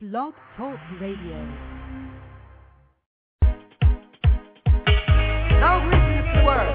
Blog 0.00 0.32
Talk 0.56 0.80
Radio. 0.98 1.36
Now 5.60 5.76
listen 5.84 6.24
to 6.24 6.42
the. 6.42 6.72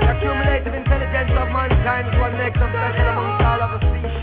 The 0.00 0.08
accumulative 0.08 0.72
intelligence 0.72 1.36
of 1.36 1.48
mankind 1.52 2.08
is 2.08 2.18
what 2.18 2.32
makes 2.40 2.56
special 2.56 3.08
amongst 3.12 3.44
all 3.44 3.60
of 3.60 3.80
species. 3.84 4.19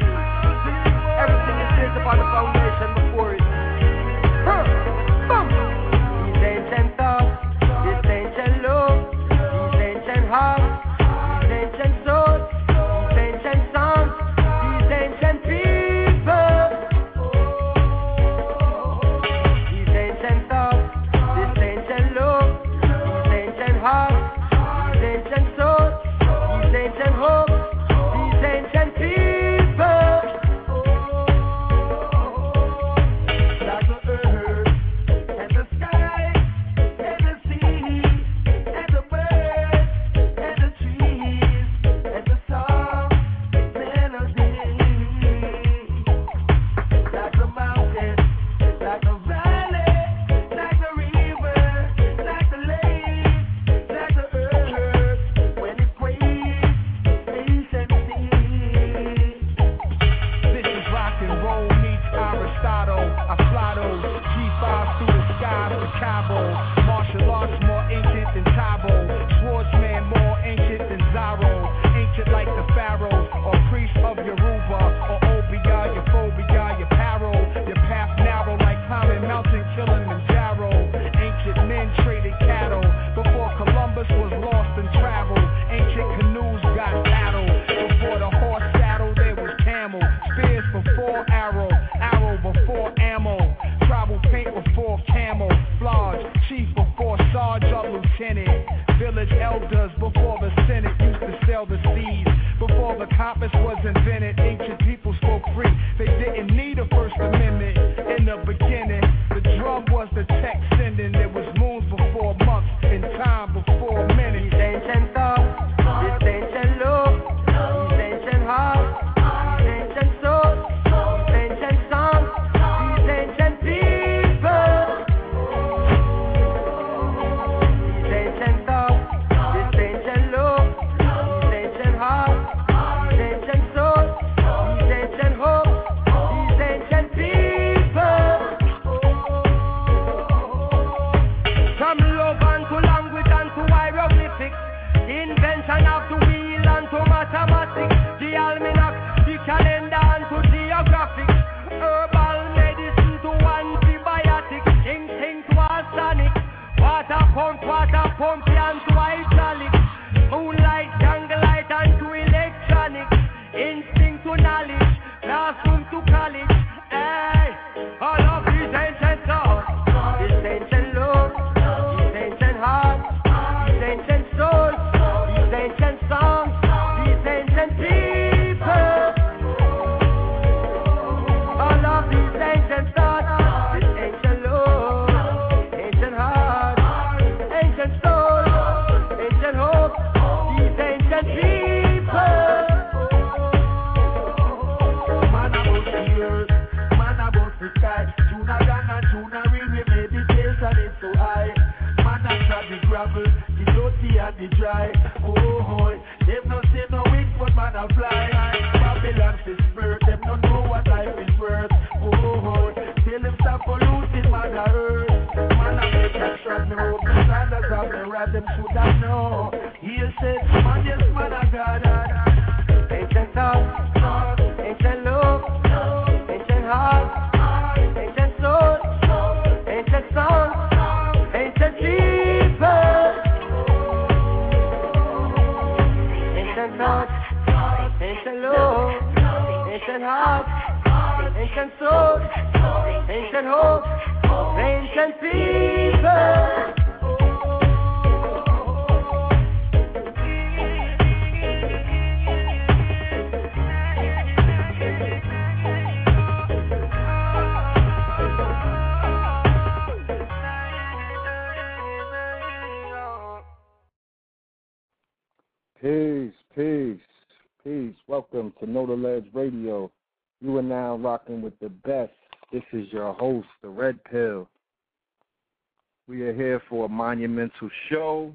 show. 278.17 278.33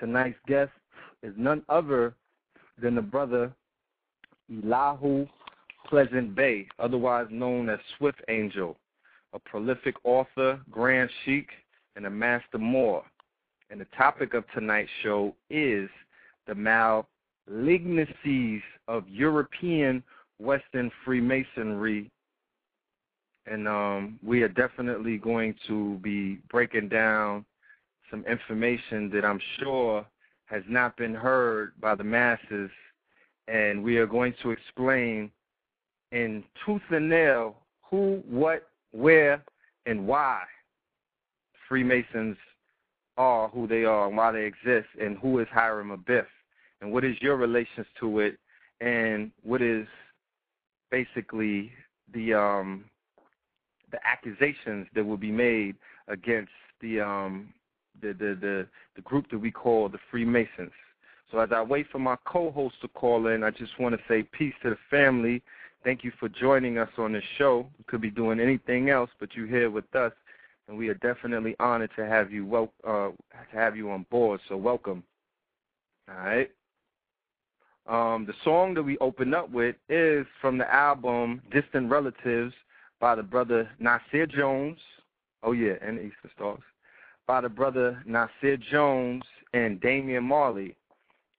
Tonight's 0.00 0.38
guest 0.46 0.70
is 1.22 1.34
none 1.36 1.62
other 1.68 2.14
than 2.80 2.94
the 2.94 3.02
brother 3.02 3.52
Elihu 4.50 5.26
Pleasant 5.88 6.34
Bey, 6.34 6.68
otherwise 6.78 7.26
known 7.30 7.68
as 7.68 7.78
Swift 7.96 8.20
Angel, 8.28 8.76
a 9.32 9.38
prolific 9.38 9.94
author, 10.04 10.60
grand 10.70 11.10
sheik, 11.24 11.48
and 11.96 12.06
a 12.06 12.10
master 12.10 12.58
more. 12.58 13.02
And 13.70 13.80
the 13.80 13.86
topic 13.96 14.34
of 14.34 14.44
tonight's 14.54 14.90
show 15.02 15.34
is 15.50 15.88
the 16.46 16.54
malignancies 16.54 18.62
of 18.86 19.08
European 19.08 20.02
Western 20.38 20.90
Freemasonry. 21.04 22.10
And 23.46 23.66
um, 23.66 24.18
we 24.24 24.42
are 24.42 24.48
definitely 24.48 25.16
going 25.16 25.54
to 25.66 25.98
be 26.02 26.38
breaking 26.50 26.88
down 26.88 27.44
some 28.10 28.24
information 28.26 29.10
that 29.10 29.24
I'm 29.24 29.40
sure 29.58 30.06
has 30.46 30.62
not 30.68 30.96
been 30.96 31.14
heard 31.14 31.72
by 31.80 31.94
the 31.94 32.04
masses. 32.04 32.70
And 33.46 33.82
we 33.82 33.96
are 33.98 34.06
going 34.06 34.34
to 34.42 34.50
explain 34.50 35.30
in 36.12 36.44
tooth 36.64 36.82
and 36.90 37.08
nail 37.08 37.56
who, 37.82 38.22
what, 38.28 38.68
where, 38.92 39.42
and 39.86 40.06
why 40.06 40.42
Freemasons 41.68 42.36
are 43.16 43.48
who 43.48 43.66
they 43.66 43.84
are 43.84 44.08
and 44.08 44.16
why 44.16 44.32
they 44.32 44.44
exist, 44.44 44.88
and 45.00 45.18
who 45.18 45.38
is 45.40 45.48
Hiram 45.50 45.90
Abiff, 45.90 46.26
and 46.80 46.92
what 46.92 47.04
is 47.04 47.16
your 47.20 47.36
relations 47.36 47.86
to 48.00 48.20
it, 48.20 48.38
and 48.80 49.30
what 49.42 49.60
is 49.60 49.86
basically 50.90 51.72
the 52.14 52.32
um, 52.32 52.84
the 53.90 53.98
accusations 54.06 54.86
that 54.94 55.04
will 55.04 55.16
be 55.16 55.32
made 55.32 55.74
against 56.06 56.52
the 56.80 57.00
um, 57.00 57.52
the, 58.00 58.08
the 58.08 58.38
the 58.40 58.66
the 58.96 59.02
group 59.02 59.30
that 59.30 59.38
we 59.38 59.50
call 59.50 59.88
the 59.88 59.98
Freemasons. 60.10 60.72
So 61.30 61.38
as 61.38 61.50
I 61.52 61.60
wait 61.62 61.86
for 61.92 61.98
my 61.98 62.16
co-host 62.24 62.76
to 62.80 62.88
call 62.88 63.26
in, 63.26 63.42
I 63.44 63.50
just 63.50 63.78
want 63.78 63.94
to 63.94 64.00
say 64.08 64.22
peace 64.22 64.54
to 64.62 64.70
the 64.70 64.78
family. 64.90 65.42
Thank 65.84 66.02
you 66.02 66.12
for 66.18 66.28
joining 66.28 66.78
us 66.78 66.88
on 66.96 67.12
this 67.12 67.24
show. 67.36 67.66
We 67.78 67.84
could 67.86 68.00
be 68.00 68.10
doing 68.10 68.40
anything 68.40 68.90
else, 68.90 69.10
but 69.20 69.34
you're 69.34 69.46
here 69.46 69.70
with 69.70 69.94
us, 69.94 70.12
and 70.66 70.76
we 70.76 70.88
are 70.88 70.94
definitely 70.94 71.54
honored 71.60 71.90
to 71.96 72.06
have 72.06 72.32
you 72.32 72.46
wel- 72.46 72.72
uh, 72.86 73.10
to 73.10 73.56
have 73.56 73.76
you 73.76 73.90
on 73.90 74.06
board. 74.10 74.40
So 74.48 74.56
welcome. 74.56 75.02
All 76.08 76.16
right. 76.16 76.50
Um, 77.86 78.26
the 78.26 78.34
song 78.44 78.74
that 78.74 78.82
we 78.82 78.98
open 78.98 79.32
up 79.32 79.50
with 79.50 79.76
is 79.88 80.26
from 80.40 80.58
the 80.58 80.72
album 80.72 81.40
Distant 81.50 81.90
Relatives 81.90 82.54
by 83.00 83.14
the 83.14 83.22
brother 83.22 83.70
Nasir 83.78 84.26
Jones. 84.26 84.78
Oh 85.42 85.52
yeah, 85.52 85.74
and 85.80 85.98
the 85.98 86.02
Eastern 86.02 86.30
Stars. 86.34 86.60
By 87.28 87.42
the 87.42 87.48
brother 87.50 88.02
Nasir 88.06 88.56
Jones 88.56 89.22
and 89.52 89.78
Damian 89.80 90.24
Marley. 90.24 90.74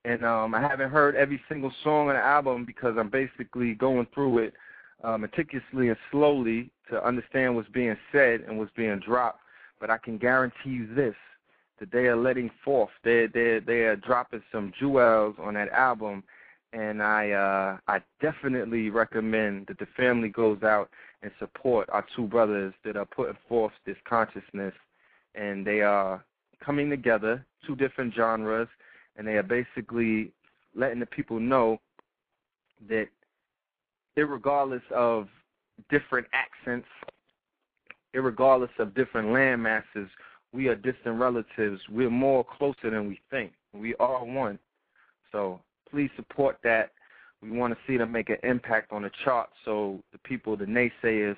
And 0.06 0.24
um, 0.24 0.54
I 0.54 0.62
haven't 0.62 0.92
heard 0.92 1.16
every 1.16 1.42
single 1.50 1.74
song 1.84 2.10
on 2.10 2.14
the 2.14 2.22
album 2.22 2.64
because 2.64 2.96
I'm 2.98 3.10
basically 3.10 3.74
going 3.74 4.06
through 4.14 4.38
it 4.38 4.54
uh, 5.04 5.18
meticulously 5.18 5.90
and 5.90 5.98
slowly 6.12 6.70
to 6.92 7.06
understand 7.06 7.56
what's 7.56 7.70
being 7.70 7.98
said 8.12 8.42
and 8.42 8.60
what's 8.60 8.72
being 8.78 9.00
dropped. 9.00 9.40
But 9.80 9.90
I 9.90 9.98
can 9.98 10.20
guarantee 10.20 10.70
you 10.70 10.94
this: 10.94 11.16
that 11.80 11.92
they 11.92 12.06
are 12.06 12.16
letting 12.16 12.52
forth, 12.64 12.92
they 13.04 13.26
they 13.34 13.60
they 13.60 13.82
are 13.86 13.96
dropping 13.96 14.44
some 14.52 14.72
jewels 14.80 15.36
on 15.40 15.56
that 15.56 15.70
album, 15.70 16.24
and 16.72 17.02
I 17.02 17.32
uh, 17.32 17.78
I 17.92 18.02
definitely 18.22 18.92
recommend 18.92 19.68
that 19.68 19.80
the 19.80 19.88
family 19.98 20.30
goes 20.30 20.62
out 20.62 20.90
and 21.24 21.32
support 21.40 21.90
our 21.92 22.06
two 22.16 22.28
brothers 22.28 22.76
that 22.86 22.96
are 22.96 23.06
putting 23.06 23.38
forth 23.48 23.74
this 23.86 23.98
consciousness, 24.08 24.74
and 25.36 25.66
they 25.66 25.82
are 25.82 26.24
coming 26.64 26.90
together, 26.90 27.46
two 27.66 27.76
different 27.76 28.14
genres 28.14 28.68
and 29.20 29.28
they 29.28 29.34
are 29.34 29.44
basically 29.44 30.32
letting 30.76 31.00
the 31.00 31.06
people 31.06 31.40
know 31.40 31.80
that 32.88 33.08
regardless 34.16 34.82
of 34.96 35.28
different 35.90 36.28
accents, 36.34 36.88
regardless 38.14 38.72
of 38.80 38.94
different 38.96 39.32
land 39.32 39.62
masses, 39.62 40.10
we 40.54 40.68
are 40.68 40.76
distant 40.76 41.20
relatives. 41.20 41.82
We're 41.90 42.10
more 42.10 42.44
closer 42.44 42.90
than 42.90 43.08
we 43.08 43.20
think. 43.30 43.52
We 43.74 43.94
are 43.96 44.26
one. 44.26 44.58
So 45.32 45.60
please 45.90 46.10
support 46.16 46.58
that. 46.64 46.92
We 47.42 47.52
want 47.52 47.74
to 47.74 47.80
see 47.88 47.98
them 47.98 48.12
make 48.12 48.30
an 48.30 48.38
impact 48.44 48.92
on 48.92 49.04
the 49.04 49.12
chart 49.24 49.50
so 49.64 50.02
the 50.12 50.18
people, 50.20 50.58
the 50.58 50.66
naysayers, 50.66 51.38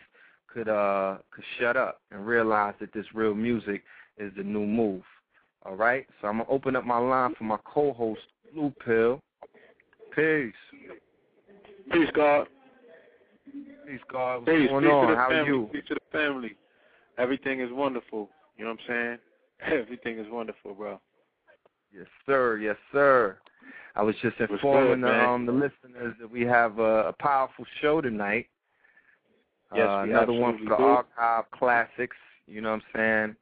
could 0.53 0.69
uh 0.69 1.17
could 1.31 1.43
shut 1.59 1.77
up 1.77 2.01
and 2.11 2.25
realize 2.25 2.73
that 2.79 2.93
this 2.93 3.05
real 3.13 3.33
music 3.33 3.83
is 4.17 4.31
the 4.35 4.43
new 4.43 4.65
move. 4.65 5.03
All 5.65 5.75
right, 5.75 6.07
so 6.19 6.27
I'm 6.27 6.39
gonna 6.39 6.49
open 6.49 6.75
up 6.75 6.85
my 6.85 6.97
line 6.97 7.35
for 7.37 7.43
my 7.43 7.57
co-host 7.65 8.21
Blue 8.53 8.73
Pill. 8.83 9.21
Peace. 10.15 10.53
Peace, 11.91 12.09
God. 12.15 12.47
Peace, 13.87 13.99
God. 14.11 14.39
What's 14.39 14.51
Peace. 14.51 14.69
going 14.69 14.83
Peace 14.83 14.91
on? 14.91 15.07
To 15.07 15.13
the 15.13 15.19
How 15.19 15.29
family. 15.29 15.49
are 15.49 15.53
you? 15.53 15.69
Peace 15.71 15.83
to 15.87 15.95
the 15.95 16.17
family. 16.17 16.55
Everything 17.17 17.61
is 17.61 17.69
wonderful. 17.71 18.29
You 18.57 18.65
know 18.65 18.71
what 18.71 18.79
I'm 18.93 19.17
saying? 19.61 19.79
Everything 19.81 20.19
is 20.19 20.27
wonderful, 20.29 20.73
bro. 20.73 20.99
Yes, 21.93 22.07
sir. 22.25 22.57
Yes, 22.57 22.77
sir. 22.91 23.37
I 23.95 24.03
was 24.03 24.15
just 24.21 24.39
informing 24.39 25.01
good, 25.01 25.09
the, 25.09 25.23
um, 25.23 25.45
the 25.45 25.51
listeners 25.51 26.15
that 26.19 26.31
we 26.31 26.41
have 26.41 26.79
a, 26.79 27.09
a 27.09 27.13
powerful 27.19 27.65
show 27.81 28.01
tonight. 28.01 28.47
Yes, 29.75 29.87
uh, 29.89 29.99
another 30.01 30.33
one 30.33 30.57
for 30.57 30.69
the 30.69 30.77
do. 30.77 30.83
archive 30.83 31.45
classics. 31.51 32.17
You 32.47 32.61
know 32.61 32.71
what 32.71 32.81
I'm 32.95 32.99
saying? 33.27 33.35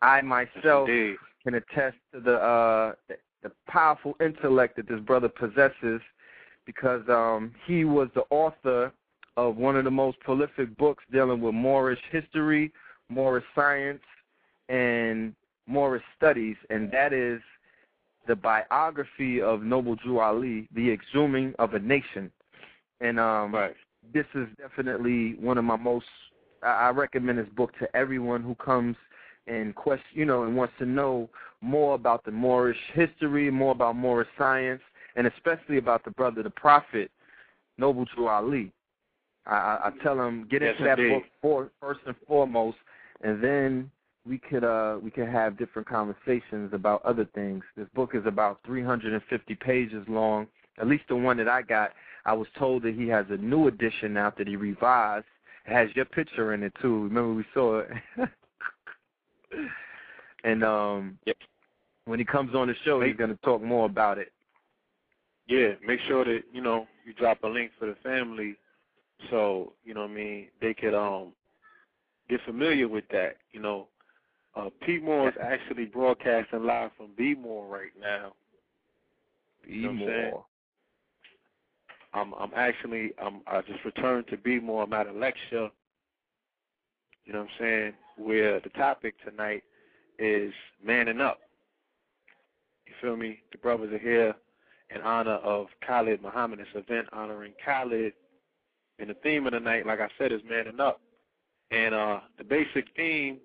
I 0.00 0.20
myself 0.20 0.88
Indeed. 0.88 1.16
can 1.42 1.54
attest 1.54 1.96
to 2.12 2.20
the 2.20 2.34
uh 2.34 2.92
the, 3.08 3.16
the 3.42 3.52
powerful 3.66 4.16
intellect 4.20 4.76
that 4.76 4.88
this 4.88 5.00
brother 5.00 5.28
possesses 5.28 6.00
because 6.66 7.02
um 7.08 7.54
he 7.66 7.84
was 7.84 8.08
the 8.14 8.24
author 8.30 8.92
of 9.36 9.56
one 9.56 9.76
of 9.76 9.84
the 9.84 9.90
most 9.90 10.18
prolific 10.20 10.76
books 10.76 11.04
dealing 11.12 11.40
with 11.40 11.54
Moorish 11.54 12.00
history, 12.10 12.72
Moorish 13.08 13.44
science, 13.54 14.02
and 14.68 15.34
Moorish 15.66 16.02
studies, 16.16 16.56
and 16.70 16.90
that 16.90 17.12
is 17.12 17.40
the 18.26 18.36
biography 18.36 19.40
of 19.40 19.62
Noble 19.62 19.94
Drew 19.96 20.18
Ali, 20.20 20.68
The 20.74 20.90
Exhuming 20.96 21.54
of 21.58 21.74
a 21.74 21.78
Nation. 21.78 22.30
And 23.00 23.18
um 23.18 23.54
Right. 23.54 23.76
This 24.12 24.26
is 24.34 24.46
definitely 24.58 25.34
one 25.40 25.58
of 25.58 25.64
my 25.64 25.76
most 25.76 26.06
I 26.62 26.90
recommend 26.90 27.38
this 27.38 27.46
book 27.56 27.72
to 27.78 27.96
everyone 27.96 28.42
who 28.42 28.54
comes 28.56 28.96
and 29.46 29.74
question 29.74 30.06
you 30.12 30.24
know 30.24 30.42
and 30.44 30.56
wants 30.56 30.74
to 30.78 30.86
know 30.86 31.28
more 31.60 31.94
about 31.94 32.24
the 32.24 32.30
Moorish 32.30 32.78
history, 32.94 33.50
more 33.50 33.72
about 33.72 33.96
Moorish 33.96 34.28
science, 34.38 34.82
and 35.16 35.26
especially 35.26 35.78
about 35.78 36.04
the 36.04 36.10
brother, 36.12 36.42
the 36.42 36.50
prophet, 36.50 37.10
Noble 37.78 38.04
Drew 38.14 38.28
Ali. 38.28 38.72
I, 39.46 39.78
I, 39.84 39.92
tell 40.02 40.16
them 40.16 40.46
get 40.50 40.62
Yes, 40.62 40.72
into 40.72 40.84
that 40.84 40.98
indeed. 40.98 41.14
book 41.14 41.22
for, 41.40 41.70
first 41.80 42.00
and 42.06 42.14
foremost, 42.26 42.76
and 43.22 43.42
then 43.42 43.90
we 44.26 44.38
could 44.38 44.62
uh 44.62 44.98
we 45.02 45.10
could 45.10 45.28
have 45.28 45.56
different 45.56 45.88
conversations 45.88 46.72
about 46.72 47.02
other 47.04 47.24
things. 47.34 47.64
This 47.76 47.86
book 47.94 48.10
is 48.14 48.26
about 48.26 48.60
350 48.66 49.54
pages 49.56 50.04
long. 50.08 50.46
At 50.78 50.86
least 50.86 51.04
the 51.08 51.16
one 51.16 51.36
that 51.38 51.48
I 51.48 51.62
got. 51.62 51.92
I 52.24 52.32
was 52.32 52.48
told 52.58 52.82
that 52.82 52.94
he 52.94 53.08
has 53.08 53.26
a 53.30 53.36
new 53.36 53.68
edition 53.68 54.16
out 54.16 54.36
that 54.38 54.48
he 54.48 54.56
revised. 54.56 55.26
It 55.66 55.72
has 55.72 55.88
your 55.94 56.04
picture 56.06 56.54
in 56.54 56.62
it 56.62 56.72
too. 56.80 57.04
Remember 57.04 57.34
we 57.34 57.44
saw 57.54 57.80
it. 57.80 57.88
and 60.44 60.64
um 60.64 61.18
Yep. 61.26 61.36
when 62.04 62.18
he 62.18 62.24
comes 62.24 62.54
on 62.54 62.68
the 62.68 62.74
show, 62.84 63.00
he's 63.00 63.16
going 63.16 63.30
to 63.30 63.36
talk 63.42 63.62
more 63.62 63.86
about 63.86 64.18
it. 64.18 64.32
Yeah, 65.46 65.72
make 65.86 66.00
sure 66.06 66.24
that, 66.24 66.42
you 66.52 66.60
know, 66.60 66.86
you 67.06 67.14
drop 67.14 67.42
a 67.42 67.46
link 67.48 67.70
for 67.78 67.86
the 67.86 67.96
family 68.02 68.56
so, 69.30 69.72
you 69.84 69.94
know 69.94 70.02
what 70.02 70.10
I 70.10 70.14
mean, 70.14 70.48
they 70.60 70.74
could 70.74 70.94
um 70.94 71.32
get 72.28 72.40
familiar 72.44 72.88
with 72.88 73.04
that. 73.12 73.36
You 73.52 73.60
know. 73.60 73.88
Uh 74.56 74.70
P 74.84 74.98
Moore 74.98 75.28
is 75.28 75.34
actually 75.42 75.84
broadcasting 75.84 76.64
live 76.64 76.90
from 76.96 77.10
B 77.16 77.34
More 77.34 77.66
right 77.66 77.92
now. 78.00 78.32
Be 79.66 79.74
You 79.74 79.92
know 79.92 80.46
I'm 82.14 82.32
I'm 82.34 82.52
actually 82.56 83.12
I'm 83.22 83.42
I 83.46 83.60
just 83.62 83.84
returned 83.84 84.26
to 84.28 84.36
B-More. 84.36 84.84
I'm 84.84 84.92
at 84.92 85.06
a 85.06 85.12
lecture. 85.12 85.68
You 87.24 87.32
know 87.32 87.40
what 87.40 87.48
I'm 87.48 87.58
saying? 87.58 87.92
Where 88.16 88.60
the 88.60 88.70
topic 88.70 89.14
tonight 89.24 89.62
is 90.18 90.52
manning 90.84 91.20
up. 91.20 91.40
You 92.86 92.94
feel 93.00 93.16
me? 93.16 93.40
The 93.52 93.58
brothers 93.58 93.92
are 93.92 93.98
here 93.98 94.34
in 94.94 95.02
honor 95.02 95.36
of 95.36 95.66
Khalid 95.86 96.22
Muhammad. 96.22 96.60
This 96.60 96.68
event 96.74 97.08
honoring 97.12 97.52
Khalid. 97.64 98.14
And 98.98 99.10
the 99.10 99.14
theme 99.14 99.46
of 99.46 99.52
the 99.52 99.60
night, 99.60 99.86
like 99.86 100.00
I 100.00 100.08
said, 100.18 100.32
is 100.32 100.40
manning 100.48 100.80
up. 100.80 101.00
And 101.70 101.94
uh 101.94 102.20
the 102.38 102.44
basic 102.44 102.86
theme 102.96 103.38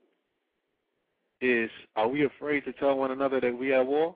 is 1.41 1.70
are 1.98 2.08
we 2.08 2.25
afraid 2.25 2.63
to 2.65 2.74
tell 2.74 2.96
one 2.96 3.12
another 3.12 3.41
that 3.41 3.58
we 3.58 3.74
at 3.74 3.86
war? 3.86 4.15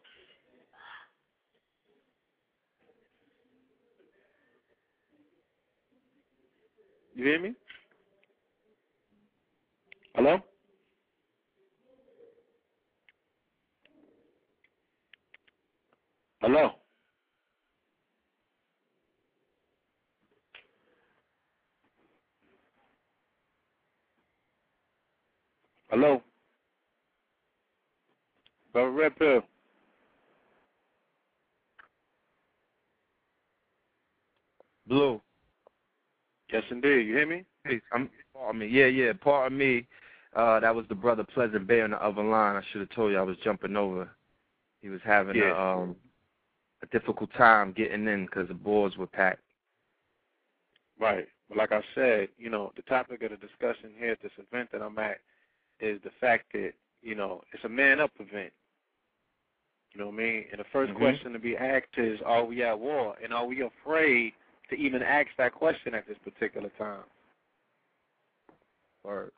You 7.18 7.24
hear 7.26 7.42
me? 7.42 7.54
Hello? 10.14 10.38
Hello? 16.42 16.70
Hello? 25.90 26.22
Brother 28.74 28.92
Red 28.92 29.16
Pill. 29.18 29.42
Blue. 34.86 35.20
Yes, 36.52 36.64
indeed. 36.72 37.08
You 37.08 37.16
hear 37.16 37.28
me? 37.28 37.46
Hey, 37.66 37.82
I'm 37.92 38.10
pardon 38.34 38.60
me. 38.60 38.68
Yeah, 38.68 38.86
yeah. 38.88 39.14
Pardon 39.14 39.58
me. 39.58 39.88
Uh, 40.36 40.60
that 40.60 40.74
was 40.76 40.86
the 40.88 40.96
brother 40.96 41.24
Pleasant 41.24 41.68
Bey 41.68 41.82
on 41.82 41.92
the 41.92 42.04
other 42.04 42.24
line. 42.24 42.56
I 42.56 42.62
should 42.72 42.82
have 42.82 42.90
told 42.92 43.12
you 43.12 43.18
I 43.18 43.24
was 43.24 43.38
jumping 43.44 43.76
over. 43.76 44.10
He 44.82 44.90
was 44.90 45.02
having 45.04 45.36
Yeah. 45.36 45.52
a 45.52 45.80
um 45.82 45.96
a 46.84 46.86
difficult 46.88 47.34
time 47.34 47.72
getting 47.74 48.08
in 48.08 48.26
because 48.26 48.48
the 48.48 48.54
boards 48.54 48.98
were 48.98 49.08
packed. 49.08 49.42
Right. 51.00 51.28
But 51.50 51.58
like 51.58 51.72
I 51.72 51.82
said, 51.96 52.30
you 52.38 52.50
know, 52.50 52.72
the 52.76 52.84
topic 52.84 53.22
of 53.24 53.32
the 53.32 53.38
discussion 53.38 53.92
here 53.98 54.12
at 54.12 54.22
this 54.22 54.32
event 54.38 54.70
that 54.72 54.82
I'm 54.82 54.98
at 55.00 55.20
is 55.80 56.00
the 56.04 56.12
fact 56.20 56.46
that, 56.54 56.74
you 57.02 57.16
know, 57.16 57.42
it's 57.52 57.64
a 57.64 57.70
man 57.70 58.00
up 58.00 58.12
event. 58.20 58.54
You 59.94 60.02
know 60.02 60.08
what 60.08 60.16
I 60.16 60.18
mean? 60.18 60.46
And 60.52 60.60
the 60.60 60.66
1st 60.66 60.94
Mhm. 60.94 60.98
question 60.98 61.34
to 61.34 61.40
be 61.40 61.58
asked 61.58 61.98
is, 61.98 62.22
are 62.22 62.44
we 62.46 62.62
at 62.64 62.78
war? 62.80 63.16
And 63.24 63.34
are 63.34 63.46
we 63.46 63.62
afraid 63.62 64.34
to 64.70 64.76
even 64.76 65.02
ask 65.02 65.28
that 65.38 65.54
question 65.54 65.94
at 65.94 66.08
this 66.08 66.18
particular 66.24 66.70
time? 66.78 67.04
Or 69.04 69.32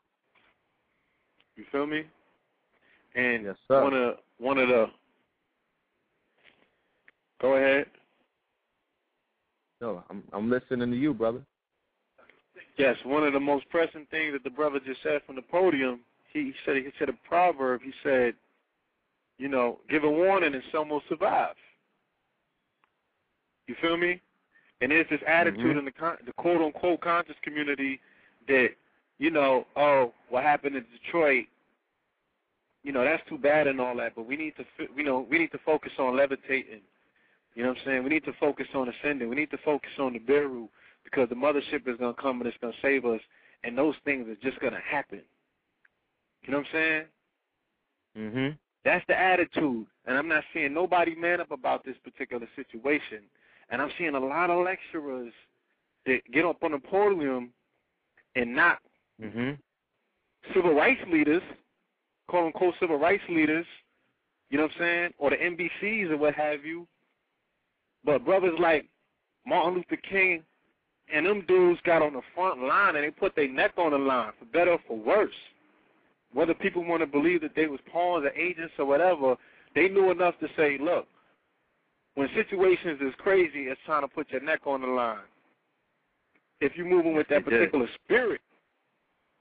You 1.56 1.64
feel 1.70 1.86
me? 1.86 2.04
And 3.14 3.44
Yes, 3.44 3.56
sir. 3.68 3.82
one 3.82 3.94
of 3.94 4.14
one 4.38 4.58
of 4.58 4.68
the 4.68 4.86
Go 7.40 7.56
ahead. 7.56 7.86
no, 9.80 10.04
I'm 10.10 10.22
I'm 10.32 10.50
listening 10.50 10.90
to 10.90 10.96
you, 10.96 11.14
brother. 11.14 11.42
Yes, 12.76 12.96
one 13.04 13.24
of 13.24 13.32
the 13.32 13.40
most 13.40 13.68
pressing 13.70 14.06
things 14.10 14.32
that 14.32 14.44
the 14.44 14.50
brother 14.50 14.78
just 14.84 15.02
said 15.02 15.20
from 15.26 15.36
the 15.36 15.42
podium, 15.42 16.00
he 16.32 16.52
said 16.64 16.76
he 16.76 16.88
said 16.98 17.08
a 17.08 17.28
proverb. 17.28 17.82
He 17.82 17.92
said, 18.02 18.34
you 19.38 19.48
know, 19.48 19.78
give 19.88 20.04
a 20.04 20.10
warning 20.10 20.54
and 20.54 20.62
some 20.72 20.88
will 20.88 21.02
survive. 21.08 21.54
You 23.66 23.74
feel 23.80 23.96
me? 23.96 24.20
And 24.80 24.90
there's 24.90 25.08
this 25.08 25.22
attitude 25.26 25.76
Mhm. 25.76 25.78
in 25.80 25.84
the 25.84 25.92
con- 25.92 26.18
the 26.24 26.32
quote 26.32 26.60
unquote 26.60 27.00
conscious 27.00 27.38
community 27.40 28.00
that, 28.46 28.74
you 29.18 29.30
know, 29.30 29.66
oh, 29.76 30.14
what 30.28 30.42
happened 30.42 30.76
in 30.76 30.84
Detroit, 30.90 31.46
you 32.82 32.92
know, 32.92 33.04
that's 33.04 33.26
too 33.28 33.36
bad 33.36 33.66
and 33.66 33.80
all 33.80 33.94
that, 33.96 34.14
but 34.14 34.24
we 34.24 34.36
need 34.36 34.56
to, 34.56 34.64
you 34.96 35.02
know, 35.02 35.20
we 35.20 35.38
need 35.38 35.52
to 35.52 35.58
focus 35.58 35.92
on 35.98 36.16
levitating. 36.16 36.80
You 37.54 37.64
know 37.64 37.70
what 37.70 37.78
I'm 37.78 37.84
saying? 37.84 38.02
We 38.04 38.10
need 38.10 38.24
to 38.24 38.32
focus 38.34 38.68
on 38.74 38.88
ascending. 38.88 39.28
We 39.28 39.36
need 39.36 39.50
to 39.50 39.58
focus 39.58 39.90
on 39.98 40.14
the 40.14 40.18
Beru 40.20 40.68
because 41.04 41.28
the 41.28 41.34
mothership 41.34 41.86
is 41.86 41.96
going 41.96 42.14
to 42.14 42.20
come 42.20 42.40
and 42.40 42.46
it's 42.48 42.56
going 42.58 42.72
to 42.72 42.80
save 42.80 43.04
us, 43.04 43.20
and 43.64 43.76
those 43.76 43.96
things 44.04 44.28
are 44.28 44.36
just 44.36 44.58
going 44.60 44.72
to 44.72 44.80
happen. 44.80 45.22
You 46.42 46.52
know 46.52 46.58
what 46.58 46.66
I'm 46.68 46.72
saying? 46.72 47.06
Mhm. 48.16 48.58
That's 48.84 49.04
the 49.06 49.18
attitude, 49.18 49.86
and 50.06 50.16
I'm 50.16 50.28
not 50.28 50.44
seeing 50.54 50.72
nobody 50.72 51.14
man 51.14 51.40
up 51.40 51.50
about 51.50 51.84
this 51.84 51.98
particular 51.98 52.48
situation. 52.56 53.28
And 53.70 53.80
I'm 53.80 53.90
seeing 53.96 54.14
a 54.14 54.20
lot 54.20 54.50
of 54.50 54.64
lecturers 54.64 55.32
that 56.06 56.20
get 56.32 56.44
up 56.44 56.62
on 56.62 56.72
the 56.72 56.78
podium 56.78 57.52
and 58.34 58.54
not 58.54 58.80
Mhm. 59.20 59.58
civil 60.52 60.74
rights 60.74 61.02
leaders, 61.06 61.42
quote 62.26 62.46
unquote 62.46 62.76
civil 62.78 62.98
rights 62.98 63.28
leaders, 63.28 63.66
you 64.50 64.58
know 64.58 64.64
what 64.64 64.72
I'm 64.72 64.78
saying, 64.78 65.14
or 65.18 65.30
the 65.30 65.36
NBCs 65.36 66.10
or 66.10 66.16
what 66.16 66.34
have 66.34 66.64
you. 66.64 66.88
But 68.02 68.24
brothers 68.24 68.58
like 68.58 68.86
Martin 69.44 69.74
Luther 69.74 69.96
King 69.96 70.44
and 71.08 71.26
them 71.26 71.42
dudes 71.42 71.80
got 71.82 72.02
on 72.02 72.14
the 72.14 72.22
front 72.34 72.62
line 72.62 72.96
and 72.96 73.04
they 73.04 73.10
put 73.10 73.34
their 73.34 73.48
neck 73.48 73.72
on 73.76 73.92
the 73.92 73.98
line, 73.98 74.32
for 74.38 74.44
better 74.46 74.72
or 74.72 74.78
for 74.86 74.96
worse. 74.96 75.34
Whether 76.32 76.54
people 76.54 76.84
want 76.84 77.00
to 77.00 77.06
believe 77.06 77.40
that 77.42 77.54
they 77.54 77.66
was 77.66 77.80
pawns 77.82 78.24
or 78.24 78.30
agents 78.30 78.74
or 78.78 78.86
whatever, 78.86 79.36
they 79.74 79.88
knew 79.88 80.10
enough 80.10 80.38
to 80.38 80.48
say, 80.56 80.78
look, 80.78 81.06
when 82.20 82.28
situations 82.34 83.00
is 83.00 83.14
crazy, 83.16 83.60
it's 83.68 83.80
time 83.86 84.02
to 84.02 84.08
put 84.08 84.30
your 84.30 84.42
neck 84.42 84.60
on 84.66 84.82
the 84.82 84.86
line. 84.86 85.24
If 86.60 86.76
you're 86.76 86.84
moving 86.86 87.14
with 87.14 87.26
that 87.28 87.46
particular 87.46 87.88
spirit. 88.04 88.42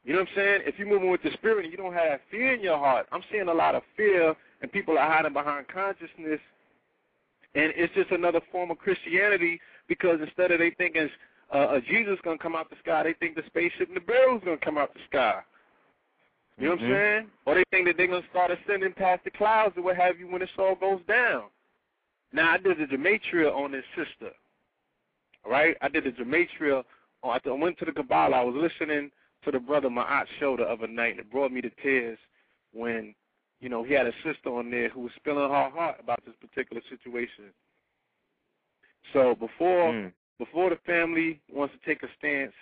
You 0.05 0.13
know 0.13 0.19
what 0.19 0.29
I'm 0.29 0.35
saying? 0.35 0.61
If 0.65 0.79
you're 0.79 0.87
moving 0.87 1.09
with 1.09 1.21
the 1.21 1.31
spirit 1.31 1.65
and 1.65 1.73
you 1.73 1.77
don't 1.77 1.93
have 1.93 2.21
fear 2.31 2.53
in 2.53 2.61
your 2.61 2.77
heart, 2.77 3.07
I'm 3.11 3.21
seeing 3.29 3.49
a 3.49 3.53
lot 3.53 3.75
of 3.75 3.83
fear 3.97 4.33
and 4.61 4.71
people 4.71 4.97
are 4.97 5.11
hiding 5.11 5.33
behind 5.33 5.67
consciousness. 5.67 6.39
And 7.53 7.73
it's 7.75 7.93
just 7.95 8.11
another 8.11 8.39
form 8.49 8.71
of 8.71 8.77
Christianity 8.77 9.59
because 9.89 10.21
instead 10.21 10.51
of 10.51 10.59
they 10.59 10.71
thinking 10.77 11.09
uh, 11.53 11.75
a 11.75 11.81
Jesus 11.81 12.17
going 12.23 12.37
to 12.37 12.41
come 12.41 12.55
out 12.55 12.69
the 12.69 12.77
sky, 12.81 13.03
they 13.03 13.13
think 13.13 13.35
the 13.35 13.43
spaceship 13.47 13.89
and 13.89 13.97
the 13.97 14.01
barrel's 14.01 14.41
going 14.45 14.57
to 14.57 14.65
come 14.65 14.77
out 14.77 14.93
the 14.93 15.01
sky. 15.09 15.41
You 16.57 16.67
know 16.67 16.75
what 16.75 16.79
I'm 16.83 16.85
Mhm. 16.85 16.95
saying? 16.95 17.31
Or 17.45 17.55
they 17.55 17.63
think 17.71 17.87
that 17.87 17.97
they're 17.97 18.07
going 18.07 18.23
to 18.23 18.29
start 18.29 18.51
ascending 18.51 18.93
past 18.93 19.25
the 19.25 19.31
clouds 19.31 19.77
or 19.77 19.81
what 19.81 19.97
have 19.97 20.17
you 20.17 20.27
when 20.29 20.39
this 20.39 20.49
all 20.57 20.75
goes 20.75 21.01
down. 21.09 21.43
Now, 22.31 22.51
I 22.51 22.57
did 22.57 22.77
the 22.77 22.85
gematria 22.85 23.53
on 23.53 23.73
his 23.73 23.83
sister. 23.95 24.33
All 25.45 25.51
right? 25.51 25.75
I 25.81 25.89
did 25.89 26.03
the 26.03 26.11
gematria. 26.11 26.83
On, 27.23 27.39
I 27.43 27.49
went 27.51 27.77
to 27.79 27.85
the 27.85 27.91
Kabbalah. 27.91 28.37
I 28.37 28.43
was 28.43 28.55
listening 28.55 29.11
to 29.45 29.51
the 29.51 29.59
brother 29.59 29.89
Ma'at 29.89 30.25
show 30.39 30.57
the 30.57 30.63
other 30.63 30.87
night, 30.87 31.11
and 31.11 31.19
it 31.19 31.31
brought 31.31 31.51
me 31.51 31.61
to 31.61 31.69
tears 31.81 32.17
when, 32.73 33.15
you 33.61 33.69
know, 33.69 33.83
he 33.83 33.93
had 33.93 34.05
a 34.05 34.13
sister 34.23 34.49
on 34.49 34.69
there 34.69 34.89
who 34.89 35.01
was 35.01 35.11
spilling 35.15 35.49
her 35.49 35.69
heart 35.69 35.97
about 35.99 36.19
this 36.25 36.35
particular 36.39 36.81
situation. 36.89 37.45
So 39.13 39.35
before 39.35 39.93
Mm. 39.93 40.13
before 40.37 40.69
the 40.69 40.77
family 40.77 41.41
wants 41.51 41.73
to 41.73 41.79
take 41.85 42.01
a 42.03 42.07
stance 42.17 42.53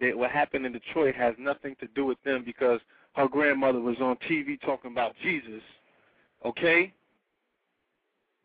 that 0.00 0.16
what 0.16 0.30
happened 0.30 0.64
in 0.66 0.72
Detroit 0.72 1.14
has 1.16 1.34
nothing 1.38 1.74
to 1.76 1.88
do 1.88 2.04
with 2.04 2.22
them 2.22 2.44
because 2.44 2.80
her 3.14 3.26
grandmother 3.26 3.80
was 3.80 4.00
on 4.00 4.16
TV 4.18 4.60
talking 4.60 4.92
about 4.92 5.16
Jesus, 5.22 5.62
okay? 6.44 6.92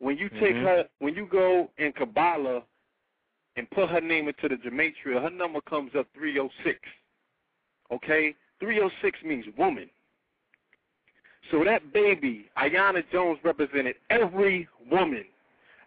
When 0.02 0.18
you 0.18 0.28
take 0.30 0.56
Mhm. 0.56 0.62
her, 0.62 0.88
when 0.98 1.14
you 1.14 1.26
go 1.26 1.70
in 1.78 1.92
Kabbalah 1.92 2.64
and 3.54 3.70
put 3.70 3.88
her 3.88 4.00
name 4.00 4.26
into 4.26 4.48
the 4.48 4.56
gematria, 4.56 5.22
her 5.22 5.30
number 5.30 5.60
comes 5.60 5.94
up 5.94 6.08
306, 6.12 6.80
okay? 7.92 8.34
306 8.58 9.22
means 9.22 9.46
woman. 9.56 9.88
So 11.52 11.62
that 11.62 11.92
baby, 11.92 12.50
Aiyana 12.56 13.08
Jones, 13.12 13.38
represented 13.44 13.94
every 14.10 14.68
woman. 14.90 15.24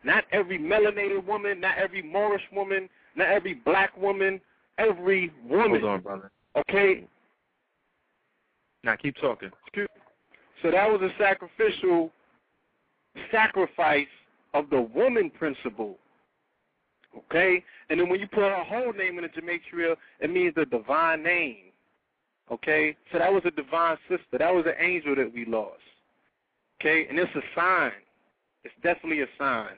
Not 0.03 0.23
every 0.31 0.59
melanated 0.59 1.25
woman, 1.25 1.59
not 1.59 1.77
every 1.77 2.01
Moorish 2.01 2.49
woman, 2.53 2.89
not 3.15 3.27
every 3.27 3.55
black 3.55 3.97
woman, 3.97 4.39
every 4.77 5.29
woman. 5.43 5.81
Hold 5.81 5.83
on, 5.83 6.01
brother. 6.01 6.31
Okay? 6.55 7.05
Now 8.85 8.95
keep 8.95 9.17
talking. 9.17 9.51
So 10.61 10.71
that 10.71 10.89
was 10.89 11.01
a 11.01 11.13
sacrificial 11.17 12.13
sacrifice 13.31 14.07
of 14.53 14.69
the 14.69 14.81
woman 14.81 15.29
principle. 15.29 15.97
Okay? 17.17 17.63
And 17.89 17.99
then 17.99 18.09
when 18.09 18.19
you 18.19 18.27
put 18.27 18.43
her 18.43 18.63
whole 18.63 18.93
name 18.93 19.17
in 19.17 19.23
the 19.23 19.29
gematria, 19.29 19.95
it 20.19 20.29
means 20.29 20.53
the 20.55 20.65
divine 20.65 21.23
name. 21.23 21.71
Okay? 22.51 22.95
So 23.11 23.19
that 23.19 23.31
was 23.31 23.43
a 23.45 23.51
divine 23.51 23.97
sister. 24.09 24.37
That 24.37 24.53
was 24.53 24.65
an 24.65 24.75
angel 24.79 25.15
that 25.15 25.33
we 25.33 25.45
lost. 25.45 25.73
Okay? 26.81 27.07
And 27.09 27.17
it's 27.19 27.35
a 27.35 27.41
sign. 27.55 27.91
It's 28.63 28.73
definitely 28.83 29.21
a 29.21 29.27
sign. 29.37 29.75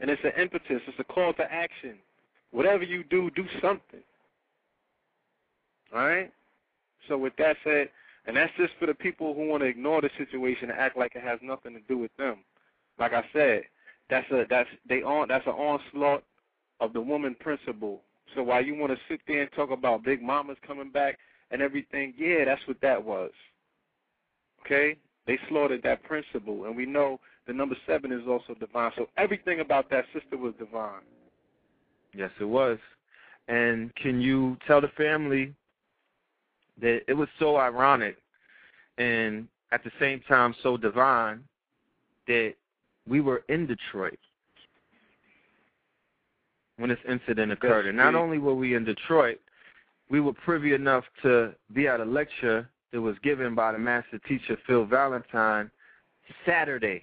And 0.00 0.10
it's 0.10 0.22
an 0.24 0.32
impetus. 0.40 0.80
It's 0.86 0.98
a 0.98 1.04
call 1.04 1.32
to 1.34 1.52
action. 1.52 1.96
Whatever 2.52 2.84
you 2.84 3.04
do, 3.04 3.30
do 3.36 3.44
something. 3.60 4.02
All 5.94 6.00
right? 6.00 6.32
So 7.08 7.18
with 7.18 7.34
that 7.38 7.56
said, 7.64 7.88
and 8.26 8.36
that's 8.36 8.52
just 8.56 8.72
for 8.78 8.86
the 8.86 8.94
people 8.94 9.34
who 9.34 9.48
want 9.48 9.62
to 9.62 9.66
ignore 9.66 10.00
the 10.00 10.10
situation 10.18 10.70
and 10.70 10.78
act 10.78 10.96
like 10.96 11.16
it 11.16 11.22
has 11.22 11.38
nothing 11.42 11.72
to 11.74 11.80
do 11.88 11.98
with 11.98 12.14
them. 12.16 12.36
Like 13.00 13.14
I 13.14 13.24
said, 13.32 13.62
that's 14.10 14.30
a 14.30 14.44
that's 14.48 14.68
they 14.88 15.02
on 15.02 15.28
that's 15.28 15.46
an 15.46 15.54
onslaught 15.54 16.22
of 16.80 16.92
the 16.92 17.00
woman 17.00 17.34
principle. 17.40 18.02
So 18.34 18.42
while 18.42 18.64
you 18.64 18.74
want 18.74 18.92
to 18.92 18.98
sit 19.08 19.20
there 19.26 19.42
and 19.42 19.50
talk 19.52 19.70
about 19.70 20.04
big 20.04 20.22
mamas 20.22 20.58
coming 20.66 20.90
back 20.90 21.18
and 21.50 21.62
everything, 21.62 22.14
yeah, 22.16 22.44
that's 22.44 22.60
what 22.68 22.80
that 22.82 23.02
was. 23.02 23.30
Okay? 24.64 24.96
They 25.26 25.38
slaughtered 25.48 25.82
that 25.82 26.02
principle 26.04 26.66
and 26.66 26.76
we 26.76 26.86
know 26.86 27.18
the 27.46 27.52
number 27.52 27.74
seven 27.86 28.12
is 28.12 28.22
also 28.28 28.54
divine. 28.54 28.92
So 28.96 29.08
everything 29.16 29.60
about 29.60 29.90
that 29.90 30.04
sister 30.12 30.36
was 30.36 30.54
divine. 30.58 31.02
Yes, 32.14 32.30
it 32.40 32.44
was. 32.44 32.78
And 33.48 33.94
can 33.96 34.20
you 34.20 34.56
tell 34.66 34.80
the 34.80 34.88
family 34.96 35.54
that 36.80 37.00
it 37.08 37.14
was 37.14 37.28
so 37.38 37.56
ironic 37.56 38.16
and 38.98 39.48
at 39.72 39.82
the 39.82 39.90
same 39.98 40.20
time 40.28 40.54
so 40.62 40.76
divine 40.76 41.42
that 42.26 42.54
we 43.08 43.20
were 43.20 43.42
in 43.48 43.66
Detroit 43.66 44.18
when 46.78 46.90
this 46.90 46.98
incident 47.08 47.52
occurred. 47.52 47.86
and 47.86 47.96
not 47.96 48.14
only 48.14 48.38
were 48.38 48.54
we 48.54 48.74
in 48.74 48.84
Detroit, 48.84 49.38
we 50.08 50.20
were 50.20 50.32
privy 50.32 50.74
enough 50.74 51.04
to 51.22 51.54
be 51.74 51.86
at 51.86 52.00
a 52.00 52.04
lecture 52.04 52.68
that 52.92 53.00
was 53.00 53.16
given 53.22 53.54
by 53.54 53.72
the 53.72 53.78
master 53.78 54.18
teacher 54.26 54.56
Phil 54.66 54.84
Valentine 54.84 55.70
Saturday. 56.44 57.02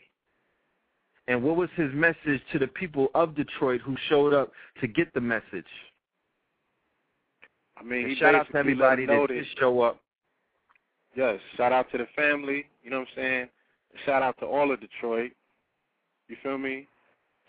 And 1.27 1.43
what 1.43 1.55
was 1.55 1.69
his 1.75 1.93
message 1.93 2.41
to 2.51 2.59
the 2.59 2.67
people 2.67 3.09
of 3.13 3.35
Detroit 3.35 3.81
who 3.81 3.95
showed 4.09 4.33
up 4.33 4.51
to 4.81 4.87
get 4.87 5.13
the 5.13 5.21
message? 5.21 5.65
I 7.77 7.83
mean, 7.83 8.09
he 8.09 8.15
shout 8.15 8.33
out 8.33 8.47
to 8.51 8.57
everybody 8.57 9.05
that 9.05 9.27
did 9.27 9.45
show 9.59 9.81
up. 9.81 9.99
Yes, 11.15 11.39
shout 11.55 11.71
out 11.71 11.91
to 11.91 11.97
the 11.97 12.07
family. 12.15 12.65
You 12.83 12.89
know 12.89 12.99
what 12.99 13.07
I'm 13.09 13.23
saying? 13.23 13.49
Shout 14.05 14.23
out 14.23 14.37
to 14.39 14.45
all 14.45 14.71
of 14.71 14.79
Detroit. 14.79 15.31
You 16.27 16.35
feel 16.43 16.57
me? 16.57 16.87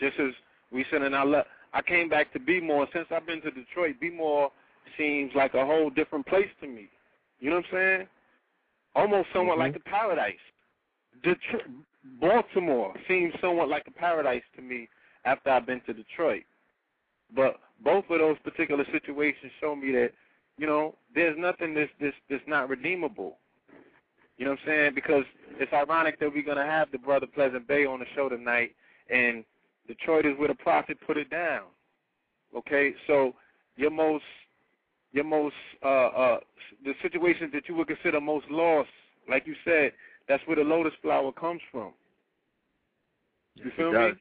Just 0.01 0.19
as 0.21 0.31
we 0.71 0.83
said 0.85 1.01
sending 1.01 1.15
our 1.15 1.27
love. 1.27 1.45
I 1.73 1.83
came 1.83 2.09
back 2.09 2.33
to 2.33 2.39
Bmore. 2.39 2.87
Since 2.93 3.07
I've 3.11 3.27
been 3.27 3.43
to 3.43 3.51
Detroit, 3.51 3.97
Bmore 4.03 4.51
seems 4.97 5.33
like 5.35 5.55
a 5.55 5.65
whole 5.65 5.91
different 5.91 6.27
place 6.27 6.49
to 6.61 6.67
me. 6.67 6.89
You 7.41 7.51
know 7.51 7.57
what 7.57 7.65
I'm 7.67 7.71
saying? 7.73 8.09
Almost 8.95 9.29
somewhat 9.33 9.57
Mhm. 9.57 9.61
like 9.61 9.77
a 9.77 9.81
paradise. 9.81 10.39
Detroit, 11.23 11.67
Baltimore 12.21 12.95
seems 13.07 13.39
somewhat 13.41 13.69
like 13.69 13.87
a 13.87 13.91
paradise 13.91 14.43
to 14.57 14.63
me 14.63 14.89
after 15.25 15.51
I've 15.51 15.67
been 15.67 15.81
to 15.83 15.93
Detroit. 15.93 16.45
But 17.35 17.61
both 17.81 18.09
of 18.11 18.19
those 18.19 18.39
particular 18.41 18.85
situations 18.87 19.53
show 19.61 19.77
me 19.77 19.93
that, 19.93 20.13
you 20.57 20.67
know, 20.67 20.97
there's 21.15 21.37
nothing 21.37 21.75
that's 21.75 21.93
that's, 22.01 22.17
that's 22.29 22.47
not 22.47 22.69
redeemable. 22.69 23.39
You 24.39 24.45
know 24.45 24.53
what 24.53 24.61
I'm 24.61 24.67
saying? 24.67 24.93
Because 24.95 25.25
it's 25.59 25.73
ironic 25.73 26.19
that 26.21 26.33
we're 26.33 26.43
gonna 26.45 26.65
have 26.65 26.91
the 26.91 26.99
brother 26.99 27.27
Pleasant 27.27 27.67
Bey 27.67 27.85
on 27.85 27.99
the 27.99 28.07
show 28.15 28.29
tonight, 28.29 28.75
and 29.11 29.45
Detroit 29.87 30.27
is 30.27 30.39
where 30.39 30.49
the 30.49 30.55
prophet 30.55 30.97
put 31.07 31.17
it 31.17 31.29
down. 31.29 31.65
Okay, 32.57 32.95
so 33.07 33.35
your 33.77 33.91
most 33.91 34.25
your 35.13 35.25
most 35.25 35.57
uh 35.85 35.89
uh 35.89 36.41
the 36.85 36.95
situations 37.03 37.51
that 37.53 37.69
you 37.69 37.75
would 37.75 37.89
consider 37.89 38.21
most 38.21 38.47
lost, 38.51 38.91
like 39.29 39.47
you 39.47 39.55
said, 39.65 39.93
that's 40.29 40.43
where 40.47 40.57
the 40.57 40.63
lotus 40.63 40.93
flower 41.03 41.33
comes 41.33 41.61
from. 41.73 41.93
You 43.57 43.65
Yes, 43.67 43.75
feel 43.77 43.93
me? 43.93 44.13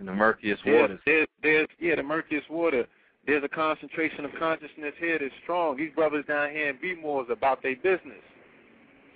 In 0.00 0.06
the 0.06 0.14
murkiest 0.14 0.62
There's, 0.64 0.82
waters. 0.82 1.00
there's, 1.06 1.28
there's, 1.42 1.68
yeah, 1.78 1.96
the 1.96 2.02
murkiest 2.02 2.50
water. 2.50 2.86
There's 3.26 3.42
a 3.42 3.48
concentration 3.48 4.24
of 4.24 4.30
consciousness 4.38 4.94
here 4.98 5.18
that's 5.18 5.34
strong. 5.42 5.76
These 5.76 5.92
brothers 5.94 6.24
down 6.26 6.50
here 6.50 6.70
in 6.70 6.76
B-More 6.80 7.24
is 7.24 7.30
about 7.30 7.62
their 7.62 7.76
business. 7.76 8.22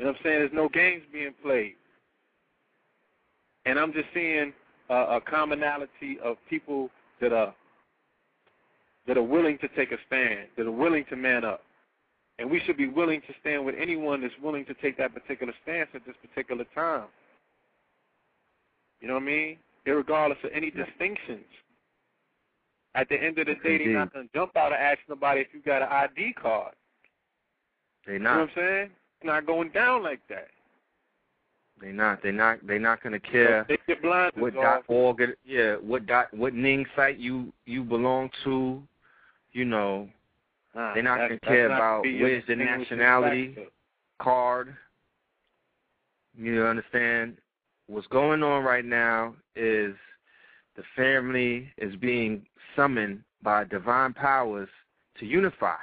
You 0.00 0.07
know 0.07 0.12
what 0.12 0.21
I'm 0.21 0.25
saying? 0.25 0.38
There's 0.38 0.52
no 0.54 0.69
games 0.71 1.02
being 1.12 1.35
played. 1.42 1.75
And 3.66 3.78
I'm 3.78 3.92
just 3.92 4.07
seeing 4.14 4.54
uh, 4.88 5.19
a 5.19 5.21
commonality 5.21 6.19
of 6.25 6.38
people 6.49 6.88
that 7.21 7.35
are 7.35 7.54
that 9.07 9.19
are 9.19 9.23
willing 9.23 9.59
to 9.59 9.69
take 9.76 9.92
a 9.92 9.99
stand, 10.07 10.49
that 10.57 10.66
are 10.66 10.73
willing 10.73 11.04
to 11.11 11.16
man 11.16 11.45
up. 11.45 11.61
And 12.38 12.50
we 12.50 12.61
should 12.61 12.78
be 12.78 12.88
willing 12.88 13.21
to 13.21 13.35
stand 13.42 13.66
with 13.66 13.75
anyone 13.78 14.23
that's 14.23 14.33
willing 14.42 14.64
to 14.66 14.75
take 14.75 14.97
that 14.97 15.12
particular 15.12 15.52
stance 15.62 15.90
at 15.92 16.07
this 16.07 16.16
particular 16.26 16.64
time. 16.75 17.09
You 19.02 19.09
know 19.09 19.14
what 19.14 19.25
I 19.25 19.26
mean? 19.26 19.59
Irregardless 19.87 20.42
of 20.42 20.50
any 20.54 20.71
distinctions. 20.71 21.45
At 22.95 23.07
the 23.11 23.23
end 23.23 23.38
of 23.38 23.49
the 23.49 23.57
day, 23.57 23.76
they're 23.85 23.99
not 23.99 24.14
going 24.14 24.28
to 24.28 24.33
jump 24.33 24.57
out 24.57 24.73
and 24.73 24.80
ask 24.80 25.00
nobody 25.11 25.42
if 25.42 25.49
you 25.52 25.61
got 25.61 25.83
an 25.83 25.88
ID 25.90 26.33
card. 26.40 26.73
They 28.07 28.16
not. 28.16 28.16
You 28.16 28.25
know 28.25 28.30
what 28.30 28.40
I'm 28.40 28.50
saying? 28.57 28.90
Not 29.23 29.47
going 29.47 29.71
down 29.71 30.03
like 30.03 30.21
that. 30.29 30.49
They 31.81 31.93
not. 31.93 32.23
They 32.23 32.31
not. 32.31 32.67
They 32.67 32.79
not 32.79 33.03
gonna 33.03 33.21
care. 33.21 33.65
They 33.69 33.79
get 33.87 34.03
blinders 34.03 34.41
what 34.41 34.55
dot 34.55 34.85
org 34.89 35.23
yeah 35.45 35.77
what 35.77 36.07
dot 36.07 36.33
what 36.35 36.55
ning 36.55 36.85
site 36.95 37.19
you 37.19 37.53
you 37.67 37.83
belong 37.85 38.31
to 38.45 38.83
you 39.53 39.65
know 39.65 40.09
Nah, 40.75 40.95
They're 40.95 41.03
not 41.03 41.19
that's- 41.19 41.41
gonna 41.45 41.53
care 41.57 41.67
about 41.67 42.03
where's 42.05 42.47
the 42.47 42.55
nationality. 42.55 43.57
card 44.21 44.77
you 46.39 46.65
understand 46.65 47.39
what's 47.89 48.07
going 48.07 48.43
on 48.43 48.62
right 48.62 48.85
now 48.85 49.35
is 49.57 49.97
the 50.77 50.83
family 50.95 51.73
is 51.77 51.97
being 51.97 52.47
summoned 52.77 53.23
by 53.43 53.65
divine 53.65 54.12
powers 54.15 54.69
to 55.19 55.27
unify 55.27 55.77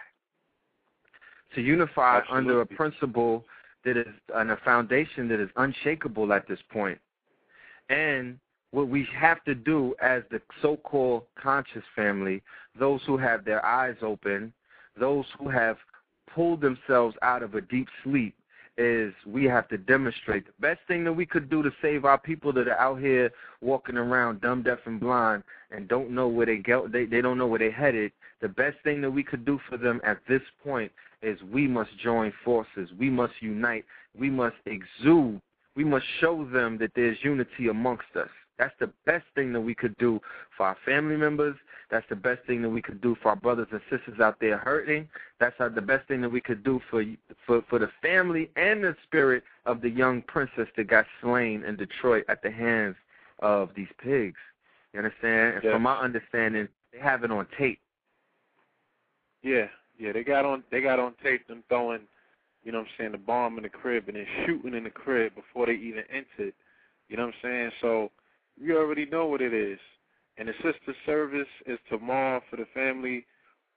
to 1.55 1.61
unify 1.61 2.21
under 2.29 2.61
a 2.61 2.65
principle 2.65 3.45
that 3.85 3.97
is 3.97 4.07
and 4.35 4.51
a 4.51 4.57
foundation 4.57 5.27
that 5.29 5.39
is 5.39 5.49
unshakable 5.55 6.33
at 6.33 6.47
this 6.47 6.59
point. 6.71 6.99
and 7.89 8.39
what 8.71 8.89
we 8.89 9.07
have 9.17 9.43
to 9.45 9.55
do 9.55 9.95
as 10.01 10.23
the 10.29 10.41
so-called 10.61 11.23
conscious 11.41 11.83
family, 11.95 12.43
those 12.77 13.01
who 13.07 13.17
have 13.17 13.45
their 13.45 13.65
eyes 13.65 13.95
open, 14.01 14.53
those 14.99 15.25
who 15.39 15.47
have 15.47 15.77
pulled 16.33 16.59
themselves 16.61 17.15
out 17.21 17.43
of 17.43 17.55
a 17.55 17.61
deep 17.61 17.87
sleep, 18.03 18.35
is 18.77 19.13
we 19.25 19.45
have 19.45 19.67
to 19.69 19.77
demonstrate 19.77 20.45
the 20.45 20.53
best 20.59 20.79
thing 20.87 21.03
that 21.03 21.11
we 21.11 21.25
could 21.25 21.49
do 21.49 21.63
to 21.63 21.71
save 21.81 22.05
our 22.05 22.17
people 22.17 22.53
that 22.53 22.67
are 22.67 22.77
out 22.77 22.99
here 22.99 23.31
walking 23.61 23.97
around 23.97 24.39
dumb, 24.41 24.61
deaf, 24.61 24.77
and 24.85 24.99
blind 24.99 25.43
and 25.71 25.87
don't 25.87 26.11
know 26.11 26.27
where 26.27 26.45
they 26.45 26.57
go. 26.57 26.87
They 26.87 27.05
they 27.05 27.21
don't 27.21 27.39
know 27.39 27.47
where 27.47 27.57
they're 27.57 27.71
headed. 27.71 28.11
The 28.39 28.49
best 28.49 28.77
thing 28.83 29.01
that 29.01 29.09
we 29.09 29.23
could 29.23 29.45
do 29.45 29.59
for 29.67 29.77
them 29.77 29.99
at 30.03 30.19
this 30.29 30.43
point 30.63 30.91
is 31.21 31.41
we 31.43 31.67
must 31.67 31.91
join 31.97 32.31
forces. 32.43 32.89
We 32.97 33.09
must 33.09 33.33
unite. 33.41 33.85
We 34.17 34.29
must 34.29 34.55
exude 34.65 35.41
we 35.77 35.83
must 35.83 36.05
show 36.19 36.43
them 36.43 36.79
that 36.79 36.91
there's 36.95 37.17
unity 37.23 37.67
amongst 37.69 38.15
us. 38.15 38.29
That's 38.57 38.73
the 38.79 38.91
best 39.05 39.25
thing 39.35 39.53
that 39.53 39.61
we 39.61 39.75
could 39.75 39.95
do 39.97 40.19
for 40.57 40.65
our 40.65 40.77
family 40.83 41.15
members. 41.15 41.55
That's 41.91 42.05
the 42.09 42.15
best 42.15 42.41
thing 42.47 42.63
that 42.63 42.69
we 42.69 42.81
could 42.81 42.99
do 42.99 43.15
for 43.21 43.29
our 43.29 43.35
brothers 43.35 43.67
and 43.71 43.79
sisters 43.87 44.19
out 44.19 44.39
there 44.41 44.57
hurting. 44.57 45.07
That's 45.39 45.55
the 45.59 45.81
best 45.81 46.07
thing 46.07 46.21
that 46.21 46.31
we 46.31 46.41
could 46.41 46.63
do 46.63 46.81
for 46.89 47.05
for 47.45 47.61
for 47.69 47.77
the 47.77 47.91
family 48.01 48.49
and 48.55 48.83
the 48.83 48.95
spirit 49.03 49.43
of 49.67 49.81
the 49.81 49.89
young 49.89 50.23
princess 50.23 50.67
that 50.75 50.87
got 50.87 51.05
slain 51.21 51.63
in 51.63 51.75
Detroit 51.75 52.25
at 52.27 52.41
the 52.41 52.49
hands 52.49 52.95
of 53.39 53.69
these 53.75 53.87
pigs. 53.99 54.39
You 54.93 54.99
understand? 55.01 55.55
And 55.55 55.63
Yes. 55.63 55.73
from 55.73 55.83
my 55.83 55.97
understanding, 55.99 56.67
they 56.91 56.97
have 56.99 57.23
it 57.23 57.31
on 57.31 57.45
tape. 57.55 57.79
Yeah, 59.43 59.67
yeah, 59.97 60.11
they 60.11 60.23
got 60.23 60.45
on 60.45 60.63
they 60.71 60.81
got 60.81 60.99
on 60.99 61.13
tape 61.23 61.47
them 61.47 61.63
throwing, 61.69 62.01
you 62.63 62.71
know 62.71 62.79
what 62.79 62.87
I'm 62.87 62.93
saying, 62.97 63.11
the 63.13 63.17
bomb 63.17 63.57
in 63.57 63.63
the 63.63 63.69
crib 63.69 64.07
and 64.07 64.17
then 64.17 64.25
shooting 64.45 64.73
in 64.73 64.83
the 64.83 64.89
crib 64.89 65.33
before 65.35 65.65
they 65.65 65.73
even 65.73 66.03
entered. 66.09 66.53
You 67.09 67.17
know 67.17 67.25
what 67.25 67.35
I'm 67.43 67.49
saying? 67.49 67.71
So 67.81 68.11
you 68.59 68.77
already 68.77 69.05
know 69.05 69.27
what 69.27 69.41
it 69.41 69.53
is. 69.53 69.79
And 70.37 70.47
the 70.47 70.53
sister 70.55 70.93
service 71.05 71.47
is 71.65 71.79
tomorrow 71.89 72.41
for 72.49 72.57
the 72.57 72.65
family. 72.73 73.25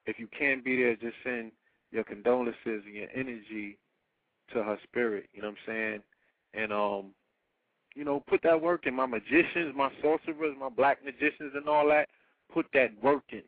If 0.06 0.18
you 0.18 0.28
can't 0.36 0.64
be 0.64 0.76
there, 0.76 0.94
just 0.96 1.16
send 1.24 1.52
your 1.90 2.04
condolences 2.04 2.82
and 2.86 2.94
your 2.94 3.08
energy 3.14 3.78
to 4.52 4.62
her 4.62 4.78
spirit. 4.84 5.28
You 5.32 5.42
know 5.42 5.48
what 5.48 5.56
I'm 5.68 5.74
saying? 5.74 6.02
And 6.54 6.72
um, 6.72 7.14
you 7.94 8.04
know, 8.04 8.22
put 8.28 8.42
that 8.42 8.60
work 8.60 8.86
in. 8.86 8.94
My 8.94 9.06
magicians, 9.06 9.74
my 9.74 9.90
sorcerers, 10.02 10.56
my 10.58 10.68
black 10.68 11.04
magicians, 11.04 11.52
and 11.54 11.68
all 11.68 11.88
that. 11.88 12.08
Put 12.52 12.66
that 12.74 12.90
work 13.02 13.24
in. 13.30 13.42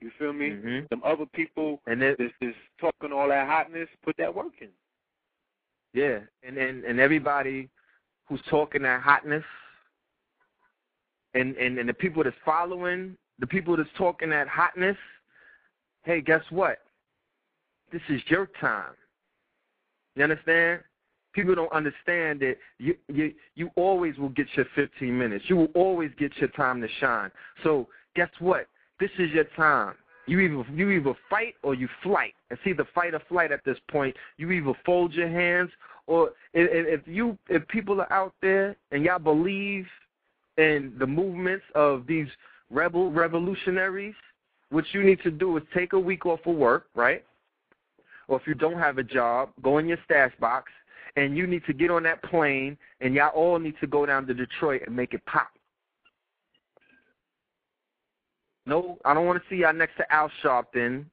You 0.00 0.10
feel 0.18 0.32
me? 0.32 0.50
Mhm. 0.50 0.88
Them 0.88 1.02
other 1.04 1.26
people 1.26 1.80
And 1.86 2.00
that's 2.00 2.20
is 2.40 2.54
talking 2.78 3.12
all 3.12 3.28
that 3.28 3.46
hotness, 3.46 3.88
put 4.02 4.16
that 4.16 4.34
work 4.34 4.60
in. 4.60 4.70
Yeah, 5.92 6.20
and 6.42 6.56
and 6.56 6.84
and 6.84 6.98
everybody 7.00 7.68
who's 8.26 8.42
talking 8.48 8.82
that 8.82 9.02
hotness, 9.02 9.44
and 11.34 11.56
and 11.56 11.78
and 11.78 11.88
the 11.88 11.94
people 11.94 12.22
that's 12.24 12.36
following, 12.44 13.16
the 13.38 13.46
people 13.46 13.76
that's 13.76 13.92
talking 13.96 14.30
that 14.30 14.48
hotness, 14.48 14.96
hey, 16.04 16.20
guess 16.20 16.42
what? 16.50 16.78
This 17.92 18.02
is 18.08 18.22
your 18.28 18.46
time. 18.60 18.94
You 20.14 20.24
understand? 20.24 20.82
People 21.32 21.54
don't 21.54 21.72
understand 21.72 22.40
that 22.40 22.56
you 22.78 22.96
you 23.08 23.34
you 23.54 23.70
always 23.76 24.16
will 24.18 24.30
get 24.30 24.46
your 24.56 24.66
15 24.74 25.16
minutes. 25.16 25.44
You 25.48 25.56
will 25.56 25.72
always 25.74 26.10
get 26.18 26.36
your 26.38 26.48
time 26.50 26.80
to 26.80 26.88
shine. 27.00 27.30
So 27.62 27.88
guess 28.14 28.30
what? 28.38 28.68
This 29.00 29.10
is 29.18 29.30
your 29.30 29.44
time. 29.56 29.94
You 30.26 30.38
either 30.40 30.64
you 30.72 30.90
either 30.90 31.14
fight 31.28 31.54
or 31.62 31.74
you 31.74 31.88
flight. 32.02 32.34
It's 32.50 32.60
either 32.66 32.86
fight 32.94 33.14
or 33.14 33.20
flight 33.28 33.50
at 33.50 33.64
this 33.64 33.78
point. 33.90 34.14
You 34.36 34.50
either 34.52 34.74
fold 34.84 35.12
your 35.12 35.28
hands 35.28 35.70
or 36.06 36.28
if, 36.52 37.00
if 37.00 37.08
you 37.08 37.36
if 37.48 37.66
people 37.68 38.00
are 38.00 38.12
out 38.12 38.34
there 38.42 38.76
and 38.92 39.02
y'all 39.04 39.18
believe 39.18 39.86
in 40.58 40.92
the 40.98 41.06
movements 41.06 41.64
of 41.74 42.06
these 42.06 42.28
rebel 42.70 43.10
revolutionaries, 43.10 44.14
what 44.68 44.84
you 44.92 45.02
need 45.02 45.20
to 45.22 45.30
do 45.30 45.56
is 45.56 45.62
take 45.74 45.94
a 45.94 45.98
week 45.98 46.26
off 46.26 46.40
of 46.46 46.54
work, 46.54 46.86
right? 46.94 47.24
Or 48.28 48.38
if 48.38 48.46
you 48.46 48.54
don't 48.54 48.78
have 48.78 48.98
a 48.98 49.02
job, 49.02 49.50
go 49.62 49.78
in 49.78 49.88
your 49.88 49.98
stash 50.04 50.32
box 50.38 50.70
and 51.16 51.36
you 51.36 51.46
need 51.46 51.64
to 51.66 51.72
get 51.72 51.90
on 51.90 52.04
that 52.04 52.22
plane 52.22 52.76
and 53.00 53.14
y'all 53.14 53.30
all 53.30 53.58
need 53.58 53.74
to 53.80 53.86
go 53.86 54.06
down 54.06 54.26
to 54.26 54.34
Detroit 54.34 54.82
and 54.86 54.94
make 54.94 55.14
it 55.14 55.24
pop. 55.26 55.48
No, 58.66 58.98
I 59.04 59.14
don't 59.14 59.26
want 59.26 59.42
to 59.42 59.48
see 59.48 59.62
y'all 59.62 59.72
next 59.72 59.96
to 59.96 60.12
Al 60.12 60.30
Sharpton. 60.42 61.04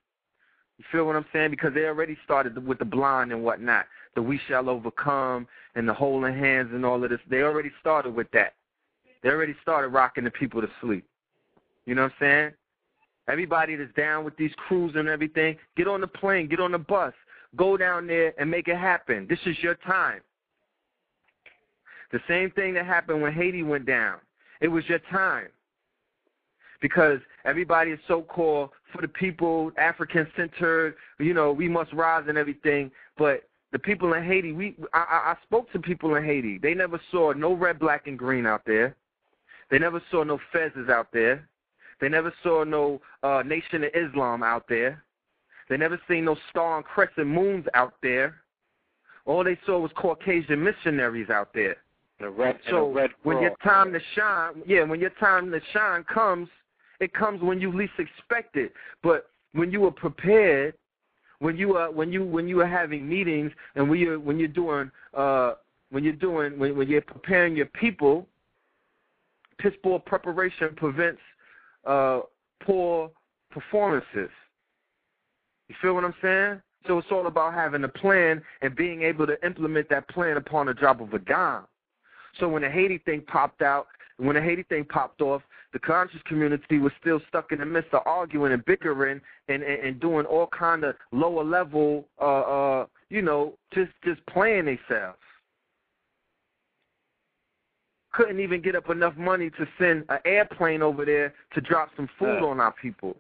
You 0.78 0.86
feel 0.92 1.06
what 1.06 1.16
I'm 1.16 1.26
saying? 1.34 1.52
Because 1.52 1.74
they 1.74 1.86
already 1.86 2.18
started 2.24 2.66
with 2.66 2.80
the 2.80 2.86
blind 2.86 3.32
and 3.32 3.44
whatnot, 3.44 3.86
the 4.16 4.22
we 4.22 4.40
shall 4.48 4.70
overcome 4.70 5.48
and 5.76 5.88
the 5.88 5.94
holding 5.94 6.38
hands 6.38 6.70
and 6.74 6.86
all 6.86 7.04
of 7.04 7.10
this. 7.10 7.20
They 7.30 7.42
already 7.42 7.72
started 7.80 8.14
with 8.14 8.30
that. 8.32 8.54
They 9.24 9.30
already 9.30 9.56
started 9.62 9.90
rocking 9.90 10.24
the 10.24 10.32
people 10.32 10.62
to 10.62 10.70
sleep. 10.82 11.06
You 11.86 11.96
know 11.96 12.04
what 12.04 12.12
I'm 12.14 12.18
saying? 12.20 12.52
Everybody 13.28 13.76
that's 13.76 13.94
down 13.94 14.24
with 14.24 14.38
these 14.38 14.52
crews 14.68 14.94
and 14.96 15.08
everything, 15.08 15.58
get 15.76 15.88
on 15.88 16.02
the 16.02 16.08
plane, 16.08 16.48
get 16.48 16.60
on 16.60 16.72
the 16.72 16.78
bus, 16.78 17.14
go 17.56 17.76
down 17.76 18.08
there 18.08 18.34
and 18.40 18.50
make 18.50 18.68
it 18.68 18.78
happen. 18.78 19.26
This 19.28 19.40
is 19.46 19.58
your 19.60 19.76
time. 19.76 20.22
The 22.12 22.20
same 22.28 22.52
thing 22.52 22.74
that 22.76 22.86
happened 22.86 23.22
when 23.22 23.34
Haiti 23.34 23.64
went 23.64 23.86
down. 23.86 24.20
It 24.62 24.68
was 24.68 24.86
your 24.88 25.00
time 25.12 25.48
because 26.82 27.20
everybody 27.46 27.92
is 27.92 28.00
so 28.08 28.22
called 28.22 28.70
for 28.92 29.02
the 29.02 29.08
people, 29.08 29.72
African 29.78 30.28
centered, 30.36 30.96
you 31.20 31.34
know, 31.34 31.52
we 31.52 31.68
must 31.68 31.92
rise 31.94 32.26
and 32.28 32.38
everything. 32.38 32.92
But 33.18 33.44
the 33.72 33.80
people 33.80 34.13
in 34.13 34.24
Haiti, 34.24 34.54
we 34.54 34.76
I, 34.94 35.34
I 35.34 35.36
spoke 35.44 35.72
to 35.74 35.80
people 35.80 36.16
in 36.16 36.24
Haiti. 36.24 36.58
They 36.58 36.74
never 36.74 37.00
saw 37.12 37.34
no 37.34 37.54
red, 37.54 37.80
black, 37.80 38.08
and 38.08 38.18
green 38.18 38.46
out 38.46 38.63
there. 38.66 38.96
They 39.70 39.80
never 39.80 40.02
saw 40.12 40.24
no 40.24 40.40
fezzes 40.54 40.90
out 40.90 41.08
there. 41.12 41.48
They 42.00 42.10
never 42.10 42.34
saw 42.44 42.63
no 42.63 43.02
uh, 43.24 43.44
Nation 43.46 43.84
of 43.84 43.92
Islam 43.94 44.44
out 44.44 44.66
there. 44.70 45.04
They 45.70 45.78
never 45.78 46.00
seen 46.08 46.26
no 46.26 46.38
star 46.50 46.78
and 46.78 46.86
crescent 46.86 47.28
moons 47.28 47.66
out 47.74 47.96
there. 48.02 48.36
All 49.26 49.44
they 49.44 49.60
saw 49.66 49.80
was 49.80 49.92
Caucasian 49.96 50.63
missionaries 50.63 51.30
out 51.30 51.54
there. 51.54 51.78
The 52.20 52.30
red, 52.30 52.58
so 52.70 52.92
red 52.92 53.12
when 53.24 53.42
your 53.42 53.56
time 53.63 53.94
to 53.94 54.00
shine, 54.16 54.63
yeah, 54.66 54.84
when 54.84 55.00
your 55.00 55.12
time 55.20 55.52
to 55.52 55.60
shine 55.72 56.04
comes, 56.06 56.48
it 57.00 57.14
comes 57.14 57.42
when 57.42 57.62
you 57.62 57.72
least 57.72 57.94
expect 58.00 58.56
it. 58.56 58.74
But 59.04 59.30
when 59.54 59.72
you 59.72 59.86
are 59.86 59.92
prepared, 59.92 60.74
when 61.40 61.58
you 61.58 61.76
are 61.76 61.92
when 61.92 62.12
you 62.12 62.24
when 62.24 62.48
you 62.48 62.62
are 62.62 62.68
having 62.68 63.08
meetings 63.08 63.52
and 63.76 63.90
when 63.90 64.00
you 64.00 64.20
when 64.20 64.40
you're 64.40 64.48
doing 64.48 64.92
uh 65.14 65.54
when 65.92 66.04
you're 66.04 66.14
doing 66.14 66.58
when, 66.58 66.76
when 66.76 66.88
you're 66.88 67.02
preparing 67.02 67.56
your 67.56 67.68
people, 67.68 68.28
piss 69.60 69.74
poor 69.84 70.00
preparation 70.00 70.70
prevents 70.76 71.22
uh 71.86 72.22
poor 72.62 73.12
performances. 73.52 74.30
You 75.68 75.76
feel 75.82 75.94
what 75.94 76.06
I'm 76.06 76.16
saying? 76.22 76.62
So 76.88 76.98
it's 76.98 77.08
all 77.12 77.28
about 77.28 77.54
having 77.54 77.84
a 77.84 77.90
plan 77.90 78.42
and 78.62 78.76
being 78.76 79.02
able 79.04 79.28
to 79.28 79.46
implement 79.46 79.90
that 79.90 80.08
plan 80.10 80.38
upon 80.38 80.70
a 80.70 80.74
drop 80.74 81.02
of 81.02 81.14
a 81.14 81.20
dime. 81.20 81.64
So 82.40 82.48
when 82.48 82.62
the 82.62 82.70
Haiti 82.70 83.00
thing 83.00 83.22
popped 83.22 83.62
out, 83.62 83.88
when 84.17 84.36
the 84.36 84.41
Haiti 84.41 84.63
thing 84.63 84.86
popped 84.86 85.21
off, 85.21 85.41
the 85.73 85.80
conscious 85.80 86.21
community 86.25 86.80
was 86.80 86.91
still 86.99 87.19
stuck 87.27 87.51
in 87.51 87.60
the 87.60 87.65
midst 87.65 87.93
of 87.93 88.01
arguing 88.06 88.51
and 88.53 88.63
bickering 88.65 89.21
and, 89.47 89.63
and, 89.63 89.84
and 89.86 89.99
doing 89.99 90.25
all 90.25 90.47
kind 90.47 90.84
of 90.84 90.95
lower 91.12 91.43
level, 91.43 92.06
uh, 92.19 92.23
uh, 92.41 92.86
you 93.10 93.21
know, 93.21 93.53
just 93.73 93.91
just 94.03 94.25
playing 94.27 94.65
themselves. 94.65 95.17
Couldn't 98.13 98.39
even 98.39 98.62
get 98.62 98.75
up 98.75 98.89
enough 98.89 99.15
money 99.17 99.49
to 99.51 99.67
send 99.77 100.06
an 100.10 100.19
airplane 100.25 100.82
over 100.82 101.06
there 101.06 101.34
to 101.53 101.62
drop 101.62 101.89
some 101.95 102.10
food 102.17 102.41
Uh. 102.41 102.47
on 102.47 102.60
our 102.60 102.71
people. 102.73 103.15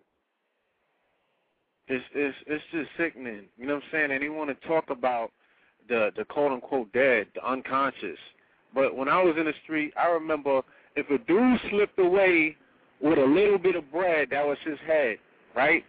it's 1.87 2.03
it's 2.13 2.37
it's 2.47 2.63
just 2.71 2.89
sickening. 2.97 3.43
You 3.57 3.67
know 3.67 3.75
what 3.75 3.83
I'm 3.83 3.89
saying? 3.91 4.11
And 4.11 4.21
they 4.23 4.29
want 4.29 4.49
to 4.49 4.67
talk 4.67 4.89
about 4.89 5.31
the 5.87 6.11
the 6.17 6.25
quote 6.25 6.51
unquote 6.51 6.91
dead, 6.93 7.27
the 7.35 7.45
unconscious. 7.47 8.17
But 8.73 8.95
when 8.95 9.07
I 9.07 9.21
was 9.21 9.37
in 9.37 9.45
the 9.45 9.53
street, 9.63 9.93
I 9.95 10.07
remember 10.07 10.61
if 10.97 11.09
a 11.09 11.17
dude 11.19 11.59
slipped 11.69 11.99
away 11.99 12.57
with 12.99 13.19
a 13.19 13.25
little 13.25 13.57
bit 13.59 13.75
of 13.75 13.89
bread, 13.91 14.29
that 14.31 14.45
was 14.45 14.57
his 14.65 14.79
head, 14.85 15.17
right? 15.55 15.85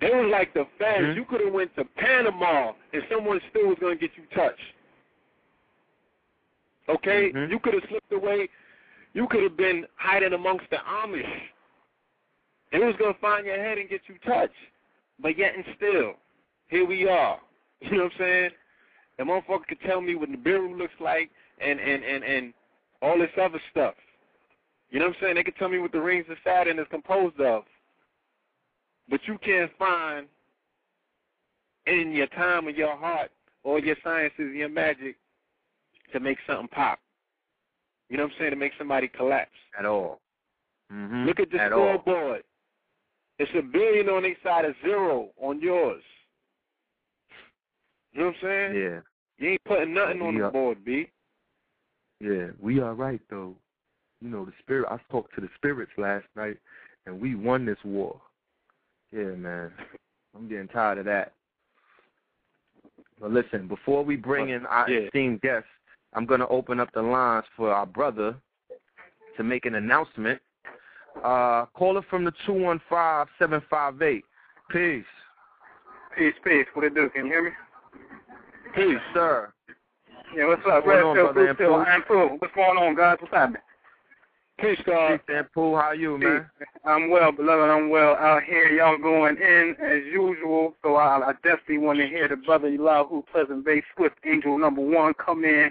They 0.00 0.10
was 0.10 0.30
like 0.30 0.54
the 0.54 0.66
feds. 0.78 1.08
Mhm. 1.08 1.16
You 1.16 1.24
could 1.24 1.40
have 1.42 1.52
went 1.52 1.74
to 1.76 1.84
Panama 1.84 2.72
and 2.92 3.02
someone 3.10 3.40
still 3.50 3.68
was 3.68 3.78
going 3.78 3.98
to 3.98 4.08
get 4.08 4.16
you 4.16 4.24
touched. 4.34 4.72
Okay, 6.88 7.30
Mhm. 7.32 7.50
you 7.50 7.58
could 7.58 7.74
have 7.74 7.84
slipped 7.88 8.12
away. 8.12 8.48
You 9.12 9.26
could 9.28 9.42
have 9.42 9.56
been 9.56 9.86
hiding 9.96 10.32
amongst 10.32 10.70
the 10.70 10.78
Amish. 10.78 11.50
They 12.70 12.78
was 12.78 12.96
gonna 12.96 13.14
find 13.14 13.46
your 13.46 13.56
head 13.56 13.78
and 13.78 13.88
get 13.88 14.08
you 14.08 14.18
touched. 14.18 14.54
But 15.18 15.36
yet 15.36 15.54
and 15.54 15.64
still, 15.76 16.16
here 16.68 16.84
we 16.84 17.08
are. 17.08 17.40
You 17.80 17.92
know 17.92 18.04
what 18.04 18.12
I'm 18.14 18.18
saying? 18.18 18.50
The 19.18 19.24
motherfucker 19.24 19.66
could 19.68 19.80
tell 19.82 20.00
me 20.00 20.14
what 20.16 20.30
the 20.30 20.36
Nibiru 20.36 20.76
looks 20.76 20.98
like 21.00 21.30
and, 21.58 21.78
and, 21.78 22.02
and, 22.02 22.24
and 22.24 22.54
all 23.02 23.18
this 23.18 23.30
other 23.40 23.60
stuff. 23.70 23.94
You 24.90 24.98
know 24.98 25.06
what 25.06 25.16
I'm 25.16 25.22
saying? 25.22 25.34
They 25.36 25.42
can 25.44 25.54
tell 25.54 25.68
me 25.68 25.78
what 25.78 25.92
the 25.92 26.00
rings 26.00 26.26
of 26.30 26.36
Saturn 26.44 26.78
is 26.78 26.86
composed 26.90 27.40
of. 27.40 27.64
But 29.08 29.20
you 29.26 29.38
can't 29.38 29.70
find 29.78 30.26
in 31.86 32.12
your 32.12 32.26
time 32.28 32.66
or 32.66 32.70
your 32.70 32.96
heart 32.96 33.30
or 33.64 33.78
your 33.80 33.96
sciences, 34.04 34.34
and 34.38 34.54
your 34.56 34.68
magic, 34.68 35.16
to 36.12 36.20
make 36.20 36.38
something 36.46 36.68
pop. 36.68 36.98
You 38.08 38.16
know 38.16 38.22
what 38.24 38.32
I'm 38.32 38.38
saying? 38.38 38.50
To 38.52 38.56
make 38.56 38.72
somebody 38.78 39.08
collapse. 39.08 39.50
At 39.78 39.84
all. 39.84 40.20
Mm-hmm. 40.92 41.26
Look 41.26 41.40
at 41.40 41.50
the 41.50 41.60
At 41.60 41.72
all. 41.72 41.98
scoreboard. 42.02 42.44
It's 43.38 43.50
a 43.58 43.62
billion 43.62 44.08
on 44.08 44.22
their 44.22 44.36
side, 44.42 44.64
a 44.64 44.74
zero 44.82 45.28
on 45.40 45.60
yours. 45.60 46.02
You 48.12 48.20
know 48.20 48.26
what 48.26 48.34
I'm 48.36 48.40
saying? 48.42 48.74
Yeah. 48.82 49.00
You 49.38 49.50
ain't 49.52 49.64
putting 49.64 49.92
nothing 49.92 50.22
on 50.22 50.34
Yeah. 50.36 50.46
the 50.46 50.50
board, 50.50 50.84
B. 50.84 51.10
Yeah, 52.20 52.48
we 52.60 52.80
are 52.80 52.94
right 52.94 53.20
though. 53.30 53.54
You 54.20 54.28
know, 54.30 54.44
the 54.44 54.52
spirit. 54.60 54.88
I 54.90 54.98
talked 55.10 55.34
to 55.36 55.40
the 55.40 55.48
spirits 55.56 55.92
last 55.96 56.26
night, 56.34 56.56
and 57.06 57.20
we 57.20 57.34
won 57.34 57.64
this 57.64 57.78
war. 57.84 58.20
Yeah, 59.12 59.34
man. 59.36 59.70
I'm 60.36 60.48
getting 60.48 60.68
tired 60.68 60.98
of 60.98 61.04
that. 61.06 61.32
But 63.20 63.32
listen, 63.32 63.68
before 63.68 64.04
we 64.04 64.16
bring 64.16 64.50
in 64.50 64.66
our 64.66 64.88
Yeah. 64.90 65.00
esteemed 65.00 65.40
guests, 65.40 65.68
I'm 66.12 66.26
going 66.26 66.40
to 66.40 66.48
open 66.48 66.80
up 66.80 66.90
the 66.92 67.02
lines 67.02 67.46
for 67.56 67.72
our 67.72 67.86
brother 67.86 68.36
to 69.36 69.44
make 69.44 69.66
an 69.66 69.76
announcement. 69.76 70.40
Uh, 71.22 71.66
caller 71.74 72.02
from 72.02 72.24
the 72.24 72.32
two 72.46 72.52
one 72.52 72.80
five 72.88 73.28
seven 73.38 73.60
five 73.70 74.00
eight. 74.02 74.24
Peace. 74.70 75.04
Peace, 76.16 76.34
peace. 76.44 76.66
What 76.74 76.84
it 76.84 76.94
do? 76.94 77.08
Can 77.10 77.26
you 77.26 77.32
hear 77.32 77.42
me? 77.44 77.50
Peace, 78.74 79.00
sir. 79.14 79.52
Yeah, 80.34 80.46
what's 80.48 80.62
up? 80.66 80.84
What's 80.84 81.00
going 81.00 81.18
on, 81.18 81.34
Red 81.34 81.34
brother 81.34 81.54
Blue 81.54 81.74
I'm 81.74 82.02
cool. 82.02 82.36
What's 82.38 82.54
going 82.54 82.78
on, 82.78 82.94
guys? 82.94 83.16
What's 83.20 83.32
happening? 83.32 83.62
Peace, 84.60 84.78
God. 84.84 85.20
Peace, 85.26 85.36
and 85.36 85.52
Pooh. 85.52 85.76
How 85.76 85.92
you, 85.92 86.18
man? 86.18 86.46
I'm 86.84 87.10
well, 87.10 87.32
beloved. 87.32 87.70
I'm 87.70 87.88
well 87.88 88.14
out 88.16 88.42
here. 88.42 88.68
Y'all 88.68 88.98
going 88.98 89.36
in 89.36 89.76
as 89.80 90.04
usual. 90.12 90.74
So 90.82 90.96
I, 90.96 91.30
I 91.30 91.32
definitely 91.42 91.78
want 91.78 91.98
to 92.00 92.06
hear 92.06 92.28
the 92.28 92.36
brother 92.36 92.68
Elihu 92.68 93.22
Pleasant 93.32 93.64
Bey 93.64 93.82
Swift 93.96 94.16
Angel 94.26 94.58
number 94.58 94.82
one 94.82 95.14
come 95.14 95.44
in 95.44 95.70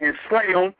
and 0.00 0.14
slay 0.28 0.46
him. 0.46 0.74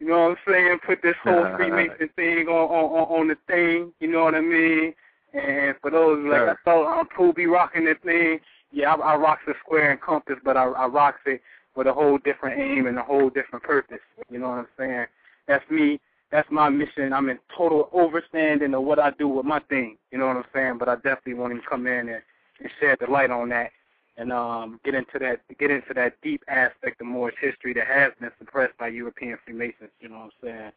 You 0.00 0.08
know 0.08 0.22
what 0.22 0.30
I'm 0.30 0.36
saying? 0.48 0.78
Put 0.84 1.02
this 1.02 1.16
whole 1.22 1.46
Freemason 1.56 2.10
thing 2.16 2.48
on, 2.48 2.50
on 2.50 3.08
on 3.08 3.20
on 3.20 3.28
the 3.28 3.36
thing. 3.46 3.92
You 4.00 4.08
know 4.08 4.24
what 4.24 4.34
I 4.34 4.40
mean? 4.40 4.92
And 5.34 5.76
for 5.80 5.90
those 5.90 6.24
like 6.24 6.40
Sure. 6.40 6.50
I 6.50 6.54
thought, 6.64 7.00
I'm 7.00 7.06
cool 7.16 7.32
be 7.32 7.46
rocking 7.46 7.84
this 7.84 7.98
thing. 8.04 8.40
Yeah, 8.72 8.94
I, 8.94 9.12
I 9.12 9.16
rocks 9.16 9.42
the 9.46 9.54
square 9.64 9.92
and 9.92 10.00
compass, 10.00 10.36
but 10.44 10.56
I, 10.56 10.64
I 10.64 10.86
rocks 10.86 11.20
it 11.26 11.40
with 11.76 11.86
a 11.86 11.92
whole 11.92 12.18
different 12.18 12.58
aim 12.60 12.86
and 12.86 12.98
a 12.98 13.02
whole 13.02 13.30
different 13.30 13.64
purpose. 13.64 13.98
You 14.30 14.38
know 14.38 14.48
what 14.48 14.58
I'm 14.58 14.68
saying? 14.78 15.06
That's 15.46 15.68
me. 15.70 16.00
That's 16.32 16.48
my 16.50 16.68
mission. 16.68 17.12
I'm 17.12 17.28
in 17.28 17.38
total 17.56 17.88
overstanding 17.94 18.76
of 18.76 18.82
what 18.82 18.98
I 18.98 19.10
do 19.12 19.28
with 19.28 19.46
my 19.46 19.60
thing. 19.68 19.96
You 20.10 20.18
know 20.18 20.26
what 20.26 20.36
I'm 20.36 20.44
saying? 20.52 20.78
But 20.78 20.88
I 20.88 20.96
definitely 20.96 21.34
want 21.34 21.54
to 21.54 21.68
come 21.68 21.86
in 21.86 22.08
and, 22.08 22.22
and 22.60 22.70
shed 22.80 22.98
the 23.00 23.10
light 23.10 23.30
on 23.30 23.48
that 23.50 23.70
and 24.16 24.32
um 24.32 24.80
get 24.84 24.94
into 24.94 25.18
that 25.20 25.40
get 25.58 25.70
into 25.70 25.92
that 25.94 26.14
deep 26.22 26.42
aspect 26.48 27.00
of 27.00 27.06
Moorish 27.06 27.34
history 27.40 27.74
that 27.74 27.86
has 27.86 28.12
been 28.20 28.30
suppressed 28.38 28.76
by 28.78 28.88
European 28.88 29.38
Freemasons. 29.44 29.90
You 30.00 30.08
know 30.08 30.16
what 30.16 30.24
I'm 30.24 30.30
saying? 30.42 30.72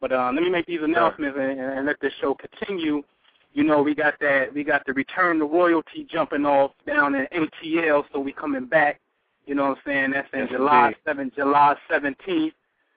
But 0.00 0.12
um, 0.12 0.34
let 0.34 0.42
me 0.42 0.50
make 0.50 0.66
these 0.66 0.82
announcements 0.82 1.38
and, 1.40 1.60
and 1.60 1.86
let 1.86 2.00
this 2.00 2.12
show 2.20 2.34
continue. 2.34 3.02
You 3.54 3.64
know, 3.64 3.82
we 3.82 3.94
got 3.94 4.14
that 4.20 4.52
we 4.52 4.64
got 4.64 4.84
the 4.86 4.92
return 4.92 5.38
to 5.38 5.44
royalty 5.44 6.06
jumping 6.10 6.44
off 6.44 6.72
down 6.86 7.14
in 7.14 7.26
ATL, 7.26 8.04
so 8.12 8.18
we 8.18 8.32
coming 8.32 8.66
back. 8.66 9.00
You 9.46 9.54
know 9.54 9.70
what 9.70 9.78
I'm 9.78 9.82
saying? 9.86 10.10
That's 10.12 10.28
in 10.32 10.40
Yes, 10.40 10.50
July 10.50 10.94
seven 11.04 11.32
July 11.34 11.74
seventeenth 11.90 12.54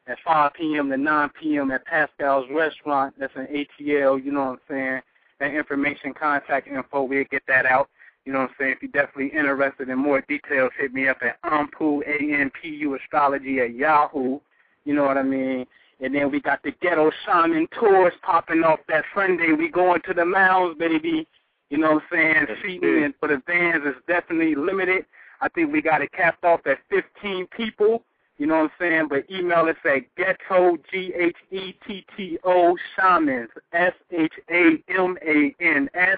at 0.07 0.17
five 0.25 0.53
PM 0.53 0.89
to 0.89 0.97
nine 0.97 1.29
PM 1.41 1.71
at 1.71 1.85
Pascal's 1.85 2.45
restaurant. 2.51 3.15
That's 3.19 3.33
in 3.35 3.47
ATL, 3.47 4.23
you 4.23 4.31
know 4.31 4.41
what 4.45 4.51
I'm 4.51 4.59
saying? 4.69 5.01
That 5.39 5.53
information, 5.53 6.13
contact 6.13 6.67
info, 6.67 7.03
we'll 7.03 7.25
get 7.29 7.43
that 7.47 7.65
out. 7.65 7.89
You 8.25 8.33
know 8.33 8.39
what 8.39 8.49
I'm 8.49 8.55
saying? 8.59 8.71
If 8.73 8.81
you're 8.83 8.91
definitely 9.05 9.37
interested 9.37 9.89
in 9.89 9.97
more 9.97 10.21
details, 10.21 10.71
hit 10.79 10.93
me 10.93 11.07
up 11.07 11.17
at 11.21 11.41
Anpu 11.43 12.01
A 12.07 12.39
N 12.39 12.51
P 12.61 12.69
U 12.69 12.95
astrology 12.95 13.59
at 13.59 13.73
Yahoo. 13.73 14.39
You 14.83 14.93
know 14.93 15.03
what 15.03 15.17
I 15.17 15.23
mean? 15.23 15.65
And 16.01 16.13
then 16.13 16.31
we 16.31 16.41
got 16.41 16.61
the 16.63 16.71
Ghetto 16.81 17.11
Shaman 17.25 17.67
tours 17.79 18.13
popping 18.21 18.63
off 18.63 18.79
that 18.89 19.05
Sunday. 19.15 19.53
We 19.53 19.69
going 19.69 20.01
to 20.07 20.13
the 20.13 20.25
mounds, 20.25 20.77
baby. 20.77 21.27
You 21.69 21.77
know 21.77 21.93
what 21.93 22.03
I'm 22.11 22.45
saying? 22.45 22.47
Seating 22.63 23.03
and 23.03 23.13
for 23.19 23.27
the 23.29 23.41
vans 23.47 23.83
is 23.85 23.95
definitely 24.07 24.55
limited. 24.55 25.05
I 25.41 25.49
think 25.49 25.71
we 25.71 25.81
got 25.81 26.01
it 26.01 26.11
capped 26.11 26.43
off 26.43 26.61
at 26.65 26.79
15 26.89 27.47
people. 27.55 28.03
You 28.37 28.47
know 28.47 28.55
what 28.55 28.63
I'm 28.63 28.71
saying? 28.79 29.07
But 29.09 29.29
email 29.29 29.65
us 29.69 29.75
at 29.85 30.13
ghetto, 30.17 30.77
G 30.91 31.13
H 31.17 31.35
E 31.51 31.73
T 31.87 32.05
T 32.17 32.37
O, 32.43 32.75
shamans, 32.95 33.49
S 33.71 33.93
H 34.11 34.33
A 34.51 34.83
M 34.89 35.17
A 35.25 35.55
N 35.61 35.89
S, 35.93 36.17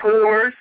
tours 0.00 0.54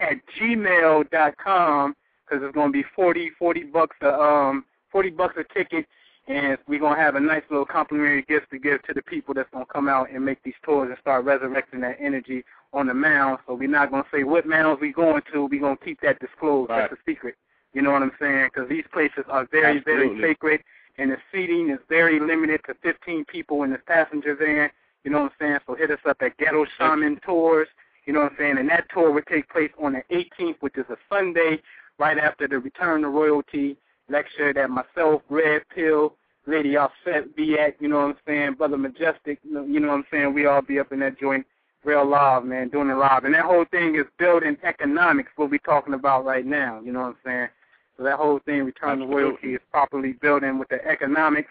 at 0.00 0.16
gmail 0.38 1.10
dot 1.10 1.36
com 1.36 1.94
because 2.24 2.42
it's 2.42 2.54
going 2.54 2.68
to 2.68 2.72
be 2.72 2.84
40, 2.96 3.30
40 3.38 3.64
bucks 3.64 3.96
a, 4.02 4.12
um, 4.14 4.64
40 4.90 5.10
bucks 5.10 5.34
a 5.36 5.54
ticket. 5.54 5.86
And 6.26 6.56
we're 6.66 6.80
going 6.80 6.96
to 6.96 7.00
have 7.00 7.16
a 7.16 7.20
nice 7.20 7.42
little 7.50 7.66
complimentary 7.66 8.22
gift 8.22 8.50
to 8.50 8.58
give 8.58 8.82
to 8.84 8.94
the 8.94 9.02
people 9.02 9.34
that's 9.34 9.50
going 9.50 9.66
to 9.66 9.70
come 9.70 9.88
out 9.88 10.10
and 10.10 10.24
make 10.24 10.42
these 10.42 10.54
tours 10.64 10.88
and 10.88 10.98
start 10.98 11.24
resurrecting 11.24 11.80
that 11.80 11.98
energy 12.00 12.44
on 12.72 12.86
the 12.86 12.94
mound. 12.94 13.40
So 13.46 13.54
we're 13.54 13.68
not 13.68 13.90
going 13.90 14.04
to 14.04 14.08
say 14.10 14.24
what 14.24 14.46
mounds 14.46 14.80
we're 14.80 14.92
going 14.92 15.22
to. 15.32 15.46
We're 15.46 15.60
going 15.60 15.76
to 15.76 15.84
keep 15.84 16.00
that 16.00 16.20
disclosed. 16.20 16.70
Right. 16.70 16.88
That's 16.88 16.94
a 16.94 17.10
secret. 17.10 17.34
You 17.74 17.82
know 17.82 17.90
what 17.90 18.02
I'm 18.02 18.12
saying? 18.18 18.50
Because 18.52 18.68
these 18.68 18.84
places 18.92 19.24
are 19.28 19.46
very, 19.50 19.78
Absolutely. 19.78 20.20
very 20.20 20.32
sacred, 20.32 20.60
and 20.96 21.10
the 21.10 21.16
seating 21.32 21.70
is 21.70 21.80
very 21.88 22.20
limited 22.20 22.60
to 22.66 22.74
15 22.82 23.24
people 23.26 23.64
in 23.64 23.70
the 23.70 23.78
passenger 23.78 24.34
van. 24.34 24.70
You 25.02 25.10
know 25.10 25.22
what 25.22 25.32
I'm 25.40 25.46
saying? 25.46 25.58
So 25.66 25.74
hit 25.74 25.90
us 25.90 25.98
up 26.08 26.18
at 26.22 26.36
Ghetto 26.38 26.64
Shaman 26.78 27.20
Tours. 27.26 27.68
You 28.06 28.12
know 28.12 28.20
what 28.20 28.32
I'm 28.32 28.38
saying? 28.38 28.58
And 28.58 28.68
that 28.70 28.86
tour 28.92 29.10
would 29.10 29.26
take 29.26 29.48
place 29.48 29.72
on 29.82 29.94
the 29.94 30.02
18th, 30.14 30.56
which 30.60 30.78
is 30.78 30.84
a 30.88 30.96
Sunday, 31.10 31.60
right 31.98 32.16
after 32.16 32.46
the 32.46 32.58
Return 32.58 33.02
to 33.02 33.08
Royalty 33.08 33.76
lecture 34.08 34.52
that 34.52 34.70
myself, 34.70 35.22
Red 35.28 35.62
Pill, 35.74 36.14
Lady 36.46 36.76
Offset 36.76 37.34
be 37.36 37.58
at, 37.58 37.80
you 37.80 37.88
know 37.88 37.96
what 37.96 38.10
I'm 38.10 38.16
saying, 38.26 38.54
Brother 38.54 38.76
Majestic, 38.76 39.38
you 39.44 39.80
know 39.80 39.88
what 39.88 39.94
I'm 39.94 40.04
saying, 40.10 40.34
we 40.34 40.46
all 40.46 40.62
be 40.62 40.78
up 40.78 40.92
in 40.92 41.00
that 41.00 41.18
joint 41.18 41.46
real 41.84 42.08
live, 42.08 42.44
man, 42.44 42.68
doing 42.68 42.90
it 42.90 42.94
live. 42.94 43.24
And 43.24 43.34
that 43.34 43.44
whole 43.44 43.64
thing 43.70 43.94
is 43.94 44.04
building 44.18 44.56
economics, 44.62 45.30
what 45.36 45.50
we're 45.50 45.58
talking 45.58 45.94
about 45.94 46.24
right 46.24 46.44
now, 46.44 46.80
you 46.84 46.92
know 46.92 47.00
what 47.00 47.08
I'm 47.08 47.16
saying? 47.24 47.48
So 47.96 48.04
that 48.04 48.18
whole 48.18 48.40
thing, 48.44 48.64
Return 48.64 48.98
to 48.98 49.06
Royalty, 49.06 49.54
is 49.54 49.60
properly 49.70 50.12
building 50.14 50.58
with 50.58 50.68
the 50.68 50.84
economics. 50.86 51.50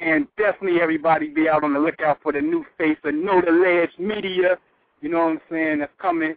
And 0.00 0.26
definitely 0.36 0.80
everybody 0.80 1.28
be 1.28 1.48
out 1.48 1.62
on 1.62 1.72
the 1.72 1.78
lookout 1.78 2.18
for 2.22 2.32
the 2.32 2.40
new 2.40 2.64
face 2.76 2.98
of 3.04 3.14
Know 3.14 3.40
the 3.40 3.52
Ledge 3.52 3.92
Media, 3.98 4.58
you 5.00 5.08
know 5.08 5.18
what 5.18 5.32
I'm 5.32 5.40
saying, 5.50 5.78
that's 5.78 5.92
coming 6.00 6.34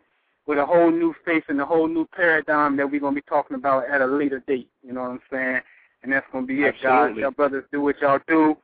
with 0.47 0.57
a 0.57 0.65
whole 0.65 0.89
new 0.91 1.13
face 1.25 1.43
and 1.49 1.59
a 1.61 1.65
whole 1.65 1.87
new 1.87 2.05
paradigm 2.07 2.75
that 2.77 2.89
we're 2.89 2.99
going 3.01 3.13
to 3.13 3.21
be 3.21 3.25
talking 3.27 3.55
about 3.55 3.87
at 3.89 4.01
a 4.01 4.05
later 4.05 4.41
date, 4.47 4.69
you 4.83 4.93
know 4.93 5.01
what 5.01 5.11
I'm 5.11 5.21
saying? 5.31 5.59
And 6.03 6.11
that's 6.11 6.25
going 6.31 6.45
to 6.45 6.47
be 6.47 6.63
it, 6.63 6.75
guys. 6.81 6.85
Absolutely. 6.85 7.21
Y'all 7.23 7.31
brothers 7.31 7.65
do 7.71 7.81
what 7.81 7.99
y'all 8.01 8.19
do. 8.27 8.55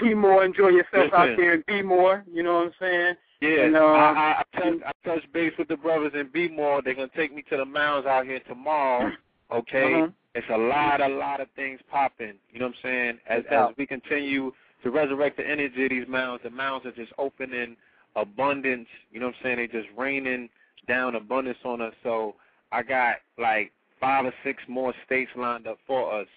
B-More, 0.00 0.44
enjoy 0.44 0.68
yourself 0.68 1.12
out 1.14 1.36
there 1.36 1.52
and 1.54 1.64
B-More, 1.66 2.24
you 2.32 2.42
know 2.42 2.54
what 2.56 2.66
I'm 2.66 2.72
saying? 2.80 3.14
Yeah, 3.40 3.64
And, 3.66 3.76
uh, 3.76 3.80
I, 3.80 3.84
I, 3.84 4.42
I, 4.54 4.58
touch, 4.60 4.78
I 4.86 4.92
touch 5.08 5.32
base 5.32 5.52
with 5.58 5.68
the 5.68 5.76
brothers 5.76 6.12
in 6.14 6.28
B 6.32 6.48
more. 6.48 6.80
They're 6.82 6.94
gonna 6.94 7.08
take 7.14 7.34
me 7.34 7.42
to 7.50 7.56
the 7.58 7.64
mounds 7.66 8.06
out 8.06 8.24
here 8.26 8.40
tomorrow. 8.48 9.10
Okay, 9.52 9.94
Uh-huh. 9.94 10.08
it's 10.34 10.46
a 10.52 10.56
lot, 10.58 11.00
a 11.00 11.06
lot 11.06 11.40
of 11.40 11.46
things 11.54 11.78
popping. 11.88 12.32
You 12.50 12.58
know 12.58 12.66
what 12.66 12.74
I'm 12.82 12.90
saying? 12.90 13.18
As 13.28 13.44
as 13.48 13.76
we 13.78 13.86
continue 13.86 14.50
to 14.82 14.90
resurrect 14.90 15.36
the 15.36 15.48
energy 15.48 15.84
of 15.84 15.90
these 15.90 16.08
mounds, 16.08 16.42
the 16.42 16.50
mounds 16.50 16.84
are 16.84 16.90
just 16.90 17.12
opening 17.16 17.76
abundance. 18.16 18.88
You 19.12 19.20
know 19.20 19.26
what 19.26 19.36
I'm 19.36 19.42
saying? 19.44 19.56
They 19.58 19.68
just 19.68 19.86
raining 19.96 20.48
down 20.88 21.14
abundance 21.16 21.58
on 21.64 21.80
us. 21.80 21.94
So 22.02 22.34
I 22.72 22.82
got 22.82 23.16
like 23.38 23.72
five 24.00 24.24
or 24.24 24.32
six 24.44 24.62
more 24.68 24.92
states 25.04 25.30
lined 25.36 25.66
up 25.66 25.78
for 25.86 26.20
us, 26.20 26.28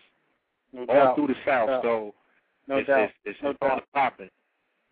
No 0.74 0.82
all 0.82 0.88
doubt. 0.88 1.16
through 1.16 1.28
the 1.28 1.36
South. 1.46 1.68
doubt. 1.68 1.84
So 1.84 2.14
No 2.68 2.78
it's, 2.78 2.88
doubt. 2.88 3.00
it's, 3.04 3.14
it's, 3.26 3.40
No 3.44 3.54
doubt. 3.54 3.84
popping. 3.94 4.30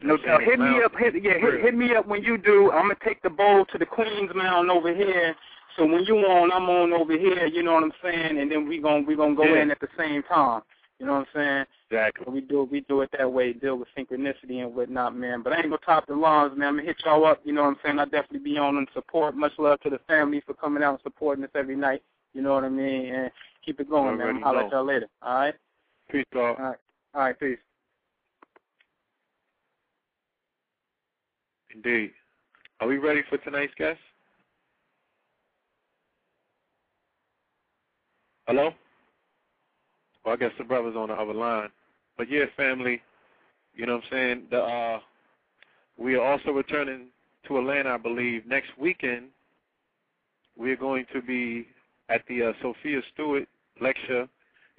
No 0.01 0.07
know 0.07 0.13
what 0.13 0.21
I'm 0.21 0.39
doubt. 0.39 0.41
Hit 0.49 0.59
me 0.59 0.81
up. 0.83 0.91
Hit, 0.97 1.23
yeah, 1.23 1.33
hit, 1.39 1.61
hit 1.61 1.75
me 1.75 1.95
up 1.95 2.07
when 2.07 2.23
you 2.23 2.37
do. 2.37 2.71
I'm 2.71 2.83
gonna 2.83 2.95
take 3.03 3.21
the 3.23 3.29
bowl 3.29 3.65
to 3.71 3.77
the 3.77 3.85
Queens 3.85 4.31
Mound 4.35 4.69
over 4.69 4.93
here. 4.93 5.35
So 5.75 5.85
when 5.85 6.03
you 6.05 6.15
on, 6.17 6.51
I'm 6.51 6.69
on 6.69 6.93
over 6.93 7.17
here. 7.17 7.45
You 7.45 7.63
know 7.63 7.73
what 7.73 7.83
I'm 7.83 7.91
saying? 8.03 8.39
And 8.39 8.51
then 8.51 8.67
we 8.67 8.79
gon' 8.79 9.05
we 9.05 9.15
gonna 9.15 9.35
go 9.35 9.43
Yeah. 9.45 9.61
in 9.61 9.71
at 9.71 9.79
the 9.79 9.87
same 9.97 10.23
time. 10.23 10.61
You 10.99 11.05
know 11.05 11.13
what 11.13 11.19
I'm 11.19 11.25
saying? 11.35 11.65
Exactly. 11.91 12.25
So 12.25 12.31
we 12.31 12.41
do 12.41 12.63
we 12.63 12.81
do 12.81 13.01
it 13.01 13.09
that 13.17 13.31
way. 13.31 13.53
Deal 13.53 13.77
with 13.77 13.87
synchronicity 13.95 14.63
and 14.63 14.73
whatnot, 14.73 15.15
man. 15.15 15.43
But 15.43 15.53
I 15.53 15.57
ain't 15.57 15.65
gonna 15.65 15.77
top 15.85 16.07
the 16.07 16.15
lawns, 16.15 16.57
man. 16.57 16.69
I'm 16.69 16.75
gonna 16.77 16.87
hit 16.87 16.97
y'all 17.05 17.25
up. 17.25 17.39
You 17.43 17.53
know 17.53 17.63
what 17.63 17.69
I'm 17.69 17.77
saying? 17.83 17.99
I'll 17.99 18.05
definitely 18.05 18.39
be 18.39 18.57
on 18.57 18.77
and 18.77 18.87
support. 18.93 19.35
Much 19.35 19.53
love 19.59 19.79
to 19.81 19.89
the 19.91 19.99
family 20.07 20.41
for 20.45 20.55
coming 20.55 20.81
out 20.81 20.93
and 20.93 20.99
supporting 21.03 21.43
us 21.43 21.51
every 21.53 21.75
night. 21.75 22.01
You 22.33 22.41
know 22.41 22.53
what 22.53 22.63
I 22.63 22.69
mean? 22.69 23.13
And 23.13 23.31
keep 23.63 23.79
it 23.79 23.89
going, 23.89 24.17
man. 24.17 24.37
I'll 24.37 24.43
holler 24.43 24.65
at 24.65 24.71
y'all 24.71 24.85
later. 24.85 25.07
All 25.21 25.35
right. 25.35 25.53
Peace, 26.11 26.25
dog. 26.33 26.57
All 26.59 26.65
right. 26.65 26.77
All 27.13 27.21
right. 27.21 27.39
Peace. 27.39 27.59
Indeed. 31.73 32.11
Are 32.79 32.87
we 32.87 32.97
ready 32.97 33.21
for 33.29 33.37
tonight's 33.37 33.73
guest? 33.77 33.99
Hello? 38.47 38.71
Well, 40.27 40.33
I 40.33 40.37
guess 40.39 40.51
the 40.57 40.65
brother's 40.65 40.97
on 40.97 41.07
the 41.07 41.13
other 41.13 41.33
line. 41.33 41.69
But 42.17 42.29
yeah, 42.29 42.43
family, 42.57 43.01
you 43.73 43.85
know 43.85 43.95
what 43.95 44.03
I'm 44.03 44.09
saying? 44.11 44.43
The 44.51 44.59
uh 44.59 44.99
we 45.97 46.15
are 46.15 46.21
also 46.21 46.51
returning 46.51 47.07
to 47.47 47.57
Atlanta, 47.57 47.91
I 47.91 47.97
believe, 47.97 48.45
next 48.45 48.71
weekend. 48.77 49.27
We're 50.57 50.75
going 50.75 51.05
to 51.13 51.21
be 51.21 51.67
at 52.09 52.23
the 52.27 52.43
uh, 52.43 52.51
Sophia 52.61 52.99
Stewart 53.13 53.47
lecture. 53.79 54.27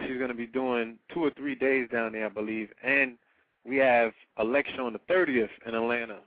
She's 0.03 0.19
going 0.19 0.29
to 0.29 0.35
be 0.35 0.47
doing 0.47 0.97
two 1.15 1.25
or 1.25 1.31
three 1.31 1.55
days 1.55 1.89
down 1.91 2.13
there, 2.13 2.27
I 2.27 2.29
believe. 2.29 2.69
And 2.85 3.17
we 3.65 3.79
have 3.79 4.13
a 4.37 4.45
lecture 4.45 4.83
on 4.83 4.93
the 4.93 5.01
30th 5.13 5.49
in 5.67 5.75
Atlanta. 5.75 6.19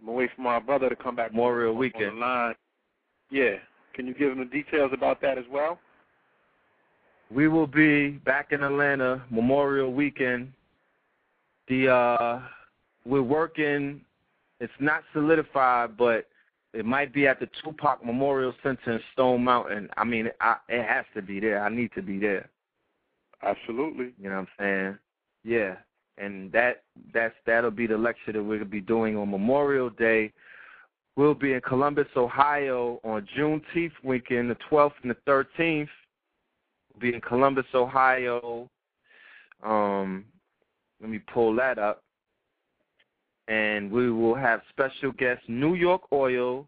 I'm 0.00 0.12
wait 0.12 0.30
for 0.34 0.42
my 0.42 0.58
brother 0.58 0.88
to 0.88 0.96
come 0.96 1.14
back 1.14 1.30
Memorial 1.30 1.70
on, 1.70 1.76
on 1.76 1.80
weekend. 1.80 2.16
the 2.16 2.20
line. 2.20 2.54
Yeah. 3.30 3.56
Can 3.94 4.08
you 4.08 4.14
give 4.14 4.32
him 4.32 4.38
the 4.38 4.44
details 4.44 4.90
about 4.92 5.20
that 5.22 5.38
as 5.38 5.44
well? 5.50 5.78
We 7.30 7.48
will 7.48 7.66
be 7.66 8.10
back 8.10 8.52
in 8.52 8.62
Atlanta 8.62 9.22
Memorial 9.30 9.92
Weekend. 9.92 10.52
The 11.68 11.88
uh 11.92 12.40
we're 13.04 13.22
working 13.22 14.00
it's 14.60 14.72
not 14.80 15.02
solidified 15.12 15.96
but 15.96 16.28
it 16.74 16.84
might 16.84 17.12
be 17.12 17.26
at 17.26 17.40
the 17.40 17.48
Tupac 17.62 18.04
Memorial 18.04 18.54
Center 18.62 18.92
in 18.92 19.00
Stone 19.12 19.42
Mountain. 19.42 19.88
I 19.96 20.04
mean, 20.04 20.28
I, 20.40 20.56
it 20.68 20.86
has 20.86 21.06
to 21.14 21.22
be 21.22 21.40
there. 21.40 21.62
I 21.62 21.70
need 21.70 21.90
to 21.94 22.02
be 22.02 22.18
there. 22.18 22.50
Absolutely. 23.42 24.12
You 24.20 24.28
know 24.28 24.36
what 24.36 24.40
I'm 24.40 24.48
saying? 24.58 24.98
Yeah. 25.44 25.76
And 26.18 26.50
that 26.52 26.82
that's 27.14 27.34
that'll 27.46 27.70
be 27.70 27.86
the 27.86 27.96
lecture 27.96 28.32
that 28.32 28.42
we'll 28.42 28.64
be 28.64 28.80
doing 28.80 29.16
on 29.16 29.30
Memorial 29.30 29.88
Day. 29.90 30.32
We'll 31.16 31.34
be 31.34 31.54
in 31.54 31.60
Columbus, 31.60 32.06
Ohio 32.16 33.00
on 33.02 33.26
Juneteenth 33.36 33.92
weekend, 34.04 34.50
the 34.50 34.56
12th 34.70 34.92
and 35.02 35.10
the 35.10 35.16
13th. 35.58 35.88
Be 36.98 37.14
in 37.14 37.20
Columbus, 37.20 37.66
Ohio. 37.74 38.68
Um, 39.62 40.24
let 41.00 41.10
me 41.10 41.18
pull 41.32 41.54
that 41.56 41.78
up. 41.78 42.02
And 43.48 43.90
we 43.90 44.10
will 44.10 44.34
have 44.34 44.60
special 44.68 45.12
guests 45.12 45.44
New 45.48 45.74
York 45.74 46.02
Oil 46.12 46.66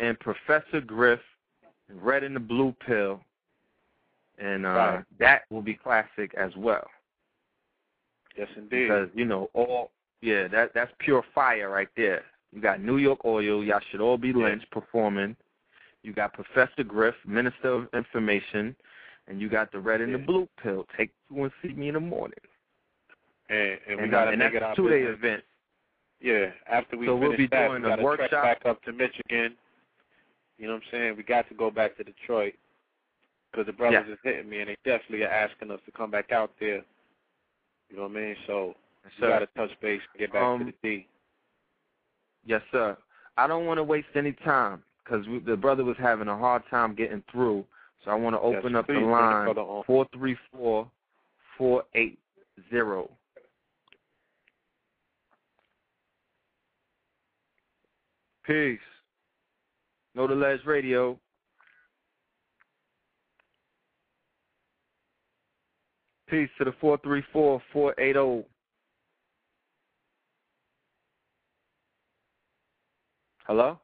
and 0.00 0.18
Professor 0.20 0.80
Griff, 0.80 1.20
Red 1.92 2.22
and 2.24 2.34
the 2.34 2.40
Blue 2.40 2.74
Pill. 2.86 3.20
And 4.38 4.64
uh, 4.64 4.68
Right. 4.70 5.04
that 5.18 5.42
will 5.50 5.60
be 5.62 5.74
classic 5.74 6.34
as 6.34 6.50
well 6.56 6.88
Yes, 8.36 8.48
indeed. 8.56 8.84
because 8.88 9.08
you 9.14 9.26
know 9.26 9.50
all 9.52 9.90
yeah 10.22 10.48
that 10.48 10.72
that's 10.74 10.90
pure 10.98 11.22
fire 11.34 11.68
right 11.68 11.90
there. 11.96 12.24
You 12.50 12.60
got 12.62 12.80
New 12.80 12.96
York 12.96 13.24
Oil, 13.26 13.62
y'all 13.62 13.80
should 13.90 14.00
all 14.00 14.16
be 14.16 14.32
lynched 14.32 14.70
performing. 14.70 15.36
You 16.02 16.12
got 16.12 16.32
Professor 16.32 16.82
Griff, 16.82 17.14
Minister 17.26 17.68
of 17.74 17.88
Information, 17.94 18.74
and 19.28 19.40
you 19.40 19.48
got 19.48 19.72
the 19.72 19.78
Red 19.78 20.00
and 20.00 20.14
the 20.14 20.18
Blue 20.18 20.48
Pill. 20.62 20.86
Take 20.96 21.10
two 21.28 21.42
and 21.44 21.52
see 21.62 21.68
me 21.74 21.88
in 21.88 21.94
the 21.94 22.00
morning. 22.00 22.38
and, 23.48 23.78
and 23.88 24.00
we 24.10 24.14
uh, 24.14 24.28
and 24.28 24.38
make 24.38 24.54
it 24.54 24.62
our 24.62 24.74
two 24.74 24.88
day 24.88 25.02
event. 25.02 25.42
Yeah, 26.20 26.46
after 26.70 26.96
we 26.96 27.06
So 27.06 27.16
we'll 27.16 27.36
be 27.36 27.48
that, 27.48 27.68
doing 27.68 27.82
we 27.82 27.88
a 27.88 27.90
gotta 27.90 28.02
workshop. 28.02 28.30
trek 28.30 28.62
back 28.62 28.66
up 28.70 28.82
to 28.84 28.92
Michigan. 28.92 29.54
You 30.58 30.68
know 30.68 30.74
what 30.74 30.82
I'm 30.84 30.88
saying? 30.92 31.14
We 31.16 31.22
got 31.24 31.48
to 31.48 31.54
go 31.54 31.70
back 31.70 31.96
to 31.96 32.04
Detroit 32.04 32.54
because 33.50 33.66
the 33.66 33.72
brothers 33.72 34.04
Yeah. 34.06 34.12
is 34.14 34.18
hitting 34.22 34.48
me, 34.48 34.60
and 34.60 34.68
they 34.68 34.76
definitely 34.84 35.24
are 35.24 35.28
asking 35.30 35.70
us 35.70 35.80
to 35.86 35.90
come 35.92 36.10
back 36.10 36.30
out 36.30 36.52
there. 36.60 36.84
You 37.90 37.96
know 37.96 38.02
what 38.02 38.12
I 38.12 38.14
mean? 38.14 38.36
So 38.46 38.74
Yes, 39.04 39.12
we 39.20 39.28
got 39.28 39.38
to 39.40 39.46
touch 39.56 39.70
base 39.80 40.00
and 40.12 40.20
get 40.20 40.32
back 40.32 40.42
Um, 40.42 40.60
to 40.60 40.64
the 40.66 40.74
D. 40.82 41.06
Yes, 42.44 42.62
sir. 42.70 42.96
I 43.36 43.46
don't 43.48 43.66
want 43.66 43.78
to 43.78 43.84
waste 43.84 44.06
any 44.14 44.32
time 44.32 44.82
because 45.02 45.26
the 45.44 45.56
brother 45.56 45.84
was 45.84 45.96
having 45.98 46.28
a 46.28 46.36
hard 46.36 46.62
time 46.70 46.94
getting 46.94 47.22
through. 47.32 47.64
So 48.04 48.10
I 48.10 48.14
want 48.14 48.34
to 48.34 48.40
open 48.40 48.72
Yes, 48.72 48.80
up 48.80 48.86
the 48.86 48.94
please 48.94 48.98
bring 48.98 49.06
the 49.06 49.12
line 49.12 49.84
four 49.86 50.06
three 50.12 50.36
four 50.52 50.90
four 51.56 51.84
eight 51.94 52.18
zero. 52.68 53.08
Peace. 58.44 58.80
Know 60.14 60.26
the 60.26 60.58
Radio. 60.66 61.18
Peace 66.28 66.50
to 66.58 66.64
the 66.64 66.72
four 66.80 66.98
three 67.04 67.22
four 67.32 67.62
four 67.72 67.94
eight 67.98 68.14
zero. 68.14 68.44
Hello? 73.46 73.78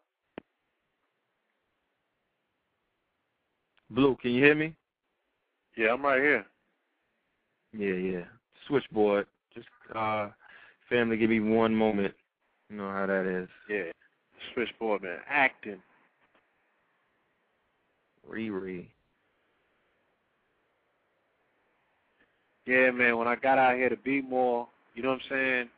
Blue, 3.91 4.17
can 4.21 4.33
you 4.33 4.45
hear 4.45 4.55
me? 4.55 4.75
Yeah, 5.77 5.93
I'm 5.93 6.03
right 6.03 6.21
here. 6.21 6.47
Yeah, 7.73 7.95
yeah. 7.95 8.25
Switchboard. 8.67 9.27
Just 9.55 9.69
uh 9.95 10.29
family 10.89 11.17
give 11.17 11.31
me 11.31 11.41
one 11.41 11.75
moment. 11.75 12.15
You 12.69 12.77
know 12.77 12.91
how 12.91 13.07
that 13.07 13.27
is. 13.27 13.49
Yeah, 13.69 13.91
switchboard 14.55 15.03
man, 15.03 15.19
acting. 15.29 15.81
Riri. 18.31 18.89
Yeah, 22.67 22.91
man. 22.91 23.17
When 23.17 23.27
I 23.27 23.37
got 23.37 23.57
out 23.57 23.77
here 23.77 23.89
to 23.89 23.97
B-More, 23.97 24.69
you 24.95 25.03
know 25.03 25.11
what 25.11 25.21
I'm 25.21 25.31
saying? 25.31 25.69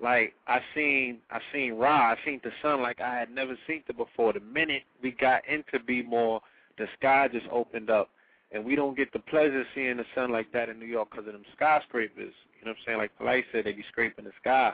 Like 0.00 0.34
I 0.48 0.58
seen, 0.74 1.18
I 1.30 1.38
seen 1.52 1.74
Ra, 1.74 2.10
I 2.10 2.16
seen 2.24 2.40
the 2.42 2.50
sun 2.60 2.82
like 2.82 3.00
I 3.00 3.16
had 3.16 3.30
never 3.30 3.56
seen 3.68 3.84
it 3.88 3.96
before. 3.96 4.32
The 4.32 4.40
minute 4.40 4.82
we 5.00 5.12
got 5.12 5.42
into 5.46 5.78
B-More, 5.86 6.40
the 6.78 6.86
sky 6.98 7.28
just 7.32 7.46
opened 7.50 7.90
up, 7.90 8.10
and 8.50 8.64
we 8.64 8.76
don't 8.76 8.96
get 8.96 9.12
the 9.12 9.18
pleasure 9.18 9.60
of 9.60 9.66
seeing 9.74 9.96
the 9.96 10.04
sun 10.14 10.30
like 10.30 10.52
that 10.52 10.68
in 10.68 10.78
New 10.78 10.86
York 10.86 11.10
because 11.10 11.26
of 11.26 11.32
them 11.32 11.44
skyscrapers. 11.54 12.34
You 12.58 12.66
know 12.66 12.70
what 12.72 12.78
I'm 12.78 12.84
saying? 12.86 12.98
Like 12.98 13.16
Polite 13.16 13.44
said, 13.52 13.64
they 13.64 13.72
be 13.72 13.84
scraping 13.90 14.24
the 14.24 14.32
sky, 14.40 14.72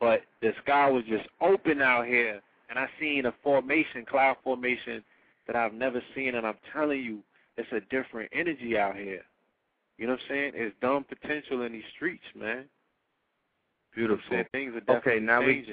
but 0.00 0.22
the 0.42 0.52
sky 0.62 0.88
was 0.90 1.04
just 1.08 1.26
open 1.40 1.80
out 1.82 2.06
here, 2.06 2.40
and 2.68 2.78
I 2.78 2.86
seen 3.00 3.26
a 3.26 3.34
formation, 3.42 4.04
cloud 4.04 4.36
formation 4.44 5.02
that 5.46 5.56
I've 5.56 5.74
never 5.74 6.02
seen, 6.14 6.34
and 6.34 6.46
I'm 6.46 6.58
telling 6.72 7.00
you, 7.00 7.20
it's 7.56 7.70
a 7.72 7.80
different 7.94 8.30
energy 8.32 8.76
out 8.76 8.96
here. 8.96 9.22
You 9.98 10.06
know 10.06 10.12
what 10.12 10.20
I'm 10.22 10.28
saying? 10.28 10.52
It's 10.54 10.74
dumb 10.82 11.04
potential 11.04 11.62
in 11.62 11.72
these 11.72 11.82
streets, 11.94 12.24
man. 12.34 12.64
Beautiful. 13.94 14.22
You 14.30 14.38
know 14.38 14.44
Things 14.52 14.74
are 14.74 14.80
definitely 14.80 15.12
okay, 15.12 15.20
now 15.20 15.40
changing. 15.40 15.72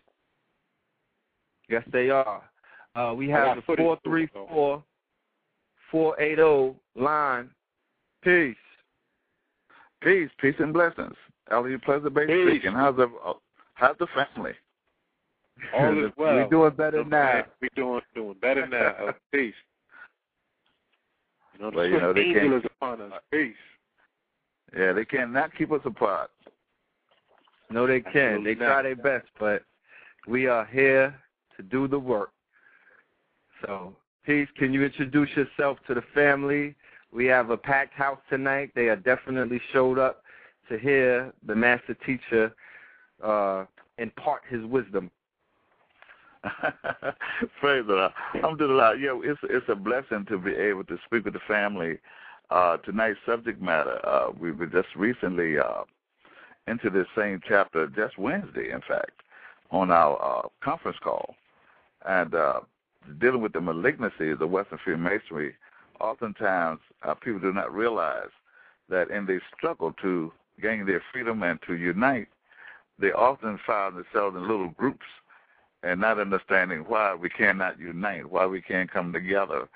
we 1.67 1.75
yes 1.75 1.83
they 1.91 2.09
are. 2.09 2.41
Uh, 2.95 3.13
we 3.15 3.27
have 3.29 3.57
the 3.57 3.75
four 3.75 3.97
three 4.03 4.27
four 4.27 4.83
four 5.93 6.19
eight 6.19 6.35
zero 6.37 6.75
line. 6.95 7.49
Peace. 8.23 8.55
Peace, 10.01 10.29
peace 10.41 10.55
and 10.59 10.73
blessings. 10.73 11.15
Elihu 11.51 11.77
Pleasant 11.79 12.13
Bey 12.13 12.25
Peace. 12.25 12.47
speaking. 12.49 12.73
How's 12.73 12.95
the 12.97 13.09
how's 13.75 13.95
the 13.99 14.07
family? 14.07 14.53
All 15.75 16.03
is 16.05 16.11
well. 16.17 16.35
We're 16.35 16.49
doing 16.49 16.73
better 16.75 16.97
You 16.97 17.03
know 17.05 17.09
now. 17.17 17.31
saying? 17.33 17.45
We 17.61 17.69
doing 17.75 18.01
doing 18.15 18.35
better 18.41 18.67
now. 18.67 18.95
Uh, 19.09 19.11
peace. 19.31 19.53
You 21.53 21.61
know, 21.65 21.69
the 21.71 21.77
Well, 21.77 21.85
you 21.87 21.99
know, 22.01 22.13
they 22.13 22.33
can't- 22.33 22.53
is 22.53 22.63
upon 22.65 23.01
us. 23.01 23.11
Peace. 23.31 23.55
Yeah, 24.75 24.91
they 24.93 25.05
cannot 25.05 25.55
keep 25.55 25.71
us 25.71 25.81
apart. 25.85 26.31
No, 27.69 27.85
they 27.85 28.01
can. 28.01 28.43
They 28.43 28.51
Absolutely 28.51 28.55
try 28.55 28.67
not. 28.67 28.81
their 28.83 28.95
best, 28.95 29.27
but 29.39 29.63
we 30.27 30.47
are 30.47 30.65
here 30.65 31.13
to 31.55 31.63
do 31.63 31.87
the 31.87 31.99
work. 31.99 32.31
So, 33.61 33.95
Peace, 34.25 34.47
can 34.57 34.73
you 34.73 34.83
introduce 34.83 35.29
yourself 35.35 35.77
to 35.85 35.93
the 35.93 36.03
family? 36.13 36.75
We 37.11 37.25
have 37.25 37.49
a 37.49 37.57
packed 37.57 37.93
house 37.93 38.19
tonight. 38.29 38.71
They 38.73 38.87
are 38.87 38.95
definitely 38.95 39.59
showed 39.73 39.99
up 39.99 40.23
to 40.69 40.79
hear 40.79 41.33
the 41.45 41.55
master 41.55 41.93
teacher 42.05 42.55
uh, 43.21 43.65
impart 43.97 44.43
his 44.49 44.63
wisdom. 44.65 45.11
Praise 47.59 47.85
the 47.85 47.93
Lord. 47.93 48.11
Alhamdulillah. 48.35 48.95
Yeah, 48.97 49.19
it's 49.23 49.39
it's 49.43 49.65
a 49.67 49.75
blessing 49.75 50.25
to 50.29 50.37
be 50.37 50.51
able 50.51 50.85
to 50.85 50.97
speak 51.05 51.25
with 51.25 51.33
the 51.33 51.39
family. 51.47 51.99
Uh, 52.49 52.77
tonight's 52.77 53.19
subject 53.25 53.61
matter, 53.61 53.99
uh, 54.05 54.27
we 54.37 54.51
were 54.51 54.67
just 54.67 54.89
recently 54.95 55.57
uh, 55.57 55.83
into 56.67 56.89
this 56.89 57.07
same 57.17 57.41
chapter, 57.47 57.87
just 57.87 58.17
Wednesday, 58.17 58.71
in 58.71 58.81
fact, 58.81 59.21
on 59.71 59.91
our 59.91 60.21
uh, 60.21 60.47
conference 60.63 60.97
call, 61.01 61.35
and 62.05 62.35
uh, 62.35 62.59
dealing 63.19 63.41
with 63.41 63.53
the 63.53 63.59
malignancies 63.59 64.39
of 64.39 64.49
Western 64.49 64.79
Freemasonry. 64.83 65.55
Oftentimes, 65.99 66.79
uh, 67.03 67.13
people 67.13 67.39
do 67.39 67.53
not 67.53 67.73
realize 67.73 68.29
that 68.89 69.09
in 69.09 69.25
their 69.25 69.41
struggle 69.55 69.93
to 70.01 70.31
gain 70.61 70.85
their 70.85 71.01
freedom 71.11 71.43
and 71.43 71.59
to 71.67 71.75
unite, 71.75 72.27
they 72.99 73.11
often 73.11 73.59
find 73.65 73.95
themselves 73.95 74.35
in 74.35 74.47
little 74.47 74.69
groups 74.69 75.05
and 75.83 75.99
not 75.99 76.19
understanding 76.19 76.79
why 76.87 77.13
we 77.13 77.29
cannot 77.29 77.79
unite, 77.79 78.29
why 78.29 78.45
we 78.45 78.61
can't 78.61 78.91
come 78.91 79.11
together. 79.11 79.67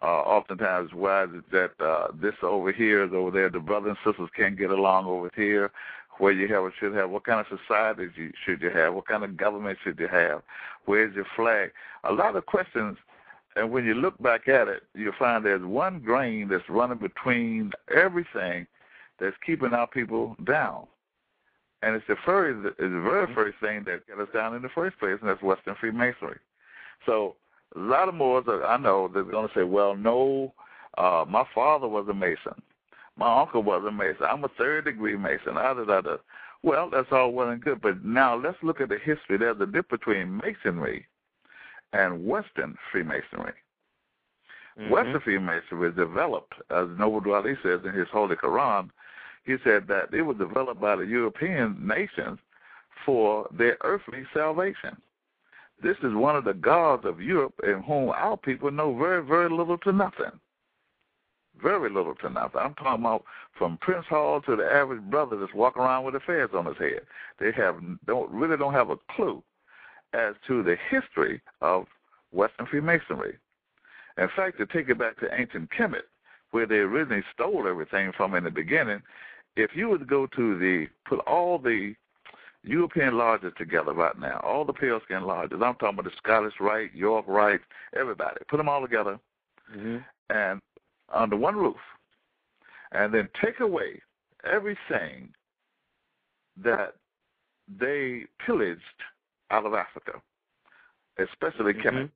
Uh, 0.00 0.20
oftentimes, 0.20 0.90
why 0.94 1.24
is 1.24 1.30
it 1.34 1.50
that 1.50 1.84
uh, 1.84 2.08
this 2.20 2.34
over 2.42 2.70
here 2.70 3.02
is 3.02 3.12
over 3.12 3.32
there? 3.32 3.50
The 3.50 3.58
brothers 3.58 3.96
and 4.04 4.12
sisters 4.12 4.30
can't 4.36 4.56
get 4.56 4.70
along 4.70 5.06
over 5.06 5.30
here. 5.34 5.72
Where 6.18 6.32
you 6.32 6.48
have 6.48 6.64
or 6.64 6.72
should 6.78 6.94
have? 6.94 7.10
What 7.10 7.24
kind 7.24 7.40
of 7.40 7.46
society 7.46 8.08
you, 8.16 8.32
should 8.44 8.60
you 8.60 8.70
have? 8.70 8.94
What 8.94 9.06
kind 9.06 9.24
of 9.24 9.36
government 9.36 9.78
should 9.82 9.98
you 9.98 10.08
have? 10.08 10.42
Where's 10.84 11.14
your 11.14 11.26
flag? 11.36 11.70
A 12.04 12.12
lot 12.12 12.36
of 12.36 12.46
questions. 12.46 12.96
And 13.56 13.70
when 13.70 13.84
you 13.84 13.94
look 13.94 14.20
back 14.22 14.48
at 14.48 14.68
it, 14.68 14.82
you'll 14.94 15.12
find 15.18 15.44
there's 15.44 15.64
one 15.64 16.00
grain 16.00 16.48
that's 16.48 16.68
running 16.68 16.98
between 16.98 17.72
everything 17.94 18.66
that's 19.18 19.36
keeping 19.44 19.72
our 19.72 19.86
people 19.86 20.36
down. 20.44 20.86
And 21.82 21.94
it's 21.94 22.06
the 22.08 22.16
very, 22.26 22.54
it's 22.54 22.76
the 22.78 22.88
very 22.88 23.32
first 23.34 23.58
thing 23.60 23.84
that 23.84 24.06
got 24.08 24.20
us 24.20 24.28
down 24.34 24.54
in 24.54 24.62
the 24.62 24.68
first 24.68 24.98
place, 24.98 25.18
and 25.20 25.28
that's 25.28 25.42
Western 25.42 25.76
Freemasonry. 25.76 26.38
So 27.06 27.36
a 27.76 27.78
lot 27.78 28.08
of 28.08 28.14
Moors, 28.14 28.44
I 28.48 28.76
know, 28.76 29.08
they're 29.12 29.22
going 29.22 29.48
to 29.48 29.54
say, 29.54 29.62
well, 29.62 29.96
no, 29.96 30.52
uh, 30.96 31.24
my 31.28 31.44
father 31.54 31.86
was 31.86 32.06
a 32.08 32.14
Mason. 32.14 32.60
My 33.18 33.40
uncle 33.40 33.62
was 33.62 33.84
a 33.84 33.90
Mason. 33.90 34.26
I'm 34.30 34.44
a 34.44 34.48
third 34.56 34.84
degree 34.84 35.16
Mason. 35.16 35.54
Da, 35.54 35.74
da, 35.74 35.84
da, 35.84 36.00
da. 36.00 36.16
Well, 36.62 36.88
that's 36.90 37.10
all 37.10 37.32
well 37.32 37.50
and 37.50 37.62
good. 37.62 37.80
But 37.80 38.04
now 38.04 38.36
let's 38.36 38.56
look 38.62 38.80
at 38.80 38.88
the 38.88 38.98
history. 38.98 39.36
There's 39.36 39.60
a 39.60 39.66
difference 39.66 39.88
between 39.90 40.36
Masonry 40.36 41.06
and 41.92 42.24
Western 42.24 42.76
Freemasonry. 42.92 43.54
Mhm. 44.78 44.90
Western 44.90 45.20
Freemasonry 45.20 45.88
was 45.88 45.94
developed, 45.96 46.54
as 46.70 46.88
Noble 46.90 47.20
Drew 47.20 47.34
Ali 47.34 47.56
says 47.62 47.84
in 47.84 47.92
his 47.92 48.08
Holy 48.08 48.36
Quran, 48.36 48.90
he 49.44 49.56
said 49.64 49.88
that 49.88 50.12
it 50.14 50.22
was 50.22 50.36
developed 50.36 50.80
by 50.80 50.94
the 50.94 51.06
European 51.06 51.76
nations 51.84 52.38
for 53.04 53.48
their 53.50 53.76
earthly 53.82 54.24
salvation. 54.32 55.00
This 55.80 55.96
is 56.02 56.12
one 56.14 56.36
of 56.36 56.44
the 56.44 56.54
gods 56.54 57.04
of 57.04 57.20
Europe 57.20 57.58
in 57.64 57.82
whom 57.82 58.10
our 58.10 58.36
people 58.36 58.70
know 58.70 58.94
very, 58.96 59.22
very 59.22 59.48
little 59.48 59.78
to 59.78 59.92
nothing. 59.92 60.38
Very 61.62 61.90
little 61.90 62.14
to 62.16 62.30
nothing. 62.30 62.60
I'm 62.60 62.74
talking 62.74 63.04
about 63.04 63.24
from 63.56 63.78
Prince 63.78 64.06
Hall 64.06 64.40
to 64.42 64.56
the 64.56 64.64
average 64.64 65.02
brother 65.02 65.36
that's 65.36 65.54
walking 65.54 65.82
around 65.82 66.04
with 66.04 66.14
a 66.14 66.20
fez 66.20 66.50
on 66.54 66.66
his 66.66 66.76
head. 66.78 67.00
They 67.38 67.52
have 67.52 67.80
don't 68.06 68.30
really 68.30 68.56
don't 68.56 68.74
have 68.74 68.90
a 68.90 68.98
clue 69.10 69.42
as 70.12 70.34
to 70.46 70.62
the 70.62 70.76
history 70.90 71.40
of 71.60 71.86
Western 72.32 72.66
Freemasonry. 72.66 73.36
In 74.16 74.28
fact, 74.34 74.58
to 74.58 74.66
take 74.66 74.88
it 74.88 74.98
back 74.98 75.18
to 75.20 75.32
ancient 75.40 75.70
Kemet, 75.70 76.02
where 76.50 76.66
they 76.66 76.76
originally 76.76 77.24
stole 77.32 77.66
everything 77.68 78.12
from 78.16 78.34
in 78.34 78.44
the 78.44 78.50
beginning, 78.50 79.02
if 79.56 79.74
you 79.74 79.88
would 79.88 80.06
go 80.06 80.26
to 80.26 80.58
the 80.58 80.86
put 81.04 81.20
all 81.20 81.58
the 81.58 81.94
European 82.64 83.16
lodges 83.16 83.52
together 83.56 83.92
right 83.92 84.18
now, 84.18 84.40
all 84.44 84.64
the 84.64 84.72
pale 84.72 85.00
skin 85.04 85.22
lodges, 85.24 85.60
I'm 85.62 85.74
talking 85.74 85.98
about 85.98 86.04
the 86.04 86.16
Scottish 86.16 86.54
Rite, 86.60 86.94
York 86.94 87.24
Rite, 87.28 87.60
everybody, 87.98 88.38
put 88.48 88.56
them 88.58 88.68
all 88.68 88.82
together 88.82 89.18
Mhm. 89.74 90.04
and 90.30 90.60
under 91.12 91.36
one 91.36 91.56
roof, 91.56 91.80
and 92.92 93.12
then 93.12 93.28
take 93.42 93.60
away 93.60 94.00
everything 94.44 95.32
that 96.56 96.94
they 97.68 98.26
pillaged 98.44 98.82
out 99.50 99.66
of 99.66 99.74
Africa, 99.74 100.20
especially 101.18 101.74
Mhm. 101.74 101.82
Kemet. 101.82 102.10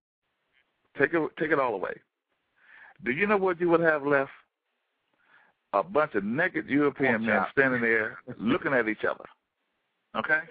Take 0.95 1.15
it, 1.15 1.37
take 1.37 1.51
it 1.51 1.59
all 1.59 1.75
away. 1.75 2.01
Do 3.03 3.13
you 3.13 3.27
know 3.27 3.37
what 3.37 3.61
you 3.61 3.69
would 3.71 3.81
have 3.81 4.07
left? 4.07 4.33
A 5.73 5.83
bunch 5.83 6.15
of 6.15 6.25
naked 6.25 6.69
European 6.69 7.25
men 7.25 7.47
standing 7.51 7.81
there 7.81 8.21
looking 8.37 8.75
at 8.75 8.89
each 8.89 9.05
other. 9.05 9.25
Okay? 10.15 10.43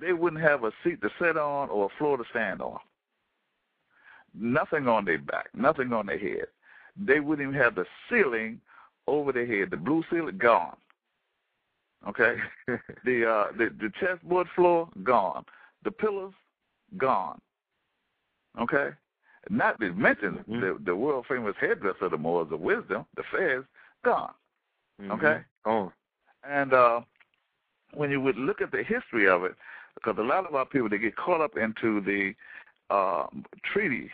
They 0.00 0.12
wouldn't 0.12 0.42
have 0.42 0.64
a 0.64 0.72
seat 0.82 1.00
to 1.02 1.10
sit 1.20 1.36
on 1.36 1.70
or 1.70 1.86
a 1.86 1.88
floor 1.96 2.16
to 2.16 2.24
stand 2.30 2.60
on. 2.60 2.80
Nothing 4.34 4.88
on 4.88 5.04
their 5.04 5.18
back, 5.18 5.54
nothing 5.54 5.92
on 5.92 6.06
their 6.06 6.18
head. 6.18 6.48
They 6.96 7.20
wouldn't 7.20 7.48
even 7.48 7.60
have 7.60 7.74
the 7.74 7.86
ceiling 8.08 8.60
over 9.06 9.32
their 9.32 9.46
head. 9.46 9.70
The 9.70 9.76
blue 9.76 10.02
ceiling 10.10 10.38
gone. 10.38 10.76
Okay? 12.08 12.36
the 13.04 13.28
uh 13.28 13.52
the, 13.56 13.70
the 13.80 13.90
chessboard 14.00 14.48
floor 14.54 14.88
gone. 15.02 15.44
The 15.84 15.90
pillars 15.90 16.34
gone. 16.98 17.40
Okay? 18.60 18.90
Not 19.50 19.80
to 19.80 19.92
mention 19.92 20.44
Mhm. 20.48 20.60
the 20.60 20.84
the 20.84 20.96
world 20.96 21.26
famous 21.26 21.56
headdress 21.60 21.96
of 22.00 22.10
the 22.10 22.18
Moors 22.18 22.52
of 22.52 22.60
wisdom, 22.60 23.06
the 23.16 23.22
fez, 23.24 23.64
gone. 24.04 24.34
Mhm. 25.00 25.10
Okay? 25.12 25.44
Oh. 25.64 25.92
And 26.44 26.72
uh, 26.72 27.00
when 27.94 28.10
you 28.10 28.20
would 28.20 28.36
look 28.36 28.60
at 28.60 28.70
the 28.72 28.82
history 28.82 29.28
of 29.28 29.44
it, 29.44 29.54
because 29.94 30.16
a 30.18 30.22
lot 30.22 30.46
of 30.46 30.54
our 30.54 30.66
people 30.66 30.88
they 30.88 30.98
get 30.98 31.16
caught 31.16 31.40
up 31.40 31.56
into 31.56 32.00
the 32.00 32.34
uh, 32.90 33.26
treaty 33.64 34.10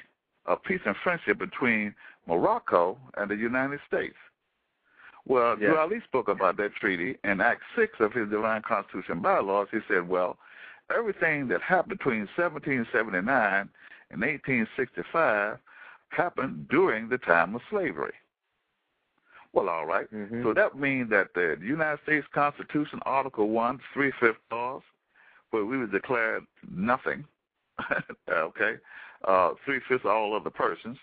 of 0.47 0.62
peace 0.62 0.81
and 0.85 0.97
friendship 1.03 1.38
between 1.38 1.95
Morocco 2.29 2.99
and 3.17 3.31
the 3.31 3.37
United 3.37 3.81
States. 3.87 4.17
Well, 5.27 5.59
Yes. 5.59 5.77
Ali 5.77 6.01
spoke 6.03 6.29
about 6.29 6.57
that 6.59 6.75
treaty 6.75 7.19
in 7.25 7.41
Act 7.41 7.62
6 7.75 7.99
of 8.01 8.12
his 8.12 8.29
Divine 8.29 8.62
Constitution 8.62 9.21
bylaws. 9.21 9.69
He 9.71 9.81
said, 9.88 10.09
well, 10.09 10.38
everything 10.95 11.49
that 11.49 11.61
happened 11.62 11.99
between 11.99 12.29
1779 12.37 13.69
and 14.11 14.21
1865 14.21 15.59
happened 16.11 16.69
during 16.69 17.09
the 17.09 17.19
time 17.19 17.55
of 17.55 17.63
slavery. 17.69 18.15
Well, 19.52 19.69
all 19.69 19.87
right. 19.87 20.11
Mhm. 20.13 20.42
So 20.42 20.52
that 20.55 20.77
means 20.77 21.11
that 21.11 21.33
the 21.35 21.59
United 21.61 22.02
States 22.02 22.27
Constitution, 22.29 23.00
Article 23.05 23.48
1, 23.48 23.79
three 23.92 24.11
fifth 24.13 24.38
clause, 24.50 24.83
where 25.50 25.65
we 25.65 25.79
were 25.79 25.87
declared 25.87 26.46
nothing, 26.71 27.25
okay, 28.29 28.79
uh, 29.25 29.55
three 29.65 29.81
fifths 29.81 30.05
all 30.05 30.35
other 30.35 30.50
persons. 30.50 30.98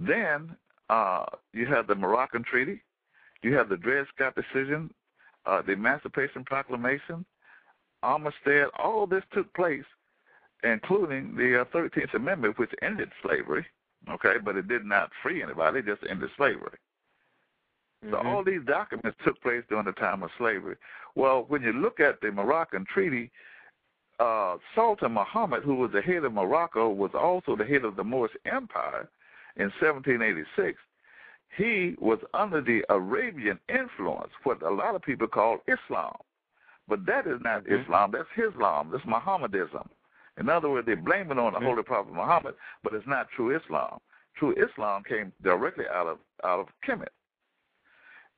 Then 0.00 0.56
uh, 0.88 1.26
you 1.52 1.66
have 1.66 1.86
the 1.86 1.94
Moroccan 1.94 2.42
Treaty, 2.42 2.82
you 3.42 3.54
have 3.54 3.68
the 3.68 3.76
Dred 3.76 4.06
Scott 4.14 4.34
decision, 4.34 4.92
uh, 5.46 5.62
the 5.62 5.72
Emancipation 5.72 6.44
Proclamation, 6.44 7.24
Amistad, 8.02 8.68
all 8.78 9.06
this 9.06 9.24
took 9.32 9.52
place, 9.54 9.84
including 10.64 11.36
the 11.36 11.60
uh, 11.60 11.64
13th 11.66 12.14
Amendment, 12.14 12.58
which 12.58 12.70
ended 12.82 13.10
slavery, 13.22 13.66
okay, 14.10 14.36
but 14.42 14.56
it 14.56 14.68
did 14.68 14.84
not 14.84 15.10
free 15.22 15.42
anybody, 15.42 15.80
it 15.80 15.86
just 15.86 16.02
ended 16.08 16.30
slavery. 16.36 16.78
So 18.10 18.16
Mhm. 18.16 18.24
all 18.24 18.42
these 18.42 18.64
documents 18.64 19.18
took 19.22 19.38
place 19.42 19.62
during 19.68 19.84
the 19.84 19.92
time 19.92 20.22
of 20.22 20.30
slavery. 20.38 20.76
Well, 21.14 21.44
when 21.44 21.60
you 21.60 21.72
look 21.72 22.00
at 22.00 22.22
the 22.22 22.32
Moroccan 22.32 22.86
treaty, 22.86 23.30
uh, 24.18 24.56
Sultan 24.74 25.12
Muhammad, 25.12 25.62
who 25.62 25.74
was 25.74 25.92
the 25.92 26.00
head 26.00 26.24
of 26.24 26.32
Morocco, 26.32 26.88
was 26.88 27.14
also 27.14 27.56
the 27.56 27.64
head 27.64 27.84
of 27.84 27.96
the 27.96 28.04
Moorish 28.04 28.36
Empire 28.46 29.08
in 29.56 29.70
1786. 29.80 30.78
he 31.56 31.96
was 31.98 32.20
under 32.32 32.60
the 32.60 32.84
Arabian 32.90 33.58
influence, 33.68 34.30
what 34.44 34.62
a 34.62 34.70
lot 34.70 34.94
of 34.94 35.02
people 35.02 35.26
call 35.26 35.58
Islam. 35.66 36.16
But 36.86 37.04
that 37.06 37.26
is 37.26 37.40
not 37.40 37.64
Mhm. 37.64 37.82
Islam, 37.82 38.12
that's 38.12 38.28
Islam, 38.36 38.90
that's 38.90 39.04
Mohammedism. 39.04 39.88
In 40.36 40.48
other 40.48 40.70
words, 40.70 40.86
they 40.86 40.94
blame 40.94 41.30
it 41.32 41.38
on 41.38 41.52
the 41.52 41.58
Mhm. 41.58 41.64
Holy 41.64 41.82
Prophet 41.82 42.12
Muhammad, 42.12 42.54
but 42.82 42.94
it's 42.94 43.06
not 43.06 43.28
true 43.30 43.50
Islam. 43.50 44.00
True 44.36 44.52
Islam 44.52 45.02
came 45.02 45.32
directly 45.42 45.88
out 45.88 46.06
of 46.06 46.20
out 46.44 46.60
of 46.60 46.68
Kemet. 46.82 47.08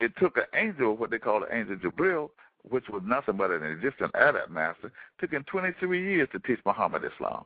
It 0.00 0.16
took 0.16 0.36
an 0.36 0.46
angel, 0.54 0.96
what 0.96 1.10
they 1.10 1.18
call 1.18 1.40
the 1.40 1.54
angel 1.54 1.76
Jibril, 1.76 2.30
which 2.62 2.88
was 2.88 3.02
nothing 3.04 3.36
but 3.36 3.50
an 3.50 3.62
Egyptian 3.62 4.10
adept 4.14 4.50
master, 4.50 4.90
took 5.18 5.30
him 5.30 5.44
23 5.44 6.02
years 6.02 6.28
to 6.30 6.40
teach 6.40 6.60
Muhammad 6.64 7.04
Islam. 7.04 7.44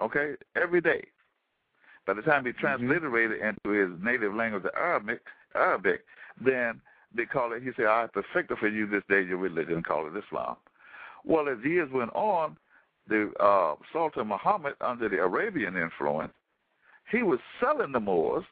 Okay, 0.00 0.36
every 0.54 0.80
day. 0.80 1.10
By 2.06 2.14
the 2.14 2.22
time 2.22 2.44
he 2.44 2.52
transliterated 2.52 3.40
into 3.40 3.70
his 3.70 3.90
native 4.02 4.34
language, 4.34 4.62
the 4.62 4.76
Arabic, 4.76 5.20
Arabic, 5.54 6.04
then 6.40 6.80
they 7.14 7.24
call 7.24 7.52
it. 7.52 7.62
He 7.62 7.70
said, 7.76 7.86
"I 7.86 8.02
have 8.02 8.12
perfected 8.12 8.58
for 8.58 8.68
you 8.68 8.86
this 8.86 9.04
day 9.08 9.22
your 9.22 9.38
religion, 9.38 9.82
call 9.82 10.06
it 10.06 10.16
Islam." 10.16 10.56
Well, 11.24 11.48
as 11.48 11.58
years 11.64 11.90
went 11.90 12.12
on, 12.14 12.56
the 13.06 13.32
uh, 13.40 13.76
Sultan 13.92 14.28
Muhammad, 14.28 14.74
under 14.80 15.08
the 15.08 15.18
Arabian 15.22 15.76
influence, 15.76 16.32
he 17.10 17.22
was 17.22 17.38
selling 17.60 17.92
the 17.92 18.00
Moors, 18.00 18.44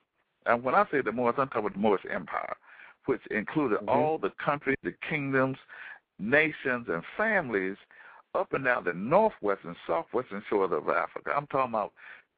and 0.47 0.63
when 0.63 0.75
I 0.75 0.87
say 0.91 1.01
the 1.01 1.13
Moors, 1.13 1.35
I'm 1.39 1.49
talking 1.49 1.67
about 1.67 1.73
the 1.75 1.79
Moorish 1.81 2.07
Empire, 2.11 2.57
which 3.07 3.27
included 3.27 3.81
Mhm. 3.81 3.89
all 3.89 4.19
the 4.19 4.31
countries, 4.31 4.77
the 4.83 4.93
kingdoms, 4.93 5.59
nations, 6.19 6.89
and 6.89 7.05
families 7.17 7.77
up 8.35 8.53
and 8.53 8.65
down 8.65 8.85
the 8.85 8.95
northwest 8.95 9.65
and 9.65 9.77
southwestern 9.87 10.43
shores 10.49 10.73
of 10.73 10.89
Africa. 10.89 11.35
I'm 11.37 11.47
talking 11.49 11.75
about 11.75 11.93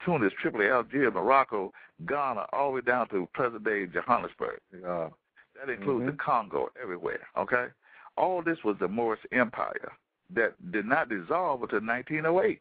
Tunis, 0.05 0.33
Tripoli, 0.41 0.69
Algeria, 0.69 1.11
Morocco, 1.11 1.73
Ghana, 2.07 2.47
all 2.53 2.71
the 2.71 2.77
way 2.77 2.81
down 2.81 3.09
to 3.09 3.29
present-day 3.33 3.87
Johannesburg. 3.87 4.61
Uh, 4.87 5.09
that 5.55 5.71
includes 5.71 6.05
Mhm. 6.05 6.11
the 6.11 6.17
Congo, 6.17 6.71
everywhere. 6.81 7.27
Okay, 7.37 7.69
all 8.17 8.43
this 8.43 8.63
was 8.65 8.77
the 8.79 8.89
Moorish 8.89 9.25
Empire 9.33 9.93
that 10.31 10.55
did 10.73 10.87
not 10.87 11.09
dissolve 11.09 11.63
until 11.63 11.81
1908. 11.81 12.61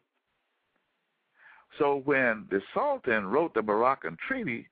So 1.78 1.96
when 1.96 2.46
the 2.50 2.62
Sultan 2.72 3.26
wrote 3.26 3.54
the 3.54 3.62
Moroccan 3.62 4.16
Treaty, 4.16 4.68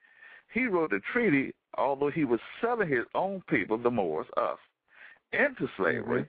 he 0.52 0.66
wrote 0.66 0.90
the 0.90 1.00
treaty, 1.00 1.54
although 1.74 2.10
he 2.10 2.24
was 2.24 2.40
selling 2.60 2.88
his 2.88 3.06
own 3.14 3.40
people, 3.42 3.76
the 3.76 3.90
Moors, 3.90 4.26
us, 4.36 4.58
into 5.32 5.68
slavery. 5.76 6.28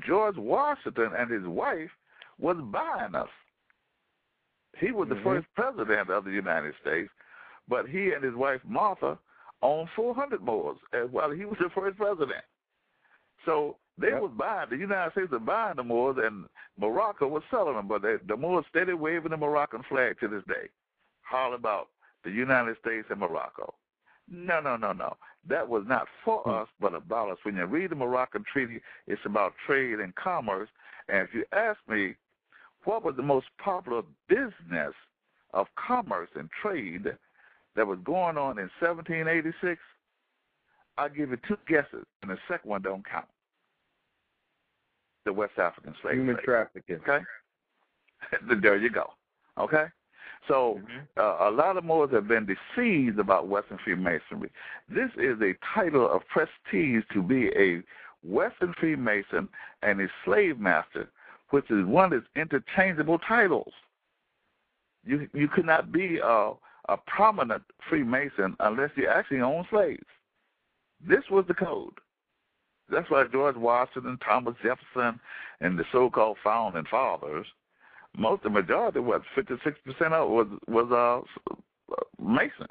George 0.00 0.36
Washington 0.36 1.14
and 1.14 1.30
his 1.30 1.46
wife 1.46 1.90
was 2.38 2.58
buying 2.58 3.14
us. 3.14 3.30
He 4.78 4.92
was 4.92 5.08
the 5.08 5.16
Mhm. 5.16 5.22
first 5.22 5.54
president 5.54 6.10
of 6.10 6.24
the 6.24 6.30
United 6.30 6.74
States, 6.76 7.10
but 7.68 7.88
he 7.88 8.12
and 8.12 8.22
his 8.22 8.34
wife 8.34 8.64
Martha 8.64 9.18
owned 9.62 9.90
400 9.90 10.42
Moors 10.42 10.78
as 10.92 11.10
well. 11.10 11.30
He 11.30 11.44
was 11.44 11.58
the 11.58 11.70
first 11.70 11.96
president. 11.96 12.44
So 13.44 13.78
they 13.98 14.10
Yep. 14.10 14.20
was 14.20 14.32
buying 14.32 14.68
the 14.68 14.76
United 14.76 15.12
States 15.12 15.30
was 15.30 15.42
buying 15.42 15.76
the 15.76 15.84
Moors, 15.84 16.18
and 16.18 16.48
Morocco 16.76 17.26
was 17.26 17.44
selling 17.50 17.76
them. 17.76 17.88
But 17.88 18.02
they, 18.02 18.16
the 18.16 18.36
Moors 18.36 18.66
steady 18.66 18.92
waving 18.92 19.30
the 19.30 19.36
Moroccan 19.36 19.82
flag 19.84 20.18
to 20.20 20.28
this 20.28 20.44
day, 20.44 20.68
hollering 21.22 21.54
about 21.54 21.90
the 22.22 22.30
United 22.30 22.76
States 22.78 23.08
and 23.10 23.20
Morocco. 23.20 23.74
No, 24.28 24.60
no, 24.60 24.76
no, 24.76 24.92
no. 24.92 25.16
That 25.44 25.68
was 25.68 25.86
not 25.86 26.08
for 26.24 26.42
Hmm. 26.42 26.50
us, 26.50 26.68
but 26.80 26.94
about 26.94 27.30
us. 27.30 27.44
When 27.44 27.56
you 27.56 27.64
read 27.64 27.90
the 27.90 27.94
Moroccan 27.94 28.44
Treaty, 28.44 28.82
it's 29.06 29.24
about 29.24 29.56
trade 29.64 30.00
and 30.00 30.14
commerce. 30.16 30.68
And 31.08 31.26
if 31.28 31.32
you 31.32 31.44
ask 31.52 31.78
me, 31.88 32.16
what 32.86 33.04
was 33.04 33.16
the 33.16 33.22
most 33.22 33.46
popular 33.58 34.02
business 34.28 34.94
of 35.52 35.66
commerce 35.76 36.30
and 36.34 36.48
trade 36.62 37.04
that 37.74 37.86
was 37.86 37.98
going 38.04 38.38
on 38.38 38.58
in 38.58 38.70
1786? 38.80 39.80
I'll 40.96 41.08
give 41.10 41.30
you 41.30 41.38
two 41.46 41.58
guesses, 41.68 42.06
and 42.22 42.30
the 42.30 42.38
second 42.48 42.70
one 42.70 42.82
don't 42.82 43.04
count. 43.06 43.26
The 45.26 45.32
West 45.32 45.58
African 45.58 45.94
slave 46.00 46.14
Human 46.16 46.36
trade. 46.36 46.44
trafficking. 46.44 46.96
Okay? 46.96 47.24
there 48.62 48.76
you 48.76 48.90
go. 48.90 49.12
Okay? 49.58 49.86
So 50.48 50.76
Mhm. 50.76 51.08
uh, 51.16 51.48
a 51.48 51.50
lot 51.50 51.76
of 51.76 51.84
Moors 51.84 52.12
have 52.12 52.28
been 52.28 52.46
deceived 52.46 53.18
about 53.18 53.48
Western 53.48 53.78
Freemasonry. 53.78 54.50
This 54.88 55.10
is 55.16 55.40
a 55.42 55.54
title 55.74 56.08
of 56.08 56.26
prestige 56.28 57.04
to 57.12 57.22
be 57.22 57.48
a 57.56 57.82
Western 58.22 58.72
Freemason 58.74 59.48
and 59.82 60.00
a 60.00 60.08
slave 60.24 60.58
master, 60.58 61.10
which 61.50 61.70
is 61.70 61.84
one 61.86 62.12
its 62.12 62.26
interchangeable 62.36 63.18
titles. 63.18 63.72
You 65.04 65.28
you 65.32 65.48
could 65.48 65.66
not 65.66 65.92
be 65.92 66.18
a, 66.18 66.52
a 66.88 66.96
prominent 67.06 67.62
Freemason 67.88 68.56
unless 68.60 68.90
you 68.96 69.08
actually 69.08 69.40
own 69.40 69.66
slaves. 69.70 70.06
This 71.06 71.22
was 71.30 71.44
the 71.46 71.54
code. 71.54 71.94
That's 72.88 73.10
why 73.10 73.24
George 73.30 73.56
Washington, 73.56 74.18
Thomas 74.24 74.54
Jefferson, 74.62 75.20
and 75.60 75.78
the 75.78 75.84
so-called 75.92 76.38
founding 76.42 76.84
fathers 76.90 77.46
most 78.16 78.42
the 78.42 78.50
majority 78.50 79.00
fifty 79.34 79.54
six 79.62 79.78
percent 79.84 80.14
of 80.14 80.30
was 80.30 80.46
was 80.68 80.90
uh 80.90 81.94
masons 82.20 82.68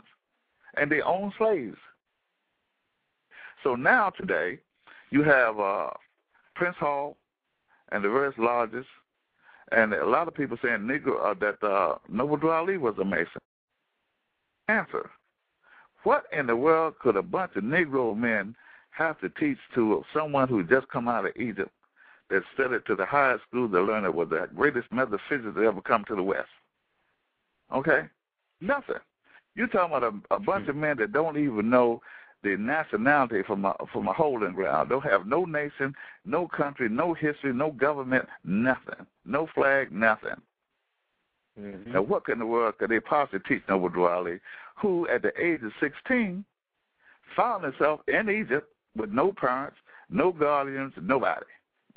and 0.78 0.92
they 0.92 1.02
owned 1.02 1.34
slaves 1.38 1.78
so 3.64 3.76
now 3.76 4.10
today 4.10 4.60
you 5.12 5.24
have 5.24 5.60
uh 5.60 5.90
prince 6.56 6.76
hall 6.78 7.16
and 7.92 8.04
the 8.04 8.10
various 8.10 8.36
lodges 8.38 8.86
and 9.72 9.94
a 9.94 10.06
lot 10.06 10.28
of 10.28 10.34
people 10.34 10.58
saying 10.64 10.80
negro 10.80 11.24
uh, 11.24 11.34
that 11.40 11.62
uh 11.68 11.96
noble 12.10 12.38
Drew 12.38 12.52
ali 12.52 12.78
was 12.78 12.96
a 13.00 13.06
mason 13.06 13.42
answer 14.68 15.10
what 16.04 16.26
in 16.32 16.48
the 16.48 16.56
world 16.56 16.96
could 17.00 17.16
a 17.16 17.22
bunch 17.22 17.56
of 17.56 17.64
negro 17.64 18.16
men 18.16 18.56
have 18.92 19.20
to 19.20 19.30
teach 19.30 19.58
to 19.74 20.04
someone 20.14 20.48
who 20.48 20.64
just 20.64 20.88
come 20.90 21.08
out 21.08 21.26
of 21.26 21.36
egypt 21.36 21.72
that 22.30 22.44
studied 22.54 22.86
to 22.88 22.96
the 22.96 23.06
highest 23.06 23.44
school 23.48 23.70
to 23.70 23.82
learn 23.82 24.06
it 24.06 24.14
was 24.14 24.30
the 24.30 24.48
greatest 24.56 24.92
metaphysicians 24.92 25.56
that 25.56 25.64
ever 25.64 25.82
come 25.82 26.04
to 26.08 26.16
the 26.16 26.24
West. 26.24 26.50
Okay? 27.74 28.02
Nothing. 28.62 28.96
You're 29.56 29.68
talking 29.68 29.96
about 29.96 30.22
a, 30.30 30.36
a 30.36 30.40
bunch 30.40 30.68
of 30.68 30.76
men 30.76 30.98
that 30.98 31.14
don't 31.14 31.38
even 31.38 31.70
know 31.70 32.02
the 32.46 32.56
nationality 32.58 33.42
from 33.42 33.66
a 33.66 33.76
from 33.92 34.08
a 34.08 34.14
holding 34.14 34.54
ground. 34.54 34.90
Don't 34.90 35.04
have 35.04 35.26
no 35.26 35.46
nation, 35.46 35.96
no 36.26 36.48
country, 36.48 36.88
no 36.88 37.14
history, 37.14 37.52
no 37.52 37.72
government, 37.72 38.28
nothing. 38.44 39.06
No 39.26 39.48
flag, 39.48 39.92
nothing. 39.92 40.40
Mhm. 41.60 41.88
Now 41.88 42.04
what 42.04 42.30
in 42.30 42.38
the 42.40 42.46
world 42.46 42.78
could 42.78 42.92
they 42.92 43.00
possibly 43.00 43.40
teach 43.40 43.68
Noble 43.68 43.90
Drew 43.90 44.06
Ali, 44.06 44.40
who 44.76 45.08
at 45.08 45.24
the 45.24 45.34
age 45.44 45.64
of 45.64 45.74
sixteen 45.80 46.46
found 47.36 47.64
himself 47.64 48.02
in 48.08 48.30
Egypt 48.30 48.72
with 48.96 49.12
no 49.12 49.34
parents, 49.34 49.78
no 50.10 50.32
guardians, 50.32 50.94
nobody. 51.02 51.46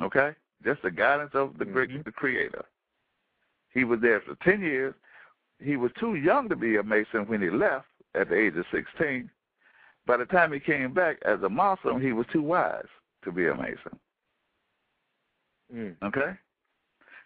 Okay? 0.00 0.34
Just 0.64 0.80
the 0.82 0.90
guidance 0.90 1.34
of 1.34 1.58
the 1.58 1.66
great 1.66 1.90
Mhm. 1.90 2.04
the 2.04 2.12
creator. 2.12 2.64
He 3.70 3.84
was 3.84 4.00
there 4.00 4.20
for 4.22 4.34
ten 4.36 4.62
years. 4.62 4.94
He 5.60 5.76
was 5.76 5.92
too 5.92 6.14
young 6.14 6.48
to 6.48 6.56
be 6.56 6.76
a 6.76 6.82
Mason 6.82 7.26
when 7.26 7.42
he 7.42 7.50
left 7.50 7.88
at 8.14 8.30
the 8.30 8.36
age 8.36 8.56
of 8.56 8.66
sixteen. 8.68 9.30
By 10.08 10.16
the 10.16 10.24
time 10.24 10.52
he 10.52 10.58
came 10.58 10.94
back 10.94 11.18
as 11.26 11.42
a 11.42 11.50
Muslim, 11.50 12.00
he 12.00 12.12
was 12.12 12.24
too 12.32 12.40
wise 12.40 12.86
to 13.24 13.30
be 13.30 13.46
a 13.46 13.54
Mason. 13.54 13.98
Mm. 15.72 15.96
Okay? 16.02 16.32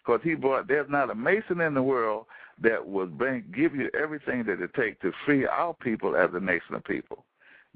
Because 0.05 0.19
he 0.21 0.35
brought, 0.35 0.67
there's 0.67 0.89
not 0.89 1.09
a 1.09 1.15
Mason 1.15 1.61
in 1.61 1.75
the 1.75 1.81
world 1.81 2.25
that 2.61 2.85
would 2.85 3.17
bring, 3.17 3.45
give 3.55 3.73
you 3.73 3.89
everything 3.97 4.43
that 4.43 4.61
it 4.61 4.73
takes 4.73 5.01
to 5.01 5.13
free 5.25 5.47
our 5.47 5.73
people 5.73 6.17
as 6.17 6.29
a 6.33 6.41
nation 6.41 6.75
of 6.75 6.83
people. 6.83 7.23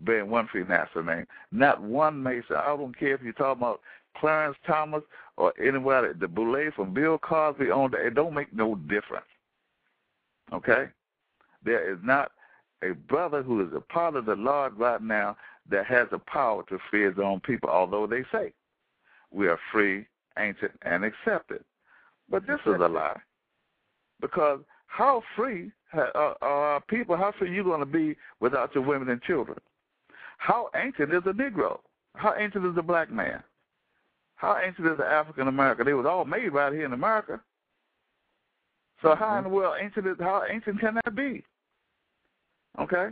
Being 0.03 0.29
one 0.29 0.49
free 0.51 0.65
national 0.65 1.05
name. 1.05 1.25
Not 1.53 1.81
one 1.81 2.21
Mason. 2.21 2.57
I 2.57 2.65
don't 2.65 2.97
care 2.99 3.15
if 3.15 3.21
you're 3.21 3.31
talking 3.31 3.61
about 3.61 3.79
Clarence 4.17 4.57
Thomas 4.67 5.03
or 5.37 5.53
anybody, 5.57 6.09
the 6.19 6.27
Boulé 6.27 6.73
from 6.73 6.93
Bill 6.93 7.17
Cosby 7.17 7.71
on. 7.71 7.93
It 7.95 8.13
don't 8.13 8.33
make 8.33 8.53
no 8.53 8.75
difference. 8.75 9.25
Okay? 10.51 10.89
There 11.63 11.89
is 11.89 11.97
not 12.03 12.31
a 12.83 12.93
brother 12.93 13.41
who 13.41 13.65
is 13.65 13.73
a 13.75 13.81
part 13.81 14.15
of 14.15 14.25
the 14.25 14.35
Lord 14.35 14.77
right 14.77 15.01
now 15.01 15.35
that 15.69 15.85
has 15.85 16.07
the 16.11 16.19
power 16.19 16.63
to 16.69 16.77
free 16.89 17.03
his 17.03 17.17
own 17.21 17.39
people, 17.41 17.69
although 17.69 18.07
they 18.07 18.23
say 18.31 18.53
we 19.31 19.47
are 19.47 19.59
free, 19.71 20.05
ancient, 20.37 20.71
and 20.83 21.03
accepted. 21.03 21.63
But 22.29 22.45
this 22.47 22.59
is 22.65 22.75
a 22.79 22.87
lie. 22.87 23.19
Because 24.21 24.59
how 24.87 25.21
free 25.35 25.71
uh, 25.93 26.07
are 26.15 26.37
are 26.41 26.81
people, 26.81 27.15
how 27.15 27.33
free 27.37 27.49
are 27.49 27.53
you 27.53 27.63
going 27.63 27.79
to 27.79 27.85
be 27.85 28.15
without 28.39 28.73
your 28.75 28.83
women 28.83 29.09
and 29.09 29.21
children? 29.21 29.57
How 30.37 30.69
ancient 30.75 31.13
is 31.13 31.23
a 31.25 31.31
Negro? 31.31 31.79
How 32.15 32.33
ancient 32.37 32.65
is 32.65 32.77
a 32.77 32.81
black 32.81 33.11
man? 33.11 33.43
How 34.35 34.57
ancient 34.63 34.87
is 34.87 34.97
the 34.97 35.05
African 35.05 35.47
American? 35.47 35.85
They 35.85 35.93
was 35.93 36.05
all 36.05 36.25
made 36.25 36.49
right 36.49 36.73
here 36.73 36.85
in 36.85 36.93
America. 36.93 37.39
So 39.01 39.15
how 39.15 39.37
in 39.37 39.43
the 39.43 39.49
mm-hmm. 39.49 39.55
world 39.55 39.75
ancient 39.81 40.07
is 40.07 40.15
how 40.19 40.43
ancient 40.49 40.79
can 40.79 40.95
that 40.95 41.15
be? 41.15 41.43
Okay? 42.79 43.09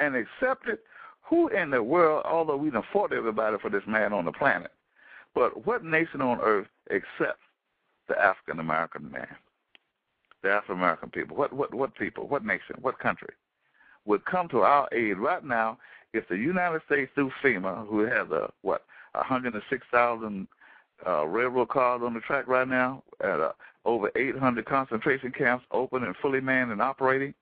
And 0.00 0.16
accepted 0.16 0.78
who 1.22 1.48
in 1.48 1.70
the 1.70 1.82
world, 1.82 2.24
although 2.26 2.56
we 2.56 2.70
done 2.70 2.82
fought 2.92 3.12
everybody 3.12 3.56
for 3.60 3.70
this 3.70 3.86
man 3.86 4.12
on 4.12 4.24
the 4.24 4.32
planet, 4.32 4.72
but 5.34 5.66
what 5.66 5.84
nation 5.84 6.20
on 6.20 6.40
earth 6.40 6.66
accepts 6.90 7.40
the 8.08 8.18
African 8.20 8.60
American 8.60 9.10
man? 9.10 9.26
The 10.42 10.50
African 10.50 10.76
American 10.76 11.10
people. 11.10 11.36
What 11.36 11.52
what 11.52 11.72
what 11.72 11.94
people? 11.94 12.28
What 12.28 12.44
nation? 12.44 12.76
What 12.80 12.98
country? 12.98 13.34
would 14.04 14.24
come 14.24 14.48
to 14.48 14.60
our 14.60 14.88
aid 14.92 15.18
right 15.18 15.44
now 15.44 15.78
if 16.12 16.28
the 16.28 16.36
United 16.36 16.82
States 16.86 17.10
through 17.14 17.32
FEMA, 17.42 17.86
who 17.88 18.00
has 18.00 18.30
a 18.30 18.50
what 18.62 18.84
106,000 19.12 20.48
uh, 21.06 21.26
railroad 21.26 21.68
cars 21.68 22.02
on 22.04 22.14
the 22.14 22.20
track 22.20 22.46
right 22.46 22.68
now, 22.68 23.02
at 23.20 23.40
uh, 23.40 23.52
over 23.84 24.10
800 24.16 24.64
concentration 24.64 25.32
camps 25.32 25.64
open 25.70 26.04
and 26.04 26.14
fully 26.16 26.40
manned 26.40 26.72
and 26.72 26.82
operating. 26.82 27.34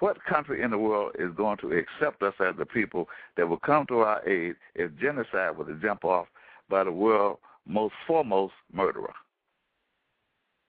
What 0.00 0.22
country 0.24 0.62
in 0.62 0.70
the 0.70 0.78
world 0.78 1.12
is 1.18 1.30
going 1.36 1.58
to 1.58 1.72
accept 1.72 2.22
us 2.22 2.34
as 2.40 2.56
the 2.58 2.66
people 2.66 3.08
that 3.36 3.48
will 3.48 3.58
come 3.58 3.86
to 3.86 4.00
our 4.00 4.28
aid 4.28 4.56
if 4.74 4.90
genocide 4.98 5.56
were 5.56 5.64
to 5.64 5.74
jump 5.80 6.04
off 6.04 6.26
by 6.68 6.84
the 6.84 6.92
world's 6.92 7.40
most 7.66 7.94
foremost 8.06 8.54
murderer? 8.72 9.14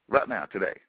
Right 0.07 0.29
now, 0.29 0.45
today. 0.45 0.79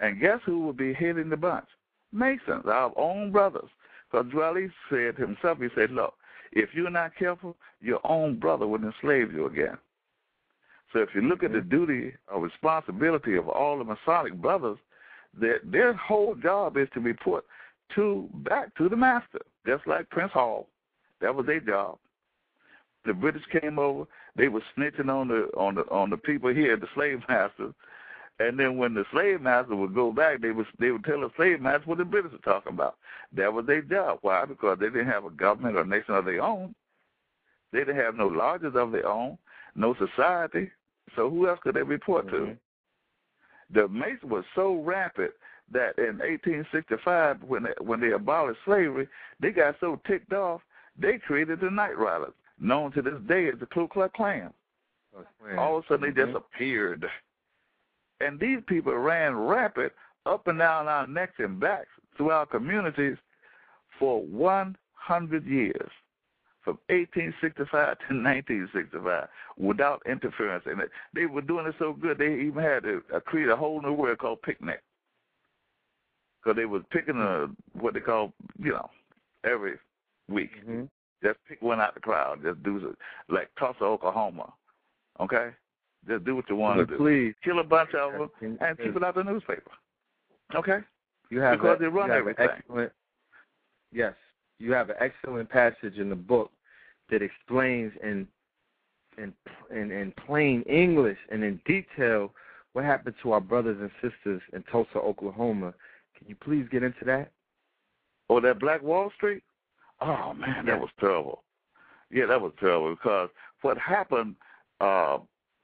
And 0.00 0.20
guess 0.20 0.40
who 0.44 0.60
will 0.60 0.72
be 0.72 0.94
hitting 0.94 1.28
the 1.28 1.36
bunch? 1.36 1.66
Masons, 2.12 2.64
our 2.66 2.92
own 2.96 3.32
brothers. 3.32 3.68
Because 4.10 4.30
Drew 4.30 4.42
Ali 4.42 4.70
said 4.90 5.16
himself, 5.16 5.58
he 5.58 5.68
said, 5.74 5.90
look, 5.90 6.14
if 6.52 6.70
you're 6.74 6.90
not 6.90 7.16
careful, 7.16 7.56
your 7.80 8.00
own 8.04 8.38
brother 8.38 8.66
will 8.66 8.82
enslave 8.82 9.32
you 9.32 9.46
again. 9.46 9.76
So 10.92 11.00
if 11.00 11.10
you 11.14 11.22
look 11.22 11.42
at 11.42 11.52
the 11.52 11.60
duty 11.60 12.14
or 12.32 12.40
responsibility 12.40 13.36
of 13.36 13.48
all 13.48 13.78
the 13.78 13.84
Masonic 13.84 14.34
brothers, 14.34 14.78
their 15.38 15.60
their 15.64 15.92
whole 15.94 16.34
job 16.34 16.76
is 16.76 16.88
to 16.94 17.00
report 17.00 17.44
to 17.94 18.28
back 18.34 18.74
to 18.76 18.88
the 18.88 18.96
master, 18.96 19.40
just 19.66 19.86
like 19.86 20.08
Prince 20.10 20.32
Hall. 20.32 20.68
That 21.20 21.34
was 21.34 21.46
their 21.46 21.60
job. 21.60 21.98
The 23.04 23.14
British 23.14 23.44
came 23.52 23.78
over, 23.78 24.06
they 24.34 24.48
were 24.48 24.62
snitching 24.76 25.08
on 25.08 25.28
the 25.28 25.48
on 25.56 25.76
the 25.76 25.82
on 25.90 26.10
the 26.10 26.16
people 26.16 26.52
here, 26.52 26.76
the 26.76 26.88
slave 26.94 27.20
masters, 27.28 27.72
and 28.38 28.58
then 28.58 28.76
when 28.76 28.94
the 28.94 29.04
slave 29.12 29.40
master 29.40 29.76
would 29.76 29.94
go 29.94 30.12
back, 30.12 30.40
they 30.40 30.50
would 30.50 30.66
they 30.78 30.90
would 30.90 31.04
tell 31.04 31.20
the 31.20 31.30
slave 31.36 31.60
master 31.60 31.86
what 31.86 31.98
the 31.98 32.04
British 32.04 32.32
were 32.32 32.38
talking 32.38 32.72
about. 32.72 32.96
That 33.32 33.52
was 33.52 33.66
their 33.66 33.82
job. 33.82 34.18
Why? 34.22 34.44
Because 34.44 34.78
they 34.78 34.86
didn't 34.86 35.06
have 35.06 35.24
a 35.24 35.30
government 35.30 35.76
or 35.76 35.84
nation 35.84 36.14
of 36.14 36.24
their 36.24 36.42
own. 36.42 36.74
They 37.72 37.80
didn't 37.80 37.96
have 37.96 38.14
no 38.14 38.26
lodges 38.26 38.74
of 38.74 38.92
their 38.92 39.06
own, 39.06 39.38
no 39.74 39.94
society. 39.94 40.70
So 41.14 41.30
who 41.30 41.48
else 41.48 41.60
could 41.62 41.76
they 41.76 41.82
report 41.82 42.26
mm-hmm. 42.26 42.46
to? 42.46 42.56
The 43.72 43.88
Mason 43.88 44.28
was 44.28 44.44
so 44.54 44.74
rapid 44.74 45.32
that 45.72 45.98
in 45.98 46.18
1865, 46.18 47.42
when 47.42 47.64
they, 47.64 47.74
when 47.80 48.00
they 48.00 48.12
abolished 48.12 48.60
slavery, 48.64 49.08
they 49.40 49.50
got 49.50 49.76
so 49.80 50.00
ticked 50.06 50.32
off 50.32 50.60
they 50.98 51.18
created 51.18 51.60
the 51.60 51.70
Night 51.70 51.98
Riders, 51.98 52.32
known 52.58 52.90
to 52.92 53.02
this 53.02 53.20
day 53.28 53.48
as 53.48 53.58
the 53.60 53.66
Ku 53.66 53.86
Klux 53.86 54.12
Klan. 54.16 54.50
Oh, 55.14 55.58
All 55.58 55.78
of 55.78 55.84
a 55.84 55.88
sudden, 55.88 56.14
they 56.14 56.20
mm-hmm. 56.20 56.32
just 56.32 56.44
appeared 56.54 57.06
and 58.20 58.40
these 58.40 58.60
people 58.66 58.94
ran 58.94 59.34
rapid 59.34 59.90
up 60.24 60.46
and 60.46 60.58
down 60.58 60.88
our 60.88 61.06
necks 61.06 61.34
and 61.38 61.60
backs 61.60 61.88
through 62.16 62.30
our 62.30 62.46
communities 62.46 63.16
for 63.98 64.22
100 64.22 65.46
years, 65.46 65.90
from 66.66 66.78
1865 66.88 67.70
to 67.70 68.14
1965, 68.14 69.28
without 69.56 70.02
interference. 70.04 70.64
And 70.66 70.82
they 71.14 71.26
were 71.26 71.40
doing 71.40 71.64
it 71.64 71.76
so 71.78 71.92
good, 71.92 72.18
they 72.18 72.34
even 72.34 72.60
had 72.60 72.82
to 72.82 73.02
uh, 73.14 73.20
create 73.20 73.48
a 73.48 73.54
whole 73.54 73.80
new 73.80 73.92
word 73.92 74.18
called 74.18 74.42
picnic. 74.42 74.82
Because 76.42 76.56
they 76.56 76.64
was 76.64 76.82
picking 76.90 77.18
a, 77.18 77.46
what 77.80 77.94
they 77.94 78.00
call, 78.00 78.32
you 78.58 78.72
know, 78.72 78.90
every 79.44 79.74
week. 80.28 80.50
Mm-hmm. 80.60 80.86
Just 81.22 81.38
pick 81.48 81.62
one 81.62 81.80
out 81.80 81.90
of 81.90 81.94
the 81.94 82.00
crowd. 82.00 82.40
Just 82.42 82.60
do 82.64 82.78
it, 82.78 83.32
like 83.32 83.48
Tulsa, 83.56 83.84
Oklahoma. 83.84 84.52
Okay? 85.20 85.50
Just 86.08 86.24
do 86.24 86.34
what 86.34 86.50
you 86.50 86.56
want 86.56 86.80
to 86.80 86.86
do. 86.86 86.96
Please 86.96 87.34
kill 87.44 87.60
a 87.60 87.64
bunch 87.64 87.90
of 87.94 88.12
them 88.12 88.58
and 88.60 88.76
keep 88.76 88.96
it 88.96 89.04
out 89.04 89.16
of 89.16 89.24
the 89.24 89.32
newspaper. 89.32 89.70
Okay? 90.56 90.78
You 91.30 91.38
have 91.40 91.60
because 91.60 91.76
a, 91.78 91.82
they 91.82 91.86
run 91.86 92.08
you 92.08 92.12
have 92.12 92.20
everything. 92.20 92.48
Excellent, 92.50 92.92
yes, 93.92 94.14
you 94.58 94.72
have 94.72 94.90
an 94.90 94.96
excellent 95.00 95.48
passage 95.48 95.98
in 95.98 96.08
the 96.08 96.16
book 96.16 96.50
that 97.10 97.22
explains 97.22 97.92
in 98.02 98.26
in 99.18 99.32
in, 99.70 99.90
in 99.90 100.12
plain 100.26 100.62
English 100.62 101.18
and 101.30 101.42
in 101.42 101.60
detail 101.66 102.32
what 102.72 102.84
happened 102.84 103.14
to 103.22 103.32
our 103.32 103.40
brothers 103.40 103.78
and 103.80 103.90
sisters 104.02 104.42
in 104.52 104.62
Tulsa, 104.70 104.98
Oklahoma. 104.98 105.72
Can 106.18 106.28
you 106.28 106.36
please 106.36 106.66
get 106.70 106.82
into 106.82 107.04
that? 107.06 107.30
Oh, 108.28 108.40
that 108.40 108.58
Black 108.58 108.82
Wall 108.82 109.10
Street? 109.16 109.42
Oh 110.00 110.34
man, 110.34 110.66
that 110.66 110.78
was 110.78 110.90
terrible. 111.00 111.42
Yeah, 112.10 112.26
that 112.26 112.40
was 112.40 112.52
terrible 112.60 112.90
because 112.90 113.30
what 113.62 113.78
happened 113.78 114.36
uh 114.80 115.18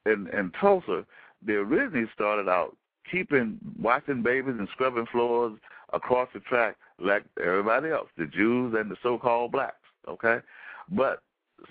in 0.07 0.28
in 0.32 0.53
Tulsa, 0.61 1.05
they 1.45 1.55
originally 1.55 2.09
started 2.14 2.49
out 2.49 2.76
keeping 3.11 3.59
washing 3.80 4.22
babies 4.22 4.55
and 4.59 4.68
scrubbing 4.72 5.07
floors 5.12 5.59
across 5.93 6.28
the 6.32 6.40
track 6.40 6.76
like 6.99 7.24
everybody 7.45 7.90
else, 7.90 8.09
the 8.16 8.26
Jews 8.26 8.74
and 8.78 8.90
the 8.90 8.97
so-called 9.03 9.53
blacks. 9.53 9.76
Okay, 10.09 10.38
but 10.90 11.20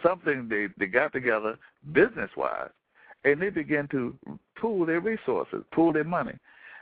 something 0.03 0.47
they 0.49 0.67
they 0.77 0.87
got 0.87 1.13
together 1.13 1.57
business 1.91 2.29
wise, 2.35 2.69
and 3.23 3.41
they 3.41 3.49
began 3.49 3.87
to 3.89 4.15
pool 4.57 4.85
their 4.85 4.99
resources, 4.99 5.63
pool 5.73 5.93
their 5.93 6.03
money. 6.03 6.37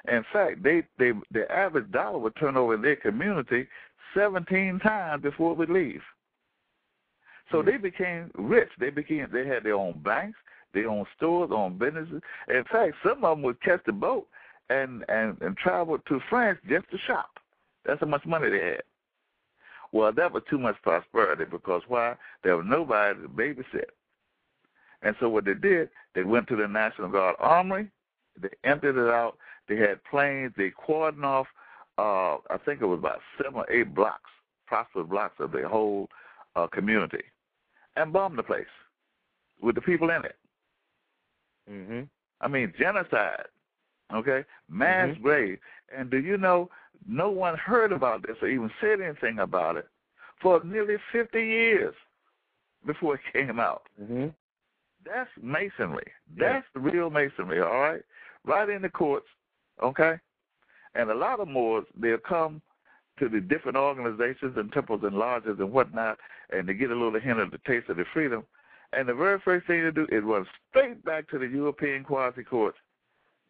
In 0.08 0.24
fact, 0.32 0.64
they 0.64 0.84
they 0.98 1.12
the 1.32 1.52
average 1.52 1.92
dollar 1.92 2.20
would 2.20 2.36
turn 2.36 2.58
over 2.58 2.76
in 2.76 2.82
their 2.82 2.96
community 2.96 3.68
17 4.16 4.80
times 4.80 5.22
before 5.22 5.52
it 5.52 5.58
would 5.58 5.70
leave. 5.70 6.02
So 7.52 7.62
they 7.62 7.78
became 7.78 8.32
rich. 8.36 8.70
They 8.80 8.90
became 8.90 9.28
they 9.32 9.48
had 9.48 9.64
their 9.64 9.76
own 9.76 10.00
banks, 10.04 10.38
their 10.74 10.90
own 10.90 11.06
stores, 11.18 11.50
their 11.50 11.58
own 11.58 11.78
businesses. 11.78 12.22
In 12.48 12.64
fact, 12.72 12.96
some 13.04 13.24
of 13.24 13.38
them 13.38 13.42
would 13.44 13.62
catch 13.62 13.82
the 13.86 13.92
boat 13.92 14.28
and 14.70 15.04
and 15.10 15.38
and 15.42 15.58
travel 15.58 15.98
to 15.98 16.20
France 16.30 16.60
just 16.70 16.90
to 16.92 16.98
shop. 17.00 17.32
That's 17.86 18.00
how 18.00 18.08
much 18.08 18.26
money 18.26 18.50
they 18.50 18.60
had. 18.60 18.84
Well, 19.92 20.12
that 20.12 20.32
was 20.32 20.44
too 20.50 20.60
much 20.60 20.76
prosperity 20.84 21.46
because 21.50 21.82
why? 21.88 22.16
There 22.44 22.58
was 22.58 22.66
nobody 22.68 23.22
to 23.22 23.28
babysit. 23.28 23.90
And 25.02 25.16
so 25.20 25.30
what 25.30 25.46
they 25.46 25.54
did, 25.54 25.90
they 26.14 26.24
went 26.24 26.48
to 26.50 26.56
the 26.56 26.68
National 26.68 27.10
Guard 27.10 27.36
Armory, 27.40 27.90
they 28.40 28.50
emptied 28.64 28.98
it 28.98 29.10
out, 29.10 29.38
they 29.68 29.78
had 29.78 30.04
planes, 30.04 30.54
they 30.58 30.72
cordoned 30.72 31.24
off 31.24 31.48
uh 31.98 32.38
I 32.50 32.58
think 32.66 32.82
it 32.82 32.86
was 32.86 33.00
about 33.00 33.20
seven 33.38 33.56
or 33.56 33.72
eight 33.72 33.94
blocks, 33.94 34.30
prosperous 34.68 35.08
blocks 35.08 35.36
of 35.40 35.52
the 35.52 35.68
whole 35.68 36.08
uh 36.56 36.68
community. 36.68 37.24
And 37.96 38.14
bombed 38.14 38.38
the 38.38 38.44
place 38.44 38.66
with 39.62 39.76
the 39.76 39.82
people 39.82 40.10
in 40.10 40.24
it. 40.24 40.36
Mm-hmm. 41.70 42.02
I 42.42 42.48
mean, 42.48 42.74
genocide. 42.80 43.48
Okay, 44.14 44.44
mass 44.70 45.10
Mhm. 45.16 45.22
grave. 45.22 45.60
And 45.96 46.10
do 46.10 46.18
you 46.20 46.38
know, 46.38 46.70
no 47.08 47.30
one 47.30 47.58
heard 47.58 47.92
about 47.92 48.24
this 48.24 48.42
or 48.42 48.48
even 48.48 48.72
said 48.82 49.02
anything 49.02 49.40
about 49.40 49.78
it 49.78 49.88
for 50.42 50.64
nearly 50.64 50.98
50 51.12 51.42
years 51.42 51.96
before 52.86 53.16
it 53.16 53.22
came 53.34 53.60
out. 53.60 53.88
Mm-hmm. 54.02 54.28
That's 55.06 55.30
masonry. 55.42 56.12
That's 56.36 56.68
the 56.74 56.80
real 56.80 57.10
masonry. 57.10 57.62
All 57.62 57.80
right, 57.80 58.04
right 58.46 58.70
in 58.70 58.82
the 58.82 58.90
courts. 58.90 59.28
Okay, 59.82 60.20
and 60.96 61.10
a 61.10 61.16
lot 61.16 61.40
of 61.40 61.48
Moors 61.48 61.86
they'll 61.96 62.18
come 62.18 62.62
to 63.18 63.30
the 63.30 63.40
different 63.40 63.78
organizations 63.78 64.58
and 64.58 64.72
temples 64.72 65.04
and 65.04 65.16
lodges 65.18 65.60
and 65.60 65.72
whatnot, 65.72 66.20
and 66.52 66.68
they 66.68 66.74
get 66.74 66.92
a 66.92 66.96
little 66.96 67.20
hint 67.20 67.40
of 67.40 67.52
the 67.52 67.60
taste 67.60 67.90
of 67.90 67.98
the 67.98 68.06
freedom. 68.14 68.46
And 68.92 69.08
the 69.08 69.14
very 69.14 69.40
first 69.40 69.68
thing 69.68 69.84
they 69.84 69.92
do 69.92 70.08
is 70.10 70.24
run 70.24 70.46
straight 70.70 71.04
back 71.06 71.30
to 71.30 71.38
the 71.38 71.48
European 71.48 72.04
quasi 72.04 72.44
courts 72.44 72.78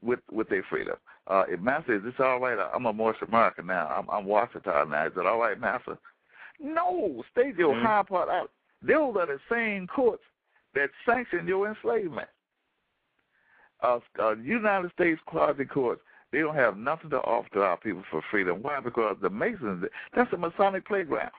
with 0.01 0.19
with 0.31 0.49
their 0.49 0.63
freedom. 0.63 0.95
Uh, 1.27 1.43
if 1.47 1.59
Master, 1.59 1.95
is 1.95 2.03
this 2.03 2.13
all 2.19 2.39
right? 2.39 2.57
I'm 2.73 2.85
a 2.85 2.93
Moorish 2.93 3.21
American 3.27 3.67
now. 3.67 3.87
I'm, 3.87 4.09
I'm 4.09 4.25
Washington 4.25 4.89
now. 4.89 5.05
Is 5.05 5.13
it 5.15 5.25
all 5.25 5.39
right, 5.39 5.59
Master? 5.59 5.97
No, 6.59 7.23
state 7.31 7.55
your 7.55 7.75
Mhm. 7.75 7.83
high 7.83 8.03
part 8.03 8.29
out. 8.29 8.51
Those 8.81 9.15
are 9.17 9.25
the 9.25 9.39
same 9.49 9.87
courts 9.87 10.23
that 10.73 10.89
sanction 11.05 11.47
your 11.47 11.67
enslavement. 11.67 12.29
Uh, 13.81 13.99
uh, 14.19 14.35
United 14.35 14.91
States 14.91 15.21
quasi 15.25 15.65
courts, 15.65 16.01
they 16.31 16.39
don't 16.39 16.55
have 16.55 16.77
nothing 16.77 17.09
to 17.09 17.21
offer 17.21 17.49
to 17.49 17.63
our 17.63 17.77
people 17.77 18.03
for 18.11 18.21
freedom. 18.29 18.61
Why? 18.61 18.79
Because 18.79 19.17
the 19.21 19.29
Masons, 19.29 19.85
that's 20.13 20.31
a 20.33 20.37
Masonic 20.37 20.85
playground. 20.85 21.31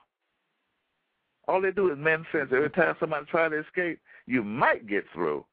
All 1.49 1.61
they 1.61 1.71
do 1.71 1.91
is 1.91 1.99
mend 1.99 2.27
fence. 2.33 2.51
Every 2.53 2.71
time 2.71 2.97
somebody 2.99 3.27
try 3.27 3.49
to 3.49 3.59
escape, 3.59 4.01
you 4.27 4.43
might 4.43 4.87
get 4.87 5.05
through, 5.13 5.45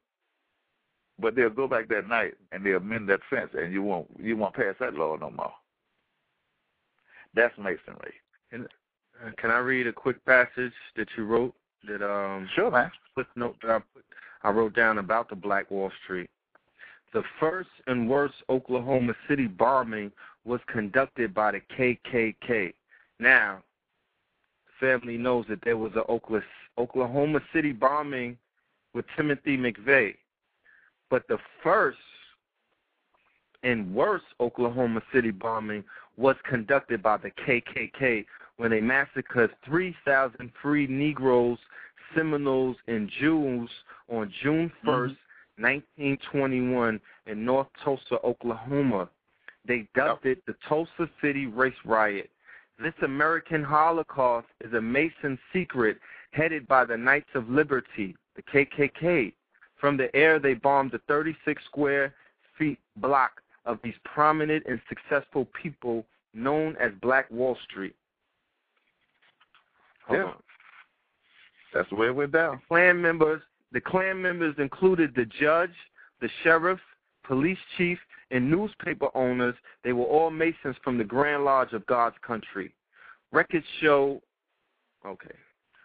but 1.20 1.34
they'll 1.34 1.50
go 1.50 1.66
back 1.66 1.88
that 1.88 2.08
night 2.08 2.34
and 2.52 2.64
they'll 2.64 2.80
mend 2.80 3.08
that 3.08 3.20
fence, 3.28 3.50
and 3.54 3.72
you 3.72 3.82
won't 3.82 4.08
you 4.20 4.36
won't 4.36 4.54
pass 4.54 4.74
that 4.80 4.94
law 4.94 5.16
no 5.16 5.30
more. 5.30 5.52
That's 7.34 7.56
masonry. 7.58 8.14
Uh, 8.52 8.58
Can 9.36 9.50
I 9.50 9.58
read 9.58 9.86
a 9.86 9.92
quick 9.92 10.24
passage 10.24 10.72
that 10.96 11.08
you 11.16 11.24
wrote 11.24 11.54
that 11.86 12.02
um 12.04 12.48
Sure, 12.54 12.70
man. 12.70 12.90
footnote 13.14 13.56
that 13.62 13.70
I 13.70 13.78
put 13.78 14.04
I 14.42 14.50
wrote 14.50 14.74
down 14.74 14.98
about 14.98 15.28
the 15.28 15.36
Black 15.36 15.70
Wall 15.70 15.90
Street. 16.04 16.30
The 17.12 17.22
first 17.40 17.70
and 17.86 18.08
worst 18.08 18.34
Oklahoma 18.48 19.14
City 19.28 19.46
bombing 19.46 20.12
was 20.44 20.60
conducted 20.68 21.34
by 21.34 21.52
the 21.52 21.60
KKK. 21.76 22.72
Now, 23.18 23.62
the 24.66 24.86
family 24.86 25.16
knows 25.18 25.46
that 25.48 25.60
there 25.64 25.76
was 25.76 25.92
a 25.96 26.02
Okla- 26.10 26.42
Oklahoma 26.76 27.40
City 27.52 27.72
bombing 27.72 28.36
with 28.94 29.04
Timothy 29.16 29.56
McVeigh, 29.56 30.14
but 31.10 31.26
the 31.28 31.38
first 31.62 31.98
and 33.62 33.92
worst 33.94 34.24
Oklahoma 34.40 35.02
City 35.12 35.30
bombing 35.30 35.84
was 36.16 36.36
conducted 36.48 37.02
by 37.02 37.16
the 37.16 37.30
KKK 37.30 38.24
when 38.56 38.70
they 38.70 38.80
massacred 38.80 39.50
3,000 39.64 40.50
free 40.60 40.86
Negroes, 40.86 41.58
Seminoles, 42.14 42.76
and 42.86 43.10
Jews 43.20 43.70
on 44.08 44.32
June 44.42 44.70
1st, 44.84 45.16
mm-hmm. 45.58 45.62
1921, 45.62 47.00
in 47.26 47.44
North 47.44 47.68
Tulsa, 47.84 48.16
Oklahoma. 48.24 49.08
They 49.66 49.88
dubbed 49.94 50.26
it 50.26 50.44
the 50.46 50.54
Tulsa 50.68 51.08
City 51.22 51.46
Race 51.46 51.74
Riot. 51.84 52.30
This 52.82 52.94
American 53.02 53.62
Holocaust 53.62 54.46
is 54.64 54.72
a 54.72 54.80
Mason 54.80 55.38
secret 55.52 55.98
headed 56.32 56.66
by 56.68 56.84
the 56.84 56.96
Knights 56.96 57.30
of 57.34 57.48
Liberty, 57.48 58.16
the 58.36 58.42
KKK. 58.42 59.32
From 59.78 59.96
the 59.96 60.14
air, 60.14 60.38
they 60.38 60.54
bombed 60.54 60.92
the 60.92 61.00
36 61.08 61.62
square 61.64 62.14
feet 62.58 62.78
block 62.96 63.40
of 63.64 63.78
these 63.84 63.94
prominent 64.04 64.64
and 64.66 64.80
successful 64.88 65.46
people 65.60 66.04
known 66.34 66.76
as 66.80 66.90
Black 67.00 67.30
Wall 67.30 67.56
Street. 67.68 67.94
Hold 70.06 70.18
yeah. 70.18 70.24
On. 70.26 70.34
That's 71.74 71.88
the 71.90 71.96
way 71.96 72.06
it 72.08 72.14
went 72.14 72.32
down. 72.32 72.60
Klan 72.68 73.00
members, 73.00 73.42
the 73.72 73.80
Klan 73.80 74.20
members 74.20 74.54
included 74.58 75.14
the 75.14 75.26
judge, 75.38 75.74
the 76.20 76.28
sheriff, 76.42 76.80
police 77.24 77.58
chief, 77.76 77.98
and 78.30 78.50
newspaper 78.50 79.08
owners. 79.14 79.54
They 79.84 79.92
were 79.92 80.04
all 80.04 80.30
Masons 80.30 80.76
from 80.82 80.98
the 80.98 81.04
Grand 81.04 81.44
Lodge 81.44 81.72
of 81.72 81.86
God's 81.86 82.16
country. 82.26 82.72
Records 83.32 83.66
show, 83.80 84.22
okay, 85.06 85.34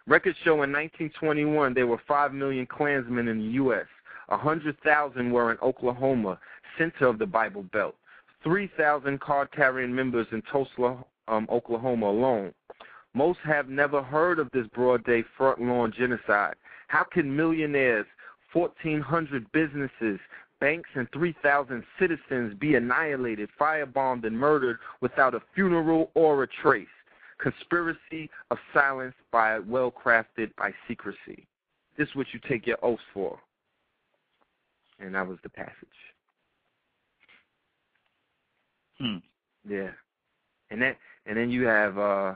records 0.08 0.38
show 0.44 0.64
in 0.64 0.72
1921 0.72 1.74
there 1.74 1.88
were 1.88 2.02
5 2.08 2.34
million 2.34 2.66
Klansmen 2.66 3.28
in 3.28 3.40
the 3.40 3.54
U.S. 3.56 3.86
100,000 4.28 5.32
were 5.32 5.52
in 5.52 5.58
Oklahoma, 5.60 6.40
center 6.78 7.08
of 7.08 7.20
the 7.20 7.26
Bible 7.26 7.64
Belt. 7.72 7.96
3,000 8.44 9.20
card-carrying 9.22 9.94
members 9.94 10.28
in 10.32 10.42
Tulsa, 10.52 10.98
um, 11.28 11.48
Oklahoma 11.50 12.08
alone. 12.08 12.54
Most 13.14 13.40
have 13.46 13.70
never 13.70 14.02
heard 14.02 14.40
of 14.40 14.50
this 14.52 14.68
broad 14.74 15.04
day 15.06 15.24
front 15.38 15.62
lawn 15.62 15.94
genocide. 15.96 16.56
How 16.88 17.04
can 17.04 17.36
millionaires, 17.36 18.06
1,400 18.54 19.52
businesses, 19.52 20.20
banks, 20.60 20.90
and 20.96 21.08
3,000 21.12 21.84
citizens 22.00 22.54
be 22.60 22.76
annihilated, 22.76 23.50
firebombed, 23.60 24.26
and 24.26 24.38
murdered 24.38 24.80
without 25.02 25.36
a 25.36 25.42
funeral 25.54 26.12
or 26.16 26.44
a 26.44 26.48
trace? 26.48 26.88
Conspiracy 27.44 28.30
of 28.52 28.58
silence 28.74 29.16
by 29.30 29.60
well 29.60 29.92
crafted 29.92 30.56
by 30.58 30.74
secrecy. 30.88 31.46
This 31.98 32.08
is 32.08 32.16
what 32.16 32.28
you 32.34 32.40
take 32.48 32.66
your 32.66 32.78
oaths 32.82 33.04
for. 33.14 33.38
And 35.00 35.14
that 35.14 35.28
was 35.28 35.38
the 35.44 35.50
passage. 35.50 35.76
Hmm. 38.98 39.18
Yeah. 39.68 39.90
And 40.72 40.82
then 40.82 40.96
and 41.26 41.36
then 41.36 41.52
you 41.52 41.66
have 41.66 41.98
uh 41.98 42.36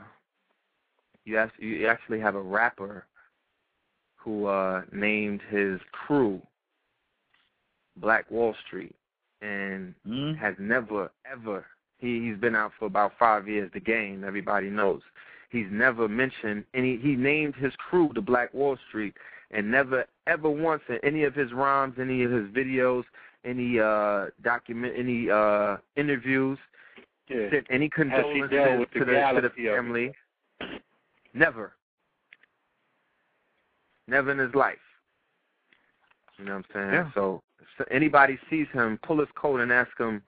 you 1.24 1.38
actually, 1.38 1.66
you 1.66 1.86
actually 1.86 2.20
have 2.20 2.34
a 2.34 2.42
rapper 2.42 3.06
who 4.16 4.44
uh 4.44 4.82
named 4.92 5.40
his 5.48 5.80
crew 5.92 6.42
Black 7.96 8.30
Wall 8.30 8.54
Street 8.66 8.94
and 9.40 9.94
mm. 10.06 10.36
has 10.38 10.54
never 10.58 11.10
ever 11.30 11.64
he 11.98 12.20
he's 12.26 12.38
been 12.38 12.54
out 12.54 12.72
for 12.78 12.86
about 12.86 13.12
five 13.18 13.48
years 13.48 13.70
the 13.74 13.80
game 13.80 14.24
everybody 14.24 14.70
knows. 14.70 15.02
He's 15.50 15.66
never 15.70 16.08
mentioned 16.08 16.64
any 16.74 16.98
he 16.98 17.16
named 17.16 17.54
his 17.56 17.72
crew 17.76 18.10
the 18.14 18.20
Black 18.20 18.52
Wall 18.54 18.76
Street 18.88 19.14
and 19.50 19.70
never 19.70 20.04
ever 20.26 20.50
once 20.50 20.82
in 20.88 20.98
any 21.02 21.24
of 21.24 21.34
his 21.34 21.52
rhymes 21.52 21.94
any 22.00 22.22
of 22.22 22.30
his 22.30 22.46
videos 22.48 23.04
any 23.44 23.78
uh 23.78 24.26
document 24.42 24.94
any 24.96 25.30
uh 25.30 25.76
interviews 25.96 26.58
yeah. 27.28 27.50
sent 27.50 27.66
any 27.70 27.88
condolences 27.88 28.50
to 28.50 29.04
the, 29.04 29.40
to 29.40 29.40
the 29.40 29.70
family. 29.70 30.12
Never. 31.34 31.72
Never 34.06 34.32
in 34.32 34.38
his 34.38 34.54
life. 34.54 34.76
You 36.38 36.46
know 36.46 36.56
what 36.56 36.64
I'm 36.74 36.90
saying? 36.90 36.92
Yeah. 36.92 37.10
so 37.14 37.42
so 37.76 37.84
anybody 37.90 38.38
sees 38.50 38.66
him, 38.72 38.98
pull 39.04 39.20
his 39.20 39.28
coat 39.36 39.60
and 39.60 39.70
ask 39.70 39.90
him, 39.98 40.22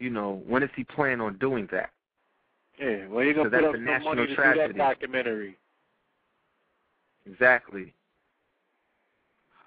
you 0.00 0.10
know, 0.10 0.42
when 0.46 0.62
is 0.62 0.70
he 0.74 0.82
planning 0.82 1.20
on 1.20 1.38
doing 1.38 1.68
that? 1.70 1.90
Yeah, 2.80 3.06
well, 3.08 3.22
you're 3.22 3.34
gonna 3.34 3.50
put 3.50 3.64
up 3.64 3.74
some 3.74 3.84
money 3.84 4.26
to 4.26 4.34
tragedy. 4.34 4.72
do 4.72 4.78
that 4.78 4.78
documentary. 4.78 5.56
Exactly. 7.26 7.92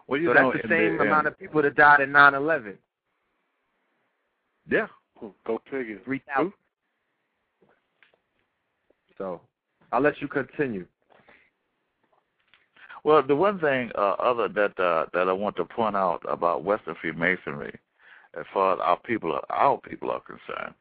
Well, 0.08 0.20
you 0.20 0.30
so 0.30 0.34
know, 0.34 0.52
that's 0.52 0.64
the 0.64 0.70
same 0.70 0.98
the, 0.98 1.04
amount 1.04 1.28
of 1.28 1.40
people 1.40 1.62
that 1.62 1.76
died 1.76 2.02
in 2.02 2.10
9/11. 2.10 2.76
Yeah. 4.70 4.88
Go 5.46 5.62
figure. 5.72 6.02
Three 6.04 6.22
thousand. 6.28 6.54
So, 9.18 9.40
I'll 9.92 10.02
let 10.02 10.20
you 10.20 10.28
continue. 10.28 10.86
Well, 13.04 13.22
the 13.22 13.36
one 13.36 13.60
thing 13.60 13.92
uh, 13.96 14.16
other 14.20 14.48
that 14.50 14.80
uh, 14.80 15.06
that 15.14 15.30
I 15.30 15.34
want 15.34 15.56
to 15.58 15.66
point 15.66 15.96
out 15.96 16.22
about 16.28 16.64
Western 16.64 16.96
Freemasonry, 17.00 17.78
as 18.40 18.46
far 18.54 18.74
as 18.74 18.80
our 18.82 19.00
people 19.00 19.32
are, 19.34 19.46
our 19.50 19.78
people 19.78 20.12
are 20.12 20.22
concerned, 20.22 20.74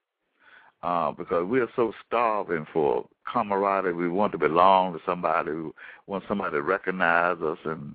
uh, 0.82 1.12
because 1.12 1.46
we 1.46 1.60
are 1.60 1.68
so 1.76 1.92
starving 2.06 2.66
for 2.72 3.06
camaraderie. 3.30 3.94
We 3.94 4.08
want 4.08 4.32
to 4.32 4.38
belong 4.38 4.94
to 4.94 5.00
somebody. 5.04 5.52
We 5.52 5.70
want 6.06 6.24
somebody 6.28 6.52
to 6.52 6.62
recognize 6.62 7.40
us 7.40 7.58
and 7.64 7.94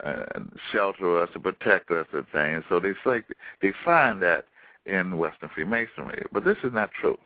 and 0.00 0.52
shelter 0.72 1.22
us 1.22 1.28
and 1.34 1.42
protect 1.42 1.90
us 1.90 2.06
and 2.12 2.26
things. 2.32 2.64
So 2.68 2.78
they 2.78 2.92
say 3.04 3.22
they 3.60 3.72
find 3.84 4.22
that 4.22 4.46
in 4.86 5.18
Western 5.18 5.50
Freemasonry, 5.54 6.24
but 6.32 6.44
this 6.44 6.56
is 6.62 6.72
not 6.72 6.90
true. 7.00 7.18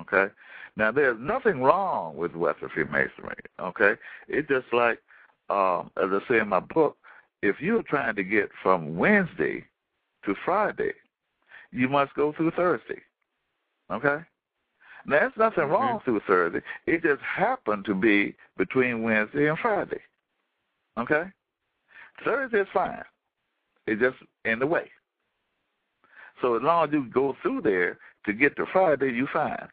Okay. 0.00 0.26
Now 0.76 0.90
there's 0.90 1.18
nothing 1.20 1.62
wrong 1.62 2.16
with 2.16 2.34
Western 2.34 2.68
Freemasonry. 2.70 3.36
Okay. 3.60 3.94
It's 4.28 4.48
just 4.48 4.66
like 4.72 4.98
um, 5.48 5.90
as 5.96 6.10
I 6.10 6.18
say 6.28 6.38
in 6.38 6.48
my 6.48 6.60
book, 6.60 6.96
if 7.42 7.60
you're 7.60 7.82
trying 7.82 8.16
to 8.16 8.24
get 8.24 8.50
from 8.62 8.96
Wednesday 8.96 9.64
to 10.24 10.34
Friday, 10.44 10.92
you 11.72 11.88
must 11.88 12.14
go 12.14 12.32
through 12.32 12.52
Thursday. 12.52 13.00
Okay? 13.90 14.18
Now, 15.06 15.20
there's 15.20 15.32
nothing 15.36 15.64
mm-hmm. 15.64 15.72
wrong 15.72 16.00
through 16.04 16.20
Thursday. 16.26 16.60
It 16.86 17.02
just 17.02 17.22
happened 17.22 17.84
to 17.86 17.94
be 17.94 18.34
between 18.56 19.02
Wednesday 19.02 19.48
and 19.48 19.58
Friday. 19.58 20.00
Okay? 20.98 21.24
Thursday 22.24 22.60
is 22.60 22.68
fine. 22.72 23.02
It's 23.86 24.00
just 24.00 24.16
in 24.44 24.58
the 24.58 24.66
way. 24.66 24.90
So 26.42 26.56
as 26.56 26.62
long 26.62 26.88
as 26.88 26.92
you 26.92 27.06
go 27.12 27.36
through 27.42 27.62
there 27.62 27.98
to 28.26 28.32
get 28.32 28.56
to 28.56 28.66
Friday, 28.72 29.12
you're 29.12 29.28
fine. 29.32 29.68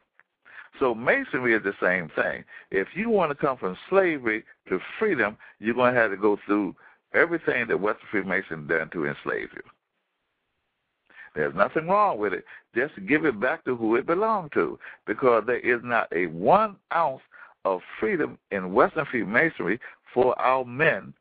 So 0.80 0.94
masonry 0.94 1.54
is 1.54 1.62
the 1.62 1.74
same 1.80 2.10
thing. 2.16 2.44
If 2.70 2.88
you 2.94 3.10
want 3.10 3.30
to 3.30 3.34
come 3.34 3.56
from 3.56 3.76
slavery 3.88 4.44
to 4.68 4.78
freedom, 4.98 5.36
you're 5.60 5.74
going 5.74 5.94
to 5.94 6.00
have 6.00 6.10
to 6.10 6.16
go 6.16 6.38
through 6.46 6.74
everything 7.14 7.68
that 7.68 7.80
Western 7.80 8.08
Freemason 8.10 8.66
done 8.66 8.90
to 8.90 9.06
enslave 9.06 9.48
you. 9.54 9.62
There's 11.34 11.54
nothing 11.54 11.88
wrong 11.88 12.18
with 12.18 12.32
it. 12.32 12.44
Just 12.74 12.94
give 13.06 13.24
it 13.24 13.40
back 13.40 13.64
to 13.64 13.76
who 13.76 13.96
it 13.96 14.06
belonged 14.06 14.52
to, 14.52 14.78
because 15.06 15.44
there 15.46 15.58
is 15.58 15.80
not 15.82 16.08
a 16.12 16.26
one 16.26 16.76
ounce 16.94 17.22
of 17.64 17.80
freedom 17.98 18.38
in 18.50 18.72
Western 18.72 19.06
Freemasonry 19.06 19.80
for 20.12 20.38
our 20.38 20.64
men. 20.64 21.12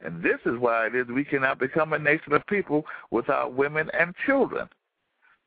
And 0.00 0.22
this 0.22 0.38
is 0.44 0.58
why 0.58 0.86
it 0.86 0.94
is 0.94 1.06
we 1.08 1.24
cannot 1.24 1.58
become 1.58 1.92
a 1.92 1.98
nation 1.98 2.32
of 2.32 2.46
people 2.46 2.84
without 3.10 3.54
women 3.54 3.90
and 3.98 4.14
children 4.26 4.68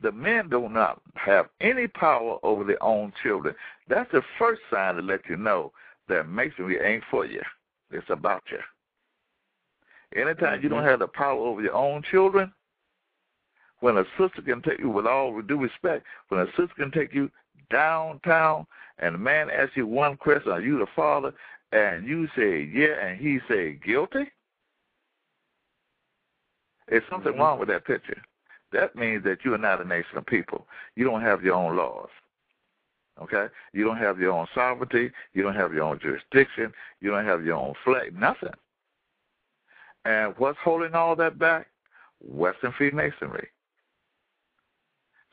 the 0.02 0.12
men 0.12 0.50
do 0.50 0.70
not 0.70 1.02
have 1.16 1.48
any 1.62 1.88
power 1.88 2.38
over 2.44 2.64
their 2.64 2.82
own 2.82 3.12
children. 3.22 3.56
That's 3.88 4.12
the 4.12 4.22
first 4.38 4.62
sign 4.72 4.96
to 4.96 5.02
let 5.02 5.22
you 5.30 5.36
know 5.36 5.72
that 6.08 6.30
masonry 6.30 6.80
ain't 6.82 7.04
for 7.12 7.26
you. 7.26 7.42
It's 7.92 8.10
about 8.10 8.44
you. 8.52 8.60
Anytime 10.20 10.62
you 10.64 10.70
don't 10.70 10.80
mm-hmm. 10.80 10.88
have 10.88 11.00
the 11.00 11.08
power 11.08 11.40
over 11.40 11.62
your 11.62 11.76
own 11.76 12.02
children, 12.10 12.52
when 13.82 13.98
a 13.98 14.04
sister 14.18 14.42
can 14.42 14.62
take 14.62 14.80
you, 14.80 14.90
with 14.90 15.06
all 15.06 15.42
due 15.42 15.58
respect, 15.58 16.06
when 16.30 16.42
a 16.42 16.48
sister 16.48 16.74
can 16.78 16.92
take 16.92 17.14
you 17.14 17.30
downtown 17.70 18.66
and 19.00 19.16
the 19.16 19.20
man 19.20 19.50
asks 19.50 19.78
you 19.78 19.88
one 19.88 20.18
question, 20.18 20.52
are 20.52 20.62
you 20.62 20.80
the 20.80 20.88
father? 20.96 21.34
And 21.72 22.08
you 22.08 22.28
say, 22.36 22.70
yeah, 22.74 23.06
and 23.06 23.20
he 23.20 23.40
say, 23.48 23.80
guilty? 23.86 24.32
There's 26.88 27.04
something 27.10 27.34
mm-hmm. 27.34 27.42
wrong 27.42 27.60
with 27.60 27.70
that 27.70 27.86
picture 27.86 28.22
that 28.72 28.96
means 28.96 29.24
that 29.24 29.40
you 29.44 29.54
are 29.54 29.60
not 29.60 29.82
a 29.82 29.88
nation 29.88 30.18
of 30.18 30.26
people. 30.26 30.68
You 30.96 31.06
don't 31.06 31.22
have 31.22 31.44
your 31.44 31.56
own 31.56 31.76
laws. 31.76 32.10
Okay? 33.22 33.48
You 33.74 33.84
don't 33.84 33.98
have 33.98 34.20
your 34.20 34.32
own 34.32 34.48
sovereignty. 34.54 35.12
You 35.34 35.44
don't 35.44 35.56
have 35.56 35.74
your 35.74 35.84
own 35.84 36.00
jurisdiction. 36.00 36.72
You 37.02 37.12
don't 37.12 37.26
have 37.26 37.44
your 37.44 37.56
own 37.56 37.74
flag. 37.84 38.18
Nothing. 38.18 38.54
And 40.06 40.34
what's 40.38 40.60
holding 40.64 40.94
all 40.94 41.16
that 41.18 41.38
back? 41.40 41.68
Western 42.22 42.74
Freemasonry. 42.78 43.48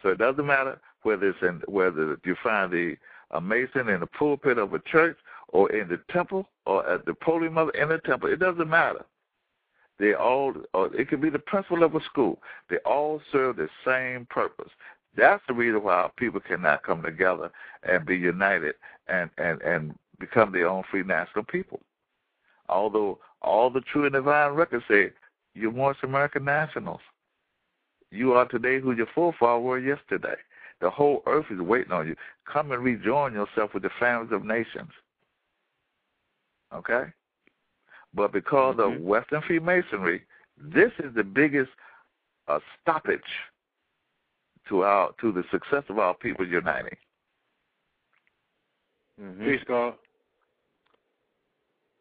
So 0.07 0.13
it 0.13 0.19
doesn't 0.19 0.47
matter 0.47 0.79
whether 1.03 1.31
it's 1.31 1.43
in 1.43 1.63
whether 1.67 2.17
you 2.25 2.37
find 2.41 2.71
the 2.71 2.97
a 3.33 3.41
mason 3.41 3.89
in 3.89 3.99
the 3.99 4.07
pulpit 4.07 4.57
of 4.57 4.73
a 4.73 4.79
church 4.79 5.19
or 5.49 5.69
in 5.73 5.89
the 5.89 5.99
temple 6.13 6.49
or 6.65 6.89
at 6.89 7.05
the 7.07 7.15
podium 7.15 7.59
of 7.59 7.71
in 7.75 7.89
the 7.89 7.99
temple. 7.99 8.33
It 8.33 8.39
doesn't 8.39 8.71
matter. 8.71 9.05
They 9.99 10.15
all, 10.15 10.55
or 10.75 10.95
it 10.95 11.09
could 11.09 11.21
be 11.21 11.29
the 11.29 11.41
principal 11.41 11.83
of 11.83 11.97
a 11.97 12.01
school. 12.05 12.39
They 12.71 12.77
all 12.87 13.21
serve 13.33 13.57
the 13.57 13.69
same 13.85 14.29
purpose. 14.31 14.71
That's 15.17 15.43
the 15.49 15.55
reason 15.55 15.83
why 15.83 16.09
people 16.17 16.39
cannot 16.39 16.85
come 16.85 17.03
together 17.03 17.51
and 17.83 18.07
be 18.07 18.17
united 18.17 18.77
and, 19.09 19.29
and, 19.39 19.61
and 19.63 19.99
become 20.21 20.53
their 20.53 20.69
own 20.69 20.85
free 20.89 21.03
national 21.03 21.47
people. 21.47 21.81
Although 22.69 23.19
all 23.43 23.71
the 23.71 23.81
true 23.81 24.05
and 24.05 24.13
divine 24.13 24.53
records 24.53 24.85
say 24.89 25.11
you're 25.55 25.71
once 25.71 25.99
American 26.05 26.45
nationals. 26.45 27.01
You 28.17 28.33
are 28.33 28.47
today 28.47 28.81
who 28.81 28.93
your 28.93 29.07
forefathers 29.15 29.63
were 29.65 29.79
yesterday. 29.79 30.37
The 30.81 30.91
whole 30.91 31.23
earth 31.27 31.47
is 31.51 31.61
waiting 31.61 31.93
on 31.93 32.07
you. 32.07 32.17
Come 32.51 32.73
and 32.73 32.83
rejoin 32.83 33.33
yourself 33.35 33.75
with 33.75 33.83
the 33.83 33.91
families 33.99 34.33
of 34.33 34.45
nations. 34.45 34.91
Okay? 36.73 37.13
But 38.15 38.33
because 38.33 38.77
Mhm. 38.77 38.97
of 38.97 39.01
Western 39.03 39.43
Freemasonry, 39.43 40.27
this 40.57 40.93
is 40.99 41.13
the 41.15 41.25
biggest 41.25 41.71
uh, 42.49 42.61
stoppage 42.81 43.51
to 44.69 44.83
our 44.85 45.13
to 45.15 45.33
the 45.33 45.43
success 45.51 45.83
of 45.89 45.99
our 45.99 46.15
people 46.15 46.47
uniting. 46.47 46.97
Mhm. 49.21 49.45
Peace, 49.45 49.65
God. 49.65 49.99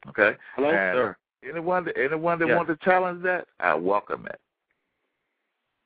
Okay? 0.07 0.37
Hello, 0.55 0.69
And 0.69 0.97
sir. 0.97 1.17
Anyone 1.43 1.85
that 1.85 1.97
anyone 1.97 2.39
that 2.39 2.47
Yes. 2.47 2.55
wants 2.55 2.71
to 2.71 2.77
challenge 2.77 3.23
that, 3.23 3.47
I 3.59 3.73
welcome 3.73 4.25
it. 4.27 4.39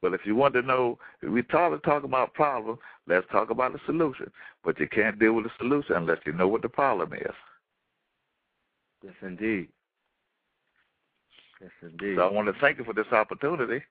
But 0.02 0.14
if 0.14 0.22
you 0.26 0.36
want 0.36 0.54
to 0.54 0.62
know, 0.62 0.98
if 1.22 1.30
we 1.30 1.44
talk 1.44 1.72
to 1.72 1.80
talk 1.80 2.04
about 2.04 2.34
problems, 2.34 2.80
let's 3.08 3.28
talk 3.32 3.50
about 3.50 3.74
the 3.74 3.80
solution. 3.86 4.32
But 4.64 4.80
you 4.80 4.88
can't 4.88 5.20
deal 5.20 5.34
with 5.34 5.46
the 5.46 5.52
solution 5.58 5.96
unless 5.96 6.20
you 6.26 6.34
know 6.34 6.48
what 6.48 6.62
the 6.62 6.70
problem 6.70 7.14
is. 7.14 7.36
Yes, 9.04 9.14
indeed. 9.22 9.68
Yes, 11.62 11.72
indeed. 11.82 12.16
So 12.18 12.22
I 12.22 12.32
want 12.32 12.48
to 12.48 12.60
thank 12.62 12.78
you 12.78 12.86
for 12.86 12.94
this 12.94 13.12
opportunity. 13.12 13.84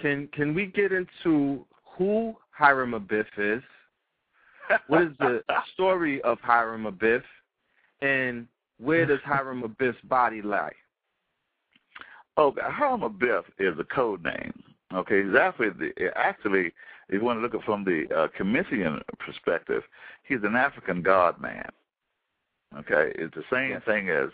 Can 0.00 0.28
can 0.32 0.54
we 0.54 0.66
get 0.66 0.92
into 0.92 1.64
who 1.96 2.36
Hiram 2.50 2.92
Abiff 2.92 3.26
is? 3.36 3.62
What 4.86 5.02
is 5.02 5.12
the 5.18 5.42
story 5.74 6.20
of 6.22 6.38
Hiram 6.40 6.84
Abiff, 6.84 7.22
and 8.00 8.46
where 8.78 9.06
does 9.06 9.20
Hiram 9.24 9.62
Abiff's 9.62 10.00
body 10.04 10.42
lie? 10.42 10.72
Okay, 12.38 12.60
Hiram 12.64 13.00
Abiff 13.00 13.44
is 13.58 13.78
a 13.78 13.84
code 13.84 14.22
name. 14.22 14.52
Okay, 14.94 15.24
he's 15.24 15.34
actually, 15.34 15.92
actually, 16.14 16.66
if 17.08 17.14
you 17.14 17.24
want 17.24 17.38
to 17.38 17.42
look 17.42 17.54
at 17.54 17.60
it 17.60 17.66
from 17.66 17.84
the 17.84 18.06
uh, 18.16 18.28
Commission 18.36 19.00
perspective, 19.18 19.82
he's 20.22 20.42
an 20.44 20.54
African 20.54 21.02
God 21.02 21.40
man. 21.40 21.68
Okay, 22.78 23.12
it's 23.16 23.34
the 23.34 23.42
same 23.52 23.80
thing 23.82 24.08
as 24.08 24.28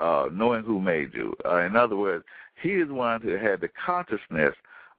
uh, 0.00 0.26
knowing 0.32 0.62
who 0.64 0.80
made 0.80 1.12
you. 1.12 1.34
Uh, 1.44 1.58
in 1.58 1.76
other 1.76 1.96
words, 1.96 2.24
he 2.62 2.70
is 2.70 2.88
one 2.88 3.20
who 3.20 3.36
had 3.36 3.60
the 3.60 3.68
consciousness 3.84 4.54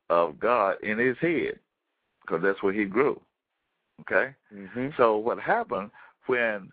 of 0.09 0.39
God 0.39 0.75
in 0.83 0.99
his 0.99 1.17
head, 1.19 1.57
because 2.21 2.43
that's 2.43 2.61
where 2.61 2.73
he 2.73 2.85
grew. 2.85 3.19
Okay, 4.01 4.35
Mm-hmm. 4.53 4.89
so 4.97 5.15
what 5.15 5.39
happened 5.39 5.89
when 6.27 6.69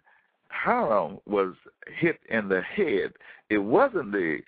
Hiram 0.48 1.18
was 1.26 1.54
hit 2.00 2.18
in 2.28 2.48
the 2.48 2.62
head? 2.62 3.12
It 3.48 3.58
wasn't 3.58 4.12
the 4.12 4.40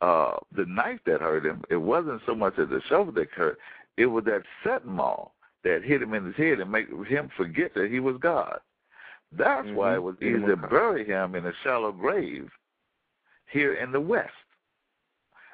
uh 0.00 0.36
the 0.54 0.66
knife 0.66 1.00
that 1.06 1.20
hurt 1.20 1.44
him. 1.44 1.62
It 1.70 1.76
wasn't 1.76 2.22
so 2.26 2.34
much 2.34 2.58
as 2.58 2.68
the 2.68 2.80
shovel 2.88 3.12
that 3.14 3.30
hurt. 3.30 3.58
It 3.96 4.06
was 4.06 4.24
that 4.24 4.42
setting 4.62 4.92
maul 4.92 5.34
that 5.64 5.82
hit 5.82 6.02
him 6.02 6.14
in 6.14 6.24
his 6.24 6.36
head 6.36 6.60
and 6.60 6.70
make 6.70 6.88
him 7.06 7.30
forget 7.36 7.74
that 7.74 7.90
he 7.90 8.00
was 8.00 8.16
God. 8.18 8.60
That's 9.32 9.68
why 9.70 9.94
it 9.94 9.98
Mhm. 9.98 10.02
was 10.02 10.22
easy 10.22 10.46
to 10.46 10.56
bury 10.56 11.04
him 11.04 11.34
in 11.34 11.44
a 11.46 11.52
shallow 11.62 11.92
grave 11.92 12.50
here 13.46 13.74
in 13.74 13.92
the 13.92 14.00
West. 14.00 14.32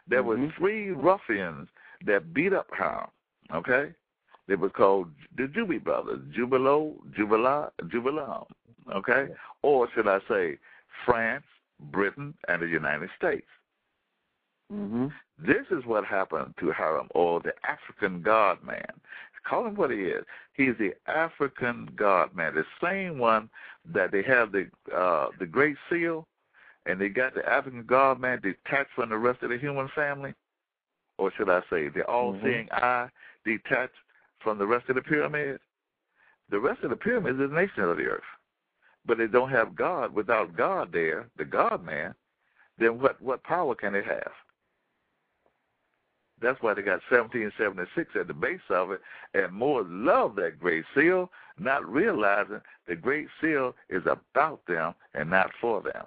There 0.06 0.22
Mhm. 0.22 0.26
were 0.26 0.50
three 0.52 0.90
ruffians 0.90 1.68
that 2.02 2.34
beat 2.34 2.52
up 2.52 2.70
Hiram. 2.72 3.10
Okay, 3.50 3.94
they 4.46 4.56
were 4.56 4.70
called 4.70 5.10
the 5.36 5.48
Juby 5.48 5.82
brothers, 5.82 6.20
Jubelo, 6.30 6.96
Jubela, 7.12 7.72
Jubelum. 7.84 8.46
Okay, 8.90 9.34
or 9.62 9.88
should 9.90 10.06
I 10.06 10.20
say, 10.28 10.58
France, 11.04 11.46
Britain, 11.80 12.36
and 12.48 12.62
the 12.62 12.68
United 12.68 13.10
States. 13.16 13.48
Mm-hmm. 14.74 15.06
This 15.38 15.66
is 15.70 15.84
what 15.86 16.04
happened 16.04 16.54
to 16.60 16.72
Hiram, 16.72 17.08
or 17.14 17.40
the 17.40 17.54
African 17.64 18.22
God 18.22 18.62
man. 18.62 18.86
Call 19.46 19.66
him 19.66 19.74
what 19.74 19.90
he 19.90 19.98
is. 19.98 20.24
He's 20.54 20.72
the 20.78 20.94
African 21.06 21.90
God 21.96 22.34
man, 22.34 22.54
the 22.54 22.64
same 22.82 23.18
one 23.18 23.50
that 23.92 24.10
they 24.10 24.22
have 24.22 24.52
the 24.52 24.70
uh, 24.96 25.28
the 25.38 25.44
Great 25.44 25.76
Seal, 25.90 26.26
and 26.86 26.98
they 26.98 27.10
got 27.10 27.34
the 27.34 27.46
African 27.46 27.84
God 27.84 28.18
man 28.18 28.40
detached 28.40 28.92
from 28.94 29.10
the 29.10 29.18
rest 29.18 29.42
of 29.42 29.50
the 29.50 29.58
human 29.58 29.88
family, 29.94 30.32
or 31.18 31.30
should 31.36 31.50
I 31.50 31.60
say, 31.68 31.88
the 31.88 32.04
all-seeing 32.08 32.68
eye 32.72 33.08
detached 33.44 33.92
from 34.38 34.56
the 34.56 34.66
rest 34.66 34.88
of 34.88 34.96
the 34.96 35.02
pyramid. 35.02 35.60
The 36.48 36.60
rest 36.60 36.82
of 36.82 36.90
the 36.90 36.96
pyramid 36.96 37.34
is 37.34 37.50
the 37.50 37.54
nation 37.54 37.82
of 37.84 37.98
the 37.98 38.04
earth, 38.04 38.22
but 39.04 39.18
they 39.18 39.26
don't 39.26 39.50
have 39.50 39.76
God. 39.76 40.14
Without 40.14 40.56
God 40.56 40.90
there, 40.90 41.28
the 41.36 41.44
God 41.44 41.84
man, 41.84 42.14
then 42.78 42.98
what 42.98 43.20
what 43.20 43.42
power 43.42 43.74
can 43.74 43.94
it 43.94 44.06
have? 44.06 44.32
That's 46.40 46.60
why 46.60 46.74
they 46.74 46.82
got 46.82 47.00
1776 47.10 48.10
at 48.18 48.26
the 48.26 48.34
base 48.34 48.60
of 48.68 48.90
it, 48.90 49.00
and 49.34 49.52
Moors 49.52 49.86
love 49.88 50.34
that 50.36 50.58
Great 50.58 50.84
Seal, 50.94 51.30
not 51.58 51.88
realizing 51.88 52.60
the 52.86 52.96
Great 52.96 53.28
Seal 53.40 53.74
is 53.88 54.02
about 54.06 54.60
them 54.66 54.94
and 55.14 55.30
not 55.30 55.50
for 55.60 55.80
them. 55.80 56.04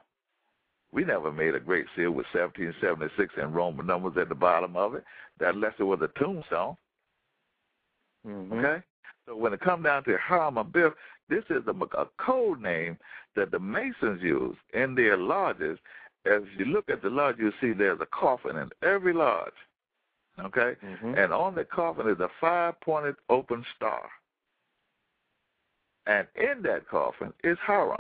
We 0.92 1.04
never 1.04 1.32
made 1.32 1.56
a 1.56 1.60
Great 1.60 1.86
Seal 1.96 2.12
with 2.12 2.26
1776 2.34 3.34
and 3.38 3.56
Roman 3.56 3.86
numbers 3.86 4.18
at 4.18 4.30
the 4.30 4.36
bottom 4.36 4.76
of 4.76 4.96
it, 4.96 5.04
that 5.40 5.56
unless 5.56 5.74
it 5.80 5.84
was 5.84 6.02
a 6.02 6.20
tombstone. 6.20 6.78
Mm-hmm. 8.26 8.60
Okay? 8.60 8.84
So 9.26 9.36
when 9.36 9.54
it 9.54 9.60
comes 9.60 9.86
down 9.86 10.04
to 10.06 10.18
Hiram 10.18 10.56
Abiff, 10.56 10.94
this 11.30 11.44
is 11.50 11.64
a, 11.68 12.00
a 12.00 12.08
code 12.18 12.62
name 12.62 12.98
that 13.36 13.52
the 13.52 13.60
Masons 13.60 14.22
use 14.22 14.56
in 14.74 14.96
their 14.96 15.18
lodges. 15.18 15.78
As 16.26 16.42
you 16.58 16.66
look 16.66 16.90
at 16.90 17.02
the 17.02 17.10
lodge, 17.10 17.36
you 17.38 17.52
see 17.62 17.74
there's 17.74 18.02
a 18.02 18.08
coffin 18.08 18.58
in 18.58 18.70
every 18.82 19.14
lodge. 19.14 19.54
Okay? 20.40 20.76
Mm-hmm. 20.84 21.16
And 21.16 21.34
on 21.34 21.56
the 21.56 21.66
coffin 21.66 22.08
is 22.10 22.20
a 22.20 22.30
five 22.40 22.80
pointed 22.82 23.16
open 23.30 23.66
star. 23.76 24.04
And 26.06 26.28
in 26.36 26.62
that 26.64 26.88
coffin 26.88 27.34
is 27.44 27.58
Hiram. 27.62 27.98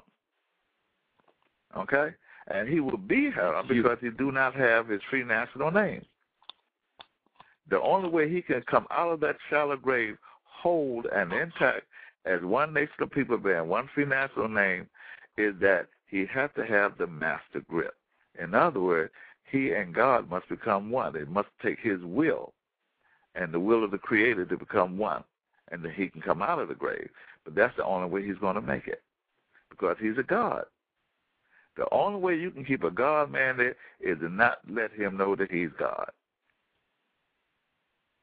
Okay? 1.76 2.14
And 2.48 2.70
he 2.70 2.80
will 2.80 2.98
be 2.98 3.30
Hiram 3.30 3.68
You- 3.70 3.84
because 3.84 3.98
he 4.02 4.10
do 4.10 4.32
not 4.32 4.56
have 4.56 4.88
his 4.88 5.02
free 5.10 5.24
national 5.24 5.72
name. 5.72 6.06
The 7.70 7.82
only 7.82 8.10
way 8.10 8.30
he 8.30 8.42
can 8.42 8.62
come 8.62 8.88
out 8.92 9.12
of 9.12 9.20
that 9.22 9.36
shallow 9.50 9.76
grave 9.76 10.18
whole 10.44 11.04
and 11.14 11.34
intact 11.34 11.86
as 12.26 12.42
one 12.42 12.74
nation 12.74 12.96
of 13.02 13.12
people 13.12 13.38
bearing 13.38 13.70
one 13.70 13.90
free 13.94 14.06
national 14.06 14.48
name 14.48 14.88
is 15.38 15.54
that 15.60 15.88
he 16.08 16.26
has 16.26 16.50
to 16.56 16.66
have 16.66 16.98
the 16.98 17.08
master 17.08 17.62
grip. 17.68 17.96
In 18.40 18.54
other 18.54 18.80
words, 18.80 19.12
he 19.50 19.72
and 19.72 19.94
God 19.94 20.30
must 20.30 20.50
become 20.50 20.90
one. 20.90 21.14
They 21.14 21.26
must 21.26 21.50
take 21.62 21.80
his 21.80 22.02
will 22.04 22.54
and 23.36 23.54
the 23.54 23.60
will 23.60 23.84
of 23.84 23.92
the 23.92 23.98
Creator 23.98 24.46
to 24.46 24.58
become 24.58 24.98
one, 24.98 25.24
and 25.72 25.84
then 25.84 25.94
he 25.96 26.10
can 26.10 26.22
come 26.22 26.42
out 26.42 26.60
of 26.60 26.68
the 26.68 26.76
grave. 26.76 27.10
But 27.46 27.56
that's 27.56 27.76
the 27.78 27.86
only 27.86 28.10
way 28.10 28.26
he's 28.26 28.38
going 28.38 28.56
to 28.56 28.62
make 28.62 28.88
it 28.88 29.02
because 29.70 29.96
he's 30.00 30.18
a 30.18 30.24
God. 30.24 30.66
The 31.78 31.86
only 31.92 32.20
way 32.20 32.36
you 32.36 32.50
can 32.50 32.66
keep 32.66 32.84
a 32.84 32.90
God 32.90 33.32
man 33.32 33.58
there 33.58 33.76
is 34.00 34.18
to 34.20 34.30
not 34.30 34.58
let 34.68 34.92
him 34.92 35.16
know 35.16 35.36
that 35.36 35.52
he's 35.52 35.70
God. 35.78 36.10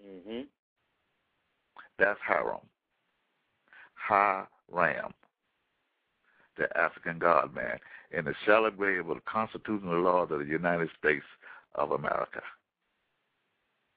Mm-hmm. 0.04 0.42
That's 1.98 2.18
Hiram. 2.26 2.58
Hiram, 3.94 5.14
the 6.56 6.68
African 6.76 7.18
God 7.18 7.54
man, 7.54 7.78
in 8.10 8.24
the 8.24 8.34
shallow 8.44 8.70
grave 8.70 9.08
of 9.08 9.16
the 9.16 9.22
constitutional 9.26 10.00
laws 10.00 10.30
of 10.30 10.38
the 10.40 10.44
United 10.46 10.90
States 10.98 11.24
of 11.74 11.90
America. 11.92 12.42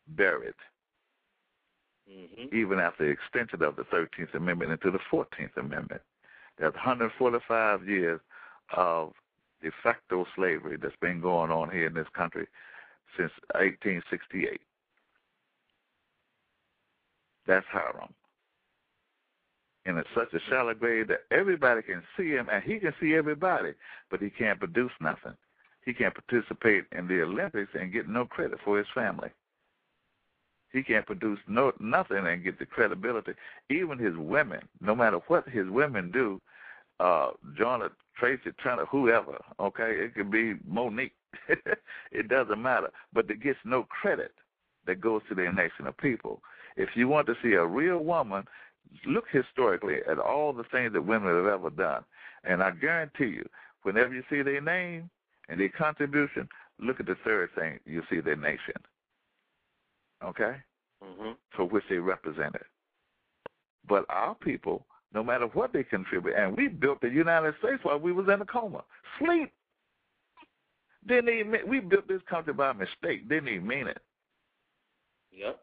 Buried, 0.08 0.54
Mm-hmm. 2.10 2.56
even 2.56 2.80
after 2.80 3.06
the 3.06 3.12
extension 3.12 3.62
of 3.64 3.76
the 3.76 3.84
13th 3.84 4.34
Amendment 4.34 4.72
into 4.72 4.92
the 4.92 5.00
14th 5.12 5.58
Amendment. 5.58 6.02
There's 6.58 6.74
145 6.74 7.86
years 7.86 8.22
of 8.76 9.12
de 9.62 9.72
facto 9.84 10.26
slavery 10.34 10.78
that's 10.82 10.96
been 11.02 11.20
going 11.20 11.52
on 11.52 11.70
here 11.70 11.88
in 11.88 11.94
this 11.94 12.08
country 12.16 12.48
since 13.18 13.32
1868. 13.56 14.62
That's 17.46 17.66
Hiram. 17.70 18.14
And 19.88 19.98
it's 19.98 20.10
such 20.14 20.34
a 20.34 20.40
shallow 20.50 20.74
grave 20.74 21.08
that 21.08 21.24
everybody 21.32 21.82
can 21.82 22.04
see 22.18 22.32
him, 22.32 22.50
and 22.52 22.62
he 22.62 22.78
can 22.78 22.94
see 23.00 23.16
everybody, 23.16 23.72
but 24.12 24.22
he 24.22 24.30
can't 24.30 24.60
produce 24.60 24.92
nothing. 25.00 25.34
He 25.86 25.94
can't 25.94 26.14
participate 26.14 26.84
in 26.92 27.08
the 27.08 27.22
Olympics 27.22 27.72
and 27.74 27.94
get 27.94 28.10
no 28.10 28.26
credit 28.26 28.60
for 28.66 28.78
his 28.78 28.88
family. 28.94 29.30
He 30.74 30.84
can't 30.84 31.06
produce 31.06 31.40
no 31.48 31.72
nothing 31.80 32.28
and 32.28 32.44
get 32.44 32.60
the 32.60 32.66
credibility. 32.66 33.32
Even 33.70 33.98
his 33.98 34.18
women, 34.18 34.60
no 34.82 34.94
matter 34.94 35.20
what 35.28 35.48
his 35.48 35.70
women 35.70 36.12
do, 36.12 36.42
uh, 37.00 37.30
Jonah, 37.58 37.90
Tracy, 38.18 38.52
Turner, 38.62 38.86
whoever, 38.86 39.38
okay, 39.60 39.92
it 39.92 40.16
could 40.16 40.30
be 40.30 40.56
Monique. 40.68 41.14
it 42.12 42.28
doesn't 42.28 42.62
matter. 42.62 42.90
But 43.14 43.30
it 43.30 43.42
gets 43.42 43.60
no 43.64 43.84
credit 43.84 44.34
that 44.86 45.00
goes 45.00 45.22
to 45.30 45.36
their 45.36 45.54
nation 45.54 45.88
of 45.88 45.96
people. 45.96 46.42
If 46.76 46.90
you 46.96 47.08
want 47.08 47.28
to 47.28 47.36
see 47.42 47.54
a 47.54 47.66
real 47.66 48.00
woman, 48.00 48.44
look 49.06 49.26
historically 49.32 49.98
at 50.10 50.20
all 50.20 50.54
the 50.54 50.64
things 50.72 50.94
that 50.94 51.02
women 51.02 51.36
have 51.36 51.46
ever 51.46 51.70
done. 51.70 52.04
And 52.44 52.62
I 52.64 52.72
guarantee 52.72 53.26
you, 53.26 53.48
whenever 53.84 54.14
you 54.14 54.24
see 54.30 54.42
their 54.42 54.62
name 54.62 55.10
and 55.50 55.60
their 55.60 55.70
contribution, 55.70 56.48
look 56.80 57.00
at 57.00 57.06
the 57.06 57.18
third 57.24 57.50
thing, 57.56 57.80
you 57.86 58.04
see 58.10 58.20
their 58.20 58.36
nation. 58.36 58.76
Okay? 60.24 60.56
Mm-hmm. 61.04 61.32
For 61.56 61.66
which 61.66 61.84
they 61.90 61.98
represented. 61.98 62.64
But 63.88 64.06
our 64.10 64.36
people, 64.36 64.86
no 65.14 65.24
matter 65.24 65.48
what 65.48 65.74
they 65.74 65.84
contribute, 65.84 66.36
and 66.36 66.56
we 66.56 66.68
built 66.68 67.02
the 67.02 67.10
United 67.10 67.54
States 67.60 67.80
while 67.84 68.00
we 68.00 68.12
was 68.12 68.28
in 68.28 68.42
a 68.42 68.46
coma. 68.46 68.84
Sleep. 69.20 69.52
Didn't 71.08 71.30
even 71.30 71.56
we 71.70 71.80
built 71.80 72.08
this 72.08 72.22
country 72.30 72.54
by 72.54 72.74
mistake. 72.74 73.30
Didn't 73.30 73.48
even 73.48 73.68
mean 73.68 73.88
it. 73.88 74.02
Yep. 75.32 75.60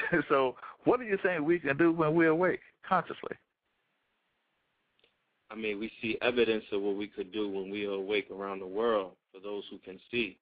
so 0.28 0.56
what 0.84 1.00
are 1.00 1.04
you 1.04 1.18
saying 1.24 1.44
we 1.44 1.58
can 1.58 1.76
do 1.76 1.92
when 1.92 2.14
we're 2.14 2.28
awake 2.28 2.60
consciously? 2.86 3.36
I 5.50 5.54
mean, 5.54 5.78
we 5.78 5.90
see 6.02 6.18
evidence 6.20 6.64
of 6.72 6.82
what 6.82 6.96
we 6.96 7.06
could 7.06 7.32
do 7.32 7.48
when 7.48 7.70
we 7.70 7.86
are 7.86 7.92
awake 7.92 8.28
around 8.30 8.60
the 8.60 8.66
world 8.66 9.12
for 9.32 9.40
those 9.40 9.64
who 9.70 9.78
can 9.78 9.98
see. 10.10 10.36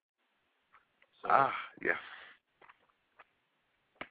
So 1.22 1.28
ah, 1.30 1.52
yes. 1.82 1.96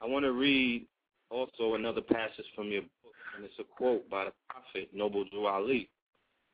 I 0.02 0.06
want 0.06 0.24
to 0.24 0.32
read 0.32 0.86
also 1.30 1.74
another 1.74 2.00
passage 2.00 2.46
from 2.54 2.68
your 2.70 2.82
book, 2.82 3.14
and 3.36 3.44
it's 3.44 3.54
a 3.58 3.64
quote 3.64 4.08
by 4.08 4.24
the 4.24 4.32
Prophet 4.48 4.88
Noble 4.94 5.24
Drew 5.24 5.46
Ali. 5.46 5.88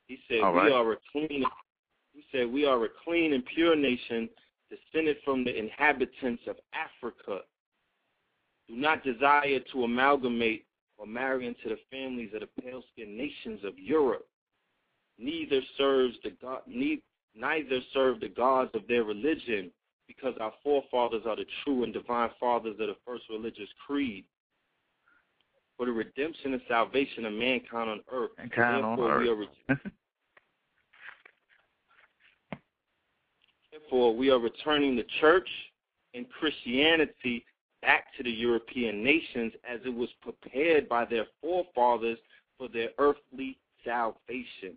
He 0.06 0.18
said, 0.28 0.40
All 0.40 0.54
"We 0.54 0.72
are 0.72 0.92
a 0.92 0.96
clean." 1.12 1.44
He 2.12 2.24
said, 2.32 2.52
"We 2.52 2.66
are 2.66 2.84
a 2.84 2.88
clean 3.04 3.32
and 3.32 3.44
pure 3.46 3.76
nation, 3.76 4.28
descended 4.70 5.16
from 5.24 5.44
the 5.44 5.56
inhabitants 5.56 6.42
of 6.46 6.56
Africa. 6.74 7.40
Do 8.68 8.76
not 8.76 9.04
desire 9.04 9.60
to 9.72 9.84
amalgamate 9.84 10.64
or 10.96 11.06
marry 11.06 11.46
into 11.46 11.68
the 11.68 11.78
families 11.90 12.30
of 12.34 12.40
the 12.40 12.62
pale-skinned 12.62 13.16
nations 13.16 13.60
of 13.64 13.78
Europe. 13.78 14.26
Neither 15.18 15.60
serves 15.76 16.14
the 16.22 16.30
God, 16.40 16.60
ne- 16.66 17.02
neither 17.34 17.80
serve 17.92 18.20
the 18.20 18.28
gods 18.28 18.70
of 18.74 18.86
their 18.88 19.04
religion, 19.04 19.70
because 20.06 20.34
our 20.40 20.52
forefathers 20.62 21.22
are 21.26 21.36
the 21.36 21.46
true 21.64 21.84
and 21.84 21.92
divine 21.92 22.30
fathers 22.38 22.76
of 22.80 22.86
the 22.86 22.96
first 23.06 23.24
religious 23.30 23.68
creed. 23.86 24.24
For 25.76 25.86
the 25.86 25.92
redemption 25.92 26.52
and 26.52 26.62
salvation 26.68 27.24
of 27.24 27.32
mankind 27.32 27.90
on 27.90 28.00
earth, 28.12 28.30
Mankind 28.38 28.84
on 28.84 28.96
therefore 28.96 29.18
we 29.18 29.28
are 29.28 29.42
earth. 29.70 29.78
Therefore, 33.72 34.14
we 34.14 34.30
are 34.30 34.38
returning 34.38 34.96
the 34.96 35.06
church 35.20 35.48
and 36.14 36.26
Christianity 36.30 37.44
back 37.82 38.06
to 38.16 38.22
the 38.22 38.30
European 38.30 39.04
nations 39.04 39.52
as 39.68 39.80
it 39.84 39.94
was 39.94 40.08
prepared 40.22 40.88
by 40.88 41.04
their 41.04 41.26
forefathers 41.40 42.18
for 42.56 42.68
their 42.68 42.90
earthly 42.98 43.58
salvation. 43.84 44.76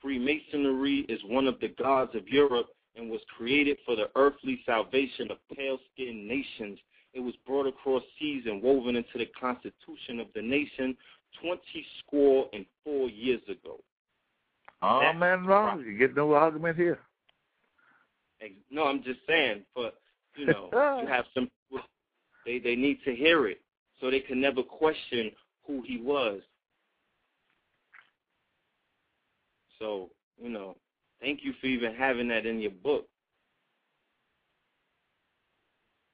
Freemasonry 0.00 1.06
is 1.08 1.20
one 1.26 1.46
of 1.46 1.60
the 1.60 1.68
gods 1.68 2.14
of 2.14 2.26
Europe 2.26 2.68
and 2.96 3.08
was 3.08 3.20
created 3.36 3.78
for 3.86 3.94
the 3.94 4.10
earthly 4.16 4.60
salvation 4.66 5.30
of 5.30 5.36
pale 5.56 5.78
skinned 5.92 6.26
nations. 6.26 6.78
It 7.14 7.20
was 7.20 7.34
brought 7.46 7.66
across 7.66 8.02
seas 8.18 8.44
and 8.46 8.62
woven 8.62 8.96
into 8.96 9.18
the 9.18 9.28
constitution 9.38 10.18
of 10.18 10.26
the 10.34 10.42
nation 10.42 10.96
20 11.40 11.60
score 12.00 12.46
and 12.52 12.66
four 12.84 13.08
years 13.08 13.42
ago. 13.48 13.78
Oh 14.82 15.00
That's 15.00 15.18
man, 15.18 15.46
wrong. 15.46 15.84
You 15.86 15.96
get 15.96 16.16
no 16.16 16.32
argument 16.32 16.76
here. 16.76 16.98
No, 18.70 18.84
I'm 18.84 19.02
just 19.04 19.20
saying, 19.28 19.62
but 19.74 19.94
you 20.36 20.46
know, 20.46 20.68
you 21.02 21.06
have 21.06 21.26
some 21.34 21.48
they 22.44 22.58
they 22.58 22.76
need 22.76 22.98
to 23.04 23.14
hear 23.14 23.48
it 23.48 23.60
so 24.00 24.10
they 24.10 24.20
can 24.20 24.40
never 24.40 24.62
question 24.62 25.30
who 25.66 25.82
he 25.86 25.98
was. 25.98 26.40
So, 29.78 30.10
you 30.40 30.48
know, 30.48 30.76
thank 31.20 31.40
you 31.42 31.52
for 31.60 31.66
even 31.66 31.94
having 31.94 32.28
that 32.28 32.46
in 32.46 32.60
your 32.60 32.70
book. 32.70 33.06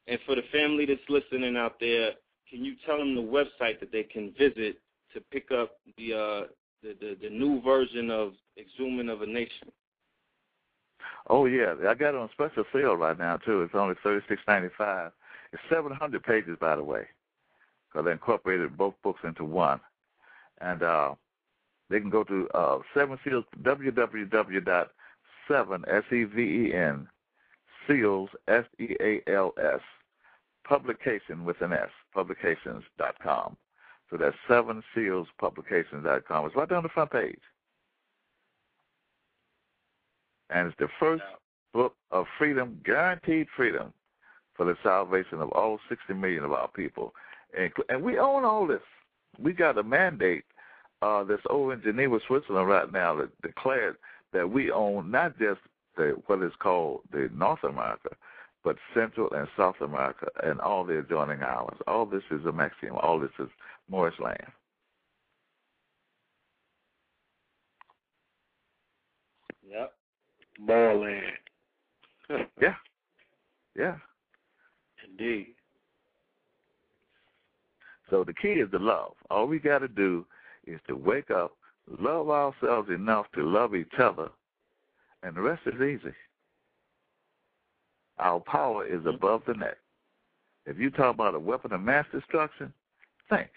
And 0.06 0.18
for 0.24 0.34
the 0.34 0.42
family 0.52 0.86
that's 0.86 1.00
listening 1.08 1.56
out 1.56 1.78
there, 1.78 2.12
can 2.48 2.64
you 2.64 2.74
tell 2.86 2.96
them 2.96 3.14
the 3.14 3.20
website 3.20 3.78
that 3.80 3.92
they 3.92 4.04
can 4.04 4.32
visit 4.38 4.80
to 5.12 5.20
pick 5.30 5.50
up 5.50 5.72
the 5.96 6.14
uh 6.14 6.46
the, 6.82 6.94
the, 7.00 7.16
the 7.22 7.30
new 7.30 7.60
version 7.62 8.10
of 8.10 8.32
Exhuming 8.56 9.12
of 9.12 9.22
a 9.22 9.26
Nation? 9.26 9.70
Oh 11.28 11.46
yeah, 11.46 11.74
I 11.86 11.94
got 11.94 12.10
it 12.10 12.14
on 12.14 12.30
special 12.32 12.64
sale 12.72 12.96
right 12.96 13.18
now 13.18 13.36
too. 13.36 13.62
It's 13.62 13.74
only 13.74 13.96
thirty 14.02 14.24
six 14.28 14.40
ninety 14.48 14.68
five. 14.78 15.12
It's 15.52 15.62
seven 15.70 15.92
hundred 15.92 16.22
pages, 16.22 16.56
by 16.60 16.76
the 16.76 16.84
way, 16.84 17.06
because 17.88 18.06
I 18.06 18.12
incorporated 18.12 18.76
both 18.76 18.94
books 19.02 19.20
into 19.24 19.44
one. 19.44 19.80
And 20.60 20.82
uh, 20.82 21.14
they 21.88 22.00
can 22.00 22.10
go 22.10 22.24
to 22.24 22.48
uh, 22.54 22.78
Seven 22.94 23.18
Seals 23.24 23.44
www 23.62 24.64
dot 24.64 24.90
seven 25.48 25.84
s 25.88 26.04
e 26.12 26.24
v 26.24 26.66
e 26.66 26.74
n 26.74 27.08
seals 27.86 28.28
s 28.48 28.64
e 28.78 28.94
a 29.00 29.22
l 29.26 29.54
s 29.56 29.80
publication 30.64 31.44
with 31.44 31.62
an 31.62 31.72
s 31.72 31.88
publications 32.12 32.84
dot 32.98 33.14
com. 33.22 33.56
So 34.10 34.18
that's 34.18 34.36
seven 34.46 34.82
seals 34.94 35.28
publications 35.38 36.04
dot 36.04 36.26
com. 36.26 36.44
It's 36.44 36.56
right 36.56 36.68
down 36.68 36.82
the 36.82 36.90
front 36.90 37.10
page. 37.10 37.40
And 40.50 40.68
it's 40.68 40.76
the 40.78 40.88
first 41.00 41.22
book 41.72 41.94
of 42.10 42.26
freedom, 42.38 42.80
guaranteed 42.84 43.46
freedom 43.56 43.92
for 44.58 44.66
the 44.66 44.76
salvation 44.82 45.40
of 45.40 45.50
all 45.52 45.78
60 45.88 46.12
million 46.12 46.44
of 46.44 46.52
our 46.52 46.68
people. 46.68 47.14
And, 47.56 47.72
and 47.88 48.02
we 48.02 48.18
own 48.18 48.44
all 48.44 48.66
this. 48.66 48.82
We 49.38 49.52
got 49.52 49.78
a 49.78 49.82
mandate 49.82 50.44
uh, 51.00 51.24
that's 51.24 51.42
over 51.48 51.72
in 51.72 51.82
Geneva, 51.82 52.18
Switzerland 52.26 52.68
right 52.68 52.92
now 52.92 53.14
that 53.14 53.40
declared 53.40 53.96
that 54.32 54.50
we 54.50 54.70
own 54.70 55.10
not 55.10 55.38
just 55.38 55.60
the, 55.96 56.20
what 56.26 56.42
is 56.42 56.52
called 56.58 57.02
the 57.12 57.30
North 57.32 57.62
America, 57.62 58.10
but 58.64 58.76
Central 58.92 59.32
and 59.32 59.46
South 59.56 59.76
America 59.80 60.26
and 60.42 60.60
all 60.60 60.84
the 60.84 60.98
adjoining 60.98 61.42
islands. 61.42 61.80
All 61.86 62.04
this 62.04 62.24
is 62.32 62.44
a 62.44 62.52
maximum. 62.52 62.96
All 62.96 63.20
this 63.20 63.30
is 63.38 63.48
Moorish 63.88 64.18
land. 64.18 64.52
Yep. 69.70 69.92
Moreland. 70.58 71.22
Yeah. 72.60 72.74
Yeah. 73.74 73.94
Indeed. 75.18 75.54
So 78.10 78.24
the 78.24 78.32
key 78.32 78.60
is 78.60 78.70
the 78.70 78.78
love. 78.78 79.12
All 79.30 79.46
we 79.46 79.58
got 79.58 79.80
to 79.80 79.88
do 79.88 80.24
is 80.66 80.80
to 80.88 80.94
wake 80.94 81.30
up, 81.30 81.52
love 82.00 82.30
ourselves 82.30 82.88
enough 82.90 83.26
to 83.34 83.42
love 83.42 83.74
each 83.74 83.92
other, 83.98 84.28
and 85.22 85.36
the 85.36 85.40
rest 85.40 85.62
is 85.66 85.74
easy. 85.74 86.14
Our 88.18 88.40
power 88.40 88.86
is 88.86 89.00
mm-hmm. 89.00 89.08
above 89.08 89.42
the 89.46 89.54
net. 89.54 89.78
If 90.66 90.78
you 90.78 90.90
talk 90.90 91.14
about 91.14 91.34
a 91.34 91.38
weapon 91.38 91.72
of 91.72 91.80
mass 91.80 92.06
destruction, 92.12 92.72
think. 93.28 93.48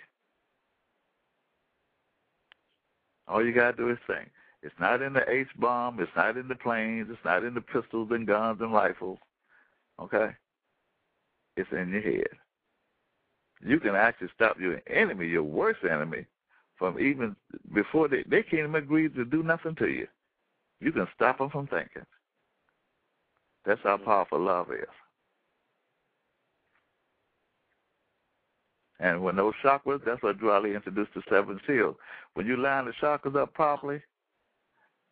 All 3.27 3.45
you 3.45 3.53
got 3.53 3.71
to 3.71 3.77
do 3.77 3.89
is 3.89 3.97
think. 4.07 4.29
It's 4.63 4.75
not 4.79 5.01
in 5.01 5.13
the 5.13 5.29
H 5.29 5.47
bomb. 5.57 5.99
It's 5.99 6.11
not 6.15 6.37
in 6.37 6.47
the 6.47 6.55
planes. 6.55 7.07
It's 7.09 7.25
not 7.25 7.43
in 7.43 7.53
the 7.53 7.61
pistols 7.61 8.09
and 8.11 8.27
guns 8.27 8.59
and 8.61 8.71
rifles. 8.71 9.17
Okay? 9.99 10.29
In 11.71 11.89
your 11.89 12.01
head. 12.01 12.27
You 13.63 13.79
can 13.79 13.95
actually 13.95 14.29
stop 14.35 14.59
your 14.59 14.81
enemy, 14.87 15.27
your 15.27 15.43
worst 15.43 15.79
enemy, 15.83 16.25
from 16.77 16.99
even 16.99 17.35
before 17.73 18.07
they 18.07 18.23
they 18.27 18.41
can't 18.41 18.69
even 18.69 18.75
agree 18.75 19.09
to 19.09 19.25
do 19.25 19.43
nothing 19.43 19.75
to 19.75 19.87
you. 19.87 20.07
You 20.79 20.91
can 20.91 21.07
stop 21.15 21.37
them 21.37 21.49
from 21.49 21.67
thinking. 21.67 22.05
That's 23.65 23.81
how 23.83 23.97
powerful 23.97 24.39
love 24.39 24.71
is. 24.71 24.87
And 28.99 29.23
when 29.23 29.35
those 29.35 29.53
chakras, 29.63 30.01
that's 30.05 30.21
what 30.21 30.37
Drew 30.37 30.51
Ali 30.51 30.75
introduced 30.75 31.13
the 31.15 31.21
seven 31.29 31.59
seals. 31.65 31.95
When 32.35 32.45
you 32.45 32.57
line 32.57 32.85
the 32.85 32.93
chakras 33.01 33.35
up 33.35 33.53
properly, 33.53 34.01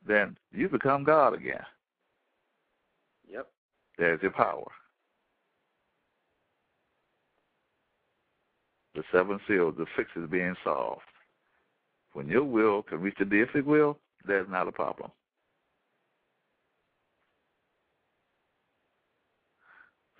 then 0.07 0.37
you 0.51 0.69
become 0.69 1.03
God 1.03 1.33
again. 1.33 1.63
Yep. 3.31 3.47
There's 3.97 4.21
your 4.21 4.31
power. 4.31 4.71
The 8.99 9.17
seven 9.17 9.39
seals, 9.47 9.75
the 9.77 9.85
fix 9.95 10.09
is 10.17 10.29
being 10.29 10.55
solved. 10.61 11.03
When 12.11 12.27
your 12.27 12.43
will 12.43 12.83
can 12.83 12.99
reach 12.99 13.15
the 13.17 13.23
deific 13.23 13.63
will, 13.63 13.97
there's 14.27 14.49
not 14.49 14.67
a 14.67 14.73
problem. 14.73 15.09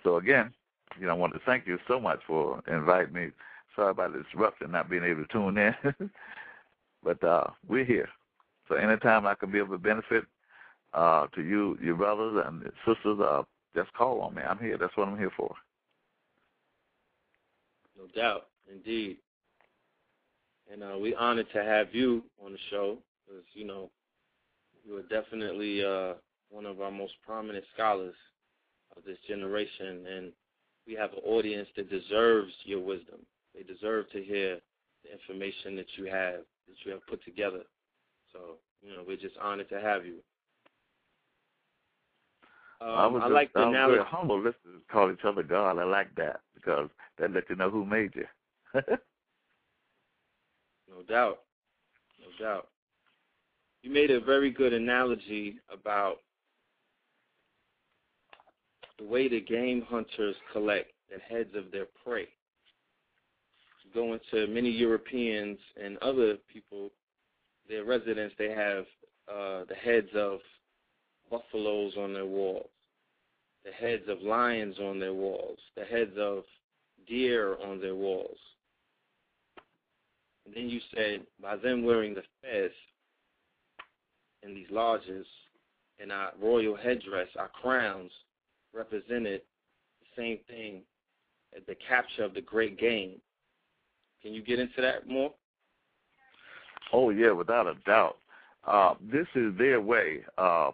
So 0.02 0.16
again, 0.16 0.54
you 0.98 1.06
know, 1.06 1.12
I 1.12 1.14
want 1.14 1.34
to 1.34 1.40
thank 1.44 1.66
you 1.66 1.78
so 1.86 2.00
much 2.00 2.20
for 2.26 2.62
inviting 2.68 3.12
me. 3.12 3.28
Sorry 3.76 3.90
about 3.90 4.14
the 4.14 4.22
disruption, 4.22 4.70
not 4.70 4.88
being 4.88 5.04
able 5.04 5.26
to 5.26 5.28
tune 5.30 5.58
in. 5.58 5.74
but 7.04 7.22
uh, 7.22 7.48
we're 7.68 7.84
here. 7.84 8.08
So 8.66 8.76
anytime 8.76 9.26
I 9.26 9.34
can 9.34 9.50
be 9.50 9.58
of 9.58 9.72
a 9.72 9.76
benefit 9.76 10.24
uh, 10.94 11.26
to 11.34 11.42
you, 11.42 11.76
your 11.82 11.96
brothers 11.96 12.42
and 12.46 12.62
sisters, 12.86 13.20
uh, 13.20 13.42
just 13.74 13.92
call 13.92 14.22
on 14.22 14.34
me. 14.34 14.40
I'm 14.40 14.58
here. 14.58 14.78
That's 14.78 14.96
what 14.96 15.06
I'm 15.06 15.18
here 15.18 15.32
for. 15.36 15.54
No 17.98 18.06
doubt, 18.16 18.46
indeed. 18.70 19.18
And 20.72 20.82
uh, 20.82 20.98
we 20.98 21.14
honored 21.14 21.48
to 21.52 21.64
have 21.64 21.88
you 21.92 22.22
on 22.44 22.52
the 22.52 22.58
show 22.70 22.98
because 23.26 23.44
you 23.54 23.66
know 23.66 23.90
you 24.84 24.96
are 24.96 25.02
definitely 25.02 25.84
uh, 25.84 26.14
one 26.50 26.66
of 26.66 26.80
our 26.80 26.90
most 26.90 27.14
prominent 27.26 27.64
scholars 27.74 28.14
of 28.96 29.04
this 29.04 29.18
generation, 29.28 30.06
and 30.06 30.32
we 30.86 30.94
have 30.94 31.12
an 31.12 31.20
audience 31.24 31.68
that 31.76 31.90
deserves 31.90 32.52
your 32.64 32.80
wisdom. 32.80 33.18
They 33.54 33.62
deserve 33.62 34.10
to 34.10 34.22
hear 34.22 34.58
the 35.04 35.12
information 35.12 35.76
that 35.76 35.86
you 35.96 36.04
have 36.06 36.40
that 36.68 36.76
you 36.84 36.92
have 36.92 37.06
put 37.06 37.24
together. 37.24 37.62
So 38.32 38.58
you 38.82 38.92
know 38.92 39.02
we're 39.06 39.16
just 39.16 39.36
honored 39.38 39.68
to 39.70 39.80
have 39.80 40.06
you. 40.06 40.16
Um, 42.80 42.88
I 42.88 43.06
was 43.06 43.22
I 43.22 43.26
just, 43.26 43.34
like 43.34 43.52
the 43.52 43.60
I 43.60 43.66
was 43.66 43.74
very 43.74 44.04
humble 44.04 44.38
listening 44.38 44.80
to 44.80 44.92
call 44.92 45.10
each 45.10 45.24
other 45.24 45.42
God. 45.42 45.78
I 45.78 45.84
like 45.84 46.14
that 46.14 46.40
because 46.54 46.88
that 47.18 47.32
lets 47.32 47.50
you 47.50 47.56
know 47.56 47.70
who 47.70 47.84
made 47.84 48.14
you. 48.14 48.26
No 50.90 51.02
doubt. 51.02 51.38
No 52.20 52.44
doubt. 52.44 52.68
You 53.82 53.90
made 53.90 54.10
a 54.10 54.20
very 54.20 54.50
good 54.50 54.72
analogy 54.72 55.58
about 55.72 56.18
the 58.98 59.04
way 59.04 59.28
the 59.28 59.40
game 59.40 59.82
hunters 59.88 60.36
collect 60.52 60.92
the 61.10 61.18
heads 61.18 61.54
of 61.54 61.70
their 61.72 61.86
prey. 62.04 62.28
Going 63.94 64.20
to 64.30 64.46
many 64.46 64.70
Europeans 64.70 65.58
and 65.82 65.96
other 65.98 66.36
people, 66.52 66.90
their 67.68 67.84
residents, 67.84 68.34
they 68.38 68.50
have 68.50 68.84
uh, 69.28 69.64
the 69.68 69.74
heads 69.74 70.10
of 70.14 70.40
buffaloes 71.30 71.94
on 71.96 72.12
their 72.12 72.26
walls, 72.26 72.68
the 73.64 73.72
heads 73.72 74.04
of 74.08 74.20
lions 74.20 74.78
on 74.78 75.00
their 75.00 75.14
walls, 75.14 75.58
the 75.76 75.84
heads 75.84 76.12
of 76.18 76.44
deer 77.08 77.56
on 77.64 77.80
their 77.80 77.94
walls. 77.94 78.38
And 80.46 80.54
then 80.54 80.68
you 80.68 80.80
said 80.94 81.22
by 81.40 81.56
them 81.56 81.84
wearing 81.84 82.14
the 82.14 82.22
fez 82.42 82.70
in 84.42 84.54
these 84.54 84.66
lodges 84.70 85.26
and 86.00 86.10
our 86.10 86.32
royal 86.40 86.76
headdress, 86.76 87.28
our 87.38 87.48
crowns, 87.48 88.10
represented 88.74 89.42
the 90.00 90.06
same 90.16 90.38
thing 90.48 90.82
as 91.56 91.62
the 91.66 91.76
capture 91.86 92.24
of 92.24 92.34
the 92.34 92.40
great 92.40 92.78
game. 92.78 93.20
Can 94.22 94.32
you 94.32 94.42
get 94.42 94.58
into 94.58 94.80
that 94.80 95.08
more? 95.08 95.32
Oh 96.92 97.10
yeah, 97.10 97.32
without 97.32 97.66
a 97.66 97.74
doubt. 97.86 98.16
Uh, 98.66 98.94
this 99.00 99.26
is 99.34 99.56
their 99.56 99.80
way 99.80 100.20
uh, 100.38 100.70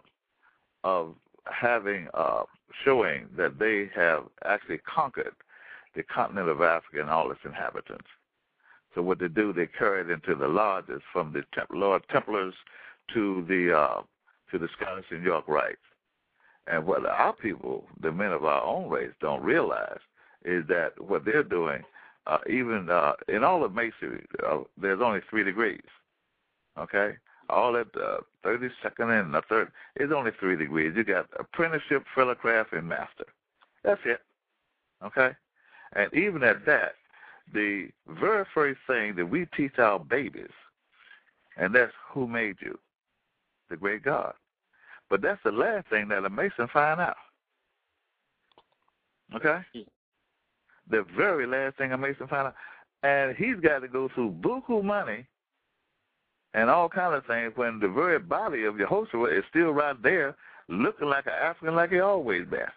of 0.83 1.15
having 1.45 2.07
uh, 2.13 2.43
showing 2.83 3.27
that 3.37 3.57
they 3.57 3.89
have 3.95 4.23
actually 4.45 4.79
conquered 4.79 5.33
the 5.95 6.03
continent 6.03 6.49
of 6.49 6.61
Africa 6.61 6.99
and 6.99 7.09
all 7.09 7.31
its 7.31 7.39
inhabitants. 7.45 8.07
So 8.97 9.03
what 9.03 9.19
they 9.19 9.27
do, 9.27 9.53
they 9.53 9.67
carry 9.67 10.01
it 10.01 10.09
into 10.09 10.33
the 10.33 10.47
lodges 10.47 11.03
from 11.13 11.31
the 11.31 11.43
Temp- 11.53 11.69
Lord 11.71 12.01
Templars 12.09 12.55
to 13.13 13.45
the 13.47 13.77
uh, 13.77 14.01
to 14.49 14.57
the 14.57 14.67
Scottish 14.75 15.05
and 15.11 15.23
York 15.23 15.47
rites. 15.47 15.77
And 16.65 16.83
what 16.83 17.05
our 17.05 17.33
people, 17.33 17.85
the 18.01 18.11
men 18.11 18.31
of 18.31 18.43
our 18.43 18.63
own 18.63 18.89
race, 18.89 19.11
don't 19.21 19.43
realize 19.43 19.99
is 20.43 20.65
that 20.69 20.99
what 20.99 21.25
they're 21.25 21.43
doing, 21.43 21.83
uh, 22.25 22.39
even 22.49 22.89
uh, 22.89 23.11
in 23.27 23.43
all 23.43 23.63
of 23.63 23.75
masonry, 23.75 24.25
uh, 24.43 24.61
there's 24.81 24.99
only 24.99 25.19
three 25.29 25.43
degrees. 25.43 25.79
Okay, 26.79 27.17
all 27.51 27.73
that 27.73 27.95
uh, 27.95 28.21
32nd 28.43 29.21
and 29.21 29.31
the 29.31 29.43
third 29.47 29.71
is 29.97 30.11
only 30.11 30.31
three 30.39 30.57
degrees. 30.57 30.93
You 30.95 31.03
got 31.03 31.27
apprenticeship, 31.39 32.03
fellowcraft, 32.15 32.75
and 32.75 32.89
master. 32.89 33.25
That's 33.83 34.01
it. 34.05 34.21
Okay, 35.05 35.33
and 35.93 36.11
even 36.15 36.41
at 36.41 36.65
that, 36.65 36.95
the 37.53 37.89
very 38.07 38.45
first 38.53 38.79
thing 38.87 39.15
that 39.15 39.25
we 39.25 39.47
teach 39.55 39.77
our 39.77 39.99
babies, 39.99 40.51
and 41.57 41.73
that's 41.73 41.93
who 42.11 42.27
made 42.27 42.57
you, 42.61 42.77
the 43.69 43.77
great 43.77 44.03
God. 44.03 44.33
But 45.09 45.21
that's 45.21 45.41
the 45.43 45.51
last 45.51 45.87
thing 45.89 46.09
that 46.09 46.25
a 46.25 46.29
Mason 46.29 46.67
find 46.71 46.99
out. 46.99 47.15
Okay? 49.35 49.59
The 50.89 51.05
very 51.15 51.47
last 51.47 51.77
thing 51.77 51.91
a 51.93 51.97
Mason 51.97 52.27
find 52.27 52.47
out. 52.47 52.55
And 53.03 53.35
he's 53.35 53.57
got 53.61 53.79
to 53.79 53.87
go 53.87 54.09
through 54.13 54.31
buku 54.41 54.83
money 54.83 55.25
and 56.53 56.69
all 56.69 56.89
kind 56.89 57.13
of 57.13 57.25
things 57.25 57.53
when 57.55 57.79
the 57.79 57.87
very 57.87 58.19
body 58.19 58.65
of 58.65 58.75
Yehoshua 58.75 59.37
is 59.37 59.45
still 59.49 59.71
right 59.71 60.01
there 60.01 60.35
looking 60.69 61.07
like 61.07 61.25
an 61.27 61.33
African 61.33 61.75
like 61.75 61.91
he 61.91 61.99
always 61.99 62.45
been. 62.47 62.67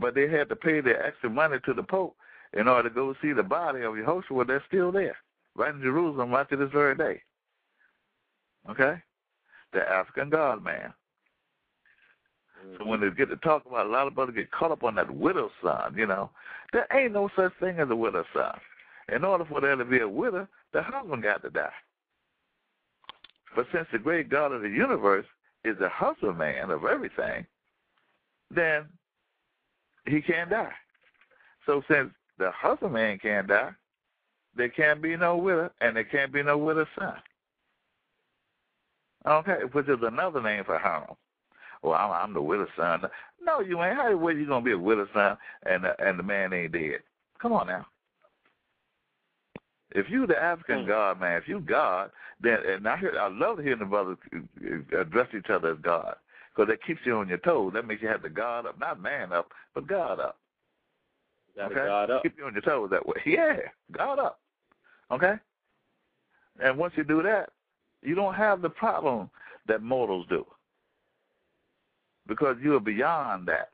But 0.00 0.14
they 0.14 0.28
had 0.28 0.48
to 0.50 0.56
pay 0.56 0.80
the 0.80 0.94
extra 1.04 1.28
money 1.28 1.58
to 1.64 1.74
the 1.74 1.82
Pope 1.82 2.14
in 2.54 2.68
order 2.68 2.88
to 2.88 2.94
go 2.94 3.14
see 3.22 3.32
the 3.32 3.42
body 3.42 3.82
of 3.82 3.94
Yehoshua 3.94 4.46
that's 4.46 4.64
still 4.66 4.90
there, 4.90 5.16
right 5.54 5.74
in 5.74 5.80
Jerusalem 5.80 6.30
right 6.30 6.48
to 6.48 6.56
this 6.56 6.70
very 6.72 6.96
day. 6.96 7.22
Okay? 8.68 8.96
The 9.72 9.88
African 9.88 10.30
God 10.30 10.62
man. 10.62 10.92
So 12.78 12.84
when 12.84 13.00
mm-hmm. 13.00 13.10
they 13.10 13.14
get 13.14 13.30
to 13.30 13.36
talk 13.36 13.64
about 13.66 13.86
a 13.86 13.88
lot 13.88 14.06
of 14.06 14.14
brothers 14.14 14.34
get 14.34 14.50
caught 14.50 14.72
up 14.72 14.84
on 14.84 14.94
that 14.96 15.10
widow 15.10 15.50
son, 15.62 15.94
you 15.96 16.06
know, 16.06 16.30
there 16.72 16.86
ain't 16.92 17.12
no 17.12 17.30
such 17.36 17.52
thing 17.60 17.78
as 17.78 17.88
a 17.90 17.96
widow 17.96 18.24
son. 18.34 18.58
In 19.14 19.24
order 19.24 19.44
for 19.44 19.60
there 19.60 19.76
to 19.76 19.84
be 19.84 20.00
a 20.00 20.08
widow, 20.08 20.46
the 20.72 20.82
husband 20.82 21.22
got 21.22 21.42
to 21.42 21.50
die. 21.50 21.72
But 23.56 23.66
since 23.72 23.86
the 23.90 23.98
great 23.98 24.28
God 24.28 24.52
of 24.52 24.62
the 24.62 24.68
universe 24.68 25.26
is 25.64 25.76
the 25.78 25.88
husbandman 25.88 26.70
of 26.70 26.84
everything, 26.84 27.46
then 28.50 28.86
he 30.06 30.20
can't 30.20 30.50
die. 30.50 30.72
So 31.66 31.82
since 31.90 32.10
the 32.40 32.50
husband 32.50 32.94
man 32.94 33.18
can't 33.18 33.46
die, 33.46 33.70
there 34.56 34.70
can't 34.70 35.00
be 35.00 35.16
no 35.16 35.36
widow, 35.36 35.70
and 35.80 35.94
there 35.94 36.04
can't 36.04 36.32
be 36.32 36.42
no 36.42 36.58
widow 36.58 36.86
son. 36.98 37.14
Okay, 39.26 39.58
which 39.72 39.88
is 39.88 39.98
another 40.02 40.42
name 40.42 40.64
for 40.64 40.78
Hiram. 40.78 41.14
Well, 41.82 41.94
I'm, 41.94 42.10
I'm 42.10 42.34
the 42.34 42.42
widow 42.42 42.66
son. 42.76 43.02
No, 43.42 43.60
you 43.60 43.82
ain't. 43.82 43.96
How 43.96 44.14
way 44.16 44.32
you 44.32 44.46
gonna 44.46 44.64
be 44.64 44.72
a 44.72 44.78
widow 44.78 45.06
son 45.14 45.36
and 45.64 45.84
the, 45.84 45.94
and 46.04 46.18
the 46.18 46.22
man 46.22 46.52
ain't 46.52 46.72
dead? 46.72 47.00
Come 47.40 47.52
on 47.52 47.66
now. 47.66 47.86
If 49.92 50.08
you 50.08 50.26
the 50.26 50.40
African 50.40 50.82
Hmm. 50.82 50.88
God, 50.88 51.20
man, 51.20 51.36
if 51.36 51.48
you 51.48 51.60
God, 51.60 52.10
then 52.40 52.58
and 52.66 52.88
I 52.88 52.96
hear 52.96 53.14
I 53.18 53.28
love 53.28 53.58
hearing 53.58 53.80
the 53.80 53.84
brothers 53.84 54.18
address 54.98 55.28
each 55.36 55.50
other 55.50 55.72
as 55.72 55.78
God 55.82 56.16
because 56.54 56.68
that 56.68 56.82
keeps 56.84 57.00
you 57.04 57.16
on 57.16 57.28
your 57.28 57.38
toes. 57.38 57.72
That 57.74 57.86
makes 57.86 58.00
you 58.00 58.08
have 58.08 58.22
the 58.22 58.30
God 58.30 58.66
up, 58.66 58.78
not 58.78 59.00
man 59.00 59.32
up, 59.32 59.48
but 59.74 59.86
God 59.86 60.18
up. 60.20 60.38
Got 61.56 61.72
okay, 61.72 61.86
God 61.86 62.10
up. 62.10 62.22
keep 62.22 62.38
you 62.38 62.44
on 62.46 62.52
your 62.52 62.62
toes 62.62 62.90
that 62.90 63.06
way. 63.06 63.16
Yeah, 63.26 63.56
God 63.92 64.18
up. 64.18 64.40
Okay, 65.10 65.34
and 66.62 66.78
once 66.78 66.94
you 66.96 67.04
do 67.04 67.22
that, 67.22 67.50
you 68.02 68.14
don't 68.14 68.34
have 68.34 68.62
the 68.62 68.70
problem 68.70 69.30
that 69.66 69.82
mortals 69.82 70.26
do 70.28 70.44
because 72.26 72.56
you 72.62 72.74
are 72.76 72.80
beyond 72.80 73.46
that. 73.48 73.70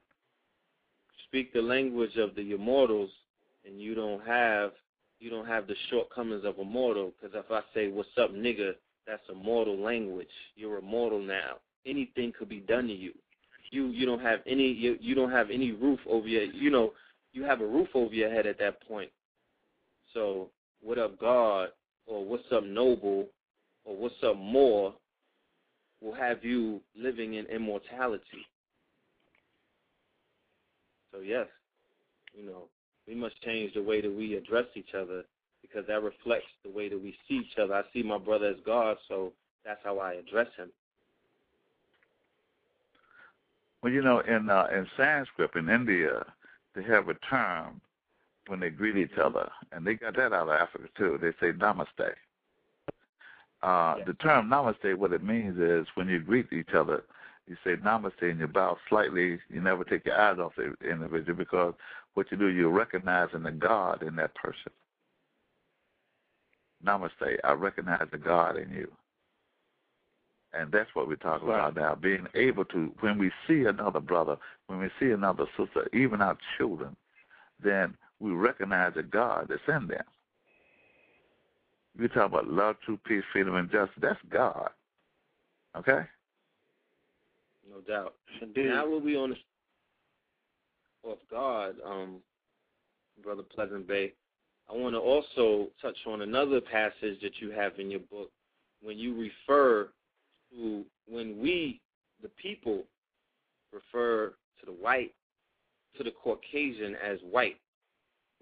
Speak 1.29 1.53
the 1.53 1.63
language 1.63 2.17
of 2.17 2.35
the 2.35 2.53
immortals, 2.53 3.11
and 3.67 3.81
you 3.81 3.95
don't 3.95 4.25
have 4.27 4.73
you 5.19 5.31
don't 5.31 5.47
have 5.47 5.67
the 5.67 5.75
shortcomings 5.91 6.45
of 6.45 6.59
a 6.59 6.65
mortal. 6.65 7.13
Because 7.21 7.37
if 7.39 7.51
I 7.51 7.61
say 7.75 7.89
"What's 7.89 8.09
up, 8.19 8.33
nigga," 8.33 8.73
that's 9.07 9.29
a 9.31 9.35
mortal 9.35 9.79
language. 9.79 10.29
You're 10.55 10.79
a 10.79 10.83
mortal 10.83 11.21
now. 11.21 11.57
Anything 11.85 12.33
could 12.39 12.49
be 12.49 12.61
done 12.61 12.87
to 12.89 12.95
you. 12.95 13.13
You 13.71 13.89
you 13.89 14.07
don't 14.07 14.21
have 14.21 14.41
any 14.47 14.69
you, 14.69 14.97
you 15.01 15.15
don't 15.15 15.31
have 15.31 15.51
any 15.51 15.73
roof 15.73 16.01
over 16.09 16.27
your 16.27 16.45
you 16.45 16.71
know 16.71 16.93
you 17.37 17.45
have 17.45 17.61
a 17.61 17.67
roof 17.67 17.89
over 17.95 18.15
your 18.15 18.31
head 18.31 18.47
at 18.47 18.59
that 18.59 18.87
point. 18.89 19.11
So 20.15 20.49
what 20.81 20.99
up, 20.99 21.21
God, 21.21 21.69
or 22.07 22.25
what's 22.25 22.51
up, 22.51 22.65
noble, 22.65 23.27
or 23.85 23.97
what's 23.97 24.15
up, 24.25 24.37
more, 24.37 24.95
will 26.01 26.15
have 26.15 26.43
you 26.43 26.81
living 26.97 27.35
in 27.35 27.45
immortality. 27.47 28.47
So 31.13 31.21
yes, 31.21 31.47
you 32.35 32.47
know, 32.47 32.65
we 33.07 33.15
must 33.15 33.41
change 33.43 33.75
the 33.75 33.83
way 33.83 34.01
that 34.01 34.13
we 34.13 34.35
address 34.35 34.67
each 34.75 34.95
other 34.99 35.23
because 35.61 35.87
that 35.89 36.03
reflects 36.03 36.47
the 36.65 36.71
way 36.71 36.89
that 36.89 37.01
we 37.01 37.15
see 37.29 37.35
each 37.35 37.59
other. 37.63 37.75
I 37.75 37.83
see 37.93 38.03
my 38.03 38.19
brother 38.19 38.47
as 38.47 38.57
God, 38.65 38.97
so 39.09 39.33
that's 39.65 39.81
how 39.85 39.99
I 39.99 40.15
address 40.15 40.49
him. 40.57 40.71
Well, 43.83 43.93
you 43.93 44.03
know, 44.03 44.21
in 44.21 44.49
uh, 44.49 44.67
in 44.73 44.87
Sanskrit 44.97 45.51
in 45.55 45.69
India, 45.69 46.25
they 46.77 46.83
have 46.85 47.09
a 47.09 47.15
term 47.15 47.81
when 48.47 48.61
they 48.61 48.71
greet 48.71 48.97
each 48.97 49.19
other, 49.21 49.51
and 49.73 49.85
they 49.85 49.95
got 49.95 50.15
that 50.17 50.33
out 50.33 50.49
of 50.49 50.51
Africa 50.51 50.89
too. 50.97 51.19
They 51.21 51.33
say 51.41 51.53
namaste. 51.53 52.15
Uh, 53.63 53.97
Yeah. 53.99 54.05
The 54.07 54.15
term 54.15 54.49
namaste, 54.49 54.95
what 54.97 55.13
it 55.13 55.25
means 55.25 55.59
is 55.59 55.87
when 55.95 56.09
you 56.09 56.21
greet 56.21 56.53
each 56.53 56.75
other, 56.75 57.03
you 57.49 57.57
say 57.65 57.77
namaste 57.77 58.23
and 58.23 58.39
you 58.39 58.47
bow 58.47 58.77
slightly. 58.89 59.41
You 59.49 59.61
never 59.61 59.83
take 59.85 60.05
your 60.05 60.21
eyes 60.21 60.39
off 60.39 60.55
the 60.57 60.75
individual 60.89 61.37
because 61.37 61.75
what 62.15 62.31
you 62.31 62.37
do, 62.37 62.49
you're 62.49 62.71
recognizing 62.71 63.43
the 63.43 63.53
God 63.53 64.03
in 64.03 64.15
that 64.17 64.35
person. 64.35 64.73
Namaste. 66.85 67.39
I 67.43 67.53
recognize 67.53 68.07
the 68.13 68.19
God 68.19 68.57
in 68.57 68.71
you. 68.71 68.93
And 70.59 70.73
that's 70.73 70.95
what 70.95 71.09
we're 71.09 71.17
talking 71.17 71.49
Right. 71.49 71.59
about 71.59 71.77
now. 71.77 71.95
Being 71.95 72.27
able 72.35 72.65
to, 72.67 72.95
when 73.01 73.19
we 73.19 73.31
see 73.47 73.65
another 73.65 74.01
brother, 74.01 74.39
when 74.67 74.79
we 74.79 74.91
see 74.99 75.11
another 75.11 75.47
sister, 75.57 75.89
even 75.93 76.21
our 76.21 76.39
children, 76.57 76.97
then 77.63 77.97
we 78.21 78.33
recognize 78.33 78.95
the 78.95 79.03
God 79.03 79.49
that's 79.49 79.61
in 79.69 79.87
them. 79.89 80.05
You 81.99 82.09
talk 82.09 82.27
about 82.27 82.49
love, 82.49 82.77
truth, 82.85 83.01
peace, 83.05 83.25
freedom, 83.33 83.55
and 83.57 83.71
justice. 83.71 83.97
That's 84.01 84.21
God. 84.31 84.71
Okay? 85.77 86.07
No 87.69 87.81
doubt. 87.81 88.15
Indeed. 88.41 88.67
Now 88.67 88.89
we'll 88.89 89.01
be 89.01 89.17
on 89.17 89.31
the 89.31 89.37
of 91.11 91.19
God, 91.31 91.77
um, 91.85 92.17
Brother 93.23 93.43
Pleasant 93.43 93.87
Bey. 93.87 94.13
I 94.69 94.75
want 94.75 94.95
to 94.95 94.99
also 94.99 95.69
touch 95.81 95.97
on 96.07 96.23
another 96.23 96.61
passage 96.61 97.21
that 97.23 97.41
you 97.41 97.51
have 97.53 97.79
in 97.79 97.91
your 97.91 98.01
book 98.01 98.31
when 98.83 98.99
you 98.99 99.15
refer 99.15 99.91
to 100.51 100.85
when 101.09 101.39
we, 101.41 101.81
the 102.23 102.29
people, 102.41 102.85
refer 103.73 104.35
to 104.61 104.67
the 104.67 104.73
white, 104.73 105.13
to 105.97 106.05
the 106.05 106.11
Caucasian 106.11 106.97
as 106.97 107.19
white. 107.31 107.57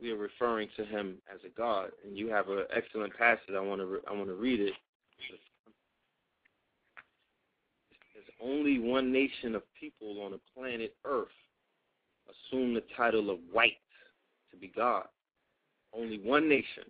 We 0.01 0.11
are 0.11 0.17
referring 0.17 0.69
to 0.77 0.85
him 0.85 1.19
as 1.33 1.41
a 1.47 1.57
god, 1.57 1.91
and 2.05 2.17
you 2.17 2.29
have 2.29 2.49
an 2.49 2.65
excellent 2.75 3.17
passage. 3.17 3.55
I 3.57 3.61
want 3.61 3.81
to 3.81 4.01
I 4.11 4.13
want 4.13 4.27
to 4.27 4.35
read 4.35 4.61
it. 4.61 4.73
There's 8.13 8.27
only 8.43 8.79
one 8.81 9.13
nation 9.13 9.55
of 9.55 9.63
people 9.79 10.21
on 10.23 10.33
the 10.33 10.41
planet 10.55 10.95
Earth 11.05 11.29
assume 12.29 12.75
the 12.75 12.83
title 12.97 13.31
of 13.31 13.39
white 13.53 13.79
to 14.51 14.57
be 14.57 14.73
God. 14.75 15.07
Only 15.97 16.19
one 16.19 16.49
nation. 16.49 16.85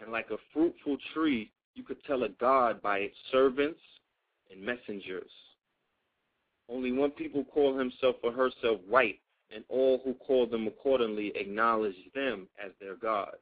And 0.00 0.10
like 0.10 0.30
a 0.30 0.36
fruitful 0.52 0.96
tree, 1.12 1.50
you 1.74 1.82
could 1.82 2.02
tell 2.04 2.22
a 2.22 2.28
God 2.28 2.80
by 2.82 2.98
its 2.98 3.16
servants 3.32 3.80
and 4.50 4.62
messengers. 4.62 5.30
Only 6.68 6.92
one 6.92 7.10
people 7.10 7.44
call 7.44 7.76
himself 7.76 8.16
or 8.22 8.32
herself 8.32 8.80
white, 8.88 9.20
and 9.54 9.64
all 9.68 10.00
who 10.04 10.14
call 10.14 10.46
them 10.46 10.66
accordingly 10.66 11.32
acknowledge 11.34 11.96
them 12.14 12.48
as 12.64 12.72
their 12.80 12.96
God. 12.96 13.34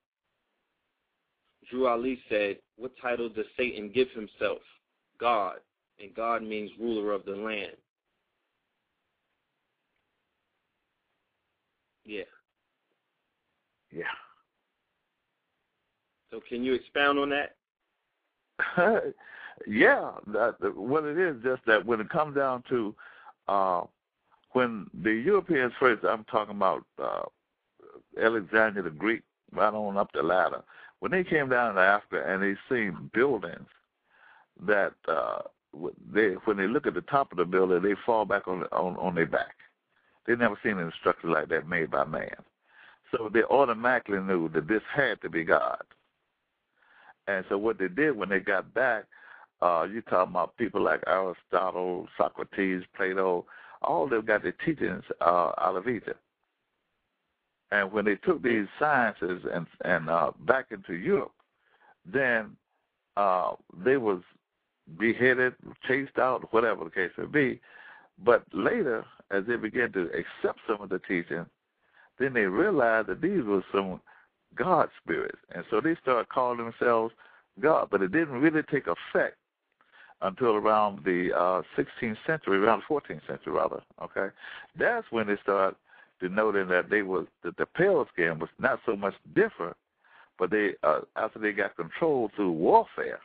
Drew 1.71 1.87
Ali 1.87 2.21
said, 2.29 2.59
What 2.77 2.93
title 3.01 3.29
does 3.29 3.47
Satan 3.57 3.91
give 3.93 4.09
himself? 4.11 4.59
God. 5.19 5.57
And 6.03 6.15
God 6.15 6.43
means 6.43 6.71
ruler 6.81 7.13
of 7.13 7.25
the 7.25 7.37
land. 7.37 7.77
Yeah. 12.05 12.23
Yeah. 13.93 14.05
So 16.31 16.41
can 16.49 16.65
you 16.65 16.75
expound 16.75 17.19
on 17.19 17.31
that? 17.31 17.57
Yeah, 19.67 20.13
that, 20.29 20.57
what 20.77 21.05
it 21.05 21.19
is 21.19 21.37
just 21.43 21.63
that 21.67 21.85
when 21.85 22.01
it 22.01 22.09
comes 22.09 22.37
down 22.37 22.63
to 22.69 22.95
uh, 23.49 23.83
when 24.53 24.87
the 25.03 25.13
Europeans 25.13 25.73
first, 25.81 26.05
I'm 26.05 26.25
talking 26.25 26.57
about 26.57 26.85
uh, 27.03 27.23
Alexander 28.21 28.83
the 28.83 28.91
Greek, 28.91 29.23
right 29.53 29.73
on 29.73 29.97
up 29.97 30.11
the 30.13 30.23
ladder. 30.23 30.63
When 31.01 31.11
they 31.11 31.25
came 31.25 31.49
down 31.49 31.75
to 31.75 31.81
Africa 31.81 32.25
and 32.27 32.43
they 32.43 32.55
seen 32.69 33.11
buildings 33.13 33.67
that 34.67 34.93
uh, 35.09 35.41
they, 36.13 36.35
when 36.45 36.57
they 36.57 36.67
look 36.67 36.87
at 36.87 36.95
the 36.95 37.01
top 37.03 37.33
of 37.33 37.39
the 37.39 37.45
building, 37.45 37.83
they 37.83 37.95
fall 38.07 38.25
back 38.25 38.47
on 38.47 38.65
on, 38.73 38.97
on 38.97 39.15
their 39.15 39.27
back. 39.27 39.57
They 40.27 40.37
never 40.37 40.59
seen 40.63 40.79
any 40.79 40.91
structure 41.01 41.29
like 41.29 41.49
that 41.49 41.69
made 41.69 41.91
by 41.91 42.05
man, 42.05 42.37
so 43.11 43.29
they 43.33 43.43
automatically 43.43 44.21
knew 44.21 44.49
that 44.51 44.69
this 44.69 44.83
had 44.95 45.21
to 45.23 45.31
be 45.31 45.45
God. 45.45 45.83
And 47.29 47.45
so 47.49 47.59
what 47.59 47.79
they 47.79 47.89
did 47.89 48.17
when 48.17 48.29
they 48.29 48.41
got 48.41 48.73
back, 48.75 49.05
uh, 49.61 49.87
you 49.91 50.03
talking 50.03 50.33
about 50.33 50.57
people 50.57 50.83
like 50.83 51.03
Aristotle, 51.07 52.09
Socrates, 52.17 52.83
Plato, 52.97 53.47
all 53.81 54.05
of 54.05 54.11
them 54.11 54.25
got 54.25 54.43
their 54.43 54.55
teachings 54.65 55.05
uh, 55.21 55.53
out 55.59 55.77
of 55.77 55.89
Egypt. 55.89 56.19
And 57.71 57.91
when 57.91 58.05
they 58.05 58.17
took 58.17 58.43
these 58.43 58.67
sciences 58.79 59.43
and 59.53 59.67
and 59.85 60.11
uh, 60.11 60.33
back 60.41 60.67
into 60.73 60.95
Europe, 60.95 61.33
then 62.05 62.57
uh, 63.17 63.53
they 63.85 63.97
was 63.97 64.21
beheaded, 64.99 65.55
chased 65.89 66.19
out, 66.19 66.53
whatever 66.53 66.85
the 66.85 66.91
case 66.91 67.11
may 67.17 67.25
be. 67.25 67.61
But 68.25 68.45
later, 68.53 69.05
as 69.31 69.45
they 69.47 69.57
began 69.57 69.91
to 69.93 70.11
accept 70.11 70.61
some 70.67 70.81
of 70.81 70.91
the 70.91 70.99
teachings, 70.99 71.47
then 72.19 72.35
they 72.35 72.43
realized 72.43 73.09
that 73.09 73.23
these 73.23 73.43
were 73.43 73.65
some 73.73 74.01
God 74.57 74.89
spirits, 75.03 75.39
and 75.55 75.65
so 75.71 75.81
they 75.81 75.97
started 76.03 76.29
calling 76.29 76.59
themselves 76.59 77.15
God. 77.61 77.89
But 77.91 78.03
it 78.03 78.13
didn't 78.13 78.41
really 78.41 78.63
take 78.71 78.87
effect 78.87 79.37
until 80.21 80.55
around 80.55 81.05
the 81.05 81.31
uh, 81.37 81.63
16th 81.77 82.17
century, 82.27 82.59
around 82.59 82.83
the 82.89 82.95
14th 82.95 83.27
century 83.27 83.53
rather. 83.53 83.83
Okay, 84.03 84.29
that's 84.79 85.07
when 85.11 85.27
they 85.27 85.37
started 85.43 85.77
denoting 86.21 86.69
that 86.69 86.89
they 86.89 87.03
was 87.03 87.27
that 87.43 87.57
the 87.57 87.67
pale 87.67 88.07
skin 88.13 88.39
was 88.39 88.51
not 88.59 88.81
so 88.87 88.97
much 88.97 89.15
different, 89.35 89.77
but 90.39 90.51
they 90.51 90.75
uh, 90.83 91.01
after 91.17 91.39
they 91.39 91.53
got 91.53 91.77
control 91.77 92.31
through 92.37 92.53
warfare 92.53 93.21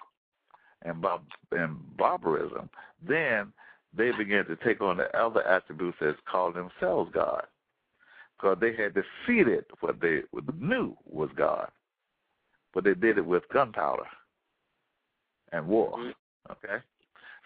and 0.84 1.02
bar- 1.02 1.22
and 1.52 1.78
barbarism, 1.98 2.70
then 3.08 3.52
they 3.96 4.12
began 4.12 4.46
to 4.46 4.56
take 4.58 4.82
on 4.82 4.98
the 4.98 5.16
other 5.18 5.46
attributes 5.48 5.98
as 6.02 6.16
calling 6.30 6.56
themselves 6.56 7.12
God 7.14 7.46
because 8.38 8.58
they 8.60 8.74
had 8.76 8.94
defeated 8.94 9.66
what 9.80 10.00
they 10.00 10.22
knew 10.60 10.96
was 11.06 11.30
God, 11.36 11.70
but 12.74 12.84
they 12.84 12.94
did 12.94 13.18
it 13.18 13.26
with 13.26 13.48
gunpowder 13.50 14.08
and 15.52 15.68
war. 15.68 15.98
Mm-hmm. 15.98 16.52
Okay, 16.52 16.84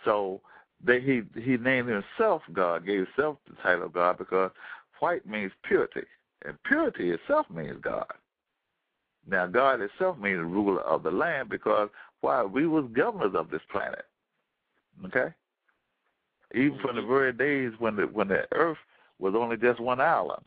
so 0.06 0.42
they, 0.84 1.02
he 1.02 1.22
he 1.40 1.58
named 1.58 1.90
himself 1.90 2.42
God, 2.54 2.86
gave 2.86 3.08
himself 3.08 3.38
the 3.48 3.56
title 3.62 3.86
of 3.86 3.94
God 3.94 4.18
because 4.18 4.52
white 5.00 5.26
means 5.26 5.52
purity, 5.64 6.04
and 6.46 6.62
purity 6.64 7.12
itself 7.12 7.48
means 7.50 7.78
God. 7.82 8.06
Now, 9.28 9.48
God 9.48 9.82
itself 9.82 10.18
means 10.18 10.40
ruler 10.40 10.82
of 10.82 11.04
the 11.04 11.12
land 11.12 11.50
because 11.50 11.90
why 12.22 12.44
we 12.44 12.68
was 12.68 12.86
governors 12.94 13.34
of 13.36 13.50
this 13.50 13.62
planet. 13.72 14.06
Okay, 15.06 15.34
even 16.54 16.78
from 16.80 16.96
the 16.96 17.02
very 17.02 17.34
days 17.34 17.72
when 17.80 17.96
the 17.96 18.04
when 18.04 18.28
the 18.28 18.46
earth 18.54 18.78
was 19.20 19.34
only 19.36 19.58
just 19.58 19.80
one 19.80 20.02
island. 20.02 20.44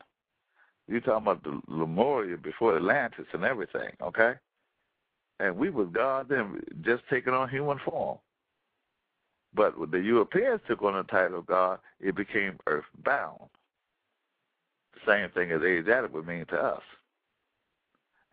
You 0.87 0.99
talking 0.99 1.27
about 1.27 1.43
the 1.43 1.61
Lemuria 1.67 2.37
before 2.37 2.75
Atlantis 2.75 3.25
and 3.33 3.43
everything, 3.43 3.89
okay? 4.01 4.33
And 5.39 5.57
we 5.57 5.69
was 5.69 5.87
God 5.91 6.27
then 6.29 6.61
just 6.81 7.03
taking 7.09 7.33
on 7.33 7.49
human 7.49 7.79
form. 7.83 8.19
But 9.53 9.79
when 9.79 9.91
the 9.91 9.99
Europeans 9.99 10.61
took 10.67 10.83
on 10.83 10.93
the 10.93 11.03
title 11.03 11.39
of 11.39 11.45
God, 11.45 11.79
it 11.99 12.15
became 12.15 12.59
earthbound. 12.67 13.39
The 14.93 15.11
same 15.11 15.29
thing 15.31 15.51
as 15.51 15.61
Asiatic 15.61 16.13
would 16.13 16.27
mean 16.27 16.45
to 16.47 16.57
us. 16.57 16.81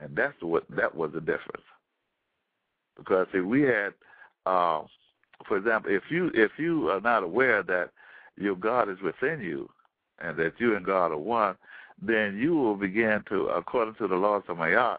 And 0.00 0.14
that's 0.16 0.40
what 0.40 0.64
that 0.70 0.94
was 0.94 1.12
the 1.12 1.20
difference. 1.20 1.64
Because 2.96 3.28
if 3.32 3.44
we 3.44 3.62
had 3.62 3.94
uh, 4.46 4.82
for 5.46 5.56
example, 5.56 5.92
if 5.92 6.04
you 6.10 6.30
if 6.34 6.52
you 6.58 6.88
are 6.90 7.00
not 7.00 7.22
aware 7.22 7.62
that 7.62 7.90
your 8.36 8.56
God 8.56 8.88
is 8.88 9.00
within 9.02 9.40
you 9.40 9.68
and 10.20 10.36
that 10.36 10.54
you 10.58 10.76
and 10.76 10.84
God 10.84 11.12
are 11.12 11.18
one, 11.18 11.56
then 12.00 12.38
you 12.38 12.54
will 12.54 12.76
begin 12.76 13.22
to, 13.28 13.48
according 13.48 13.94
to 13.96 14.08
the 14.08 14.14
laws 14.14 14.42
of 14.48 14.56
Mayat, 14.56 14.98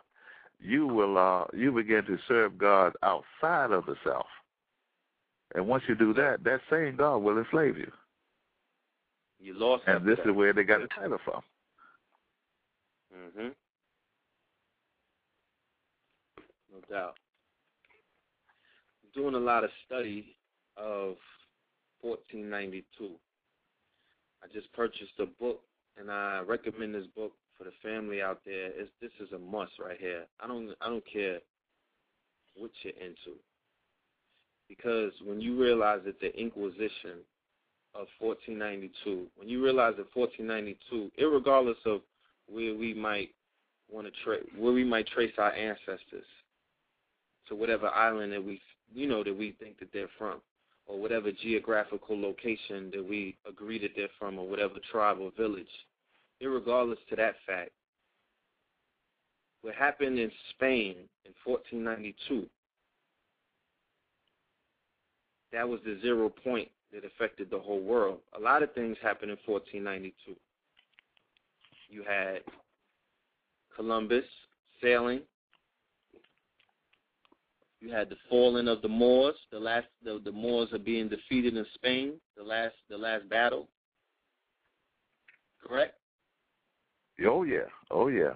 you 0.59 0.87
will 0.87 1.17
uh, 1.17 1.45
you 1.53 1.71
begin 1.71 2.05
to 2.05 2.17
serve 2.27 2.57
God 2.57 2.93
outside 3.03 3.71
of 3.71 3.85
the 3.85 3.95
self. 4.03 4.27
And 5.55 5.67
once 5.67 5.83
you 5.87 5.95
do 5.95 6.13
that, 6.13 6.43
that 6.43 6.61
same 6.69 6.95
God 6.95 7.17
will 7.17 7.37
enslave 7.37 7.77
you. 7.77 7.91
You 9.39 9.53
lost. 9.57 9.83
And 9.87 10.05
this 10.05 10.19
is 10.25 10.31
where 10.31 10.53
they 10.53 10.63
got 10.63 10.81
the 10.81 10.87
title 10.87 11.19
from. 11.23 11.41
Mhm. 13.13 13.53
No 16.71 16.79
doubt. 16.89 17.17
I'm 19.03 19.21
doing 19.21 19.35
a 19.35 19.39
lot 19.39 19.63
of 19.63 19.69
study 19.85 20.35
of 20.77 21.17
1492. 22.01 23.19
I 24.43 24.47
just 24.47 24.71
purchased 24.73 25.19
a 25.19 25.25
book, 25.25 25.61
and 25.97 26.11
I 26.11 26.41
recommend 26.45 26.95
this 26.95 27.07
book 27.15 27.33
for 27.57 27.65
the 27.65 27.71
family 27.81 28.21
out 28.21 28.41
there. 28.45 28.71
It's, 28.75 28.89
this 29.01 29.11
is 29.19 29.31
a 29.33 29.37
must 29.37 29.73
right 29.79 29.97
here. 29.99 30.25
I 30.39 30.47
don't 30.47 30.71
I 30.81 30.89
don't 30.89 31.03
care 31.11 31.39
what 32.55 32.71
you're 32.83 32.93
into, 32.93 33.37
because 34.69 35.11
when 35.25 35.41
you 35.41 35.59
realize 35.59 36.01
that 36.05 36.19
the 36.19 36.35
Inquisition 36.39 37.21
of 37.95 38.07
1492, 38.19 39.27
when 39.35 39.47
you 39.47 39.63
realize 39.63 39.93
that 39.97 40.07
1492, 40.15 41.11
regardless 41.31 41.77
of 41.85 42.01
where 42.47 42.75
we 42.75 42.93
might 42.93 43.29
want 43.91 44.07
to 44.07 44.13
trace, 44.23 44.43
where 44.57 44.73
we 44.73 44.83
might 44.83 45.07
trace 45.07 45.33
our 45.37 45.53
ancestors 45.53 46.25
to 47.47 47.55
whatever 47.55 47.87
island 47.89 48.33
that 48.33 48.43
we 48.43 48.59
you 48.93 49.07
know 49.07 49.23
that 49.23 49.37
we 49.37 49.55
think 49.59 49.79
that 49.79 49.89
they're 49.93 50.09
from, 50.17 50.39
or 50.85 50.99
whatever 50.99 51.31
geographical 51.31 52.19
location 52.19 52.91
that 52.93 53.07
we 53.07 53.35
agree 53.47 53.79
that 53.79 53.91
they're 53.95 54.07
from, 54.19 54.37
or 54.37 54.47
whatever 54.47 54.75
tribe 54.91 55.17
or 55.19 55.31
village, 55.37 55.65
irregardless 56.41 56.97
to 57.09 57.15
that 57.15 57.35
fact, 57.47 57.71
what 59.61 59.73
happened 59.75 60.19
in 60.19 60.31
Spain 60.49 60.95
in 61.25 61.31
1492, 61.45 62.47
that 65.53 65.67
was 65.67 65.79
the 65.85 65.99
zero 66.01 66.29
point 66.29 66.69
that 66.91 67.05
affected 67.05 67.49
the 67.49 67.59
whole 67.59 67.81
world. 67.81 68.19
A 68.37 68.39
lot 68.39 68.61
of 68.61 68.73
things 68.73 68.97
happened 69.01 69.31
in 69.31 69.37
1492. 69.45 70.35
You 71.89 72.03
had 72.03 72.39
Columbus 73.75 74.25
sailing. 74.81 75.21
You 77.83 77.91
had 77.91 78.09
the 78.09 78.15
falling 78.29 78.69
of 78.69 78.81
the 78.81 78.87
Moors. 78.87 79.35
The 79.51 79.59
last 79.59 79.87
the, 80.05 80.21
the 80.23 80.31
Moors 80.31 80.71
are 80.71 80.79
being 80.79 81.09
defeated 81.09 81.57
in 81.57 81.65
Spain. 81.73 82.13
The 82.37 82.43
last 82.43 82.75
the 82.89 82.97
last 82.97 83.27
battle. 83.27 83.67
Correct. 85.61 85.93
Oh 87.27 87.43
yeah. 87.43 87.67
Oh 87.91 88.07
yeah. 88.07 88.35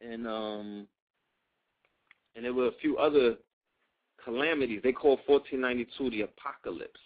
And 0.00 0.26
um 0.26 0.88
and 2.34 2.44
there 2.44 2.54
were 2.54 2.66
a 2.66 2.78
few 2.82 2.98
other 2.98 3.36
calamities. 4.24 4.80
They 4.82 4.90
call 4.90 5.20
1492 5.26 6.10
the 6.10 6.22
apocalypse. 6.22 6.98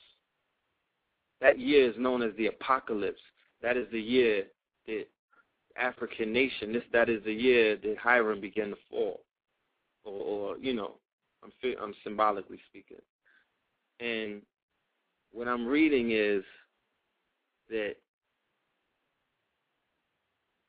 That 1.42 1.58
year 1.58 1.90
is 1.90 1.96
known 1.98 2.22
as 2.22 2.34
the 2.38 2.46
apocalypse. 2.46 3.20
That 3.60 3.76
is 3.76 3.86
the 3.92 4.00
year 4.00 4.44
that 4.86 5.04
African 5.76 6.32
nation. 6.32 6.72
This 6.72 6.84
that 6.94 7.10
is 7.10 7.22
the 7.24 7.34
year 7.34 7.76
that 7.76 7.98
Hiram 7.98 8.40
began 8.40 8.70
to 8.70 8.76
fall, 8.90 9.23
or, 10.04 10.12
or 10.12 10.58
you 10.58 10.74
know, 10.74 10.94
I'm 11.42 11.52
I'm 11.80 11.94
symbolically 12.02 12.58
speaking. 12.68 12.98
And 14.00 14.42
what 15.32 15.48
I'm 15.48 15.66
reading 15.66 16.12
is 16.12 16.42
that 17.68 17.96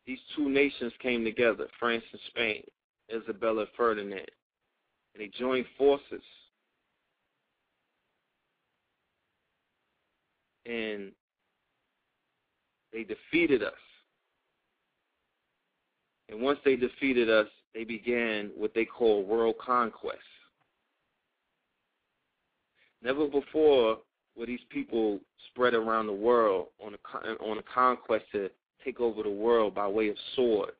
these 0.05 0.19
two 0.35 0.49
nations 0.49 0.93
came 1.01 1.23
together, 1.23 1.67
France 1.79 2.03
and 2.11 2.21
Spain, 2.27 2.63
Isabella 3.13 3.61
and 3.61 3.69
Ferdinand, 3.75 4.19
and 4.19 5.19
they 5.19 5.27
joined 5.27 5.65
forces. 5.77 6.23
And 10.65 11.11
they 12.91 13.03
defeated 13.03 13.61
us. 13.61 13.73
And 16.29 16.41
once 16.41 16.59
they 16.65 16.75
defeated 16.75 17.29
us, 17.29 17.47
they 17.75 17.83
began 17.83 18.49
what 18.55 18.73
they 18.73 18.85
call 18.85 19.23
world 19.25 19.55
conquest. 19.63 20.17
Never 23.03 23.27
before 23.27 23.97
were 24.35 24.45
these 24.45 24.61
people 24.69 25.19
spread 25.49 25.73
around 25.73 26.07
the 26.07 26.13
world 26.13 26.67
on 26.83 26.95
a, 26.95 27.27
on 27.43 27.57
a 27.59 27.63
conquest 27.63 28.25
to 28.31 28.49
take 28.83 28.99
over 28.99 29.21
the 29.21 29.29
world 29.29 29.75
by 29.75 29.87
way 29.87 30.07
of 30.07 30.15
sword, 30.35 30.71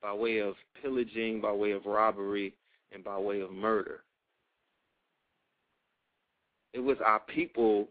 by 0.00 0.12
way 0.12 0.38
of 0.38 0.54
pillaging, 0.80 1.40
by 1.40 1.52
way 1.52 1.72
of 1.72 1.84
robbery, 1.84 2.54
and 2.92 3.04
by 3.04 3.18
way 3.18 3.40
of 3.40 3.52
murder. 3.52 4.00
It 6.72 6.80
was 6.80 6.96
our 7.04 7.20
people 7.20 7.88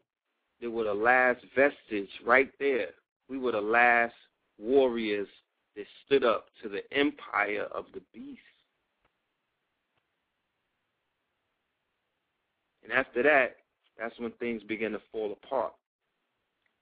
that 0.62 0.70
were 0.70 0.86
the 0.86 0.94
last 0.94 1.42
vestige 1.56 2.10
right 2.26 2.52
there. 2.60 2.90
We 3.30 3.38
were 3.38 3.52
the 3.52 3.62
last 3.62 4.14
warriors 4.60 5.28
that 5.76 5.86
stood 6.06 6.24
up 6.24 6.48
to 6.62 6.70
the 6.70 6.82
empire 6.96 7.68
of 7.74 7.86
the 7.94 8.02
beast. 8.14 8.40
And 12.84 12.92
after 12.92 13.24
that, 13.24 13.58
that's 13.98 14.18
when 14.20 14.32
things 14.34 14.64
begin 14.64 14.92
to 14.94 15.02
fall 15.12 15.32
apart. 15.32 15.74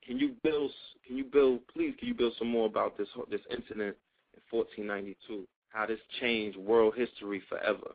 Can 0.06 0.18
you 0.18 0.32
build? 0.44 0.72
Can 1.06 1.18
you 1.18 1.26
build? 1.26 1.60
Please, 1.74 1.94
can 2.00 2.08
you 2.08 2.14
build 2.14 2.34
some 2.40 2.50
more 2.50 2.66
about 2.66 2.98
this 2.98 3.10
this 3.30 3.42
incident 3.52 3.96
in 4.34 4.42
1492? 4.50 5.46
How 5.70 5.86
this 5.86 6.00
changed 6.20 6.58
world 6.58 6.96
history 6.96 7.42
forever? 7.48 7.92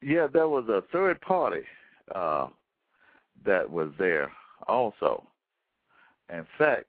Yeah, 0.00 0.26
there 0.32 0.48
was 0.48 0.68
a 0.68 0.82
third 0.92 1.20
party 1.22 1.62
uh, 2.14 2.48
that 3.44 3.68
was 3.68 3.90
there 3.98 4.30
also. 4.68 5.24
In 6.32 6.46
fact, 6.58 6.84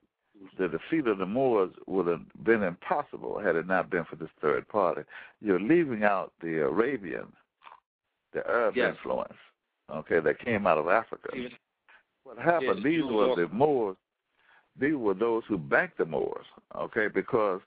the 0.58 0.68
defeat 0.68 1.08
of 1.08 1.18
the 1.18 1.26
Moors 1.26 1.72
would 1.88 2.08
have 2.08 2.22
been 2.44 2.64
impossible 2.64 3.40
had 3.40 3.56
it 3.56 3.68
not 3.68 3.90
been 3.90 4.06
for 4.06 4.16
this 4.16 4.30
third 4.42 4.68
party. 4.68 5.02
You're 5.42 5.60
leaving 5.60 6.04
out 6.04 6.34
the 6.42 6.60
Arabian, 6.60 7.28
the 8.34 8.46
Arab 8.48 8.76
yes. 8.76 8.96
influence, 8.96 9.34
okay, 9.94 10.20
that 10.20 10.40
came 10.40 10.68
out 10.68 10.78
of 10.78 10.88
Africa. 10.88 11.30
Yes. 11.36 11.52
What 12.24 12.38
happened? 12.38 12.78
Yes, 12.78 12.84
these 12.84 13.04
were 13.04 13.36
the 13.36 13.48
Moors. 13.50 13.98
These 14.80 14.96
were 14.96 15.14
those 15.14 15.44
who 15.48 15.58
backed 15.58 15.98
the 15.98 16.06
Moors, 16.06 16.46
okay, 16.76 17.08
because 17.08 17.62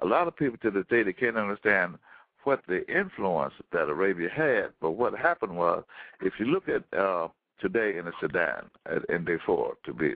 a 0.00 0.06
lot 0.06 0.28
of 0.28 0.36
people 0.36 0.58
to 0.62 0.70
this 0.70 0.86
day 0.88 1.02
they 1.02 1.12
can't 1.12 1.36
understand 1.36 1.98
what 2.44 2.60
the 2.68 2.86
influence 2.94 3.54
that 3.72 3.88
Arabia 3.88 4.28
had. 4.28 4.68
But 4.80 4.92
what 4.92 5.18
happened 5.18 5.56
was, 5.56 5.84
if 6.20 6.34
you 6.38 6.46
look 6.46 6.68
at 6.68 6.98
uh, 6.98 7.28
today 7.60 7.98
in 7.98 8.04
the 8.04 8.12
Sudan, 8.20 8.70
in 9.08 9.24
Darfur, 9.24 9.76
to 9.84 9.92
be 9.92 10.14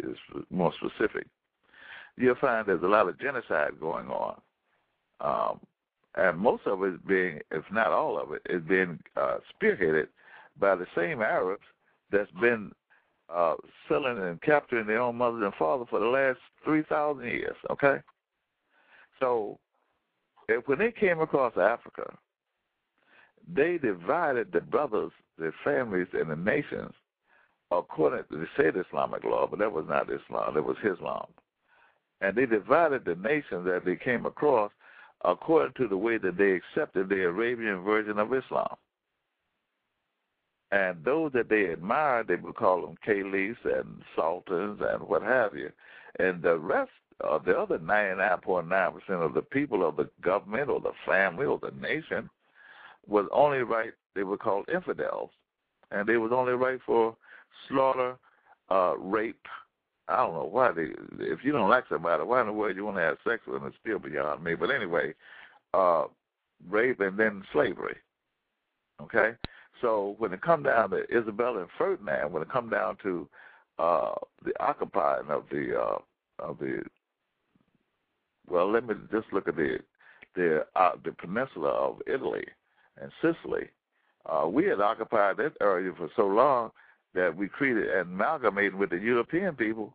more 0.51 0.73
specific, 0.75 1.27
you'll 2.19 2.35
find 2.37 2.67
there's 2.67 2.83
a 2.83 2.87
lot 2.87 3.09
of 3.09 3.19
genocide 3.19 3.81
going 3.81 4.09
on. 4.09 4.41
Um, 5.21 5.61
and 6.17 6.39
most 6.39 6.67
of 6.67 6.83
it 6.83 6.95
is 6.95 7.01
being, 7.07 7.41
if 7.51 7.65
not 7.71 7.89
all 7.89 8.21
of 8.21 8.33
it, 8.33 8.43
is 8.51 8.63
being 8.69 8.99
uh, 9.17 9.39
spearheaded 9.55 10.09
by 10.59 10.75
the 10.75 10.87
same 10.97 11.23
Arabs 11.23 11.63
that's 12.11 12.31
been 12.41 12.73
uh, 13.33 13.55
selling 13.89 14.19
and 14.19 14.41
capturing 14.43 14.87
their 14.87 15.01
own 15.01 15.17
mothers 15.17 15.43
and 15.45 15.55
fathers 15.55 15.87
for 15.91 16.01
the 16.01 16.07
last 16.07 16.39
3,000 16.65 17.25
years, 17.25 17.57
okay? 17.71 17.99
So 19.21 19.59
if, 20.49 20.67
when 20.67 20.79
they 20.79 20.93
came 20.93 21.21
across 21.21 21.53
Africa, 21.57 22.17
they 23.55 23.79
divided 23.79 24.51
the 24.53 24.61
brothers, 24.61 25.13
the 25.39 25.53
families, 25.63 26.09
and 26.13 26.31
the 26.31 26.37
nations 26.37 26.93
according 27.71 28.25
to, 28.31 28.39
they 28.39 28.63
said 28.63 28.75
Islamic 28.77 29.25
law, 29.25 29.47
but 29.47 29.59
that 29.59 29.71
was 29.71 29.85
not 29.89 30.09
Islam, 30.11 30.55
that 30.55 30.65
was 30.65 30.77
Islam 30.83 31.27
and 32.21 32.37
they 32.37 32.47
divided 32.47 33.05
the 33.05 33.15
nations 33.17 33.65
that 33.65 33.83
they 33.85 33.97
came 33.97 34.27
across 34.27 34.71
according 35.25 35.75
to 35.75 35.89
the 35.89 35.97
way 35.97 36.19
that 36.19 36.37
they 36.37 36.53
accepted 36.53 37.09
the 37.09 37.25
Arabian 37.25 37.83
version 37.83 38.19
of 38.19 38.33
Islam. 38.33 38.77
And 40.71 41.03
those 41.05 41.33
that 41.33 41.49
they 41.49 41.67
admired, 41.67 42.29
they 42.29 42.37
would 42.37 42.55
call 42.55 42.83
them 42.83 42.97
caliphs 43.05 43.59
and 43.65 44.03
sultans 44.15 44.81
and 44.83 45.03
what 45.03 45.23
have 45.23 45.57
you. 45.57 45.71
And 46.19 46.43
the 46.43 46.59
rest, 46.59 46.91
uh, 47.25 47.39
the 47.39 47.59
other 47.59 47.79
99.9% 47.79 49.09
of 49.09 49.35
the 49.35 49.43
people 49.43 49.87
of 49.87 49.97
the 49.97 50.09
government 50.21 50.69
or 50.69 50.81
the 50.81 50.93
family 51.07 51.47
or 51.47 51.59
the 51.59 51.73
nation 51.81 52.29
was 53.07 53.27
only 53.33 53.59
right, 53.59 53.93
they 54.15 54.25
were 54.25 54.37
called 54.37 54.69
infidels. 54.73 55.31
And 55.91 56.07
they 56.07 56.19
was 56.19 56.33
only 56.33 56.53
right 56.53 56.81
for 56.85 57.17
slaughter, 57.69 58.19
uh, 58.71 58.95
rape, 58.99 59.41
I 60.09 60.17
don't 60.17 60.35
know 60.35 60.49
why 60.51 60.73
they. 60.73 60.89
If 61.19 61.45
you 61.45 61.53
don't 61.53 61.69
like 61.69 61.85
somebody, 61.89 62.23
why 62.23 62.41
in 62.41 62.47
the 62.47 62.53
world 62.53 62.77
you 62.77 62.85
want 62.85 62.97
to 62.97 63.03
have 63.03 63.19
sex 63.27 63.43
with 63.47 63.61
them? 63.61 63.69
It's 63.69 63.77
still 63.81 63.99
beyond 63.99 64.43
me. 64.43 64.55
But 64.55 64.71
anyway, 64.71 65.15
uh, 65.75 66.05
rape 66.69 67.01
and 67.01 67.19
then 67.19 67.43
slavery. 67.53 67.97
Okay, 69.03 69.33
so 69.81 70.17
when 70.19 70.33
it 70.33 70.41
come 70.41 70.63
down 70.63 70.91
to 70.91 71.05
Isabella 71.17 71.61
and 71.61 71.69
Ferdinand, 71.77 72.33
when 72.33 72.43
it 72.43 72.51
come 72.51 72.71
down 72.71 72.97
to 73.03 73.29
uh, 73.79 74.15
the 74.45 74.53
occupying 74.61 75.29
of 75.29 75.45
the 75.51 75.79
uh, 75.79 75.99
of 76.39 76.59
the, 76.59 76.83
well, 78.49 78.71
let 78.71 78.87
me 78.87 78.95
just 79.13 79.33
look 79.33 79.47
at 79.47 79.57
the 79.57 79.79
the 80.35 80.65
uh, 80.75 80.93
the 81.05 81.13
peninsula 81.13 81.69
of 81.69 82.01
Italy 82.07 82.47
and 83.01 83.13
Sicily. 83.21 83.69
Uh, 84.27 84.49
we 84.49 84.65
had 84.65 84.81
occupied 84.81 85.37
that 85.37 85.53
area 85.61 85.93
for 85.97 86.09
so 86.17 86.27
long 86.27 86.71
that 87.15 87.35
we 87.35 87.49
created 87.49 87.89
and 87.89 88.13
amalgamated 88.13 88.75
with 88.75 88.91
the 88.91 88.99
European 88.99 89.55
people 89.55 89.95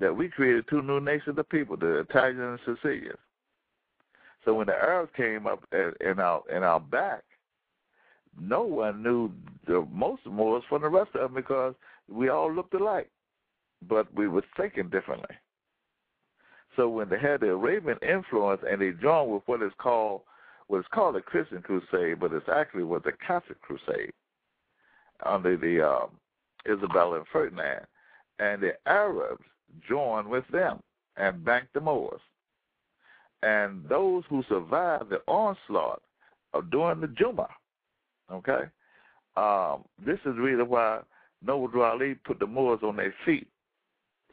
that 0.00 0.16
we 0.16 0.28
created 0.28 0.64
two 0.68 0.82
new 0.82 1.00
nations 1.00 1.38
of 1.38 1.48
people, 1.48 1.76
the 1.76 1.98
Italians 1.98 2.40
and 2.40 2.58
the 2.58 2.76
Sicilians. 2.76 3.18
So 4.44 4.54
when 4.54 4.66
the 4.66 4.74
Arabs 4.74 5.12
came 5.16 5.46
up 5.46 5.62
in 5.72 6.20
our 6.20 6.42
in 6.54 6.62
our 6.62 6.80
back, 6.80 7.22
no 8.40 8.62
one 8.62 9.02
knew 9.02 9.30
the 9.66 9.86
most 9.92 10.24
Moors 10.26 10.62
from 10.68 10.82
the 10.82 10.88
rest 10.88 11.10
of 11.14 11.20
them 11.22 11.34
because 11.34 11.74
we 12.08 12.28
all 12.28 12.52
looked 12.52 12.74
alike, 12.74 13.10
but 13.88 14.12
we 14.14 14.28
were 14.28 14.44
thinking 14.56 14.88
differently. 14.88 15.36
So 16.76 16.88
when 16.88 17.08
they 17.08 17.18
had 17.18 17.40
the 17.40 17.50
Arabian 17.50 17.98
influence 18.02 18.62
and 18.68 18.80
they 18.80 18.92
joined 18.92 19.32
with 19.32 19.42
what 19.46 19.62
is 19.62 19.72
called 19.78 20.22
what 20.68 20.78
is 20.78 20.86
called 20.92 21.16
the 21.16 21.20
Christian 21.20 21.62
Crusade, 21.62 22.20
but 22.20 22.32
it's 22.32 22.48
actually 22.48 22.84
was 22.84 23.02
the 23.04 23.12
Catholic 23.26 23.60
Crusade 23.60 24.12
under 25.24 25.56
the 25.56 25.86
um, 25.86 26.10
Isabella 26.70 27.16
and 27.16 27.26
Ferdinand, 27.32 27.86
and 28.38 28.62
the 28.62 28.74
Arabs 28.86 29.44
joined 29.88 30.28
with 30.28 30.44
them 30.52 30.80
and 31.16 31.44
backed 31.44 31.74
the 31.74 31.80
Moors. 31.80 32.20
And 33.42 33.88
those 33.88 34.24
who 34.28 34.42
survived 34.48 35.10
the 35.10 35.20
onslaught 35.26 36.02
of 36.54 36.70
during 36.70 37.00
the 37.00 37.08
Juma, 37.08 37.48
okay, 38.32 38.64
um, 39.36 39.84
this 40.04 40.18
is 40.24 40.34
the 40.34 40.42
reason 40.42 40.68
why 40.68 41.00
Noble 41.42 41.82
Ali 41.82 42.14
put 42.14 42.38
the 42.40 42.46
Moors 42.46 42.80
on 42.82 42.96
their 42.96 43.14
feet 43.24 43.46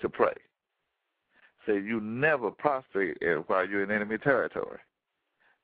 to 0.01 0.09
pray. 0.09 0.33
Say 1.67 1.73
you 1.73 1.99
never 2.01 2.51
prostrate 2.51 3.17
while 3.47 3.67
you're 3.67 3.83
in 3.83 3.91
enemy 3.91 4.17
territory. 4.17 4.79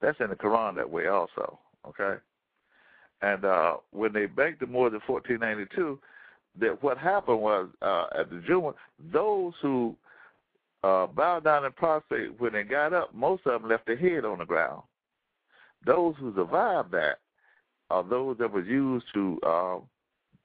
That's 0.02 0.20
in 0.20 0.30
the 0.30 0.36
Quran 0.36 0.76
that 0.76 0.90
way 0.90 1.08
also, 1.08 1.60
okay? 1.88 2.20
And 3.22 3.46
uh, 3.46 3.78
when 3.92 4.14
they 4.14 4.26
begged 4.26 4.62
the 4.62 4.68
Moors 4.68 4.94
in 4.94 5.02
1492, 5.06 6.00
that 6.60 6.82
what 6.84 6.98
happened 6.98 7.42
was 7.42 7.70
uh, 7.82 8.06
at 8.20 8.30
the 8.30 8.42
Juma, 8.46 8.74
those 9.12 9.54
who 9.62 9.96
uh, 10.84 11.08
bowed 11.08 11.44
down 11.44 11.66
and 11.66 11.76
prostrate. 11.76 12.40
When 12.40 12.54
they 12.54 12.64
got 12.64 12.94
up, 12.94 13.14
most 13.14 13.46
of 13.46 13.62
them 13.62 13.70
left 13.70 13.86
their 13.86 13.98
head 13.98 14.26
on 14.26 14.40
the 14.40 14.46
ground. 14.46 14.82
Those 15.86 16.16
who 16.20 16.34
survived 16.36 16.92
that 16.92 17.20
are 17.90 18.04
those 18.04 18.38
that 18.40 18.52
were 18.52 18.64
used 18.64 19.06
to 19.14 19.40
uh, 19.46 19.78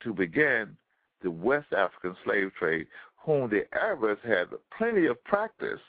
to 0.02 0.12
begin 0.12 0.76
the 1.22 1.30
West 1.30 1.72
African 1.72 2.16
slave 2.24 2.50
trade, 2.58 2.86
whom 3.16 3.48
the 3.48 3.64
Arabs 3.74 4.20
had 4.24 4.48
plenty 4.76 5.06
of 5.06 5.22
practice 5.24 5.80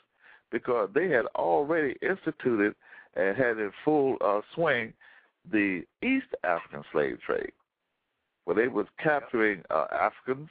because 0.50 0.88
they 0.94 1.08
had 1.08 1.26
already 1.36 1.94
instituted 2.02 2.74
and 3.14 3.36
had 3.36 3.58
in 3.58 3.70
full 3.84 4.16
uh, 4.20 4.40
swing 4.54 4.92
the 5.50 5.82
East 6.02 6.26
African 6.44 6.82
slave 6.92 7.18
trade, 7.24 7.52
where 8.48 8.56
they 8.56 8.66
was 8.66 8.86
capturing 8.98 9.62
uh, 9.68 9.84
Africans 9.92 10.48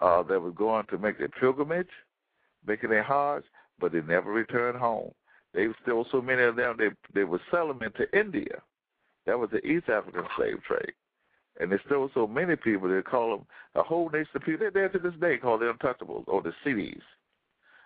uh, 0.00 0.24
that 0.24 0.40
were 0.40 0.50
going 0.50 0.84
to 0.86 0.98
make 0.98 1.18
their 1.18 1.28
pilgrimage, 1.28 1.86
making 2.66 2.90
their 2.90 3.04
Hajj, 3.04 3.44
but 3.78 3.92
they 3.92 4.00
never 4.00 4.32
returned 4.32 4.76
home. 4.76 5.12
They 5.54 5.68
still 5.80 6.04
so 6.10 6.20
many 6.20 6.42
of 6.42 6.56
them 6.56 6.74
they 6.76 6.88
they 7.14 7.22
would 7.22 7.40
sell 7.48 7.68
them 7.68 7.80
into 7.84 8.12
India. 8.18 8.60
That 9.26 9.38
was 9.38 9.50
the 9.52 9.64
East 9.64 9.88
African 9.88 10.24
slave 10.36 10.60
trade. 10.66 10.92
And 11.60 11.70
there's 11.70 11.80
still 11.86 12.10
so 12.12 12.26
many 12.26 12.56
people 12.56 12.88
they 12.88 13.02
call 13.02 13.30
them 13.30 13.46
a 13.76 13.84
whole 13.84 14.10
nation 14.10 14.30
of 14.34 14.42
people. 14.42 14.58
They're 14.58 14.72
there 14.72 14.88
to 14.88 14.98
this 14.98 15.20
day 15.20 15.36
called 15.36 15.60
the 15.60 15.72
Untouchables 15.72 16.24
or 16.26 16.42
the 16.42 16.52
Siddis 16.66 17.00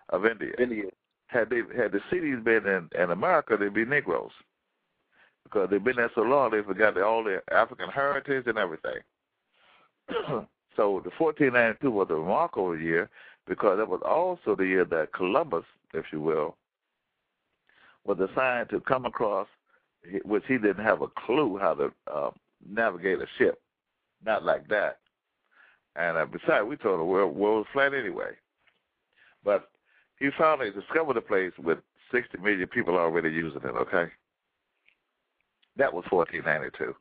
of 0.08 0.24
India. 0.24 0.52
India. 0.58 0.84
Had 1.26 1.50
they 1.50 1.58
had 1.76 1.92
the 1.92 2.00
Siddis 2.10 2.42
been 2.42 2.66
in, 2.66 2.88
in 2.98 3.10
America, 3.10 3.58
they'd 3.60 3.74
be 3.74 3.84
Negroes 3.84 4.32
because 5.44 5.68
they've 5.68 5.84
been 5.84 5.96
there 5.96 6.10
so 6.14 6.22
long 6.22 6.52
they 6.52 6.62
forgot 6.62 6.98
all 7.02 7.22
their 7.22 7.42
African 7.52 7.90
heritage 7.90 8.44
and 8.46 8.56
everything. 8.56 9.02
so 10.76 11.00
the 11.04 11.10
1492 11.18 11.90
was 11.90 12.08
a 12.10 12.14
remarkable 12.14 12.76
year 12.78 13.08
because 13.46 13.78
it 13.80 13.88
was 13.88 14.00
also 14.04 14.54
the 14.56 14.66
year 14.66 14.84
that 14.84 15.12
Columbus, 15.12 15.64
if 15.94 16.06
you 16.12 16.20
will, 16.20 16.56
was 18.04 18.18
assigned 18.18 18.70
to 18.70 18.80
come 18.80 19.06
across, 19.06 19.46
which 20.24 20.44
he 20.46 20.58
didn't 20.58 20.84
have 20.84 21.02
a 21.02 21.08
clue 21.08 21.58
how 21.58 21.74
to 21.74 21.92
uh, 22.12 22.30
navigate 22.68 23.20
a 23.20 23.26
ship, 23.38 23.60
not 24.24 24.44
like 24.44 24.68
that. 24.68 24.98
And 25.96 26.16
uh, 26.16 26.26
besides, 26.26 26.66
we 26.66 26.76
told 26.76 27.00
the 27.00 27.04
world, 27.04 27.34
world 27.36 27.58
was 27.58 27.66
flat 27.72 27.94
anyway. 27.94 28.30
But 29.44 29.70
he 30.18 30.30
finally 30.38 30.70
discovered 30.70 31.16
a 31.16 31.20
place 31.20 31.52
with 31.58 31.78
60 32.12 32.38
million 32.38 32.68
people 32.68 32.96
already 32.96 33.30
using 33.30 33.62
it, 33.62 33.66
okay? 33.66 34.06
That 35.76 35.92
was 35.92 36.04
1492. 36.10 36.94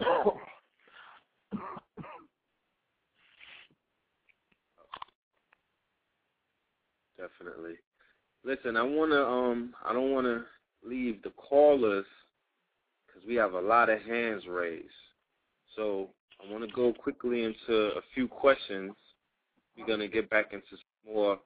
Definitely. 7.44 7.74
Listen, 8.44 8.76
I 8.76 8.82
wanna 8.82 9.22
um 9.22 9.74
I 9.84 9.92
don't 9.92 10.12
wanna 10.12 10.44
leave 10.84 11.22
the 11.22 11.30
callers 11.30 12.06
because 13.06 13.26
we 13.26 13.34
have 13.36 13.54
a 13.54 13.60
lot 13.60 13.88
of 13.88 14.00
hands 14.02 14.44
raised. 14.48 14.88
So 15.76 16.10
I 16.42 16.50
want 16.52 16.68
to 16.68 16.74
go 16.74 16.92
quickly 16.92 17.44
into 17.44 17.74
a 17.96 18.00
few 18.14 18.28
questions. 18.28 18.92
We're 19.76 19.86
gonna 19.86 20.08
get 20.08 20.30
back 20.30 20.52
into 20.52 20.76
more 21.06 21.38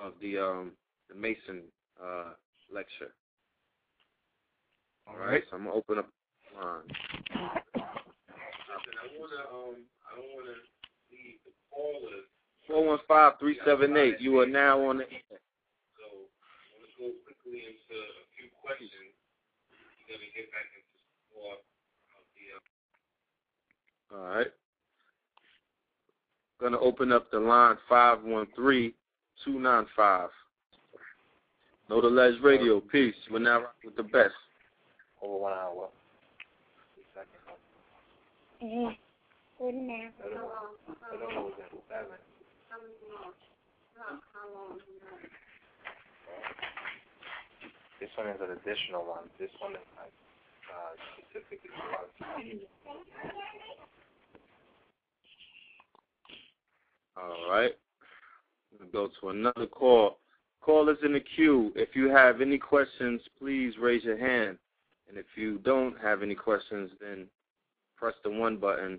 of 0.00 0.12
the 0.20 0.38
um 0.38 0.72
the 1.08 1.14
Mason 1.14 1.62
uh 2.02 2.32
lecture. 2.72 3.12
All 5.06 5.16
right. 5.16 5.42
So 5.50 5.56
I'm 5.56 5.64
gonna 5.64 5.76
open 5.76 5.98
up 5.98 6.08
line. 6.54 6.82
I 7.76 9.08
wanna 9.18 9.42
um 9.52 9.76
I 10.06 10.16
don't 10.16 10.34
wanna 10.34 10.56
leave 11.10 11.38
the 11.44 11.52
callers. 11.70 12.24
Four 12.66 12.86
one 12.86 12.98
five 13.08 13.34
three 13.40 13.58
seven 13.64 13.96
eight. 13.96 14.20
You 14.20 14.38
are 14.40 14.46
now 14.46 14.86
on 14.86 14.98
the 14.98 15.04
air. 15.04 15.38
So 17.52 17.58
I'm 17.58 17.60
gonna 17.60 17.68
into 17.68 18.00
a 18.00 18.26
few 18.32 18.48
questions. 18.64 19.12
We're 19.68 20.16
gonna 20.16 20.32
get 20.32 20.48
back 20.56 20.72
into 20.72 20.96
more 21.36 21.60
of 22.16 22.24
the. 22.32 22.44
Uh, 22.56 24.16
all 24.16 24.24
right. 24.34 24.52
Gonna 26.60 26.80
open 26.80 27.12
up 27.12 27.30
the 27.30 27.38
line 27.38 27.76
five 27.88 28.22
one 28.24 28.46
three 28.56 28.94
two 29.44 29.58
nine 29.58 29.84
five. 29.94 30.30
Know 31.90 32.00
the 32.00 32.08
Ledge 32.08 32.40
Radio. 32.42 32.80
Peace. 32.80 33.14
We're 33.30 33.40
now 33.40 33.66
with 33.84 33.96
the 33.96 34.02
best. 34.02 34.32
Over 35.22 35.36
one 35.36 35.52
hour. 35.52 35.88
Eh, 38.62 38.94
good 39.58 39.74
now. 39.74 40.08
This 48.02 48.10
one 48.16 48.26
is 48.26 48.40
an 48.40 48.50
additional 48.50 49.04
one. 49.04 49.30
This 49.38 49.50
one 49.60 49.74
is 49.74 49.78
like 49.96 50.10
uh, 50.74 50.90
specifically 51.30 51.70
All 57.16 57.48
right. 57.48 57.70
Go 58.92 59.08
to 59.20 59.28
another 59.28 59.66
call. 59.66 60.18
Callers 60.62 60.98
in 61.04 61.12
the 61.12 61.20
queue. 61.20 61.72
If 61.76 61.94
you 61.94 62.08
have 62.08 62.40
any 62.40 62.58
questions, 62.58 63.20
please 63.38 63.74
raise 63.80 64.02
your 64.02 64.18
hand. 64.18 64.58
And 65.08 65.16
if 65.16 65.26
you 65.36 65.58
don't 65.58 65.94
have 66.02 66.24
any 66.24 66.34
questions, 66.34 66.90
then 67.00 67.28
press 67.96 68.14
the 68.24 68.30
one 68.30 68.56
button 68.56 68.98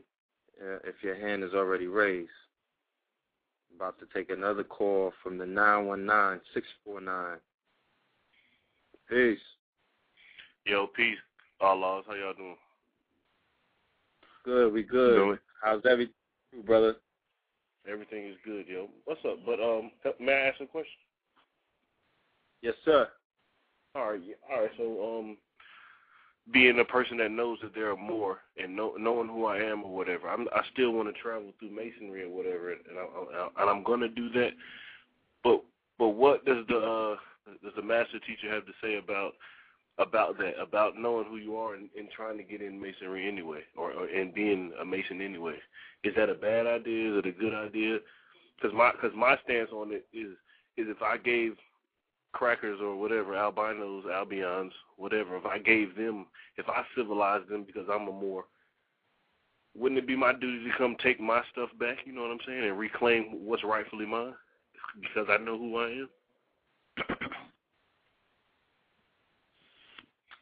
uh, 0.61 0.77
if 0.85 0.95
your 1.03 1.15
hand 1.15 1.43
is 1.43 1.53
already 1.53 1.87
raised. 1.87 2.29
About 3.75 3.99
to 3.99 4.05
take 4.13 4.29
another 4.29 4.63
call 4.63 5.11
from 5.21 5.37
the 5.37 5.45
919 5.45 6.39
649. 6.53 7.39
Peace. 9.13 9.37
Yo, 10.65 10.87
peace. 10.87 11.19
Outlaws, 11.61 12.03
how 12.07 12.15
y'all 12.15 12.33
doing? 12.33 12.55
Good, 14.43 14.73
we 14.73 14.81
good. 14.81 15.19
Really? 15.19 15.37
How's 15.63 15.83
everything, 15.87 16.15
brother? 16.65 16.95
Everything 17.87 18.25
is 18.25 18.35
good, 18.43 18.65
yo. 18.67 18.89
What's 19.05 19.23
up? 19.23 19.37
But 19.45 19.59
um, 19.59 19.91
may 20.19 20.33
I 20.33 20.47
ask 20.47 20.59
a 20.61 20.65
question? 20.65 20.97
Yes, 22.63 22.73
sir. 22.83 23.07
All 23.93 24.13
right, 24.13 24.21
all 24.51 24.61
right. 24.61 24.71
So 24.77 25.19
um, 25.19 25.37
being 26.51 26.79
a 26.79 26.85
person 26.85 27.17
that 27.17 27.29
knows 27.29 27.59
that 27.61 27.75
there 27.75 27.91
are 27.91 27.95
more 27.95 28.39
and 28.57 28.75
know, 28.75 28.95
knowing 28.97 29.27
who 29.27 29.45
I 29.45 29.57
am 29.57 29.83
or 29.83 29.95
whatever, 29.95 30.27
I'm, 30.27 30.47
I 30.55 30.61
still 30.73 30.91
want 30.91 31.13
to 31.13 31.21
travel 31.21 31.51
through 31.59 31.69
masonry 31.69 32.23
or 32.23 32.29
whatever, 32.29 32.71
and, 32.71 32.97
I, 32.97 33.37
I, 33.37 33.61
and 33.61 33.69
I'm 33.69 33.83
going 33.83 33.99
to 33.99 34.09
do 34.09 34.29
that. 34.31 34.53
But 35.43 35.61
but 35.99 36.09
what 36.09 36.43
does 36.45 36.65
the 36.67 36.77
uh, 36.77 37.15
does 37.45 37.73
the 37.75 37.81
master 37.81 38.19
teacher 38.19 38.53
have 38.53 38.65
to 38.65 38.73
say 38.81 38.95
about 38.95 39.33
about 39.99 40.37
that, 40.39 40.53
about 40.59 40.97
knowing 40.97 41.25
who 41.29 41.37
you 41.37 41.55
are 41.55 41.75
and, 41.75 41.87
and 41.97 42.09
trying 42.09 42.37
to 42.37 42.43
get 42.43 42.61
in 42.61 42.81
masonry 42.81 43.27
anyway, 43.27 43.59
or, 43.77 43.91
or 43.91 44.07
and 44.07 44.33
being 44.33 44.71
a 44.81 44.85
mason 44.85 45.21
anyway? 45.21 45.55
Is 46.03 46.15
that 46.15 46.29
a 46.29 46.35
bad 46.35 46.65
idea? 46.65 47.11
Is 47.11 47.19
it 47.19 47.27
a 47.27 47.31
good 47.31 47.53
idea? 47.53 47.99
Because 48.55 48.75
my 48.75 48.91
because 48.91 49.15
my 49.15 49.37
stance 49.43 49.69
on 49.71 49.91
it 49.91 50.05
is 50.13 50.31
is 50.77 50.87
if 50.89 51.01
I 51.01 51.17
gave 51.17 51.53
crackers 52.33 52.79
or 52.81 52.95
whatever, 52.95 53.35
albinos, 53.35 54.05
albions, 54.11 54.71
whatever, 54.97 55.37
if 55.37 55.45
I 55.45 55.59
gave 55.59 55.95
them, 55.95 56.25
if 56.57 56.67
I 56.67 56.83
civilized 56.97 57.47
them 57.47 57.63
because 57.63 57.87
I'm 57.91 58.07
a 58.07 58.11
more, 58.11 58.45
wouldn't 59.75 59.99
it 59.99 60.07
be 60.07 60.15
my 60.15 60.33
duty 60.33 60.65
to 60.65 60.77
come 60.77 60.95
take 61.01 61.19
my 61.19 61.41
stuff 61.51 61.69
back, 61.79 61.99
you 62.05 62.13
know 62.13 62.21
what 62.21 62.31
I'm 62.31 62.39
saying, 62.45 62.63
and 62.63 62.77
reclaim 62.77 63.45
what's 63.45 63.63
rightfully 63.63 64.07
mine 64.07 64.33
because 64.99 65.27
I 65.29 65.37
know 65.37 65.57
who 65.57 65.77
I 65.77 65.89
am? 65.89 66.09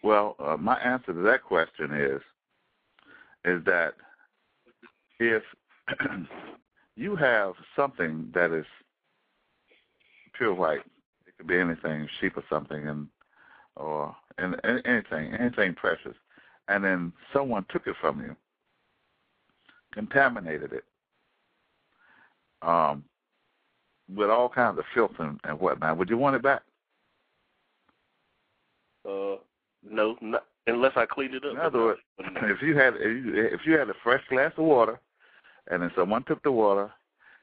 Well, 0.04 0.36
uh, 0.40 0.58
my 0.58 0.80
answer 0.80 1.14
to 1.14 1.22
that 1.22 1.44
question 1.44 1.94
is 1.94 2.22
is 3.46 3.64
that 3.66 3.94
if 5.20 5.44
you 6.96 7.16
have 7.16 7.54
something 7.76 8.30
that 8.34 8.52
is 8.52 8.66
pure 10.34 10.54
white, 10.54 10.82
it 11.26 11.38
could 11.38 11.48
be 11.48 11.60
anything, 11.60 12.08
sheep 12.20 12.38
or 12.38 12.44
something, 12.50 12.88
and 12.88 13.08
or 13.76 14.16
and, 14.38 14.56
and 14.64 14.82
anything, 14.86 15.34
anything 15.34 15.74
precious, 15.76 16.16
and 16.68 16.84
then 16.84 17.14
someone 17.34 17.66
took 17.70 17.88
it 17.88 17.96
from 18.02 18.22
you, 18.22 18.36
contaminated 19.94 20.74
it, 20.74 20.84
um, 22.62 23.04
with 24.16 24.30
all 24.30 24.50
kinds 24.50 24.78
of 24.78 24.86
filth 24.94 25.12
and, 25.20 25.40
and 25.44 25.60
whatnot. 25.60 25.98
Would 25.98 26.10
you 26.10 26.18
want 26.18 26.36
it 26.36 26.44
back? 26.44 26.64
Uh, 29.08 29.36
no, 29.88 30.18
not, 30.22 30.46
unless 30.68 30.94
I 30.96 31.06
clean 31.06 31.34
it 31.34 31.46
up. 31.46 31.54
In 31.54 31.60
other 31.60 31.80
words, 31.80 32.00
if 32.20 32.62
you 32.62 32.78
had 32.78 32.96
if 32.98 33.26
you, 33.26 33.34
if 33.36 33.62
you 33.66 33.78
had 33.78 33.90
a 33.90 33.96
fresh 34.04 34.24
glass 34.30 34.52
of 34.58 34.66
water, 34.66 35.00
and 35.70 35.82
then 35.82 35.92
someone 35.96 36.24
took 36.24 36.42
the 36.44 36.52
water 36.52 36.92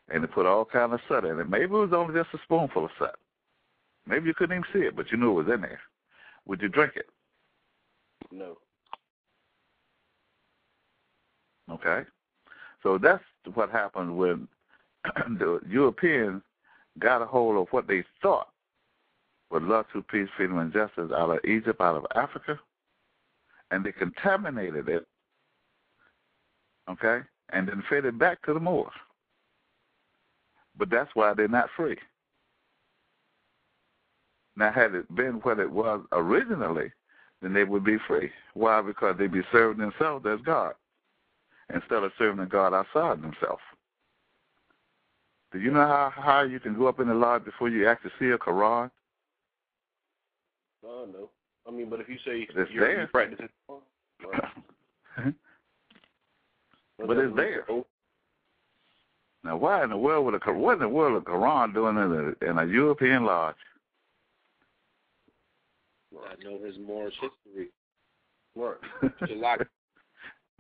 and 0.09 0.23
they 0.23 0.29
put 0.29 0.47
all 0.47 0.65
kind 0.65 0.93
of 0.93 1.01
soot 1.09 1.25
in 1.25 1.39
it, 1.39 1.49
maybe 1.49 1.65
it 1.65 1.71
was 1.71 1.93
only 1.93 2.15
just 2.15 2.35
a 2.35 2.39
spoonful 2.45 2.85
of 2.85 2.91
soot. 2.99 3.11
Maybe 4.07 4.27
you 4.27 4.35
couldn't 4.35 4.57
even 4.57 4.73
see 4.73 4.87
it, 4.87 4.97
but 4.97 5.11
you 5.11 5.19
knew 5.19 5.31
it 5.39 5.45
was 5.45 5.55
in 5.55 5.61
there. 5.61 5.81
Would 6.47 6.63
you 6.63 6.69
drink 6.69 6.93
it? 6.97 7.11
No. 8.31 8.57
Okay. 11.71 12.03
So 12.83 12.97
that's 12.97 13.23
what 13.55 13.71
happened 13.71 14.17
when 14.17 14.49
the 15.39 15.61
Europeans 15.69 16.43
got 16.99 17.23
a 17.23 17.27
hold 17.27 17.57
of 17.57 17.69
what 17.73 17.87
they 17.87 18.05
thought 18.23 18.49
was 19.51 19.63
love, 19.65 19.87
to 19.93 20.03
peace, 20.03 20.29
freedom, 20.37 20.59
and 20.59 20.73
justice 20.73 21.11
out 21.17 21.31
of 21.31 21.45
Egypt, 21.45 21.81
out 21.81 21.97
of 21.97 22.07
Africa, 22.15 22.59
and 23.71 23.85
they 23.85 23.93
contaminated 23.93 24.89
it, 24.89 25.07
okay, 26.91 27.21
and 27.51 27.69
then 27.69 27.83
fed 27.89 28.05
it 28.05 28.19
back 28.19 28.43
to 28.43 28.55
the 28.55 28.61
Moors. 28.61 28.93
But 30.77 30.91
that's 30.91 31.11
why 31.15 31.35
they're 31.35 31.49
not 31.49 31.71
free. 31.77 31.97
Now, 34.57 34.73
had 34.73 34.95
it 34.95 35.15
been 35.15 35.35
what 35.43 35.61
it 35.61 35.71
was 35.71 36.01
originally, 36.13 36.93
then 37.41 37.53
they 37.53 37.65
would 37.65 37.85
be 37.85 37.97
free. 38.07 38.31
Why? 38.55 38.83
Because 38.83 39.17
they'd 39.17 39.33
be 39.33 39.43
serving 39.53 39.79
themselves 39.79 40.27
as 40.27 40.41
God 40.45 40.75
instead 41.73 42.03
of 42.03 42.13
serving 42.19 42.41
the 42.41 42.47
God 42.47 42.75
outside 42.75 43.23
themselves. 43.23 43.63
Do 45.53 45.61
you 45.61 45.71
know 45.71 45.87
how 45.87 46.13
high 46.15 46.45
you 46.45 46.61
can 46.61 46.75
go 46.75 46.89
up 46.89 47.01
in 47.01 47.09
the 47.09 47.15
lodge 47.15 47.45
before 47.45 47.69
you 47.69 47.89
actually 47.89 48.11
see 48.19 48.31
a 48.31 48.39
Quran? 48.39 48.91
No, 50.89 51.05
no. 51.05 51.31
I 51.67 51.71
mean, 51.71 51.91
but 51.91 52.01
if 52.01 52.09
you 52.09 52.17
say 52.25 52.47
It's 52.49 52.71
you're, 52.73 52.87
there. 52.87 53.03
you 53.03 53.07
practice 53.09 53.39
mm-hmm. 53.71 55.29
it, 55.29 55.35
right. 56.99 57.07
But 57.07 57.19
it's 57.19 57.37
there. 57.37 57.67
Now, 59.45 59.57
why 59.57 59.85
in 59.85 59.91
the 59.91 59.97
world 59.97 60.25
would 60.25 60.35
a 60.35 60.53
what 60.53 60.75
in 60.75 60.79
the 60.81 60.89
world 60.89 61.23
a 61.23 61.31
Quran 61.31 61.75
doing 61.75 61.97
in 61.97 62.37
a, 62.43 62.51
in 62.51 62.59
a 62.59 62.73
European 62.73 63.25
lodge? 63.25 63.55
I 66.19 66.43
know 66.43 66.59
his 66.65 66.77
Moorish 66.79 67.15
history. 67.21 67.69
Right. 68.57 68.77
Shalak. 69.23 69.67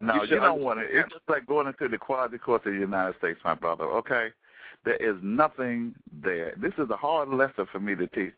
No, 0.01 0.15
You 0.15 0.29
you, 0.29 0.37
don't 0.37 0.61
want 0.63 0.79
to. 0.79 0.85
It's 0.85 1.09
just 1.13 1.29
like 1.29 1.45
going 1.45 1.67
into 1.67 1.89
the 1.89 1.99
quasi 1.99 2.39
courts 2.39 2.65
of 2.67 2.73
the 2.73 2.79
United 2.79 3.19
States, 3.19 3.41
my 3.45 3.55
brother. 3.55 3.83
Okay, 3.85 4.29
there 4.85 4.95
is 4.95 5.17
nothing 5.25 5.93
there. 6.23 6.55
This 6.57 6.73
is 6.79 6.89
a 6.91 6.97
hard 6.97 7.31
lesson 7.31 7.67
for 7.73 7.81
me 7.81 7.97
to 7.97 8.07
teach 8.07 8.33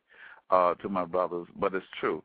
uh, 0.51 0.75
to 0.75 0.89
my 0.89 1.05
brothers, 1.05 1.47
but 1.59 1.75
it's 1.75 1.87
true. 2.01 2.23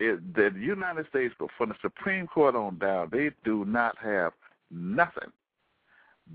It, 0.00 0.34
the 0.34 0.52
United 0.58 1.06
States, 1.08 1.34
from 1.56 1.68
the 1.68 1.74
Supreme 1.80 2.26
Court 2.26 2.56
on 2.56 2.78
down, 2.78 3.08
they 3.12 3.30
do 3.44 3.64
not 3.64 3.96
have 4.02 4.32
nothing 4.70 5.30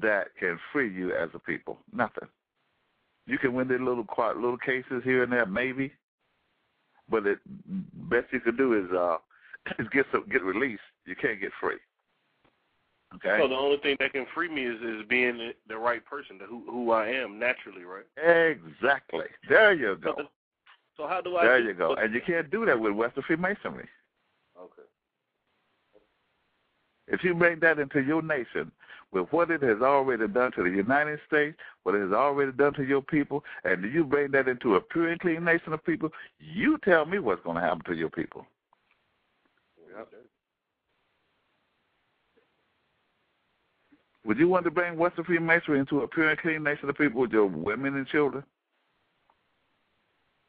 that 0.02 0.28
can 0.40 0.58
free 0.72 0.94
you 0.94 1.14
as 1.14 1.30
a 1.34 1.40
people. 1.40 1.78
Nothing. 1.94 2.28
You 3.28 3.38
can 3.38 3.54
win 3.54 3.68
their 3.68 3.80
little 3.80 4.04
quiet 4.04 4.38
little 4.38 4.58
cases 4.58 5.04
here 5.04 5.24
and 5.24 5.32
there, 5.32 5.46
maybe, 5.46 5.92
but 7.10 7.24
the 7.24 7.38
best 8.10 8.28
you 8.32 8.40
can 8.40 8.56
do 8.56 8.74
is 8.74 8.92
uh, 8.92 9.18
is 9.80 9.88
get 9.92 10.06
some, 10.12 10.26
get 10.32 10.44
released. 10.44 10.82
You 11.06 11.16
can't 11.16 11.40
get 11.40 11.52
free. 11.60 11.78
Okay. 13.16 13.38
So 13.42 13.48
the 13.48 13.56
only 13.56 13.78
thing 13.78 13.98
that 14.00 14.14
can 14.14 14.28
free 14.36 14.50
me 14.50 14.66
is 14.66 14.80
is 14.82 15.08
being 15.10 15.52
the, 15.68 15.76
right 15.76 16.06
person, 16.06 16.38
the, 16.38 16.46
who 16.46 16.64
who 16.70 16.92
I 16.92 17.08
am 17.08 17.40
naturally, 17.40 17.84
right? 17.84 18.06
Exactly. 18.18 19.26
There 19.48 19.74
you 19.74 19.98
go. 20.02 20.14
So, 20.18 20.24
so 21.00 21.08
how 21.08 21.22
do 21.22 21.38
I? 21.38 21.46
There 21.46 21.60
you 21.60 21.74
go. 21.74 21.96
And 21.96 22.14
you 22.14 22.22
can't 22.26 22.52
do 22.52 22.66
that 22.66 22.78
with 22.78 22.92
Western 22.92 23.24
Freemasonry. 23.24 23.88
Okay. 24.60 24.88
If 27.08 27.24
you 27.24 27.34
bring 27.34 27.60
that 27.62 27.80
into 27.80 28.02
your 28.02 28.22
nation 28.22 28.70
with 29.14 29.28
what 29.32 29.50
it 29.50 29.64
has 29.64 29.82
already 29.82 30.28
done 30.28 30.52
to 30.52 30.64
the 30.64 30.70
United 30.70 31.20
States, 31.26 31.58
what 31.84 31.96
it 31.96 32.02
has 32.02 32.12
already 32.12 32.52
done 32.52 32.74
to 32.74 32.84
your 32.84 33.02
people, 33.02 33.44
and 33.64 33.92
you 33.92 34.04
bring 34.04 34.32
that 34.32 34.50
into 34.50 34.76
a 34.76 34.82
pure 34.82 35.08
and 35.08 35.20
clean 35.22 35.44
nation 35.44 35.72
of 35.72 35.84
people, 35.86 36.10
you 36.38 36.78
tell 36.84 37.06
me 37.06 37.18
what's 37.18 37.42
going 37.44 37.56
to 37.56 37.62
happen 37.62 37.82
to 37.86 37.96
your 37.96 38.10
people. 38.10 38.46
Would 44.26 44.38
you 44.38 44.50
want 44.50 44.66
to 44.66 44.72
bring 44.72 44.98
Western 44.98 45.24
Freemasonry 45.24 45.80
into 45.80 46.02
a 46.02 46.08
pure 46.08 46.30
and 46.30 46.40
clean 46.40 46.62
nation 46.62 46.90
of 46.90 46.96
people 46.96 47.22
with 47.22 47.32
your 47.32 47.48
women 47.48 47.96
and 47.96 48.06
children? 48.06 48.44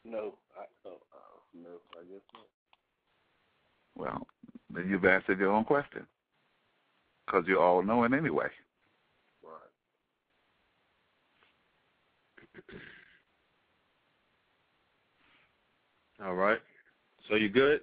No, 0.04 0.34
I, 0.58 0.64
oh, 0.86 0.96
uh, 1.12 1.38
no, 1.54 1.68
I 1.92 2.02
guess 2.04 2.24
not. 2.32 2.46
Well, 4.00 4.26
then 4.72 4.88
you've 4.88 5.04
answered 5.04 5.38
your 5.38 5.52
own 5.52 5.64
question. 5.64 6.06
Because 7.26 7.44
you're 7.46 7.62
all 7.62 7.82
knowing 7.82 8.14
anyway. 8.14 8.46
Right. 9.44 9.52
All 16.24 16.34
right. 16.34 16.58
So 17.28 17.34
you 17.36 17.48
good? 17.50 17.82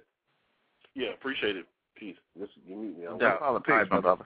Yeah, 0.94 1.12
appreciate 1.14 1.56
it. 1.56 1.66
Peace. 1.96 2.16
Listen, 2.36 2.62
you 2.66 2.76
meet 2.76 2.98
me. 2.98 3.06
I'm 3.06 3.18
Yeah. 3.20 3.36
All 3.40 3.54
the 3.54 3.60
All 3.60 3.64
right, 3.76 3.84
peace, 3.84 3.90
my 3.90 4.00
brother. 4.00 4.02
brother. 4.02 4.24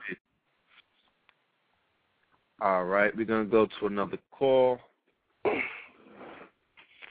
All 2.61 2.85
right, 2.85 3.15
we're 3.15 3.25
gonna 3.25 3.45
go 3.45 3.67
to 3.79 3.87
another 3.87 4.17
call. 4.31 4.79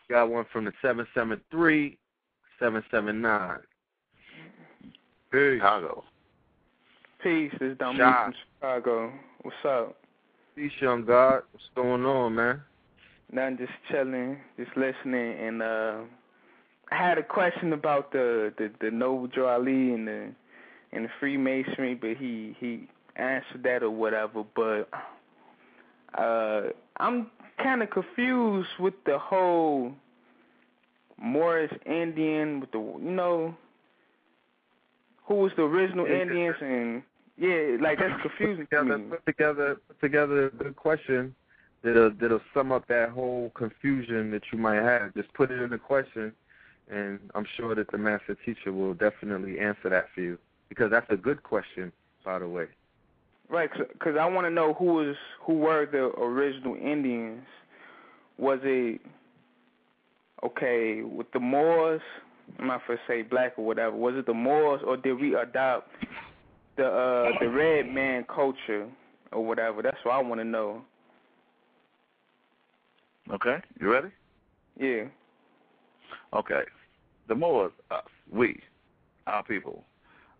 Got 0.08 0.30
one 0.30 0.44
from 0.52 0.64
the 0.64 0.72
seven 0.82 1.06
seven 1.14 1.40
three 1.50 1.98
seven 2.58 2.82
seven 2.90 3.20
nine. 3.20 3.58
Chicago. 5.32 6.04
Peace, 7.22 7.52
this 7.58 7.72
is 7.72 7.78
Dominique 7.78 8.02
Shy. 8.02 8.24
from 8.24 8.34
Chicago. 8.60 9.12
What's 9.42 9.56
up? 9.64 9.96
Peace, 10.54 10.72
young 10.80 11.04
God. 11.04 11.42
What's 11.52 11.64
going 11.74 12.04
on, 12.04 12.34
man? 12.34 12.60
Nothing, 13.32 13.58
just 13.58 13.72
chilling, 13.90 14.38
just 14.58 14.76
listening, 14.76 15.38
and 15.38 15.62
uh 15.62 15.94
I 16.90 16.96
had 16.96 17.16
a 17.16 17.22
question 17.22 17.72
about 17.72 18.12
the 18.12 18.52
the, 18.58 18.70
the 18.80 18.90
Noble 18.90 19.26
Drew 19.26 19.46
Ali 19.46 19.94
and 19.94 20.06
the 20.06 20.32
and 20.92 21.06
the 21.06 21.10
Freemasonry, 21.18 21.94
but 21.94 22.16
he 22.18 22.54
he 22.60 22.88
answered 23.16 23.62
that 23.62 23.82
or 23.82 23.90
whatever. 23.90 24.44
But 24.54 24.90
uh 26.20 26.72
I'm 26.98 27.30
kind 27.62 27.82
of 27.82 27.88
confused 27.88 28.68
with 28.78 28.94
the 29.06 29.18
whole 29.18 29.92
Moorish 31.18 31.72
Indian 31.86 32.60
with 32.60 32.72
the 32.72 32.78
you 32.78 33.10
know 33.10 33.54
who 35.24 35.34
was 35.34 35.52
the 35.56 35.62
original. 35.62 36.06
Indians 36.06 36.56
and 36.60 37.02
yeah, 37.38 37.76
like 37.80 37.98
that's 37.98 38.20
confusing 38.22 38.66
to 38.66 38.76
together, 38.76 38.98
me. 38.98 39.10
put 39.10 39.26
together, 39.26 39.76
put 39.88 40.00
together 40.00 40.46
a 40.46 40.50
good 40.50 40.76
question 40.76 41.34
that'll 41.82 42.10
that'll 42.20 42.40
sum 42.54 42.72
up 42.72 42.86
that 42.88 43.10
whole 43.10 43.50
confusion 43.54 44.30
that 44.30 44.42
you 44.52 44.58
might 44.58 44.82
have. 44.82 45.14
Just 45.14 45.32
put 45.34 45.50
it 45.50 45.60
in 45.60 45.70
the 45.70 45.78
question, 45.78 46.32
and 46.90 47.18
I'm 47.34 47.46
sure 47.56 47.74
that 47.74 47.90
the 47.90 47.98
master 47.98 48.36
teacher 48.44 48.72
will 48.72 48.94
definitely 48.94 49.58
answer 49.58 49.88
that 49.88 50.06
for 50.14 50.20
you 50.20 50.38
because 50.68 50.90
that's 50.90 51.06
a 51.10 51.16
good 51.16 51.42
question, 51.42 51.92
by 52.24 52.38
the 52.38 52.48
way. 52.48 52.66
Right, 53.48 53.70
because 53.92 54.16
I 54.18 54.26
want 54.26 54.46
to 54.46 54.50
know 54.50 54.74
who 54.74 54.86
was 54.86 55.16
who 55.40 55.54
were 55.54 55.86
the 55.86 56.18
original 56.20 56.74
Indians. 56.74 57.44
Was 58.38 58.60
it 58.62 59.00
okay 60.42 61.02
with 61.02 61.30
the 61.32 61.40
Moors? 61.40 62.00
I'm 62.58 62.66
not 62.66 62.82
for 62.86 62.98
say 63.08 63.22
black 63.22 63.54
or 63.56 63.64
whatever. 63.64 63.96
Was 63.96 64.14
it 64.16 64.26
the 64.26 64.34
Moors, 64.34 64.80
or 64.86 64.96
did 64.96 65.20
we 65.20 65.34
adopt 65.34 65.90
the 66.76 66.86
uh 66.86 67.30
the 67.40 67.48
red 67.48 67.86
man 67.86 68.24
culture 68.32 68.88
or 69.32 69.44
whatever? 69.44 69.82
That's 69.82 69.96
what 70.04 70.14
I 70.14 70.22
want 70.22 70.40
to 70.40 70.44
know. 70.44 70.82
Okay, 73.32 73.58
you 73.80 73.92
ready? 73.92 74.08
Yeah. 74.78 75.04
Okay. 76.34 76.62
The 77.28 77.34
Moors, 77.34 77.72
us, 77.90 78.02
we, 78.30 78.60
our 79.26 79.42
people, 79.44 79.84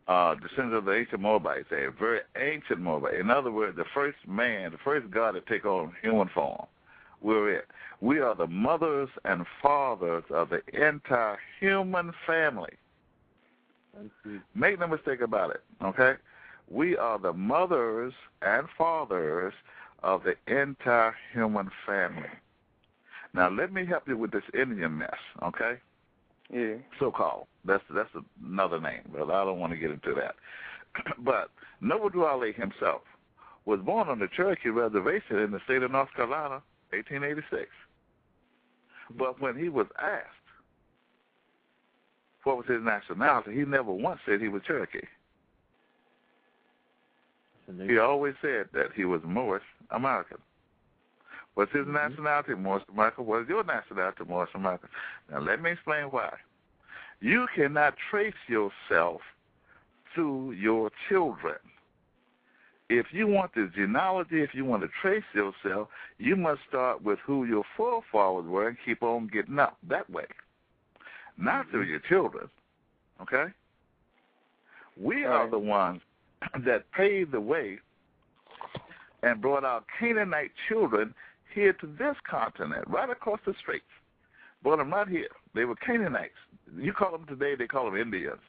uh, 0.08 0.34
descendants 0.34 0.78
of 0.78 0.84
the 0.84 0.92
ancient 0.92 1.20
Moabites, 1.20 1.68
a 1.70 1.88
very 1.98 2.20
ancient 2.36 2.80
Moabite. 2.80 3.14
In 3.14 3.30
other 3.30 3.52
words, 3.52 3.76
the 3.76 3.84
first 3.94 4.18
man, 4.26 4.72
the 4.72 4.78
first 4.84 5.10
God 5.10 5.32
to 5.32 5.40
take 5.42 5.64
on 5.64 5.92
human 6.02 6.28
form. 6.34 6.66
We're 7.22 7.50
it. 7.50 7.68
We 8.00 8.18
are 8.18 8.34
the 8.34 8.48
mothers 8.48 9.08
and 9.24 9.46
fathers 9.62 10.24
of 10.30 10.50
the 10.50 10.62
entire 10.72 11.38
human 11.60 12.12
family. 12.26 12.72
Make 14.54 14.80
no 14.80 14.88
mistake 14.88 15.20
about 15.20 15.50
it, 15.50 15.62
okay? 15.82 16.14
We 16.68 16.96
are 16.96 17.18
the 17.18 17.32
mothers 17.32 18.14
and 18.40 18.66
fathers 18.76 19.52
of 20.02 20.22
the 20.24 20.34
entire 20.46 21.14
human 21.32 21.70
family. 21.86 22.30
Now, 23.34 23.48
let 23.50 23.72
me 23.72 23.86
help 23.86 24.08
you 24.08 24.16
with 24.16 24.32
this 24.32 24.44
Indian 24.54 24.98
mess, 24.98 25.18
okay? 25.42 25.78
Yeah. 26.52 26.76
So-called. 26.98 27.46
That's 27.64 27.84
that's 27.94 28.10
another 28.44 28.80
name, 28.80 29.02
but 29.12 29.30
I 29.30 29.44
don't 29.44 29.58
want 29.58 29.72
to 29.72 29.78
get 29.78 29.90
into 29.90 30.14
that. 30.14 30.34
but 31.18 31.50
Noble 31.80 32.10
Drew 32.10 32.26
Ali 32.26 32.52
himself 32.52 33.02
was 33.64 33.80
born 33.80 34.08
on 34.08 34.18
the 34.18 34.28
Cherokee 34.28 34.68
Reservation 34.68 35.38
in 35.38 35.52
the 35.52 35.60
state 35.64 35.82
of 35.82 35.92
North 35.92 36.12
Carolina, 36.14 36.62
1886. 36.92 37.68
But 39.18 39.40
when 39.40 39.56
he 39.56 39.68
was 39.68 39.86
asked 40.00 40.26
what 42.44 42.56
was 42.56 42.66
his 42.66 42.82
nationality, 42.82 43.54
he 43.54 43.64
never 43.64 43.92
once 43.92 44.20
said 44.26 44.40
he 44.40 44.48
was 44.48 44.62
Cherokee. 44.66 45.06
He 47.86 47.98
always 47.98 48.34
said 48.42 48.66
that 48.72 48.88
he 48.94 49.04
was 49.04 49.20
Moorish 49.24 49.62
American. 49.90 50.38
What's 51.54 51.72
his 51.72 51.86
nationality? 51.86 52.54
Moorish 52.54 52.84
American. 52.92 53.26
What 53.26 53.42
is 53.42 53.48
your 53.48 53.64
nationality? 53.64 54.24
Moorish 54.28 54.50
American. 54.54 54.88
Now 55.30 55.40
let 55.40 55.62
me 55.62 55.70
explain 55.70 56.04
why. 56.06 56.34
You 57.20 57.46
cannot 57.54 57.94
trace 58.10 58.34
yourself 58.48 59.20
to 60.16 60.54
your 60.58 60.90
children. 61.08 61.56
If 62.98 63.06
you 63.12 63.26
want 63.26 63.54
the 63.54 63.70
genealogy, 63.74 64.42
if 64.42 64.50
you 64.54 64.64
want 64.64 64.82
to 64.82 64.88
trace 65.00 65.22
yourself, 65.34 65.88
you 66.18 66.36
must 66.36 66.60
start 66.68 67.02
with 67.02 67.18
who 67.24 67.44
your 67.44 67.64
forefathers 67.76 68.48
were 68.48 68.68
and 68.68 68.76
keep 68.84 69.02
on 69.02 69.28
getting 69.32 69.58
up 69.58 69.76
that 69.88 70.08
way. 70.10 70.26
Not 71.38 71.70
through 71.70 71.82
mm-hmm. 71.82 71.90
your 71.90 72.00
children. 72.08 72.48
Okay? 73.20 73.46
We 75.00 75.24
are 75.24 75.48
the 75.48 75.58
ones 75.58 76.00
that 76.64 76.90
paved 76.92 77.32
the 77.32 77.40
way 77.40 77.78
and 79.22 79.40
brought 79.40 79.64
our 79.64 79.82
Canaanite 79.98 80.50
children 80.68 81.14
here 81.54 81.72
to 81.74 81.86
this 81.98 82.16
continent, 82.28 82.84
right 82.88 83.10
across 83.10 83.40
the 83.46 83.54
straits. 83.60 83.84
Brought 84.62 84.78
them 84.78 84.92
right 84.92 85.08
here. 85.08 85.28
They 85.54 85.64
were 85.64 85.76
Canaanites. 85.76 86.32
You 86.76 86.92
call 86.92 87.12
them 87.12 87.26
today, 87.26 87.54
they 87.56 87.66
call 87.66 87.86
them 87.86 87.96
Indians. 87.96 88.40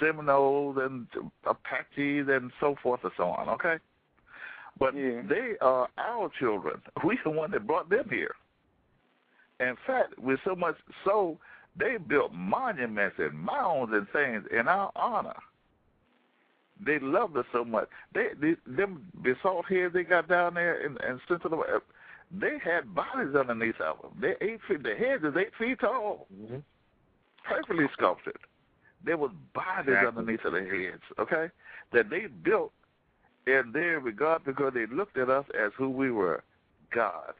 Seminoles 0.00 0.76
and 0.80 1.06
Apaches 1.44 2.28
and 2.28 2.50
so 2.60 2.76
forth 2.82 3.00
and 3.04 3.12
so 3.16 3.24
on, 3.24 3.48
okay? 3.50 3.76
But 4.78 4.94
Yeah. 4.94 5.22
they 5.28 5.56
are 5.60 5.88
our 5.98 6.30
children. 6.38 6.80
We 7.04 7.18
the 7.24 7.30
one 7.30 7.50
that 7.52 7.66
brought 7.66 7.88
them 7.88 8.08
here. 8.10 8.34
In 9.60 9.76
fact, 9.86 10.18
with 10.18 10.40
so 10.44 10.54
much 10.56 10.76
so, 11.04 11.38
they 11.76 11.96
built 11.96 12.32
monuments 12.32 13.16
and 13.18 13.32
mounds 13.38 13.92
and 13.92 14.08
things 14.10 14.44
in 14.50 14.66
our 14.68 14.90
honor. 14.96 15.36
They 16.84 16.98
loved 16.98 17.36
us 17.36 17.44
so 17.52 17.64
much. 17.64 17.88
They, 18.12 18.28
they 18.40 18.56
them 18.66 19.06
basalt 19.22 19.66
heads 19.66 19.94
they 19.94 20.02
got 20.02 20.26
down 20.28 20.54
there 20.54 20.80
in, 20.84 20.96
in 21.08 21.20
Central. 21.28 21.60
uh, 21.62 21.78
They 22.32 22.58
had 22.58 22.92
bodies 22.94 23.36
underneath 23.36 23.80
of 23.80 24.02
them. 24.02 24.10
They 24.20 24.34
eight 24.44 24.60
feet. 24.66 24.82
The 24.82 24.94
heads 24.96 25.22
is 25.22 25.34
eight 25.36 25.52
feet 25.58 25.78
tall, 25.80 26.26
perfectly 27.48 27.86
sculpted. 27.92 28.36
There 29.04 29.16
was 29.16 29.30
bodies 29.54 29.88
Exactly. 29.94 30.08
underneath 30.08 30.44
of 30.44 30.52
the 30.52 30.60
heads. 30.64 31.02
Okay, 31.18 31.50
that 31.92 32.08
they 32.10 32.26
built 32.26 32.72
in 33.46 33.72
their 33.72 34.00
regard 34.00 34.44
because 34.44 34.72
they 34.74 34.86
looked 34.86 35.16
at 35.18 35.28
us 35.28 35.44
as 35.58 35.72
who 35.76 35.90
we 35.90 36.10
were, 36.10 36.42
gods. 36.94 37.38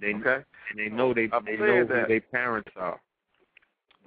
They 0.00 0.14
Okay, 0.14 0.44
and 0.70 0.78
they 0.78 0.88
know 0.88 1.12
they 1.12 1.28
I'm 1.32 1.44
they 1.44 1.56
know 1.56 1.80
who 1.80 1.86
that- 1.86 2.08
their 2.08 2.20
parents 2.20 2.70
are. 2.76 3.00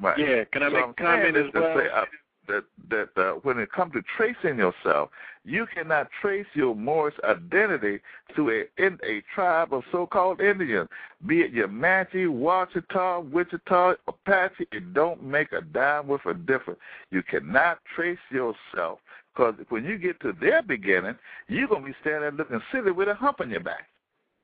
right. 0.02 0.18
Yeah, 0.18 0.44
can 0.46 0.64
I 0.64 0.70
So 0.70 0.74
make 0.74 0.86
a 0.86 0.94
comment 0.94 1.38
as 1.38 1.54
well? 1.54 1.78
say, 1.78 1.90
uh, 1.90 2.06
that 2.48 2.64
that 2.90 3.10
uh, 3.18 3.34
when 3.44 3.60
it 3.60 3.72
comes 3.72 3.94
to 3.94 4.02
tracing 4.18 4.58
yourself, 4.58 5.10
you 5.46 5.66
cannot 5.74 6.08
trace 6.22 6.46
your 6.54 6.76
Moorish 6.76 7.16
identity 7.24 8.00
to 8.36 8.50
a 8.50 8.64
in 8.84 8.98
a 9.04 9.22
tribe 9.34 9.74
of 9.74 9.84
so-called 9.92 10.40
Indians, 10.40 10.88
be 11.28 11.42
it 11.42 11.54
Yamanchi, 11.54 12.28
Wachita, 12.28 13.30
Wichita, 13.30 13.96
Apache. 14.08 14.68
It 14.72 14.94
don't 14.94 15.22
make 15.24 15.52
a 15.52 15.62
dime 15.62 16.08
worth 16.08 16.26
a 16.26 16.34
difference. 16.34 16.80
You 17.12 17.24
cannot 17.24 17.80
trace 17.96 18.18
yourself 18.32 19.00
because 19.34 19.56
when 19.70 19.84
you 19.84 19.98
get 19.98 20.20
to 20.22 20.34
their 20.40 20.62
beginning, 20.62 21.16
you're 21.48 21.68
gonna 21.68 21.86
be 21.86 21.96
standing 22.02 22.22
there 22.22 22.32
looking 22.32 22.62
silly 22.72 22.92
with 22.92 23.10
a 23.10 23.16
hump 23.16 23.42
on 23.42 23.50
your 23.50 23.60
back. 23.60 23.88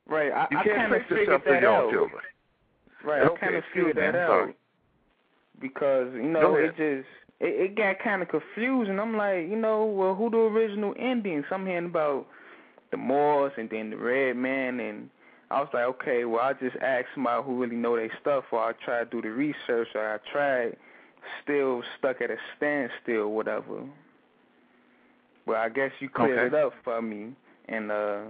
Right. 0.08 0.32
I, 0.32 0.48
You 0.52 0.58
I 0.58 0.64
can't 0.64 0.90
trace 1.08 1.28
yourself 1.28 1.44
to 1.46 1.52
your 1.52 1.68
own 1.68 1.94
children. 1.94 2.22
Right. 3.06 3.22
I 3.22 3.26
Okay, 3.28 3.40
kind 3.40 3.56
of 3.56 3.64
figured 3.74 3.96
that 3.98 4.16
out 4.16 4.28
sorry. 4.30 4.56
because 5.62 6.08
you 6.14 6.24
know 6.24 6.56
it 6.56 6.76
just 6.76 7.08
it, 7.40 7.72
it 7.72 7.76
got 7.76 8.00
kind 8.00 8.22
of 8.22 8.28
confusing. 8.30 9.00
I'm 9.00 9.16
like, 9.18 9.48
you 9.50 9.56
know, 9.56 9.86
well, 9.86 10.16
who 10.16 10.30
the 10.30 10.38
original 10.38 10.94
Indians? 10.98 11.46
I'm 11.52 11.66
hearing 11.66 11.86
about 11.86 12.28
the 12.92 12.98
Moors 12.98 13.54
and 13.58 13.70
then 13.70 13.90
the 13.92 13.98
Red 13.98 14.36
Man, 14.36 14.80
and 14.80 15.10
I 15.52 15.60
was 15.62 15.70
like, 15.74 15.86
okay, 15.86 16.26
well, 16.26 16.42
I 16.42 16.54
just 16.54 16.76
ask 16.78 17.06
somebody 17.14 17.44
who 17.44 17.60
really 17.62 17.76
know 17.76 17.96
their 17.96 18.12
stuff, 18.22 18.46
or 18.52 18.60
I 18.60 18.74
try 18.84 19.00
to 19.04 19.06
do 19.10 19.22
the 19.22 19.30
research, 19.30 19.88
or 19.96 20.16
I 20.16 20.18
tried, 20.32 20.76
still 21.44 21.82
stuck 21.98 22.22
at 22.22 22.30
a 22.32 22.38
standstill, 22.58 23.30
whatever. 23.32 23.84
Well, 25.46 25.62
I 25.62 25.70
guess 25.70 25.92
you 26.00 26.10
cleared 26.10 26.38
Okay. 26.54 26.56
it 26.56 26.64
up 26.66 26.74
for 26.84 27.02
me, 27.02 27.34
and 27.68 27.92
uh, 27.92 28.22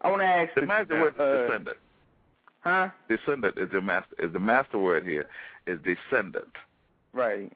I 0.00 0.08
want 0.10 0.22
to 0.22 0.26
ask 0.26 0.54
The 0.54 0.62
the- 0.62 0.66
master 0.66 1.00
word 1.00 1.20
uh, 1.20 1.46
descendant. 1.46 1.76
huh? 2.60 2.88
Descendant 3.08 3.58
is 3.58 3.70
the 3.70 3.80
master 3.80 4.14
is 4.18 4.32
the 4.32 4.40
master 4.40 4.78
word 4.78 5.06
here 5.06 5.26
is 5.66 5.78
descendant. 5.82 6.48
Right. 7.14 7.52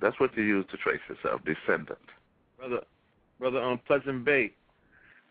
That's 0.00 0.18
what 0.20 0.36
you 0.36 0.42
use 0.42 0.66
to 0.70 0.76
trace 0.76 1.00
yourself, 1.08 1.40
descendant. 1.44 1.98
Brother 2.58 2.80
brother 3.38 3.60
on 3.60 3.78
Pleasant 3.86 4.24
Bey. 4.24 4.52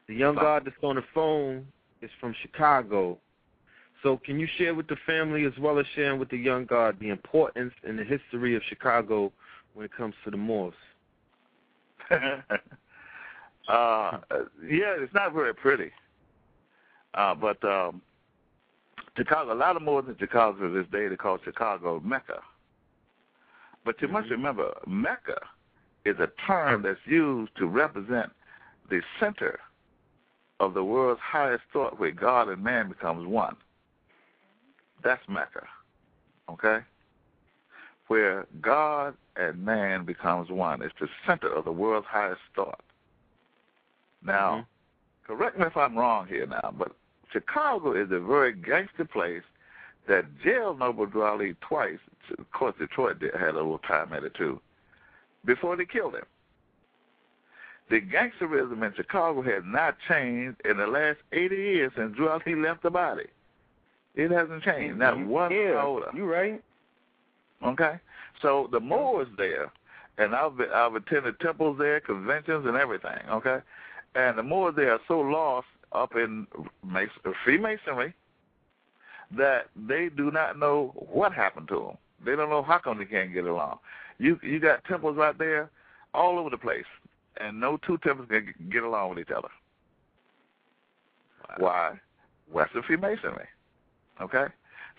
The 0.08 0.16
young 0.16 0.36
Fine. 0.36 0.44
god 0.44 0.66
that's 0.66 0.76
on 0.84 0.96
the 0.96 1.04
phone 1.14 1.66
is 2.02 2.10
from 2.20 2.36
Chicago. 2.42 3.18
So 4.02 4.18
can 4.18 4.40
you 4.40 4.48
share 4.58 4.76
with 4.76 4.88
the 4.88 4.98
family 5.06 5.46
as 5.46 5.54
well 5.60 5.80
as 5.80 5.86
sharing 5.96 6.20
with 6.20 6.30
the 6.30 6.38
young 6.38 6.66
god 6.66 6.98
the 7.00 7.10
importance 7.10 7.74
and 7.88 7.98
the 7.98 8.04
history 8.04 8.56
of 8.56 8.62
Chicago 8.68 9.32
when 9.74 9.86
it 9.86 9.92
comes 9.96 10.14
to 10.26 10.32
the 10.32 10.38
Moors? 10.38 10.74
uh, 12.12 12.16
yeah, 13.68 14.96
it's 15.00 15.14
not 15.14 15.34
very 15.34 15.54
pretty. 15.54 15.92
Uh, 17.14 17.34
but 17.36 17.64
um, 17.64 18.02
Chicago, 19.16 19.54
a 19.54 19.56
lot 19.56 19.76
of 19.76 19.82
more 19.82 20.02
than 20.02 20.18
Chicago 20.20 20.68
to 20.68 20.74
this 20.74 20.92
day, 20.92 21.08
they 21.08 21.16
call 21.16 21.38
Chicago 21.44 22.02
Mecca. 22.04 22.42
But 23.86 24.02
you 24.02 24.08
must 24.08 24.26
mm-hmm. 24.26 24.34
remember, 24.34 24.74
Mecca 24.88 25.40
is 26.06 26.18
a 26.20 26.30
term 26.46 26.84
that's 26.84 27.00
used 27.06 27.56
to 27.58 27.68
represent 27.68 28.32
the 28.90 29.02
center 29.20 29.60
of 30.60 30.74
the 30.74 30.84
world's 30.84 31.22
highest 31.22 31.64
thought 31.72 32.00
where 32.00 32.12
God 32.12 32.50
and 32.50 32.64
man 32.64 32.90
becomes 32.90 33.28
one. 33.28 33.56
That's 35.04 35.22
Mecca. 35.28 35.66
Okay? 36.50 36.80
Where 38.08 38.46
God 38.62 39.16
and 39.36 39.64
man 39.64 40.06
becomes 40.06 40.50
one. 40.50 40.82
It's 40.82 40.94
the 41.00 41.10
center 41.26 41.54
of 41.54 41.66
the 41.66 41.72
world's 41.72 42.08
highest 42.08 42.42
thought. 42.56 42.82
Now, 44.26 44.68
mm-hmm. 45.28 45.34
correct 45.34 45.60
me 45.60 45.66
if 45.66 45.76
I'm 45.76 45.98
wrong 45.98 46.28
here 46.28 46.46
now, 46.46 46.74
but 46.78 46.94
Chicago 47.32 47.94
is 47.94 48.12
a 48.12 48.20
very 48.20 48.54
gangster 48.54 49.06
place 49.06 49.44
that 50.08 50.26
jailed 50.44 50.80
Noble 50.80 51.06
Drew 51.06 51.24
Ali 51.24 51.56
twice. 51.62 52.00
Of 52.38 52.52
course, 52.52 52.76
Detroit 52.80 53.20
did, 53.20 53.34
had 53.36 53.50
a 53.52 53.54
little 53.54 53.80
time 53.80 54.14
at 54.14 54.24
it 54.24 54.34
too, 54.34 54.60
before 55.46 55.76
they 55.76 55.86
killed 55.86 56.16
him. 56.16 56.26
The 57.90 58.02
gangsterism 58.02 58.82
in 58.86 58.94
Chicago 58.96 59.42
has 59.42 59.64
not 59.66 59.98
changed 60.08 60.62
in 60.66 60.78
the 60.78 60.88
last 60.88 61.20
80 61.32 61.56
years 61.56 61.92
since 61.96 62.16
Drew 62.16 62.30
left 62.62 62.82
the 62.82 62.90
body. 62.90 63.28
It 64.16 64.32
hasn't 64.32 64.64
changed, 64.64 64.98
not 64.98 65.16
Mhm. 65.16 65.26
one 65.28 65.52
yeah, 65.52 65.76
iota. 65.78 66.12
You 66.14 66.32
right. 66.32 66.64
Okay, 67.64 68.00
so 68.42 68.68
the 68.72 68.80
Moors 68.80 69.28
there, 69.38 69.72
and 70.18 70.36
I've 70.36 70.60
I've 70.60 70.96
attended 70.96 71.40
temples 71.40 71.78
there, 71.78 72.00
conventions, 72.00 72.66
and 72.66 72.76
everything. 72.78 73.20
Okay, 73.30 73.62
and 74.16 74.38
the 74.38 74.44
Moors 74.44 74.76
there 74.76 74.92
are 74.94 75.00
so 75.08 75.20
lost 75.20 75.68
up 75.92 76.16
in 76.16 76.48
Freemasonry 77.44 78.14
that 79.32 79.70
they 79.76 80.10
do 80.10 80.30
not 80.30 80.60
know 80.60 80.94
what 80.96 81.34
happened 81.34 81.68
to 81.70 81.76
them. 81.80 81.98
They 82.26 82.36
don't 82.36 82.50
know 82.50 82.64
how 82.64 82.80
come 82.80 82.98
they 83.00 83.06
can't 83.06 83.34
get 83.34 83.46
along. 83.46 83.80
You 84.18 84.40
you 84.44 84.60
got 84.60 84.84
temples 84.86 85.18
right 85.18 85.38
there, 85.38 85.70
all 86.14 86.40
over 86.40 86.50
the 86.50 86.58
place, 86.58 86.86
and 87.38 87.60
no 87.60 87.78
two 87.78 87.98
temples 88.00 88.28
can 88.30 88.54
get 88.72 88.84
along 88.84 89.10
with 89.10 89.20
each 89.20 89.32
other. 89.36 89.50
Why? 91.58 92.00
Western 92.52 92.84
Freemasonry. 92.84 93.48
Okay, 94.22 94.46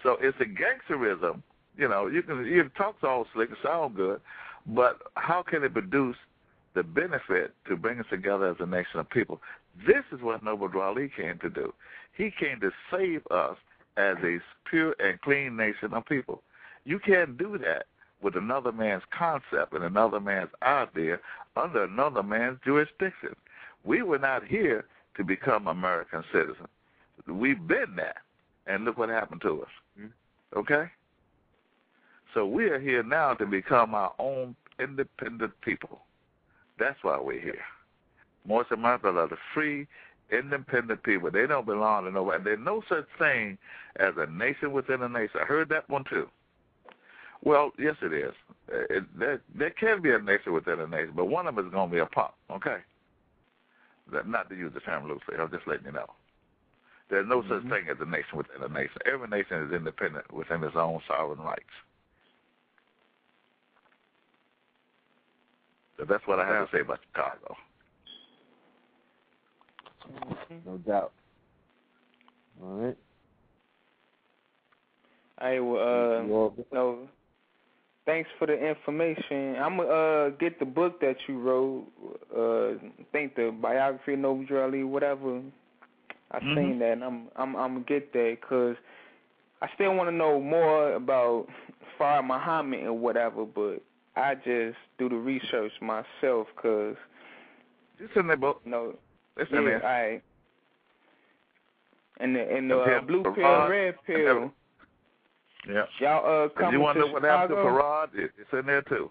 so 0.03 0.19
it's 0.21 0.37
a 0.41 0.45
gangsterism 0.45 1.43
you 1.77 1.89
know, 1.89 2.07
you 2.07 2.23
can 2.23 2.45
you 2.45 2.63
can 2.63 2.71
talk 2.71 2.97
all 3.03 3.27
slick 3.35 3.49
and 3.49 3.59
sound 3.63 3.97
good, 3.97 4.21
but 4.67 4.99
how 5.15 5.43
can 5.43 5.65
it 5.65 5.73
produce 5.73 6.17
the 6.75 6.83
benefit 6.83 7.53
to 7.69 7.77
bring 7.77 8.01
us 8.01 8.07
together 8.11 8.49
as 8.49 8.57
a 8.61 8.67
nation 8.67 9.01
of 9.01 9.11
people? 9.11 9.41
This 9.87 10.05
is 10.13 10.21
what 10.23 10.45
Noble 10.45 10.69
Drew 10.69 10.83
Ali 10.83 11.11
came 11.15 11.39
to 11.41 11.51
do. 11.51 11.73
He 12.17 12.31
came 12.39 12.61
to 12.61 12.71
save 12.93 13.23
us 13.31 13.57
as 13.97 14.17
a 14.23 14.39
pure 14.69 14.95
and 15.01 15.21
clean 15.21 15.57
nation 15.57 15.93
of 15.93 16.07
people. 16.07 16.43
You 16.85 16.99
can't 16.99 17.39
do 17.39 17.59
that 17.59 17.87
with 18.23 18.37
another 18.37 18.73
man's 18.73 19.03
concept 19.17 19.73
and 19.73 19.85
another 19.85 20.21
man's 20.21 20.51
idea 20.63 21.19
under 21.57 21.85
another 21.85 22.23
man's 22.23 22.59
jurisdiction. 22.65 23.35
We 23.85 24.03
were 24.03 24.19
not 24.19 24.45
here 24.45 24.87
to 25.17 25.25
become 25.25 25.67
American 25.67 26.25
citizens. 26.33 26.69
We've 27.27 27.67
been 27.67 27.97
that, 27.97 28.17
and 28.67 28.85
look 28.85 28.99
what 28.99 29.09
happened 29.09 29.43
to 29.43 29.63
us. 29.63 29.69
Mm-hmm. 29.99 30.59
Okay? 30.59 30.91
So 32.33 32.47
we 32.47 32.65
are 32.65 32.81
here 32.81 33.03
now 33.03 33.35
to 33.35 33.47
become 33.47 33.95
our 33.95 34.13
own 34.19 34.57
independent 34.81 35.53
people. 35.61 36.01
That's 36.79 36.99
why 37.03 37.19
we're 37.21 37.41
here. 37.41 37.63
Most 38.47 38.73
of 38.73 38.79
my 38.79 38.97
brothers 38.97 39.21
are 39.21 39.29
the 39.29 39.37
free, 39.55 39.87
independent 40.31 41.03
people. 41.03 41.31
They 41.31 41.47
don't 41.47 41.67
belong 41.67 42.05
to 42.05 42.11
nobody. 42.11 42.43
There's 42.43 42.59
no 42.59 42.83
such 42.89 43.07
thing 43.19 43.57
as 43.97 44.15
a 44.17 44.27
nation 44.27 44.73
within 44.73 45.03
a 45.03 45.09
nation. 45.09 45.41
I 45.41 45.45
heard 45.45 45.69
that 45.69 45.89
one 45.89 46.05
too. 46.05 46.29
Well, 47.45 47.73
yes, 47.79 47.95
it 48.01 48.13
is. 48.13 48.33
Uh, 48.73 48.79
it, 48.89 49.05
there, 49.19 49.43
there 49.55 49.71
can 49.71 50.01
be 50.01 50.11
a 50.11 50.19
nation 50.19 50.55
within 50.55 50.81
a 50.81 50.87
nation, 50.87 51.13
but 51.15 51.27
one 51.27 51.47
of 51.47 51.55
them 51.55 51.67
is 51.67 51.73
going 51.73 51.91
to 51.91 51.95
be 51.95 52.01
a 52.01 52.07
punk. 52.07 52.33
Okay. 52.51 52.79
That, 54.13 54.27
not 54.27 54.49
to 54.49 54.57
use 54.57 54.73
the 54.73 54.81
term 54.81 55.05
loosely. 55.05 55.37
I'm 55.39 55.51
just 55.51 55.67
letting 55.67 55.87
you 55.87 55.93
know. 55.93 56.07
There's 57.11 57.29
no 57.29 57.43
such 57.43 57.51
mm-hmm. 57.51 57.71
thing 57.71 57.85
as 57.91 57.99
a 58.01 58.07
nation 58.07 58.39
within 58.39 58.63
a 58.63 58.69
nation. 58.69 58.97
Every 59.11 59.29
nation 59.29 59.63
is 59.63 59.73
independent 59.73 60.33
within 60.33 60.65
its 60.65 60.75
own 60.75 61.01
sovereign 61.07 61.41
rights. 61.41 61.63
So 65.99 66.07
that's 66.09 66.27
what 66.27 66.41
I 66.41 66.49
have 66.49 66.71
to 66.71 66.77
say 66.77 66.81
about 66.81 67.01
Chicago. 67.13 67.57
Mm-hmm. 70.11 70.71
No 70.71 70.79
doubt. 70.79 71.13
All 72.63 72.77
right. 72.77 72.97
I 75.39 75.61
will. 75.61 75.77
Uh, 75.77 76.55
no. 76.73 77.09
Thanks 78.07 78.29
for 78.39 78.47
the 78.47 78.53
information. 78.53 79.57
I'm 79.57 79.79
gonna 79.79 79.89
uh, 79.89 80.29
get 80.31 80.59
the 80.59 80.67
book 80.67 81.01
that 81.01 81.17
you 81.27 81.39
wrote. 81.41 81.87
Uh, 82.37 82.73
I 82.87 83.05
think 83.13 83.35
the 83.35 83.51
biography 83.51 84.13
of 84.13 84.19
Noble 84.19 84.45
Drew 84.45 84.87
whatever. 84.87 85.41
I 86.31 86.41
Mhm. 86.41 86.55
seen 86.55 86.79
that, 86.81 86.93
and 86.93 87.05
I'm 87.05 87.29
I'm 87.37 87.57
I'm 87.57 87.73
gonna 87.75 87.85
get 87.87 88.13
that 88.13 88.37
because 88.41 88.77
I 89.63 89.69
still 89.75 89.95
want 89.95 90.09
to 90.11 90.15
know 90.15 90.39
more 90.41 90.93
about 90.93 91.49
Fard 91.99 92.27
Muhammad 92.27 92.81
and 92.81 93.01
whatever. 93.01 93.47
But 93.47 93.81
I 94.17 94.35
just 94.35 94.77
do 94.99 95.09
the 95.09 95.17
research 95.17 95.73
myself 95.81 96.49
because 96.55 96.97
It's 97.99 98.15
in 98.17 98.27
the 98.27 98.37
book. 98.37 98.61
no. 98.67 98.95
It's 99.37 99.51
yeah, 99.51 99.59
in 99.59 99.65
there. 99.65 99.87
I. 99.87 100.21
And 102.21 102.37
the 102.37 102.49
and 102.57 102.71
the 102.71 102.81
uh, 102.81 103.01
blue 103.01 103.23
pill, 103.23 103.69
red 103.69 103.95
pill. 104.07 104.53
Everything. 105.69 105.87
Yeah. 106.01 106.07
Y'all 106.21 106.45
uh 106.45 106.49
coming 106.51 106.73
you 106.75 106.81
want 106.81 106.97
to 106.99 107.03
to 107.03 107.07
know 107.09 107.13
what 107.15 107.23
happened 107.25 107.51
to 107.51 107.63
Chicago? 107.63 107.81
Fard, 107.81 108.19
it, 108.19 108.31
it's 108.39 108.53
in 108.53 108.67
there 108.67 108.83
too. 108.83 109.11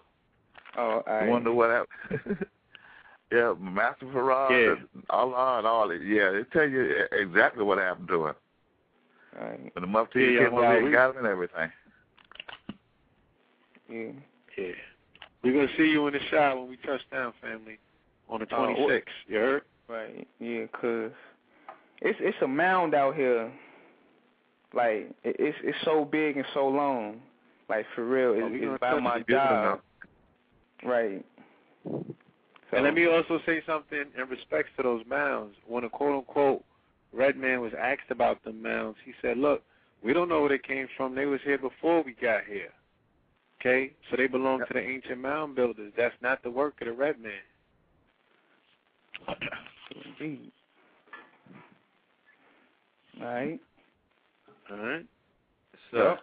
Oh, 0.77 1.03
I 1.05 1.11
You 1.11 1.17
right. 1.21 1.29
want 1.29 1.53
what 1.53 1.69
happened? 1.69 2.47
yeah, 3.31 3.53
Master 3.59 4.05
Fard, 4.07 4.49
Yeah. 4.51 4.71
and 4.93 5.03
Allah, 5.09 5.57
and 5.59 5.67
all 5.67 5.89
it. 5.91 6.01
Yeah, 6.03 6.29
it 6.31 6.51
tell 6.51 6.67
you 6.67 6.83
e- 6.83 6.95
exactly 7.21 7.63
what 7.63 7.77
happened 7.77 8.07
to 8.09 8.27
him. 8.27 8.35
All 9.39 9.47
right. 9.47 9.71
When 9.75 9.81
the 9.81 9.87
Mufti 9.87 10.19
Yeah, 10.21 10.27
yeah, 10.29 10.43
came 10.45 10.53
well, 10.53 10.71
over 10.71 10.83
we- 10.85 10.91
got 10.91 11.11
him 11.11 11.17
and 11.17 11.27
everything. 11.27 11.71
Yeah. 13.89 14.11
Yeah. 14.57 14.71
We're 15.43 15.53
gonna 15.53 15.67
see 15.77 15.89
you 15.89 16.07
in 16.07 16.13
the 16.13 16.19
shot 16.31 16.57
when 16.57 16.69
we 16.69 16.77
touch 16.77 17.01
down, 17.11 17.33
family, 17.41 17.77
on 18.29 18.39
the 18.39 18.47
Oh, 18.51 18.65
twenty 18.65 18.87
sixth. 18.87 19.13
you 19.27 19.37
heard? 19.37 19.61
Right. 19.89 20.27
Yeah, 20.39 20.65
'cause 20.67 21.11
it's 22.01 22.17
it's 22.21 22.41
a 22.41 22.47
mound 22.47 22.93
out 22.95 23.15
here. 23.15 23.51
Like 24.73 25.11
it, 25.23 25.35
it's 25.39 25.57
it's 25.63 25.77
so 25.85 26.05
big 26.05 26.37
and 26.37 26.45
so 26.53 26.67
long. 26.67 27.21
Like 27.69 27.85
for 27.95 28.05
real, 28.05 28.29
Oh, 28.31 28.47
it's, 28.47 28.51
we 28.51 28.67
it's 28.67 28.79
by 28.79 28.99
my 28.99 29.21
job. 29.29 29.81
Right. 30.83 31.25
So, 31.83 32.77
And 32.77 32.83
let 32.83 32.93
me 32.93 33.07
also 33.07 33.39
say 33.45 33.61
something 33.65 34.03
in 34.17 34.29
respects 34.29 34.69
to 34.77 34.83
those 34.83 35.03
mounds. 35.07 35.55
When 35.67 35.83
a 35.83 35.89
quote 35.89 36.15
unquote 36.15 36.63
red 37.13 37.37
man 37.37 37.61
was 37.61 37.71
asked 37.79 38.09
about 38.09 38.43
the 38.43 38.51
mounds, 38.51 38.97
he 39.05 39.13
said, 39.21 39.37
Look, 39.37 39.63
we 40.03 40.13
don't 40.13 40.27
know 40.27 40.41
where 40.41 40.49
they 40.49 40.57
came 40.57 40.87
from. 40.97 41.15
They 41.15 41.25
was 41.25 41.39
here 41.43 41.57
before 41.57 42.03
we 42.03 42.13
got 42.13 42.45
here. 42.45 42.69
Okay? 43.61 43.93
So 44.09 44.17
they 44.17 44.27
belong 44.27 44.59
to 44.59 44.73
the 44.73 44.81
ancient 44.81 45.19
mound 45.19 45.55
builders. 45.55 45.93
That's 45.95 46.15
not 46.21 46.43
the 46.43 46.51
work 46.51 46.81
of 46.81 46.87
the 46.87 46.93
red 46.93 47.15
man. 47.21 47.31
Indeed. 50.19 50.51
All 53.21 53.27
right. 53.27 53.59
All 54.73 54.79
right? 54.79 55.05
So, 55.91 56.17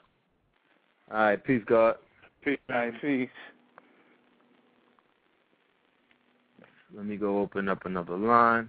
all 1.13 1.19
right, 1.19 1.45
peace, 1.45 1.63
God. 1.67 1.97
Peace. 2.45 2.59
All 2.69 2.77
right. 2.77 2.93
Peace. 3.01 3.29
Let 6.93 7.07
me 7.07 7.17
go 7.17 7.39
open 7.39 7.69
up 7.69 7.87
another 7.87 8.17
line. 8.17 8.69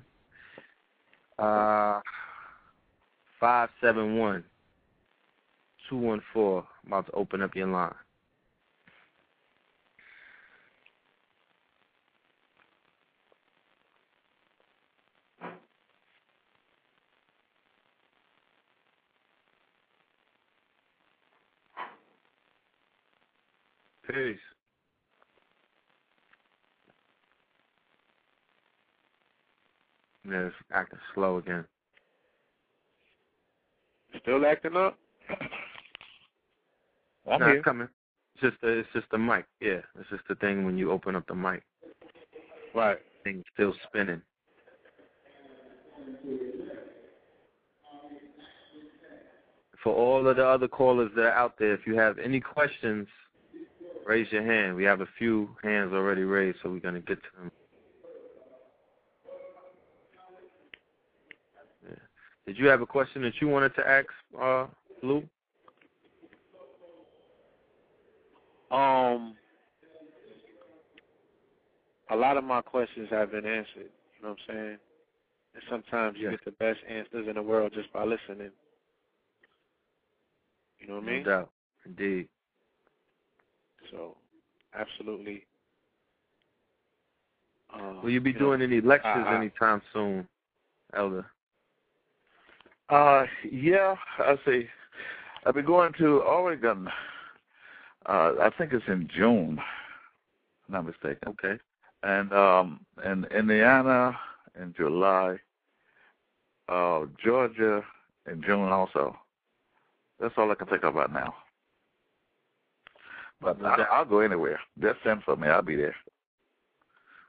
Uh, 1.39 1.99
five 3.39 3.69
seven 3.81 4.17
one 4.17 4.43
two 5.89 5.97
one 5.97 6.21
four. 6.31 6.67
About 6.85 7.07
to 7.07 7.11
open 7.13 7.41
up 7.41 7.55
your 7.55 7.67
line. 7.67 7.93
Peace. 24.11 24.37
Yeah, 30.29 30.47
it's 30.47 30.55
acting 30.73 30.99
slow 31.15 31.37
again. 31.37 31.65
Still 34.21 34.45
acting 34.45 34.75
up? 34.75 34.97
I'm 37.31 37.39
no, 37.39 37.45
here. 37.45 37.55
it's 37.55 37.63
coming. 37.63 37.87
It's 38.35 38.41
just 38.41 38.61
the, 38.61 38.79
it's 38.79 38.89
just 38.93 39.09
the 39.11 39.17
mic. 39.17 39.45
Yeah, 39.61 39.79
it's 39.99 40.09
just 40.09 40.23
the 40.27 40.35
thing 40.35 40.65
when 40.65 40.77
you 40.77 40.91
open 40.91 41.15
up 41.15 41.25
the 41.27 41.35
mic. 41.35 41.63
Right. 42.75 42.97
Thing's 43.23 43.45
still 43.53 43.73
spinning. 43.87 44.21
For 49.83 49.95
all 49.95 50.27
of 50.27 50.35
the 50.35 50.45
other 50.45 50.67
callers 50.67 51.11
that 51.15 51.23
are 51.23 51.31
out 51.31 51.55
there, 51.57 51.73
if 51.73 51.87
you 51.87 51.97
have 51.97 52.19
any 52.19 52.39
questions, 52.39 53.07
raise 54.05 54.31
your 54.31 54.43
hand. 54.43 54.75
We 54.75 54.83
have 54.83 55.01
a 55.01 55.07
few 55.17 55.55
hands 55.63 55.93
already 55.93 56.23
raised, 56.23 56.57
so 56.61 56.69
we're 56.69 56.79
gonna 56.79 56.99
get 57.01 57.21
to 57.21 57.29
them. 57.37 57.51
Yeah. 61.87 61.95
Did 62.45 62.57
you 62.57 62.67
have 62.67 62.81
a 62.81 62.85
question 62.85 63.21
that 63.23 63.33
you 63.41 63.47
wanted 63.47 63.75
to 63.75 63.87
ask, 63.87 64.07
uh, 64.39 64.67
Lou? 65.01 65.23
Um, 68.71 69.35
a 72.09 72.15
lot 72.15 72.37
of 72.37 72.43
my 72.43 72.61
questions 72.61 73.09
have 73.09 73.31
been 73.31 73.45
answered. 73.45 73.91
You 74.17 74.23
know 74.23 74.29
what 74.29 74.39
I'm 74.49 74.55
saying? 74.55 74.77
And 75.53 75.63
sometimes 75.69 76.17
you 76.17 76.25
Yeah. 76.25 76.31
get 76.31 76.45
the 76.45 76.51
best 76.51 76.79
answers 76.87 77.27
in 77.27 77.35
the 77.35 77.43
world 77.43 77.73
just 77.73 77.91
by 77.91 78.03
listening. 78.03 78.51
You 80.79 80.87
know 80.87 80.95
what 80.95 81.03
I 81.03 81.07
mean? 81.07 81.23
No 81.23 81.29
doubt. 81.29 81.51
Indeed. 81.85 82.29
So, 83.91 84.15
absolutely. 84.73 85.45
Uh, 87.73 88.01
Will 88.03 88.09
you 88.11 88.21
be 88.21 88.33
know, 88.33 88.39
doing 88.39 88.61
any 88.61 88.81
lectures 88.81 89.25
I- 89.27 89.35
I- 89.35 89.35
anytime 89.37 89.81
soon, 89.93 90.27
Elder? 90.93 91.25
Uh, 92.89 93.25
yeah, 93.49 93.95
I 94.19 94.37
see. 94.45 94.67
I'll 95.45 95.53
be 95.53 95.61
going 95.61 95.93
to 95.93 96.19
Oregon. 96.21 96.87
Uh, 98.05 98.33
I 98.41 98.49
think 98.57 98.73
it's 98.73 98.87
in 98.87 99.07
June. 99.15 99.57
if 99.59 100.67
I'm 100.67 100.73
not 100.73 100.85
mistaken. 100.85 101.29
Okay. 101.29 101.59
And 102.03 102.33
um, 102.33 102.85
in 103.05 103.25
Indiana 103.25 104.17
in 104.59 104.73
July. 104.73 105.37
Uh, 106.67 107.05
Georgia 107.23 107.83
in 108.31 108.41
June 108.43 108.69
also. 108.69 109.17
That's 110.19 110.33
all 110.37 110.51
I 110.51 110.55
can 110.55 110.67
think 110.67 110.83
about 110.83 111.11
now. 111.11 111.33
But 113.41 113.63
I, 113.65 113.85
I'll 113.91 114.05
go 114.05 114.19
anywhere. 114.19 114.59
Just 114.79 114.99
send 115.03 115.23
for 115.23 115.35
me. 115.35 115.47
I'll 115.47 115.61
be 115.61 115.75
there. 115.75 115.95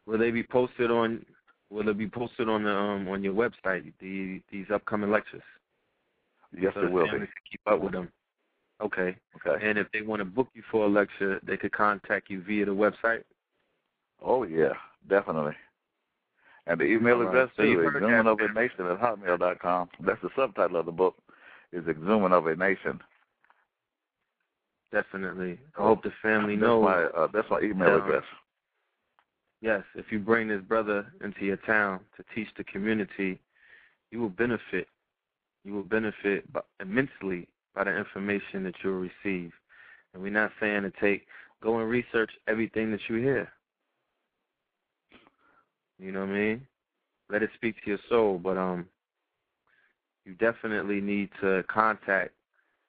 Will 0.07 0.19
they 0.19 0.31
be 0.31 0.43
posted 0.43 0.91
on? 0.91 1.25
Will 1.71 1.89
it 1.89 1.97
be 1.97 2.09
posted 2.09 2.49
on 2.49 2.65
the 2.65 2.71
um 2.71 3.09
on 3.09 3.25
your 3.25 3.35
website? 3.35 3.93
The 4.01 4.43
these 4.51 4.67
upcoming 4.73 5.11
lectures. 5.11 5.43
Yes, 6.59 6.73
so 6.75 6.83
it 6.83 6.93
will 6.93 7.07
be. 7.07 7.19
Keep 7.51 7.61
up 7.67 7.81
with 7.81 7.93
them. 7.93 8.11
Okay. 8.83 9.17
Okay. 9.37 9.65
And 9.67 9.79
if 9.79 9.87
they 9.93 10.03
want 10.03 10.21
to 10.21 10.25
book 10.25 10.49
you 10.55 10.63
for 10.71 10.85
a 10.85 10.89
lecture, 10.89 11.41
they 11.43 11.57
could 11.57 11.73
contact 11.73 12.29
you 12.29 12.43
via 12.43 12.67
the 12.67 12.73
website. 12.73 13.23
Oh 14.21 14.43
yeah, 14.43 14.75
definitely. 15.09 15.55
And 16.67 16.79
the 16.79 16.85
email 16.85 17.17
All 17.17 17.23
right. 17.23 17.29
address 17.29 17.51
So 17.57 17.63
you 17.63 17.77
too, 17.77 17.81
heard 17.81 18.03
exhuming 18.03 18.27
of 18.27 18.39
a 18.41 18.53
nation 18.53 18.87
at 18.87 19.01
hotmail 19.01 19.39
dot 19.39 19.59
com. 19.61 19.89
That's 20.01 20.21
the 20.23 20.31
subtitle 20.37 20.77
of 20.77 20.87
the 20.87 20.93
book. 20.93 21.17
Is 21.73 21.85
exhuming 21.87 22.33
of 22.33 22.47
a 22.47 22.55
nation. 22.55 23.01
Definitely. 24.93 25.59
I 25.79 25.83
hope 25.83 26.03
the 26.03 26.13
family 26.21 26.55
That's 26.55 26.63
knows. 26.63 26.85
my 26.85 27.05
uh, 27.05 27.29
that's 27.33 27.49
my 27.51 27.61
email 27.61 27.97
address. 27.97 28.25
Yes, 29.63 29.83
if 29.95 30.07
you 30.11 30.19
bring 30.19 30.49
this 30.49 30.61
brother 30.61 31.07
into 31.25 31.45
your 31.45 31.57
town 31.59 32.01
to 32.17 32.25
teach 32.35 32.49
the 32.57 32.65
community, 32.65 33.41
you 34.11 34.21
will 34.21 34.29
benefit. 34.29 34.89
You 35.65 35.75
will 35.75 35.85
benefit 35.85 36.45
immensely 36.81 37.49
by 37.75 37.85
the 37.85 37.97
information 37.97 38.65
that 38.65 38.75
you'll 38.83 39.09
receive. 39.25 39.53
And 40.13 40.23
we're 40.23 40.33
not 40.33 40.51
saying 40.61 40.83
to 40.83 40.93
take 41.01 41.27
go 41.63 41.79
and 41.79 41.89
research 41.89 42.31
everything 42.49 42.91
that 42.91 43.01
you 43.09 43.17
hear. 43.17 43.49
You 45.99 46.13
know 46.13 46.21
what 46.21 46.31
I 46.31 46.33
mean? 46.33 46.67
Let 47.31 47.43
it 47.43 47.51
speak 47.55 47.77
to 47.85 47.91
your 47.91 48.01
soul, 48.09 48.39
but 48.43 48.59
um 48.59 48.87
you 50.27 50.35
definitely 50.35 51.01
need 51.01 51.31
to 51.41 51.65
contact 51.69 52.33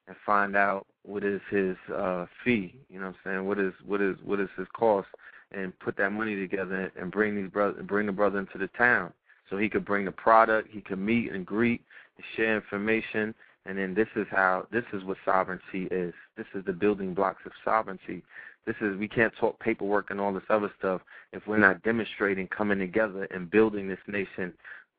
and 0.08 0.16
find 0.26 0.56
out 0.56 0.86
what 1.06 1.24
is 1.24 1.42
his 1.50 1.76
uh 1.94 2.26
fee, 2.44 2.76
you 2.90 3.00
know 3.00 3.08
what 3.08 3.16
I'm 3.26 3.32
saying? 3.32 3.48
What 3.48 3.60
is 3.60 3.74
what 3.86 4.02
is 4.02 4.16
what 4.24 4.40
is 4.40 4.50
his 4.58 4.68
cost 4.74 5.08
and 5.52 5.78
put 5.80 5.96
that 5.98 6.12
money 6.12 6.36
together 6.36 6.92
and 7.00 7.12
bring 7.12 7.36
these 7.36 7.52
brother 7.52 7.82
bring 7.84 8.06
the 8.06 8.12
brother 8.12 8.40
into 8.40 8.58
the 8.58 8.70
town 8.70 9.14
so 9.50 9.58
he 9.58 9.70
could 9.70 9.86
bring 9.86 10.06
the 10.06 10.12
product, 10.12 10.70
he 10.72 10.82
could 10.82 11.00
meet 11.00 11.32
and 11.32 11.46
greet, 11.46 11.82
and 12.18 12.26
share 12.36 12.56
information, 12.56 13.36
and 13.66 13.78
then 13.78 13.94
this 13.94 14.08
is 14.16 14.28
how 14.32 14.66
this 14.72 14.86
is 14.94 15.04
what 15.04 15.18
sovereignty 15.24 15.88
is. 15.92 16.14
This 16.38 16.48
is 16.56 16.66
the 16.66 16.74
building 16.74 17.14
blocks 17.14 17.46
of 17.46 17.52
sovereignty. 17.64 18.24
This 18.66 18.76
is 18.82 18.98
we 18.98 19.08
can't 19.08 19.34
talk 19.40 19.60
paperwork 19.60 20.10
and 20.10 20.20
all 20.20 20.34
this 20.34 20.44
other 20.50 20.72
stuff 20.80 21.02
if 21.34 21.46
we're 21.48 21.58
not 21.58 21.84
demonstrating 21.84 22.48
coming 22.48 22.80
together 22.80 23.28
and 23.32 23.52
building 23.52 23.88
this 23.88 24.00
nation 24.08 24.54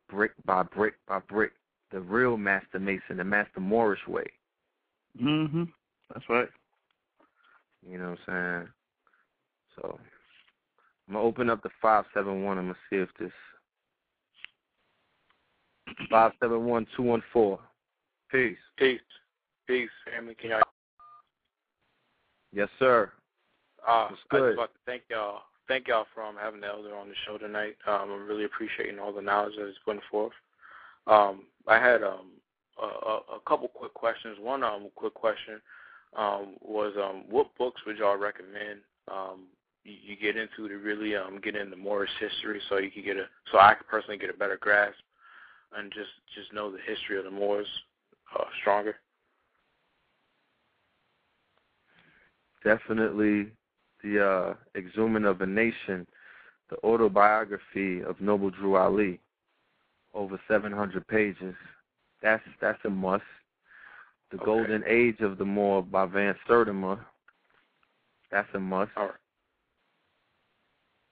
brick 0.08 0.32
by 0.44 0.62
brick 0.62 0.94
by 1.08 1.18
brick, 1.18 1.52
the 1.90 2.00
real 2.00 2.36
Master 2.36 2.78
Mason, 2.78 3.16
the 3.16 3.24
Master 3.24 3.60
Moorish 3.60 4.06
way. 4.06 4.26
Mhm. 5.20 5.72
That's 6.12 6.28
right. 6.28 6.48
You 7.88 7.98
know 7.98 8.10
what 8.10 8.34
I'm 8.34 8.62
saying? 8.62 8.68
So 9.76 9.98
I'm 11.08 11.14
gonna 11.14 11.24
open 11.24 11.50
up 11.50 11.62
the 11.62 11.70
five 11.82 12.04
seven 12.14 12.44
one. 12.44 12.58
I'm 12.58 12.66
gonna 12.66 12.76
see 12.90 12.96
if 12.96 13.08
this 13.18 13.32
five 16.10 16.32
seven 16.40 16.64
one 16.64 16.86
two 16.96 17.02
one 17.02 17.22
four. 17.32 17.58
Peace. 18.30 18.56
Peace. 18.76 19.00
Peace, 19.66 19.90
family. 20.10 20.34
Can 20.34 20.50
y'all? 20.50 20.62
Yes, 22.52 22.68
sir. 22.78 23.10
Uh, 23.86 23.90
I 23.90 24.14
good? 24.30 24.50
just 24.50 24.58
want 24.58 24.70
to 24.72 24.78
thank 24.86 25.02
y'all. 25.10 25.42
Thank 25.66 25.88
y'all 25.88 26.06
for 26.14 26.22
um, 26.22 26.36
having 26.40 26.60
the 26.60 26.66
elder 26.66 26.94
on 26.94 27.08
the 27.08 27.14
show 27.26 27.38
tonight. 27.38 27.76
Um, 27.86 28.10
I'm 28.10 28.26
really 28.26 28.44
appreciating 28.44 28.98
all 28.98 29.12
the 29.12 29.22
knowledge 29.22 29.54
that 29.58 29.68
is 29.68 29.76
putting 29.84 30.02
forth. 30.10 30.32
Um, 31.06 31.44
I 31.66 31.78
had 31.78 32.02
um, 32.02 32.32
a, 32.80 32.84
a, 32.84 33.16
a 33.36 33.40
couple 33.46 33.68
quick 33.68 33.94
questions. 33.94 34.36
One 34.40 34.62
um, 34.62 34.88
quick 34.94 35.14
question 35.14 35.60
um, 36.16 36.54
was 36.60 36.92
um, 36.96 37.24
what 37.28 37.54
books 37.58 37.80
would 37.86 37.98
y'all 37.98 38.16
recommend 38.16 38.80
um, 39.10 39.46
you, 39.84 39.94
you 40.02 40.16
get 40.16 40.36
into 40.36 40.68
to 40.68 40.76
really 40.76 41.16
um, 41.16 41.40
get 41.42 41.56
into 41.56 41.76
Moorish 41.76 42.10
history, 42.18 42.60
so 42.68 42.78
you 42.78 42.90
can 42.90 43.04
get 43.04 43.16
a 43.16 43.24
so 43.52 43.58
I 43.58 43.74
could 43.74 43.86
personally 43.86 44.18
get 44.18 44.30
a 44.30 44.38
better 44.38 44.58
grasp 44.60 44.96
and 45.76 45.92
just 45.92 46.10
just 46.34 46.52
know 46.52 46.70
the 46.70 46.78
history 46.86 47.18
of 47.18 47.24
the 47.24 47.30
Moors 47.30 47.66
uh, 48.38 48.44
stronger. 48.60 48.96
Definitely 52.62 53.48
the 54.02 54.24
uh, 54.24 54.54
Exhuming 54.78 55.28
of 55.28 55.40
a 55.40 55.46
Nation, 55.46 56.06
the 56.70 56.76
autobiography 56.82 58.02
of 58.02 58.20
Noble 58.20 58.50
Drew 58.50 58.76
Ali, 58.76 59.20
over 60.14 60.40
700 60.48 61.06
pages. 61.06 61.54
That's 62.22 62.42
that's 62.60 62.78
a 62.84 62.90
must. 62.90 63.22
The 64.34 64.40
Okay. 64.40 64.46
Golden 64.46 64.82
Age 64.84 65.20
of 65.20 65.38
the 65.38 65.44
Moor 65.44 65.80
by 65.80 66.06
Van 66.06 66.34
Sertima. 66.48 66.98
That's 68.32 68.52
a 68.54 68.58
must. 68.58 68.90
All 68.96 69.12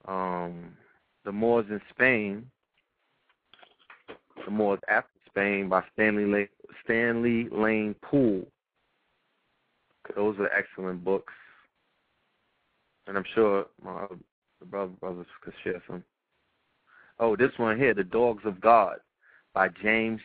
right. 0.08 0.44
Um, 0.44 0.76
the 1.24 1.30
Moors 1.30 1.66
in 1.70 1.80
Spain. 1.90 2.50
The 4.44 4.50
Moors 4.50 4.80
after 4.88 5.08
Spain 5.26 5.68
by 5.68 5.84
Stanley 5.92 6.24
Lane, 6.24 6.48
Stanley 6.82 7.48
Lane 7.50 7.94
Poole. 8.02 8.44
Those 10.16 10.36
are 10.40 10.50
excellent 10.52 11.04
books, 11.04 11.32
and 13.06 13.16
I'm 13.16 13.24
sure 13.36 13.66
my 13.84 14.02
other 14.02 14.16
the 14.58 14.66
brother 14.66 14.92
brothers 14.98 15.26
could 15.44 15.54
share 15.62 15.80
some. 15.86 16.02
Oh, 17.20 17.36
this 17.36 17.56
one 17.56 17.78
here, 17.78 17.94
The 17.94 18.02
Dogs 18.02 18.42
of 18.44 18.60
God 18.60 18.96
by 19.54 19.68
James 19.68 20.20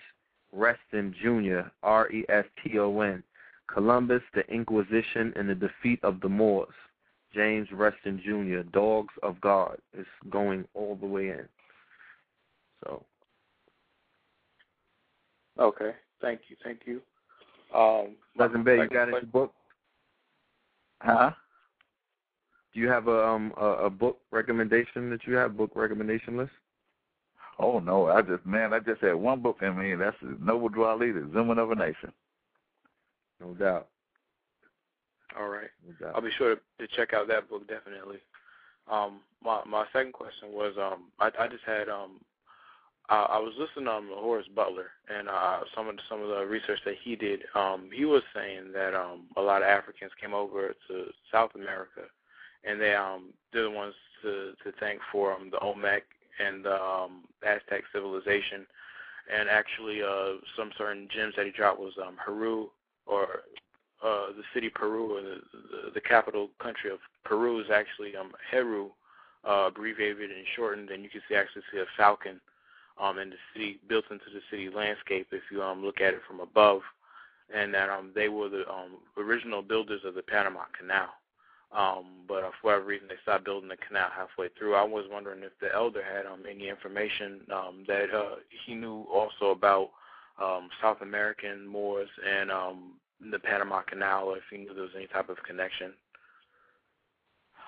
Reston 0.52 1.14
Jr. 1.22 1.70
R 1.84 2.10
E 2.12 2.26
S 2.30 2.46
T 2.64 2.80
O 2.80 3.02
N. 3.02 3.24
Columbus, 3.72 4.22
the 4.34 4.48
Inquisition, 4.52 5.34
and 5.36 5.50
the 5.50 5.56
Defeat 5.56 6.00
of 6.04 6.22
the 6.22 6.30
Moors. 6.30 6.74
James 7.34 7.68
Reston 7.72 8.22
Jr. 8.24 8.68
Dogs 8.72 9.14
of 9.22 9.40
God 9.42 9.78
is 9.98 10.06
going 10.30 10.66
all 10.74 10.96
the 10.96 11.06
way 11.06 11.30
in. 11.30 11.48
So 12.84 13.04
Okay. 15.60 15.92
Thank 16.22 16.42
you. 16.50 16.56
Thank 16.64 16.82
you. 16.86 17.02
Um, 17.78 18.16
Cousin 18.38 18.64
Bay, 18.64 18.78
you 18.78 18.88
got 18.88 19.04
any 19.04 19.12
question- 19.12 19.30
book? 19.30 19.54
Huh? 21.02 21.32
Do 22.74 22.80
you 22.80 22.90
have 22.90 23.08
a 23.08 23.26
um 23.26 23.54
a, 23.58 23.66
a 23.66 23.90
book 23.90 24.20
recommendation 24.32 25.10
that 25.10 25.26
you 25.26 25.36
have 25.36 25.58
book 25.58 25.72
recommendation 25.76 26.38
list? 26.38 26.52
Oh 27.60 27.80
no, 27.80 28.08
I 28.08 28.22
just 28.22 28.46
man, 28.46 28.74
I 28.74 28.80
just 28.80 29.02
had 29.02 29.16
one 29.16 29.42
book 29.42 29.58
in 29.62 29.78
me, 29.78 29.92
and 29.92 30.02
that's 30.02 30.18
Noble 30.40 30.70
Drew 30.70 30.86
Ali, 30.86 31.12
The 31.12 31.22
Exhuming 31.22 31.58
of 31.58 31.72
a 31.72 31.76
Nation. 31.76 32.12
No 33.40 33.54
doubt. 33.54 33.88
All 35.38 35.50
right. 35.50 35.70
No 35.86 35.94
doubt. 36.00 36.16
I'll 36.16 36.22
be 36.22 36.32
sure 36.38 36.56
to, 36.56 36.62
to 36.80 36.96
check 36.96 37.14
out 37.14 37.28
that 37.28 37.50
book 37.50 37.68
definitely. 37.68 38.20
Um, 38.90 39.22
my 39.44 39.62
my 39.66 39.86
second 39.92 40.14
question 40.14 40.52
was 40.52 40.74
um, 40.80 41.06
I 41.20 41.32
I 41.40 41.48
just 41.48 41.64
had 41.66 41.90
um, 41.90 42.20
I, 43.10 43.16
I 43.16 43.40
was 43.40 43.54
listening 43.58 43.88
um, 43.88 44.08
to 44.10 44.16
Horace 44.16 44.48
Butler 44.54 44.92
and 45.08 45.30
uh, 45.30 45.62
some 45.76 45.88
of 45.88 45.96
the, 45.96 46.02
some 46.10 46.22
of 46.22 46.30
the 46.30 46.46
research 46.46 46.80
that 46.86 46.96
he 47.04 47.16
did. 47.16 47.42
Um, 47.56 47.90
he 47.94 48.06
was 48.06 48.24
saying 48.36 48.72
that 48.74 48.94
um, 48.94 49.26
a 49.36 49.42
lot 49.42 49.62
of 49.62 49.68
Africans 49.68 50.12
came 50.20 50.34
over 50.34 50.76
to 50.88 51.06
South 51.32 51.52
America, 51.56 52.02
and 52.64 52.80
they 52.80 52.96
um, 52.96 53.34
they're 53.52 53.64
the 53.64 53.72
ones 53.72 53.96
to 54.22 54.54
to 54.64 54.72
thank 54.80 55.00
for 55.12 55.34
um, 55.34 55.50
the 55.52 55.60
Olmec 55.60 56.04
and 56.40 56.68
um, 56.68 57.24
Aztec 57.46 57.84
civilization. 57.94 58.66
And 59.28 59.50
actually, 59.50 60.02
uh, 60.02 60.40
some 60.56 60.72
certain 60.78 61.10
gems 61.14 61.34
that 61.36 61.46
he 61.46 61.52
dropped 61.52 61.80
was 61.80 61.94
um, 62.02 62.16
Heru 62.24 62.68
or 63.06 63.44
uh, 64.04 64.28
the 64.28 64.44
city 64.54 64.70
Peru, 64.70 65.18
or 65.18 65.22
the, 65.22 65.36
the 65.54 65.92
the 65.96 66.02
capital 66.02 66.50
country 66.62 66.92
of 66.92 67.00
Peru 67.26 67.60
is 67.60 67.68
actually 67.74 68.16
um, 68.16 68.32
Heru, 68.52 68.90
uh, 69.48 69.68
abbreviated 69.68 70.30
and 70.30 70.46
shortened, 70.56 70.90
and 70.92 71.04
you 71.04 71.10
can 71.10 71.22
see 71.28 71.36
actually 71.36 71.64
see 71.72 71.80
a 71.80 71.86
falcon 71.98 72.40
um, 73.02 73.18
in 73.20 73.30
the 73.30 73.36
city 73.54 73.80
built 73.88 74.06
into 74.12 74.26
the 74.34 74.42
city 74.50 74.70
landscape 74.70 75.28
if 75.32 75.44
you 75.52 75.62
um, 75.62 75.84
look 75.84 76.00
at 76.00 76.14
it 76.14 76.22
from 76.28 76.40
above, 76.40 76.82
and 77.54 77.74
that 77.74 77.90
um, 77.90 78.12
they 78.16 78.30
were 78.30 78.50
the 78.50 78.68
um, 78.70 78.98
original 79.18 79.62
builders 79.62 80.02
of 80.06 80.16
the 80.16 80.22
Panama 80.22 80.62
Canal. 80.78 81.10
Um, 81.76 82.24
but 82.28 82.44
uh, 82.44 82.52
for 82.62 82.68
whatever 82.68 82.86
reason, 82.86 83.08
they 83.10 83.16
stopped 83.24 83.46
building 83.46 83.70
the 83.70 83.78
canal 83.78 84.08
halfway 84.16 84.48
through. 84.58 84.76
I 84.76 84.84
was 84.84 85.06
wondering 85.12 85.44
if 85.44 85.52
the 85.60 85.74
elder 85.74 86.02
had 86.02 86.26
um, 86.26 86.44
any 86.50 86.70
information 86.70 87.42
um, 87.54 87.84
that 87.88 88.14
uh, 88.14 88.36
he 88.66 88.74
knew 88.74 89.06
also 89.14 89.52
about 89.52 89.90
um, 90.42 90.70
South 90.82 91.02
American 91.02 91.68
Moors 91.68 92.10
and 92.26 92.52
um, 92.52 92.94
the 93.32 93.40
Panama 93.40 93.82
Canal, 93.82 94.26
or 94.26 94.38
if 94.38 94.44
he 94.50 94.58
knew 94.58 94.74
there 94.74 94.84
was 94.84 94.92
any 94.96 95.08
type 95.08 95.30
of 95.30 95.38
connection. 95.46 95.94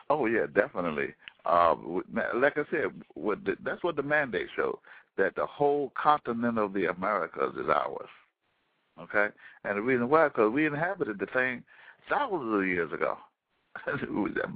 Oh 0.10 0.26
yeah, 0.26 0.46
definitely. 0.54 1.14
Um, 1.46 2.04
like 2.36 2.58
I 2.58 2.64
said, 2.72 2.92
what 3.16 3.44
the, 3.44 3.56
that's 3.64 3.84
what 3.84 3.96
the 3.96 4.04
mandate 4.04 4.48
showed 4.56 4.78
that 5.18 5.36
the 5.36 5.46
whole 5.46 5.92
continent 6.02 6.58
of 6.58 6.74
the 6.74 6.86
Americas 6.86 7.54
is 7.56 7.70
ours. 7.70 8.10
Okay, 9.02 9.28
and 9.64 9.78
the 9.78 9.82
reason 9.82 10.10
why, 10.10 10.28
because 10.28 10.52
we 10.52 10.66
inhabited 10.66 11.20
the 11.20 11.26
thing 11.28 11.64
thousands 12.10 12.54
of 12.54 12.68
years 12.68 12.92
ago, 12.92 13.18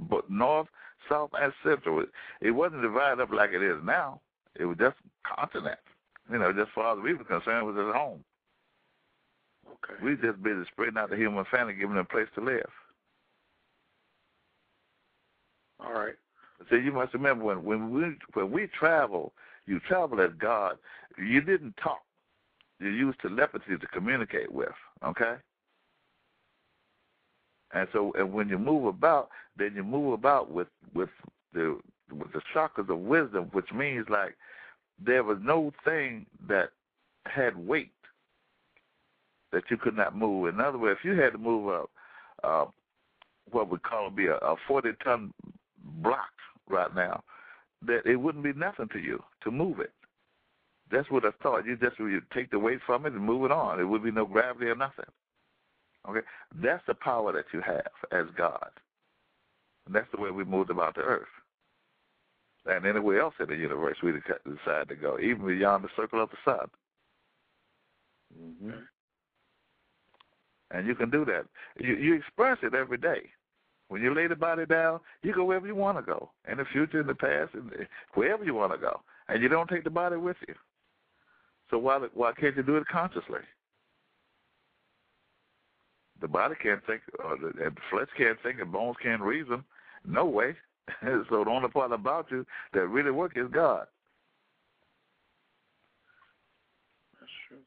but 0.08 0.30
north, 0.30 0.68
south, 1.08 1.30
and 1.40 1.52
central. 1.64 2.04
It 2.40 2.50
wasn't 2.50 2.82
divided 2.82 3.20
up 3.20 3.32
like 3.32 3.50
it 3.52 3.62
is 3.62 3.78
now. 3.84 4.20
It 4.56 4.64
was 4.64 4.76
just 4.78 4.96
continent. 5.24 5.78
You 6.30 6.38
know, 6.38 6.52
just 6.52 6.70
far 6.72 6.96
as 6.96 7.02
we 7.02 7.14
were 7.14 7.24
concerned, 7.24 7.66
it 7.68 7.72
was 7.72 7.76
at 7.76 7.94
home. 7.94 8.24
Okay. 9.66 10.02
We 10.02 10.16
just 10.16 10.42
busy 10.42 10.62
spreading 10.70 10.96
out 10.96 11.10
the 11.10 11.16
human 11.16 11.44
family, 11.50 11.74
giving 11.74 11.96
them 11.96 11.98
a 11.98 12.12
place 12.12 12.28
to 12.34 12.40
live. 12.40 12.70
All 15.80 15.92
right. 15.92 16.14
So 16.70 16.76
you 16.76 16.92
must 16.92 17.12
remember 17.14 17.44
when 17.44 17.64
when 17.64 17.90
we 17.90 18.16
when 18.34 18.50
we 18.50 18.68
travel, 18.68 19.32
you 19.66 19.80
travel 19.80 20.20
as 20.20 20.30
God. 20.38 20.78
You 21.18 21.40
didn't 21.40 21.76
talk. 21.76 22.02
You 22.80 22.88
used 22.90 23.20
telepathy 23.20 23.76
to 23.76 23.86
communicate 23.88 24.50
with. 24.52 24.72
Okay. 25.04 25.34
And 27.74 27.88
so, 27.92 28.12
and 28.16 28.32
when 28.32 28.48
you 28.48 28.58
move 28.58 28.86
about, 28.86 29.28
then 29.58 29.72
you 29.74 29.82
move 29.82 30.12
about 30.14 30.50
with 30.50 30.68
with 30.94 31.10
the 31.52 31.78
with 32.10 32.32
the 32.32 32.40
chakras 32.54 32.88
of 32.88 32.98
wisdom, 33.00 33.50
which 33.52 33.72
means 33.72 34.06
like 34.08 34.36
there 35.04 35.24
was 35.24 35.38
no 35.42 35.72
thing 35.84 36.26
that 36.48 36.70
had 37.26 37.56
weight 37.56 37.90
that 39.52 39.64
you 39.70 39.76
could 39.76 39.96
not 39.96 40.16
move. 40.16 40.48
In 40.48 40.60
other 40.60 40.78
words, 40.78 40.98
if 41.00 41.04
you 41.04 41.20
had 41.20 41.32
to 41.32 41.38
move 41.38 41.68
a, 41.68 42.46
uh, 42.46 42.66
what 43.50 43.70
we 43.70 43.78
call 43.78 44.10
be 44.10 44.26
a, 44.26 44.36
a 44.36 44.54
forty 44.68 44.90
ton 45.02 45.32
block 46.00 46.30
right 46.68 46.94
now, 46.94 47.22
that 47.86 48.06
it 48.06 48.16
wouldn't 48.16 48.44
be 48.44 48.52
nothing 48.52 48.88
to 48.92 49.00
you 49.00 49.20
to 49.42 49.50
move 49.50 49.80
it. 49.80 49.92
That's 50.92 51.10
what 51.10 51.24
I 51.24 51.30
thought. 51.42 51.66
You 51.66 51.76
just 51.76 51.98
you 51.98 52.22
take 52.32 52.52
the 52.52 52.58
weight 52.58 52.80
from 52.86 53.04
it 53.06 53.14
and 53.14 53.22
move 53.22 53.44
it 53.46 53.50
on. 53.50 53.80
It 53.80 53.84
would 53.84 54.04
be 54.04 54.12
no 54.12 54.26
gravity 54.26 54.66
or 54.66 54.76
nothing. 54.76 55.06
Okay, 56.08 56.20
that's 56.62 56.82
the 56.86 56.94
power 56.94 57.32
that 57.32 57.46
you 57.52 57.60
have 57.60 57.92
as 58.12 58.26
God. 58.36 58.70
And 59.86 59.94
that's 59.94 60.10
the 60.14 60.20
way 60.20 60.30
we 60.30 60.44
moved 60.44 60.70
about 60.70 60.94
the 60.94 61.02
earth. 61.02 61.28
And 62.66 62.86
anywhere 62.86 63.20
else 63.20 63.34
in 63.40 63.48
the 63.48 63.56
universe, 63.56 63.98
we 64.02 64.12
decide 64.12 64.88
to 64.88 64.94
go, 64.94 65.18
even 65.18 65.46
beyond 65.46 65.84
the 65.84 65.88
circle 65.96 66.22
of 66.22 66.30
the 66.30 66.36
sun. 66.44 66.66
Mm-hmm. 68.40 68.78
And 70.70 70.86
you 70.86 70.94
can 70.94 71.10
do 71.10 71.24
that. 71.26 71.44
You, 71.78 71.94
you 71.94 72.14
express 72.14 72.58
it 72.62 72.74
every 72.74 72.98
day. 72.98 73.30
When 73.88 74.02
you 74.02 74.14
lay 74.14 74.26
the 74.26 74.34
body 74.34 74.64
down, 74.64 75.00
you 75.22 75.34
go 75.34 75.44
wherever 75.44 75.66
you 75.66 75.74
want 75.74 75.98
to 75.98 76.02
go, 76.02 76.30
in 76.50 76.56
the 76.56 76.64
future, 76.72 77.00
in 77.00 77.06
the 77.06 77.14
past, 77.14 77.52
and 77.52 77.70
wherever 78.14 78.42
you 78.42 78.54
want 78.54 78.72
to 78.72 78.78
go, 78.78 79.00
and 79.28 79.42
you 79.42 79.48
don't 79.48 79.68
take 79.68 79.84
the 79.84 79.90
body 79.90 80.16
with 80.16 80.38
you. 80.48 80.54
So 81.70 81.78
why 81.78 81.98
why 82.14 82.32
can't 82.32 82.56
you 82.56 82.62
do 82.62 82.76
it 82.76 82.86
consciously? 82.88 83.40
The 86.24 86.28
body 86.28 86.54
can't 86.62 86.80
think, 86.86 87.02
or 87.22 87.36
the, 87.36 87.52
the 87.52 87.70
flesh 87.90 88.08
can't 88.16 88.38
think, 88.42 88.58
and 88.58 88.72
bones 88.72 88.96
can't 89.02 89.20
reason. 89.20 89.62
No 90.06 90.24
way. 90.24 90.56
so 91.02 91.44
the 91.44 91.50
only 91.50 91.68
part 91.68 91.92
about 91.92 92.30
you 92.30 92.46
that 92.72 92.86
really 92.86 93.10
works 93.10 93.34
is 93.36 93.46
God. 93.52 93.86
That's 97.20 97.30
true. 97.46 97.58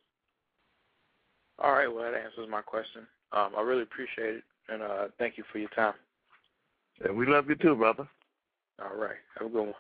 All 1.60 1.74
right, 1.74 1.86
well, 1.86 2.04
that 2.12 2.18
answers 2.18 2.48
my 2.50 2.64
question. 2.64 3.06
Um, 3.32 3.52
I 3.56 3.62
really 3.62 3.84
appreciate 3.84 4.38
it, 4.38 4.44
and 4.70 4.82
uh, 4.82 5.10
thank 5.20 5.38
you 5.38 5.44
for 5.52 5.60
your 5.60 5.70
time. 5.70 5.94
And 7.06 7.16
we 7.16 7.28
love 7.28 7.48
you 7.50 7.56
too, 7.58 7.76
brother. 7.76 8.10
All 8.82 9.00
right. 9.00 9.18
Have 9.38 9.50
a 9.50 9.52
good 9.52 9.66
one. 9.66 9.74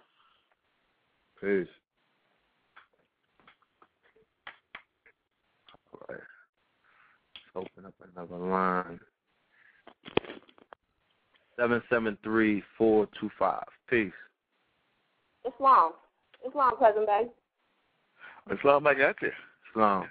Peace. 1.41 1.67
Open 7.57 7.85
up 7.85 7.93
another 8.15 8.37
line. 8.37 8.99
Seven 11.59 11.81
seven 11.89 12.17
three 12.23 12.63
four 12.77 13.07
two 13.19 13.29
five. 13.37 13.65
Peace. 13.89 14.11
Islam. 15.45 15.93
Islam, 16.47 16.73
cousin 16.79 17.05
babe. 17.05 17.29
Islam, 18.57 18.87
I 18.87 18.93
got 18.93 19.15
you. 19.21 19.31
Islam. 19.71 20.03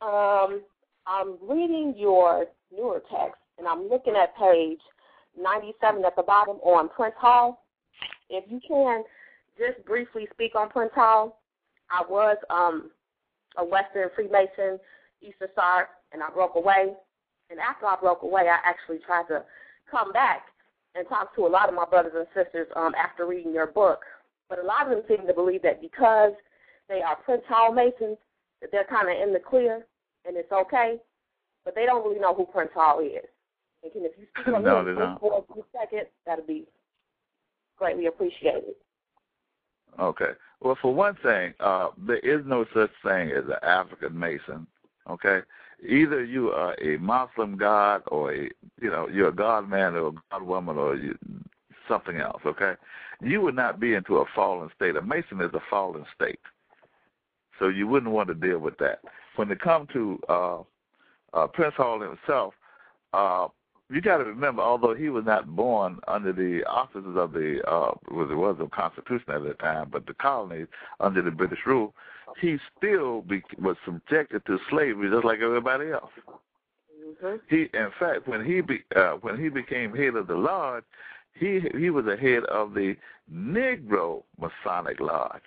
Um, 0.00 0.62
I'm 1.06 1.36
reading 1.42 1.94
your 1.96 2.46
newer 2.74 3.02
text, 3.10 3.40
and 3.58 3.66
I'm 3.66 3.88
looking 3.88 4.14
at 4.16 4.36
page 4.36 4.80
97 5.40 6.04
at 6.04 6.16
the 6.16 6.22
bottom 6.22 6.56
on 6.56 6.88
Prince 6.88 7.14
Hall. 7.18 7.64
If 8.28 8.44
you 8.50 8.60
can, 8.66 9.04
just 9.58 9.84
briefly 9.86 10.28
speak 10.32 10.54
on 10.54 10.68
Prince 10.68 10.92
Hall. 10.94 11.40
I 11.90 12.02
was 12.08 12.36
um, 12.50 12.90
a 13.56 13.64
Western 13.64 14.08
Freemason, 14.14 14.78
Eastern 15.22 15.48
Star, 15.52 15.88
and 16.12 16.22
I 16.22 16.30
broke 16.30 16.54
away. 16.56 16.94
And 17.50 17.60
after 17.60 17.86
I 17.86 17.96
broke 18.00 18.22
away, 18.22 18.48
I 18.48 18.58
actually 18.64 18.98
tried 19.04 19.28
to 19.28 19.44
come 19.90 20.12
back 20.12 20.42
and 20.94 21.08
talk 21.08 21.34
to 21.36 21.46
a 21.46 21.48
lot 21.48 21.68
of 21.68 21.74
my 21.74 21.84
brothers 21.84 22.12
and 22.16 22.26
sisters 22.34 22.68
um, 22.76 22.94
after 22.94 23.26
reading 23.26 23.52
your 23.52 23.66
book. 23.66 24.00
But 24.48 24.58
a 24.58 24.66
lot 24.66 24.86
of 24.86 24.90
them 24.90 25.02
seem 25.08 25.26
to 25.26 25.34
believe 25.34 25.62
that 25.62 25.80
because 25.80 26.32
they 26.88 27.00
are 27.02 27.16
Prince 27.16 27.42
Hall 27.48 27.72
Masons, 27.72 28.18
that 28.60 28.70
they're 28.70 28.84
kind 28.84 29.08
of 29.08 29.16
in 29.16 29.32
the 29.32 29.40
clear 29.40 29.86
and 30.26 30.36
it's 30.36 30.52
okay. 30.52 30.96
But 31.64 31.74
they 31.74 31.86
don't 31.86 32.04
really 32.04 32.20
know 32.20 32.34
who 32.34 32.46
Prince 32.46 32.70
Hall 32.74 33.00
is. 33.00 33.24
And 33.82 33.92
can 33.92 34.04
if 34.04 34.12
you 34.18 34.26
speak 34.34 34.54
on 34.54 34.62
No, 34.62 34.86
him 34.86 35.18
for 35.20 35.44
a 35.48 35.52
few 35.52 35.64
seconds, 35.72 36.08
that'd 36.26 36.46
be 36.46 36.66
greatly 37.78 38.06
appreciated. 38.06 38.74
Okay. 39.98 40.30
Well, 40.60 40.78
for 40.80 40.94
one 40.94 41.16
thing, 41.22 41.54
uh, 41.60 41.88
there 41.98 42.18
is 42.18 42.44
no 42.46 42.64
such 42.74 42.90
thing 43.04 43.30
as 43.30 43.44
an 43.44 43.56
African 43.62 44.18
Mason. 44.18 44.66
Okay. 45.08 45.40
Either 45.86 46.24
you 46.24 46.50
are 46.50 46.76
a 46.80 46.96
Muslim 46.98 47.56
god 47.56 48.02
or 48.06 48.32
a, 48.32 48.42
you 48.80 48.90
know, 48.90 49.08
you're 49.08 49.28
a 49.28 49.34
god 49.34 49.68
man 49.68 49.94
or 49.94 50.08
a 50.08 50.12
god 50.30 50.42
woman 50.42 50.76
or 50.76 50.96
you, 50.96 51.16
something 51.88 52.18
else. 52.18 52.42
Okay. 52.46 52.74
You 53.20 53.40
would 53.40 53.56
not 53.56 53.80
be 53.80 53.94
into 53.94 54.18
a 54.18 54.24
fallen 54.34 54.70
state. 54.76 54.96
A 54.96 55.02
Mason 55.02 55.40
is 55.40 55.50
a 55.54 55.62
fallen 55.70 56.04
state. 56.14 56.40
So 57.58 57.68
you 57.68 57.86
wouldn't 57.86 58.12
want 58.12 58.28
to 58.28 58.34
deal 58.34 58.58
with 58.58 58.78
that. 58.78 59.00
When 59.36 59.50
it 59.50 59.60
comes 59.60 59.88
to 59.92 60.18
uh, 60.28 60.58
uh, 61.32 61.46
Prince 61.48 61.74
Hall 61.76 62.00
himself, 62.00 62.54
uh, 63.12 63.48
you 63.90 64.00
got 64.00 64.18
to 64.18 64.24
remember, 64.24 64.62
although 64.62 64.94
he 64.94 65.10
was 65.10 65.24
not 65.26 65.54
born 65.54 65.98
under 66.08 66.32
the 66.32 66.64
auspices 66.64 67.14
of 67.16 67.32
the 67.32 67.60
uh, 67.68 67.92
was 68.10 68.30
it 68.30 68.34
was 68.34 68.56
a 68.60 68.66
constitution 68.68 69.26
at 69.28 69.42
that 69.44 69.58
time, 69.58 69.88
but 69.92 70.06
the 70.06 70.14
colonies 70.14 70.66
under 71.00 71.20
the 71.20 71.30
British 71.30 71.58
rule, 71.66 71.94
he 72.40 72.58
still 72.76 73.22
be, 73.22 73.42
was 73.60 73.76
subjected 73.84 74.44
to 74.46 74.58
slavery 74.70 75.10
just 75.10 75.24
like 75.24 75.40
everybody 75.40 75.90
else. 75.90 76.10
Mm-hmm. 77.22 77.36
He, 77.48 77.62
in 77.74 77.90
fact, 77.98 78.26
when 78.26 78.44
he 78.44 78.60
be, 78.60 78.82
uh, 78.96 79.12
when 79.20 79.38
he 79.38 79.48
became 79.48 79.94
head 79.94 80.14
of 80.16 80.26
the 80.26 80.36
lodge, 80.36 80.84
he 81.34 81.60
he 81.78 81.90
was 81.90 82.04
the 82.04 82.16
head 82.16 82.44
of 82.44 82.74
the 82.74 82.96
Negro 83.32 84.22
Masonic 84.38 85.00
Lodge. 85.00 85.42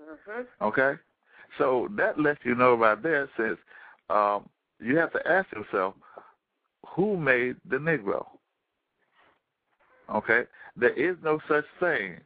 Mm-hmm. 0.00 0.64
Okay, 0.64 1.00
so 1.58 1.88
that 1.96 2.20
lets 2.20 2.40
you 2.44 2.54
know 2.54 2.74
right 2.74 3.02
there. 3.02 3.28
Since 3.36 3.58
um, 4.08 4.48
you 4.80 4.96
have 4.96 5.12
to 5.12 5.26
ask 5.26 5.50
yourself, 5.52 5.94
who 6.86 7.16
made 7.16 7.56
the 7.68 7.76
Negro? 7.76 8.26
Okay, 10.14 10.42
there 10.76 10.90
is 10.90 11.16
no 11.22 11.38
such 11.48 11.64
thing. 11.78 12.20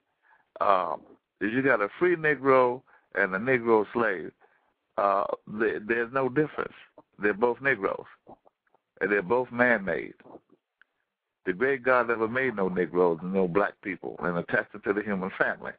Um, 0.61 1.03
if 1.41 1.53
you 1.53 1.63
got 1.63 1.83
a 1.83 1.89
free 1.99 2.17
Negro 2.17 2.83
and 3.15 3.35
a 3.35 3.39
Negro 3.39 3.85
slave, 3.93 4.33
uh, 4.97 5.25
there, 5.47 5.81
there's 5.81 6.13
no 6.13 6.29
difference. 6.29 6.75
They're 7.19 7.35
both 7.35 7.61
Negroes, 7.61 8.07
and 9.01 9.11
they're 9.11 9.23
both 9.23 9.51
man-made. 9.51 10.15
The 11.47 11.53
great 11.53 11.83
God 11.83 12.09
never 12.09 12.29
made 12.29 12.57
no 12.57 12.69
Negroes 12.69 13.19
and 13.23 13.33
no 13.33 13.47
black 13.47 13.75
people 13.83 14.17
and 14.21 14.39
attached 14.39 14.73
them 14.73 14.83
to 14.85 14.93
the 14.93 15.03
human 15.03 15.31
family. 15.39 15.73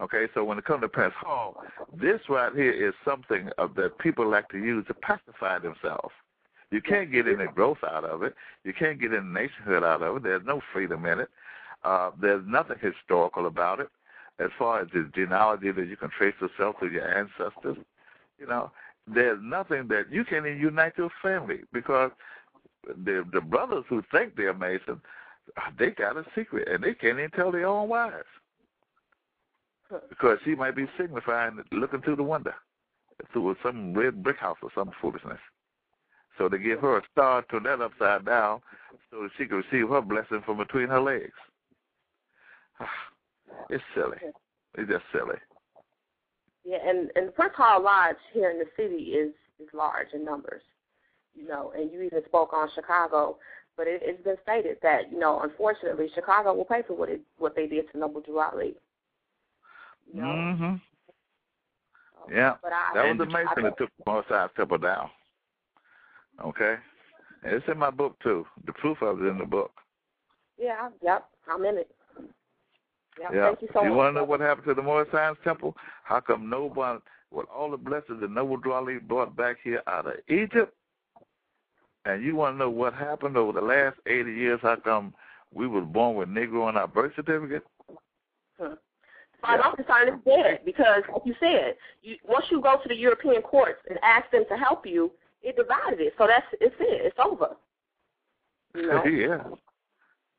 Okay, 0.00 0.28
so 0.32 0.42
when 0.44 0.56
it 0.56 0.64
comes 0.64 0.80
to 0.80 0.88
Prince 0.88 1.12
Hall, 1.18 1.62
this 1.94 2.20
right 2.30 2.54
here 2.54 2.72
is 2.72 2.94
something 3.04 3.50
that 3.58 3.98
people 3.98 4.26
like 4.26 4.48
to 4.48 4.58
use 4.58 4.86
to 4.86 4.94
pacify 4.94 5.58
themselves. 5.58 6.14
You 6.70 6.80
can't 6.80 7.12
get 7.12 7.26
any 7.26 7.46
growth 7.54 7.78
out 7.86 8.04
of 8.04 8.22
it. 8.22 8.34
You 8.64 8.72
can't 8.72 9.00
get 9.00 9.12
any 9.12 9.26
nationhood 9.26 9.84
out 9.84 10.02
of 10.02 10.16
it. 10.16 10.22
There's 10.22 10.46
no 10.46 10.62
freedom 10.72 11.04
in 11.04 11.20
it. 11.20 11.28
Uh, 11.84 12.12
there's 12.18 12.44
nothing 12.46 12.76
historical 12.80 13.46
about 13.46 13.80
it 13.80 13.90
as 14.40 14.50
far 14.58 14.80
as 14.80 14.88
the 14.92 15.10
genealogy 15.14 15.70
that 15.70 15.86
you 15.86 15.96
can 15.96 16.10
trace 16.10 16.34
yourself 16.40 16.76
to 16.80 16.86
your 16.86 17.06
ancestors. 17.06 17.76
You 18.38 18.46
know, 18.46 18.70
there's 19.06 19.38
nothing 19.42 19.88
that 19.88 20.10
you 20.10 20.22
even 20.22 20.58
unite 20.58 20.94
your 20.96 21.10
family 21.22 21.60
because 21.72 22.10
the 23.04 23.24
the 23.32 23.40
brothers 23.40 23.84
who 23.88 24.02
think 24.10 24.36
they're 24.36 24.54
Mason, 24.54 25.00
uh, 25.56 25.70
they 25.78 25.90
got 25.90 26.16
a 26.16 26.24
secret 26.34 26.68
and 26.68 26.82
they 26.82 26.94
can't 26.94 27.18
even 27.18 27.30
tell 27.30 27.52
their 27.52 27.66
own 27.66 27.88
wives 27.88 28.24
because 30.08 30.38
she 30.44 30.54
might 30.54 30.76
be 30.76 30.86
signifying 30.96 31.62
looking 31.72 32.00
through 32.00 32.16
the 32.16 32.22
window 32.22 32.54
through 33.32 33.56
some 33.62 33.92
red 33.92 34.22
brick 34.22 34.38
house 34.38 34.56
or 34.62 34.70
some 34.74 34.90
foolishness. 35.00 35.38
So 36.38 36.48
they 36.48 36.58
give 36.58 36.80
her 36.80 36.98
a 36.98 37.02
star, 37.12 37.44
turn 37.50 37.64
that 37.64 37.82
upside 37.82 38.24
down, 38.24 38.60
so 39.10 39.22
that 39.22 39.30
she 39.36 39.46
can 39.46 39.58
receive 39.58 39.88
her 39.90 40.00
blessing 40.00 40.42
from 40.46 40.56
between 40.56 40.88
her 40.88 41.00
legs. 41.00 41.32
Ah, 42.82 43.09
It's 43.68 43.82
silly. 43.94 44.16
It's 44.76 44.90
just 44.90 45.04
silly. 45.12 45.38
Yeah, 46.64 46.78
and 46.86 47.10
and 47.16 47.28
the 47.28 47.32
Prince 47.32 47.54
Hall 47.56 47.82
Lodge 47.82 48.16
here 48.32 48.50
in 48.50 48.58
the 48.58 48.66
city 48.76 49.12
is 49.14 49.32
is 49.58 49.68
large 49.72 50.08
in 50.12 50.24
numbers, 50.24 50.62
you 51.34 51.46
know. 51.46 51.72
And 51.76 51.90
you 51.90 52.02
even 52.02 52.22
spoke 52.26 52.52
on 52.52 52.68
Chicago, 52.74 53.38
but 53.76 53.86
it, 53.86 54.02
it's 54.04 54.22
been 54.22 54.36
stated 54.42 54.76
that 54.82 55.10
you 55.10 55.18
know, 55.18 55.40
unfortunately, 55.40 56.10
Chicago 56.14 56.54
will 56.54 56.64
pay 56.64 56.82
for 56.86 56.94
what 56.94 57.08
it 57.08 57.20
what 57.38 57.56
they 57.56 57.66
did 57.66 57.90
to 57.92 57.98
Noble 57.98 58.20
Drew 58.20 58.40
Ali. 58.40 58.74
You 60.12 60.20
know? 60.20 60.78
hmm 62.28 62.34
Yeah, 62.34 62.56
But 62.62 62.72
I, 62.72 62.94
that 62.94 63.04
was 63.04 63.12
amazing. 63.20 63.32
Mason 63.32 63.48
I 63.58 63.62
that 63.62 63.78
took 63.78 63.90
North 64.06 64.26
Side 64.28 64.50
Temple 64.56 64.78
down. 64.78 65.10
Okay, 66.44 66.76
and 67.44 67.54
it's 67.54 67.66
in 67.68 67.78
my 67.78 67.90
book 67.90 68.16
too. 68.22 68.46
The 68.66 68.72
proof 68.74 69.00
of 69.02 69.22
it 69.22 69.26
in 69.26 69.38
the 69.38 69.46
book. 69.46 69.72
Yeah, 70.58 70.90
yep, 71.02 71.26
I'm 71.48 71.64
in 71.64 71.78
it. 71.78 71.90
Yep, 73.18 73.30
Yeah. 73.34 73.46
Thank 73.46 73.62
you 73.62 73.68
so 73.72 73.82
you 73.82 73.88
much. 73.90 73.96
want 73.96 74.14
to 74.14 74.20
know 74.20 74.24
what 74.24 74.40
happened 74.40 74.66
to 74.66 74.74
the 74.74 74.82
Moore 74.82 75.06
Science 75.10 75.38
Temple? 75.44 75.76
How 76.04 76.20
come 76.20 76.48
nobody, 76.48 77.00
with 77.30 77.46
all 77.54 77.70
the 77.70 77.76
blessings 77.76 78.20
that 78.20 78.30
Noble 78.30 78.56
Drew 78.56 78.72
Ali 78.72 78.98
brought 78.98 79.36
back 79.36 79.56
here 79.62 79.82
out 79.86 80.06
of 80.06 80.14
Egypt, 80.28 80.74
and 82.04 82.24
you 82.24 82.36
want 82.36 82.54
to 82.54 82.58
know 82.58 82.70
what 82.70 82.94
happened 82.94 83.36
over 83.36 83.52
the 83.52 83.60
last 83.64 83.96
80 84.06 84.32
years? 84.32 84.60
How 84.62 84.76
come 84.76 85.14
we 85.52 85.66
was 85.66 85.84
born 85.92 86.16
with 86.16 86.28
Negro 86.28 86.64
on 86.64 86.76
our 86.76 86.88
birth 86.88 87.12
certificate? 87.16 87.64
As 88.60 88.76
far 89.40 89.54
as 89.54 89.60
I'm 89.64 89.74
concerned, 89.76 90.10
it's 90.14 90.24
dead 90.24 90.60
because, 90.64 91.02
like 91.12 91.22
you 91.24 91.34
said, 91.40 91.74
you, 92.02 92.16
once 92.28 92.44
you 92.50 92.60
go 92.60 92.76
to 92.82 92.88
the 92.88 92.94
European 92.94 93.40
courts 93.42 93.80
and 93.88 93.98
ask 94.02 94.30
them 94.30 94.44
to 94.50 94.56
help 94.56 94.86
you, 94.86 95.10
it 95.42 95.56
divided 95.56 96.00
it. 96.00 96.14
So 96.18 96.26
that's 96.26 96.44
it's 96.60 96.74
it. 96.78 97.06
It's 97.06 97.18
over. 97.18 97.56
You 98.74 98.86
know. 98.86 99.04
yeah. 99.06 99.42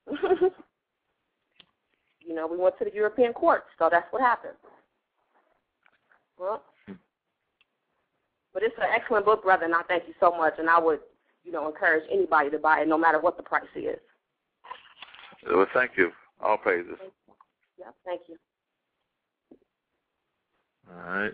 you 2.25 2.33
know, 2.33 2.47
we 2.47 2.57
went 2.57 2.77
to 2.79 2.85
the 2.85 2.93
European 2.93 3.33
courts, 3.33 3.65
so 3.77 3.89
that's 3.91 4.11
what 4.11 4.21
happened. 4.21 4.53
Well, 6.39 6.63
but 8.53 8.63
it's 8.63 8.75
an 8.77 8.89
excellent 8.93 9.25
book, 9.25 9.43
brother, 9.43 9.65
and 9.65 9.75
I 9.75 9.83
thank 9.83 10.07
you 10.07 10.13
so 10.19 10.31
much. 10.31 10.55
And 10.59 10.69
I 10.69 10.79
would, 10.79 10.99
you 11.43 11.51
know, 11.51 11.67
encourage 11.67 12.03
anybody 12.11 12.49
to 12.49 12.59
buy 12.59 12.81
it, 12.81 12.87
no 12.87 12.97
matter 12.97 13.19
what 13.19 13.37
the 13.37 13.43
price 13.43 13.63
is. 13.75 13.99
Well, 15.47 15.67
thank 15.73 15.91
you. 15.97 16.11
All 16.41 16.57
praises. 16.57 16.97
Yeah, 17.79 17.91
thank 18.05 18.21
you. 18.27 18.37
All 20.89 21.11
right. 21.11 21.33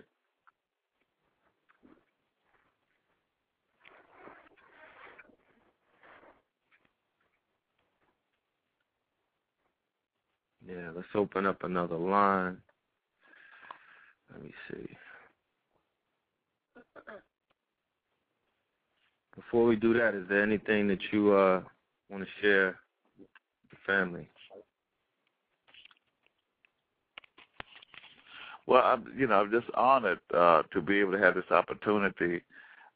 Yeah, 10.68 10.90
let's 10.94 11.08
open 11.14 11.46
up 11.46 11.64
another 11.64 11.96
line. 11.96 12.58
Let 14.30 14.42
me 14.42 14.52
see. 14.70 14.88
Before 19.34 19.64
we 19.64 19.76
do 19.76 19.94
that, 19.94 20.14
is 20.14 20.28
there 20.28 20.42
anything 20.42 20.88
that 20.88 20.98
you 21.10 21.32
uh 21.32 21.62
want 22.10 22.24
to 22.24 22.42
share 22.42 22.78
with 23.18 23.28
the 23.70 23.76
family? 23.86 24.28
Well, 28.66 28.82
I'm, 28.84 29.06
you 29.16 29.26
know, 29.26 29.36
I'm 29.36 29.50
just 29.50 29.66
honored 29.74 30.20
uh, 30.36 30.62
to 30.74 30.82
be 30.82 31.00
able 31.00 31.12
to 31.12 31.18
have 31.18 31.34
this 31.34 31.50
opportunity 31.50 32.42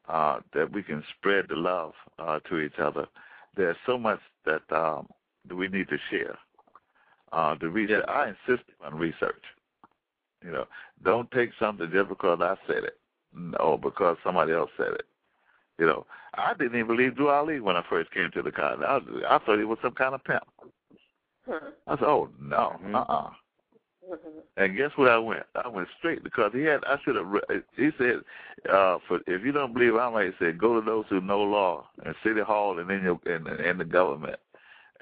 uh, 0.07 0.39
that 0.53 0.71
we 0.71 0.83
can 0.83 1.03
spread 1.17 1.45
the 1.49 1.55
love 1.55 1.93
uh, 2.19 2.39
to 2.49 2.59
each 2.59 2.77
other. 2.79 3.07
There's 3.55 3.77
so 3.87 3.97
much 3.97 4.19
that 4.45 4.61
um, 4.71 5.07
that 5.47 5.55
we 5.55 5.67
need 5.69 5.87
to 5.89 5.97
share. 6.11 6.37
Uh, 7.33 7.55
the 7.59 7.67
research, 7.67 8.05
I 8.07 8.29
insist 8.29 8.69
on 8.85 8.95
research. 8.95 9.43
You 10.45 10.51
know, 10.51 10.65
don't 11.03 11.29
take 11.31 11.49
something 11.59 11.89
just 11.91 12.09
because 12.09 12.39
I 12.41 12.55
said 12.67 12.83
it, 12.83 12.97
or 13.59 13.79
because 13.79 14.17
somebody 14.23 14.53
else 14.53 14.69
said 14.77 14.93
it. 14.93 15.05
You 15.79 15.87
know, 15.87 16.05
I 16.35 16.53
didn't 16.53 16.75
even 16.75 16.87
believe 16.87 17.15
Drew 17.15 17.29
Ali 17.29 17.59
when 17.59 17.75
I 17.75 17.83
first 17.89 18.11
came 18.11 18.29
to 18.33 18.43
the 18.43 18.51
continent. 18.51 18.85
I, 19.27 19.35
I 19.35 19.39
thought 19.39 19.57
he 19.57 19.65
was 19.65 19.79
some 19.81 19.93
kind 19.93 20.13
of 20.13 20.23
pimp. 20.23 20.43
I 21.87 21.95
said, 21.95 22.03
"Oh 22.03 22.29
no, 22.39 22.79
uh, 22.93 22.97
uh-uh. 22.97 23.29
And 24.57 24.77
guess 24.77 24.91
where 24.95 25.11
I 25.11 25.17
went? 25.17 25.43
I 25.55 25.67
went 25.67 25.87
straight 25.97 26.23
because 26.23 26.51
he 26.53 26.61
had. 26.61 26.83
I 26.85 26.97
should 27.03 27.15
have. 27.15 27.33
He 27.75 27.89
said, 27.97 28.17
uh, 28.69 28.99
"For 29.07 29.19
if 29.25 29.43
you 29.43 29.51
don't 29.51 29.73
believe, 29.73 29.95
I'm 29.95 30.13
like 30.13 30.27
he 30.27 30.45
said, 30.45 30.59
go 30.59 30.79
to 30.79 30.85
those 30.85 31.05
who 31.09 31.21
know 31.21 31.41
law 31.41 31.87
in 32.05 32.13
City 32.23 32.41
Hall 32.41 32.77
and 32.77 32.91
in 32.91 33.03
your 33.03 33.19
in, 33.25 33.47
in 33.65 33.77
the 33.77 33.85
government, 33.85 34.39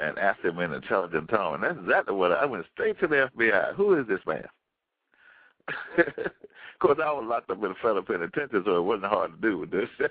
and 0.02 0.18
ask 0.18 0.41
them 0.41 0.60
in 0.60 0.72
an 0.72 0.82
intelligent 0.82 1.30
tone." 1.30 1.56
And 1.56 1.64
that's 1.64 1.80
exactly 1.80 2.15
what 2.15 2.32
I, 2.32 2.36
I 2.36 2.45
went 2.45 2.65
straight 2.73 2.99
to 2.99 3.07
the 3.07 3.30
FBI. 3.36 3.76
Who 3.76 3.99
is 3.99 4.07
this 4.07 4.19
man? 4.26 4.48
of 5.98 6.80
course, 6.80 6.99
I 7.03 7.11
was 7.11 7.26
locked 7.28 7.49
up 7.49 7.64
in 7.64 7.72
a 7.72 7.76
federal 7.76 8.03
penitentiary, 8.03 8.64
so 8.65 8.78
it 8.78 8.82
wasn't 8.82 9.06
hard 9.06 9.32
to 9.32 9.49
do 9.49 9.57
with 9.57 9.72
this. 9.72 9.90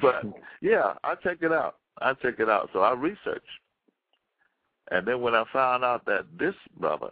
but 0.00 0.24
yeah, 0.60 0.94
I 1.04 1.14
check 1.16 1.38
it 1.40 1.52
out. 1.52 1.76
I 2.00 2.14
check 2.14 2.40
it 2.40 2.48
out. 2.48 2.70
So 2.72 2.80
I 2.80 2.92
researched. 2.92 3.46
And 4.90 5.06
then 5.06 5.20
when 5.20 5.34
I 5.34 5.44
found 5.52 5.84
out 5.84 6.04
that 6.06 6.26
this 6.38 6.54
brother, 6.78 7.10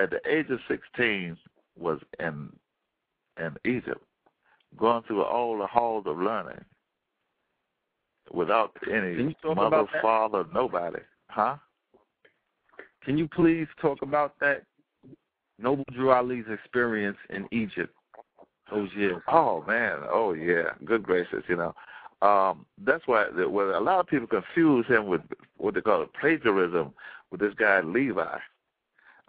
at 0.00 0.10
the 0.10 0.20
age 0.28 0.50
of 0.50 0.58
16, 0.68 1.36
was 1.78 2.00
in 2.18 2.50
in 3.38 3.54
Egypt, 3.64 4.02
going 4.76 5.02
through 5.02 5.22
all 5.22 5.58
the 5.58 5.66
halls 5.66 6.04
of 6.06 6.18
learning 6.18 6.64
without 8.32 8.76
any 8.90 9.36
mother, 9.44 9.84
father, 10.02 10.44
nobody, 10.52 11.00
huh? 11.28 11.56
Can 13.04 13.16
you 13.16 13.28
please 13.28 13.68
talk 13.80 14.02
about 14.02 14.34
that? 14.40 14.64
Noble 15.58 15.84
Drew 15.92 16.10
Ali's 16.10 16.44
experience 16.52 17.16
in 17.30 17.46
Egypt 17.50 17.94
those 18.70 18.90
years. 18.96 19.22
Oh 19.28 19.64
man, 19.66 20.00
oh 20.10 20.32
yeah, 20.32 20.70
good 20.84 21.02
gracious, 21.02 21.44
you 21.48 21.56
know. 21.56 21.74
Um, 22.22 22.66
that's 22.84 23.06
why 23.06 23.26
well, 23.30 23.78
a 23.78 23.80
lot 23.80 24.00
of 24.00 24.06
people 24.06 24.26
confuse 24.26 24.86
him 24.86 25.06
with 25.06 25.20
what 25.56 25.74
they 25.74 25.80
call 25.80 26.04
plagiarism 26.20 26.92
with 27.30 27.40
this 27.40 27.54
guy 27.54 27.80
Levi, 27.80 28.38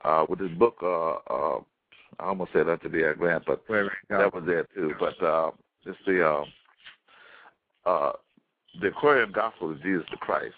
uh, 0.04 0.26
with 0.30 0.40
his 0.40 0.52
book. 0.52 0.78
Uh, 0.82 1.16
uh, 1.32 1.60
I 2.20 2.26
almost 2.26 2.54
said 2.54 2.68
that 2.68 2.82
to 2.84 2.90
be 2.90 3.04
a 3.04 3.14
grant, 3.14 3.44
but 3.46 3.64
that 4.10 4.34
was 4.34 4.44
there 4.46 4.68
too. 4.74 4.94
But 5.00 5.22
uh, 5.22 5.52
it's 5.86 5.98
the 6.06 6.28
uh, 6.28 7.90
uh, 7.90 8.12
the 8.82 8.88
Aquarian 8.88 9.32
Gospel 9.32 9.72
of 9.72 9.82
Jesus 9.82 10.08
the 10.12 10.18
Christ. 10.18 10.56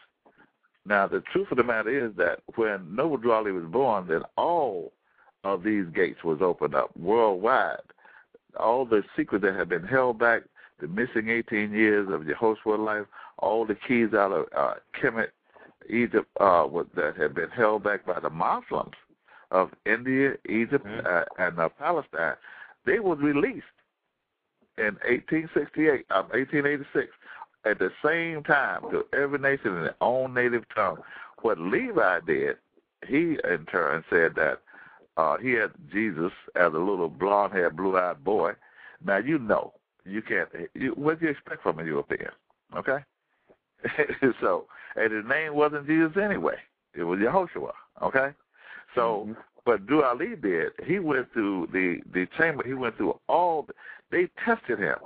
Now, 0.85 1.07
the 1.07 1.21
truth 1.31 1.47
of 1.51 1.57
the 1.57 1.63
matter 1.63 2.07
is 2.07 2.15
that 2.17 2.39
when 2.55 2.95
Noble 2.95 3.31
Ali 3.31 3.51
was 3.51 3.65
born, 3.65 4.07
then 4.07 4.21
all 4.37 4.91
of 5.43 5.63
these 5.63 5.85
gates 5.93 6.23
was 6.23 6.39
opened 6.41 6.75
up 6.75 6.95
worldwide. 6.97 7.77
All 8.59 8.85
the 8.85 9.03
secrets 9.15 9.43
that 9.43 9.55
had 9.55 9.69
been 9.69 9.83
held 9.83 10.17
back 10.17 10.43
the 10.79 10.87
missing 10.87 11.29
18 11.29 11.71
years 11.73 12.07
of 12.09 12.21
Jehoshua 12.21 12.83
life, 12.83 13.05
all 13.37 13.65
the 13.65 13.75
keys 13.75 14.13
out 14.13 14.31
of 14.31 14.45
uh, 14.55 14.75
Kemet, 14.99 15.29
Egypt, 15.89 16.27
uh, 16.39 16.67
that 16.95 17.15
had 17.17 17.35
been 17.35 17.49
held 17.49 17.83
back 17.83 18.05
by 18.05 18.19
the 18.19 18.29
Muslims 18.29 18.95
of 19.51 19.71
India, 19.85 20.33
Egypt, 20.47 20.85
mm-hmm. 20.85 21.05
uh, 21.05 21.45
and 21.45 21.59
uh, 21.59 21.69
Palestine, 21.77 22.35
they 22.85 22.99
was 22.99 23.17
released 23.19 23.65
in 24.77 24.95
1868, 25.05 26.05
um, 26.11 26.23
1886, 26.29 27.11
at 27.65 27.79
the 27.79 27.91
same 28.03 28.43
time 28.43 28.81
to 28.91 29.05
every 29.13 29.39
nation 29.39 29.75
in 29.75 29.83
their 29.83 29.95
own 30.01 30.33
native 30.33 30.63
tongue. 30.73 30.97
What 31.41 31.59
Levi 31.59 32.19
did, 32.25 32.57
he 33.07 33.37
in 33.43 33.65
turn 33.71 34.03
said 34.09 34.33
that 34.35 34.59
uh, 35.17 35.37
he 35.37 35.51
had 35.51 35.71
Jesus 35.91 36.31
as 36.55 36.73
a 36.73 36.77
little 36.77 37.09
blonde-haired, 37.09 37.75
blue-eyed 37.75 38.23
boy. 38.23 38.53
Now 39.03 39.17
you 39.17 39.39
know 39.39 39.73
you 40.05 40.21
can't. 40.21 40.49
You, 40.73 40.91
what 40.91 41.19
do 41.19 41.25
you 41.25 41.31
expect 41.31 41.63
from 41.63 41.79
a 41.79 41.83
European? 41.83 42.31
Okay. 42.75 42.99
so, 44.41 44.65
and 44.95 45.11
his 45.11 45.25
name 45.27 45.55
wasn't 45.55 45.87
Jesus 45.87 46.11
anyway. 46.21 46.55
It 46.93 47.03
was 47.03 47.19
Yehoshua. 47.19 47.71
Okay. 48.01 48.29
So, 48.95 49.25
mm-hmm. 49.27 49.33
but 49.65 49.85
Drew 49.85 50.03
Ali 50.03 50.35
did. 50.35 50.71
He 50.85 50.99
went 50.99 51.31
through 51.33 51.69
the 51.71 51.99
the 52.13 52.27
chamber. 52.37 52.63
He 52.65 52.73
went 52.73 52.97
through 52.97 53.19
all. 53.27 53.63
The, 53.63 53.73
they 54.11 54.29
tested 54.43 54.79
him. 54.79 54.97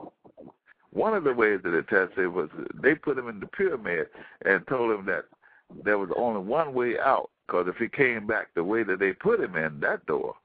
One 0.94 1.16
of 1.16 1.24
the 1.24 1.34
ways 1.34 1.60
that 1.64 1.72
they 1.72 1.82
tested 1.82 2.28
was 2.28 2.50
they 2.76 2.94
put 2.94 3.18
him 3.18 3.28
in 3.28 3.40
the 3.40 3.48
pyramid 3.48 4.08
and 4.46 4.66
told 4.68 4.92
him 4.92 5.06
that 5.08 5.26
there 5.84 5.98
was 5.98 6.10
only 6.16 6.42
one 6.42 6.74
way 6.74 7.00
out. 7.00 7.32
Because 7.48 7.68
if 7.68 7.76
he 7.78 7.90
came 7.90 8.28
back 8.28 8.48
the 8.54 8.64
way 8.64 8.84
that 8.84 9.00
they 9.00 9.12
put 9.14 9.40
him 9.40 9.56
in 9.56 9.80
that 9.82 10.06
door, 10.06 10.36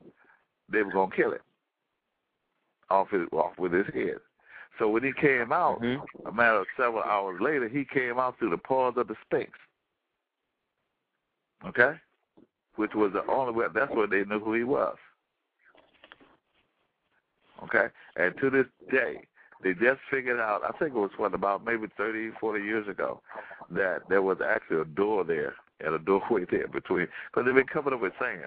they 0.71 0.83
were 0.83 0.91
gonna 0.91 1.15
kill 1.15 1.33
him 1.33 1.41
off 2.91 3.11
his 3.11 3.29
off 3.33 3.59
with 3.59 3.73
his 3.73 3.87
head. 3.95 4.17
So 4.79 4.89
when 4.89 5.03
he 5.03 5.13
came 5.13 5.53
out, 5.53 5.81
mm-hmm. 5.83 6.27
a 6.27 6.33
matter 6.33 6.61
of 6.61 6.67
several 6.77 7.03
hours 7.03 7.41
later, 7.41 7.69
he 7.69 7.85
came 7.85 8.19
out 8.19 8.39
through 8.39 8.51
the 8.51 8.59
pores 8.59 8.95
of 8.97 9.09
the 9.09 9.17
Sphinx. 9.27 9.51
Okay? 11.67 11.95
Which 12.77 12.95
was 12.95 13.13
the 13.13 13.27
only 13.31 13.53
way, 13.53 13.67
that's 13.75 13.93
where 13.93 14.07
they 14.07 14.25
knew 14.25 14.39
who 14.39 14.55
he 14.55 14.65
was. 14.65 14.97
Okay? 17.65 17.87
And 18.17 18.35
to 18.41 18.51
this 18.51 18.67
day, 18.91 19.25
they 19.63 19.75
just 19.75 20.01
figured 20.11 20.41
out, 20.41 20.63
I 20.65 20.77
think 20.79 20.95
it 20.95 20.99
was 20.99 21.11
what, 21.17 21.35
about 21.35 21.65
maybe 21.65 21.87
30, 21.97 22.31
40 22.41 22.65
years 22.65 22.89
ago, 22.89 23.21
that 23.71 24.03
there 24.09 24.23
was 24.23 24.39
actually 24.45 24.81
a 24.81 24.85
door 24.85 25.25
there 25.25 25.55
and 25.81 25.95
a 25.95 25.99
doorway 26.05 26.45
there 26.51 26.69
between, 26.69 27.09
because 27.31 27.47
they've 27.47 27.55
been 27.55 27.67
coming 27.67 27.95
up 27.95 28.01
with 28.01 28.13
saying. 28.21 28.45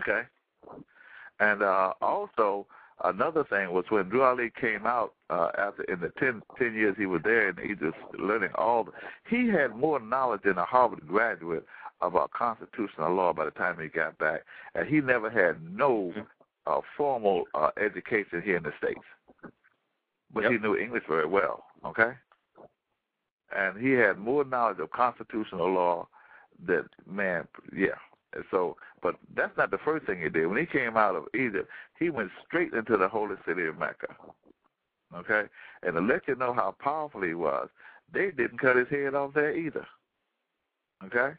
Okay? 0.00 0.22
And 1.40 1.62
uh, 1.62 1.92
also, 2.00 2.66
Another 3.02 3.44
thing 3.44 3.72
was 3.72 3.86
when 3.88 4.10
Drew 4.10 4.22
Ali 4.22 4.52
came 4.60 4.84
out 4.84 5.14
uh, 5.30 5.48
after 5.56 5.84
in 5.84 6.00
the 6.00 6.12
ten, 6.18 6.42
ten 6.58 6.74
years 6.74 6.96
he 6.98 7.06
was 7.06 7.22
there 7.24 7.48
and 7.48 7.58
he 7.58 7.72
Egypt 7.72 7.96
learning 8.18 8.50
all. 8.56 8.84
The, 8.84 8.92
he 9.28 9.48
had 9.48 9.74
more 9.74 9.98
knowledge 9.98 10.42
than 10.44 10.58
a 10.58 10.66
Harvard 10.66 11.06
graduate 11.08 11.64
about 12.02 12.30
constitutional 12.32 13.14
law 13.14 13.32
by 13.32 13.46
the 13.46 13.50
time 13.52 13.78
he 13.80 13.88
got 13.88 14.18
back, 14.18 14.42
and 14.74 14.86
he 14.86 15.00
never 15.00 15.30
had 15.30 15.56
no 15.74 16.12
uh, 16.66 16.80
formal 16.96 17.44
uh, 17.54 17.70
education 17.82 18.42
here 18.42 18.56
in 18.56 18.62
the 18.62 18.72
states, 18.76 19.00
but 20.32 20.44
yep. 20.44 20.52
he 20.52 20.58
knew 20.58 20.76
English 20.76 21.04
very 21.08 21.26
well. 21.26 21.64
Okay, 21.84 22.12
and 23.56 23.78
he 23.78 23.92
had 23.92 24.18
more 24.18 24.44
knowledge 24.44 24.78
of 24.78 24.90
constitutional 24.90 25.72
law 25.72 26.08
than 26.64 26.88
man. 27.06 27.46
Yeah, 27.74 27.98
and 28.34 28.44
so, 28.50 28.76
but 29.02 29.16
that's 29.34 29.56
not 29.56 29.70
the 29.70 29.78
first 29.78 30.06
thing 30.06 30.22
he 30.22 30.28
did. 30.28 30.46
When 30.46 30.58
he 30.58 30.66
came 30.66 30.96
out 30.96 31.16
of 31.16 31.24
Egypt, 31.34 31.68
he 31.98 32.10
went 32.10 32.30
straight 32.46 32.72
into 32.72 32.96
the 32.96 33.08
holy 33.08 33.36
city 33.46 33.66
of 33.66 33.78
Mecca. 33.78 34.14
Okay? 35.16 35.44
And 35.82 35.94
to 35.94 36.00
let 36.00 36.28
you 36.28 36.36
know 36.36 36.52
how 36.52 36.74
powerful 36.78 37.22
he 37.22 37.34
was, 37.34 37.68
they 38.12 38.30
didn't 38.30 38.58
cut 38.58 38.76
his 38.76 38.88
head 38.88 39.14
off 39.14 39.34
there 39.34 39.56
either. 39.56 39.86
Okay? 41.04 41.34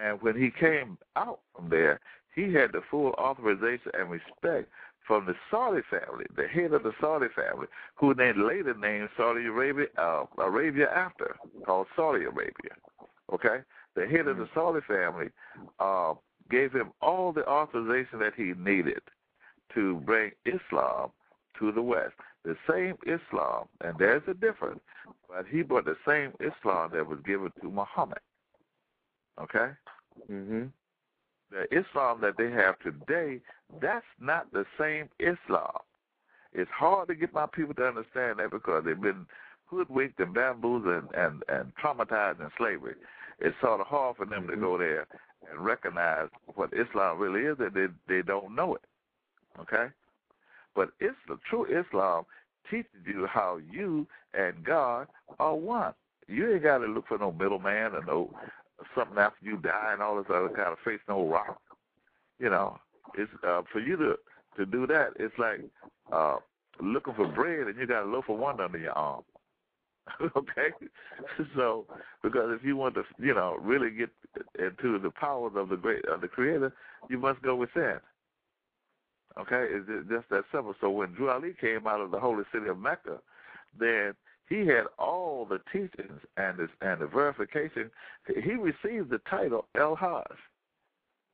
And 0.00 0.20
when 0.22 0.36
he 0.36 0.50
came 0.50 0.98
out 1.16 1.40
from 1.54 1.68
there, 1.68 2.00
he 2.34 2.52
had 2.52 2.72
the 2.72 2.82
full 2.90 3.12
authorization 3.12 3.90
and 3.98 4.10
respect 4.10 4.68
from 5.06 5.26
the 5.26 5.34
Saudi 5.50 5.82
family, 5.90 6.26
the 6.36 6.48
head 6.48 6.72
of 6.72 6.82
the 6.82 6.92
Saudi 7.00 7.28
family, 7.34 7.66
who 7.94 8.14
then 8.14 8.46
later 8.46 8.74
named 8.74 9.08
Saudi 9.16 9.46
Arabia, 9.46 9.86
uh, 9.98 10.24
Arabia 10.38 10.90
after, 10.90 11.36
called 11.64 11.86
Saudi 11.96 12.24
Arabia. 12.24 12.74
Okay? 13.32 13.60
the 13.96 14.06
head 14.06 14.28
of 14.28 14.36
the 14.36 14.44
mm-hmm. 14.44 14.58
Saudi 14.58 14.80
family, 14.86 15.30
uh, 15.80 16.14
gave 16.50 16.72
him 16.72 16.92
all 17.02 17.32
the 17.32 17.46
authorization 17.48 18.20
that 18.20 18.34
he 18.36 18.52
needed 18.56 19.00
to 19.74 19.96
bring 20.00 20.30
Islam 20.44 21.10
to 21.58 21.72
the 21.72 21.82
West. 21.82 22.14
The 22.44 22.56
same 22.70 22.94
Islam, 23.02 23.66
and 23.80 23.98
there's 23.98 24.22
a 24.28 24.34
difference, 24.34 24.78
but 25.28 25.46
he 25.50 25.62
brought 25.62 25.86
the 25.86 25.96
same 26.06 26.32
Islam 26.38 26.90
that 26.92 27.04
was 27.08 27.18
given 27.26 27.50
to 27.60 27.68
Muhammad. 27.68 28.20
Okay? 29.40 29.72
Mhm. 30.30 30.70
The 31.50 31.64
Islam 31.76 32.20
that 32.22 32.36
they 32.36 32.50
have 32.50 32.78
today, 32.80 33.40
that's 33.80 34.04
not 34.20 34.52
the 34.52 34.64
same 34.78 35.08
Islam. 35.20 35.78
It's 36.52 36.70
hard 36.70 37.08
to 37.08 37.14
get 37.14 37.32
my 37.32 37.46
people 37.46 37.74
to 37.74 37.86
understand 37.86 38.38
that 38.38 38.50
because 38.50 38.84
they've 38.84 39.00
been 39.00 39.26
hoodwinked 39.66 40.18
and 40.20 40.34
bamboozled 40.34 40.86
and, 40.86 41.08
and, 41.14 41.42
and 41.48 41.72
traumatized 41.76 42.40
in 42.40 42.50
slavery 42.56 42.94
it's 43.38 43.56
sort 43.60 43.80
of 43.80 43.86
hard 43.86 44.16
for 44.16 44.24
them 44.24 44.42
mm-hmm. 44.42 44.52
to 44.52 44.56
go 44.56 44.78
there 44.78 45.06
and 45.50 45.64
recognize 45.64 46.28
what 46.54 46.70
Islam 46.72 47.18
really 47.18 47.42
is, 47.42 47.58
that 47.58 47.74
they 47.74 47.86
they 48.08 48.22
don't 48.22 48.54
know 48.54 48.74
it. 48.74 48.82
Okay, 49.60 49.86
but 50.74 50.90
the 51.00 51.38
true 51.48 51.64
Islam 51.64 52.24
teaches 52.70 52.90
you 53.06 53.26
how 53.26 53.58
you 53.70 54.06
and 54.34 54.64
God 54.64 55.08
are 55.38 55.54
one. 55.54 55.94
You 56.28 56.52
ain't 56.52 56.62
got 56.62 56.78
to 56.78 56.86
look 56.86 57.06
for 57.06 57.18
no 57.18 57.32
middleman 57.32 57.94
or 57.94 58.04
no 58.04 58.30
something 58.96 59.18
after 59.18 59.44
you 59.44 59.56
die 59.56 59.90
and 59.92 60.02
all 60.02 60.16
this 60.16 60.26
other 60.28 60.48
kind 60.48 60.68
of 60.68 60.78
face 60.84 61.00
no 61.08 61.26
rock. 61.26 61.60
You 62.38 62.50
know, 62.50 62.78
it's 63.16 63.30
uh, 63.46 63.62
for 63.72 63.80
you 63.80 63.96
to 63.96 64.16
to 64.56 64.66
do 64.66 64.86
that. 64.86 65.10
It's 65.16 65.38
like 65.38 65.60
uh, 66.12 66.36
looking 66.80 67.14
for 67.14 67.26
bread 67.26 67.68
and 67.68 67.78
you 67.78 67.86
got 67.86 68.04
a 68.04 68.06
loaf 68.06 68.28
of 68.28 68.38
wonder 68.38 68.64
under 68.64 68.78
your 68.78 68.92
arm. 68.92 69.22
okay, 70.36 70.68
so 71.56 71.84
because 72.22 72.52
if 72.52 72.64
you 72.64 72.76
want 72.76 72.94
to, 72.94 73.02
you 73.18 73.34
know, 73.34 73.56
really 73.60 73.90
get 73.90 74.10
into 74.58 74.98
the 75.00 75.10
powers 75.10 75.52
of 75.56 75.68
the 75.68 75.76
great 75.76 76.04
of 76.06 76.20
the 76.20 76.28
Creator, 76.28 76.72
you 77.10 77.18
must 77.18 77.42
go 77.42 77.56
within. 77.56 77.98
Okay, 79.38 79.66
it's 79.68 80.08
just 80.08 80.28
that 80.30 80.44
simple. 80.52 80.74
So 80.80 80.90
when 80.90 81.12
Drew 81.12 81.28
Ali 81.28 81.54
came 81.60 81.86
out 81.86 82.00
of 82.00 82.10
the 82.10 82.20
holy 82.20 82.44
city 82.52 82.68
of 82.68 82.78
Mecca, 82.78 83.18
then 83.78 84.14
he 84.48 84.66
had 84.66 84.84
all 84.98 85.44
the 85.44 85.60
teachings 85.72 86.20
and 86.36 86.56
the, 86.58 86.68
and 86.80 87.00
the 87.00 87.06
verification. 87.06 87.90
He 88.26 88.52
received 88.52 89.10
the 89.10 89.20
title 89.28 89.66
El 89.76 89.96
Haj. 89.96 90.24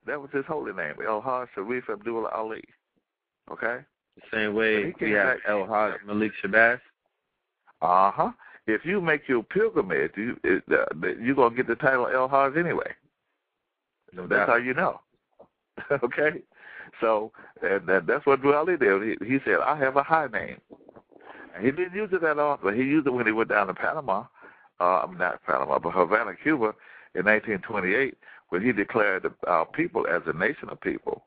That 0.07 0.21
was 0.21 0.31
his 0.33 0.47
holy 0.47 0.73
name, 0.73 0.95
El 1.07 1.21
Haj 1.21 1.49
Sharif 1.55 1.89
Abdul 1.91 2.27
Ali. 2.27 2.65
Okay. 3.51 3.81
The 4.17 4.23
same 4.37 4.55
way 4.55 4.95
we 5.01 5.13
have 5.13 5.39
El 5.47 5.67
Haj 5.67 5.95
Malik 6.07 6.33
Shabazz. 6.43 6.81
Uh 7.81 8.11
huh. 8.11 8.31
If 8.67 8.85
you 8.85 9.01
make 9.01 9.29
your 9.29 9.43
pilgrimage, 9.43 10.13
you 10.17 10.39
it, 10.45 10.63
uh, 10.71 10.85
you're 11.21 11.35
gonna 11.35 11.55
get 11.55 11.67
the 11.67 11.75
title 11.77 12.07
El 12.07 12.29
Haj 12.29 12.57
anyway. 12.57 12.93
No 14.13 14.27
that's 14.27 14.49
how 14.49 14.57
you 14.57 14.75
know. 14.75 15.01
okay. 16.03 16.43
So 17.01 17.33
and, 17.63 17.89
and 17.89 18.07
that's 18.07 18.25
what 18.27 18.45
Ali 18.45 18.77
did. 18.77 19.19
He, 19.21 19.27
he 19.27 19.39
said, 19.45 19.59
"I 19.65 19.77
have 19.79 19.97
a 19.97 20.03
high 20.03 20.29
name." 20.29 20.59
He 21.61 21.71
didn't 21.71 21.95
use 21.95 22.11
it 22.13 22.23
that 22.23 22.39
often. 22.39 22.75
He 22.75 22.83
used 22.83 23.07
it 23.07 23.13
when 23.13 23.27
he 23.27 23.33
went 23.33 23.51
down 23.51 23.67
to 23.67 23.75
Panama, 23.75 24.25
uh, 24.81 25.07
not 25.17 25.43
Panama, 25.45 25.79
but 25.79 25.93
Havana, 25.93 26.35
Cuba, 26.43 26.75
in 27.15 27.27
1928, 27.27 28.15
when 28.49 28.63
he 28.63 28.73
declared 28.73 29.31
our 29.47 29.67
people 29.67 30.07
as 30.07 30.23
a 30.27 30.33
nation 30.33 30.69
of 30.71 30.81
people. 30.81 31.25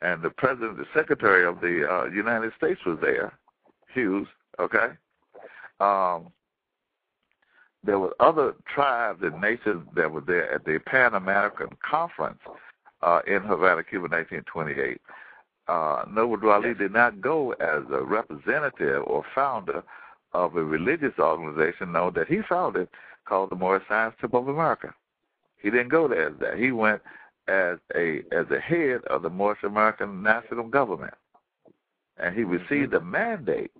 And 0.00 0.22
the 0.22 0.30
president, 0.30 0.78
the 0.78 0.86
secretary 0.94 1.46
of 1.46 1.60
the 1.60 1.88
uh, 1.88 2.04
United 2.06 2.52
States 2.56 2.80
was 2.84 2.98
there, 3.00 3.32
Hughes. 3.94 4.26
Okay. 4.58 4.88
Um, 5.80 6.32
there 7.84 7.98
were 7.98 8.14
other 8.20 8.54
tribes 8.72 9.20
and 9.22 9.40
nations 9.40 9.86
that 9.96 10.10
were 10.10 10.20
there 10.20 10.52
at 10.52 10.64
the 10.64 10.78
Pan 10.86 11.14
American 11.14 11.68
Conference 11.88 12.38
uh, 13.02 13.20
in 13.26 13.42
Havana, 13.42 13.82
Cuba, 13.82 14.08
1928. 14.08 15.00
Uh, 15.68 16.04
Noble 16.10 16.50
Ali 16.50 16.74
did 16.74 16.92
not 16.92 17.20
go 17.20 17.52
as 17.52 17.82
a 17.92 18.02
representative 18.02 19.02
or 19.06 19.24
founder 19.34 19.82
of 20.32 20.56
a 20.56 20.64
religious 20.64 21.18
organization 21.18 21.92
known 21.92 22.12
that 22.14 22.28
he 22.28 22.40
founded 22.48 22.88
called 23.24 23.50
the 23.50 23.56
Moorish 23.56 23.84
Science 23.88 24.14
Temple 24.20 24.40
of 24.40 24.48
America. 24.48 24.94
He 25.60 25.70
didn't 25.70 25.88
go 25.88 26.08
there 26.08 26.28
as 26.28 26.34
that. 26.40 26.58
He 26.58 26.72
went 26.72 27.02
as 27.48 27.78
a 27.94 28.22
as 28.32 28.46
a 28.50 28.60
head 28.60 29.02
of 29.04 29.22
the 29.22 29.30
Moorish 29.30 29.62
American 29.62 30.22
national 30.22 30.68
government, 30.68 31.14
and 32.16 32.34
he 32.34 32.44
received 32.44 32.94
a 32.94 33.00
mandate 33.00 33.72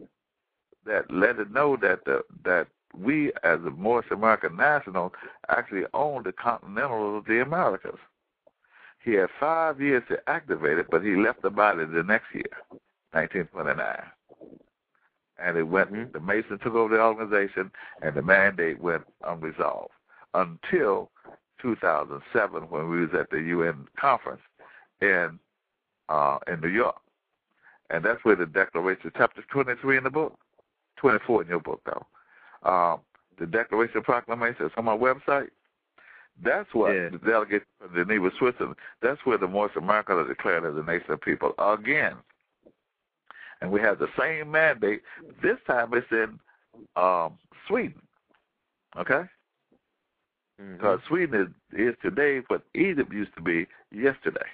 that 0.87 1.11
let 1.11 1.39
it 1.39 1.51
know 1.53 1.77
that 1.77 2.05
the, 2.05 2.23
that 2.45 2.69
we 2.97 3.33
as 3.43 3.61
the 3.63 3.71
Moorish 3.71 4.11
American 4.11 4.57
national 4.57 5.13
actually 5.49 5.85
own 5.95 6.23
the 6.23 6.33
continental 6.33 7.17
of 7.17 7.25
the 7.25 7.41
Americas. 7.41 7.99
He 9.05 9.15
had 9.15 9.29
five 9.41 9.81
years 9.81 10.03
to 10.09 10.19
activate 10.29 10.79
it, 10.79 10.87
but 10.91 11.03
he 11.03 11.16
left 11.16 11.43
the 11.43 11.51
body 11.51 11.85
the 11.85 12.05
next 12.05 12.27
year, 12.33 12.45
1929. 13.12 14.03
And 15.39 15.57
it 15.57 15.65
went. 15.65 15.93
Mm-hmm. 15.93 16.12
The 16.12 16.20
Mason 16.20 16.59
took 16.59 16.74
over 16.74 16.97
the 16.97 17.03
organization, 17.03 17.73
and 18.01 18.15
the 18.15 18.23
mandate 18.23 18.81
went 18.81 19.03
unresolved 19.27 19.91
until 20.35 21.11
2007, 21.61 22.62
when 22.65 22.89
we 22.89 23.01
was 23.01 23.11
at 23.19 23.31
the 23.31 23.41
UN 23.41 23.87
conference 23.99 24.43
in 25.01 25.39
uh, 26.09 26.39
in 26.47 26.61
New 26.61 26.69
York, 26.69 27.01
and 27.91 28.05
that's 28.05 28.24
where 28.24 28.37
the 28.37 28.47
Declaration, 28.47 29.11
chapter 29.16 29.43
23 29.51 29.99
in 29.99 30.05
the 30.05 30.11
book, 30.11 30.39
24 30.97 31.43
in 31.43 31.49
your 31.49 31.61
book, 31.61 31.81
though. 31.85 32.69
Um, 32.69 33.01
the 33.39 33.47
Declaration 33.47 34.03
Proclamation 34.03 34.66
is 34.66 34.73
on 34.77 34.85
my 34.85 34.97
website. 34.97 35.49
That's 36.41 36.73
what 36.73 36.93
yeah. 36.93 37.09
the 37.11 37.19
delegate 37.19 37.65
from 37.79 37.95
Geneva, 37.95 38.31
Switzerland, 38.39 38.77
that's 39.01 39.25
where 39.25 39.39
the 39.39 39.47
Moorish 39.47 39.77
America 39.77 40.17
are 40.17 40.27
declared 40.27 40.65
as 40.65 40.75
a 40.77 40.83
nation 40.85 41.13
of 41.13 41.21
people 41.21 41.55
again. 41.59 42.15
And 43.61 43.71
we 43.71 43.81
have 43.81 43.99
the 43.99 44.09
same 44.19 44.51
mandate. 44.51 45.03
This 45.43 45.59
time 45.67 45.93
it's 45.95 46.11
in 46.11 46.39
um, 46.97 47.39
Sweden. 47.69 48.03
Okay? 48.97 49.23
Mm-hmm. 50.61 50.73
Because 50.75 50.99
mm-hmm. 51.01 51.15
Sweden 51.15 51.55
is, 51.73 51.79
is 51.79 51.95
today 52.03 52.41
what 52.49 52.63
Egypt 52.75 53.13
used 53.13 53.35
to 53.37 53.43
be 53.43 53.67
yesterday. 53.93 54.47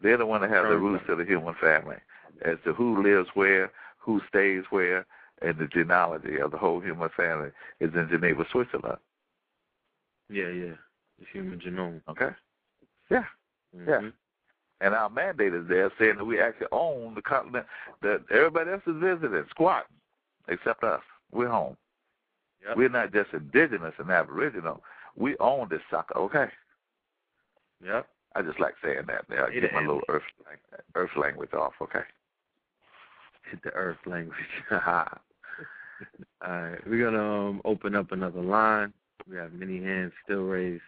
They're 0.00 0.16
the 0.16 0.26
one 0.26 0.40
that 0.40 0.50
have 0.50 0.68
the 0.68 0.76
roots 0.76 1.04
of 1.08 1.18
the 1.18 1.24
human 1.24 1.54
family 1.60 1.96
as 2.44 2.56
to 2.64 2.72
who 2.72 3.02
lives 3.02 3.28
where, 3.34 3.70
who 3.98 4.20
stays 4.28 4.64
where, 4.70 5.06
and 5.40 5.58
the 5.58 5.68
genealogy 5.68 6.38
of 6.38 6.50
the 6.50 6.58
whole 6.58 6.80
human 6.80 7.08
family 7.16 7.50
is 7.78 7.94
in 7.94 8.08
Geneva, 8.08 8.44
Switzerland. 8.50 8.98
Yeah, 10.32 10.48
yeah. 10.48 10.74
The 11.18 11.26
human 11.32 11.60
genome. 11.60 12.00
Okay. 12.08 12.30
Yeah. 13.10 13.24
Mm-hmm. 13.76 13.88
Yeah. 13.88 14.10
And 14.80 14.94
our 14.94 15.08
mandate 15.08 15.54
is 15.54 15.68
there 15.68 15.92
saying 15.98 16.16
that 16.16 16.24
we 16.24 16.40
actually 16.40 16.66
own 16.72 17.14
the 17.14 17.22
continent 17.22 17.66
that 18.02 18.22
everybody 18.32 18.72
else 18.72 18.82
is 18.86 18.96
visiting, 19.00 19.44
squatting, 19.50 19.94
except 20.48 20.82
us. 20.82 21.02
We're 21.30 21.48
home. 21.48 21.76
Yep. 22.66 22.76
We're 22.76 22.88
not 22.88 23.12
just 23.12 23.32
indigenous 23.32 23.94
and 23.98 24.10
aboriginal. 24.10 24.82
We 25.16 25.36
own 25.38 25.68
this 25.70 25.80
sucker, 25.90 26.18
okay? 26.18 26.46
Yep. 27.84 28.06
I 28.34 28.42
just 28.42 28.58
like 28.58 28.74
saying 28.82 29.02
that. 29.08 29.24
There. 29.28 29.46
I 29.46 29.52
get 29.52 29.72
my 29.72 29.80
little 29.80 30.00
earth 30.08 30.22
earth 30.94 31.10
language 31.16 31.52
off, 31.52 31.74
okay? 31.82 32.02
Hit 33.50 33.62
the 33.62 33.70
earth 33.70 33.98
language. 34.06 34.36
All 34.70 36.50
right, 36.50 36.78
we're 36.88 37.04
gonna 37.04 37.48
um, 37.50 37.62
open 37.64 37.94
up 37.94 38.10
another 38.10 38.40
line. 38.40 38.92
We 39.28 39.36
have 39.36 39.52
many 39.52 39.82
hands 39.82 40.12
still 40.24 40.42
raised. 40.42 40.82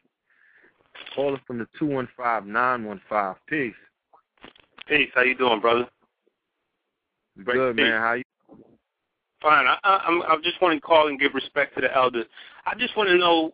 Caller 1.15 1.41
from 1.47 1.59
the 1.59 1.67
two 1.79 1.87
one 1.87 2.09
five 2.17 2.47
nine 2.47 2.85
one 2.85 3.01
five. 3.09 3.37
Peace. 3.49 3.75
Peace. 4.89 5.11
How 5.15 5.23
you 5.23 5.37
doing, 5.37 5.61
brother? 5.61 5.87
Good, 7.45 7.77
man. 7.77 8.01
How 8.01 8.13
you? 8.15 8.25
Fine. 9.43 9.67
I, 9.67 9.77
I, 9.85 10.23
I'm. 10.29 10.43
Just 10.43 10.61
want 10.63 10.75
to 10.75 10.81
call 10.81 11.09
and 11.09 11.19
give 11.19 11.35
respect 11.35 11.75
to 11.75 11.81
the 11.81 11.95
elders. 11.95 12.27
I 12.67 12.75
just 12.75 12.97
want 12.97 13.09
to 13.09 13.19
know, 13.19 13.53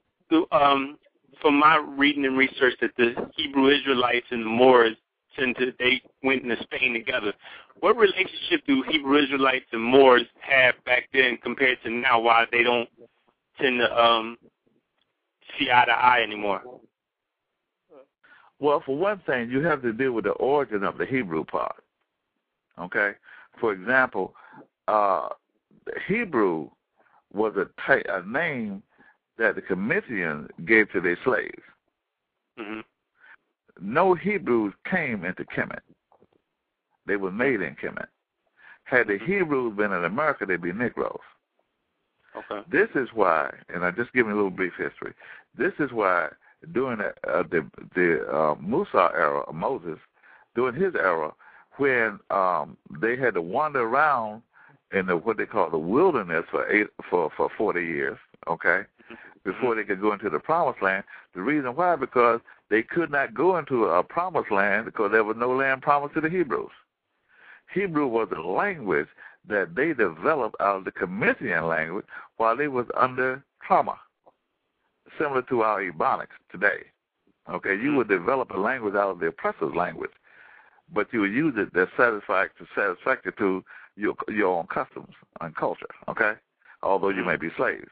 um, 0.52 0.98
from 1.40 1.58
my 1.58 1.76
reading 1.76 2.26
and 2.26 2.36
research, 2.36 2.74
that 2.80 2.90
the 2.96 3.14
Hebrew 3.36 3.68
Israelites 3.68 4.26
and 4.30 4.42
the 4.42 4.50
Moors 4.50 4.96
tend 5.38 5.56
to 5.56 5.72
they 5.78 6.02
went 6.22 6.42
into 6.42 6.62
Spain 6.62 6.92
together. 6.92 7.32
What 7.80 7.96
relationship 7.96 8.66
do 8.66 8.82
Hebrew 8.88 9.22
Israelites 9.22 9.66
and 9.72 9.82
Moors 9.82 10.22
have 10.40 10.74
back 10.84 11.08
then 11.12 11.38
compared 11.42 11.78
to 11.84 11.90
now? 11.90 12.20
Why 12.20 12.44
they 12.52 12.62
don't 12.62 12.88
tend 13.60 13.80
to 13.80 14.00
um 14.00 14.36
see 15.60 15.70
eye 15.70 15.84
to 15.84 15.92
eye 15.92 16.22
anymore? 16.22 16.62
Well, 18.58 18.82
for 18.84 18.96
one 18.96 19.20
thing, 19.26 19.50
you 19.50 19.60
have 19.62 19.82
to 19.82 19.92
deal 19.92 20.12
with 20.12 20.24
the 20.24 20.32
origin 20.32 20.84
of 20.84 20.98
the 20.98 21.06
Hebrew 21.06 21.44
part. 21.44 21.82
Okay? 22.78 23.12
For 23.58 23.72
example, 23.72 24.34
uh, 24.86 25.28
Hebrew 26.06 26.68
was 27.32 27.54
a, 27.56 27.64
t- 27.86 28.04
a 28.08 28.22
name 28.26 28.82
that 29.38 29.54
the 29.54 29.62
Kemetians 29.62 30.48
gave 30.66 30.92
to 30.92 31.00
their 31.00 31.18
slaves. 31.24 31.62
Mm-hmm. 32.58 32.80
No 33.80 34.14
Hebrews 34.14 34.74
came 34.90 35.24
into 35.24 35.44
Kemet. 35.44 35.80
They 37.06 37.16
were 37.16 37.32
made 37.32 37.62
in 37.62 37.76
Kemet. 37.76 38.08
Had 38.84 39.06
the 39.06 39.14
mm-hmm. 39.14 39.32
Hebrews 39.32 39.76
been 39.76 39.92
in 39.92 40.04
America, 40.04 40.44
they'd 40.44 40.60
be 40.60 40.72
Negroes. 40.72 41.18
Okay. 42.36 42.62
This 42.70 42.88
is 42.94 43.08
why, 43.12 43.52
and 43.74 43.84
I 43.84 43.90
just 43.90 44.12
give 44.12 44.26
you 44.26 44.32
a 44.32 44.36
little 44.36 44.50
brief 44.50 44.72
history. 44.78 45.12
This 45.56 45.72
is 45.78 45.90
why 45.92 46.28
during 46.72 46.98
the 46.98 47.08
uh, 47.28 47.42
the, 47.50 47.66
the 47.94 48.26
uh, 48.32 48.54
Musa 48.60 49.10
era 49.14 49.52
Moses, 49.52 49.98
during 50.54 50.80
his 50.80 50.94
era, 50.94 51.32
when 51.76 52.20
um, 52.30 52.76
they 53.00 53.16
had 53.16 53.34
to 53.34 53.42
wander 53.42 53.82
around 53.82 54.42
in 54.92 55.06
the 55.06 55.16
what 55.16 55.38
they 55.38 55.46
call 55.46 55.70
the 55.70 55.78
wilderness 55.78 56.44
for 56.50 56.70
eight 56.70 56.88
for 57.08 57.30
for 57.36 57.50
forty 57.56 57.84
years, 57.84 58.18
okay, 58.46 58.82
mm-hmm. 59.10 59.14
before 59.44 59.74
they 59.74 59.84
could 59.84 60.00
go 60.00 60.12
into 60.12 60.30
the 60.30 60.38
promised 60.38 60.82
land. 60.82 61.04
The 61.34 61.42
reason 61.42 61.74
why 61.74 61.96
because 61.96 62.40
they 62.68 62.82
could 62.82 63.10
not 63.10 63.34
go 63.34 63.58
into 63.58 63.86
a 63.86 64.02
promised 64.02 64.52
land 64.52 64.84
because 64.84 65.10
there 65.10 65.24
was 65.24 65.36
no 65.36 65.50
land 65.54 65.82
promised 65.82 66.14
to 66.14 66.20
the 66.20 66.30
Hebrews. 66.30 66.70
Hebrew 67.72 68.06
was 68.06 68.28
a 68.36 68.40
language 68.40 69.08
that 69.50 69.74
they 69.74 69.88
developed 69.92 70.56
out 70.60 70.76
of 70.76 70.84
the 70.84 70.92
Kemetian 70.92 71.68
language 71.68 72.06
while 72.36 72.56
they 72.56 72.68
was 72.68 72.86
under 72.96 73.42
trauma, 73.66 73.98
similar 75.18 75.42
to 75.42 75.62
our 75.62 75.82
Ebonics 75.82 76.38
today. 76.50 76.84
Okay, 77.48 77.74
you 77.74 77.90
hmm. 77.90 77.96
would 77.96 78.08
develop 78.08 78.50
a 78.50 78.58
language 78.58 78.94
out 78.94 79.10
of 79.10 79.20
the 79.20 79.26
oppressor's 79.26 79.74
language, 79.74 80.10
but 80.92 81.08
you 81.12 81.20
would 81.20 81.32
use 81.32 81.54
it 81.56 81.72
that's 81.74 81.90
satisfactory, 81.96 82.66
satisfactory 82.74 83.32
to 83.38 83.64
your 83.96 84.14
your 84.28 84.58
own 84.58 84.66
customs 84.66 85.14
and 85.40 85.54
culture. 85.56 85.88
Okay, 86.08 86.32
although 86.82 87.10
you 87.10 87.22
hmm. 87.22 87.28
may 87.28 87.36
be 87.36 87.50
slaves. 87.56 87.88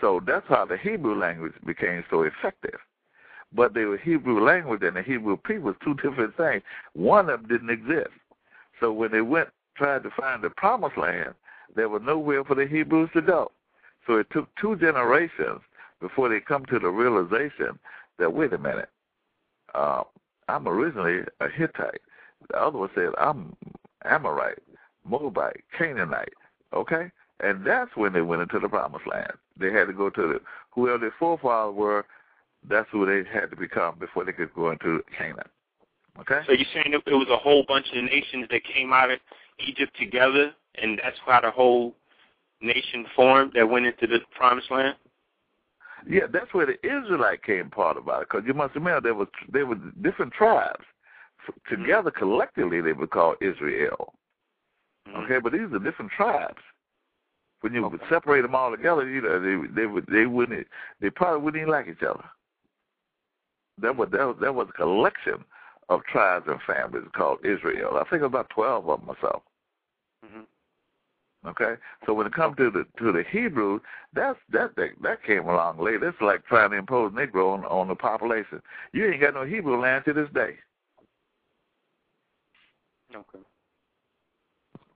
So 0.00 0.20
that's 0.26 0.46
how 0.48 0.64
the 0.64 0.78
Hebrew 0.78 1.18
language 1.18 1.52
became 1.66 2.04
so 2.10 2.22
effective. 2.22 2.78
But 3.52 3.74
the 3.74 3.98
Hebrew 4.02 4.42
language 4.42 4.82
and 4.82 4.96
the 4.96 5.02
Hebrew 5.02 5.36
people 5.36 5.64
was 5.64 5.76
two 5.84 5.94
different 5.94 6.36
things. 6.36 6.62
One 6.94 7.28
of 7.28 7.40
them 7.40 7.48
didn't 7.48 7.70
exist. 7.70 8.14
So 8.78 8.92
when 8.92 9.10
they 9.10 9.20
went 9.20 9.48
tried 9.76 10.02
to 10.02 10.10
find 10.10 10.42
the 10.42 10.50
promised 10.50 10.96
land, 10.96 11.34
there 11.74 11.88
was 11.88 12.02
nowhere 12.04 12.44
for 12.44 12.54
the 12.54 12.66
Hebrews 12.66 13.10
to 13.14 13.22
go. 13.22 13.52
So 14.06 14.16
it 14.16 14.26
took 14.30 14.48
two 14.60 14.76
generations 14.76 15.60
before 16.00 16.28
they 16.28 16.40
come 16.40 16.64
to 16.66 16.78
the 16.78 16.88
realization 16.88 17.78
that 18.18 18.32
wait 18.32 18.52
a 18.52 18.58
minute, 18.58 18.88
uh, 19.74 20.02
I'm 20.48 20.66
originally 20.66 21.20
a 21.40 21.48
Hittite. 21.48 22.00
The 22.48 22.60
other 22.60 22.78
one 22.78 22.90
said 22.94 23.10
I'm 23.18 23.54
Amorite, 24.04 24.58
Moabite, 25.04 25.62
Canaanite. 25.76 26.32
Okay, 26.72 27.10
and 27.40 27.64
that's 27.64 27.90
when 27.96 28.12
they 28.12 28.20
went 28.20 28.42
into 28.42 28.58
the 28.58 28.68
promised 28.68 29.06
land. 29.06 29.32
They 29.58 29.72
had 29.72 29.86
to 29.86 29.92
go 29.92 30.10
to 30.10 30.22
the 30.22 30.40
whoever 30.70 30.98
their 30.98 31.14
forefathers 31.18 31.74
were. 31.74 32.06
That's 32.68 32.88
who 32.90 33.06
they 33.06 33.28
had 33.28 33.50
to 33.50 33.56
become 33.56 33.98
before 33.98 34.24
they 34.24 34.32
could 34.32 34.54
go 34.54 34.70
into 34.70 35.02
Canaan. 35.16 35.48
Okay. 36.18 36.40
So 36.46 36.52
you're 36.52 36.66
saying 36.74 36.92
it, 36.92 37.02
it 37.06 37.14
was 37.14 37.28
a 37.30 37.36
whole 37.36 37.64
bunch 37.66 37.86
of 37.94 38.04
nations 38.04 38.46
that 38.50 38.62
came 38.64 38.92
out 38.92 39.10
of 39.10 39.18
Egypt 39.66 39.96
together, 39.98 40.52
and 40.80 41.00
that's 41.02 41.18
how 41.26 41.40
the 41.40 41.50
whole 41.50 41.94
nation 42.60 43.06
formed 43.16 43.52
that 43.54 43.68
went 43.68 43.86
into 43.86 44.06
the 44.06 44.20
promised 44.34 44.70
land. 44.70 44.96
Yeah, 46.08 46.26
that's 46.32 46.52
where 46.54 46.66
the 46.66 46.78
Israelite 46.84 47.42
came 47.42 47.68
part 47.70 47.96
about 47.96 48.22
it. 48.22 48.28
Because 48.30 48.46
you 48.46 48.54
must 48.54 48.74
remember 48.74 49.00
there 49.00 49.14
was 49.14 49.28
there 49.52 49.66
were 49.66 49.76
different 50.00 50.32
tribes 50.32 50.84
together 51.68 52.10
collectively 52.10 52.80
they 52.80 52.92
were 52.92 53.06
called 53.06 53.36
Israel. 53.40 54.14
Mm-hmm. 55.08 55.20
Okay, 55.20 55.38
but 55.42 55.52
these 55.52 55.62
are 55.72 55.78
different 55.78 56.10
tribes. 56.12 56.60
When 57.60 57.74
you 57.74 57.86
would 57.86 58.00
separate 58.08 58.42
them 58.42 58.54
all 58.54 58.70
together, 58.70 59.08
you 59.08 59.20
know 59.20 59.40
they 59.40 59.68
they 59.80 59.86
would 59.86 60.06
they 60.06 60.26
wouldn't 60.26 60.66
they 61.00 61.10
probably 61.10 61.42
wouldn't 61.42 61.62
even 61.62 61.72
like 61.72 61.88
each 61.88 62.02
other. 62.02 62.24
That 63.82 63.96
was 63.96 64.08
that 64.12 64.26
was, 64.26 64.36
that 64.40 64.54
was 64.54 64.68
a 64.70 64.72
collection 64.72 65.44
of 65.88 66.02
tribes 66.04 66.46
and 66.48 66.60
families 66.62 67.08
called 67.14 67.44
Israel. 67.44 67.98
I 68.00 68.08
think 68.08 68.22
about 68.22 68.50
twelve 68.50 68.88
of 68.88 69.04
them 69.04 69.14
so. 69.20 69.42
Mm-hmm. 70.24 71.48
Okay, 71.48 71.74
so 72.04 72.12
when 72.12 72.26
it 72.26 72.34
comes 72.34 72.56
to 72.58 72.70
the 72.70 72.84
to 72.98 73.12
the 73.12 73.24
Hebrews, 73.30 73.80
that's 74.12 74.38
that 74.52 74.76
that 74.76 74.90
that 75.02 75.22
came 75.24 75.48
along 75.48 75.78
later. 75.78 76.08
It's 76.08 76.20
like 76.20 76.44
trying 76.44 76.70
to 76.70 76.76
impose 76.76 77.12
Negro 77.12 77.54
on 77.54 77.64
on 77.64 77.88
the 77.88 77.94
population. 77.94 78.60
You 78.92 79.10
ain't 79.10 79.22
got 79.22 79.34
no 79.34 79.44
Hebrew 79.44 79.80
land 79.80 80.04
to 80.04 80.12
this 80.12 80.28
day. 80.34 80.56
Okay. 83.14 83.38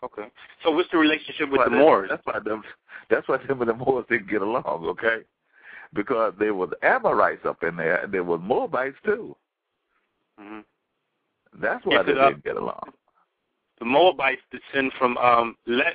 Okay. 0.02 0.28
So 0.62 0.70
what's 0.70 0.90
the 0.90 0.98
relationship 0.98 1.48
with 1.48 1.64
the 1.64 1.70
why 1.70 1.78
Moors? 1.78 2.10
That's 2.10 2.26
why 2.26 2.38
them. 2.40 2.62
That's 3.08 3.26
why 3.26 3.38
them 3.38 3.62
and 3.62 3.70
the 3.70 3.74
Moors 3.74 4.04
didn't 4.10 4.28
get 4.28 4.42
along. 4.42 4.84
Okay, 4.84 5.24
because 5.94 6.34
there 6.38 6.54
was 6.54 6.70
Amorites 6.82 7.46
up 7.46 7.62
in 7.62 7.76
there, 7.76 8.02
and 8.02 8.12
there 8.12 8.24
was 8.24 8.40
Moabites 8.42 8.96
too. 9.02 9.34
Mm-hmm. 10.38 10.60
That's 11.62 11.84
why 11.86 11.96
Yeah, 11.96 12.02
they 12.02 12.12
uh, 12.12 12.28
didn't 12.28 12.44
get 12.44 12.56
along. 12.56 12.92
The 13.78 13.84
Moabites 13.84 14.42
descend 14.50 14.92
from 14.98 15.16
um 15.18 15.56
Lot, 15.66 15.94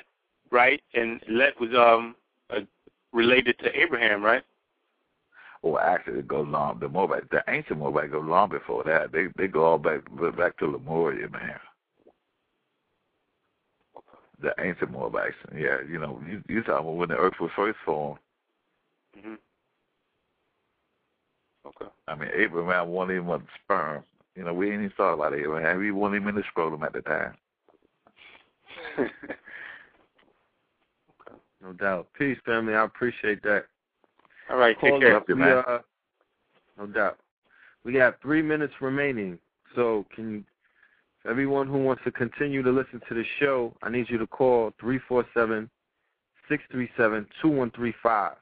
right? 0.51 0.81
And 0.93 1.21
Lot 1.27 1.59
was 1.59 1.73
um 1.73 2.15
uh, 2.49 2.61
related 3.13 3.57
to 3.59 3.79
Abraham, 3.79 4.23
right? 4.23 4.43
Well, 5.61 5.79
actually, 5.79 6.19
it 6.19 6.27
goes 6.27 6.47
long. 6.47 6.79
The 6.79 6.87
Moabites, 6.87 7.27
the 7.31 7.43
ancient 7.49 7.79
Moabites, 7.79 8.11
go 8.11 8.19
long 8.19 8.49
before 8.49 8.83
that. 8.85 9.11
They 9.11 9.27
they 9.37 9.47
go 9.47 9.65
all 9.65 9.77
back 9.77 10.01
back 10.37 10.57
to 10.57 10.67
Lemuria, 10.67 11.29
man. 11.29 11.59
The 14.41 14.53
ancient 14.59 14.91
Moabites, 14.91 15.35
yeah. 15.53 15.77
You 15.89 15.99
know, 15.99 16.21
you 16.25 16.41
you 16.47 16.63
talking 16.63 16.85
about 16.85 16.95
when 16.95 17.09
the 17.09 17.17
earth 17.17 17.33
was 17.41 17.51
first 17.55 17.77
formed. 17.85 18.19
Mm-hmm. 19.17 19.35
Okay. 21.67 21.91
I 22.07 22.15
mean, 22.15 22.29
Abraham 22.33 22.89
wanted 22.89 23.17
him 23.17 23.29
a 23.29 23.41
sperm. 23.63 24.03
You 24.35 24.45
know, 24.45 24.53
we 24.53 24.67
ain't 24.67 24.75
even 24.75 24.93
thought 24.95 25.15
about 25.15 25.33
Abraham. 25.33 25.79
We 25.79 25.91
wanted 25.91 26.21
him 26.21 26.29
in 26.29 26.35
the 26.35 26.43
scrotum 26.49 26.83
at 26.83 26.93
the 26.93 27.01
time. 27.01 27.35
No 31.61 31.73
doubt. 31.73 32.07
Peace, 32.17 32.37
family. 32.45 32.73
I 32.73 32.83
appreciate 32.83 33.43
that. 33.43 33.65
All 34.49 34.57
right, 34.57 34.77
take 34.81 34.99
care. 34.99 35.21
We, 35.27 35.43
uh, 35.43 35.79
no 36.77 36.87
doubt. 36.87 37.19
We 37.83 37.93
got 37.93 38.21
three 38.21 38.41
minutes 38.41 38.73
remaining. 38.81 39.37
So 39.75 40.05
can 40.15 40.31
you, 40.31 40.43
everyone 41.29 41.67
who 41.67 41.83
wants 41.83 42.03
to 42.05 42.11
continue 42.11 42.63
to 42.63 42.71
listen 42.71 43.01
to 43.07 43.13
the 43.13 43.25
show, 43.39 43.75
I 43.83 43.89
need 43.89 44.09
you 44.09 44.17
to 44.17 44.27
call 44.27 44.71
three 44.79 44.99
four 45.07 45.25
seven 45.33 45.69
six 46.47 46.63
three 46.71 46.89
seven 46.97 47.27
two 47.41 47.49
one 47.49 47.71
three 47.71 47.93
five. 48.01 48.37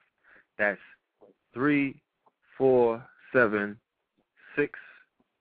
That's 0.58 0.80
three 1.54 2.00
four 2.58 3.04
seven 3.34 3.78
six 4.56 4.80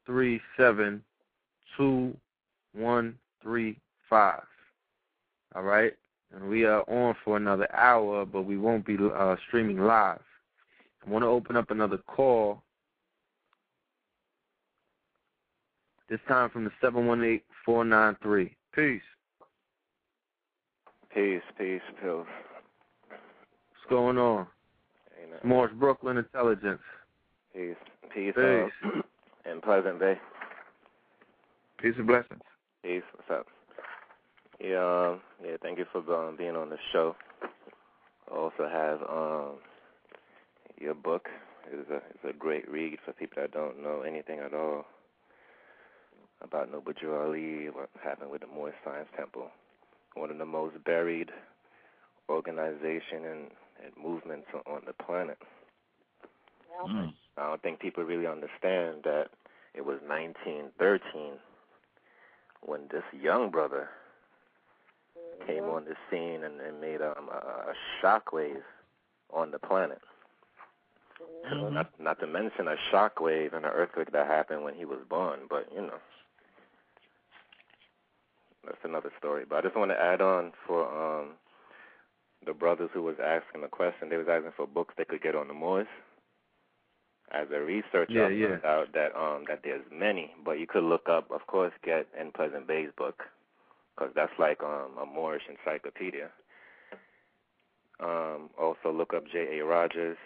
three 0.07 0.41
seven 0.57 1.03
two 1.77 2.17
one 2.73 3.17
three 3.43 3.79
five. 4.09 4.43
All 5.57 5.63
right, 5.63 5.95
and 6.35 6.51
we 6.51 6.65
are 6.67 6.83
on 6.83 7.15
for 7.25 7.39
another 7.39 7.67
hour, 7.75 8.27
but 8.27 8.43
we 8.43 8.59
won't 8.59 8.85
be 8.85 8.99
uh, 8.99 9.37
streaming 9.49 9.79
live. 9.79 10.21
I 11.07 11.11
want 11.11 11.23
to 11.23 11.29
open 11.29 11.57
up 11.57 11.71
another 11.71 11.97
call. 11.97 12.63
This 16.11 16.21
time 16.29 16.51
from 16.51 16.65
the 16.65 16.71
seven 16.83 17.07
one 17.07 17.25
eight 17.25 17.45
four 17.65 17.87
nine 17.87 18.17
three. 18.23 18.55
Peace. 18.75 19.01
Peace, 21.15 21.41
peace, 21.57 21.81
pills. 22.03 22.27
What's 23.09 23.89
going 23.89 24.19
on? 24.19 24.47
Nothing. 25.31 25.49
Morris 25.49 25.73
Brooklyn 25.79 26.19
Intelligence. 26.19 26.83
Peace, 27.55 27.75
peace, 28.15 28.35
Peace. 28.37 29.03
and 29.47 29.63
Pleasant 29.63 30.01
day. 30.01 30.19
Peace 31.81 31.95
and 31.97 32.07
blessings. 32.07 32.43
Peace. 32.83 33.03
What's 33.15 33.31
up? 33.31 33.47
Yeah, 34.61 35.11
um, 35.11 35.21
yeah. 35.45 35.57
Thank 35.63 35.79
you 35.79 35.87
for 35.93 35.99
um, 36.15 36.37
being 36.37 36.57
on 36.57 36.71
the 36.71 36.79
show. 36.93 37.15
I 38.31 38.35
also 38.35 38.69
have 38.71 39.01
um, 39.03 39.59
your 40.79 40.95
book. 40.95 41.29
It's 41.71 41.91
a 41.91 41.97
it's 41.97 42.25
a 42.29 42.33
great 42.33 42.69
read 42.71 42.99
for 43.05 43.13
people 43.13 43.43
that 43.43 43.53
don't 43.53 43.83
know 43.83 44.03
anything 44.03 44.39
at 44.39 44.55
all 44.55 44.87
about 46.43 46.71
Noble 46.71 46.93
Drew 46.93 47.17
Ali, 47.17 47.71
what 47.71 47.91
happened 48.03 48.31
with 48.31 48.43
the 48.43 48.47
Moorish 48.47 48.77
Science 48.85 49.09
Temple, 49.17 49.49
one 50.15 50.31
of 50.31 50.39
the 50.39 50.45
most 50.45 50.83
buried 50.85 51.31
organization 52.29 53.25
and, 53.25 53.51
and 53.83 53.93
movements 54.03 54.47
on 54.67 54.83
the 54.87 54.93
planet. 54.93 55.39
Mm. 56.89 57.13
I 57.39 57.49
don't 57.49 57.63
think 57.63 57.81
people 57.81 58.05
really 58.05 58.27
understand 58.27 59.03
that 59.05 59.29
it 59.75 59.85
was 59.85 59.99
1913 60.07 61.39
when 62.63 62.83
this 62.91 63.03
young 63.13 63.51
brother 63.51 63.89
came 65.47 65.65
on 65.65 65.85
the 65.85 65.95
scene 66.11 66.45
and, 66.45 66.61
and 66.61 66.81
made 66.81 67.01
um, 67.03 67.29
a, 67.33 67.71
a 67.71 67.75
shockwave 68.03 68.63
on 69.33 69.51
the 69.51 69.59
planet. 69.59 70.01
So 71.51 71.69
not 71.71 71.91
not 72.01 72.21
to 72.21 72.27
mention 72.27 72.69
a 72.69 72.77
shockwave 72.93 73.55
and 73.55 73.65
an 73.65 73.73
earthquake 73.73 74.13
that 74.13 74.27
happened 74.27 74.65
when 74.65 74.75
he 74.75 74.85
was 74.85 74.99
born, 75.09 75.41
but 75.49 75.69
you 75.75 75.81
know 75.81 75.99
that's 78.65 78.85
another 78.85 79.13
story. 79.19 79.45
But 79.49 79.59
I 79.59 79.63
just 79.63 79.77
want 79.77 79.91
to 79.93 80.01
add 80.01 80.21
on 80.21 80.53
for 80.67 80.85
um 80.87 81.31
the 82.45 82.53
brothers 82.53 82.91
who 82.93 83.03
was 83.03 83.17
asking 83.25 83.63
the 83.63 83.69
question. 83.69 84.09
They 84.09 84.17
was 84.17 84.29
asking 84.31 84.53
for 84.57 84.67
books 84.67 84.95
they 84.99 85.05
could 85.05 85.23
get 85.23 85.35
on 85.35 85.49
the 85.49 85.55
Moors. 85.55 85.87
As 87.33 87.49
a 87.53 87.61
researcher, 87.61 88.09
Yeah, 88.15 88.27
I 88.27 88.31
yeah. 88.31 88.47
found 88.49 88.65
out 88.65 88.93
that 88.95 89.17
um 89.17 89.45
that 89.49 89.61
there's 89.65 89.85
many, 89.93 90.33
but 90.45 90.59
you 90.61 90.67
could 90.67 90.85
look 90.85 91.09
up, 91.09 91.31
of 91.31 91.47
course, 91.47 91.73
get 91.85 92.07
in 92.21 92.33
Pleasant 92.33 92.67
Bey's 92.67 92.91
book, 92.97 93.23
because 93.97 94.13
that's 94.15 94.33
like 94.39 94.63
um 94.63 94.91
a 95.01 95.07
Moorish 95.07 95.43
encyclopedia. 95.49 96.31
Um, 97.99 98.51
also 98.61 98.93
look 98.93 99.15
up 99.15 99.25
J. 99.33 99.59
A. 99.61 99.65
Rogers. 99.65 100.19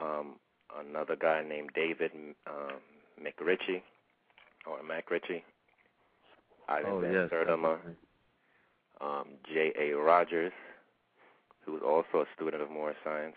Um, 0.00 0.36
another 0.78 1.16
guy 1.16 1.42
named 1.46 1.70
David 1.74 2.12
um, 2.46 2.78
McRitchie 3.20 3.82
or 4.66 4.78
MacRitchie. 4.82 5.42
Ivan 6.68 6.92
Oh 6.92 7.00
Van 7.00 7.12
yes. 7.12 7.28
Sertima, 7.30 7.78
um, 9.00 9.26
J. 9.52 9.72
A. 9.78 9.96
Rogers, 9.96 10.52
who 11.64 11.72
was 11.72 11.82
also 11.84 12.22
a 12.24 12.26
student 12.36 12.62
of 12.62 12.70
Moorish 12.70 12.96
science. 13.04 13.36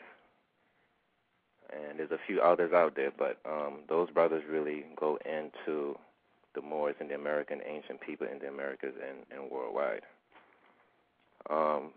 And 1.74 1.98
there's 2.00 2.12
a 2.12 2.20
few 2.28 2.40
others 2.42 2.72
out 2.74 2.96
there, 2.96 3.12
but 3.18 3.40
um, 3.50 3.80
those 3.90 4.10
brothers 4.12 4.44
really 4.50 4.86
go 4.96 5.18
into 5.26 5.98
the 6.56 6.62
Moors 6.62 6.96
and 7.00 7.10
the 7.10 7.16
American 7.16 7.62
ancient 7.66 8.02
people 8.02 8.28
in 8.28 8.40
the 8.40 8.48
Americas 8.48 8.94
and, 8.96 9.20
and 9.30 9.52
worldwide. 9.52 10.02
Um, 11.50 11.92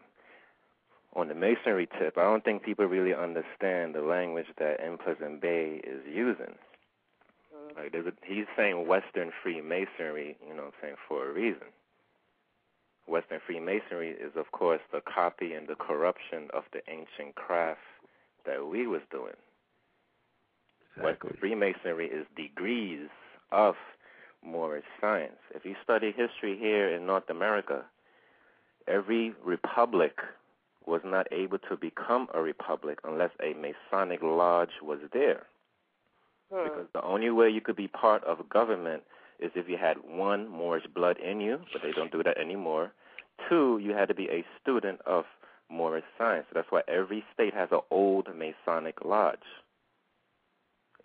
on 1.16 1.28
the 1.28 1.34
masonry 1.34 1.88
tip, 1.98 2.18
I 2.18 2.24
don't 2.24 2.44
think 2.44 2.62
people 2.62 2.84
really 2.84 3.14
understand 3.14 3.94
the 3.94 4.02
language 4.02 4.46
that 4.58 4.76
M. 4.84 4.98
Pleasant 4.98 5.40
Bey 5.40 5.80
is 5.82 6.02
using. 6.06 6.54
Like 7.76 7.92
there's 7.92 8.06
a, 8.06 8.12
he's 8.24 8.46
saying 8.56 8.86
Western 8.86 9.30
Freemasonry, 9.42 10.36
you 10.46 10.54
know 10.54 10.64
what 10.64 10.74
I'm 10.74 10.80
saying, 10.82 10.94
for 11.08 11.28
a 11.28 11.32
reason. 11.32 11.68
Western 13.06 13.40
Freemasonry 13.46 14.10
is, 14.10 14.32
of 14.36 14.52
course, 14.52 14.80
the 14.92 15.00
copy 15.00 15.54
and 15.54 15.66
the 15.66 15.74
corruption 15.74 16.48
of 16.52 16.64
the 16.72 16.80
ancient 16.88 17.34
craft 17.36 17.80
that 18.44 18.66
we 18.66 18.86
was 18.86 19.00
doing. 19.10 19.32
Exactly. 20.96 21.04
Western 21.04 21.36
Freemasonry 21.40 22.06
is 22.06 22.26
degrees 22.36 23.08
of 23.50 23.76
Moorish 24.44 24.84
science. 25.00 25.38
If 25.54 25.64
you 25.64 25.74
study 25.82 26.12
history 26.16 26.56
here 26.58 26.88
in 26.88 27.06
North 27.06 27.28
America, 27.30 27.84
every 28.86 29.34
republic 29.44 30.18
was 30.86 31.02
not 31.04 31.26
able 31.32 31.58
to 31.58 31.76
become 31.76 32.28
a 32.32 32.40
republic 32.40 32.98
unless 33.04 33.30
a 33.42 33.54
Masonic 33.54 34.22
lodge 34.22 34.80
was 34.82 34.98
there. 35.12 35.46
Hmm. 36.52 36.64
Because 36.64 36.86
the 36.94 37.02
only 37.02 37.30
way 37.30 37.50
you 37.50 37.60
could 37.60 37.76
be 37.76 37.88
part 37.88 38.24
of 38.24 38.48
government 38.48 39.02
is 39.38 39.50
if 39.54 39.68
you 39.68 39.76
had 39.76 39.98
one 39.98 40.48
Moorish 40.48 40.86
blood 40.94 41.18
in 41.18 41.40
you, 41.40 41.60
but 41.72 41.82
they 41.82 41.92
don't 41.92 42.10
do 42.10 42.22
that 42.22 42.38
anymore. 42.38 42.92
Two, 43.48 43.78
you 43.82 43.92
had 43.92 44.08
to 44.08 44.14
be 44.14 44.28
a 44.30 44.44
student 44.60 45.00
of 45.06 45.24
Moorish 45.70 46.04
science. 46.16 46.46
That's 46.52 46.70
why 46.70 46.82
every 46.88 47.24
state 47.34 47.54
has 47.54 47.68
an 47.70 47.80
old 47.90 48.28
Masonic 48.34 49.04
lodge. 49.04 49.38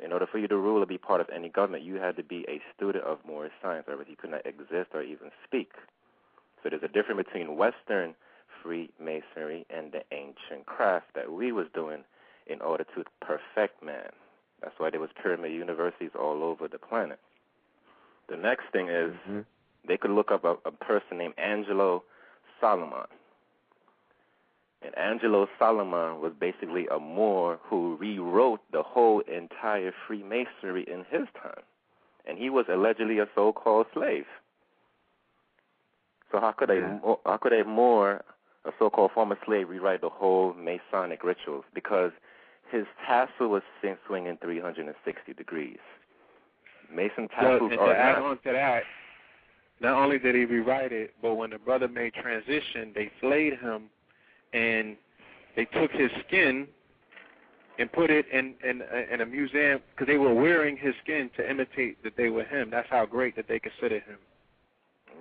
In 0.04 0.12
order 0.12 0.28
for 0.30 0.38
you 0.38 0.48
to 0.50 0.58
rule 0.58 0.84
or 0.84 0.86
be 0.86 0.98
part 0.98 1.22
of 1.22 1.30
any 1.34 1.50
government, 1.50 1.84
you 1.84 1.96
had 1.96 2.18
to 2.18 2.24
be 2.24 2.46
a 2.50 2.62
student 2.76 3.06
of 3.06 3.20
Moorish 3.26 3.54
science, 3.62 3.86
or 3.88 3.94
else 3.94 4.06
you 4.10 4.18
could 4.18 4.32
not 4.32 4.46
exist 4.46 4.90
or 4.94 5.02
even 5.02 5.32
speak. 5.46 5.72
So 6.62 6.70
there's 6.70 6.84
a 6.84 6.88
difference 6.88 7.24
between 7.26 7.56
Western 7.56 8.16
Freemasonry 8.62 9.66
and 9.70 9.92
the 9.92 10.04
ancient 10.12 10.66
craft 10.66 11.08
that 11.16 11.32
we 11.32 11.52
was 11.52 11.68
doing 11.74 12.04
in 12.48 12.62
order 12.62 12.84
to 12.96 13.04
perfect 13.22 13.82
man. 13.84 14.10
That's 14.62 14.76
why 14.78 14.90
there 14.90 15.00
was 15.00 15.10
pyramid 15.22 15.52
universities 15.54 16.12
all 16.20 16.44
over 16.44 16.68
the 16.68 16.78
planet. 16.80 17.20
The 18.30 18.38
next 18.38 18.66
thing 18.72 18.90
is 18.90 19.14
Mm-hmm. 19.28 19.42
they 19.88 19.98
could 19.98 20.12
look 20.12 20.32
up 20.32 20.44
a, 20.44 20.56
a 20.66 20.72
person 20.72 21.18
named 21.18 21.34
Angelo 21.38 22.04
Solomon. 22.60 23.08
And 24.84 24.98
Angelo 24.98 25.48
Solomon 25.58 26.20
was 26.22 26.34
basically 26.40 26.88
a 26.88 27.00
Moor 27.00 27.60
who 27.64 27.96
rewrote 28.00 28.60
the 28.72 28.84
whole 28.84 29.22
entire 29.22 29.94
Freemasonry 30.08 30.84
in 30.84 31.06
his 31.10 31.28
time. 31.42 31.64
And 32.26 32.38
he 32.38 32.50
was 32.50 32.66
allegedly 32.70 33.20
a 33.20 33.28
so-called 33.36 33.88
slave. 33.94 34.26
So 36.32 36.40
how 36.40 36.52
could 36.52 36.70
a 36.70 37.00
how 37.26 37.38
could 37.38 37.54
a 37.54 37.64
Moor, 37.64 38.24
a 38.66 38.72
so-called 38.80 39.12
former 39.14 39.38
slave, 39.46 39.70
rewrite 39.70 40.02
the 40.02 40.10
whole 40.10 40.54
Masonic 40.54 41.24
rituals? 41.24 41.66
Because 41.74 42.12
his 42.72 42.86
tassel 43.06 43.50
was 43.50 43.62
swinging 44.08 44.38
360 44.42 45.34
degrees. 45.34 45.78
Mason 46.92 47.30
So, 47.40 47.42
tassels 47.42 47.72
and 47.72 47.80
are 47.80 47.94
to 47.94 48.00
add 48.00 48.18
on 48.18 48.38
to 48.38 48.52
that, 48.52 48.84
not 49.80 50.02
only 50.02 50.18
did 50.18 50.36
he 50.36 50.46
rewrite 50.46 50.92
it, 50.92 51.14
but 51.22 51.36
when 51.36 51.52
the 51.52 51.60
brother 51.60 51.88
made 51.88 52.14
transition, 52.14 52.92
they 52.96 53.12
flayed 53.20 53.60
him, 53.60 53.90
and 54.54 54.96
they 55.56 55.66
took 55.66 55.92
his 55.92 56.12
skin 56.28 56.68
and 57.80 57.92
put 57.92 58.10
it 58.10 58.26
in 58.32 58.54
in, 58.64 58.82
in 59.12 59.22
a 59.22 59.26
museum 59.26 59.80
because 59.92 60.08
they 60.08 60.18
were 60.18 60.34
wearing 60.34 60.78
his 60.78 60.94
skin 61.04 61.30
to 61.38 61.50
imitate 61.50 62.04
that 62.04 62.16
they 62.18 62.30
were 62.30 62.44
him. 62.44 62.70
That's 62.70 62.90
how 62.90 63.06
great 63.06 63.36
that 63.36 63.48
they 63.48 63.60
considered 63.60 64.04
him. 64.04 64.18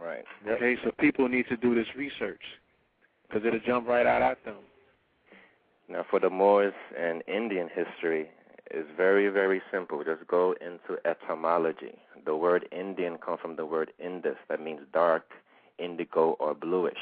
Right. 0.01 0.25
Okay, 0.49 0.77
so 0.83 0.91
people 0.99 1.29
need 1.29 1.47
to 1.49 1.57
do 1.57 1.75
this 1.75 1.87
research 1.97 2.41
because 3.29 3.47
it'll 3.47 3.61
jump 3.61 3.87
right 3.87 4.07
out 4.07 4.23
at 4.23 4.45
them. 4.45 4.57
Now, 5.89 6.05
for 6.11 6.19
the 6.19 6.31
Moors 6.31 6.75
and 6.99 7.23
Indian 7.29 7.69
history, 7.69 8.29
is 8.73 8.87
very, 8.97 9.29
very 9.29 9.61
simple. 9.71 10.03
Just 10.05 10.27
go 10.27 10.55
into 10.61 10.99
etymology. 11.05 11.99
The 12.25 12.35
word 12.35 12.69
Indian 12.73 13.19
comes 13.19 13.41
from 13.41 13.57
the 13.57 13.67
word 13.67 13.93
Indus, 13.99 14.37
that 14.49 14.61
means 14.61 14.81
dark, 14.93 15.25
indigo, 15.79 16.37
or 16.41 16.55
bluish. 16.55 16.97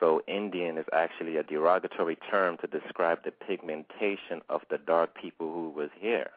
So, 0.00 0.22
Indian 0.26 0.76
is 0.78 0.86
actually 0.92 1.36
a 1.36 1.42
derogatory 1.42 2.16
term 2.30 2.58
to 2.58 2.66
describe 2.66 3.24
the 3.24 3.30
pigmentation 3.30 4.42
of 4.48 4.60
the 4.70 4.78
dark 4.78 5.14
people 5.14 5.52
who 5.52 5.70
was 5.70 5.90
here. 5.98 6.30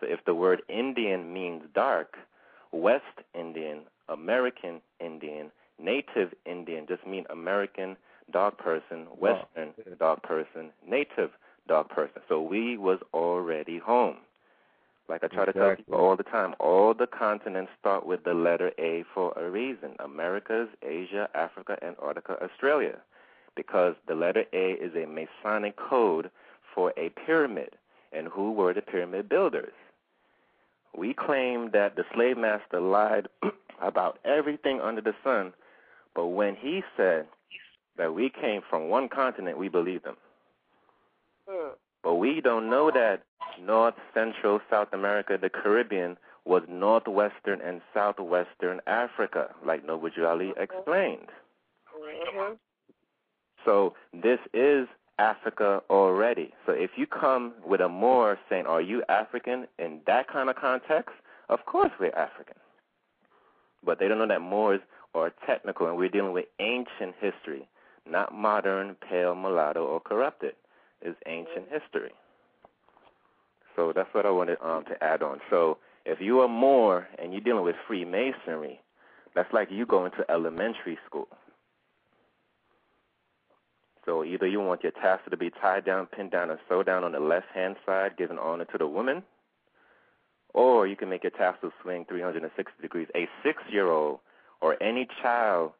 So, 0.00 0.06
if 0.06 0.24
the 0.24 0.34
word 0.34 0.62
Indian 0.68 1.32
means 1.32 1.62
dark, 1.74 2.16
West 2.70 3.04
Indian, 3.34 3.80
American 4.08 4.80
Indian, 5.00 5.50
Native 5.78 6.32
Indian 6.46 6.86
just 6.86 7.06
mean 7.06 7.24
American 7.30 7.96
dog 8.30 8.56
person, 8.58 9.06
Western 9.18 9.74
dog 9.98 10.22
person, 10.22 10.70
Native 10.86 11.30
dog 11.68 11.88
person. 11.88 12.22
So 12.28 12.40
we 12.40 12.76
was 12.76 12.98
already 13.12 13.78
home. 13.78 14.16
Like 15.08 15.24
I 15.24 15.28
try 15.28 15.44
to 15.44 15.52
tell 15.52 15.76
people 15.76 15.94
all 15.94 16.16
the 16.16 16.22
time, 16.22 16.54
all 16.58 16.94
the 16.94 17.06
continents 17.06 17.72
start 17.78 18.06
with 18.06 18.24
the 18.24 18.34
letter 18.34 18.72
A 18.78 19.04
for 19.14 19.32
a 19.36 19.50
reason. 19.50 19.96
Americas, 19.98 20.68
Asia, 20.82 21.28
Africa, 21.34 21.76
Antarctica, 21.82 22.42
Australia. 22.42 22.98
Because 23.54 23.94
the 24.08 24.14
letter 24.14 24.44
A 24.52 24.72
is 24.72 24.92
a 24.94 25.06
Masonic 25.06 25.76
code 25.76 26.30
for 26.74 26.92
a 26.96 27.10
pyramid. 27.10 27.76
And 28.12 28.28
who 28.28 28.52
were 28.52 28.72
the 28.72 28.82
pyramid 28.82 29.28
builders? 29.28 29.72
We 30.96 31.14
claim 31.14 31.70
that 31.72 31.96
the 31.96 32.04
slave 32.14 32.36
master 32.36 32.80
lied 32.80 33.28
about 33.80 34.18
everything 34.24 34.80
under 34.80 35.00
the 35.00 35.14
sun, 35.24 35.52
but 36.14 36.28
when 36.28 36.54
he 36.54 36.82
said 36.96 37.26
that 37.96 38.14
we 38.14 38.30
came 38.30 38.60
from 38.68 38.88
one 38.88 39.08
continent, 39.08 39.58
we 39.58 39.68
believed 39.68 40.06
him. 40.06 40.16
But 42.02 42.16
we 42.16 42.40
don't 42.40 42.68
know 42.68 42.90
that 42.90 43.22
North, 43.60 43.94
Central, 44.12 44.60
South 44.70 44.88
America, 44.92 45.38
the 45.40 45.50
Caribbean, 45.50 46.16
was 46.44 46.62
northwestern 46.68 47.60
and 47.60 47.80
southwestern 47.94 48.80
Africa, 48.86 49.54
like 49.64 49.84
Noble 49.84 50.10
Ali 50.26 50.52
explained. 50.56 51.30
Mhm. 51.94 52.58
So 53.64 53.94
this 54.12 54.40
is 54.52 54.88
Africa 55.18 55.82
already. 55.88 56.52
So 56.66 56.72
if 56.72 56.98
you 56.98 57.06
come 57.06 57.54
with 57.64 57.80
a 57.80 57.88
Moor 57.88 58.38
saying, 58.48 58.66
Are 58.66 58.80
you 58.80 59.04
African 59.08 59.68
in 59.78 60.00
that 60.06 60.26
kind 60.26 60.50
of 60.50 60.56
context? 60.56 61.14
Of 61.48 61.64
course 61.66 61.92
we're 62.00 62.14
African. 62.16 62.56
But 63.84 63.98
they 63.98 64.08
don't 64.08 64.18
know 64.18 64.26
that 64.26 64.40
Moors 64.40 64.80
are 65.14 65.30
technical 65.46 65.86
and 65.86 65.96
we're 65.96 66.08
dealing 66.08 66.32
with 66.32 66.46
ancient 66.58 67.14
history, 67.20 67.68
not 68.06 68.32
modern, 68.34 68.96
pale, 68.96 69.34
mulatto, 69.34 69.84
or 69.84 70.00
corrupted. 70.00 70.56
It's 71.02 71.18
ancient 71.26 71.66
history. 71.70 72.12
So 73.76 73.92
that's 73.94 74.12
what 74.12 74.26
I 74.26 74.30
wanted 74.30 74.58
um, 74.62 74.84
to 74.84 75.02
add 75.02 75.22
on. 75.22 75.40
So 75.50 75.78
if 76.04 76.20
you 76.20 76.40
are 76.40 76.48
Moor 76.48 77.08
and 77.18 77.32
you're 77.32 77.40
dealing 77.40 77.64
with 77.64 77.76
Freemasonry, 77.86 78.80
that's 79.34 79.52
like 79.52 79.68
you 79.70 79.86
going 79.86 80.12
to 80.12 80.30
elementary 80.30 80.98
school. 81.06 81.28
So 84.04 84.24
either 84.24 84.46
you 84.46 84.60
want 84.60 84.82
your 84.82 84.92
tassel 84.92 85.30
to 85.30 85.36
be 85.36 85.50
tied 85.50 85.84
down, 85.84 86.06
pinned 86.06 86.32
down, 86.32 86.50
and 86.50 86.58
sewed 86.68 86.86
down 86.86 87.04
on 87.04 87.12
the 87.12 87.20
left 87.20 87.46
hand 87.54 87.76
side, 87.86 88.16
giving 88.18 88.38
honor 88.38 88.64
to 88.66 88.78
the 88.78 88.86
woman, 88.86 89.22
or 90.52 90.86
you 90.86 90.96
can 90.96 91.08
make 91.08 91.22
your 91.22 91.30
tassel 91.30 91.70
swing 91.82 92.04
360 92.08 92.82
degrees. 92.82 93.08
A 93.14 93.28
six 93.44 93.62
year 93.70 93.90
old 93.90 94.18
or 94.60 94.80
any 94.82 95.06
child 95.22 95.72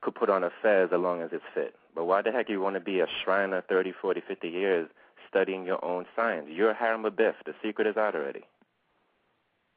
could 0.00 0.14
put 0.14 0.30
on 0.30 0.44
a 0.44 0.50
fez 0.62 0.88
as 0.92 1.00
long 1.00 1.22
as 1.22 1.30
it's 1.32 1.44
fit. 1.54 1.74
But 1.96 2.04
why 2.04 2.20
the 2.20 2.30
heck 2.30 2.46
do 2.46 2.52
you 2.52 2.60
want 2.60 2.74
to 2.74 2.80
be 2.80 3.00
a 3.00 3.06
Shriner 3.24 3.64
30, 3.66 3.94
40, 4.00 4.22
50 4.28 4.48
years 4.48 4.88
studying 5.28 5.64
your 5.64 5.82
own 5.82 6.04
science? 6.14 6.46
You're 6.50 6.74
Hiram 6.74 7.04
Abiff. 7.04 7.32
The 7.46 7.54
secret 7.64 7.86
is 7.86 7.96
out 7.96 8.14
already. 8.14 8.44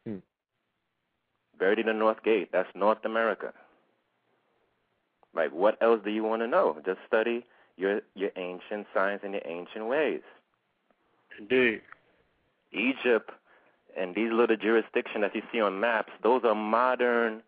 Hmm. 0.05 0.17
Buried 1.57 1.79
in 1.79 1.85
the 1.85 1.93
North 1.93 2.21
Gate. 2.21 2.49
That's 2.51 2.67
North 2.75 3.05
America. 3.05 3.53
Like, 5.33 5.51
what 5.51 5.81
else 5.81 6.01
do 6.03 6.11
you 6.11 6.23
want 6.23 6.41
to 6.41 6.47
know? 6.47 6.77
Just 6.85 6.99
study 7.07 7.45
your 7.77 8.01
your 8.15 8.31
ancient 8.35 8.87
science 8.93 9.21
and 9.23 9.33
your 9.33 9.43
ancient 9.45 9.87
ways. 9.87 10.21
Indeed. 11.39 11.81
Egypt 12.73 13.31
and 13.97 14.13
these 14.13 14.31
little 14.31 14.57
jurisdictions 14.57 15.21
that 15.21 15.33
you 15.33 15.41
see 15.53 15.61
on 15.61 15.79
maps, 15.79 16.11
those 16.21 16.41
are 16.43 16.55
modern 16.55 17.41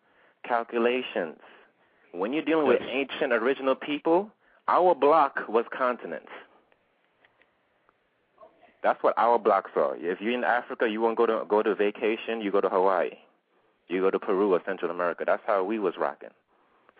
calculations. 0.44 1.38
When 2.12 2.32
you're 2.32 2.44
dealing 2.44 2.66
with 2.66 2.80
ancient 2.82 3.32
original 3.32 3.74
people, 3.74 4.30
our 4.68 4.94
block 4.94 5.40
was 5.48 5.64
continents. 5.76 6.28
That's 8.82 9.02
what 9.02 9.14
our 9.16 9.38
blocks 9.38 9.70
are. 9.76 9.96
If 9.96 10.20
you're 10.20 10.32
in 10.32 10.44
Africa, 10.44 10.88
you 10.88 11.00
want 11.00 11.16
to 11.16 11.26
go 11.26 11.40
to 11.40 11.44
go 11.46 11.62
to 11.62 11.74
vacation, 11.74 12.40
you 12.40 12.50
go 12.50 12.60
to 12.60 12.68
Hawaii. 12.68 13.10
You 13.88 14.00
go 14.00 14.10
to 14.10 14.18
Peru 14.18 14.54
or 14.54 14.62
Central 14.66 14.90
America. 14.90 15.24
That's 15.26 15.42
how 15.46 15.62
we 15.64 15.78
was 15.78 15.94
rocking. 15.98 16.30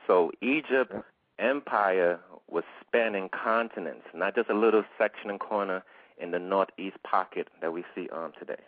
So 0.07 0.31
Egypt 0.41 0.93
empire 1.39 2.21
was 2.49 2.65
spanning 2.87 3.31
continents, 3.31 4.07
not 4.15 4.35
just 4.35 4.51
a 4.51 4.55
little 4.55 4.85
section 4.99 5.31
and 5.31 5.41
corner 5.41 5.83
in 6.19 6.31
the 6.31 6.39
northeast 6.39 6.97
pocket 7.03 7.49
that 7.61 7.73
we 7.73 7.85
see 7.95 8.09
um 8.13 8.33
today. 8.39 8.61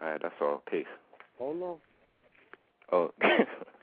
All 0.00 0.10
right, 0.10 0.22
that's 0.22 0.34
all. 0.40 0.62
Peace. 0.70 0.86
Hold 1.38 1.62
on. 1.62 1.76
Oh, 2.92 3.10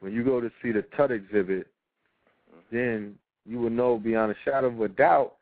when 0.00 0.12
you 0.12 0.24
go 0.24 0.40
to 0.40 0.50
see 0.62 0.72
the 0.72 0.82
Tut 0.96 1.10
exhibit, 1.10 1.66
then 2.70 3.14
you 3.46 3.58
will 3.58 3.70
know 3.70 3.98
beyond 3.98 4.32
a 4.32 4.36
shadow 4.44 4.68
of 4.68 4.80
a 4.80 4.88
doubt 4.88 5.34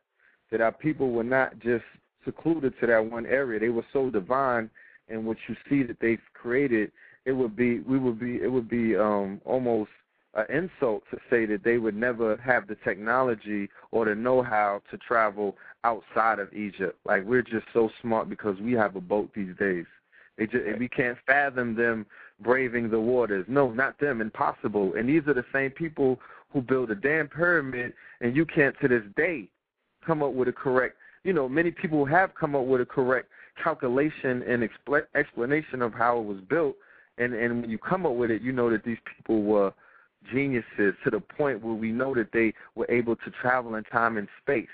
that 0.51 0.61
our 0.61 0.71
people 0.71 1.11
were 1.11 1.23
not 1.23 1.59
just 1.59 1.83
secluded 2.25 2.73
to 2.79 2.87
that 2.87 3.05
one 3.05 3.25
area. 3.25 3.59
They 3.59 3.69
were 3.69 3.85
so 3.93 4.09
divine 4.09 4.69
in 5.09 5.25
what 5.25 5.37
you 5.47 5.55
see 5.69 5.83
that 5.83 5.97
they've 5.99 6.21
created. 6.33 6.91
It 7.25 7.33
would 7.33 7.55
be 7.55 7.79
we 7.79 7.99
would 7.99 8.19
be 8.19 8.41
it 8.41 8.51
would 8.51 8.69
be 8.69 8.95
um 8.95 9.41
almost 9.45 9.91
an 10.33 10.45
insult 10.49 11.03
to 11.11 11.17
say 11.29 11.45
that 11.45 11.63
they 11.63 11.77
would 11.77 11.95
never 11.95 12.37
have 12.37 12.67
the 12.67 12.75
technology 12.83 13.69
or 13.91 14.05
the 14.05 14.13
know-how 14.13 14.81
to 14.91 14.97
travel 14.97 15.55
outside 15.83 16.39
of 16.39 16.53
Egypt. 16.53 16.97
Like 17.05 17.23
we're 17.23 17.41
just 17.41 17.65
so 17.73 17.89
smart 18.01 18.29
because 18.29 18.59
we 18.59 18.73
have 18.73 18.95
a 18.95 19.01
boat 19.01 19.31
these 19.35 19.55
days. 19.57 19.85
It 20.37 20.51
just, 20.51 20.79
we 20.79 20.87
can't 20.87 21.17
fathom 21.25 21.75
them 21.75 22.05
braving 22.41 22.89
the 22.89 22.99
waters. 22.99 23.45
No, 23.47 23.71
not 23.71 23.99
them. 23.99 24.21
Impossible. 24.21 24.93
And 24.95 25.07
these 25.09 25.23
are 25.27 25.33
the 25.33 25.45
same 25.53 25.71
people 25.71 26.19
who 26.51 26.61
build 26.61 26.91
a 26.91 26.95
damn 26.95 27.27
pyramid, 27.27 27.93
and 28.21 28.35
you 28.35 28.45
can't 28.45 28.75
to 28.81 28.87
this 28.87 29.03
day 29.15 29.49
come 30.05 30.23
up 30.23 30.33
with 30.33 30.47
a 30.47 30.53
correct. 30.53 30.95
You 31.23 31.33
know, 31.33 31.49
many 31.49 31.71
people 31.71 32.05
have 32.05 32.33
come 32.35 32.55
up 32.55 32.65
with 32.65 32.81
a 32.81 32.85
correct 32.85 33.29
calculation 33.61 34.43
and 34.43 34.67
expl- 34.67 35.07
explanation 35.15 35.81
of 35.81 35.93
how 35.93 36.19
it 36.19 36.25
was 36.25 36.39
built. 36.49 36.75
And 37.17 37.33
and 37.33 37.61
when 37.61 37.69
you 37.69 37.77
come 37.77 38.05
up 38.05 38.13
with 38.13 38.31
it, 38.31 38.41
you 38.41 38.51
know 38.51 38.69
that 38.69 38.83
these 38.83 38.99
people 39.17 39.43
were 39.43 39.73
geniuses 40.31 40.93
to 41.03 41.09
the 41.11 41.19
point 41.19 41.63
where 41.63 41.73
we 41.73 41.91
know 41.91 42.13
that 42.13 42.31
they 42.31 42.53
were 42.75 42.89
able 42.89 43.15
to 43.15 43.31
travel 43.41 43.75
in 43.75 43.83
time 43.85 44.17
and 44.17 44.27
space 44.41 44.67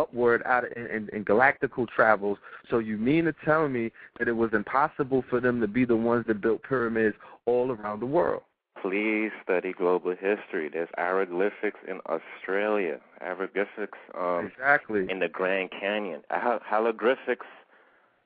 upward 0.00 0.42
out 0.44 0.64
in, 0.76 0.86
in, 0.86 1.08
in 1.12 1.24
galactical 1.24 1.86
travels. 1.88 2.38
So 2.70 2.78
you 2.78 2.96
mean 2.96 3.24
to 3.24 3.34
tell 3.44 3.68
me 3.68 3.92
that 4.18 4.28
it 4.28 4.36
was 4.36 4.50
impossible 4.52 5.24
for 5.28 5.40
them 5.40 5.60
to 5.60 5.68
be 5.68 5.84
the 5.84 5.96
ones 5.96 6.24
that 6.28 6.40
built 6.40 6.62
pyramids 6.62 7.16
all 7.46 7.72
around 7.72 8.00
the 8.00 8.06
world? 8.06 8.42
Please 8.80 9.30
study 9.44 9.72
global 9.72 10.12
history. 10.12 10.70
There's 10.72 10.88
hieroglyphics 10.96 11.80
in 11.86 12.00
Australia, 12.08 12.98
hieroglyphics 13.20 13.98
um, 14.18 14.50
exactly 14.50 15.06
in 15.10 15.18
the 15.18 15.28
Grand 15.28 15.70
Canyon. 15.70 16.22
Hieroglyphics, 16.30 17.46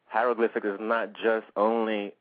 hieroglyphic 0.06 0.64
is 0.64 0.78
not 0.80 1.12
just 1.14 1.46
only 1.56 2.12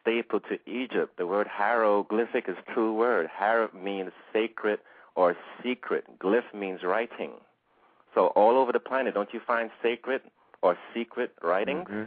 staple 0.00 0.40
to 0.40 0.58
Egypt. 0.70 1.16
The 1.16 1.26
word 1.26 1.46
hieroglyphic 1.50 2.44
is 2.48 2.56
two 2.74 2.92
words. 2.92 3.30
Hier 3.38 3.70
means 3.74 4.10
sacred 4.34 4.80
or 5.14 5.34
secret. 5.62 6.04
Glyph 6.18 6.52
means 6.54 6.80
writing. 6.82 7.32
So 8.14 8.28
all 8.28 8.56
over 8.56 8.72
the 8.72 8.80
planet, 8.80 9.14
don't 9.14 9.32
you 9.32 9.40
find 9.46 9.70
sacred 9.82 10.22
or 10.62 10.76
secret 10.94 11.32
writings? 11.42 11.86
Mm-hmm. 11.88 12.04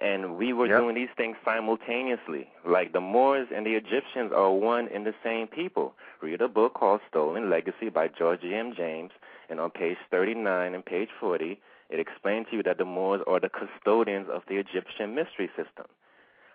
And 0.00 0.36
we 0.36 0.52
were 0.52 0.66
Yep. 0.66 0.80
doing 0.80 0.94
these 0.96 1.10
things 1.16 1.36
simultaneously. 1.44 2.50
Like 2.64 2.92
the 2.92 3.00
Moors 3.00 3.48
and 3.54 3.64
the 3.64 3.74
Egyptians 3.74 4.32
are 4.32 4.50
one 4.50 4.88
and 4.88 5.06
the 5.06 5.14
same 5.22 5.46
people. 5.46 5.94
Read 6.20 6.40
a 6.40 6.48
book 6.48 6.74
called 6.74 7.00
Stolen 7.08 7.48
Legacy 7.48 7.88
by 7.90 8.08
George 8.08 8.44
M. 8.44 8.74
James, 8.74 9.12
and 9.48 9.60
on 9.60 9.70
page 9.70 9.98
39 10.10 10.74
and 10.74 10.84
page 10.84 11.10
40, 11.20 11.60
it 11.90 12.00
explains 12.00 12.48
to 12.50 12.56
you 12.56 12.62
that 12.64 12.78
the 12.78 12.84
Moors 12.84 13.22
are 13.26 13.38
the 13.38 13.48
custodians 13.48 14.28
of 14.28 14.42
the 14.48 14.56
Egyptian 14.56 15.14
mystery 15.14 15.48
system. 15.56 15.86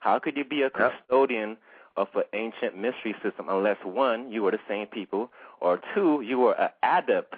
How 0.01 0.19
could 0.19 0.35
you 0.37 0.43
be 0.43 0.63
a 0.63 0.69
custodian 0.69 1.57
of 1.97 2.07
an 2.15 2.23
ancient 2.33 2.75
mystery 2.77 3.15
system 3.23 3.47
unless 3.49 3.77
one, 3.83 4.31
you 4.31 4.43
were 4.43 4.51
the 4.51 4.59
same 4.67 4.87
people, 4.87 5.31
or 5.61 5.79
two, 5.93 6.21
you 6.21 6.39
were 6.39 6.53
an 6.53 6.69
adept 6.83 7.35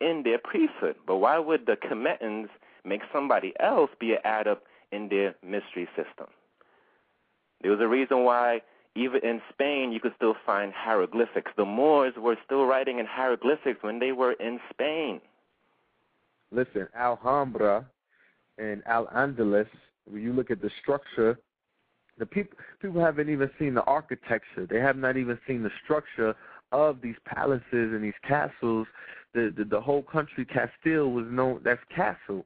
in 0.00 0.22
their 0.24 0.38
priesthood? 0.38 0.96
But 1.06 1.16
why 1.16 1.38
would 1.38 1.66
the 1.66 1.76
Kemetians 1.76 2.48
make 2.84 3.02
somebody 3.12 3.52
else 3.60 3.90
be 3.98 4.12
an 4.12 4.18
adept 4.24 4.66
in 4.90 5.08
their 5.08 5.34
mystery 5.42 5.88
system? 5.96 6.26
There 7.62 7.70
was 7.70 7.80
a 7.80 7.88
reason 7.88 8.24
why 8.24 8.62
even 8.94 9.20
in 9.22 9.40
Spain 9.52 9.92
you 9.92 10.00
could 10.00 10.12
still 10.16 10.34
find 10.44 10.72
hieroglyphics. 10.72 11.52
The 11.56 11.64
Moors 11.64 12.14
were 12.16 12.36
still 12.44 12.66
writing 12.66 12.98
in 12.98 13.06
hieroglyphics 13.06 13.82
when 13.82 13.98
they 13.98 14.12
were 14.12 14.32
in 14.32 14.60
Spain. 14.70 15.20
Listen, 16.50 16.88
Alhambra 16.94 17.86
and 18.58 18.82
Al 18.86 19.06
Andalus, 19.06 19.68
when 20.04 20.22
you 20.22 20.32
look 20.32 20.50
at 20.50 20.60
the 20.60 20.70
structure, 20.82 21.38
the 22.18 22.26
people 22.26 22.56
people 22.80 23.00
haven't 23.00 23.28
even 23.28 23.50
seen 23.58 23.74
the 23.74 23.82
architecture. 23.84 24.66
They 24.68 24.80
have 24.80 24.96
not 24.96 25.16
even 25.16 25.38
seen 25.46 25.62
the 25.62 25.70
structure 25.84 26.34
of 26.70 27.00
these 27.02 27.16
palaces 27.24 27.64
and 27.72 28.04
these 28.04 28.12
castles. 28.26 28.86
The 29.34 29.52
the, 29.56 29.64
the 29.64 29.80
whole 29.80 30.02
country 30.02 30.44
Castile 30.44 31.10
was 31.10 31.26
known 31.28 31.60
that's 31.64 31.80
castle. 31.94 32.44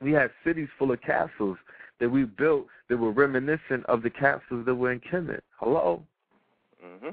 We 0.00 0.12
had 0.12 0.30
cities 0.44 0.68
full 0.78 0.92
of 0.92 1.00
castles 1.02 1.58
that 2.00 2.08
we 2.08 2.24
built 2.24 2.66
that 2.88 2.96
were 2.96 3.12
reminiscent 3.12 3.84
of 3.86 4.02
the 4.02 4.10
castles 4.10 4.64
that 4.64 4.74
were 4.74 4.92
in 4.92 5.00
Kemet. 5.00 5.40
Hello? 5.58 6.02
hmm 6.82 7.10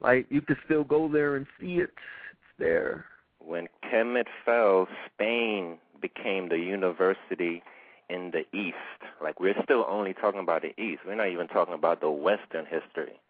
Like 0.00 0.26
you 0.30 0.40
could 0.40 0.58
still 0.64 0.84
go 0.84 1.08
there 1.10 1.36
and 1.36 1.46
see 1.60 1.76
it. 1.76 1.90
It's 2.32 2.58
there. 2.58 3.06
When 3.38 3.68
Kemet 3.84 4.26
fell, 4.44 4.88
Spain 5.12 5.78
became 6.00 6.48
the 6.48 6.58
university 6.58 7.62
in 8.08 8.32
the 8.32 8.44
East. 8.56 8.76
Like 9.22 9.40
we're 9.40 9.60
still 9.62 9.84
only 9.88 10.14
talking 10.14 10.40
about 10.40 10.62
the 10.62 10.78
East. 10.80 11.02
We're 11.06 11.14
not 11.14 11.28
even 11.28 11.48
talking 11.48 11.74
about 11.74 12.00
the 12.00 12.10
Western 12.10 12.66
history. 12.66 13.20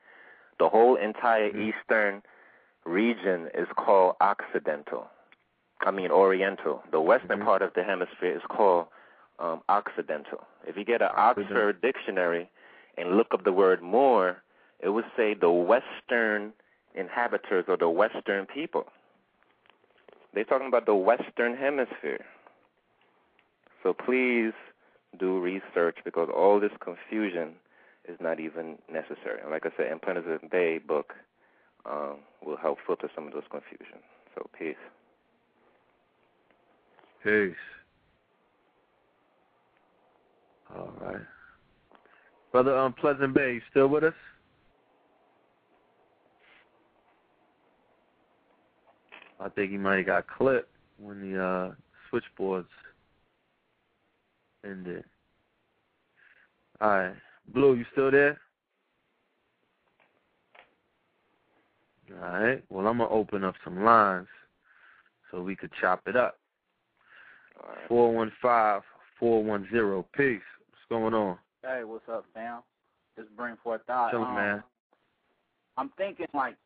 The 0.58 0.68
whole 0.68 0.96
entire 0.96 1.48
Eastern 1.48 2.22
region 2.84 3.48
is 3.54 3.68
called 3.76 4.16
Occidental. 4.20 5.06
I 5.80 5.90
mean 5.90 6.10
Oriental. 6.10 6.82
The 6.90 7.00
western 7.00 7.40
part 7.40 7.60
of 7.62 7.74
the 7.74 7.82
hemisphere 7.82 8.34
is 8.34 8.42
called 8.48 8.86
um, 9.38 9.60
Occidental. 9.68 10.46
If 10.66 10.76
you 10.76 10.84
get 10.84 11.02
an 11.02 11.10
Oxford 11.14 11.82
dictionary 11.82 12.48
and 12.96 13.16
look 13.16 13.28
up 13.32 13.44
the 13.44 13.52
word 13.52 13.82
Moor, 13.82 14.42
it 14.80 14.88
would 14.88 15.04
say 15.16 15.34
the 15.34 15.50
Western 15.50 16.52
inhabitants 16.94 17.68
or 17.68 17.76
the 17.76 17.90
Western 17.90 18.46
people. 18.46 18.86
They're 20.32 20.44
talking 20.44 20.68
about 20.68 20.86
the 20.86 20.94
Western 20.94 21.56
Hemisphere. 21.56 22.24
So 23.82 23.92
please 23.92 24.52
do 25.18 25.40
research 25.40 25.96
because 26.04 26.28
all 26.34 26.60
this 26.60 26.72
confusion 26.80 27.54
is 28.08 28.16
not 28.20 28.40
even 28.40 28.78
necessary. 28.92 29.40
And 29.42 29.50
like 29.50 29.66
I 29.66 29.70
said, 29.76 29.90
Implanted 29.90 30.50
Bay 30.50 30.78
book 30.78 31.12
um, 31.84 32.18
will 32.44 32.56
help 32.56 32.78
filter 32.86 33.10
some 33.14 33.26
of 33.26 33.32
those 33.32 33.42
confusion. 33.50 33.98
So 34.34 34.48
peace. 34.58 34.74
Peace. 37.22 37.54
All 40.74 40.92
right. 41.00 41.22
Brother 42.52 42.76
um, 42.76 42.92
Pleasant 42.92 43.34
Bey, 43.34 43.54
you 43.54 43.60
still 43.70 43.88
with 43.88 44.04
us? 44.04 44.14
I 49.38 49.48
think 49.50 49.70
he 49.70 49.76
might 49.76 49.98
have 49.98 50.06
got 50.06 50.26
clipped 50.26 50.70
when 50.98 51.20
the 51.20 51.42
uh, 51.42 51.74
switchboards 52.08 52.68
ended. 54.66 55.04
All 56.80 56.88
right. 56.88 57.14
Blue, 57.54 57.76
you 57.76 57.84
still 57.92 58.10
there? 58.10 58.38
All 62.22 62.40
right. 62.40 62.62
Well, 62.68 62.86
I'm 62.86 62.98
going 62.98 63.08
to 63.08 63.14
open 63.14 63.44
up 63.44 63.54
some 63.64 63.84
lines 63.84 64.28
so 65.30 65.42
we 65.42 65.56
could 65.56 65.70
chop 65.80 66.02
it 66.06 66.16
up. 66.16 66.38
Four 67.88 68.12
one 68.14 68.30
five 68.42 68.82
four 69.18 69.42
one 69.42 69.66
zero. 69.70 70.06
Peace. 70.16 70.40
What's 70.68 70.82
going 70.88 71.14
on? 71.14 71.38
Hey, 71.62 71.84
what's 71.84 72.08
up, 72.08 72.24
fam? 72.34 72.60
Just 73.18 73.34
bring 73.36 73.56
forth 73.62 73.80
thought. 73.86 74.14
Um, 74.14 74.34
man. 74.34 74.62
I'm 75.76 75.90
thinking 75.96 76.26
like 76.34 76.56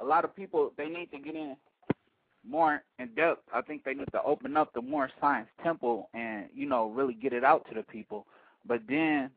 a 0.00 0.04
lot 0.04 0.24
of 0.24 0.34
people 0.34 0.72
they 0.76 0.88
need 0.88 1.10
to 1.10 1.18
get 1.18 1.34
in 1.34 1.56
more 2.48 2.82
in 2.98 3.08
depth. 3.14 3.42
I 3.54 3.60
think 3.62 3.84
they 3.84 3.94
need 3.94 4.10
to 4.12 4.22
open 4.22 4.56
up 4.56 4.72
the 4.72 4.82
Moor 4.82 5.10
Science 5.20 5.48
Temple 5.62 6.08
and 6.14 6.46
you 6.54 6.66
know 6.66 6.88
really 6.90 7.14
get 7.14 7.32
it 7.32 7.44
out 7.44 7.66
to 7.68 7.74
the 7.74 7.82
people. 7.82 8.26
But 8.66 8.80
then 8.88 9.30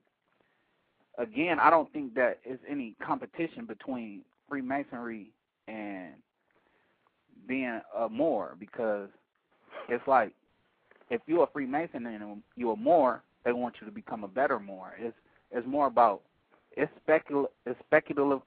again, 1.17 1.59
I 1.59 1.69
don't 1.69 1.91
think 1.93 2.13
that 2.15 2.39
is 2.45 2.59
any 2.69 2.95
competition 3.05 3.65
between 3.65 4.21
Freemasonry 4.49 5.31
and 5.67 6.13
being 7.47 7.81
a 7.97 8.09
Moor 8.09 8.55
because 8.59 9.09
it's 9.89 10.05
like 10.07 10.33
if 11.09 11.21
you're 11.27 11.43
a 11.43 11.47
Freemason 11.47 12.05
and 12.05 12.41
you're 12.55 12.73
a 12.73 12.77
Moor, 12.77 13.23
they 13.43 13.53
want 13.53 13.75
you 13.81 13.87
to 13.87 13.93
become 13.93 14.23
a 14.23 14.27
better 14.27 14.59
Moor. 14.59 14.93
It's 14.97 15.15
it's 15.51 15.67
more 15.67 15.87
about 15.87 16.21
it's 16.77 16.91
specul 17.07 17.45
it's 17.65 17.79
speculative 17.85 18.41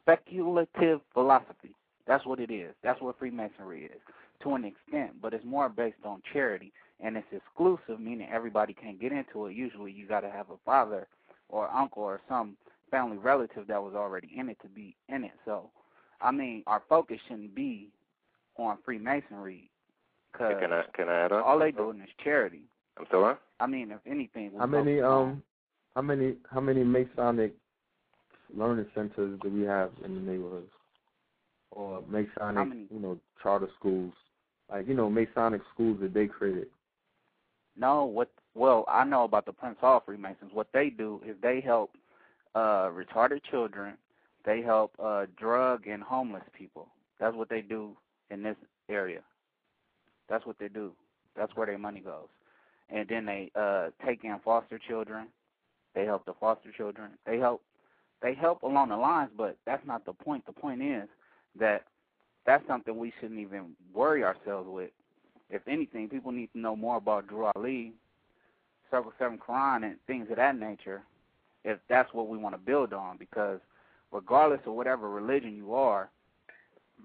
speculative 0.00 1.00
philosophy. 1.12 1.74
That's 2.08 2.26
what 2.26 2.40
it 2.40 2.50
is. 2.50 2.74
That's 2.82 3.00
what 3.00 3.18
Freemasonry 3.18 3.84
is 3.84 4.00
to 4.42 4.54
an 4.54 4.64
extent, 4.64 5.20
but 5.20 5.34
it's 5.34 5.44
more 5.44 5.68
based 5.68 6.04
on 6.04 6.22
charity 6.32 6.72
and 7.00 7.16
it's 7.16 7.26
exclusive, 7.30 8.00
meaning 8.00 8.28
everybody 8.32 8.74
can't 8.74 9.00
get 9.00 9.12
into 9.12 9.46
it. 9.46 9.54
Usually, 9.54 9.92
you 9.92 10.06
got 10.08 10.20
to 10.20 10.30
have 10.30 10.50
a 10.50 10.56
father 10.64 11.06
or 11.48 11.70
uncle 11.70 12.02
or 12.02 12.20
some 12.28 12.56
family 12.90 13.18
relative 13.18 13.66
that 13.68 13.82
was 13.82 13.94
already 13.94 14.30
in 14.36 14.48
it 14.48 14.56
to 14.62 14.68
be 14.68 14.96
in 15.08 15.22
it. 15.22 15.32
So, 15.44 15.70
I 16.20 16.32
mean, 16.32 16.64
our 16.66 16.82
focus 16.88 17.18
shouldn't 17.28 17.54
be 17.54 17.90
on 18.56 18.78
Freemasonry 18.84 19.70
because 20.32 20.56
Can 20.60 20.72
I 20.72 20.82
can 20.94 21.08
I 21.08 21.24
add 21.24 21.32
on? 21.32 21.42
all 21.42 21.58
they 21.58 21.70
doing 21.70 22.00
is 22.00 22.08
charity. 22.24 22.62
I'm 22.98 23.06
still 23.06 23.24
on. 23.24 23.36
I 23.60 23.66
mean, 23.66 23.92
if 23.92 24.00
anything, 24.06 24.52
How 24.58 24.66
many 24.66 25.00
um 25.00 25.42
how 25.94 26.02
many 26.02 26.34
how 26.50 26.60
many 26.60 26.82
Masonic 26.82 27.54
learning 28.56 28.86
centers 28.94 29.38
do 29.42 29.50
we 29.50 29.62
have 29.62 29.90
in 30.04 30.14
the 30.14 30.20
neighborhoods? 30.20 30.70
Or 31.78 32.02
Masonic, 32.08 32.88
you 32.90 32.98
know, 33.00 33.18
charter 33.42 33.68
schools. 33.78 34.12
Like, 34.70 34.88
you 34.88 34.94
know, 34.94 35.08
Masonic 35.08 35.62
schools 35.74 35.98
that 36.00 36.12
they 36.14 36.26
created. 36.26 36.68
No, 37.76 38.04
what? 38.04 38.30
Well, 38.54 38.84
I 38.88 39.04
know 39.04 39.24
about 39.24 39.46
the 39.46 39.52
Prince 39.52 39.78
Hall 39.80 40.02
Freemasons. 40.04 40.50
What 40.52 40.68
they 40.72 40.90
do 40.90 41.20
is 41.26 41.36
they 41.42 41.60
help 41.60 41.92
uh 42.54 42.88
retarded 42.90 43.40
children. 43.50 43.96
They 44.44 44.62
help 44.62 44.92
uh 45.02 45.26
drug 45.36 45.86
and 45.86 46.02
homeless 46.02 46.44
people. 46.56 46.88
That's 47.20 47.36
what 47.36 47.48
they 47.48 47.60
do 47.60 47.96
in 48.30 48.42
this 48.42 48.56
area. 48.88 49.20
That's 50.28 50.46
what 50.46 50.58
they 50.58 50.68
do. 50.68 50.92
That's 51.36 51.54
where 51.56 51.66
their 51.66 51.78
money 51.78 52.00
goes. 52.00 52.28
and 52.90 53.06
then 53.08 53.26
they 53.26 53.50
uh 53.54 53.90
take 54.04 54.24
in 54.24 54.38
foster 54.44 54.78
children. 54.88 55.28
They 55.94 56.04
help 56.04 56.24
the 56.26 56.34
foster 56.40 56.72
children. 56.76 57.12
They 57.26 57.38
help 57.38 57.62
they 58.22 58.34
help 58.34 58.62
along 58.62 58.88
the 58.90 58.96
lines, 58.96 59.30
but 59.36 59.56
that's 59.66 59.86
not 59.86 60.04
the 60.04 60.12
point. 60.12 60.44
The 60.46 60.52
point 60.52 60.82
is 60.82 61.08
that 61.58 61.84
that's 62.46 62.66
something 62.66 62.96
we 62.96 63.12
shouldn't 63.20 63.40
even 63.40 63.72
worry 63.94 64.24
ourselves 64.24 64.68
with. 64.70 64.90
If 65.50 65.62
anything, 65.66 66.08
people 66.08 66.32
need 66.32 66.52
to 66.52 66.58
know 66.58 66.76
more 66.76 66.96
about 66.96 67.26
Drew 67.26 67.46
Ali, 67.56 67.92
Circle 68.90 69.12
Seven 69.18 69.38
Quran, 69.38 69.84
and 69.84 69.96
things 70.06 70.30
of 70.30 70.36
that 70.36 70.58
nature. 70.58 71.02
If 71.64 71.78
that's 71.88 72.12
what 72.12 72.28
we 72.28 72.38
want 72.38 72.54
to 72.54 72.58
build 72.58 72.92
on, 72.92 73.16
because 73.16 73.60
regardless 74.12 74.60
of 74.66 74.74
whatever 74.74 75.10
religion 75.10 75.56
you 75.56 75.74
are, 75.74 76.10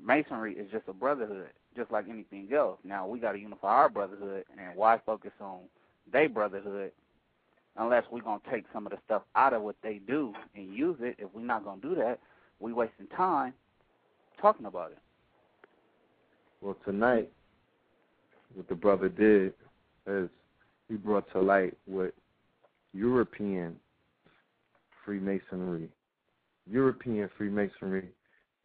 Masonry 0.01 0.53
is 0.53 0.71
just 0.71 0.87
a 0.87 0.93
brotherhood, 0.93 1.49
just 1.75 1.91
like 1.91 2.05
anything 2.09 2.49
else. 2.53 2.79
Now 2.83 3.07
we 3.07 3.19
got 3.19 3.33
to 3.33 3.39
unify 3.39 3.67
our 3.67 3.89
brotherhood, 3.89 4.45
and 4.51 4.75
why 4.75 4.99
focus 5.05 5.31
on 5.39 5.59
their 6.11 6.29
brotherhood 6.29 6.91
unless 7.77 8.03
we're 8.11 8.21
gonna 8.21 8.39
take 8.51 8.65
some 8.71 8.85
of 8.85 8.91
the 8.91 8.99
stuff 9.05 9.23
out 9.35 9.53
of 9.53 9.61
what 9.61 9.75
they 9.81 9.99
do 10.07 10.33
and 10.55 10.73
use 10.73 10.97
it. 11.01 11.15
If 11.17 11.29
we're 11.33 11.41
not 11.41 11.65
gonna 11.65 11.81
do 11.81 11.95
that, 11.95 12.19
we 12.59 12.73
wasting 12.73 13.07
time 13.07 13.53
talking 14.43 14.65
about 14.65 14.91
it. 14.91 14.97
Well, 16.59 16.75
tonight, 16.83 17.31
what 18.53 18.67
the 18.67 18.75
brother 18.75 19.07
did 19.07 19.53
is 20.05 20.29
he 20.89 20.95
brought 20.95 21.31
to 21.31 21.39
light 21.39 21.77
what 21.85 22.13
European 22.93 23.77
Freemasonry, 25.05 25.87
European 26.69 27.29
Freemasonry, 27.37 28.09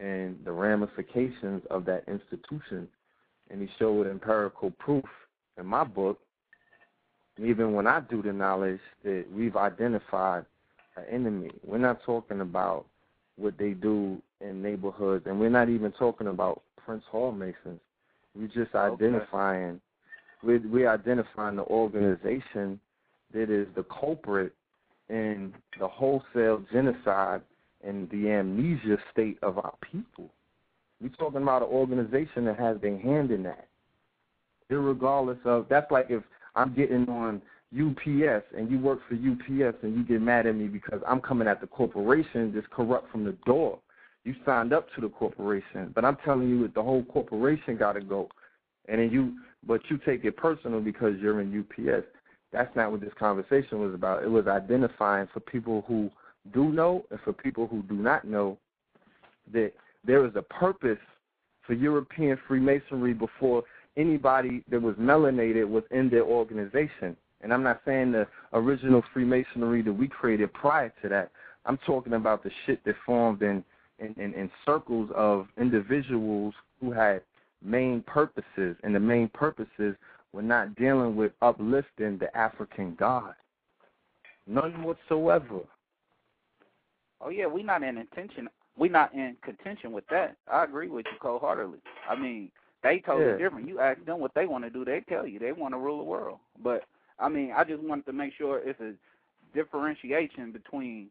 and 0.00 0.36
the 0.44 0.50
ramifications 0.50 1.62
of 1.70 1.84
that 1.84 2.02
institution. 2.08 2.88
And 3.50 3.62
he 3.62 3.68
showed 3.78 4.08
empirical 4.08 4.72
proof 4.72 5.04
in 5.58 5.66
my 5.66 5.84
book 5.84 6.18
even 7.40 7.72
when 7.72 7.86
I 7.86 8.00
do 8.00 8.20
the 8.20 8.32
knowledge 8.32 8.80
that 9.04 9.24
we've 9.32 9.54
identified 9.54 10.44
an 10.96 11.04
enemy. 11.08 11.52
We're 11.64 11.78
not 11.78 12.02
talking 12.02 12.40
about 12.40 12.86
what 13.38 13.56
they 13.58 13.70
do 13.70 14.20
in 14.40 14.62
neighborhoods, 14.62 15.26
and 15.26 15.38
we're 15.38 15.48
not 15.48 15.68
even 15.68 15.92
talking 15.92 16.28
about 16.28 16.62
Prince 16.84 17.04
Hall 17.10 17.32
Masons. 17.32 17.80
We're 18.34 18.48
just 18.48 18.74
identifying. 18.74 19.80
We're, 20.42 20.62
we're 20.68 20.90
identifying 20.90 21.56
the 21.56 21.64
organization 21.64 22.78
that 23.32 23.50
is 23.50 23.66
the 23.74 23.84
culprit 23.84 24.52
in 25.08 25.52
the 25.78 25.88
wholesale 25.88 26.64
genocide 26.72 27.42
and 27.84 28.08
the 28.10 28.30
amnesia 28.30 28.98
state 29.12 29.38
of 29.42 29.58
our 29.58 29.74
people. 29.90 30.30
We're 31.00 31.08
talking 31.10 31.42
about 31.42 31.62
an 31.62 31.68
organization 31.68 32.44
that 32.46 32.58
has 32.58 32.80
their 32.80 32.98
hand 32.98 33.30
in 33.30 33.42
that. 33.44 33.68
Irregardless 34.70 35.44
of 35.46 35.66
that's 35.68 35.90
like 35.90 36.06
if 36.10 36.22
I'm 36.54 36.74
getting 36.74 37.08
on 37.08 37.40
UPS 37.74 38.44
and 38.56 38.70
you 38.70 38.78
work 38.78 39.00
for 39.08 39.14
UPS 39.14 39.76
and 39.82 39.94
you 39.94 40.04
get 40.04 40.22
mad 40.22 40.46
at 40.46 40.54
me 40.54 40.68
because 40.68 41.00
I'm 41.06 41.20
coming 41.20 41.46
at 41.46 41.60
the 41.60 41.66
corporation 41.66 42.52
that's 42.54 42.66
corrupt 42.70 43.10
from 43.12 43.24
the 43.24 43.36
door. 43.44 43.78
You 44.24 44.34
signed 44.44 44.72
up 44.72 44.86
to 44.94 45.00
the 45.00 45.08
corporation, 45.08 45.92
but 45.94 46.04
I'm 46.04 46.16
telling 46.24 46.48
you 46.48 46.62
that 46.62 46.74
the 46.74 46.82
whole 46.82 47.04
corporation 47.04 47.76
got 47.76 47.92
to 47.92 48.00
go. 48.00 48.28
And 48.88 49.00
then 49.00 49.10
you, 49.10 49.34
but 49.66 49.82
you 49.90 49.98
take 49.98 50.24
it 50.24 50.36
personal 50.36 50.80
because 50.80 51.14
you're 51.20 51.40
in 51.40 51.58
UPS. 51.58 52.06
That's 52.52 52.74
not 52.74 52.90
what 52.90 53.02
this 53.02 53.12
conversation 53.18 53.80
was 53.80 53.94
about. 53.94 54.22
It 54.22 54.30
was 54.30 54.46
identifying 54.46 55.28
for 55.32 55.40
people 55.40 55.84
who 55.86 56.10
do 56.54 56.72
know 56.72 57.04
and 57.10 57.20
for 57.20 57.34
people 57.34 57.66
who 57.66 57.82
do 57.82 57.94
not 57.94 58.24
know 58.24 58.56
that 59.52 59.72
there 60.04 60.24
is 60.24 60.32
a 60.36 60.42
purpose 60.42 60.98
for 61.66 61.74
European 61.74 62.38
Freemasonry 62.48 63.12
before 63.12 63.62
anybody 63.98 64.64
that 64.70 64.80
was 64.80 64.94
melanated 64.96 65.68
was 65.68 65.84
in 65.90 66.08
their 66.08 66.24
organization. 66.24 67.14
And 67.40 67.52
I'm 67.52 67.62
not 67.62 67.80
saying 67.84 68.12
the 68.12 68.26
original 68.52 69.02
Freemasonry 69.12 69.82
that 69.82 69.92
we 69.92 70.08
created 70.08 70.52
prior 70.52 70.92
to 71.02 71.08
that. 71.08 71.30
I'm 71.66 71.78
talking 71.78 72.14
about 72.14 72.42
the 72.42 72.50
shit 72.66 72.84
that 72.84 72.96
formed 73.06 73.42
in, 73.42 73.64
in, 73.98 74.14
in, 74.18 74.34
in 74.34 74.50
circles 74.64 75.10
of 75.14 75.46
individuals 75.58 76.54
who 76.80 76.90
had 76.92 77.22
main 77.62 78.02
purposes, 78.02 78.76
and 78.82 78.94
the 78.94 79.00
main 79.00 79.28
purposes 79.28 79.94
were 80.32 80.42
not 80.42 80.74
dealing 80.76 81.16
with 81.16 81.32
uplifting 81.42 82.18
the 82.18 82.34
African 82.36 82.94
God. 82.98 83.34
None 84.46 84.82
whatsoever. 84.82 85.60
Oh 87.20 87.30
yeah, 87.30 87.46
we're 87.46 87.64
not 87.64 87.82
in 87.82 87.98
intention. 87.98 88.48
We're 88.76 88.90
not 88.90 89.12
in 89.12 89.36
contention 89.42 89.92
with 89.92 90.04
that. 90.10 90.36
I 90.50 90.64
agree 90.64 90.88
with 90.88 91.06
you 91.10 91.18
cold 91.20 91.40
heartedly. 91.40 91.78
I 92.08 92.14
mean, 92.14 92.50
they 92.82 93.00
totally 93.00 93.32
Yeah. 93.32 93.36
different. 93.36 93.68
You 93.68 93.80
ask 93.80 94.02
them 94.04 94.20
what 94.20 94.34
they 94.34 94.46
want 94.46 94.64
to 94.64 94.70
do, 94.70 94.84
they 94.84 95.00
tell 95.00 95.26
you 95.26 95.38
they 95.38 95.52
want 95.52 95.74
to 95.74 95.78
rule 95.78 95.98
the 95.98 96.04
world. 96.04 96.38
But 96.62 96.84
I 97.18 97.28
mean, 97.28 97.52
I 97.56 97.64
just 97.64 97.82
wanted 97.82 98.06
to 98.06 98.12
make 98.12 98.32
sure 98.36 98.60
it's 98.64 98.80
a 98.80 98.92
differentiation 99.54 100.52
between 100.52 101.08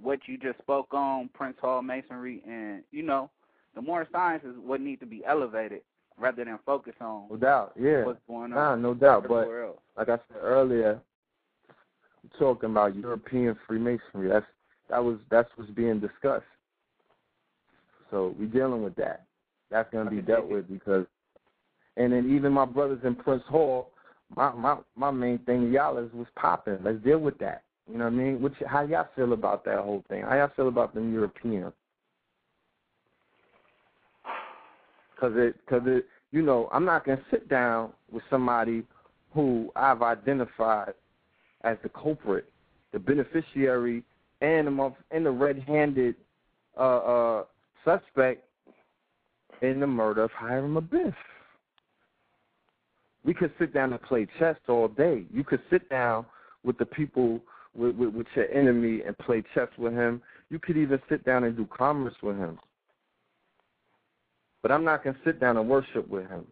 what 0.00 0.20
you 0.26 0.38
just 0.38 0.58
spoke 0.58 0.88
on, 0.92 1.28
Prince 1.34 1.56
Hall 1.60 1.82
Masonry, 1.82 2.42
and 2.46 2.82
you 2.90 3.02
know, 3.02 3.30
the 3.74 3.82
Moor 3.82 4.06
science 4.12 4.44
is 4.44 4.54
what 4.64 4.80
needs 4.80 5.00
to 5.00 5.06
be 5.06 5.24
elevated 5.24 5.82
rather 6.18 6.44
than 6.44 6.58
focus 6.64 6.94
on 7.00 7.26
No 7.30 7.36
doubt, 7.36 7.72
yeah. 7.78 8.04
what's 8.04 8.20
going 8.28 8.50
Nah, 8.50 8.72
on. 8.72 8.82
no 8.82 8.94
doubt. 8.94 9.26
But 9.28 9.48
else. 9.48 9.78
like 9.96 10.08
I 10.08 10.16
said 10.16 10.38
earlier, 10.42 11.00
we're 12.22 12.38
talking 12.38 12.70
about 12.70 12.94
European 12.96 13.56
Freemasonry. 13.66 14.28
That's 14.28 14.46
that 14.88 15.02
was 15.02 15.18
that's 15.30 15.48
what's 15.56 15.70
being 15.70 15.98
discussed. 16.00 16.44
So 18.10 18.34
we're 18.38 18.46
dealing 18.46 18.82
with 18.82 18.94
that. 18.96 19.24
That's 19.70 19.90
going 19.92 20.04
to 20.04 20.10
be 20.10 20.22
dealt 20.22 20.48
with 20.48 20.68
because, 20.68 21.06
and 21.96 22.12
then 22.12 22.32
even 22.34 22.52
my 22.52 22.64
brothers 22.64 23.00
in 23.04 23.16
Prince 23.16 23.42
Hall, 23.48 23.90
my 24.34 24.52
my 24.52 24.76
my 24.96 25.10
main 25.10 25.38
thing 25.40 25.72
y'all 25.72 25.98
is 25.98 26.12
was 26.12 26.26
popping. 26.36 26.78
Let's 26.82 27.02
deal 27.02 27.18
with 27.18 27.38
that. 27.38 27.62
You 27.90 27.98
know 27.98 28.04
what 28.04 28.14
I 28.14 28.16
mean? 28.16 28.40
Which 28.42 28.54
how 28.66 28.82
y'all 28.82 29.08
feel 29.14 29.32
about 29.32 29.64
that 29.64 29.78
whole 29.78 30.04
thing? 30.08 30.22
How 30.22 30.36
y'all 30.36 30.50
feel 30.56 30.68
about 30.68 30.94
them 30.94 31.12
Europeans? 31.12 31.72
Cause 35.18 35.32
it, 35.34 35.56
cause 35.66 35.80
it, 35.86 36.06
you 36.30 36.42
know, 36.42 36.68
I'm 36.72 36.84
not 36.84 37.06
gonna 37.06 37.22
sit 37.30 37.48
down 37.48 37.92
with 38.10 38.22
somebody 38.28 38.82
who 39.32 39.70
I've 39.74 40.02
identified 40.02 40.92
as 41.62 41.78
the 41.82 41.88
culprit, 41.88 42.50
the 42.92 42.98
beneficiary, 42.98 44.02
and 44.42 44.66
the 44.66 44.92
and 45.10 45.24
the 45.24 45.30
red-handed 45.30 46.16
uh, 46.76 46.80
uh, 46.80 47.44
suspect 47.84 48.44
in 49.62 49.80
the 49.80 49.86
murder 49.86 50.24
of 50.24 50.30
Hiram 50.32 50.74
Abiff. 50.74 51.14
We 53.26 53.34
could 53.34 53.52
sit 53.58 53.74
down 53.74 53.92
and 53.92 54.00
play 54.02 54.28
chess 54.38 54.56
all 54.68 54.86
day. 54.86 55.24
You 55.34 55.42
could 55.42 55.60
sit 55.68 55.90
down 55.90 56.24
with 56.62 56.78
the 56.78 56.86
people 56.86 57.40
with, 57.74 57.96
with, 57.96 58.14
with 58.14 58.26
your 58.36 58.48
enemy 58.52 59.02
and 59.04 59.18
play 59.18 59.42
chess 59.52 59.68
with 59.76 59.92
him. 59.92 60.22
You 60.48 60.60
could 60.60 60.76
even 60.76 61.00
sit 61.08 61.24
down 61.24 61.42
and 61.42 61.56
do 61.56 61.66
commerce 61.76 62.14
with 62.22 62.38
him. 62.38 62.56
But 64.62 64.70
I'm 64.70 64.84
not 64.84 65.02
gonna 65.02 65.18
sit 65.24 65.40
down 65.40 65.56
and 65.56 65.68
worship 65.68 66.08
with 66.08 66.28
him. 66.28 66.46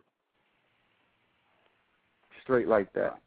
Straight 2.43 2.67
like 2.67 2.93
that. 2.95 3.21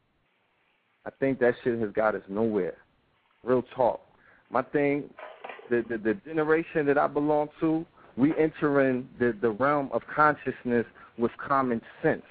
I 1.06 1.10
think 1.20 1.40
that 1.40 1.56
shit 1.64 1.80
has 1.80 1.92
got 1.94 2.16
us 2.16 2.22
nowhere. 2.28 2.76
Real 3.44 3.64
talk. 3.76 4.02
My 4.50 4.62
thing, 4.62 5.10
the 5.70 5.86
the, 5.90 5.98
the 5.98 6.14
generation 6.26 6.86
that 6.86 6.98
I 6.98 7.08
belong 7.08 7.48
to, 7.62 7.86
we 8.18 8.34
entering 8.38 9.08
the, 9.20 9.36
the 9.42 9.52
realm 9.52 9.90
of 9.94 10.02
consciousness 10.14 10.86
with 11.18 11.32
common 11.38 11.82
sense 12.04 12.24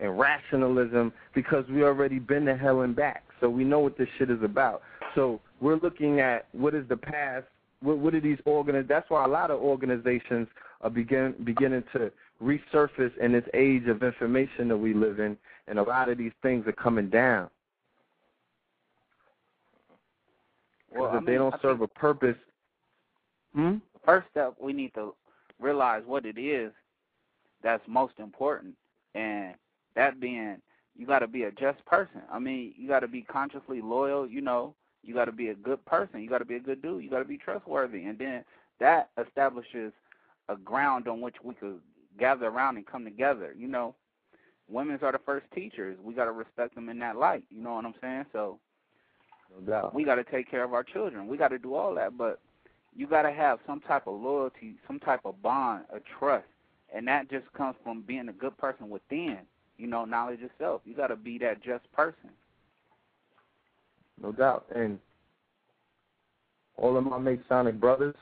and 0.00 0.18
rationalism 0.18 1.12
because 1.34 1.64
we 1.68 1.84
already 1.84 2.18
been 2.18 2.44
to 2.46 2.56
hell 2.56 2.80
and 2.80 2.96
back. 2.96 3.24
So 3.40 3.48
we 3.48 3.64
know 3.64 3.78
what 3.78 3.96
this 3.96 4.08
shit 4.18 4.30
is 4.30 4.42
about. 4.42 4.82
So 5.14 5.40
we're 5.60 5.76
looking 5.76 6.20
at 6.20 6.46
what 6.52 6.74
is 6.74 6.88
the 6.88 6.96
past, 6.96 7.46
what, 7.82 7.98
what 7.98 8.14
are 8.14 8.20
these 8.20 8.38
organiz 8.46 8.88
that's 8.88 9.08
why 9.10 9.24
a 9.24 9.28
lot 9.28 9.50
of 9.50 9.60
organizations 9.60 10.48
are 10.80 10.90
begin 10.90 11.34
beginning 11.44 11.84
to 11.92 12.10
resurface 12.42 13.16
in 13.18 13.32
this 13.32 13.44
age 13.54 13.86
of 13.86 14.02
information 14.02 14.68
that 14.68 14.76
we 14.76 14.94
live 14.94 15.20
in 15.20 15.36
and 15.68 15.78
a 15.78 15.82
lot 15.82 16.08
of 16.08 16.18
these 16.18 16.32
things 16.42 16.66
are 16.66 16.72
coming 16.72 17.08
down. 17.10 17.48
Because 20.88 21.02
Well, 21.02 21.10
I 21.12 21.18
if 21.18 21.26
they 21.26 21.34
don't 21.34 21.54
I 21.54 21.58
serve 21.60 21.82
a 21.82 21.88
purpose 21.88 22.36
hmm? 23.54 23.76
first 24.04 24.28
step 24.30 24.54
we 24.60 24.72
need 24.72 24.94
to 24.94 25.14
realize 25.60 26.02
what 26.06 26.24
it 26.24 26.38
is 26.38 26.72
that's 27.62 27.82
most 27.86 28.14
important 28.18 28.74
and 29.14 29.54
that 29.96 30.20
being 30.20 30.56
you 30.96 31.06
got 31.06 31.20
to 31.20 31.28
be 31.28 31.44
a 31.44 31.50
just 31.52 31.84
person. 31.86 32.22
I 32.32 32.38
mean 32.38 32.74
you 32.76 32.88
got 32.88 33.00
to 33.00 33.08
be 33.08 33.22
consciously 33.22 33.80
loyal 33.80 34.26
you 34.28 34.40
know. 34.40 34.74
You 35.02 35.14
got 35.14 35.24
to 35.26 35.32
be 35.32 35.48
a 35.48 35.54
good 35.54 35.82
person. 35.86 36.20
You 36.22 36.28
got 36.28 36.38
to 36.38 36.44
be 36.44 36.56
a 36.56 36.60
good 36.60 36.82
dude. 36.82 37.02
You 37.02 37.08
got 37.08 37.20
to 37.20 37.24
be 37.24 37.38
trustworthy. 37.38 38.04
And 38.04 38.18
then 38.18 38.44
that 38.80 39.08
establishes 39.18 39.92
a 40.50 40.56
ground 40.56 41.08
on 41.08 41.20
which 41.22 41.36
we 41.42 41.54
could 41.54 41.80
gather 42.18 42.46
around 42.48 42.76
and 42.76 42.86
come 42.86 43.04
together 43.04 43.54
you 43.56 43.68
know. 43.68 43.94
Women's 44.68 45.02
are 45.02 45.12
the 45.12 45.18
first 45.26 45.46
teachers. 45.54 45.98
We 46.02 46.14
got 46.14 46.26
to 46.26 46.32
respect 46.32 46.74
them 46.76 46.88
in 46.88 46.98
that 47.00 47.16
light. 47.16 47.42
You 47.50 47.60
know 47.62 47.74
what 47.74 47.84
i'm 47.84 47.94
saying? 48.00 48.26
So 48.32 48.58
No 49.52 49.72
doubt. 49.72 49.94
we 49.94 50.04
got 50.04 50.16
to 50.16 50.24
take 50.24 50.50
care 50.50 50.62
of 50.64 50.74
our 50.74 50.84
children. 50.84 51.26
We 51.26 51.36
got 51.36 51.48
to 51.48 51.58
do 51.58 51.74
all 51.74 51.94
that, 51.96 52.16
but 52.16 52.40
you 52.94 53.06
got 53.06 53.22
to 53.22 53.32
have 53.32 53.58
some 53.66 53.80
type 53.80 54.06
of 54.06 54.20
loyalty, 54.20 54.74
some 54.86 54.98
type 55.00 55.20
of 55.24 55.40
bond, 55.42 55.84
a 55.92 55.98
trust, 56.18 56.46
and 56.94 57.06
that 57.08 57.30
just 57.30 57.52
comes 57.52 57.76
from 57.82 58.02
being 58.02 58.28
a 58.28 58.32
good 58.32 58.56
person 58.58 58.88
within. 58.90 59.38
You 59.80 59.86
know, 59.86 60.04
knowledge 60.04 60.40
itself. 60.42 60.82
You 60.84 60.94
got 60.94 61.06
to 61.06 61.16
be 61.16 61.38
that 61.38 61.62
just 61.62 61.90
person. 61.92 62.30
No 64.22 64.32
doubt. 64.32 64.66
And 64.74 64.98
all 66.76 66.96
of 66.96 67.04
my 67.04 67.18
Masonic 67.18 67.80
brothers, 67.80 68.14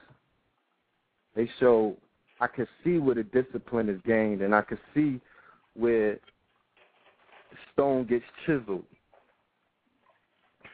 they 1.34 1.50
show 1.58 1.96
I 2.40 2.46
could 2.46 2.68
see 2.84 2.98
where 2.98 3.16
the 3.16 3.24
discipline 3.24 3.88
is 3.88 4.00
gained 4.06 4.42
and 4.42 4.54
I 4.54 4.62
could 4.62 4.78
see 4.94 5.20
where 5.74 6.18
stone 7.72 8.04
gets 8.06 8.24
chiseled. 8.46 8.84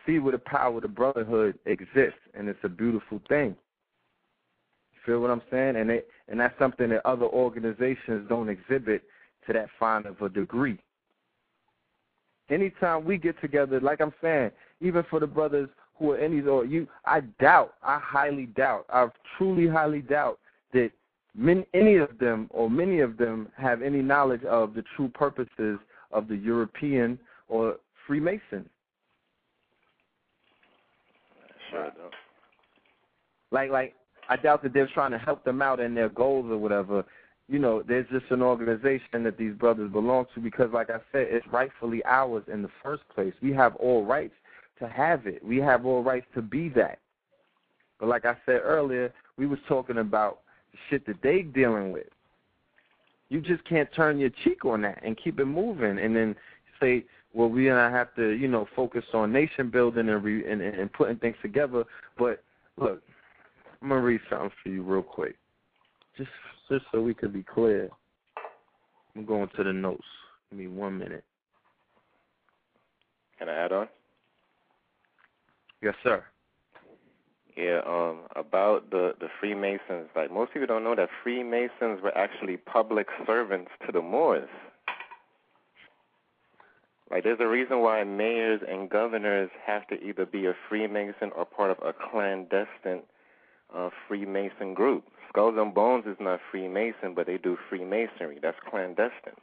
See 0.06 0.19
where 0.19 0.32
the 0.32 0.39
power 0.39 0.77
of 0.77 0.82
the 0.82 0.89
brotherhood 0.89 1.59
exists 1.65 2.20
and 2.35 2.48
it's 2.48 2.59
a 2.62 2.69
beautiful 2.69 3.23
thing. 3.28 3.56
Feel 5.06 5.20
what 5.20 5.31
I'm 5.31 5.43
saying? 5.51 5.77
And 5.77 5.90
it 5.90 6.09
and 6.28 6.40
that's 6.40 6.59
something 6.59 6.90
that 6.90 7.06
other 7.06 7.27
organizations 7.27 8.28
don't 8.28 8.48
exhibit 8.48 9.02
to 9.47 9.53
that 9.53 9.69
fine 9.79 10.07
of 10.07 10.21
a 10.23 10.29
degree. 10.29 10.79
Anytime 12.51 13.05
we 13.05 13.16
get 13.16 13.41
together, 13.41 13.81
like 13.81 14.01
I'm 14.01 14.12
saying, 14.21 14.51
even 14.81 15.05
for 15.09 15.19
the 15.21 15.27
brothers 15.27 15.69
who 15.99 16.12
are 16.12 16.19
in 16.19 16.33
these 16.33 16.47
or 16.47 16.65
you 16.65 16.87
I 17.05 17.21
doubt, 17.41 17.75
I 17.83 17.99
highly 18.03 18.47
doubt, 18.47 18.87
I 18.91 19.09
truly 19.39 19.69
highly 19.69 20.01
doubt 20.01 20.39
that 20.73 20.91
many, 21.35 21.65
any 21.73 21.97
of 21.97 22.19
them 22.19 22.49
or 22.51 22.69
many 22.69 23.01
of 23.01 23.16
them 23.16 23.49
have 23.57 23.81
any 23.83 24.03
knowledge 24.03 24.45
of 24.45 24.75
the 24.75 24.85
true 24.97 25.09
purposes 25.09 25.79
of 26.11 26.29
the 26.29 26.37
European 26.37 27.19
or 27.49 27.77
Freemason. 28.07 28.69
Sure. 31.71 31.91
Like 33.51 33.71
like 33.71 33.95
I 34.29 34.37
doubt 34.37 34.62
that 34.62 34.73
they're 34.73 34.89
trying 34.89 35.12
to 35.12 35.19
help 35.19 35.45
them 35.45 35.62
out 35.62 35.81
in 35.81 35.95
their 35.95 36.09
goals 36.09 36.47
or 36.51 36.59
whatever. 36.59 37.05
You 37.49 37.59
know, 37.59 37.83
there's 37.83 38.09
just 38.11 38.31
an 38.31 38.41
organization 38.41 39.23
that 39.25 39.37
these 39.37 39.55
brothers 39.55 39.93
belong 39.93 40.27
to 40.35 40.41
because, 40.41 40.71
like 40.73 40.89
I 40.89 40.99
said, 41.12 41.27
it's 41.31 41.47
rightfully 41.49 42.03
ours 42.07 42.45
in 42.51 42.62
the 42.62 42.71
first 42.83 43.03
place. 43.15 43.35
We 43.43 43.53
have 43.53 43.77
all 43.77 44.05
rights 44.05 44.35
to 44.79 44.89
have 44.89 45.27
it. 45.27 45.45
We 45.45 45.59
have 45.59 45.85
all 45.85 46.03
rights 46.03 46.27
to 46.35 46.43
be 46.43 46.71
that. 46.71 46.99
But 48.01 48.09
like 48.09 48.25
I 48.25 48.37
said 48.47 48.61
earlier, 48.65 49.12
we 49.37 49.47
was 49.47 49.59
talking 49.69 49.99
about 49.99 50.41
shit 50.89 51.07
that 51.07 51.23
they 51.23 51.43
dealing 51.43 51.93
with. 51.93 52.07
You 53.29 53.41
just 53.41 53.65
can't 53.65 53.93
turn 53.95 54.19
your 54.19 54.31
cheek 54.43 54.65
on 54.65 54.83
that 54.83 55.01
and 55.03 55.16
keep 55.16 55.39
it 55.39 55.45
moving, 55.45 55.99
and 55.99 56.15
then 56.15 56.35
say, 56.81 57.05
"Well, 57.33 57.49
we 57.49 57.66
gonna 57.66 57.91
have 57.91 58.15
to, 58.16 58.31
you 58.31 58.49
know, 58.49 58.66
focus 58.77 59.05
on 59.12 59.33
nation 59.33 59.71
building 59.71 60.09
and 60.09 60.23
re- 60.23 60.47
and, 60.47 60.62
and 60.62 60.93
putting 60.93 61.16
things 61.16 61.37
together." 61.43 61.85
But 62.16 62.43
look, 62.77 63.03
I'm 63.83 63.89
gonna 63.89 64.01
read 64.01 64.21
something 64.29 64.51
for 64.62 64.69
you 64.69 64.83
real 64.83 65.03
quick, 65.03 65.37
just 66.16 66.31
just 66.69 66.85
so 66.93 67.01
we 67.01 67.15
could 67.15 67.32
be 67.32 67.43
clear. 67.43 67.89
I'm 69.16 69.24
going 69.24 69.49
to 69.57 69.65
the 69.65 69.73
notes. 69.73 70.05
Give 70.51 70.59
me 70.59 70.66
one 70.66 70.99
minute. 70.99 71.24
Can 73.39 73.49
I 73.49 73.55
add 73.55 73.73
on? 73.73 73.89
Yes, 75.82 75.95
sir. 76.03 76.24
Yeah, 77.57 77.81
um, 77.86 78.23
about 78.35 78.91
the 78.91 79.15
the 79.20 79.28
Freemasons. 79.39 80.09
Like 80.16 80.32
most 80.32 80.53
people 80.53 80.66
don't 80.66 80.82
know 80.82 80.97
that 80.97 81.09
Freemasons 81.23 82.01
were 82.03 82.16
actually 82.16 82.57
public 82.57 83.07
servants 83.27 83.70
to 83.86 83.93
the 83.93 84.03
Moors. 84.03 84.49
Like 87.11 87.23
there's 87.23 87.39
a 87.41 87.47
reason 87.47 87.81
why 87.81 88.03
mayors 88.03 88.61
and 88.69 88.91
governors 88.91 89.51
have 89.65 89.86
to 89.89 89.95
either 90.03 90.27
be 90.27 90.47
a 90.47 90.55
Freemason 90.69 91.31
or 91.36 91.45
part 91.45 91.70
of 91.70 91.78
a 91.85 91.93
clandestine 91.93 93.03
uh, 93.73 93.91
Freemason 94.09 94.74
group. 94.74 95.05
Skulls 95.35 95.56
and 95.59 95.74
Bones 95.74 96.04
is 96.06 96.16
not 96.21 96.38
Freemason, 96.53 97.13
but 97.13 97.27
they 97.27 97.38
do 97.38 97.59
Freemasonry. 97.69 98.38
That's 98.40 98.56
clandestine. 98.71 99.35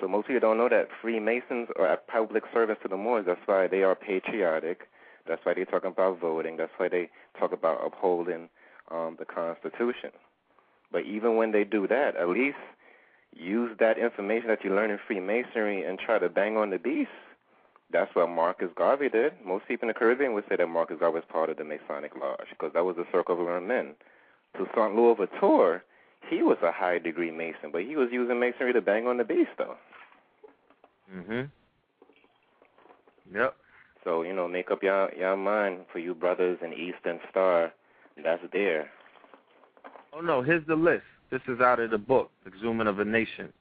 So 0.00 0.06
most 0.06 0.28
people 0.28 0.40
don't 0.40 0.58
know 0.58 0.68
that 0.68 0.88
Freemasons 1.02 1.68
are 1.76 1.88
a 1.88 1.96
public 1.96 2.44
servants 2.54 2.80
to 2.82 2.88
the 2.88 2.96
Moors. 2.96 3.24
That's 3.26 3.40
why 3.46 3.66
they 3.66 3.82
are 3.82 3.96
patriotic. 3.96 4.82
That's 5.26 5.44
why 5.44 5.54
they 5.54 5.64
talk 5.64 5.84
about 5.84 6.20
voting. 6.20 6.56
That's 6.56 6.70
why 6.76 6.88
they 6.88 7.10
talk 7.36 7.52
about 7.52 7.84
upholding 7.84 8.48
um, 8.92 9.16
the 9.18 9.24
Constitution. 9.24 10.10
But 10.92 11.04
even 11.04 11.34
when 11.36 11.50
they 11.50 11.64
do 11.64 11.88
that, 11.88 12.14
at 12.16 12.28
least 12.28 12.56
use 13.34 13.76
that 13.80 13.98
information 13.98 14.48
that 14.48 14.62
you 14.62 14.72
learn 14.74 14.92
in 14.92 15.00
Freemasonry 15.04 15.82
and 15.82 15.98
try 15.98 16.20
to 16.20 16.28
bang 16.28 16.56
on 16.56 16.70
the 16.70 16.78
beast. 16.78 17.10
That's 17.92 18.14
what 18.14 18.28
Marcus 18.28 18.70
Garvey 18.76 19.08
did. 19.08 19.32
Most 19.44 19.66
people 19.66 19.88
in 19.88 19.92
the 19.92 19.98
Caribbean 19.98 20.32
would 20.34 20.44
say 20.48 20.54
that 20.54 20.68
Marcus 20.68 20.98
Garvey 21.00 21.16
was 21.16 21.24
part 21.28 21.50
of 21.50 21.56
the 21.56 21.64
Masonic 21.64 22.12
Lodge 22.14 22.46
because 22.50 22.72
that 22.74 22.84
was 22.84 22.94
the 22.94 23.06
circle 23.10 23.34
of 23.34 23.44
learned 23.44 23.66
men. 23.66 23.94
Toussaint 24.56 24.94
Louverture, 24.94 25.82
he 26.28 26.42
was 26.42 26.58
a 26.62 26.72
high 26.72 26.98
degree 26.98 27.30
Mason, 27.30 27.70
but 27.72 27.82
he 27.82 27.96
was 27.96 28.08
using 28.12 28.38
Masonry 28.38 28.72
to 28.72 28.80
bang 28.80 29.06
on 29.06 29.16
the 29.16 29.24
beast, 29.24 29.50
though. 29.58 29.76
Mhm. 31.12 31.50
Yep. 33.32 33.56
So 34.04 34.22
you 34.22 34.32
know, 34.32 34.48
make 34.48 34.70
up 34.70 34.82
your 34.82 35.12
your 35.14 35.36
mind 35.36 35.86
for 35.92 35.98
you 35.98 36.14
brothers 36.14 36.58
in 36.62 36.72
Eastern 36.72 37.20
Star. 37.30 37.72
That's 38.22 38.42
there. 38.52 38.90
Oh 40.12 40.20
no, 40.20 40.42
here's 40.42 40.66
the 40.66 40.74
list. 40.74 41.04
This 41.30 41.42
is 41.46 41.60
out 41.60 41.78
of 41.78 41.90
the 41.90 41.98
book, 41.98 42.30
Exhuming 42.46 42.88
of 42.88 42.98
a 42.98 43.04
Nation. 43.04 43.52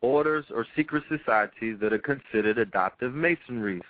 Orders 0.00 0.46
or 0.54 0.66
secret 0.74 1.04
societies 1.08 1.78
that 1.80 1.92
are 1.92 1.98
considered 1.98 2.56
adoptive 2.58 3.14
masonries. 3.14 3.82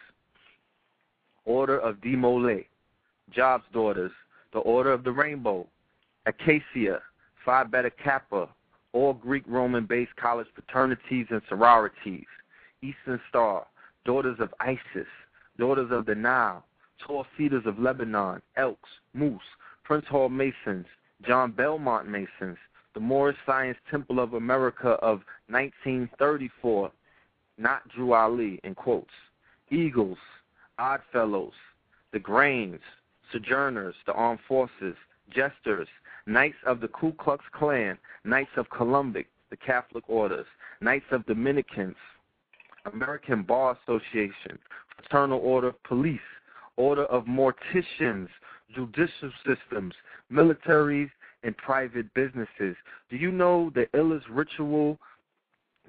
Order 1.45 1.79
of 1.79 1.97
DeMolay, 1.97 2.67
Job's 3.31 3.65
Daughters, 3.73 4.11
the 4.53 4.59
Order 4.61 4.93
of 4.93 5.05
the 5.05 5.13
Rainbow, 5.13 5.67
Acacia, 6.27 7.01
Phi 7.45 7.65
Beta 7.65 7.91
Kappa, 7.91 8.49
all 8.93 9.15
Greek 9.15 9.45
Roman 9.47 9.87
based 9.87 10.15
college 10.17 10.49
fraternities 10.55 11.27
and 11.31 11.43
sororities, 11.49 12.27
Eastern 12.83 13.21
Star, 13.29 13.67
Daughters 14.05 14.39
of 14.41 14.53
Isis, 14.61 15.09
Daughters 15.59 15.91
of 15.93 16.07
the 16.07 16.15
Nile, 16.15 16.65
Tall 17.07 17.27
Cedars 17.37 17.67
of 17.67 17.79
Lebanon, 17.79 18.43
Elks, 18.57 18.91
Moose, 19.15 19.41
Prince 19.85 20.07
Hall 20.09 20.29
Masons, 20.29 20.87
John 21.27 21.53
Belmont 21.53 22.09
Masons, 22.09 22.59
the 22.95 23.01
Moorish 23.01 23.37
Science 23.47 23.79
Temple 23.91 24.19
of 24.19 24.35
America 24.35 24.91
of 25.03 25.21
1934, 25.49 26.91
not 27.59 27.87
Drew 27.89 28.13
Ali, 28.13 28.59
in 28.65 28.75
quotes, 28.75 29.11
Eagles, 29.71 30.19
Oddfellows, 30.79 31.53
the 32.13 32.19
Grains, 32.19 32.81
Sojourners, 33.33 33.95
the 34.07 34.13
Armed 34.13 34.41
Forces, 34.47 34.97
Jesters, 35.31 35.89
Knights 36.27 36.57
of 36.67 36.81
the 36.81 36.89
Ku 36.89 37.13
Klux 37.13 37.45
Klan, 37.53 37.99
Knights 38.25 38.51
of 38.57 38.69
Columbus, 38.71 39.25
the 39.51 39.57
Catholic 39.57 40.05
Orders, 40.09 40.47
Knights 40.81 41.07
of 41.11 41.25
Dominicans, 41.27 41.97
American 42.93 43.43
Bar 43.43 43.77
Association, 43.83 44.59
Fraternal 44.97 45.39
Order 45.39 45.69
of 45.69 45.83
Police, 45.85 46.21
Order 46.77 47.05
of 47.07 47.25
Morticians, 47.25 48.29
Judicial 48.75 49.31
Systems, 49.47 49.95
Militaries, 50.33 51.11
and 51.43 51.57
Private 51.57 52.13
Businesses. 52.15 52.77
Do 53.09 53.17
you 53.17 53.33
know 53.33 53.71
the 53.75 53.87
illest 53.95 54.25
ritual? 54.31 54.99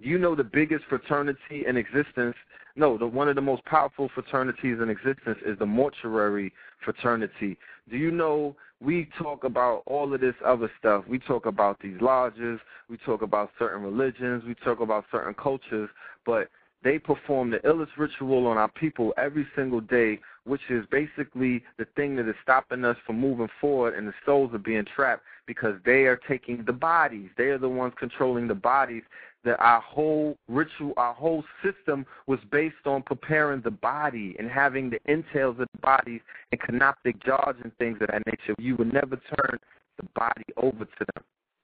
You 0.04 0.18
know 0.18 0.34
the 0.34 0.44
biggest 0.44 0.86
fraternity 0.86 1.66
in 1.68 1.78
existence? 1.78 2.36
No, 2.76 2.98
the 2.98 3.06
one 3.06 3.30
of 3.30 3.36
the 3.36 3.42
most 3.42 3.64
powerful 3.66 4.10
fraternities 4.16 4.80
in 4.82 4.90
existence 4.90 5.38
is 5.46 5.60
the 5.60 5.66
mortuary 5.68 6.52
fraternity. 6.84 7.56
Do 7.88 7.98
you 7.98 8.10
know 8.10 8.56
we 8.82 9.10
talk 9.20 9.44
about 9.44 9.84
all 9.86 10.12
of 10.12 10.20
this 10.20 10.34
other 10.44 10.72
stuff? 10.80 11.04
We 11.08 11.20
talk 11.20 11.46
about 11.46 11.80
these 11.82 12.02
lodges, 12.02 12.60
we 12.90 12.98
talk 12.98 13.22
about 13.22 13.52
certain 13.60 13.84
religions, 13.84 14.44
we 14.44 14.56
talk 14.56 14.80
about 14.80 15.06
certain 15.12 15.36
cultures, 15.36 15.90
but 16.26 16.50
they 16.84 16.98
perform 16.98 17.52
the 17.52 17.60
illest 17.60 17.96
ritual 17.96 18.48
on 18.48 18.58
our 18.58 18.70
people 18.70 19.14
every 19.18 19.46
single 19.56 19.82
day, 19.82 20.20
which 20.46 20.62
is 20.72 20.84
basically 20.90 21.64
the 21.78 21.86
thing 21.96 22.16
that 22.16 22.28
is 22.28 22.36
stopping 22.42 22.84
us 22.86 22.98
from 23.06 23.20
moving 23.20 23.50
forward, 23.60 23.94
and 23.94 24.08
the 24.08 24.14
souls 24.26 24.52
are 24.54 24.58
being 24.58 24.86
trapped 24.96 25.22
because 25.46 25.76
they 25.86 26.06
are 26.06 26.20
taking 26.28 26.64
the 26.66 26.74
bodies. 26.74 27.30
They 27.38 27.50
are 27.50 27.60
the 27.60 27.70
ones 27.70 27.94
controlling 28.00 28.48
the 28.48 28.56
bodies. 28.56 29.04
That 29.44 29.60
our 29.60 29.82
whole 29.82 30.38
ritual, 30.48 30.94
our 30.98 31.16
whole 31.16 31.44
system 31.64 32.06
was 32.28 32.40
based 32.52 32.86
on 32.86 33.02
preparing 33.02 33.62
the 33.62 33.72
body 33.72 34.36
and 34.38 34.50
having 34.50 34.92
the 34.92 35.00
entails 35.12 35.60
of 35.60 35.68
the 35.74 35.80
bodies 35.82 36.22
and 36.52 36.62
canopic 36.62 37.24
jars 37.26 37.56
and 37.64 37.76
things 37.78 37.98
of 38.02 38.10
that 38.10 38.24
nature. 38.28 38.54
You 38.60 38.76
would 38.76 38.94
never 38.94 39.16
turn 39.16 39.58
the 39.98 40.08
body 40.16 40.44
over 40.58 40.86
to 40.86 41.06
them 41.16 41.24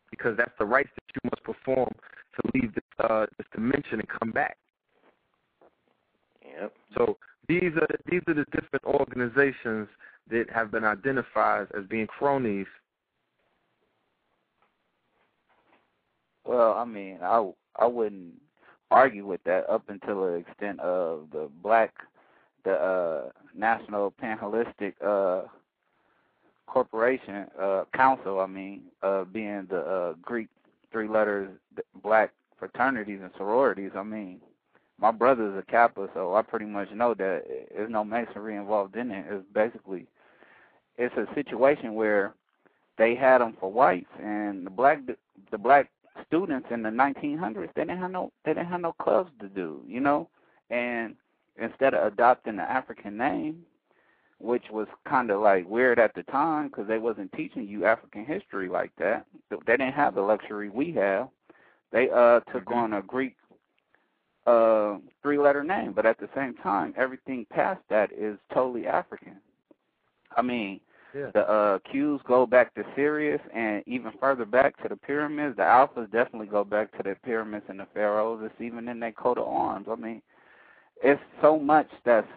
because 0.09 0.35
that's 0.38 0.51
the 0.57 0.65
rites 0.65 0.89
that 0.95 1.22
you 1.23 1.30
must 1.30 1.43
perform 1.43 1.91
to 2.35 2.51
leave 2.56 2.73
this, 2.73 2.83
uh, 2.99 3.25
this 3.38 3.47
dimension 3.53 3.99
and 3.99 4.07
come 4.07 4.31
back. 4.31 4.57
Yep. 6.59 6.73
So 6.97 7.17
these 7.47 7.72
are 7.75 7.88
these 8.09 8.22
are 8.27 8.33
the 8.33 8.45
different 8.45 8.85
organizations 8.85 9.88
that 10.30 10.49
have 10.53 10.72
been 10.72 10.83
identified 10.83 11.67
as 11.77 11.85
being 11.89 12.07
cronies. 12.07 12.67
Well, 16.45 16.73
I 16.73 16.85
mean, 16.85 17.19
I 17.22 17.49
I 17.80 17.85
wouldn't 17.85 18.33
argue 18.91 19.25
with 19.25 19.43
that 19.43 19.69
up 19.69 19.83
until 19.89 20.25
the 20.25 20.33
extent 20.33 20.80
of 20.80 21.27
the 21.31 21.49
black, 21.61 21.93
the 22.64 22.73
uh, 22.73 23.30
National 23.56 24.14
Panhellenistic 24.22 24.93
uh, 25.06 25.47
Corporation 26.67 27.47
uh, 27.59 27.83
Council. 27.93 28.39
I 28.39 28.47
mean, 28.47 28.83
uh, 29.03 29.23
being 29.25 29.67
the 29.69 29.80
uh, 29.80 30.14
Greek 30.22 30.47
three 30.91 31.07
letters 31.07 31.49
black 32.01 32.31
fraternities 32.57 33.19
and 33.22 33.31
sororities. 33.38 33.91
I 33.95 34.03
mean, 34.03 34.39
my 34.99 35.11
brother's 35.11 35.57
a 35.57 35.72
Kappa, 35.72 36.09
so 36.14 36.35
I 36.35 36.41
pretty 36.41 36.65
much 36.65 36.89
know 36.91 37.14
that 37.14 37.43
there's 37.75 37.91
no 37.91 38.03
masonry 38.03 38.56
involved 38.56 38.95
in 38.95 39.11
it. 39.11 39.25
It's 39.30 39.45
basically 39.53 40.07
it's 40.97 41.15
a 41.15 41.27
situation 41.35 41.93
where 41.93 42.33
they 42.97 43.15
had 43.15 43.39
them 43.39 43.56
for 43.59 43.72
whites 43.72 44.09
and 44.22 44.65
the 44.65 44.72
black 44.72 44.99
the 45.51 45.57
black 45.57 45.89
students 46.27 46.67
in 46.72 46.83
the 46.83 46.89
1900s 46.89 47.69
they 47.75 47.81
didn't 47.81 47.99
have 47.99 48.11
no 48.11 48.31
they 48.45 48.53
didn't 48.53 48.67
have 48.67 48.81
no 48.81 48.93
clubs 48.93 49.31
to 49.39 49.47
do, 49.47 49.81
you 49.88 49.99
know, 49.99 50.30
and 50.69 51.15
instead 51.59 51.93
of 51.93 52.11
adopting 52.14 52.57
the 52.57 52.64
African 52.64 53.17
name, 53.17 53.64
which 54.39 54.65
was 54.72 54.88
kind 55.07 55.31
of 55.31 55.41
like 55.41 55.67
weird 55.67 55.99
at 55.99 56.14
the 56.14 56.23
time 56.23 56.67
because 56.67 56.88
they 56.88 56.99
wasn't 56.99 57.31
teaching 57.33 57.67
you 57.67 57.85
African 57.85 58.25
history 58.25 58.69
like 58.69 58.91
that. 58.99 59.25
They 59.49 59.57
didn't 59.65 59.93
have 59.93 60.15
the 60.15 60.22
luxury 60.22 60.69
we 60.69 60.91
have. 60.93 61.30
They 61.91 62.09
uh 62.09 62.41
took 62.51 62.65
mm-hmm. 62.65 62.73
on 62.73 62.93
a 62.93 63.01
Greek 63.01 63.35
uh 64.45 64.97
three 65.22 65.39
letter 65.39 65.64
name, 65.64 65.93
but 65.93 66.06
at 66.06 66.19
the 66.19 66.30
same 66.35 66.53
time 66.56 66.93
everything 66.97 67.45
past 67.49 67.81
that 67.89 68.11
is 68.11 68.38
totally 68.53 68.85
African. 68.85 69.38
I 70.35 70.41
mean, 70.41 70.80
the 71.33 71.49
uh 71.49 71.79
go 72.25 72.45
back 72.45 72.73
to 72.75 72.83
Sirius 72.95 73.41
and 73.53 73.83
even 73.87 74.11
further 74.19 74.45
back 74.45 74.81
to 74.83 74.89
the 74.89 74.95
pyramids. 74.95 75.57
The 75.57 75.63
alphas 75.63 76.11
definitely 76.11 76.47
go 76.47 76.63
back 76.63 76.95
to 76.97 77.03
the 77.03 77.15
pyramids 77.23 77.65
and 77.69 77.79
the 77.79 77.87
pharaohs. 77.93 78.41
It's 78.43 78.61
even 78.61 78.87
in 78.87 78.99
their 78.99 79.11
coat 79.11 79.37
of 79.37 79.47
arms. 79.47 79.87
I 79.89 79.95
mean, 79.95 80.21
it's 81.03 81.21
so 81.41 81.59
much 81.59 81.89
that's 82.05 82.27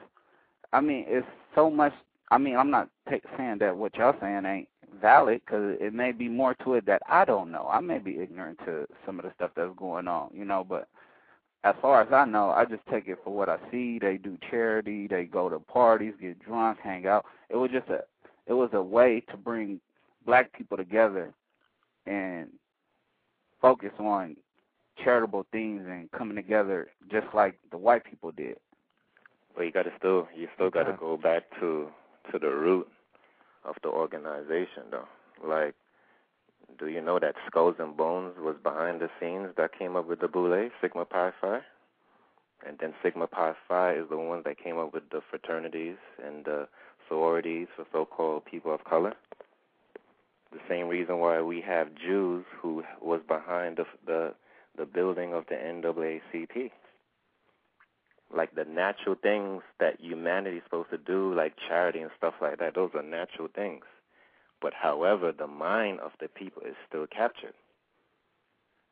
I 0.73 0.81
mean, 0.81 1.05
it's 1.09 1.27
so 1.55 1.71
much. 1.71 1.93
I 2.31 2.39
mean, 2.39 2.57
I'm 2.57 2.71
not 2.71 2.89
t- 3.09 3.21
saying 3.37 3.59
that 3.59 3.77
what 3.77 3.97
y'all 3.97 4.15
saying 4.21 4.45
ain't 4.47 4.69
valid 5.01 5.41
because 5.45 5.77
it 5.81 5.93
may 5.93 6.13
be 6.13 6.29
more 6.29 6.55
to 6.65 6.75
it 6.75 6.87
that 6.87 7.03
I 7.09 7.25
don't 7.25 7.51
know. 7.51 7.69
I 7.71 7.81
may 7.81 7.99
be 7.99 8.19
ignorant 8.21 8.59
to 8.67 8.87
some 9.05 9.19
of 9.19 9.25
the 9.25 9.33
stuff 9.35 9.51
that's 9.57 9.73
going 9.77 10.07
on, 10.07 10.31
you 10.33 10.45
know. 10.45 10.65
But 10.69 10.89
as 11.65 11.75
far 11.83 12.03
as 12.03 12.13
I 12.13 12.25
know, 12.25 12.51
I 12.51 12.65
just 12.65 12.87
take 12.91 13.09
it 13.09 13.19
for 13.25 13.35
what 13.35 13.49
I 13.49 13.59
see. 13.71 13.99
They 13.99 14.17
do 14.17 14.39
charity. 14.49 15.07
They 15.09 15.25
go 15.25 15.49
to 15.49 15.59
parties, 15.59 16.15
get 16.21 16.39
drunk, 16.39 16.79
hang 16.83 17.07
out. 17.07 17.27
It 17.49 17.57
was 17.57 17.71
just 17.71 17.89
a, 17.89 18.05
it 18.51 18.55
was 18.55 18.71
a 18.73 18.83
way 18.83 19.23
to 19.31 19.37
bring 19.37 19.81
black 20.27 20.53
people 20.53 20.77
together 20.77 21.33
and 22.05 22.49
focus 23.63 23.93
on 24.01 24.37
charitable 25.03 25.47
things 25.53 25.83
and 25.89 26.11
coming 26.11 26.35
together 26.35 26.89
just 27.11 27.29
like 27.33 27.55
the 27.71 27.79
white 27.79 28.05
people 28.05 28.33
did. 28.33 28.57
But 29.55 29.63
you 29.63 29.71
got 29.71 29.85
to 29.85 29.93
still, 29.97 30.27
you 30.37 30.49
still 30.57 30.69
got 30.69 30.85
to 30.85 30.97
go 30.99 31.17
back 31.17 31.45
to 31.61 31.89
to 32.33 32.39
the 32.39 32.49
root 32.49 32.89
of 33.65 33.77
the 33.83 33.89
organization, 33.89 34.85
though. 34.91 35.09
Like, 35.47 35.75
do 36.79 36.89
you 36.89 37.01
know 37.01 37.21
that 37.21 37.37
Skulls 37.47 37.77
and 37.79 37.97
Bones 37.97 38.35
was 38.39 38.57
behind 38.63 39.01
the 39.01 39.11
scenes 39.21 39.49
that 39.57 39.79
came 39.79 39.95
up 39.95 40.09
with 40.09 40.21
the 40.21 40.27
Boulé, 40.27 40.71
Sigma 40.81 41.05
Pi 41.05 41.33
Phi? 41.41 41.61
And 42.67 42.79
then 42.81 42.95
Sigma 43.03 43.27
Pi 43.27 43.55
Phi 43.69 43.93
is 43.95 44.09
the 44.11 44.19
ones 44.19 44.45
that 44.45 44.63
came 44.63 44.79
up 44.79 44.93
with 44.93 45.05
the 45.11 45.21
fraternities 45.31 45.97
and 46.25 46.45
the 46.45 46.69
sororities 47.11 47.69
for 47.77 47.85
so-called 47.93 48.47
people 48.47 48.73
of 48.75 48.85
color. 48.85 49.13
The 50.53 50.61
same 50.69 50.89
reason 50.89 51.19
why 51.19 51.43
we 51.43 51.61
have 51.61 51.89
Jews 51.95 52.47
who 52.63 52.83
was 53.03 53.21
behind 53.29 53.77
the 53.77 53.85
the, 54.07 54.35
the 54.79 54.87
building 54.87 55.35
of 55.35 55.45
the 55.49 55.57
NAACP 55.57 56.71
like 58.35 58.55
the 58.55 58.65
natural 58.65 59.17
things 59.21 59.63
that 59.81 60.01
humanity 60.01 60.59
is 60.59 60.63
supposed 60.65 60.91
to 60.91 60.99
do, 60.99 61.35
like 61.35 61.55
charity 61.69 62.01
and 62.01 62.11
stuff 62.17 62.35
like 62.41 62.59
that, 62.59 62.75
those 62.75 62.91
are 62.95 63.03
natural 63.03 63.49
things. 63.55 63.85
But 64.63 64.73
however, 64.75 65.33
the 65.33 65.47
mind 65.47 66.01
of 66.01 66.13
the 66.21 66.29
people 66.29 66.63
is 66.63 66.77
still 66.89 67.07
captured. 67.07 67.55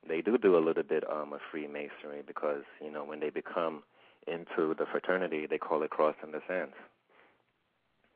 They 0.08 0.22
do 0.22 0.38
do 0.38 0.56
a 0.56 0.64
little 0.64 0.82
bit 0.82 1.04
um, 1.10 1.32
of 1.32 1.40
Freemasonry 1.50 2.22
because 2.26 2.62
you 2.82 2.90
know 2.90 3.04
when 3.04 3.20
they 3.20 3.30
become 3.30 3.82
into 4.26 4.74
the 4.74 4.86
fraternity, 4.90 5.46
they 5.46 5.58
call 5.58 5.82
it 5.82 5.90
crossing 5.90 6.32
the 6.32 6.40
sands. 6.48 6.74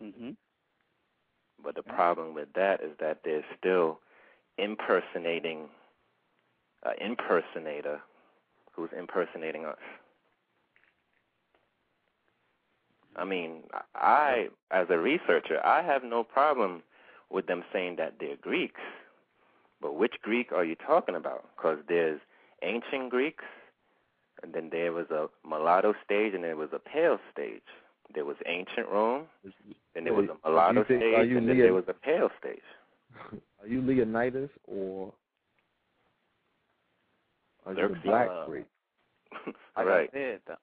Hmm 0.03 0.31
But 1.63 1.77
the 1.77 1.83
problem 1.83 2.35
with 2.35 2.49
that 2.55 2.83
is 2.83 2.91
that 3.01 3.21
they're 3.25 3.45
still 3.59 4.01
impersonating 4.59 5.69
an 6.85 6.95
impersonator 7.01 8.01
who's 8.73 8.91
impersonating 8.99 9.65
us. 9.67 9.79
I 13.17 13.25
mean, 13.25 13.65
I, 13.95 14.49
as 14.71 14.87
a 14.91 14.99
researcher, 14.99 15.65
I 15.65 15.83
have 15.83 16.03
no 16.03 16.25
problem 16.25 16.83
with 17.31 17.47
them 17.47 17.63
saying 17.73 17.97
that 17.97 18.15
they're 18.21 18.37
Greeks. 18.37 18.81
But 19.81 19.97
which 19.97 20.15
Greek 20.23 20.53
are 20.53 20.65
you 20.65 20.77
talking 20.77 21.15
about? 21.17 21.45
Because 21.57 21.79
there's 21.89 22.21
ancient 22.63 23.11
Greeks, 23.11 23.45
and 24.43 24.53
then 24.55 24.71
there 24.73 24.93
was 24.93 25.07
a 25.11 25.29
mulatto 25.47 25.95
stage, 26.05 26.35
and 26.35 26.45
there 26.45 26.57
was 26.57 26.71
a 26.73 26.79
pale 26.79 27.19
stage. 27.33 27.63
There 28.15 28.25
was 28.25 28.37
ancient 28.47 28.89
Rome, 28.89 29.27
then 29.95 30.05
there 30.05 30.15
was 30.15 30.29
a 30.29 30.49
mulatto 30.49 30.85
think, 30.85 31.01
stage, 31.01 31.33
and 31.33 31.49
then 31.49 31.59
there 31.59 31.75
was 31.75 31.85
a 31.89 31.95
pale 31.95 32.31
stage. 32.41 32.61
Are 33.61 33.69
you 33.69 33.81
Leonidas 33.83 34.51
or 34.67 35.13
are 37.65 37.75
you 37.75 37.89
the 37.89 38.01
black 38.05 38.29
uh, 38.31 38.47
Greek? 38.47 38.67
Like 39.77 39.87
right. 39.87 40.11
I 40.13 40.17
said, 40.17 40.41
the, 40.47 40.57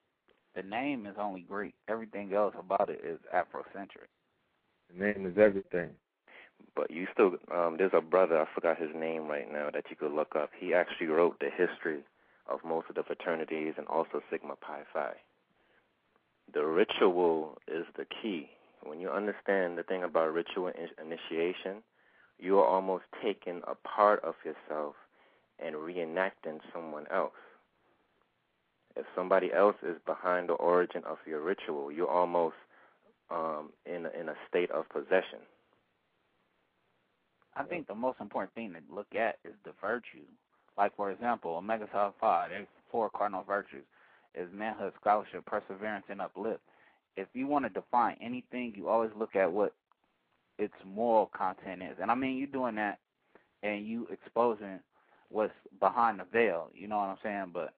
the 0.54 0.68
name 0.68 1.06
is 1.06 1.16
only 1.18 1.40
Greek. 1.40 1.74
Everything 1.88 2.32
else 2.32 2.54
about 2.58 2.88
it 2.88 3.00
is 3.04 3.18
Afrocentric. 3.34 4.06
The 4.92 5.04
name 5.04 5.26
is 5.26 5.36
everything. 5.36 5.90
But 6.76 6.90
you 6.90 7.06
still, 7.12 7.32
um, 7.52 7.76
there's 7.78 7.90
a 7.94 8.00
brother, 8.00 8.40
I 8.40 8.46
forgot 8.54 8.78
his 8.78 8.90
name 8.94 9.26
right 9.26 9.50
now, 9.50 9.70
that 9.72 9.84
you 9.90 9.96
could 9.96 10.12
look 10.12 10.36
up. 10.36 10.50
He 10.58 10.74
actually 10.74 11.08
wrote 11.08 11.40
the 11.40 11.48
history 11.50 12.04
of 12.48 12.60
most 12.64 12.86
of 12.88 12.94
the 12.94 13.02
fraternities 13.02 13.74
and 13.76 13.86
also 13.88 14.20
Sigma 14.30 14.54
Pi 14.56 14.82
Phi. 14.92 15.12
The 16.52 16.64
ritual 16.64 17.58
is 17.66 17.86
the 17.96 18.04
key. 18.22 18.50
When 18.82 19.00
you 19.00 19.10
understand 19.10 19.76
the 19.76 19.82
thing 19.82 20.04
about 20.04 20.32
ritual 20.32 20.72
initiation, 21.00 21.82
you 22.38 22.58
are 22.58 22.66
almost 22.66 23.04
taking 23.22 23.60
a 23.66 23.74
part 23.74 24.24
of 24.24 24.34
yourself 24.44 24.94
and 25.58 25.74
reenacting 25.76 26.60
someone 26.72 27.06
else. 27.12 27.32
If 28.96 29.06
somebody 29.14 29.52
else 29.52 29.76
is 29.82 29.96
behind 30.06 30.48
the 30.48 30.54
origin 30.54 31.02
of 31.06 31.18
your 31.26 31.42
ritual, 31.42 31.92
you're 31.92 32.10
almost 32.10 32.56
um, 33.30 33.70
in 33.86 34.06
in 34.18 34.28
a 34.28 34.34
state 34.48 34.70
of 34.70 34.88
possession. 34.88 35.38
I 37.54 37.62
think 37.64 37.86
the 37.86 37.94
most 37.94 38.20
important 38.20 38.54
thing 38.54 38.72
to 38.72 38.94
look 38.94 39.14
at 39.14 39.38
is 39.44 39.54
the 39.64 39.72
virtue. 39.80 40.26
Like 40.76 40.96
for 40.96 41.10
example, 41.10 41.56
Omega 41.56 41.86
Psi 41.92 42.10
Phi, 42.20 42.48
there's 42.48 42.66
four 42.90 43.10
cardinal 43.10 43.44
virtues: 43.44 43.84
is 44.34 44.48
manhood, 44.52 44.92
scholarship, 45.00 45.44
perseverance, 45.46 46.06
and 46.08 46.20
uplift. 46.20 46.60
If 47.20 47.28
you 47.34 47.46
want 47.46 47.64
to 47.64 47.68
define 47.68 48.16
anything, 48.20 48.72
you 48.76 48.88
always 48.88 49.10
look 49.16 49.36
at 49.36 49.52
what 49.52 49.74
its 50.58 50.74
moral 50.84 51.30
content 51.36 51.82
is. 51.82 51.96
And 52.00 52.10
I 52.10 52.14
mean, 52.14 52.36
you're 52.36 52.46
doing 52.46 52.74
that, 52.76 52.98
and 53.62 53.86
you 53.86 54.06
exposing 54.10 54.80
what's 55.28 55.52
behind 55.78 56.20
the 56.20 56.24
veil. 56.32 56.70
You 56.74 56.88
know 56.88 56.98
what 56.98 57.08
I'm 57.08 57.18
saying? 57.22 57.50
But 57.52 57.74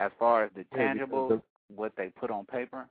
as 0.00 0.10
far 0.18 0.44
as 0.44 0.50
the 0.54 0.64
Yeah, 0.72 0.78
tangible, 0.78 1.28
because 1.28 1.44
what 1.74 1.92
they 1.96 2.08
put 2.08 2.30
on 2.30 2.44
paper, 2.46 2.86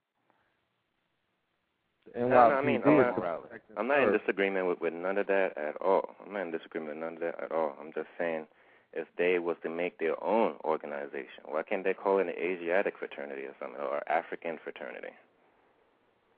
And 2.16 2.30
No, 2.30 2.50
no, 2.50 2.56
I 2.56 2.62
mean, 2.62 2.82
I'm 2.86 2.98
is 2.98 3.06
not, 3.16 3.42
protecting 3.42 3.78
I'm 3.78 3.88
not 3.88 4.04
in 4.04 4.12
disagreement 4.18 4.68
with, 4.68 4.82
with 4.82 4.94
none 4.94 5.18
of 5.18 5.28
that 5.28 5.58
at 5.58 5.82
all. 5.82 6.16
I'm 6.26 6.34
not 6.34 6.42
in 6.44 6.52
disagreement 6.52 6.96
with 6.96 7.04
none 7.04 7.14
of 7.16 7.20
that 7.22 7.44
at 7.44 7.52
all. 7.52 7.76
I'm 7.80 7.92
just 7.94 8.10
saying, 8.20 8.46
if 8.94 9.08
they 9.18 9.40
was 9.40 9.58
to 9.64 9.70
make 9.70 9.98
their 9.98 10.22
own 10.24 10.56
organization, 10.64 11.44
why 11.46 11.64
can't 11.64 11.84
they 11.84 11.94
call 11.94 12.20
it 12.20 12.28
an 12.28 12.34
Asiatic 12.38 12.96
fraternity 13.00 13.44
or 13.44 13.56
something, 13.60 13.82
or 13.82 14.08
African 14.08 14.60
fraternity? 14.64 15.10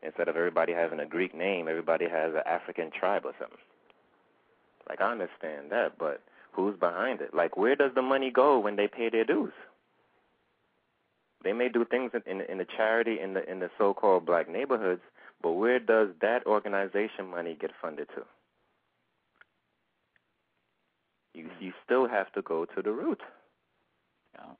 Instead 0.03 0.27
of 0.27 0.35
everybody 0.35 0.73
having 0.73 0.99
a 0.99 1.05
Greek 1.05 1.33
name, 1.33 1.67
everybody 1.67 2.07
has 2.07 2.33
an 2.33 2.43
African 2.45 2.91
tribe 2.91 3.23
or 3.25 3.33
something. 3.39 3.57
Like 4.87 5.01
I 5.01 5.11
understand 5.11 5.71
that, 5.71 5.97
but 5.97 6.21
who's 6.51 6.77
behind 6.77 7.21
it? 7.21 7.33
Like 7.33 7.57
where 7.57 7.75
does 7.75 7.91
the 7.95 8.01
money 8.01 8.31
go 8.31 8.59
when 8.59 8.75
they 8.75 8.87
pay 8.87 9.09
their 9.09 9.25
dues? 9.25 9.53
They 11.43 11.53
may 11.53 11.69
do 11.69 11.85
things 11.85 12.11
in 12.13 12.21
in, 12.29 12.41
in 12.41 12.57
the 12.57 12.65
charity 12.65 13.19
in 13.19 13.33
the 13.33 13.49
in 13.49 13.59
the 13.59 13.69
so-called 13.77 14.25
black 14.25 14.49
neighborhoods, 14.49 15.01
but 15.41 15.53
where 15.53 15.79
does 15.79 16.09
that 16.21 16.45
organization 16.45 17.27
money 17.29 17.57
get 17.59 17.71
funded 17.81 18.07
to? 18.15 18.23
You 21.33 21.49
you 21.59 21.73
still 21.83 22.07
have 22.07 22.31
to 22.33 22.41
go 22.41 22.65
to 22.65 22.81
the 22.81 22.91
root. 22.91 23.21
Yeah. 24.35 24.53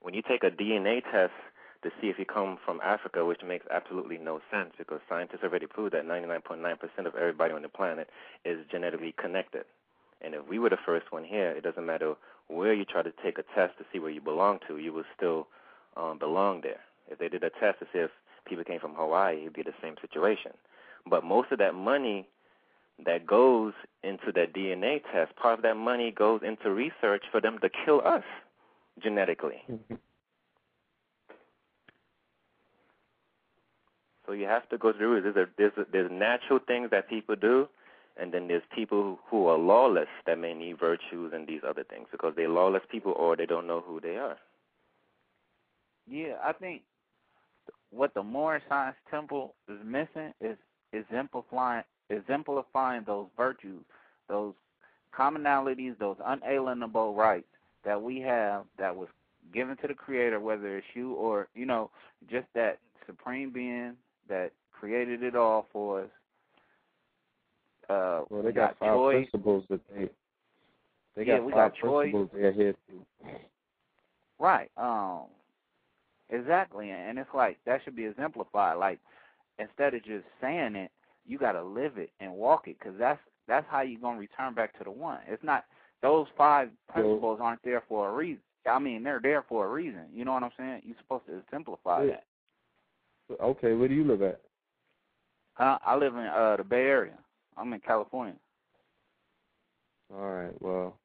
When 0.00 0.14
you 0.14 0.22
take 0.22 0.44
a 0.44 0.50
DNA 0.50 1.02
test 1.02 1.32
to 1.82 1.90
see 2.00 2.08
if 2.08 2.18
you 2.18 2.24
come 2.24 2.58
from 2.64 2.80
Africa, 2.82 3.24
which 3.24 3.42
makes 3.46 3.66
absolutely 3.70 4.18
no 4.18 4.40
sense 4.50 4.72
because 4.76 5.00
scientists 5.08 5.42
already 5.42 5.66
proved 5.66 5.94
that 5.94 6.06
99.9% 6.06 7.06
of 7.06 7.14
everybody 7.14 7.54
on 7.54 7.62
the 7.62 7.68
planet 7.68 8.08
is 8.44 8.58
genetically 8.70 9.14
connected. 9.16 9.64
And 10.20 10.34
if 10.34 10.48
we 10.48 10.58
were 10.58 10.70
the 10.70 10.78
first 10.84 11.12
one 11.12 11.24
here, 11.24 11.50
it 11.50 11.62
doesn't 11.62 11.86
matter 11.86 12.14
where 12.48 12.74
you 12.74 12.84
try 12.84 13.02
to 13.02 13.12
take 13.22 13.38
a 13.38 13.44
test 13.54 13.78
to 13.78 13.84
see 13.92 14.00
where 14.00 14.10
you 14.10 14.20
belong 14.20 14.58
to, 14.66 14.78
you 14.78 14.92
will 14.92 15.04
still 15.16 15.46
um, 15.96 16.18
belong 16.18 16.62
there. 16.62 16.80
If 17.08 17.18
they 17.18 17.28
did 17.28 17.44
a 17.44 17.50
test 17.50 17.78
to 17.78 17.86
see 17.92 18.00
if 18.00 18.10
people 18.44 18.64
came 18.64 18.80
from 18.80 18.94
Hawaii, 18.94 19.42
it'd 19.42 19.52
be 19.52 19.62
the 19.62 19.74
same 19.80 19.94
situation. 20.00 20.52
But 21.08 21.24
most 21.24 21.52
of 21.52 21.58
that 21.58 21.74
money 21.74 22.26
that 23.04 23.26
goes 23.26 23.72
into 24.02 24.32
that 24.34 24.52
DNA 24.52 25.02
test, 25.12 25.36
part 25.36 25.58
of 25.58 25.62
that 25.62 25.76
money 25.76 26.10
goes 26.10 26.40
into 26.44 26.70
research 26.72 27.22
for 27.30 27.40
them 27.40 27.58
to 27.60 27.70
kill 27.84 28.00
us. 28.04 28.24
genetically. 29.02 29.62
So 34.28 34.34
you 34.34 34.44
have 34.44 34.68
to 34.68 34.76
go 34.76 34.92
through 34.92 35.16
it. 35.16 35.20
There's 35.22 35.36
a, 35.36 35.46
there's 35.56 35.72
a, 35.78 35.90
there's 35.90 36.10
natural 36.12 36.58
things 36.58 36.90
that 36.90 37.08
people 37.08 37.34
do, 37.34 37.66
and 38.20 38.32
then 38.32 38.46
there's 38.46 38.62
people 38.74 39.18
who 39.30 39.46
are 39.46 39.56
lawless 39.56 40.08
that 40.26 40.38
may 40.38 40.52
need 40.52 40.78
virtues 40.78 41.32
and 41.34 41.48
these 41.48 41.62
other 41.66 41.82
things 41.82 42.08
because 42.12 42.34
they're 42.36 42.48
lawless 42.48 42.82
people 42.90 43.12
or 43.12 43.36
they 43.36 43.46
don't 43.46 43.66
know 43.66 43.80
who 43.80 44.00
they 44.02 44.16
are. 44.16 44.36
Yeah, 46.06 46.34
I 46.44 46.52
think 46.52 46.82
what 47.90 48.12
the 48.12 48.22
Moorish 48.22 48.64
Science 48.68 48.96
Temple 49.10 49.54
is 49.66 49.78
missing 49.82 50.34
is 50.42 50.58
exemplifying 50.92 51.84
exemplifying 52.10 53.04
those 53.06 53.28
virtues, 53.34 53.82
those 54.28 54.54
commonalities, 55.18 55.98
those 55.98 56.16
unalienable 56.24 57.14
rights 57.14 57.46
that 57.84 58.00
we 58.00 58.20
have 58.20 58.64
that 58.78 58.94
was 58.94 59.08
given 59.54 59.76
to 59.78 59.86
the 59.86 59.94
Creator, 59.94 60.40
whether 60.40 60.76
it's 60.76 60.86
you 60.94 61.14
or 61.14 61.48
you 61.54 61.64
know, 61.64 61.90
just 62.30 62.46
that 62.54 62.78
supreme 63.06 63.50
being 63.50 63.94
that 64.28 64.52
created 64.72 65.22
it 65.22 65.34
all 65.36 65.66
for 65.72 66.02
us. 66.02 66.08
Uh, 67.88 68.22
Well, 68.28 68.42
they 68.42 68.48
we 68.48 68.52
got, 68.52 68.78
five 68.78 68.94
choice. 68.94 69.28
principles 69.30 69.64
that 69.70 69.80
they 69.88 70.10
they 71.16 71.24
Yeah, 71.24 71.38
got 71.38 71.46
we 71.46 71.52
five 71.52 71.72
got 71.72 71.74
choice. 71.74 72.12
principles 72.12 72.30
they 72.34 72.48
adhere 72.48 72.72
to. 72.72 73.06
Right. 74.38 74.70
Um. 74.76 75.26
Exactly, 76.30 76.90
and 76.90 77.18
it's 77.18 77.34
like 77.34 77.56
that 77.64 77.80
should 77.84 77.96
be 77.96 78.04
exemplified. 78.04 78.76
Like 78.76 78.98
instead 79.58 79.94
of 79.94 80.04
just 80.04 80.26
saying 80.42 80.76
it, 80.76 80.90
you 81.26 81.38
got 81.38 81.52
to 81.52 81.62
live 81.62 81.96
it 81.96 82.10
and 82.20 82.32
walk 82.34 82.68
it, 82.68 82.78
because 82.78 82.94
that's 82.98 83.20
that's 83.46 83.66
how 83.70 83.80
you're 83.80 84.00
gonna 84.00 84.18
return 84.18 84.52
back 84.54 84.76
to 84.78 84.84
the 84.84 84.90
one. 84.90 85.20
It's 85.26 85.42
not 85.42 85.64
those 86.02 86.26
five 86.36 86.68
principles 86.92 87.40
aren't 87.42 87.62
there 87.64 87.82
for 87.88 88.10
a 88.10 88.12
reason. 88.12 88.42
I 88.70 88.78
mean, 88.78 89.02
they're 89.02 89.20
there 89.22 89.42
for 89.48 89.64
a 89.64 89.70
reason. 89.70 90.02
You 90.12 90.26
know 90.26 90.34
what 90.34 90.42
I'm 90.42 90.50
saying? 90.58 90.82
You're 90.84 90.96
supposed 91.00 91.24
to 91.26 91.38
exemplify 91.38 92.04
Yeah. 92.04 92.10
that. 92.12 92.24
Okay, 93.40 93.74
where 93.74 93.88
do 93.88 93.94
you 93.94 94.04
live 94.04 94.22
at? 94.22 94.40
Uh, 95.58 95.78
I 95.84 95.96
live 95.96 96.14
in 96.14 96.20
uh 96.20 96.56
the 96.56 96.64
Bay 96.64 96.82
Area. 96.82 97.18
I'm 97.56 97.72
in 97.72 97.80
California. 97.80 98.36
All 100.14 100.30
right, 100.30 100.62
well, 100.62 100.96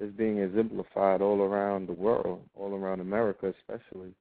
it's 0.00 0.14
being 0.16 0.38
exemplified 0.38 1.22
all 1.22 1.40
around 1.40 1.88
the 1.88 1.94
world, 1.94 2.42
all 2.54 2.74
around 2.74 3.00
America 3.00 3.52
especially. 3.60 4.12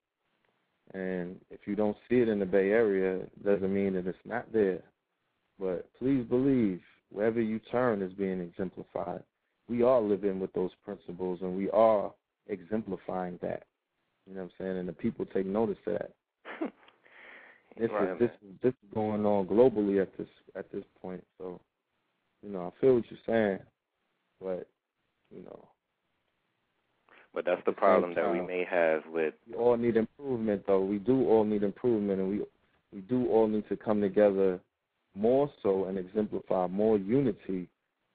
And 0.94 1.40
if 1.50 1.62
you 1.66 1.76
don't 1.76 1.98
see 2.10 2.18
it 2.18 2.30
in 2.30 2.40
the 2.40 2.46
Bay 2.46 2.70
Area, 2.70 3.18
it 3.18 3.46
doesn't 3.46 3.74
mean 3.74 3.94
that 3.94 4.08
it's 4.08 4.18
not 4.26 4.52
there. 4.54 4.82
But 5.60 5.90
please 5.98 6.24
believe, 6.26 6.82
wherever 7.12 7.42
you 7.42 7.60
turn 7.72 8.02
is 8.02 8.14
being 8.14 8.42
exemplified. 8.42 9.24
We 9.70 9.82
are 9.82 10.02
living 10.02 10.40
with 10.40 10.52
those 10.54 10.72
principles 10.84 11.40
and 11.42 11.56
we 11.56 11.70
are 11.70 12.12
exemplifying 12.48 13.40
that. 13.42 13.64
You 14.28 14.36
know 14.36 14.42
what 14.42 14.52
I'm 14.60 14.66
saying? 14.66 14.78
And 14.78 14.90
the 14.90 14.94
people 14.94 15.26
take 15.26 15.46
notice 15.46 15.78
of 15.88 15.94
that. 15.94 16.12
This 17.78 17.90
Right, 17.92 18.10
is 18.12 18.20
this 18.20 18.30
is 18.42 18.56
this 18.62 18.74
is 18.74 18.94
going 18.94 19.26
on 19.26 19.48
globally 19.48 20.02
at 20.02 20.16
this 20.18 20.28
at 20.56 20.72
this 20.72 20.84
point. 21.02 21.24
So, 21.38 21.60
you 22.44 22.50
know, 22.50 22.72
I 22.76 22.82
feel 22.82 22.96
what 22.96 23.06
you're 23.10 23.20
saying, 23.26 23.60
but 24.40 24.68
you 25.36 25.44
know, 25.44 25.68
But 27.34 27.46
that's 27.46 27.62
the 27.66 27.72
problem 27.72 28.14
that 28.14 28.32
we 28.32 28.42
may 28.42 28.64
have 28.70 29.02
with 29.12 29.34
we 29.48 29.56
all 29.56 29.78
need 29.78 29.98
improvement 29.98 30.64
though. 30.68 30.82
We 30.82 31.00
do 31.00 31.28
all 31.28 31.44
need 31.44 31.64
improvement 31.64 32.20
and 32.20 32.30
we 32.30 32.42
we 32.94 33.02
do 33.02 33.28
all 33.30 33.48
need 33.48 33.68
to 33.70 33.76
come 33.76 34.02
together 34.02 34.60
more 35.16 35.50
so 35.62 35.86
and 35.86 35.98
exemplify 35.98 36.68
more 36.68 36.98
unity. 36.98 37.68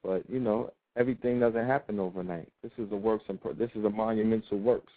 But, 0.03 0.28
you 0.28 0.41
know, 0.41 0.73
everything 0.97 1.41
doesn't 1.41 1.67
happen 1.67 1.99
overnight. 1.99 2.49
This 2.62 2.73
is 2.78 2.91
a 2.93 2.97
works 2.97 3.25
pro- 3.41 3.55
this 3.55 3.70
is 3.75 3.85
a 3.85 3.91
monumental 3.91 4.59
works. 4.59 4.93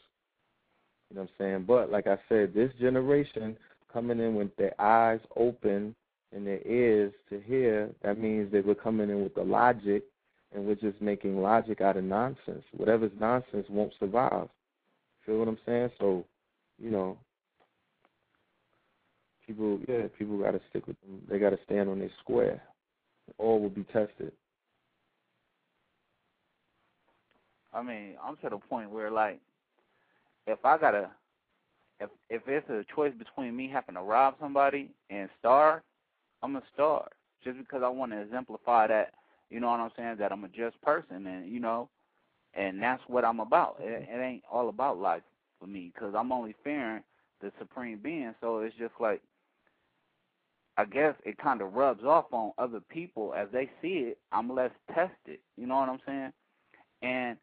You 1.09 1.15
know 1.15 1.23
what 1.23 1.29
I'm 1.39 1.45
saying? 1.45 1.65
But 1.67 1.91
like 1.91 2.07
I 2.07 2.17
said, 2.29 2.53
this 2.53 2.71
generation 2.79 3.57
coming 3.91 4.19
in 4.19 4.35
with 4.35 4.55
their 4.57 4.79
eyes 4.79 5.19
open 5.35 5.95
and 6.33 6.47
their 6.47 6.65
ears 6.65 7.13
to 7.29 7.41
hear, 7.41 7.89
that 8.03 8.17
means 8.17 8.51
that 8.51 8.65
we're 8.65 8.75
coming 8.75 9.09
in 9.09 9.23
with 9.23 9.35
the 9.35 9.43
logic 9.43 10.03
and 10.53 10.65
we're 10.65 10.75
just 10.75 11.01
making 11.01 11.41
logic 11.41 11.81
out 11.81 11.97
of 11.97 12.03
nonsense. 12.03 12.63
Whatever's 12.75 13.11
nonsense 13.19 13.65
won't 13.69 13.93
survive. 13.99 14.49
Feel 15.25 15.39
what 15.39 15.47
I'm 15.47 15.57
saying? 15.65 15.91
So, 15.99 16.25
you 16.77 16.89
know, 16.89 17.17
people, 19.45 19.79
yeah, 19.87 20.03
people 20.17 20.37
got 20.37 20.51
to 20.51 20.61
stick 20.69 20.87
with 20.87 20.99
them. 21.01 21.21
They 21.29 21.39
got 21.39 21.51
to 21.51 21.59
stand 21.65 21.89
on 21.89 21.99
their 21.99 22.11
square. 22.21 22.61
All 23.37 23.59
will 23.59 23.69
be 23.69 23.83
tested. 23.83 24.31
I 27.73 27.81
mean, 27.81 28.15
I'm 28.21 28.35
to 28.37 28.49
the 28.49 28.57
point 28.57 28.89
where 28.89 29.09
like, 29.09 29.39
if 30.47 30.63
I 30.65 30.77
gotta, 30.77 31.09
if 32.01 32.09
if 32.29 32.41
it's 32.47 32.69
a 32.69 32.83
choice 32.93 33.13
between 33.17 33.55
me 33.55 33.69
having 33.71 33.95
to 33.95 34.01
rob 34.01 34.35
somebody 34.41 34.89
and 35.09 35.29
starve, 35.39 35.81
I'm 36.41 36.53
gonna 36.53 36.65
starve 36.73 37.09
just 37.43 37.57
because 37.59 37.83
I 37.83 37.89
want 37.89 38.11
to 38.11 38.21
exemplify 38.21 38.87
that. 38.87 39.13
You 39.49 39.59
know 39.59 39.69
what 39.69 39.79
I'm 39.79 39.91
saying? 39.97 40.17
That 40.19 40.31
I'm 40.31 40.43
a 40.43 40.49
just 40.49 40.81
person, 40.81 41.27
and 41.27 41.49
you 41.49 41.59
know, 41.59 41.89
and 42.55 42.81
that's 42.81 43.03
what 43.07 43.25
I'm 43.25 43.39
about. 43.39 43.77
It, 43.79 44.07
it 44.11 44.21
ain't 44.21 44.43
all 44.51 44.69
about 44.69 44.97
life 44.99 45.23
for 45.59 45.67
me 45.67 45.91
because 45.93 46.13
I'm 46.17 46.31
only 46.31 46.55
fearing 46.63 47.03
the 47.41 47.51
supreme 47.59 47.99
being. 48.01 48.33
So 48.41 48.59
it's 48.59 48.75
just 48.77 48.93
like, 48.99 49.21
I 50.77 50.85
guess 50.85 51.15
it 51.25 51.37
kind 51.37 51.61
of 51.61 51.73
rubs 51.73 52.03
off 52.03 52.25
on 52.31 52.51
other 52.57 52.79
people 52.79 53.33
as 53.37 53.47
they 53.53 53.69
see 53.81 54.11
it. 54.11 54.17
I'm 54.31 54.53
less 54.53 54.71
tested. 54.93 55.39
You 55.57 55.67
know 55.67 55.75
what 55.75 55.89
I'm 55.89 55.99
saying? 56.05 56.33
And 57.03 57.37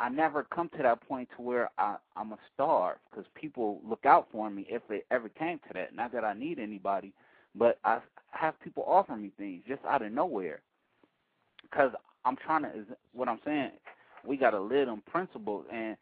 I 0.00 0.08
never 0.08 0.44
come 0.44 0.70
to 0.76 0.82
that 0.82 1.06
point 1.06 1.28
to 1.36 1.42
where 1.42 1.70
I, 1.78 1.96
I'm 2.16 2.32
a 2.32 2.38
starve 2.54 2.96
because 3.10 3.26
people 3.34 3.82
look 3.88 4.06
out 4.06 4.28
for 4.32 4.50
me 4.50 4.66
if 4.70 4.82
it 4.90 5.06
ever 5.10 5.28
came 5.28 5.58
to 5.68 5.74
that. 5.74 5.94
Not 5.94 6.12
that 6.14 6.24
I 6.24 6.32
need 6.34 6.58
anybody, 6.58 7.12
but 7.54 7.78
I 7.84 8.00
have 8.30 8.58
people 8.60 8.84
offer 8.86 9.16
me 9.16 9.32
things 9.38 9.62
just 9.68 9.84
out 9.84 10.02
of 10.02 10.10
nowhere. 10.12 10.62
Because 11.62 11.92
I'm 12.24 12.36
trying 12.36 12.62
to, 12.62 12.86
what 13.12 13.28
I'm 13.28 13.40
saying, 13.44 13.72
we 14.26 14.38
got 14.38 14.52
to 14.52 14.60
live 14.60 14.88
them 14.88 15.02
principles 15.10 15.66
and 15.72 15.96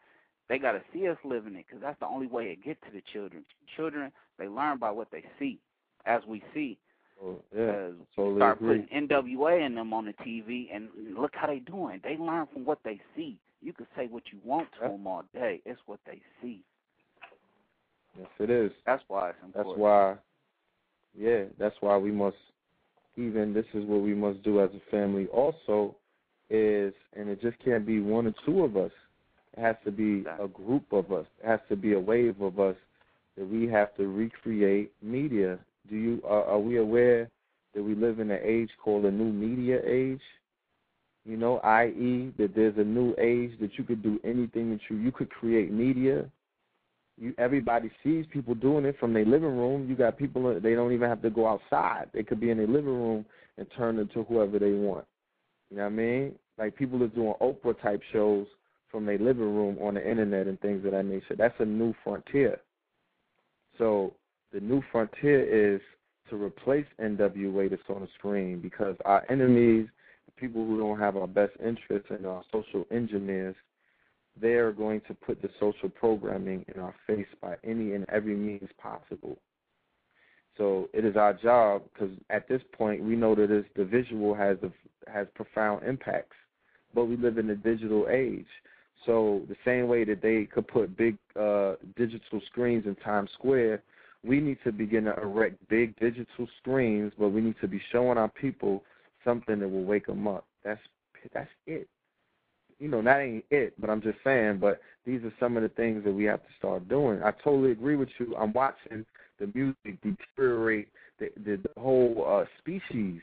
they 0.49 0.59
got 0.61 0.73
to 0.73 0.83
see 0.93 1.09
us 1.09 1.19
living 1.25 1.57
it 1.57 1.67
because 1.69 1.83
that's 1.83 1.99
the 2.01 2.07
only 2.07 2.29
way 2.29 2.47
it 2.47 2.65
get 2.65 2.81
to 2.83 2.93
the 2.93 3.03
children. 3.13 3.45
Children, 3.77 4.13
they 4.39 4.49
learn 4.49 4.79
by 4.79 4.93
what 4.93 5.09
they 5.11 5.25
see, 5.41 5.59
as 6.07 6.23
we 6.29 6.43
see. 6.55 6.79
So, 7.21 7.43
yeah, 7.57 7.89
totally 8.15 8.39
start 8.39 8.61
agree. 8.61 8.83
putting 8.83 9.09
NWA 9.09 9.67
in 9.67 9.75
them 9.75 9.93
on 9.93 10.05
the 10.07 10.13
TV, 10.25 10.69
and 10.73 10.89
look 11.19 11.33
how 11.35 11.49
they 11.49 11.59
doing. 11.59 12.01
They 12.03 12.17
learn 12.17 12.47
from 12.53 12.65
what 12.65 12.79
they 12.85 13.01
see. 13.17 13.39
You 13.61 13.73
can 13.73 13.87
say 13.97 14.07
what 14.07 14.23
you 14.33 14.39
want 14.45 14.69
to 14.81 14.89
them 14.89 15.07
all 15.07 15.25
day. 15.35 15.61
It's 15.65 15.81
what 15.87 15.99
they 16.07 16.21
see. 16.41 16.61
Yes, 18.17 18.29
it 18.39 18.51
is. 18.51 18.71
That's 18.87 19.03
why 19.09 19.31
it's 19.31 19.39
important. 19.45 19.75
That's 19.75 19.81
why, 19.81 20.15
yeah, 21.19 21.45
that's 21.59 21.75
why 21.81 21.97
we 21.97 22.13
must, 22.13 22.37
even 23.17 23.53
this 23.53 23.67
is 23.75 23.85
what 23.85 24.03
we 24.03 24.15
must 24.15 24.43
do 24.43 24.61
as 24.61 24.71
a 24.71 24.91
family 24.91 25.27
also, 25.27 25.97
is, 26.51 26.95
and 27.15 27.29
it 27.29 27.41
just 27.41 27.59
can't 27.65 27.87
be 27.87 28.01
one 28.01 28.27
or 28.27 28.35
two 28.47 28.65
of 28.65 28.77
us. 28.77 28.93
It 29.57 29.61
has 29.61 29.77
to 29.85 29.91
be 29.91 30.25
a 30.41 30.47
group 30.47 30.93
of 30.93 31.11
us. 31.13 31.27
It 31.43 31.49
has 31.49 31.61
to 31.69 31.77
be 31.77 31.95
a 31.95 32.01
wave 32.01 32.41
of 32.41 32.61
us 32.61 32.77
that 33.37 33.49
we 33.49 33.67
have 33.69 33.95
to 33.97 34.07
recreate 34.07 34.93
media. 35.03 35.59
Do 35.89 35.97
you 35.97 36.23
are, 36.27 36.45
are 36.45 36.59
we 36.59 36.77
aware 36.77 37.29
that 37.75 37.83
we 37.83 37.95
live 37.95 38.21
in 38.21 38.31
an 38.31 38.41
age 38.43 38.71
called 38.83 39.05
a 39.05 39.11
new 39.11 39.33
media 39.33 39.81
age? 39.87 40.21
You 41.25 41.37
know, 41.37 41.59
i.e., 41.59 42.33
that 42.39 42.55
there's 42.55 42.79
a 42.79 42.85
new 42.85 43.15
age 43.19 43.59
that 43.61 43.77
you 43.77 43.85
could 43.85 44.03
do 44.03 44.19
anything 44.25 44.71
that 44.71 44.81
you 44.89 44.97
you 44.97 45.13
could 45.13 45.31
create 45.31 45.71
media 45.71 46.25
you 47.21 47.35
everybody 47.39 47.91
sees 48.03 48.25
people 48.33 48.55
doing 48.55 48.85
it 48.85 48.97
from 48.99 49.13
their 49.13 49.25
living 49.25 49.57
room. 49.57 49.89
You 49.89 49.97
got 49.97 50.17
people 50.17 50.59
they 50.61 50.75
don't 50.75 50.93
even 50.93 51.09
have 51.09 51.23
to 51.23 51.31
go 51.31 51.47
outside. 51.49 52.07
They 52.15 52.23
could 52.23 52.41
be 52.41 52.51
in 52.51 52.59
their 52.59 52.67
living 52.67 52.87
room 52.87 53.25
and 53.57 53.67
turn 53.77 53.99
into 53.99 54.23
whoever 54.25 54.59
they 54.59 54.73
want. 54.73 55.05
You 55.71 55.79
know 55.79 55.85
what 55.85 55.93
I 55.93 55.95
mean? 55.95 56.35
Like 56.59 56.77
people 56.77 57.03
are 57.03 57.09
doing 57.09 57.35
Oprah 57.41 57.81
type 57.83 58.03
shows 58.13 58.47
from 58.91 59.05
their 59.05 59.19
living 59.19 59.55
room 59.55 59.79
on 59.81 59.95
the 59.95 60.11
internet 60.11 60.47
and 60.47 60.61
things 60.61 60.85
of 60.85 60.93
that 60.93 61.05
nature. 61.05 61.37
That's 61.37 61.59
a 61.59 61.65
new 61.65 61.95
frontier. 62.05 62.61
So 63.77 64.15
the 64.53 64.61
new 64.61 64.83
frontier 64.91 65.75
is 65.75 65.81
to 66.31 66.43
replace 66.43 66.87
NWA 67.01 67.71
that's 67.71 67.83
on 67.89 68.03
the 68.03 68.09
screen 68.19 68.61
because 68.61 68.97
our 69.05 69.25
enemies, 69.31 69.87
the 70.27 70.33
people 70.41 70.65
who 70.65 70.79
don't 70.79 70.99
have 70.99 71.17
our 71.17 71.27
best 71.27 71.53
interests 71.65 72.09
and 72.11 72.27
our 72.27 72.43
social 72.53 72.87
engineers, 72.91 73.57
they 74.41 74.55
are 74.55 74.73
going 74.73 75.01
to 75.09 75.15
put 75.15 75.43
the 75.43 75.51
social 75.59 75.89
programming 75.89 76.65
in 76.75 76.81
our 76.81 76.95
face 77.07 77.27
by 77.41 77.57
any 77.65 77.95
and 77.95 78.07
every 78.09 78.37
means 78.37 78.69
possible. 78.81 79.39
So 80.57 80.89
it 80.93 81.05
is 81.05 81.17
our 81.17 81.33
job 81.35 81.83
because 81.93 82.15
at 82.31 82.49
this 82.49 82.63
point 82.77 83.03
we 83.03 83.17
know 83.17 83.35
that 83.35 83.65
the 83.77 83.85
visual 83.85 84.35
has 84.35 84.57
a, 84.63 84.73
has 85.11 85.27
profound 85.35 85.85
impacts, 85.85 86.37
but 86.95 87.05
we 87.05 87.17
live 87.17 87.39
in 87.39 87.51
a 87.51 87.57
digital 87.57 88.07
age. 88.11 88.47
So 89.07 89.43
the 89.49 89.57
same 89.65 89.87
way 89.87 90.05
that 90.05 90.21
they 90.21 90.45
could 90.53 90.67
put 90.67 90.97
big 90.97 91.17
uh, 91.39 91.75
digital 91.97 92.41
screens 92.51 92.87
in 92.87 92.97
Times 92.97 93.31
Square, 93.35 93.83
we 94.25 94.41
need 94.41 94.59
to 94.65 94.73
begin 94.73 95.05
to 95.05 95.21
erect 95.21 95.57
big 95.69 95.99
digital 95.99 96.49
screens, 96.61 97.13
but 97.19 97.29
we 97.29 97.41
need 97.41 97.57
to 97.61 97.69
be 97.69 97.81
showing 97.93 98.19
our 98.19 98.29
people 98.29 98.83
something 99.25 99.59
that 99.61 99.69
will 99.69 99.85
wake 99.85 100.07
them 100.07 100.27
up. 100.27 100.47
That's 100.65 100.81
that's 101.33 101.51
it 101.67 101.89
you 102.79 102.89
know, 102.89 103.03
that 103.03 103.21
ain't 103.21 103.45
it. 103.51 103.75
But 103.81 103.91
I'm 103.91 104.03
just 104.03 104.19
saying. 104.25 104.59
But 104.59 104.81
these 105.05 105.23
are 105.23 105.33
some 105.41 105.57
of 105.57 105.63
the 105.63 105.69
things 105.71 106.05
that 106.05 106.13
we 106.13 106.25
have 106.25 106.41
to 106.41 106.49
start 106.59 106.89
doing. 106.89 107.23
I 107.23 107.33
totally 107.43 107.73
agree 107.73 107.97
with 107.97 108.09
you. 108.19 108.35
I'm 108.37 108.53
watching 108.53 109.05
the 109.39 109.51
music 109.55 110.01
deteriorate 110.03 110.89
the 111.19 111.31
the, 111.45 111.57
the 111.57 111.81
whole 111.81 112.25
uh, 112.27 112.45
species. 112.59 113.21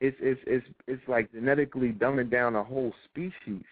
It's 0.00 0.16
it's 0.20 0.40
it's 0.46 0.66
it's 0.86 1.02
like 1.08 1.32
genetically 1.32 1.92
dumbing 1.92 2.30
down 2.30 2.56
a 2.56 2.64
whole 2.64 2.92
species. 3.10 3.64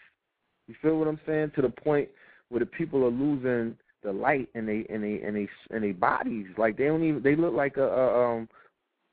You 0.67 0.75
feel 0.81 0.99
what 0.99 1.09
I'm 1.09 1.21
saying? 1.27 1.53
To 1.57 1.63
the 1.63 1.69
point 1.69 2.09
where 2.49 2.61
the 2.61 2.67
people 2.67 3.05
are 3.05 3.11
losing 3.11 3.77
the 4.05 4.13
light 4.13 4.49
in 4.55 4.67
they 4.67 4.87
in 4.89 5.01
they 5.01 5.21
in 5.23 5.35
they 5.35 5.49
in 5.75 5.83
they 5.83 5.93
bodies. 5.93 6.47
Like 6.57 6.77
they 6.77 6.85
don't 6.85 7.03
even 7.03 7.23
they 7.23 7.35
look 7.35 7.55
like 7.55 7.77
a, 7.77 7.89
a 7.89 8.37
um 8.37 8.49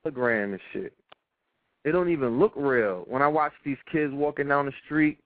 hologram 0.05 0.51
and 0.51 0.59
shit. 0.73 0.93
They 1.83 1.91
don't 1.91 2.09
even 2.09 2.39
look 2.39 2.53
real. 2.55 3.05
When 3.07 3.21
I 3.21 3.27
watch 3.27 3.53
these 3.65 3.77
kids 3.91 4.13
walking 4.13 4.47
down 4.47 4.67
the 4.67 4.73
street 4.85 5.17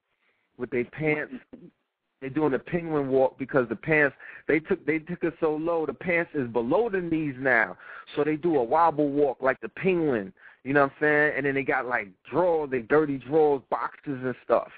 with 0.57 0.69
their 0.69 0.85
pants, 0.85 1.33
they're 2.21 2.29
doing 2.29 2.51
the 2.51 2.59
penguin 2.59 3.09
walk 3.09 3.37
because 3.37 3.67
the 3.67 3.75
pants 3.75 4.15
they 4.47 4.59
took 4.59 4.85
they 4.85 4.99
took 4.99 5.23
it 5.23 5.33
so 5.39 5.55
low. 5.55 5.85
The 5.85 5.93
pants 5.93 6.31
is 6.33 6.47
below 6.47 6.89
the 6.89 7.01
knees 7.01 7.35
now, 7.37 7.75
so 8.15 8.23
they 8.23 8.37
do 8.37 8.57
a 8.57 8.63
wobble 8.63 9.09
walk 9.09 9.37
like 9.41 9.59
the 9.61 9.69
penguin. 9.69 10.31
You 10.63 10.73
know 10.73 10.81
what 10.83 10.93
I'm 10.93 10.97
saying? 11.01 11.33
And 11.37 11.45
then 11.45 11.55
they 11.55 11.63
got 11.63 11.85
like 11.85 12.07
drawers, 12.29 12.71
they 12.71 12.79
dirty 12.79 13.17
drawers, 13.17 13.61
boxes 13.69 14.19
and 14.23 14.35
stuff. 14.43 14.71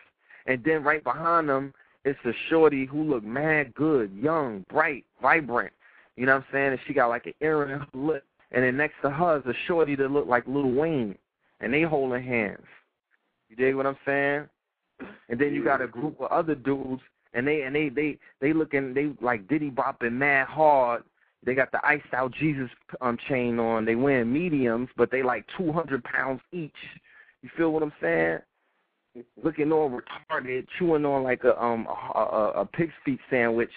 And 0.45 0.61
then 0.63 0.83
right 0.83 1.03
behind 1.03 1.47
them, 1.47 1.73
it's 2.05 2.19
a 2.25 2.31
shorty 2.49 2.85
who 2.85 3.03
look 3.03 3.23
mad 3.23 3.73
good, 3.73 4.11
young, 4.13 4.65
bright, 4.69 5.05
vibrant. 5.21 5.73
You 6.15 6.25
know 6.25 6.35
what 6.35 6.45
I'm 6.47 6.53
saying? 6.53 6.71
And 6.71 6.79
she 6.87 6.93
got 6.93 7.07
like 7.07 7.25
an 7.25 7.33
ear 7.41 7.63
in 7.63 7.69
her 7.69 7.87
lip. 7.93 8.25
And 8.51 8.63
then 8.63 8.77
next 8.77 8.95
to 9.01 9.09
her 9.09 9.37
is 9.37 9.45
a 9.45 9.53
shorty 9.67 9.95
that 9.95 10.11
look 10.11 10.27
like 10.27 10.47
Lil 10.47 10.71
Wayne. 10.71 11.17
And 11.59 11.73
they 11.73 11.81
holding 11.81 12.23
hands. 12.23 12.65
You 13.49 13.55
dig 13.55 13.75
what 13.75 13.85
I'm 13.85 13.97
saying? 14.05 14.47
And 15.29 15.39
then 15.39 15.53
you 15.53 15.63
got 15.63 15.81
a 15.81 15.87
group 15.87 16.19
of 16.19 16.31
other 16.31 16.55
dudes 16.55 17.01
and 17.33 17.47
they 17.47 17.61
and 17.61 17.75
they 17.75 17.89
they 17.89 18.17
they 18.41 18.53
looking 18.53 18.93
they 18.93 19.13
like 19.21 19.47
Diddy 19.47 19.69
bopping 19.69 20.13
mad 20.13 20.47
hard. 20.47 21.03
They 21.45 21.53
got 21.53 21.71
the 21.71 21.79
iced 21.85 22.13
out 22.13 22.33
Jesus 22.33 22.69
um 22.99 23.17
chain 23.29 23.59
on. 23.59 23.85
They 23.85 23.95
wearing 23.95 24.31
mediums, 24.31 24.89
but 24.97 25.11
they 25.11 25.23
like 25.23 25.45
two 25.57 25.71
hundred 25.71 26.03
pounds 26.03 26.41
each. 26.51 26.71
You 27.41 27.49
feel 27.55 27.71
what 27.71 27.83
I'm 27.83 27.93
saying? 28.01 28.39
Looking 29.43 29.71
all 29.71 29.89
retarded, 29.89 30.67
chewing 30.77 31.05
on 31.05 31.23
like 31.23 31.43
a 31.43 31.61
um 31.61 31.87
a, 31.87 32.19
a, 32.19 32.51
a 32.61 32.65
pig's 32.65 32.93
feet 33.05 33.19
sandwich, 33.29 33.71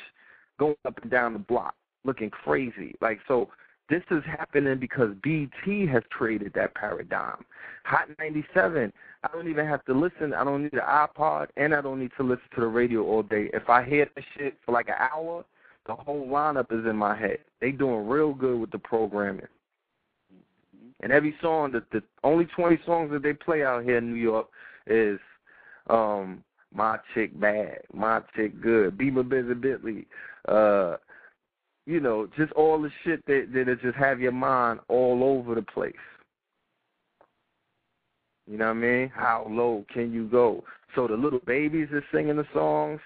going 0.58 0.76
up 0.84 1.00
and 1.02 1.10
down 1.10 1.32
the 1.32 1.38
block, 1.38 1.74
looking 2.04 2.30
crazy. 2.30 2.94
Like 3.00 3.18
so, 3.28 3.48
this 3.88 4.02
is 4.10 4.22
happening 4.24 4.78
because 4.78 5.10
BT 5.22 5.86
has 5.86 6.02
created 6.10 6.52
that 6.54 6.74
paradigm. 6.74 7.44
Hot 7.84 8.08
97. 8.18 8.92
I 9.22 9.28
don't 9.32 9.48
even 9.48 9.66
have 9.66 9.84
to 9.86 9.92
listen. 9.92 10.32
I 10.32 10.44
don't 10.44 10.62
need 10.62 10.74
an 10.74 10.80
iPod, 10.80 11.48
and 11.56 11.74
I 11.74 11.80
don't 11.80 11.98
need 11.98 12.12
to 12.16 12.22
listen 12.22 12.44
to 12.54 12.60
the 12.60 12.68
radio 12.68 13.02
all 13.02 13.22
day. 13.22 13.50
If 13.52 13.68
I 13.68 13.84
hear 13.84 14.08
that 14.14 14.24
shit 14.36 14.56
for 14.64 14.72
like 14.72 14.88
an 14.88 14.94
hour, 14.98 15.44
the 15.86 15.94
whole 15.94 16.26
lineup 16.26 16.72
is 16.72 16.86
in 16.86 16.96
my 16.96 17.16
head. 17.16 17.38
They 17.60 17.72
doing 17.72 18.06
real 18.06 18.32
good 18.32 18.60
with 18.60 18.70
the 18.70 18.78
programming. 18.78 19.48
And 21.00 21.10
every 21.10 21.34
song, 21.42 21.72
the, 21.72 21.82
the 21.92 22.02
only 22.22 22.44
20 22.44 22.78
songs 22.86 23.10
that 23.10 23.22
they 23.22 23.32
play 23.32 23.64
out 23.64 23.84
here 23.84 23.98
in 23.98 24.10
New 24.10 24.20
York 24.20 24.46
is 24.86 25.18
um 25.88 26.44
my 26.74 26.98
chick 27.14 27.38
bad, 27.40 27.78
my 27.92 28.20
chick 28.36 28.60
good, 28.60 28.96
be 28.96 29.10
my 29.10 29.22
busy 29.22 29.54
Bentley, 29.54 30.06
uh, 30.48 30.96
you 31.86 31.98
know, 31.98 32.28
just 32.36 32.52
all 32.52 32.80
the 32.80 32.90
shit 33.04 33.24
that 33.26 33.48
that 33.52 33.82
just 33.82 33.96
have 33.96 34.20
your 34.20 34.32
mind 34.32 34.80
all 34.88 35.24
over 35.24 35.54
the 35.54 35.62
place. 35.62 35.94
You 38.46 38.58
know 38.58 38.66
what 38.66 38.70
I 38.70 38.74
mean? 38.74 39.12
How 39.14 39.46
low 39.48 39.84
can 39.92 40.12
you 40.12 40.28
go? 40.28 40.64
So 40.94 41.06
the 41.06 41.14
little 41.14 41.40
babies 41.46 41.88
are 41.92 42.04
singing 42.12 42.36
the 42.36 42.46
songs, 42.52 43.00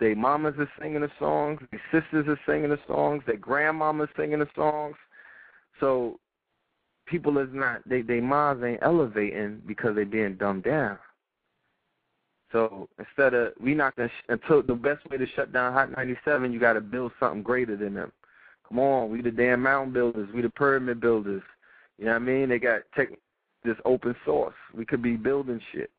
their 0.00 0.16
mamas 0.16 0.54
are 0.58 0.70
singing 0.80 1.00
the 1.00 1.10
songs, 1.18 1.60
their 1.70 1.80
sisters 1.92 2.26
are 2.28 2.40
singing 2.46 2.70
the 2.70 2.78
songs, 2.86 3.22
their 3.26 3.38
grandmamas 3.38 4.08
singing 4.16 4.40
the 4.40 4.48
songs. 4.54 4.96
So 5.80 6.18
people 7.06 7.38
is 7.38 7.48
not 7.52 7.86
they 7.88 8.02
they 8.02 8.20
minds 8.20 8.62
ain't 8.64 8.82
elevating 8.82 9.62
because 9.66 9.94
they 9.96 10.04
being 10.04 10.36
dumbed 10.36 10.64
down. 10.64 10.98
So 12.52 12.88
instead 12.98 13.34
of 13.34 13.54
we 13.60 13.74
not 13.74 13.96
gonna 13.96 14.08
sh- 14.08 14.28
until 14.28 14.62
the 14.62 14.74
best 14.74 15.08
way 15.10 15.16
to 15.16 15.26
shut 15.34 15.52
down 15.52 15.72
Hot 15.72 15.90
97, 15.90 16.52
you 16.52 16.60
got 16.60 16.74
to 16.74 16.80
build 16.80 17.12
something 17.18 17.42
greater 17.42 17.76
than 17.76 17.94
them. 17.94 18.12
Come 18.68 18.78
on, 18.78 19.10
we 19.10 19.22
the 19.22 19.30
damn 19.30 19.62
mountain 19.62 19.92
builders, 19.92 20.28
we 20.34 20.42
the 20.42 20.50
pyramid 20.50 21.00
builders. 21.00 21.42
You 21.98 22.06
know 22.06 22.12
what 22.12 22.22
I 22.22 22.24
mean? 22.24 22.48
They 22.50 22.58
got 22.58 22.82
tech, 22.94 23.08
this 23.64 23.76
open 23.84 24.14
source. 24.24 24.54
We 24.76 24.84
could 24.84 25.02
be 25.02 25.16
building 25.16 25.60
shit. 25.72 25.90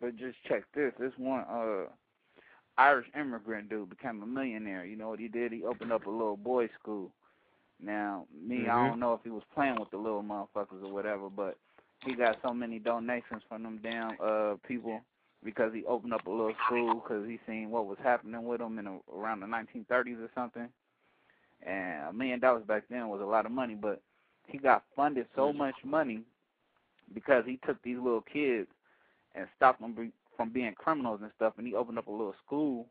But 0.00 0.16
just 0.16 0.36
check 0.48 0.64
this. 0.74 0.92
This 0.98 1.12
one 1.16 1.44
uh 1.50 1.84
Irish 2.78 3.06
immigrant 3.18 3.70
dude 3.70 3.88
became 3.88 4.22
a 4.22 4.26
millionaire. 4.26 4.84
You 4.84 4.96
know 4.96 5.08
what 5.08 5.18
he 5.18 5.28
did? 5.28 5.52
He 5.52 5.64
opened 5.64 5.92
up 5.92 6.06
a 6.06 6.10
little 6.10 6.36
boys' 6.36 6.68
school. 6.80 7.10
Now, 7.82 8.26
me, 8.46 8.66
Mm-hmm. 8.66 8.70
I 8.70 8.88
don't 8.88 9.00
know 9.00 9.14
if 9.14 9.20
he 9.24 9.30
was 9.30 9.42
playing 9.54 9.78
with 9.78 9.90
the 9.90 9.96
little 9.96 10.22
motherfuckers 10.22 10.82
or 10.82 10.92
whatever, 10.92 11.28
but 11.30 11.58
he 12.04 12.14
got 12.14 12.38
so 12.42 12.52
many 12.52 12.78
donations 12.78 13.42
from 13.48 13.62
them 13.62 13.80
damn 13.82 14.16
uh 14.22 14.54
people 14.66 15.00
because 15.44 15.72
he 15.72 15.84
opened 15.84 16.12
up 16.12 16.26
a 16.26 16.30
little 16.30 16.54
school 16.66 16.94
because 16.94 17.26
he 17.26 17.38
seen 17.46 17.70
what 17.70 17.86
was 17.86 17.98
happening 18.02 18.44
with 18.44 18.58
them 18.60 18.78
in 18.78 18.86
a, 18.86 18.98
around 19.14 19.40
the 19.40 19.46
1930s 19.46 20.20
or 20.20 20.30
something. 20.34 20.68
And 21.64 22.08
a 22.08 22.12
million 22.12 22.40
dollars 22.40 22.64
back 22.66 22.84
then 22.90 23.08
was 23.08 23.20
a 23.20 23.24
lot 23.24 23.46
of 23.46 23.52
money, 23.52 23.74
but 23.74 24.02
he 24.46 24.58
got 24.58 24.84
funded 24.94 25.26
so 25.34 25.52
much 25.52 25.74
money 25.84 26.22
because 27.14 27.44
he 27.46 27.58
took 27.66 27.80
these 27.82 27.96
little 27.96 28.22
kids 28.32 28.68
and 29.34 29.46
stopped 29.56 29.80
them 29.80 29.92
be- 29.92 30.12
from 30.36 30.50
being 30.50 30.74
criminals 30.74 31.20
and 31.22 31.30
stuff, 31.36 31.54
and 31.58 31.66
he 31.66 31.74
opened 31.74 31.98
up 31.98 32.08
a 32.08 32.12
little 32.12 32.34
school 32.44 32.86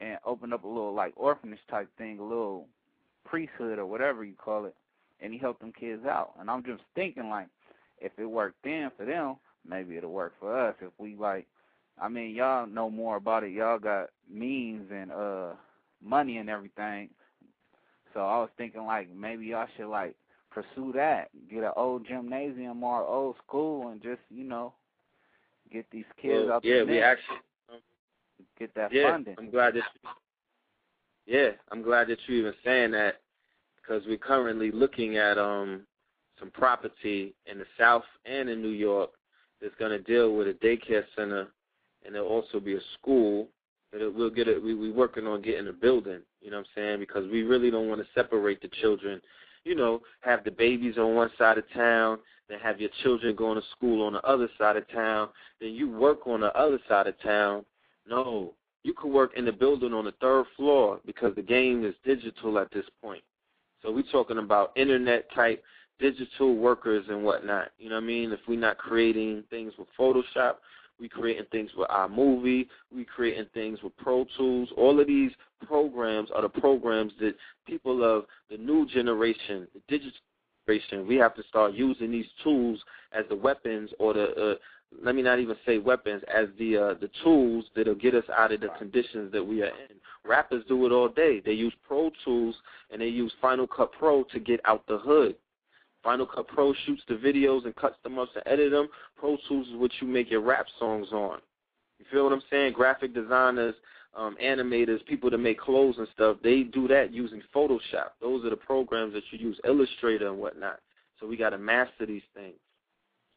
and 0.00 0.18
opened 0.24 0.52
up 0.52 0.64
a 0.64 0.68
little 0.68 0.94
like 0.94 1.12
orphanage 1.16 1.58
type 1.70 1.88
thing, 1.96 2.18
a 2.18 2.22
little 2.22 2.66
priesthood 3.24 3.78
or 3.78 3.86
whatever 3.86 4.24
you 4.24 4.34
call 4.34 4.64
it, 4.66 4.74
and 5.20 5.32
he 5.32 5.38
helped 5.38 5.60
them 5.60 5.72
kids 5.78 6.04
out. 6.04 6.32
And 6.38 6.50
I'm 6.50 6.64
just 6.64 6.82
thinking 6.94 7.28
like, 7.28 7.48
if 7.98 8.12
it 8.18 8.26
worked 8.26 8.58
then 8.64 8.90
for 8.96 9.04
them, 9.04 9.36
maybe 9.68 9.96
it'll 9.96 10.12
work 10.12 10.34
for 10.38 10.56
us. 10.56 10.74
If 10.80 10.92
we 10.98 11.16
like, 11.16 11.46
I 12.00 12.08
mean, 12.08 12.34
y'all 12.34 12.66
know 12.66 12.90
more 12.90 13.16
about 13.16 13.44
it. 13.44 13.52
Y'all 13.52 13.78
got 13.78 14.10
means 14.30 14.90
and 14.92 15.10
uh 15.12 15.52
money 16.02 16.38
and 16.38 16.48
everything. 16.50 17.10
So 18.14 18.20
I 18.20 18.38
was 18.38 18.50
thinking 18.56 18.84
like 18.86 19.14
maybe 19.14 19.46
y'all 19.46 19.66
should 19.76 19.90
like 19.90 20.14
pursue 20.50 20.92
that, 20.94 21.28
get 21.50 21.64
an 21.64 21.72
old 21.76 22.06
gymnasium 22.06 22.82
or 22.82 23.04
old 23.06 23.36
school, 23.46 23.88
and 23.88 24.02
just 24.02 24.20
you 24.30 24.44
know 24.44 24.72
get 25.72 25.86
these 25.90 26.04
kids 26.20 26.46
Well, 26.46 26.54
out 26.56 26.64
yeah, 26.64 26.82
we 26.82 27.00
actually 27.00 27.38
get 28.58 28.74
that 28.74 28.92
yeah, 28.92 29.10
funding. 29.10 29.34
I'm 29.38 29.50
glad 29.50 29.74
that 29.74 29.82
you, 31.26 31.34
yeah, 31.34 31.50
I'm 31.70 31.82
glad 31.82 32.08
that 32.08 32.18
you're 32.26 32.38
even 32.38 32.54
saying 32.64 32.92
that 32.92 33.20
because 33.76 34.02
we're 34.06 34.16
currently 34.16 34.70
looking 34.70 35.16
at 35.18 35.38
um 35.38 35.86
some 36.38 36.50
property 36.50 37.34
in 37.46 37.58
the 37.58 37.66
South 37.78 38.04
and 38.24 38.48
in 38.48 38.62
New 38.62 38.68
York 38.68 39.10
that's 39.60 39.74
going 39.78 39.90
to 39.90 39.98
deal 39.98 40.34
with 40.34 40.48
a 40.48 40.52
daycare 40.54 41.04
center, 41.16 41.48
and 42.04 42.14
there'll 42.14 42.28
also 42.28 42.60
be 42.60 42.74
a 42.74 42.80
school. 42.98 43.48
That 43.92 44.12
we'll 44.14 44.30
get 44.30 44.48
it. 44.48 44.62
We 44.62 44.74
we 44.74 44.90
working 44.90 45.26
on 45.26 45.42
getting 45.42 45.68
a 45.68 45.72
building. 45.72 46.20
You 46.40 46.50
know 46.50 46.58
what 46.58 46.66
I'm 46.76 46.82
saying? 46.82 47.00
Because 47.00 47.30
we 47.30 47.42
really 47.42 47.70
don't 47.70 47.88
want 47.88 48.00
to 48.00 48.06
separate 48.14 48.60
the 48.60 48.68
children. 48.80 49.20
You 49.64 49.74
know, 49.74 50.02
have 50.20 50.44
the 50.44 50.50
babies 50.50 50.96
on 50.98 51.14
one 51.14 51.30
side 51.38 51.58
of 51.58 51.64
town, 51.72 52.18
then 52.48 52.58
have 52.60 52.80
your 52.80 52.90
children 53.02 53.34
going 53.34 53.60
to 53.60 53.66
school 53.70 54.06
on 54.06 54.12
the 54.12 54.22
other 54.22 54.48
side 54.58 54.76
of 54.76 54.88
town, 54.90 55.28
then 55.60 55.70
you 55.70 55.90
work 55.90 56.26
on 56.26 56.40
the 56.40 56.56
other 56.56 56.78
side 56.88 57.06
of 57.06 57.20
town. 57.20 57.64
No, 58.08 58.54
you 58.84 58.94
could 58.94 59.10
work 59.10 59.32
in 59.36 59.44
the 59.44 59.52
building 59.52 59.92
on 59.92 60.04
the 60.04 60.14
third 60.20 60.46
floor 60.56 61.00
because 61.04 61.34
the 61.34 61.42
game 61.42 61.84
is 61.84 61.94
digital 62.04 62.58
at 62.58 62.70
this 62.70 62.84
point. 63.02 63.22
So 63.82 63.90
we're 63.90 64.04
talking 64.12 64.38
about 64.38 64.72
internet 64.76 65.30
type 65.34 65.62
digital 65.98 66.56
workers 66.56 67.04
and 67.08 67.24
whatnot. 67.24 67.70
You 67.78 67.88
know 67.88 67.96
what 67.96 68.04
I 68.04 68.06
mean? 68.06 68.32
If 68.32 68.40
we're 68.46 68.58
not 68.58 68.78
creating 68.78 69.44
things 69.50 69.72
with 69.78 69.88
Photoshop, 69.98 70.56
we 70.98 71.08
creating 71.08 71.46
things 71.52 71.70
with 71.76 71.88
iMovie, 71.88 72.68
we 72.94 73.04
creating 73.04 73.46
things 73.52 73.78
with 73.82 73.96
Pro 73.96 74.26
Tools. 74.36 74.70
All 74.76 74.98
of 74.98 75.06
these 75.06 75.32
programs 75.66 76.30
are 76.34 76.42
the 76.42 76.48
programs 76.48 77.12
that 77.20 77.34
people 77.66 78.02
of 78.02 78.24
the 78.50 78.56
new 78.56 78.86
generation, 78.86 79.66
the 79.74 79.80
digital 79.88 80.12
generation, 80.66 81.06
we 81.06 81.16
have 81.16 81.34
to 81.34 81.42
start 81.48 81.74
using 81.74 82.10
these 82.10 82.26
tools 82.42 82.82
as 83.12 83.24
the 83.28 83.36
weapons 83.36 83.90
or 83.98 84.14
the 84.14 84.52
uh, 84.52 84.54
let 85.02 85.14
me 85.14 85.22
not 85.22 85.38
even 85.38 85.56
say 85.66 85.78
weapons 85.78 86.22
as 86.32 86.46
the 86.58 86.76
uh, 86.76 86.94
the 86.94 87.10
tools 87.22 87.64
that'll 87.74 87.94
get 87.94 88.14
us 88.14 88.24
out 88.36 88.52
of 88.52 88.60
the 88.60 88.68
conditions 88.78 89.32
that 89.32 89.44
we 89.44 89.62
are 89.62 89.66
in. 89.66 89.96
Rappers 90.24 90.64
do 90.68 90.86
it 90.86 90.92
all 90.92 91.08
day. 91.08 91.40
They 91.44 91.52
use 91.52 91.74
Pro 91.86 92.10
Tools 92.24 92.54
and 92.90 93.00
they 93.00 93.06
use 93.06 93.32
Final 93.40 93.66
Cut 93.66 93.92
Pro 93.92 94.24
to 94.24 94.40
get 94.40 94.60
out 94.64 94.86
the 94.86 94.98
hood. 94.98 95.36
Final 96.06 96.24
Cut 96.24 96.46
Pro 96.46 96.72
shoots 96.86 97.02
the 97.08 97.14
videos 97.14 97.64
and 97.64 97.74
cuts 97.74 97.96
them 98.04 98.16
up 98.16 98.28
and 98.36 98.44
edit 98.46 98.70
them. 98.70 98.86
Pro 99.18 99.36
Tools 99.48 99.66
is 99.66 99.74
what 99.74 99.90
you 100.00 100.06
make 100.06 100.30
your 100.30 100.40
rap 100.40 100.66
songs 100.78 101.08
on. 101.10 101.40
You 101.98 102.04
feel 102.12 102.22
what 102.22 102.32
I'm 102.32 102.42
saying? 102.48 102.74
Graphic 102.74 103.12
designers, 103.12 103.74
um, 104.16 104.36
animators, 104.40 105.04
people 105.06 105.30
that 105.30 105.38
make 105.38 105.58
clothes 105.58 105.96
and 105.98 106.06
stuff, 106.14 106.36
they 106.44 106.62
do 106.62 106.86
that 106.86 107.12
using 107.12 107.42
Photoshop. 107.52 108.10
Those 108.20 108.44
are 108.44 108.50
the 108.50 108.56
programs 108.56 109.14
that 109.14 109.24
you 109.32 109.38
use, 109.40 109.58
Illustrator 109.64 110.28
and 110.28 110.38
whatnot. 110.38 110.78
So 111.18 111.26
we 111.26 111.36
got 111.36 111.50
to 111.50 111.58
master 111.58 112.06
these 112.06 112.22
things. 112.34 112.54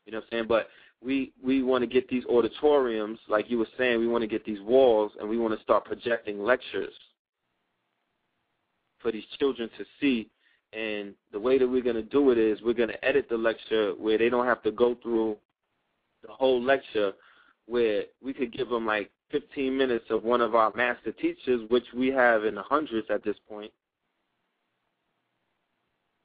You 0.06 0.12
know 0.12 0.20
what 0.20 0.26
I'm 0.26 0.30
saying? 0.32 0.46
But 0.48 0.68
we 1.04 1.34
we 1.44 1.64
want 1.64 1.82
to 1.82 1.88
get 1.88 2.08
these 2.08 2.26
auditoriums, 2.26 3.18
like 3.28 3.50
you 3.50 3.58
were 3.58 3.68
saying, 3.80 4.00
we 4.00 4.08
want 4.08 4.22
to 4.22 4.28
get 4.28 4.46
these 4.46 4.62
walls, 4.62 5.12
and 5.20 5.28
we 5.28 5.40
want 5.40 5.58
to 5.58 5.64
start 5.64 5.86
projecting 5.86 6.44
lectures 6.44 6.94
for 9.00 9.12
these 9.12 9.26
children 9.40 9.72
to 9.80 9.86
see. 10.00 10.30
And 10.74 11.16
the 11.32 11.40
way 11.40 11.58
that 11.58 11.68
we're 11.68 11.82
going 11.82 11.96
to 11.96 12.04
do 12.04 12.32
it 12.32 12.38
is 12.38 12.62
we're 12.62 12.74
going 12.74 12.90
to 12.90 13.06
edit 13.06 13.28
the 13.30 13.38
lecture 13.38 13.94
where 13.98 14.18
they 14.18 14.30
don't 14.30 14.46
have 14.46 14.62
to 14.64 14.72
go 14.72 14.96
through 15.02 15.38
the 16.26 16.32
whole 16.32 16.62
lecture, 16.62 17.14
where 17.66 18.04
we 18.24 18.34
could 18.34 18.54
give 18.54 18.70
them 18.70 18.86
like 18.86 19.10
15 19.32 19.76
minutes 19.76 20.06
of 20.10 20.24
one 20.24 20.42
of 20.42 20.56
our 20.56 20.72
master 20.76 21.12
teachers, 21.12 21.62
which 21.70 21.86
we 21.96 22.08
have 22.10 22.46
in 22.46 22.56
the 22.56 22.62
hundreds 22.62 23.08
at 23.10 23.24
this 23.24 23.38
point. 23.48 23.72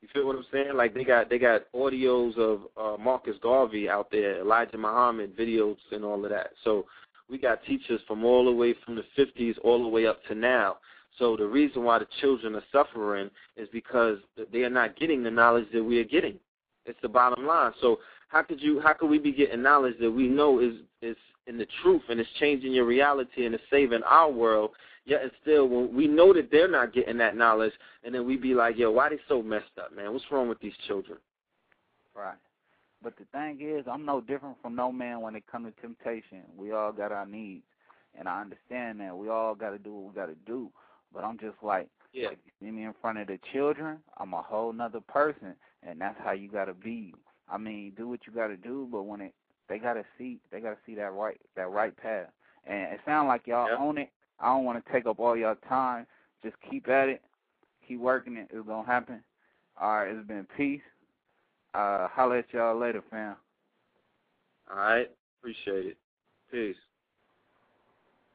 You 0.02 0.08
feel 0.12 0.26
what 0.26 0.36
I'm 0.36 0.44
saying? 0.52 0.76
Like 0.76 0.92
they 0.92 1.04
got 1.04 1.30
they 1.30 1.38
got 1.38 1.62
audios 1.74 2.36
of 2.36 2.60
uh, 2.76 3.02
Marcus 3.02 3.36
Garvey 3.42 3.88
out 3.88 4.10
there, 4.10 4.40
Elijah 4.40 4.76
Muhammad 4.76 5.34
videos, 5.34 5.78
and 5.92 6.04
all 6.04 6.22
of 6.22 6.30
that. 6.30 6.50
So 6.62 6.84
we 7.30 7.38
got 7.38 7.64
teachers 7.64 8.02
from 8.06 8.22
all 8.22 8.44
the 8.44 8.52
way 8.52 8.74
from 8.84 8.96
the 8.96 9.04
50s 9.16 9.54
all 9.64 9.82
the 9.82 9.88
way 9.88 10.06
up 10.06 10.22
to 10.26 10.34
now. 10.34 10.76
So 11.18 11.36
the 11.36 11.46
reason 11.46 11.84
why 11.84 11.98
the 11.98 12.08
children 12.20 12.56
are 12.56 12.64
suffering 12.72 13.30
is 13.56 13.68
because 13.72 14.18
they 14.52 14.62
are 14.62 14.70
not 14.70 14.96
getting 14.96 15.22
the 15.22 15.30
knowledge 15.30 15.66
that 15.72 15.82
we 15.82 16.00
are 16.00 16.04
getting. 16.04 16.38
It's 16.86 16.98
the 17.02 17.08
bottom 17.08 17.46
line. 17.46 17.72
So 17.80 17.98
how 18.28 18.42
could 18.42 18.60
you 18.60 18.80
how 18.80 18.94
could 18.94 19.08
we 19.08 19.18
be 19.18 19.32
getting 19.32 19.62
knowledge 19.62 19.94
that 20.00 20.10
we 20.10 20.28
know 20.28 20.60
is 20.60 20.74
is 21.02 21.16
in 21.46 21.56
the 21.56 21.66
truth 21.82 22.02
and 22.08 22.18
it's 22.18 22.28
changing 22.40 22.72
your 22.72 22.84
reality 22.84 23.46
and 23.46 23.54
it's 23.54 23.64
saving 23.70 24.02
our 24.02 24.30
world 24.30 24.70
yet 25.04 25.22
and 25.22 25.30
still 25.42 25.68
when 25.68 25.94
we 25.94 26.06
know 26.06 26.32
that 26.32 26.50
they're 26.50 26.70
not 26.70 26.92
getting 26.92 27.18
that 27.18 27.36
knowledge 27.36 27.72
and 28.02 28.14
then 28.14 28.26
we 28.26 28.36
be 28.36 28.54
like 28.54 28.76
yo 28.76 28.90
why 28.90 29.08
they 29.08 29.18
so 29.28 29.42
messed 29.42 29.66
up 29.80 29.94
man? 29.94 30.12
What's 30.12 30.24
wrong 30.30 30.48
with 30.48 30.60
these 30.60 30.72
children? 30.86 31.18
Right. 32.14 32.38
But 33.02 33.16
the 33.16 33.24
thing 33.32 33.58
is 33.60 33.86
i'm 33.90 34.04
no 34.04 34.20
different 34.20 34.56
from 34.60 34.74
no 34.74 34.90
man 34.90 35.20
when 35.20 35.36
it 35.36 35.46
comes 35.46 35.72
to 35.72 35.80
temptation. 35.80 36.42
We 36.56 36.72
all 36.72 36.92
got 36.92 37.12
our 37.12 37.26
needs. 37.26 37.64
And 38.18 38.28
i 38.28 38.40
understand 38.40 39.00
that. 39.00 39.16
We 39.16 39.28
all 39.28 39.54
got 39.54 39.70
to 39.70 39.78
do 39.78 39.92
what 39.92 40.08
we 40.08 40.20
got 40.20 40.26
to 40.26 40.36
do 40.46 40.70
but 41.14 41.24
i'm 41.24 41.38
just 41.38 41.56
like 41.62 41.88
yeah. 42.12 42.28
like 42.28 42.38
you 42.44 42.52
see 42.60 42.70
me 42.70 42.84
in 42.84 42.94
front 43.00 43.18
of 43.18 43.26
the 43.28 43.38
children 43.52 43.98
i'm 44.18 44.34
a 44.34 44.42
whole 44.42 44.72
nother 44.72 45.00
person 45.00 45.54
and 45.86 46.00
that's 46.00 46.18
how 46.22 46.32
you 46.32 46.48
got 46.50 46.66
to 46.66 46.74
be 46.74 47.14
i 47.48 47.56
mean 47.56 47.92
do 47.96 48.08
what 48.08 48.20
you 48.26 48.32
got 48.32 48.48
to 48.48 48.56
do 48.56 48.88
but 48.90 49.04
when 49.04 49.20
it 49.20 49.32
they 49.68 49.78
gotta 49.78 50.04
see 50.18 50.38
they 50.50 50.60
gotta 50.60 50.76
see 50.86 50.94
that 50.94 51.12
right 51.12 51.40
that 51.56 51.70
right 51.70 51.96
path. 51.96 52.28
And 52.66 52.94
it 52.94 53.00
sounds 53.04 53.28
like 53.28 53.46
y'all 53.46 53.68
own 53.78 53.98
it. 53.98 54.10
I 54.40 54.46
don't 54.46 54.64
want 54.64 54.84
to 54.84 54.92
take 54.92 55.06
up 55.06 55.18
all 55.18 55.36
y'all 55.36 55.56
time. 55.68 56.06
Just 56.42 56.56
keep 56.70 56.88
at 56.88 57.08
it. 57.08 57.22
Keep 57.86 58.00
working 58.00 58.36
it. 58.36 58.48
It's 58.50 58.66
gonna 58.66 58.86
happen. 58.86 59.22
All 59.80 59.98
right. 59.98 60.08
It's 60.08 60.26
been 60.26 60.46
peace. 60.56 60.80
Uh, 61.74 62.08
holla 62.08 62.38
at 62.38 62.46
y'all 62.52 62.78
later, 62.78 63.02
fam. 63.10 63.36
All 64.70 64.78
right. 64.78 65.10
Appreciate 65.40 65.86
it. 65.86 65.96
Peace. 66.50 66.76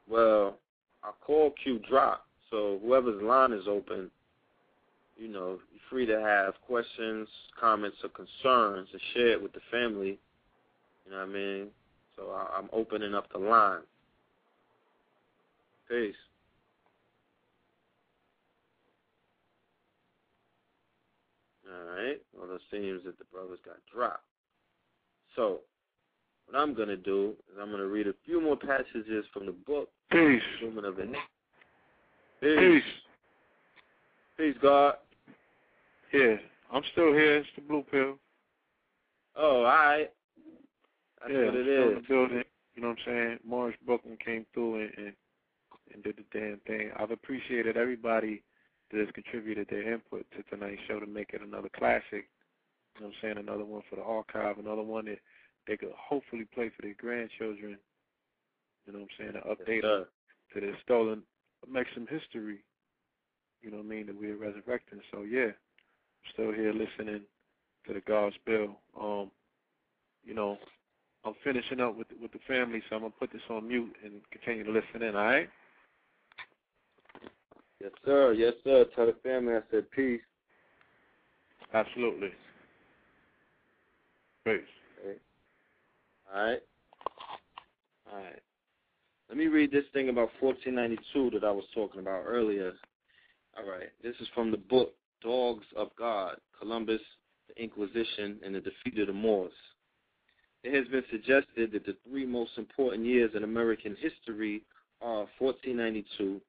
Well, 0.08 0.58
our 1.02 1.14
call 1.24 1.54
queue 1.62 1.80
dropped, 1.88 2.26
so 2.50 2.80
whoever's 2.82 3.22
line 3.22 3.52
is 3.52 3.66
open, 3.68 4.10
you 5.16 5.28
know, 5.28 5.58
you're 5.72 5.80
free 5.88 6.06
to 6.06 6.20
have 6.20 6.54
questions, 6.66 7.28
comments, 7.58 7.98
or 8.02 8.10
concerns 8.10 8.88
to 8.92 8.98
share 9.14 9.32
it 9.32 9.42
with 9.42 9.52
the 9.52 9.60
family 9.70 10.18
you 11.10 11.16
know 11.16 11.18
what 11.18 11.30
I 11.30 11.32
mean? 11.32 11.66
So 12.16 12.30
I, 12.30 12.58
I'm 12.58 12.68
opening 12.72 13.14
up 13.14 13.30
the 13.32 13.38
line. 13.38 13.80
Peace. 15.88 16.14
All 21.68 21.96
right. 21.96 22.20
Well, 22.36 22.54
it 22.54 22.60
seems 22.70 23.04
that 23.04 23.18
the 23.18 23.24
brothers 23.32 23.58
got 23.64 23.76
dropped. 23.92 24.22
So, 25.34 25.60
what 26.46 26.60
I'm 26.60 26.74
going 26.74 26.88
to 26.88 26.96
do 26.96 27.34
is 27.52 27.58
I'm 27.60 27.70
going 27.70 27.80
to 27.80 27.88
read 27.88 28.06
a 28.06 28.14
few 28.24 28.40
more 28.40 28.56
passages 28.56 29.24
from 29.32 29.46
the 29.46 29.52
book. 29.52 29.88
Peace. 30.12 30.40
Of. 30.62 30.74
Peace. 32.40 32.58
Peace. 32.58 32.82
Peace, 34.36 34.56
God. 34.62 34.94
Yeah, 36.12 36.36
I'm 36.72 36.82
still 36.92 37.12
here. 37.12 37.38
It's 37.38 37.48
the 37.54 37.62
blue 37.62 37.84
pill. 37.90 38.18
Oh, 39.36 39.58
all 39.58 39.62
right. 39.64 40.10
That's 41.20 41.32
yeah, 41.32 41.44
what 41.46 41.54
it 41.54 41.68
is. 41.68 41.88
in 41.88 41.94
the 41.96 42.04
building. 42.08 42.42
You 42.74 42.82
know 42.82 42.88
what 42.88 42.98
I'm 43.06 43.12
saying? 43.12 43.38
Moorish 43.46 43.76
Brooklyn 43.84 44.16
came 44.24 44.46
through 44.54 44.80
and, 44.80 44.90
and 44.96 45.12
and 45.92 46.02
did 46.02 46.16
the 46.16 46.38
damn 46.38 46.60
thing. 46.66 46.90
I've 46.98 47.10
appreciated 47.10 47.76
everybody 47.76 48.42
that 48.90 49.00
has 49.00 49.08
contributed 49.14 49.68
their 49.68 49.92
input 49.92 50.24
to 50.36 50.42
tonight's 50.44 50.80
show 50.88 51.00
to 51.00 51.06
make 51.06 51.30
it 51.32 51.42
another 51.42 51.68
classic. 51.76 52.28
You 52.94 53.00
know 53.00 53.06
what 53.06 53.08
I'm 53.08 53.12
saying? 53.22 53.38
Another 53.38 53.64
one 53.64 53.82
for 53.88 53.96
the 53.96 54.02
archive, 54.02 54.58
another 54.58 54.82
one 54.82 55.06
that 55.06 55.18
they 55.66 55.76
could 55.76 55.92
hopefully 55.96 56.46
play 56.54 56.70
for 56.74 56.82
their 56.82 56.94
grandchildren. 56.94 57.76
You 58.86 58.92
know 58.92 59.00
what 59.00 59.08
I'm 59.20 59.32
saying? 59.32 59.32
To 59.32 59.48
update 59.48 59.82
them 59.82 60.06
to 60.54 60.60
their 60.60 60.76
stolen, 60.82 61.22
make 61.68 61.86
some 61.94 62.06
history. 62.06 62.58
You 63.62 63.70
know 63.70 63.78
what 63.78 63.86
I 63.86 63.88
mean? 63.88 64.06
That 64.06 64.18
we're 64.18 64.36
resurrecting. 64.36 65.00
So 65.12 65.22
yeah, 65.22 65.46
I'm 65.46 66.32
still 66.32 66.52
here 66.52 66.72
listening 66.72 67.22
to 67.86 67.94
the 67.94 68.00
God's 68.00 68.36
bill. 68.46 68.76
Um, 69.00 69.30
you 70.24 70.34
know, 70.34 70.58
I'm 71.24 71.34
finishing 71.44 71.80
up 71.80 71.96
with 71.96 72.08
with 72.20 72.32
the 72.32 72.38
family, 72.48 72.82
so 72.88 72.96
I'm 72.96 73.02
gonna 73.02 73.14
put 73.18 73.32
this 73.32 73.42
on 73.50 73.68
mute 73.68 73.94
and 74.04 74.20
continue 74.30 74.64
to 74.64 74.70
listen 74.70 75.02
in. 75.02 75.16
All 75.16 75.24
right? 75.24 75.48
Yes, 77.80 77.92
sir. 78.04 78.32
Yes, 78.32 78.54
sir. 78.64 78.84
Tell 78.94 79.06
the 79.06 79.16
family 79.22 79.54
I 79.54 79.60
said 79.70 79.90
peace. 79.90 80.20
Absolutely. 81.72 82.30
Peace. 84.44 84.60
Okay. 85.00 85.18
All 86.34 86.42
right. 86.42 86.62
All 88.12 88.18
right. 88.18 88.42
Let 89.30 89.38
me 89.38 89.46
read 89.46 89.70
this 89.70 89.84
thing 89.92 90.08
about 90.08 90.30
1492 90.40 91.38
that 91.38 91.46
I 91.46 91.52
was 91.52 91.62
talking 91.72 92.00
about 92.00 92.24
earlier. 92.26 92.72
All 93.56 93.64
right. 93.64 93.88
This 94.02 94.16
is 94.18 94.26
from 94.34 94.50
the 94.50 94.56
book 94.56 94.92
Dogs 95.22 95.64
of 95.76 95.90
God, 95.96 96.34
Columbus, 96.58 97.00
the 97.46 97.62
Inquisition, 97.62 98.40
and 98.44 98.52
the 98.52 98.60
Defeat 98.60 98.98
of 98.98 99.06
the 99.06 99.12
Moors. 99.12 99.52
It 100.64 100.74
has 100.74 100.88
been 100.88 101.04
suggested 101.12 101.70
that 101.70 101.86
the 101.86 101.96
three 102.08 102.26
most 102.26 102.58
important 102.58 103.06
years 103.06 103.30
in 103.36 103.44
American 103.44 103.96
history 104.00 104.62
are 105.00 105.28
1492, 105.38 106.40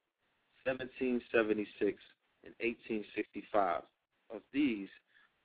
1776, 0.65 2.01
and 2.45 2.55
1865. 2.61 3.83
Of 4.33 4.41
these, 4.51 4.89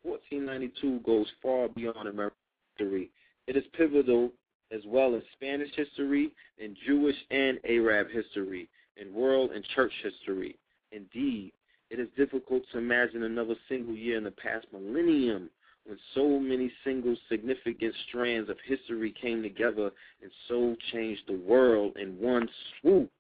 1492 0.05 1.01
goes 1.05 1.27
far 1.43 1.69
beyond 1.69 2.09
American 2.09 2.39
history. 2.79 3.11
It 3.47 3.59
is 3.59 3.65
pivotal 3.77 4.31
as 4.73 4.81
well 4.87 5.15
as 5.15 5.23
Spanish 5.35 5.71
history 5.75 6.33
and 6.63 6.77
Jewish 6.87 7.17
and 7.31 7.59
Arab 7.69 8.09
history 8.11 8.69
and 8.99 9.13
world 9.13 9.51
and 9.53 9.65
church 9.75 9.93
history. 10.03 10.57
Indeed, 10.93 11.53
it 11.91 12.01
is 12.01 12.09
difficult 12.17 12.63
to 12.73 12.79
imagine 12.79 13.23
another 13.23 13.55
single 13.69 13.95
year 13.95 14.17
in 14.19 14.25
the 14.25 14.31
past 14.31 14.67
millennium 14.73 15.51
when 15.85 15.99
so 16.15 16.41
many 16.41 16.71
single 16.85 17.17
significant 17.29 17.95
strands 18.09 18.51
of 18.51 18.57
history 18.65 19.15
came 19.21 19.43
together 19.43 19.91
and 20.23 20.31
so 20.49 20.75
changed 20.93 21.23
the 21.29 21.39
world 21.39 21.97
in 21.97 22.19
one 22.19 22.49
swoop. 22.81 23.11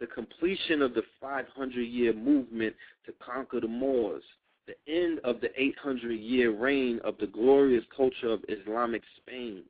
The 0.00 0.06
completion 0.08 0.82
of 0.82 0.94
the 0.94 1.02
500 1.20 1.80
year 1.80 2.12
movement 2.12 2.74
to 3.06 3.12
conquer 3.24 3.60
the 3.60 3.68
Moors, 3.68 4.24
the 4.70 4.92
end 4.92 5.20
of 5.24 5.40
the 5.40 5.50
800 5.60 6.12
year 6.12 6.50
reign 6.50 7.00
of 7.04 7.16
the 7.18 7.26
glorious 7.26 7.84
culture 7.96 8.30
of 8.30 8.44
Islamic 8.48 9.02
Spain, 9.16 9.62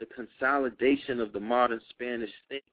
the 0.00 0.06
consolidation 0.06 1.20
of 1.20 1.32
the 1.32 1.40
modern 1.40 1.80
Spanish 1.90 2.30
state, 2.46 2.64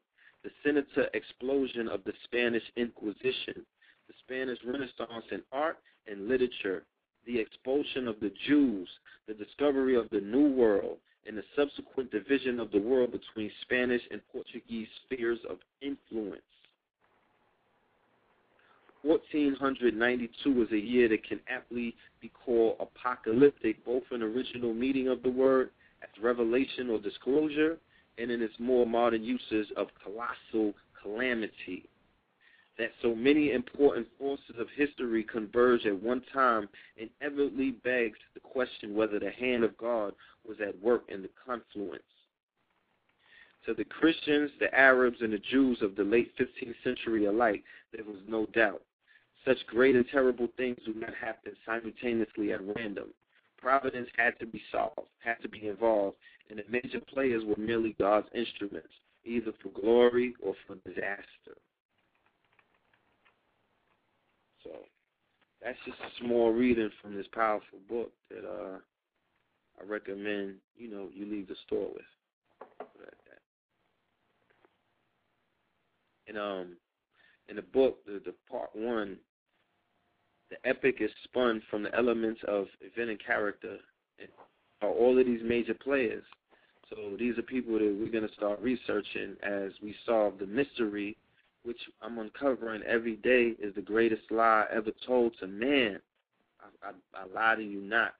the 0.43 0.49
senator 0.63 1.09
explosion 1.13 1.87
of 1.87 2.03
the 2.05 2.13
Spanish 2.23 2.63
Inquisition, 2.75 3.65
the 4.07 4.13
Spanish 4.25 4.57
Renaissance 4.65 5.25
in 5.31 5.41
art 5.51 5.77
and 6.07 6.27
literature, 6.27 6.83
the 7.27 7.37
expulsion 7.37 8.07
of 8.07 8.19
the 8.19 8.31
Jews, 8.47 8.89
the 9.27 9.33
discovery 9.33 9.95
of 9.95 10.09
the 10.09 10.21
New 10.21 10.49
World, 10.51 10.97
and 11.27 11.37
the 11.37 11.43
subsequent 11.55 12.09
division 12.09 12.59
of 12.59 12.71
the 12.71 12.79
world 12.79 13.11
between 13.11 13.51
Spanish 13.61 14.01
and 14.09 14.21
Portuguese 14.31 14.87
spheres 15.05 15.39
of 15.49 15.57
influence. 15.81 16.41
1492 19.03 20.61
is 20.61 20.71
a 20.71 20.77
year 20.77 21.07
that 21.09 21.23
can 21.23 21.39
aptly 21.49 21.95
be 22.21 22.29
called 22.29 22.77
apocalyptic, 22.79 23.83
both 23.85 24.03
in 24.11 24.19
the 24.19 24.25
original 24.25 24.73
meaning 24.73 25.07
of 25.07 25.23
the 25.23 25.29
word 25.29 25.69
as 26.01 26.23
revelation 26.23 26.89
or 26.89 26.99
disclosure, 26.99 27.77
and 28.17 28.29
in 28.29 28.41
its 28.41 28.53
more 28.59 28.85
modern 28.85 29.23
uses 29.23 29.67
of 29.77 29.87
colossal 30.03 30.73
calamity 31.01 31.87
that 32.79 32.91
so 33.01 33.13
many 33.13 33.51
important 33.51 34.07
forces 34.17 34.55
of 34.57 34.67
history 34.75 35.21
converge 35.21 35.85
at 35.85 36.01
one 36.01 36.23
time 36.33 36.67
inevitably 36.97 37.71
begs 37.71 38.17
the 38.33 38.39
question 38.39 38.95
whether 38.95 39.19
the 39.19 39.31
hand 39.31 39.65
of 39.65 39.77
God 39.77 40.13
was 40.47 40.57
at 40.65 40.81
work 40.81 41.03
in 41.09 41.21
the 41.21 41.29
confluence. 41.45 42.01
To 43.65 43.73
the 43.73 43.83
Christians, 43.83 44.49
the 44.59 44.73
Arabs, 44.73 45.17
and 45.21 45.33
the 45.33 45.39
Jews 45.51 45.79
of 45.81 45.95
the 45.95 46.05
late 46.05 46.31
15th 46.39 46.75
century 46.83 47.25
alike, 47.25 47.63
there 47.93 48.05
was 48.05 48.21
no 48.27 48.45
doubt. 48.47 48.81
Such 49.45 49.57
great 49.67 49.95
and 49.95 50.05
terrible 50.11 50.47
things 50.57 50.77
do 50.85 50.93
not 50.93 51.13
happen 51.15 51.53
simultaneously 51.65 52.51
at 52.53 52.59
random. 52.75 53.13
Providence 53.57 54.09
had 54.17 54.37
to 54.39 54.45
be 54.45 54.61
solved, 54.71 55.09
had 55.19 55.41
to 55.41 55.49
be 55.49 55.67
involved, 55.67 56.17
and 56.49 56.59
the 56.59 56.63
major 56.69 56.99
players 57.13 57.43
were 57.45 57.57
merely 57.57 57.95
God's 57.99 58.27
instruments, 58.33 58.89
either 59.25 59.51
for 59.61 59.69
glory 59.69 60.33
or 60.41 60.53
for 60.65 60.75
disaster. 60.87 61.57
So 64.63 64.71
that's 65.63 65.77
just 65.85 65.99
a 65.99 66.23
small 66.23 66.51
reading 66.51 66.89
from 67.01 67.15
this 67.15 67.27
powerful 67.33 67.79
book 67.89 68.11
that 68.29 68.45
uh, 68.45 68.77
I 69.79 69.85
recommend, 69.85 70.55
you 70.77 70.89
know, 70.89 71.09
you 71.13 71.25
leave 71.25 71.47
the 71.47 71.55
store 71.65 71.87
with. 71.93 72.03
And 76.27 76.37
um, 76.37 76.77
in 77.49 77.55
the 77.55 77.63
book, 77.63 78.05
the, 78.05 78.21
the 78.23 78.35
part 78.49 78.69
one, 78.73 79.17
the 80.49 80.57
epic 80.67 80.97
is 80.99 81.11
spun 81.23 81.61
from 81.69 81.83
the 81.83 81.95
elements 81.95 82.41
of 82.47 82.67
event 82.81 83.09
and 83.11 83.23
character, 83.23 83.77
and 84.19 84.29
are 84.81 84.89
all 84.89 85.17
of 85.17 85.25
these 85.25 85.41
major 85.43 85.73
players. 85.73 86.23
So 86.89 87.15
these 87.17 87.37
are 87.37 87.43
people 87.43 87.73
that 87.73 87.97
we're 87.99 88.11
going 88.11 88.27
to 88.27 88.33
start 88.33 88.59
researching 88.61 89.35
as 89.43 89.71
we 89.81 89.93
solve 90.05 90.39
the 90.39 90.47
mystery, 90.47 91.17
which 91.63 91.79
I'm 92.01 92.17
uncovering 92.17 92.81
every 92.83 93.17
day 93.17 93.53
is 93.61 93.75
the 93.75 93.81
greatest 93.81 94.31
lie 94.31 94.65
ever 94.71 94.91
told 95.05 95.35
to 95.39 95.47
man. 95.47 95.99
I, 96.61 96.89
I, 96.89 97.21
I 97.21 97.25
lie 97.33 97.55
to 97.55 97.63
you 97.63 97.81
not. 97.81 98.15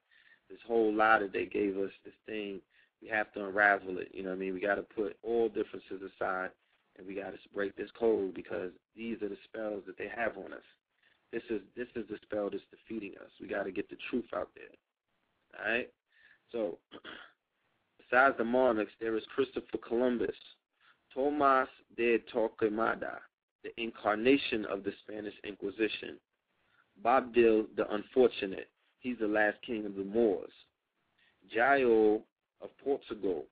This 0.48 0.60
whole 0.66 0.94
lie 0.94 1.18
that 1.20 1.32
they 1.32 1.46
gave 1.46 1.76
us, 1.78 1.90
this 2.04 2.14
thing, 2.26 2.60
we 3.02 3.08
have 3.08 3.32
to 3.32 3.46
unravel 3.46 3.98
it. 3.98 4.08
You 4.12 4.22
know 4.22 4.30
what 4.30 4.36
I 4.36 4.38
mean? 4.38 4.54
We 4.54 4.60
got 4.60 4.76
to 4.76 4.82
put 4.82 5.16
all 5.22 5.48
differences 5.48 6.02
aside 6.16 6.50
and 6.98 7.06
we 7.06 7.14
got 7.14 7.30
to 7.30 7.38
break 7.54 7.76
this 7.76 7.90
code 7.98 8.34
because 8.34 8.70
these 8.96 9.20
are 9.22 9.28
the 9.28 9.38
spells 9.44 9.82
that 9.86 9.98
they 9.98 10.08
have 10.14 10.36
on 10.36 10.52
us. 10.52 10.62
This 11.32 11.42
is 11.50 11.60
this 11.76 11.86
is 11.94 12.06
the 12.08 12.18
spell 12.22 12.50
that's 12.50 12.62
defeating 12.70 13.12
us. 13.20 13.30
We 13.40 13.48
got 13.48 13.64
to 13.64 13.72
get 13.72 13.88
the 13.88 13.96
truth 14.10 14.26
out 14.34 14.50
there. 14.54 15.64
All 15.64 15.72
right. 15.72 15.88
So, 16.52 16.78
besides 17.98 18.36
the 18.38 18.44
monarchs, 18.44 18.92
there 19.00 19.16
is 19.16 19.22
Christopher 19.34 19.78
Columbus, 19.86 20.34
Tomas 21.14 21.68
de 21.96 22.18
Torquemada, 22.34 23.18
the 23.62 23.70
incarnation 23.80 24.64
of 24.66 24.82
the 24.82 24.92
Spanish 25.02 25.34
Inquisition, 25.44 26.18
Boabdil 27.04 27.66
the 27.76 27.92
Unfortunate. 27.92 28.68
He's 28.98 29.18
the 29.18 29.28
last 29.28 29.56
king 29.64 29.86
of 29.86 29.94
the 29.94 30.04
Moors. 30.04 30.50
Jael 31.48 32.22
of 32.60 32.68
Portugal, 32.84 33.46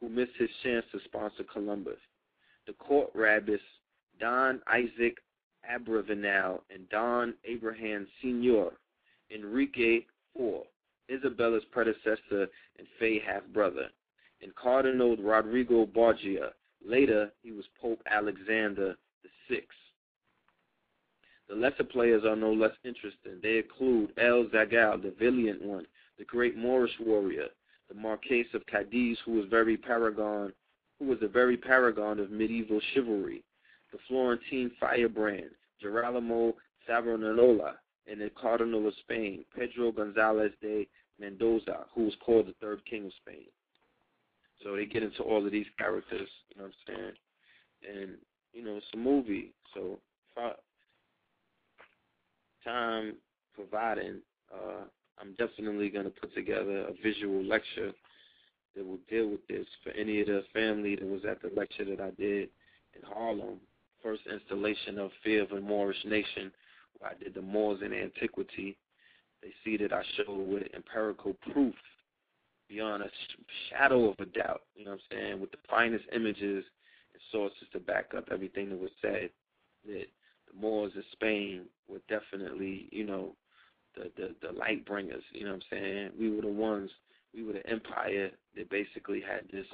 who 0.00 0.08
missed 0.08 0.32
his 0.38 0.50
chance 0.62 0.84
to 0.92 1.00
sponsor 1.04 1.44
Columbus 1.52 1.98
the 2.66 2.72
court 2.74 3.10
rabbis 3.14 3.60
Don 4.20 4.60
Isaac 4.68 5.18
Abravanel 5.70 6.60
and 6.70 6.88
Don 6.88 7.34
Abraham 7.44 8.06
Senior, 8.20 8.70
Enrique 9.34 10.04
IV, 10.36 10.62
Isabella's 11.08 11.64
predecessor 11.70 12.48
and 12.78 12.86
Faye 12.98 13.20
half-brother, 13.20 13.88
and 14.42 14.54
Cardinal 14.54 15.16
Rodrigo 15.16 15.86
Borgia. 15.86 16.52
Later, 16.84 17.30
he 17.42 17.52
was 17.52 17.64
Pope 17.80 18.02
Alexander 18.10 18.96
VI. 19.48 19.62
The 21.48 21.54
lesser 21.54 21.84
players 21.84 22.24
are 22.24 22.36
no 22.36 22.52
less 22.52 22.72
interesting. 22.84 23.38
They 23.42 23.58
include 23.58 24.12
El 24.18 24.44
Zagal, 24.46 25.02
the 25.02 25.14
valiant 25.18 25.62
one, 25.62 25.86
the 26.18 26.24
great 26.24 26.56
Moorish 26.56 26.98
warrior, 26.98 27.48
the 27.88 27.94
Marquess 27.94 28.46
of 28.54 28.66
Cadiz, 28.66 29.18
who 29.24 29.32
was 29.32 29.46
very 29.50 29.76
paragon 29.76 30.52
who 31.02 31.08
was 31.08 31.18
a 31.22 31.28
very 31.28 31.56
paragon 31.56 32.20
of 32.20 32.30
medieval 32.30 32.80
chivalry, 32.94 33.42
the 33.92 33.98
Florentine 34.08 34.70
firebrand, 34.80 35.50
Girolamo 35.80 36.54
Savonarola, 36.86 37.74
and 38.10 38.20
the 38.20 38.30
Cardinal 38.30 38.88
of 38.88 38.94
Spain, 39.00 39.44
Pedro 39.56 39.92
Gonzalez 39.92 40.52
de 40.60 40.88
Mendoza, 41.20 41.86
who 41.94 42.04
was 42.04 42.14
called 42.24 42.46
the 42.46 42.54
third 42.60 42.84
king 42.84 43.06
of 43.06 43.12
Spain. 43.20 43.46
So 44.62 44.76
they 44.76 44.86
get 44.86 45.02
into 45.02 45.22
all 45.22 45.44
of 45.44 45.52
these 45.52 45.66
characters, 45.78 46.28
you 46.48 46.60
know 46.60 46.68
what 46.68 46.72
I'm 46.88 46.94
saying? 46.94 47.12
And, 48.02 48.10
you 48.52 48.64
know, 48.64 48.76
it's 48.76 48.86
a 48.94 48.96
movie, 48.96 49.52
so 49.74 49.98
time 52.64 53.14
providing, 53.54 54.20
uh, 54.52 54.84
I'm 55.20 55.34
definitely 55.34 55.88
going 55.90 56.04
to 56.04 56.10
put 56.10 56.34
together 56.34 56.86
a 56.86 56.92
visual 57.02 57.44
lecture 57.44 57.92
that 58.74 58.86
will 58.86 58.98
deal 59.10 59.28
with 59.28 59.46
this 59.48 59.66
for 59.82 59.90
any 59.90 60.20
of 60.20 60.26
the 60.28 60.44
family 60.52 60.96
that 60.96 61.06
was 61.06 61.24
at 61.28 61.42
the 61.42 61.50
lecture 61.56 61.84
that 61.84 62.00
I 62.00 62.10
did 62.10 62.48
in 62.94 63.02
Harlem. 63.06 63.58
First 64.02 64.22
installation 64.30 64.98
of 64.98 65.10
Fear 65.22 65.42
of 65.42 65.52
a 65.52 65.60
Moorish 65.60 66.04
Nation, 66.04 66.52
where 66.98 67.10
I 67.10 67.22
did 67.22 67.34
the 67.34 67.42
Moors 67.42 67.80
in 67.84 67.92
antiquity. 67.92 68.76
They 69.42 69.52
see 69.64 69.76
that 69.78 69.92
I 69.92 70.02
showed 70.16 70.48
with 70.48 70.64
empirical 70.74 71.34
proof 71.52 71.74
beyond 72.68 73.02
a 73.02 73.10
shadow 73.70 74.10
of 74.10 74.20
a 74.20 74.26
doubt, 74.26 74.62
you 74.74 74.84
know 74.84 74.92
what 74.92 75.00
I'm 75.12 75.18
saying, 75.18 75.40
with 75.40 75.50
the 75.50 75.58
finest 75.68 76.04
images 76.14 76.64
and 77.12 77.22
sources 77.30 77.68
to 77.72 77.80
back 77.80 78.12
up 78.16 78.28
everything 78.32 78.70
that 78.70 78.80
was 78.80 78.90
said, 79.00 79.30
that 79.86 80.06
the 80.46 80.60
Moors 80.60 80.92
of 80.96 81.02
Spain 81.12 81.66
were 81.88 82.00
definitely, 82.08 82.88
you 82.92 83.04
know, 83.04 83.34
the, 83.94 84.10
the, 84.16 84.34
the 84.46 84.52
light 84.52 84.86
bringers, 84.86 85.22
you 85.32 85.44
know 85.44 85.50
what 85.50 85.62
I'm 85.72 85.78
saying? 85.78 86.10
We 86.18 86.34
were 86.34 86.42
the 86.42 86.48
ones 86.48 86.90
we 87.34 87.42
were 87.42 87.54
the 87.54 87.66
empire 87.66 88.30
that 88.56 88.70
basically 88.70 89.20
had 89.20 89.42
this 89.50 89.66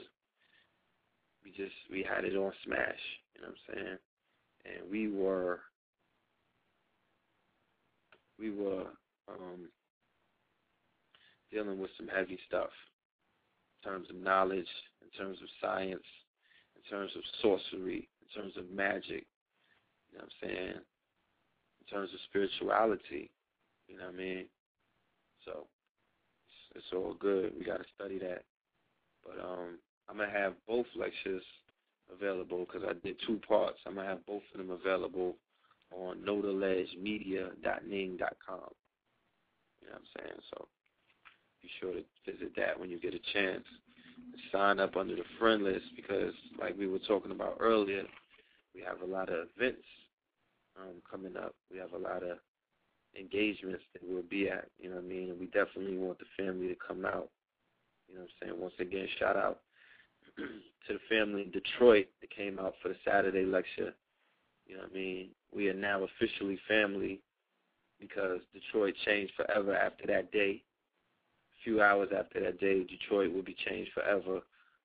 we 1.44 1.50
just 1.50 1.74
we 1.90 2.02
had 2.02 2.24
it 2.24 2.36
on 2.36 2.52
smash, 2.64 2.98
you 3.34 3.42
know 3.42 3.48
what 3.48 3.56
I'm 3.68 3.74
saying? 3.74 3.98
And 4.64 4.90
we 4.90 5.08
were 5.08 5.60
we 8.38 8.50
were 8.50 8.86
um 9.28 9.68
dealing 11.50 11.78
with 11.80 11.90
some 11.96 12.08
heavy 12.08 12.38
stuff 12.46 12.70
in 13.82 13.90
terms 13.90 14.08
of 14.10 14.16
knowledge, 14.16 14.66
in 15.02 15.08
terms 15.18 15.38
of 15.42 15.48
science, 15.60 16.04
in 16.76 16.82
terms 16.90 17.12
of 17.16 17.22
sorcery, 17.40 18.08
in 18.22 18.42
terms 18.42 18.56
of 18.56 18.70
magic, 18.70 19.26
you 20.10 20.18
know 20.18 20.24
what 20.24 20.48
I'm 20.48 20.48
saying? 20.48 20.74
In 21.80 21.86
terms 21.96 22.10
of 22.12 22.20
spirituality, 22.28 23.30
you 23.88 23.96
know 23.96 24.04
what 24.06 24.14
I 24.14 24.18
mean? 24.18 24.44
So 25.44 25.66
it's 26.74 26.92
all 26.92 27.14
good. 27.18 27.52
We 27.58 27.64
got 27.64 27.78
to 27.78 27.84
study 27.94 28.18
that. 28.18 28.44
But 29.24 29.42
um, 29.42 29.78
I'm 30.08 30.16
gonna 30.16 30.30
have 30.30 30.54
both 30.66 30.86
lectures 30.96 31.42
available 32.12 32.66
because 32.66 32.82
I 32.88 32.92
did 33.04 33.16
two 33.26 33.40
parts. 33.46 33.78
I'm 33.86 33.94
gonna 33.94 34.08
have 34.08 34.26
both 34.26 34.42
of 34.52 34.58
them 34.58 34.70
available 34.70 35.36
on 35.92 36.18
knowtheledgemedia.ning.com. 36.18 38.70
You 39.80 39.86
know 39.86 39.92
what 39.92 39.94
I'm 39.94 40.02
saying? 40.16 40.40
So 40.50 40.68
be 41.62 41.68
sure 41.80 41.94
to 41.94 42.04
visit 42.30 42.54
that 42.56 42.78
when 42.78 42.90
you 42.90 43.00
get 43.00 43.14
a 43.14 43.20
chance. 43.32 43.64
Sign 44.52 44.80
up 44.80 44.96
under 44.96 45.14
the 45.14 45.24
friend 45.38 45.62
list 45.62 45.86
because, 45.96 46.34
like 46.60 46.76
we 46.76 46.86
were 46.86 46.98
talking 46.98 47.32
about 47.32 47.56
earlier, 47.60 48.02
we 48.74 48.82
have 48.82 49.00
a 49.02 49.06
lot 49.06 49.28
of 49.28 49.48
events 49.56 49.84
um, 50.78 51.00
coming 51.08 51.36
up. 51.36 51.54
We 51.70 51.78
have 51.78 51.92
a 51.92 51.98
lot 51.98 52.22
of 52.22 52.38
engagements 53.18 53.82
that 53.92 54.02
we'll 54.04 54.22
be 54.22 54.48
at, 54.48 54.68
you 54.78 54.90
know 54.90 54.96
what 54.96 55.04
I 55.04 55.08
mean? 55.08 55.30
And 55.30 55.40
we 55.40 55.46
definitely 55.46 55.96
want 55.96 56.18
the 56.18 56.26
family 56.36 56.68
to 56.68 56.76
come 56.76 57.04
out. 57.04 57.30
You 58.08 58.14
know 58.14 58.22
what 58.22 58.30
I'm 58.42 58.48
saying? 58.48 58.60
Once 58.60 58.74
again, 58.78 59.08
shout 59.18 59.36
out 59.36 59.60
to 60.36 60.92
the 60.94 60.98
family 61.08 61.42
in 61.42 61.50
Detroit 61.50 62.06
that 62.20 62.30
came 62.30 62.58
out 62.58 62.74
for 62.82 62.88
the 62.88 62.96
Saturday 63.04 63.44
lecture. 63.44 63.94
You 64.66 64.76
know 64.76 64.82
what 64.82 64.90
I 64.92 64.94
mean? 64.94 65.28
We 65.54 65.68
are 65.68 65.74
now 65.74 66.04
officially 66.04 66.58
family 66.68 67.20
because 68.00 68.40
Detroit 68.52 68.94
changed 69.04 69.32
forever 69.36 69.74
after 69.74 70.06
that 70.06 70.30
day. 70.30 70.62
A 71.52 71.64
few 71.64 71.82
hours 71.82 72.10
after 72.16 72.40
that 72.40 72.60
day, 72.60 72.84
Detroit 72.84 73.32
will 73.32 73.42
be 73.42 73.56
changed 73.66 73.90
forever 73.92 74.40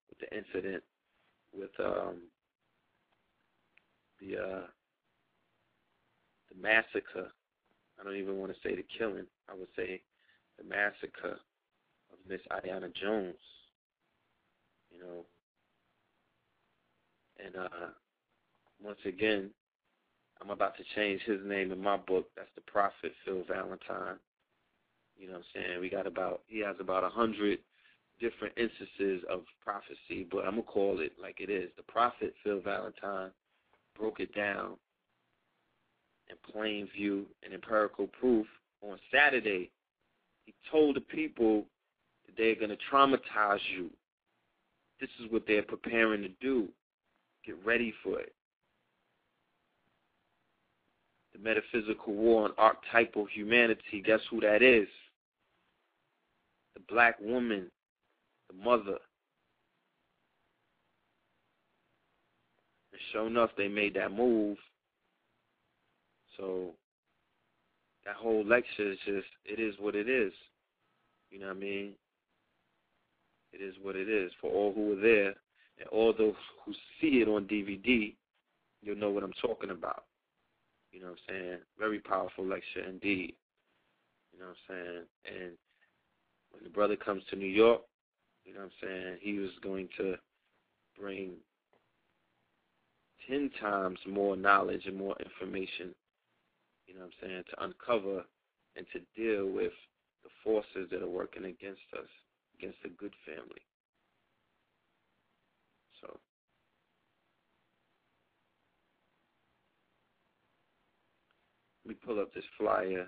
with 0.09 0.19
the 0.19 0.35
incident 0.35 0.83
with 1.55 1.69
um 1.80 2.15
the 4.19 4.38
uh 4.38 4.61
the 6.49 6.61
massacre 6.61 7.30
I 7.99 8.03
don't 8.03 8.15
even 8.15 8.38
want 8.38 8.51
to 8.51 8.57
say 8.67 8.75
the 8.75 8.85
killing. 8.97 9.25
I 9.49 9.53
would 9.53 9.67
say 9.75 10.01
the 10.57 10.63
massacre 10.63 11.38
of 12.11 12.17
Miss 12.27 12.41
Aiyana 12.51 12.93
Jones. 12.95 13.35
You 14.91 14.99
know, 14.99 15.25
and 17.43 17.55
uh, 17.55 17.88
once 18.83 18.99
again, 19.05 19.49
I'm 20.41 20.49
about 20.49 20.75
to 20.77 20.83
change 20.95 21.22
his 21.22 21.39
name 21.45 21.72
in 21.72 21.81
my 21.81 21.97
book. 21.97 22.27
That's 22.35 22.49
the 22.55 22.61
Prophet 22.61 23.13
Phil 23.23 23.43
Valentine. 23.47 24.17
You 25.17 25.27
know 25.27 25.33
what 25.33 25.43
I'm 25.55 25.63
saying? 25.63 25.80
We 25.80 25.89
got 25.89 26.07
about 26.07 26.41
he 26.47 26.59
has 26.59 26.75
about 26.80 27.03
a 27.03 27.09
hundred 27.09 27.59
different 28.19 28.53
instances 28.57 29.23
of 29.30 29.41
prophecy, 29.63 30.27
but 30.30 30.45
I'm 30.45 30.51
gonna 30.51 30.63
call 30.63 30.99
it 30.99 31.13
like 31.22 31.39
it 31.39 31.49
is. 31.49 31.69
The 31.77 31.83
Prophet 31.83 32.33
Phil 32.43 32.61
Valentine 32.61 33.31
broke 33.97 34.19
it 34.19 34.33
down 34.35 34.77
in 36.30 36.51
plain 36.51 36.89
view 36.95 37.25
and 37.43 37.53
empirical 37.53 38.07
proof 38.07 38.47
on 38.81 38.97
Saturday. 39.13 39.69
He 40.45 40.53
told 40.72 40.95
the 40.95 41.01
people 41.01 41.65
that 42.25 42.35
they're 42.38 42.55
to 42.55 42.77
traumatize 42.91 43.59
you. 43.75 43.89
This 44.99 45.09
is 45.23 45.31
what 45.31 45.43
they're 45.47 45.63
preparing 45.63 46.22
to 46.22 46.30
do. 46.41 46.67
Get 47.45 47.55
ready 47.65 47.93
for 48.03 48.19
it. 48.19 48.33
The 51.33 51.39
metaphysical 51.39 52.13
war 52.13 52.45
on 52.45 52.51
archetypal 52.57 53.25
humanity, 53.25 54.01
guess 54.05 54.22
who 54.30 54.39
that 54.41 54.61
is? 54.61 54.88
the 56.73 56.81
black 56.89 57.19
woman, 57.19 57.69
the 58.49 58.63
mother. 58.63 58.97
And 62.91 63.01
sure 63.11 63.27
enough, 63.27 63.51
they 63.57 63.67
made 63.67 63.95
that 63.95 64.11
move. 64.11 64.57
So 66.38 66.72
that 68.05 68.15
whole 68.15 68.45
lecture 68.45 68.91
is 68.91 68.97
just, 69.05 69.27
it 69.45 69.59
is 69.59 69.75
what 69.80 69.95
it 69.95 70.09
is. 70.09 70.33
You 71.30 71.39
know 71.39 71.47
what 71.47 71.57
I 71.57 71.59
mean? 71.59 71.93
It 73.51 73.61
is 73.61 73.75
what 73.81 73.95
it 73.95 74.09
is. 74.09 74.31
For 74.41 74.51
all 74.51 74.73
who 74.73 74.89
were 74.89 75.01
there 75.01 75.35
and 75.79 75.87
all 75.89 76.13
those 76.17 76.35
who 76.65 76.73
see 76.99 77.21
it 77.21 77.27
on 77.27 77.45
DVD, 77.45 78.13
you'll 78.81 78.97
know 78.97 79.09
what 79.09 79.23
I'm 79.23 79.33
talking 79.41 79.71
about. 79.71 80.05
You 80.91 81.01
know 81.01 81.07
what 81.07 81.17
I'm 81.29 81.35
saying? 81.35 81.57
Very 81.79 81.99
powerful 81.99 82.45
lecture 82.45 82.87
indeed. 82.87 83.35
You 84.31 84.39
know 84.39 84.45
what 84.47 84.57
I'm 84.69 84.75
saying? 84.85 85.03
And 85.25 85.51
when 86.51 86.63
the 86.63 86.69
brother 86.69 86.95
comes 86.95 87.23
to 87.29 87.35
New 87.35 87.47
York, 87.47 87.81
you 88.45 88.53
know 88.53 88.59
what 88.59 88.71
I'm 88.83 88.89
saying, 88.89 89.17
he 89.21 89.39
was 89.39 89.51
going 89.63 89.89
to 89.97 90.15
bring 90.99 91.31
ten 93.27 93.49
times 93.59 93.99
more 94.07 94.35
knowledge 94.35 94.85
and 94.85 94.97
more 94.97 95.15
information, 95.23 95.95
you 96.87 96.93
know 96.93 97.01
what 97.01 97.11
I'm 97.23 97.29
saying, 97.29 97.43
to 97.49 97.63
uncover 97.63 98.23
and 98.75 98.85
to 98.93 98.99
deal 99.19 99.45
with 99.45 99.71
the 100.23 100.29
forces 100.43 100.89
that 100.91 101.01
are 101.01 101.07
working 101.07 101.45
against 101.45 101.81
us, 101.97 102.09
against 102.57 102.77
the 102.83 102.89
good 102.89 103.13
family. 103.25 103.61
So 106.01 106.07
let 106.07 106.19
me 111.85 111.95
pull 112.05 112.19
up 112.19 112.33
this 112.33 112.43
flyer 112.57 113.07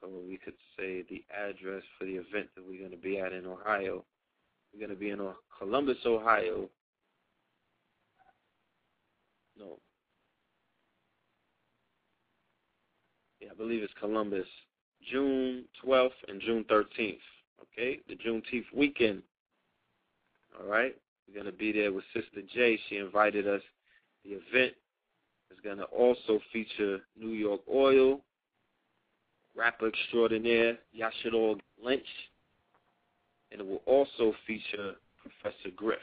so 0.00 0.08
we 0.28 0.36
could 0.36 0.54
say 0.78 1.04
the 1.08 1.24
address 1.34 1.82
for 1.98 2.04
the 2.04 2.14
event 2.14 2.48
that 2.54 2.66
we're 2.66 2.78
going 2.78 2.90
to 2.90 2.96
be 2.96 3.18
at 3.18 3.32
in 3.32 3.46
Ohio. 3.46 4.04
We're 4.72 4.86
going 4.86 4.96
to 4.96 5.00
be 5.00 5.10
in 5.10 5.20
Columbus, 5.58 5.98
Ohio. 6.04 6.68
No. 9.58 9.78
Yeah, 13.40 13.48
I 13.50 13.54
believe 13.54 13.82
it's 13.82 13.92
Columbus. 13.98 14.46
June 15.10 15.64
12th 15.84 16.10
and 16.28 16.40
June 16.40 16.64
13th. 16.70 17.18
Okay, 17.62 18.00
the 18.08 18.14
Juneteenth 18.14 18.66
weekend. 18.74 19.22
All 20.58 20.68
right, 20.68 20.94
we're 21.26 21.34
going 21.34 21.52
to 21.52 21.56
be 21.56 21.72
there 21.72 21.92
with 21.92 22.04
Sister 22.14 22.42
J. 22.52 22.78
She 22.88 22.96
invited 22.96 23.46
us. 23.46 23.62
The 24.24 24.30
event 24.30 24.74
is 25.50 25.58
going 25.62 25.78
to 25.78 25.84
also 25.84 26.40
feature 26.52 27.00
New 27.18 27.30
York 27.30 27.60
Oil, 27.72 28.20
rapper 29.56 29.88
extraordinaire 29.88 30.78
Yashidol 30.96 31.58
Lynch, 31.82 32.06
and 33.50 33.60
it 33.60 33.66
will 33.66 33.82
also 33.86 34.34
feature 34.46 34.94
Professor 35.20 35.70
Griff, 35.74 35.98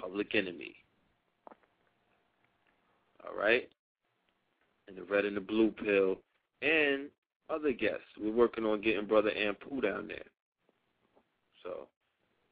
public 0.00 0.34
enemy. 0.34 0.74
All 3.26 3.36
right? 3.36 3.68
And 4.86 4.96
the 4.96 5.02
red 5.04 5.24
and 5.24 5.36
the 5.36 5.40
blue 5.40 5.70
pill, 5.70 6.18
and 6.62 7.08
other 7.50 7.72
guests. 7.72 8.04
We're 8.20 8.32
working 8.32 8.64
on 8.64 8.80
getting 8.80 9.06
Brother 9.06 9.30
Anpu 9.30 9.82
down 9.82 10.08
there. 10.08 10.24
So, 11.62 11.88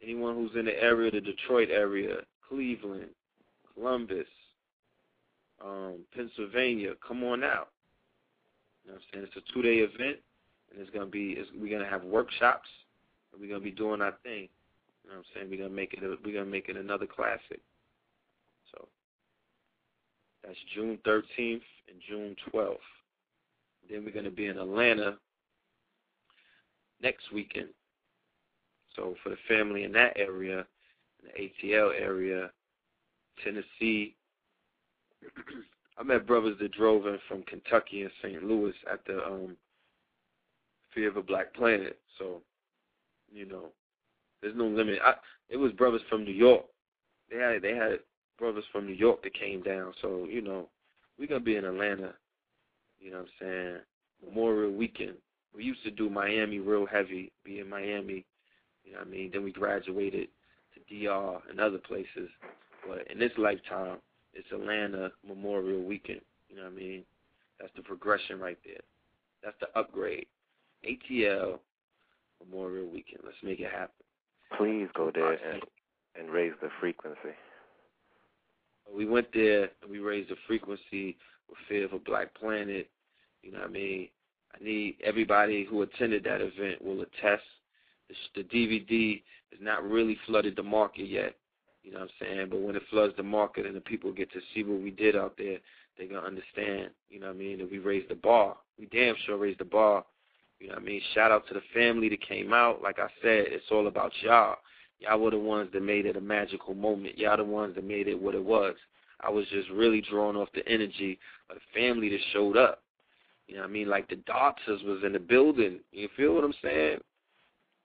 anyone 0.03 0.35
who's 0.35 0.59
in 0.59 0.67
the 0.67 0.83
area, 0.83 1.11
the 1.11 1.21
Detroit 1.21 1.69
area, 1.71 2.19
Cleveland, 2.49 3.11
Columbus, 3.75 4.27
um, 5.67 5.95
Pennsylvania, 6.15 6.93
come 7.07 7.25
on 7.25 7.43
out. 7.43 7.71
You 8.85 8.93
know 8.93 8.95
what 8.95 9.03
I'm 9.15 9.21
saying? 9.21 9.27
It's 9.29 9.37
a 9.37 9.53
two 9.53 9.63
day 9.63 9.79
event, 9.79 10.19
and 10.71 10.81
it's 10.81 10.91
gonna 10.91 11.07
be 11.07 11.35
it's, 11.39 11.51
we're 11.59 11.77
gonna 11.77 11.91
have 11.91 12.05
workshops, 12.05 12.69
and 13.33 13.41
we're 13.41 13.49
gonna 13.49 13.61
be 13.61 13.73
doing 13.73 14.01
our 14.01 14.15
thing. 14.23 14.49
You 15.03 15.11
know 15.11 15.17
what 15.17 15.19
I'm 15.19 15.25
saying? 15.35 15.51
We're 15.51 15.65
gonna 15.65 15.75
make 15.75 15.95
it 15.95 16.05
a, 16.05 16.17
we're 16.25 16.35
gonna 16.35 16.51
make 16.51 16.69
it 16.69 16.77
another 16.77 17.07
classic. 17.07 17.61
So 18.73 18.87
that's 20.45 20.57
June 20.75 20.99
13th 21.05 21.23
and 21.89 22.01
June 22.09 22.37
12th. 22.53 22.77
Then 23.91 24.05
we're 24.05 24.13
gonna 24.13 24.31
be 24.31 24.47
in 24.47 24.59
Atlanta 24.59 25.17
next 27.03 27.33
weekend. 27.33 27.69
So 28.95 29.15
for 29.23 29.31
the 29.31 29.37
family 29.49 29.83
in 29.83 29.93
that 29.93 30.13
area, 30.17 30.65
in 31.23 31.51
the 31.63 31.69
ATL 31.69 31.91
area, 32.01 32.51
Tennessee. 33.45 34.15
I 35.99 36.03
met 36.03 36.27
brothers 36.27 36.57
that 36.61 36.73
drove 36.73 37.07
in 37.07 37.19
from 37.29 37.43
Kentucky 37.45 38.03
and 38.03 38.11
St. 38.23 38.45
Louis 38.45 38.75
at 38.91 39.05
the 39.07 39.25
um 39.25 39.57
Fear 40.95 41.09
of 41.11 41.17
a 41.17 41.23
Black 41.23 41.53
Planet. 41.55 41.99
So, 42.19 42.41
you 43.31 43.45
know, 43.45 43.67
there's 44.41 44.57
no 44.57 44.67
limit. 44.67 44.99
I 45.05 45.15
it 45.49 45.57
was 45.57 45.73
brothers 45.73 46.03
from 46.09 46.25
New 46.25 46.33
York. 46.33 46.65
They 47.31 47.39
had 47.39 47.63
they 47.63 47.75
had 47.75 48.01
brothers 48.39 48.65
from 48.73 48.87
New 48.87 48.95
York 48.95 49.23
that 49.23 49.35
came 49.35 49.63
down. 49.63 49.93
So, 50.03 50.27
you 50.29 50.43
know, 50.43 50.69
we're 51.19 51.29
gonna 51.29 51.41
be 51.41 51.57
in 51.57 51.65
Atlanta, 51.65 52.15
you 52.99 53.11
know 53.11 53.19
what 53.19 53.27
I'm 53.27 53.47
saying, 53.47 53.77
Memorial 54.25 54.73
weekend. 54.73 55.15
We 55.55 55.65
used 55.65 55.83
to 55.85 55.91
do 55.91 56.11
Miami 56.11 56.59
real 56.59 56.87
heavy, 56.87 57.33
be 57.45 57.61
in 57.61 57.69
Miami, 57.69 58.27
you 58.85 58.93
know 58.93 58.99
what 58.99 59.09
I 59.09 59.11
mean? 59.11 59.31
Then 59.33 59.43
we 59.43 59.53
graduated 59.53 60.29
to 60.75 60.95
DR 60.95 61.41
and 61.49 61.61
other 61.61 61.79
places. 61.79 62.29
But 62.87 63.11
in 63.11 63.19
this 63.19 63.33
lifetime 63.39 63.99
it's 64.37 64.53
Atlanta 64.53 65.11
Memorial 65.27 65.83
Weekend. 65.83 66.21
You 66.49 66.57
know 66.57 66.65
what 66.65 66.73
I 66.73 66.77
mean? 66.77 67.03
That's 67.59 67.73
the 67.77 67.83
progression 67.83 68.39
right 68.39 68.59
there. 68.65 68.81
That's 69.43 69.57
the 69.61 69.79
upgrade. 69.79 70.27
ATL 70.85 71.59
Memorial 72.45 72.87
Weekend. 72.87 73.23
Let's 73.25 73.37
make 73.43 73.61
it 73.61 73.71
happen. 73.71 74.05
Please 74.57 74.89
go 74.95 75.11
there 75.13 75.33
and 75.33 75.63
and 76.19 76.31
raise 76.31 76.53
the 76.63 76.69
frequency. 76.81 77.35
We 78.95 79.05
went 79.07 79.27
there 79.35 79.71
and 79.83 79.91
we 79.91 79.99
raised 79.99 80.31
the 80.31 80.37
frequency 80.47 81.17
with 81.49 81.59
Fear 81.69 81.87
of 81.87 81.93
a 81.93 81.99
Black 81.99 82.35
Planet. 82.35 82.89
You 83.43 83.53
know 83.53 83.59
what 83.59 83.69
I 83.69 83.73
mean? 83.73 84.09
I 84.59 84.65
need 84.65 84.97
everybody 85.05 85.65
who 85.65 85.83
attended 85.83 86.25
that 86.25 86.41
event 86.41 86.83
will 86.83 87.03
attest. 87.03 87.43
The, 88.09 88.43
the 88.43 88.45
DVD 88.45 89.23
has 89.51 89.61
not 89.61 89.85
really 89.85 90.17
flooded 90.27 90.57
the 90.57 90.63
market 90.63 91.07
yet. 91.07 91.35
You 91.87 91.93
know 91.93 92.01
what 92.01 92.11
I'm 92.21 92.27
saying? 92.27 92.47
But 92.51 92.61
when 92.63 92.75
it 92.75 92.83
floods 92.91 93.15
the 93.17 93.23
market 93.23 93.65
and 93.65 93.77
the 93.77 93.81
people 93.81 94.13
get 94.13 94.33
to 94.33 94.41
see 94.53 94.65
what 94.65 94.83
we 94.83 94.91
did 94.91 95.15
out 95.15 95.35
there, 95.39 95.59
they're 95.97 96.09
gonna 96.09 96.27
understand, 96.27 96.91
you 97.09 97.21
know 97.21 97.29
what 97.29 97.37
I 97.37 97.39
mean, 97.39 97.59
that 97.59 97.71
we 97.71 97.79
raised 97.79 98.11
the 98.11 98.17
bar. 98.17 98.57
We 98.77 98.87
damn 98.87 99.15
sure 99.25 99.39
raised 99.39 99.61
the 99.61 99.67
bar. 99.67 100.05
You 100.59 100.67
know 100.67 100.75
what 100.75 100.83
I 100.83 100.85
mean? 100.85 101.01
Shout 101.15 101.31
out 101.31 101.47
to 101.47 101.55
the 101.55 101.63
family 101.73 102.09
that 102.09 102.27
came 102.27 102.53
out. 102.53 102.83
Like 102.83 102.99
I 102.99 103.07
said, 103.23 103.47
it's 103.51 103.67
all 103.71 103.87
about 103.87 104.11
y'all. 104.21 104.57
Y'all 104.99 105.21
were 105.21 105.31
the 105.31 105.39
ones 105.39 105.71
that 105.73 105.83
made 105.83 106.07
it 106.07 106.17
a 106.17 106.21
magical 106.21 106.75
moment. 106.75 107.17
Y'all 107.17 107.37
the 107.37 107.45
ones 107.45 107.77
that 107.77 107.85
made 107.85 108.09
it 108.09 108.21
what 108.21 108.35
it 108.35 108.45
was. 108.45 108.75
I 109.21 109.31
was 109.31 109.47
just 109.53 109.71
really 109.71 110.01
drawn 110.01 110.35
off 110.35 110.49
the 110.55 110.67
energy 110.67 111.21
of 111.49 111.57
the 111.57 111.81
family 111.81 112.09
that 112.09 112.21
showed 112.33 112.57
up. 112.57 112.83
You 113.47 113.55
know 113.55 113.61
what 113.61 113.71
I 113.71 113.73
mean? 113.73 113.89
Like 113.89 114.09
the 114.09 114.17
daughters 114.17 114.83
was 114.83 115.03
in 115.07 115.13
the 115.13 115.21
building. 115.21 115.79
You 115.93 116.09
feel 116.17 116.35
what 116.35 116.43
I'm 116.43 116.55
saying? 116.65 116.99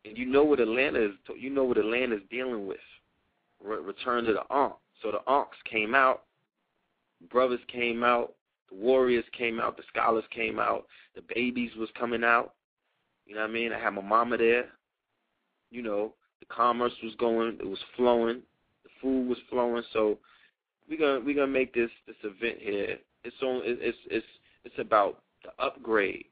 And 0.06 0.18
you 0.18 0.26
know 0.26 0.44
what 0.44 0.60
Atlanta 0.60 1.06
is. 1.06 1.12
You 1.40 1.52
know 1.52 1.66
what 1.66 1.78
Atlanta 1.78 2.16
is 2.16 2.22
dealing 2.32 2.66
with 2.66 2.80
return 3.64 4.25
to 4.25 4.33
the 4.33 4.53
Ankh. 4.53 4.73
So 5.01 5.11
the 5.11 5.31
Ankhs 5.31 5.57
came 5.69 5.95
out, 5.95 6.23
brothers 7.30 7.59
came 7.67 8.03
out, 8.03 8.33
the 8.69 8.75
warriors 8.75 9.25
came 9.38 9.59
out, 9.59 9.77
the 9.77 9.83
scholars 9.88 10.23
came 10.31 10.59
out, 10.59 10.85
the 11.15 11.23
babies 11.33 11.72
was 11.77 11.90
coming 11.98 12.23
out. 12.23 12.53
You 13.25 13.35
know 13.35 13.41
what 13.41 13.49
I 13.49 13.53
mean? 13.53 13.73
I 13.73 13.80
had 13.80 13.91
my 13.91 14.01
mama 14.01 14.38
there. 14.38 14.65
You 15.69 15.81
know, 15.81 16.14
the 16.40 16.45
commerce 16.48 16.93
was 17.03 17.15
going, 17.15 17.57
it 17.59 17.67
was 17.67 17.80
flowing, 17.95 18.41
the 18.83 18.90
food 19.01 19.27
was 19.27 19.38
flowing. 19.49 19.83
So 19.93 20.17
we're 20.90 20.99
gonna 20.99 21.22
we're 21.25 21.35
gonna 21.35 21.48
make 21.48 21.73
this 21.73 21.90
this 22.07 22.17
event 22.23 22.57
here. 22.59 22.98
It's 23.23 23.35
on 23.41 23.61
it's 23.64 23.98
it's 24.09 24.25
it's 24.65 24.80
about 24.80 25.22
the 25.43 25.64
upgrade. 25.64 26.25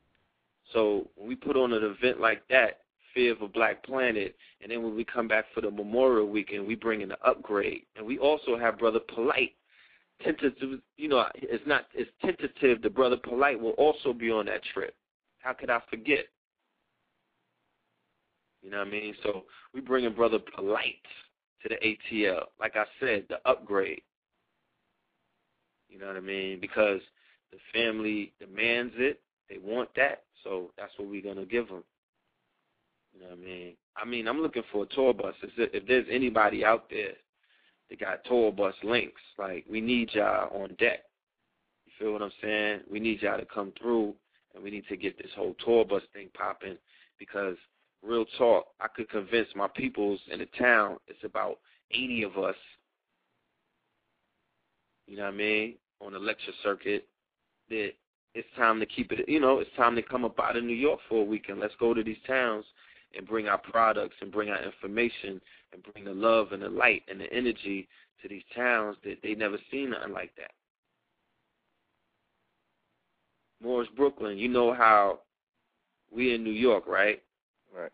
So 0.74 1.08
when 1.16 1.30
we 1.30 1.35
put 1.35 1.56
on 1.56 1.74
an 1.74 1.83
event 1.83 2.19
like 2.19 2.43
that, 2.49 2.82
Fear 3.14 3.34
of 3.34 3.42
a 3.42 3.48
Black 3.48 3.84
Planet, 3.84 4.36
and 4.62 4.72
then 4.72 4.84
when 4.84 4.96
we 4.96 5.04
come 5.04 5.28
back 5.28 5.46
for 5.54 5.62
the 5.62 5.72
Memorial 5.72 6.28
Weekend, 6.28 6.66
we 6.66 6.76
bring 6.76 7.02
in 7.02 7.10
the 7.10 7.22
upgrade, 7.26 7.84
and 7.96 8.06
we 8.06 8.18
also 8.18 8.58
have 8.58 8.80
Brother 8.80 9.00
Polite. 9.14 9.54
Tentative, 10.24 10.82
you 10.98 11.08
know, 11.08 11.26
it's 11.36 11.66
not 11.66 11.86
it's 11.94 12.12
tentative. 12.22 12.82
The 12.82 12.90
Brother 12.90 13.16
Polite 13.18 13.60
will 13.60 13.72
also 13.72 14.12
be 14.12 14.30
on 14.30 14.48
that 14.48 14.62
trip. 14.74 14.94
How 15.40 15.54
could 15.54 15.70
I 15.70 15.80
forget? 15.90 16.26
You 18.62 18.70
know 18.70 18.80
what 18.80 18.88
I 18.88 18.92
mean? 18.92 19.16
So 19.24 19.46
we 19.74 19.80
bring 19.80 20.04
in 20.04 20.14
Brother 20.14 20.40
Polite 20.54 21.06
to 21.64 21.70
the 21.70 21.76
ATL. 21.76 22.44
Like 22.60 22.76
I 22.76 22.84
said, 23.00 23.26
the 23.30 23.38
upgrade. 23.50 24.02
You 25.90 26.00
know 26.00 26.08
what 26.08 26.18
I 26.18 26.22
mean? 26.22 26.60
Because 26.60 27.00
the 27.52 27.58
family 27.74 28.34
demands 28.40 28.94
it. 28.98 29.22
They 29.50 29.58
want 29.58 29.90
that. 29.96 30.24
So 30.44 30.72
that's 30.78 30.92
what 30.98 31.10
we're 31.10 31.22
going 31.22 31.38
to 31.38 31.46
give 31.46 31.68
them. 31.68 31.84
You 33.14 33.22
know 33.22 33.30
what 33.30 33.40
I 33.40 33.46
mean? 33.46 33.74
I 33.98 34.06
mean, 34.06 34.28
I'm 34.28 34.42
looking 34.42 34.64
for 34.72 34.84
a 34.84 34.88
tour 34.88 35.14
bus. 35.14 35.36
If 35.42 35.88
there's 35.88 36.06
anybody 36.10 36.64
out 36.64 36.90
there 36.90 37.14
that 37.90 38.00
got 38.00 38.24
tour 38.26 38.52
bus 38.52 38.76
links, 38.84 39.22
like 39.38 39.66
we 39.70 39.82
need 39.82 40.10
y'all 40.14 40.56
on 40.62 40.76
deck. 40.80 41.00
You 41.86 41.92
feel 41.98 42.14
what 42.14 42.22
I'm 42.22 42.32
saying? 42.42 42.82
We 42.90 43.00
need 43.00 43.22
y'all 43.22 43.40
to 43.40 43.46
come 43.46 43.74
through, 43.82 44.14
and 44.54 44.64
we 44.64 44.72
need 44.72 44.86
to 44.90 44.98
get 44.98 45.18
this 45.18 45.32
whole 45.36 45.56
tour 45.66 45.84
bus 45.86 46.04
thing 46.14 46.30
popping 46.34 46.78
because 47.18 47.58
real 48.02 48.26
talk, 48.38 48.68
I 48.80 48.88
could 48.88 49.10
convince 49.10 49.50
my 49.56 49.68
peoples 49.68 50.20
in 50.32 50.40
the 50.40 50.48
town, 50.58 50.98
it's 51.08 51.24
about 51.24 51.60
80 51.92 52.24
of 52.24 52.38
us, 52.38 52.56
you 55.08 55.18
know 55.18 55.24
what 55.24 55.34
I 55.34 55.38
mean, 55.38 55.76
on 56.00 56.14
the 56.14 56.20
lecture 56.20 56.54
circuit, 56.64 57.08
that 57.70 57.92
it's 58.36 58.48
time 58.56 58.80
to 58.80 58.86
keep 58.86 59.12
it, 59.12 59.28
you 59.28 59.40
know, 59.40 59.60
it's 59.60 59.70
time 59.76 59.96
to 59.96 60.02
come 60.02 60.24
up 60.24 60.40
out 60.40 60.56
of 60.56 60.64
New 60.64 60.76
York 60.76 61.00
for 61.10 61.22
a 61.24 61.26
weekend. 61.26 61.60
Let's 61.60 61.74
go 61.80 61.94
to 61.94 62.04
these 62.04 62.18
towns 62.26 62.64
and 63.18 63.28
bring 63.28 63.48
our 63.48 63.58
products 63.58 64.16
and 64.22 64.32
bring 64.32 64.50
our 64.50 64.62
information 64.64 65.42
and 65.74 65.84
bring 65.94 66.06
the 66.06 66.14
love 66.14 66.52
and 66.52 66.62
the 66.62 66.70
light 66.70 67.04
and 67.10 67.20
the 67.20 67.32
energy 67.34 67.88
to 68.22 68.28
these 68.28 68.44
towns 68.56 68.98
that 69.04 69.18
they 69.24 69.36
never 69.36 69.58
seen 69.72 69.92
nothing 69.92 70.14
like 70.14 70.32
that. 70.38 70.52
Moorish, 73.62 73.90
Brooklyn, 73.96 74.38
you 74.38 74.48
know 74.48 74.74
how 74.74 75.20
we 76.12 76.34
in 76.34 76.44
New 76.44 76.52
York, 76.52 76.86
right? 76.88 77.22
Right. 77.76 77.92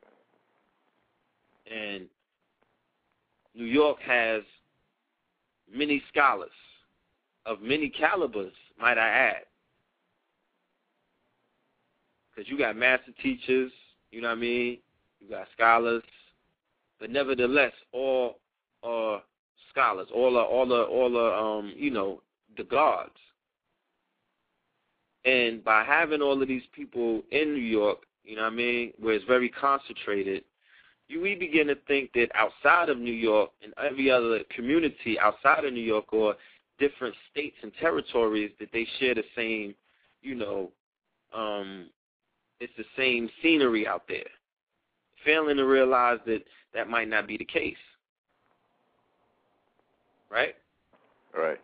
And 1.72 2.06
New 3.56 3.66
York 3.66 3.98
has 4.06 4.44
many 5.74 6.02
scholars 6.11 6.52
of 7.45 7.61
many 7.61 7.90
calibers, 7.90 8.53
might 8.80 8.98
I 8.98 9.08
add. 9.08 9.44
Because 12.35 12.50
you 12.50 12.58
got 12.58 12.76
master 12.76 13.11
teachers, 13.24 13.72
you 14.11 14.22
know 14.22 14.27
what 14.27 14.38
I 14.38 14.42
mean? 14.42 14.77
You 15.26 15.32
got 15.32 15.48
scholars, 15.56 16.04
but 17.00 17.10
nevertheless, 17.10 17.72
all 17.92 18.38
are 18.84 19.24
scholars, 19.72 20.08
all 20.14 20.38
are 20.38 20.45
all 20.45 20.72
are 20.72 20.86
all 20.86 21.18
are 21.18 21.34
um, 21.34 21.74
you 21.76 21.90
know, 21.90 22.22
the 22.58 22.64
gods. 22.64 23.10
And 25.24 25.64
by 25.64 25.84
having 25.84 26.22
all 26.22 26.40
of 26.40 26.48
these 26.48 26.62
people 26.74 27.24
in 27.32 27.54
New 27.56 27.62
York, 27.62 28.00
you 28.24 28.36
know 28.36 28.44
what 28.44 28.54
I 28.54 28.56
mean, 28.56 28.94
where 29.00 29.16
it's 29.16 29.26
very 29.26 29.50
concentrated, 29.50 30.44
you 31.08 31.22
we 31.22 31.34
begin 31.34 31.66
to 31.68 31.76
think 31.88 32.14
that 32.14 32.30
outside 32.36 32.90
of 32.90 33.00
New 33.00 33.14
York 33.14 33.50
and 33.64 33.74
every 33.84 34.12
other 34.12 34.42
community 34.56 35.20
outside 35.20 35.66
of 35.66 35.74
New 35.74 35.82
York 35.82 36.14
or 36.14 36.36
different 36.78 37.16
states 37.32 37.56
and 37.64 37.72
territories 37.80 38.52
that 38.60 38.70
they 38.72 38.88
share 39.00 39.16
the 39.16 39.24
same, 39.36 39.74
you 40.22 40.36
know, 40.36 40.72
um, 41.34 41.90
it's 42.60 42.74
the 42.78 42.86
same 42.95 43.28
scenery 43.42 43.88
out 43.88 44.04
there. 44.08 44.26
Failing 45.26 45.58
to 45.58 45.66
realize 45.66 46.20
that 46.28 46.44
that 46.74 46.88
might 46.88 47.10
not 47.10 47.28
be 47.28 47.38
the 47.38 47.45
case. 47.45 47.76
Right? 50.30 50.56
Right. 51.36 51.60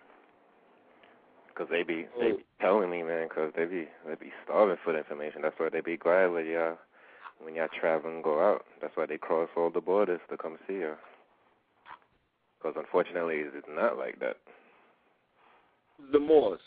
Because 1.48 1.68
they 1.70 1.84
be 1.84 2.08
they 2.20 2.32
oh. 2.32 2.38
be 2.38 2.46
telling 2.60 2.90
me, 2.90 3.04
man, 3.04 3.28
because 3.28 3.52
they 3.56 3.66
be 3.66 3.88
they 4.08 4.16
be 4.16 4.32
starving 4.44 4.78
for 4.84 4.94
the 4.94 5.00
information. 5.00 5.42
That's 5.42 5.58
why 5.58 5.70
they 5.70 5.82
be 5.82 5.98
glad 5.98 6.28
when 6.28 6.46
y'all 6.48 6.78
when 7.40 7.56
y'all 7.56 7.68
travel 7.80 8.10
and 8.10 8.24
go 8.24 8.40
out. 8.40 8.66
That's 8.82 8.96
why 8.96 9.06
they 9.06 9.18
cross 9.18 9.50
all 9.56 9.70
the 9.70 9.82
borders 9.82 10.22
to 10.30 10.38
come 10.38 10.58
see 10.68 10.76
you. 10.76 10.94
Because 12.58 12.76
unfortunately, 12.78 13.38
it's 13.38 13.68
not 13.70 13.98
like 13.98 14.20
that. 14.20 14.38
The 16.12 16.20
Moors. 16.20 16.60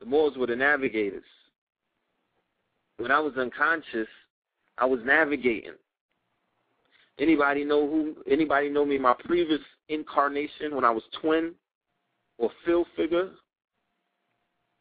The 0.00 0.06
Moors 0.06 0.36
were 0.36 0.46
the 0.46 0.56
navigators. 0.56 1.24
When 2.98 3.10
I 3.10 3.20
was 3.20 3.34
unconscious, 3.36 4.08
I 4.80 4.86
was 4.86 5.00
navigating. 5.04 5.74
Anybody 7.18 7.64
know 7.64 7.86
who? 7.86 8.16
Anybody 8.30 8.70
know 8.70 8.84
me? 8.84 8.98
My 8.98 9.14
previous 9.24 9.60
incarnation 9.88 10.74
when 10.74 10.84
I 10.84 10.90
was 10.90 11.02
twin, 11.20 11.52
or 12.38 12.50
fill 12.64 12.86
figure, 12.96 13.30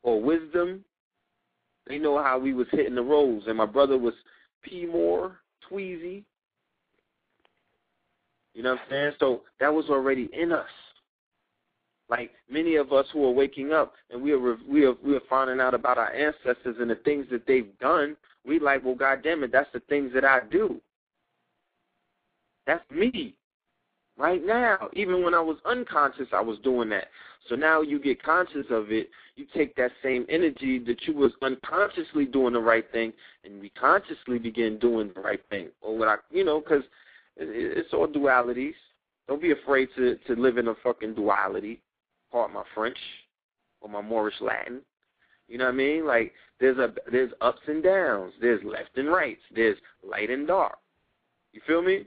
or 0.03 0.21
wisdom. 0.21 0.83
They 1.85 1.97
know 1.97 2.21
how 2.23 2.39
we 2.39 2.53
was 2.53 2.67
hitting 2.71 2.95
the 2.95 3.01
roads, 3.01 3.45
and 3.47 3.57
my 3.57 3.65
brother 3.65 3.97
was 3.97 4.13
P 4.63 4.85
Moore, 4.85 5.39
Tweezy. 5.69 6.23
You 8.53 8.63
know 8.63 8.71
what 8.71 8.81
I'm 8.81 8.89
saying? 8.89 9.11
So 9.19 9.41
that 9.59 9.73
was 9.73 9.85
already 9.89 10.29
in 10.33 10.51
us. 10.51 10.69
Like 12.09 12.31
many 12.49 12.75
of 12.75 12.91
us 12.91 13.05
who 13.13 13.23
are 13.25 13.31
waking 13.31 13.71
up 13.71 13.93
and 14.09 14.21
we 14.21 14.31
are 14.31 14.57
we 14.67 14.85
are 14.85 14.93
we 15.03 15.15
are 15.15 15.21
finding 15.29 15.59
out 15.59 15.73
about 15.73 15.97
our 15.97 16.11
ancestors 16.11 16.75
and 16.79 16.89
the 16.89 16.95
things 16.95 17.27
that 17.31 17.45
they've 17.45 17.77
done. 17.79 18.17
We 18.45 18.59
like, 18.59 18.83
well, 18.83 18.95
God 18.95 19.21
damn 19.23 19.43
it, 19.43 19.51
that's 19.51 19.71
the 19.73 19.81
things 19.81 20.11
that 20.13 20.25
I 20.25 20.41
do. 20.51 20.81
That's 22.65 22.83
me. 22.91 23.35
Right 24.17 24.45
now, 24.45 24.89
even 24.93 25.23
when 25.23 25.33
I 25.33 25.39
was 25.39 25.57
unconscious, 25.65 26.27
I 26.33 26.41
was 26.41 26.57
doing 26.59 26.89
that. 26.89 27.07
So 27.47 27.55
now 27.55 27.81
you 27.81 27.99
get 27.99 28.21
conscious 28.21 28.65
of 28.69 28.91
it. 28.91 29.09
You 29.35 29.45
take 29.55 29.75
that 29.75 29.91
same 30.03 30.25
energy 30.29 30.77
that 30.79 31.07
you 31.07 31.15
was 31.15 31.31
unconsciously 31.41 32.25
doing 32.25 32.53
the 32.53 32.59
right 32.59 32.85
thing, 32.91 33.13
and 33.45 33.61
we 33.61 33.69
consciously 33.69 34.37
begin 34.37 34.77
doing 34.77 35.11
the 35.15 35.21
right 35.21 35.41
thing. 35.49 35.69
Or 35.81 35.97
what 35.97 36.09
I, 36.09 36.15
you 36.29 36.43
know, 36.43 36.59
because 36.59 36.83
it's 37.37 37.93
all 37.93 38.07
dualities. 38.07 38.73
Don't 39.27 39.41
be 39.41 39.51
afraid 39.51 39.87
to 39.95 40.17
to 40.27 40.35
live 40.35 40.57
in 40.57 40.67
a 40.67 40.75
fucking 40.83 41.15
duality. 41.15 41.81
Part 42.31 42.51
my 42.51 42.63
French 42.75 42.97
or 43.81 43.89
my 43.89 44.01
Moorish 44.01 44.41
Latin. 44.41 44.81
You 45.49 45.57
know 45.57 45.65
what 45.65 45.73
I 45.73 45.77
mean? 45.77 46.05
Like 46.05 46.33
there's 46.59 46.77
a 46.77 46.93
there's 47.11 47.31
ups 47.41 47.61
and 47.67 47.83
downs. 47.83 48.33
There's 48.39 48.63
left 48.63 48.97
and 48.97 49.09
rights. 49.09 49.41
There's 49.53 49.77
light 50.07 50.29
and 50.29 50.47
dark. 50.47 50.77
You 51.53 51.61
feel 51.65 51.81
me? 51.81 52.05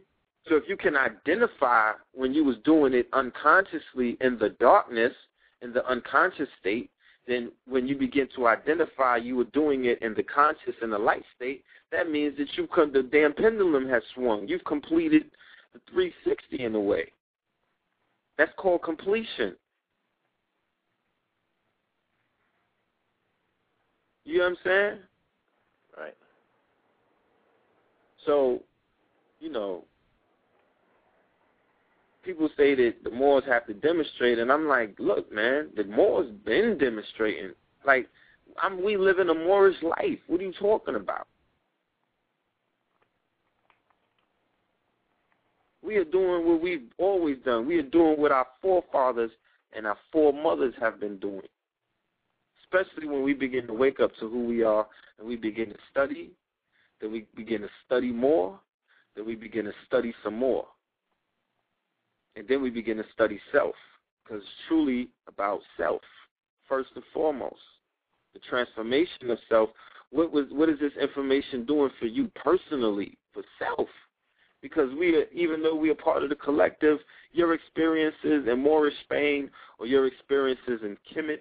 So 0.48 0.56
if 0.56 0.64
you 0.68 0.76
can 0.76 0.96
identify 0.96 1.92
when 2.14 2.32
you 2.32 2.44
was 2.44 2.56
doing 2.64 2.94
it 2.94 3.08
unconsciously 3.12 4.16
in 4.20 4.38
the 4.38 4.50
darkness, 4.60 5.12
in 5.60 5.72
the 5.72 5.86
unconscious 5.86 6.48
state, 6.60 6.90
then 7.26 7.52
when 7.68 7.86
you 7.86 7.96
begin 7.96 8.28
to 8.36 8.46
identify 8.48 9.16
you 9.16 9.36
were 9.36 9.44
doing 9.44 9.84
it 9.84 10.00
in 10.02 10.14
the 10.14 10.22
conscious 10.22 10.74
and 10.82 10.92
the 10.92 10.98
light 10.98 11.24
state, 11.36 11.64
that 11.92 12.10
means 12.10 12.36
that 12.38 12.48
you 12.56 12.66
come 12.66 12.92
the 12.92 13.02
damn 13.02 13.32
pendulum 13.32 13.88
has 13.88 14.02
swung. 14.14 14.48
You've 14.48 14.64
completed 14.64 15.24
the 15.72 15.80
360 15.92 16.64
in 16.64 16.74
a 16.74 16.80
way. 16.80 17.12
That's 18.38 18.52
called 18.56 18.82
completion. 18.82 19.54
You 24.24 24.38
know 24.38 24.44
what 24.44 24.50
I'm 24.50 24.56
saying? 24.64 24.98
Right. 25.98 26.16
So, 28.24 28.62
you 29.40 29.50
know, 29.50 29.84
people 32.22 32.48
say 32.56 32.74
that 32.74 32.94
the 33.02 33.10
Moors 33.10 33.44
have 33.48 33.66
to 33.66 33.74
demonstrate, 33.74 34.38
and 34.38 34.50
I'm 34.50 34.68
like, 34.68 34.94
look, 34.98 35.32
man, 35.32 35.70
the 35.76 35.84
Moors 35.84 36.30
been 36.44 36.78
demonstrating. 36.78 37.52
Like, 37.84 38.08
I'm 38.62 38.84
we 38.84 38.96
living 38.96 39.28
a 39.28 39.34
Moorish 39.34 39.82
life. 39.82 40.18
What 40.26 40.40
are 40.40 40.44
you 40.44 40.52
talking 40.52 40.94
about? 40.94 41.26
We 45.82 45.96
are 45.96 46.04
doing 46.04 46.46
what 46.46 46.62
we've 46.62 46.90
always 46.98 47.38
done. 47.44 47.66
We 47.66 47.78
are 47.78 47.82
doing 47.82 48.20
what 48.20 48.30
our 48.30 48.46
forefathers 48.60 49.32
and 49.72 49.86
our 49.86 49.96
foremothers 50.12 50.74
have 50.80 51.00
been 51.00 51.18
doing. 51.18 51.42
Especially 52.72 53.06
when 53.06 53.22
we 53.22 53.34
begin 53.34 53.66
to 53.66 53.74
wake 53.74 54.00
up 54.00 54.12
to 54.18 54.28
who 54.28 54.44
we 54.46 54.62
are 54.62 54.86
and 55.18 55.28
we 55.28 55.36
begin 55.36 55.68
to 55.68 55.76
study, 55.90 56.30
then 57.00 57.12
we 57.12 57.26
begin 57.36 57.60
to 57.60 57.68
study 57.84 58.10
more, 58.10 58.58
then 59.14 59.26
we 59.26 59.34
begin 59.34 59.64
to 59.64 59.72
study 59.86 60.14
some 60.24 60.38
more. 60.38 60.66
And 62.34 62.48
then 62.48 62.62
we 62.62 62.70
begin 62.70 62.96
to 62.96 63.04
study 63.12 63.38
self, 63.52 63.74
because 64.24 64.40
it's 64.40 64.50
truly 64.68 65.10
about 65.28 65.60
self, 65.76 66.00
first 66.66 66.90
and 66.94 67.04
foremost. 67.12 67.56
The 68.32 68.40
transformation 68.48 69.30
of 69.30 69.38
self. 69.50 69.68
What 70.10 70.32
was 70.32 70.46
what 70.50 70.70
is 70.70 70.78
this 70.78 70.92
information 71.00 71.66
doing 71.66 71.90
for 71.98 72.06
you 72.06 72.30
personally, 72.34 73.18
for 73.34 73.42
self? 73.58 73.88
Because 74.62 74.88
we 74.98 75.16
are, 75.16 75.24
even 75.32 75.62
though 75.62 75.74
we 75.74 75.90
are 75.90 75.94
part 75.94 76.22
of 76.22 76.30
the 76.30 76.36
collective, 76.36 76.98
your 77.32 77.52
experiences 77.52 78.48
in 78.48 78.62
Moorish 78.62 78.94
Spain, 79.04 79.50
or 79.78 79.86
your 79.86 80.06
experiences 80.06 80.80
in 80.82 80.96
Kemet, 81.12 81.40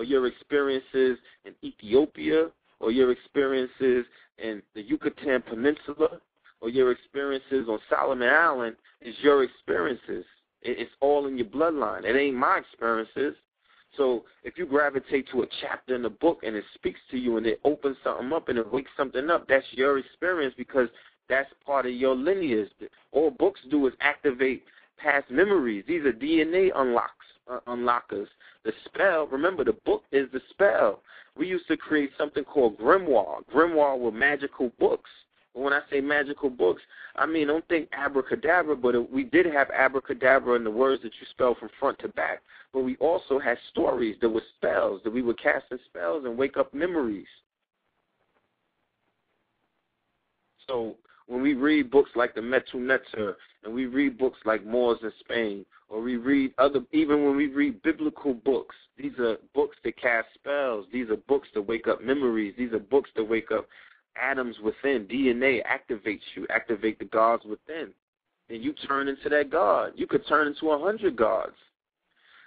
or 0.00 0.04
your 0.04 0.26
experiences 0.26 1.18
in 1.44 1.52
Ethiopia, 1.62 2.48
or 2.80 2.90
your 2.90 3.12
experiences 3.12 4.06
in 4.38 4.62
the 4.74 4.80
Yucatan 4.80 5.42
Peninsula, 5.42 6.22
or 6.62 6.70
your 6.70 6.90
experiences 6.90 7.68
on 7.68 7.78
Solomon 7.90 8.30
Island 8.30 8.76
is 9.02 9.14
your 9.20 9.44
experiences. 9.44 10.24
It's 10.62 10.90
all 11.00 11.26
in 11.26 11.36
your 11.36 11.48
bloodline. 11.48 12.04
It 12.04 12.16
ain't 12.16 12.34
my 12.34 12.60
experiences. 12.60 13.34
So 13.98 14.24
if 14.42 14.56
you 14.56 14.64
gravitate 14.64 15.28
to 15.32 15.42
a 15.42 15.46
chapter 15.60 15.94
in 15.94 16.00
the 16.00 16.08
book 16.08 16.44
and 16.44 16.56
it 16.56 16.64
speaks 16.74 17.00
to 17.10 17.18
you 17.18 17.36
and 17.36 17.46
it 17.46 17.60
opens 17.64 17.98
something 18.02 18.32
up 18.32 18.48
and 18.48 18.58
it 18.58 18.72
wakes 18.72 18.90
something 18.96 19.28
up, 19.28 19.48
that's 19.48 19.66
your 19.72 19.98
experience 19.98 20.54
because 20.56 20.88
that's 21.28 21.50
part 21.66 21.84
of 21.84 21.92
your 21.92 22.16
lineage. 22.16 22.70
All 23.12 23.30
books 23.30 23.60
do 23.70 23.86
is 23.86 23.92
activate 24.00 24.64
past 24.96 25.30
memories. 25.30 25.84
These 25.86 26.06
are 26.06 26.12
DNA 26.12 26.70
unlocks, 26.74 27.10
uh, 27.10 27.19
Uh, 27.48 27.58
unlockers. 27.66 28.28
The 28.64 28.72
spell, 28.84 29.26
remember, 29.26 29.64
the 29.64 29.72
book 29.84 30.04
is 30.12 30.28
the 30.32 30.40
spell. 30.50 31.02
We 31.36 31.48
used 31.48 31.66
to 31.68 31.76
create 31.76 32.10
something 32.16 32.44
called 32.44 32.78
grimoire. 32.78 33.42
Grimoire 33.52 33.98
were 33.98 34.12
magical 34.12 34.70
books. 34.78 35.10
When 35.52 35.72
I 35.72 35.80
say 35.90 36.00
magical 36.00 36.48
books, 36.48 36.82
I 37.16 37.26
mean 37.26 37.48
don't 37.48 37.66
think 37.66 37.88
abracadabra, 37.92 38.76
but 38.76 39.10
we 39.10 39.24
did 39.24 39.46
have 39.46 39.68
abracadabra 39.70 40.54
in 40.54 40.62
the 40.62 40.70
words 40.70 41.02
that 41.02 41.12
you 41.20 41.26
spell 41.30 41.56
from 41.58 41.70
front 41.80 41.98
to 42.00 42.08
back. 42.08 42.40
But 42.72 42.82
we 42.82 42.96
also 42.96 43.40
had 43.40 43.58
stories 43.70 44.16
that 44.20 44.28
were 44.28 44.42
spells 44.56 45.00
that 45.02 45.12
we 45.12 45.22
would 45.22 45.40
cast 45.42 45.64
in 45.72 45.80
spells 45.86 46.24
and 46.24 46.38
wake 46.38 46.56
up 46.56 46.72
memories. 46.72 47.26
So 50.68 50.96
when 51.30 51.42
we 51.42 51.54
read 51.54 51.92
books 51.92 52.10
like 52.16 52.34
the 52.34 52.40
Metu 52.40 52.74
Neter, 52.74 53.36
and 53.62 53.72
we 53.72 53.86
read 53.86 54.18
books 54.18 54.40
like 54.44 54.66
Moors 54.66 54.98
in 55.04 55.12
Spain, 55.20 55.64
or 55.88 56.02
we 56.02 56.16
read 56.16 56.52
other, 56.58 56.80
even 56.90 57.24
when 57.24 57.36
we 57.36 57.46
read 57.46 57.80
biblical 57.82 58.34
books, 58.34 58.74
these 58.98 59.16
are 59.20 59.36
books 59.54 59.76
that 59.84 59.96
cast 59.96 60.26
spells. 60.34 60.86
These 60.92 61.08
are 61.08 61.16
books 61.28 61.46
that 61.54 61.62
wake 61.62 61.86
up 61.86 62.02
memories. 62.02 62.54
These 62.58 62.72
are 62.72 62.80
books 62.80 63.10
that 63.14 63.22
wake 63.22 63.52
up 63.52 63.68
atoms 64.20 64.56
within. 64.58 65.06
DNA 65.06 65.60
activates 65.64 66.18
you, 66.34 66.48
activate 66.50 66.98
the 66.98 67.04
gods 67.04 67.44
within. 67.44 67.90
And 68.48 68.60
you 68.60 68.74
turn 68.88 69.06
into 69.06 69.28
that 69.28 69.50
god. 69.50 69.92
You 69.94 70.08
could 70.08 70.26
turn 70.26 70.48
into 70.48 70.72
a 70.72 70.80
hundred 70.80 71.14
gods. 71.14 71.54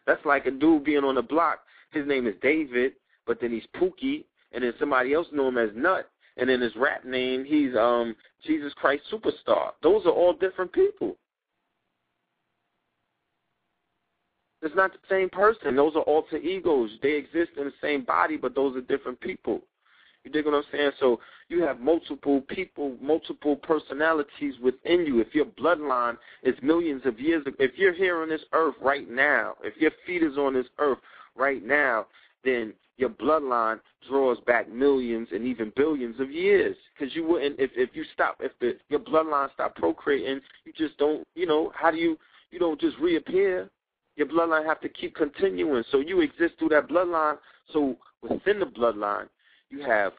That's 0.05 0.25
like 0.25 0.45
a 0.45 0.51
dude 0.51 0.83
being 0.83 1.05
on 1.05 1.15
the 1.15 1.21
block. 1.21 1.59
His 1.91 2.05
name 2.05 2.27
is 2.27 2.35
David, 2.41 2.95
but 3.25 3.39
then 3.39 3.53
he's 3.53 3.63
Pookie, 3.81 4.25
and 4.51 4.61
then 4.61 4.73
somebody 4.77 5.13
else 5.13 5.27
know 5.31 5.47
him 5.47 5.57
as 5.57 5.69
Nut, 5.73 6.09
and 6.37 6.49
in 6.49 6.61
his 6.61 6.75
rap 6.75 7.05
name 7.05 7.43
he's 7.43 7.75
um 7.75 8.15
Jesus 8.45 8.73
Christ 8.75 9.03
Superstar. 9.11 9.71
Those 9.81 10.05
are 10.05 10.11
all 10.11 10.33
different 10.33 10.71
people. 10.73 11.15
It's 14.61 14.75
not 14.75 14.93
the 14.93 14.99
same 15.09 15.29
person. 15.29 15.75
Those 15.75 15.95
are 15.95 16.03
alter 16.03 16.37
egos. 16.37 16.89
They 17.01 17.13
exist 17.13 17.51
in 17.57 17.65
the 17.65 17.73
same 17.81 18.03
body, 18.05 18.37
but 18.37 18.55
those 18.55 18.75
are 18.77 18.81
different 18.81 19.19
people. 19.19 19.61
You 20.23 20.31
dig 20.31 20.45
what 20.45 20.53
I'm 20.53 20.63
saying? 20.71 20.91
So 21.01 21.19
you 21.49 21.61
have 21.63 21.81
multiple 21.81 22.41
people, 22.47 22.95
multiple 23.01 23.57
personalities 23.57 24.53
within 24.61 25.05
you. 25.05 25.19
If 25.19 25.35
your 25.35 25.45
bloodline 25.45 26.17
is 26.43 26.55
millions 26.61 27.01
of 27.05 27.19
years, 27.19 27.43
if 27.59 27.71
you're 27.77 27.93
here 27.93 28.21
on 28.21 28.29
this 28.29 28.43
earth 28.53 28.75
right 28.81 29.09
now, 29.09 29.55
if 29.63 29.75
your 29.77 29.91
feet 30.07 30.23
is 30.23 30.37
on 30.37 30.53
this 30.53 30.67
earth 30.79 30.99
right 31.35 31.63
now, 31.63 32.07
then 32.45 32.73
your 32.97 33.09
bloodline 33.09 33.79
draws 34.07 34.39
back 34.41 34.71
millions 34.71 35.29
and 35.31 35.45
even 35.45 35.71
billions 35.75 36.19
of 36.19 36.31
years. 36.31 36.75
Because 36.93 37.15
you 37.15 37.25
wouldn't, 37.25 37.59
if 37.59 37.71
if 37.75 37.89
you 37.93 38.03
stop, 38.13 38.37
if 38.39 38.51
the 38.59 38.77
your 38.89 38.99
bloodline 38.99 39.51
stop 39.53 39.75
procreating, 39.75 40.41
you 40.65 40.73
just 40.73 40.97
don't, 40.97 41.27
you 41.35 41.45
know, 41.45 41.71
how 41.75 41.91
do 41.91 41.97
you, 41.97 42.17
you 42.51 42.59
don't 42.59 42.79
just 42.79 42.97
reappear. 42.99 43.69
Your 44.15 44.27
bloodline 44.27 44.65
have 44.65 44.79
to 44.81 44.89
keep 44.89 45.15
continuing. 45.15 45.83
So 45.91 45.99
you 45.99 46.21
exist 46.21 46.53
through 46.59 46.69
that 46.69 46.87
bloodline. 46.87 47.37
So 47.71 47.97
within 48.21 48.59
the 48.59 48.65
bloodline, 48.65 49.27
you 49.69 49.81
have 49.81 50.13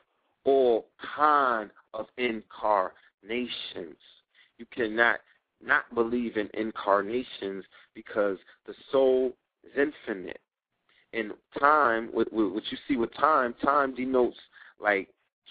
all 0.44 0.86
kind 1.16 1.70
of 1.92 2.06
incarnations. 2.18 3.96
You 4.58 4.66
cannot 4.72 5.20
not 5.64 5.92
believe 5.94 6.36
in 6.36 6.50
incarnations 6.54 7.64
because 7.94 8.36
the 8.66 8.74
soul 8.90 9.32
is 9.62 9.70
infinite. 9.76 10.40
In 11.14 11.32
time, 11.60 12.08
what, 12.10 12.32
what 12.32 12.64
you 12.70 12.78
see 12.88 12.96
with 12.96 13.14
time, 13.14 13.54
time 13.62 13.94
denotes 13.94 14.36
like 14.80 15.08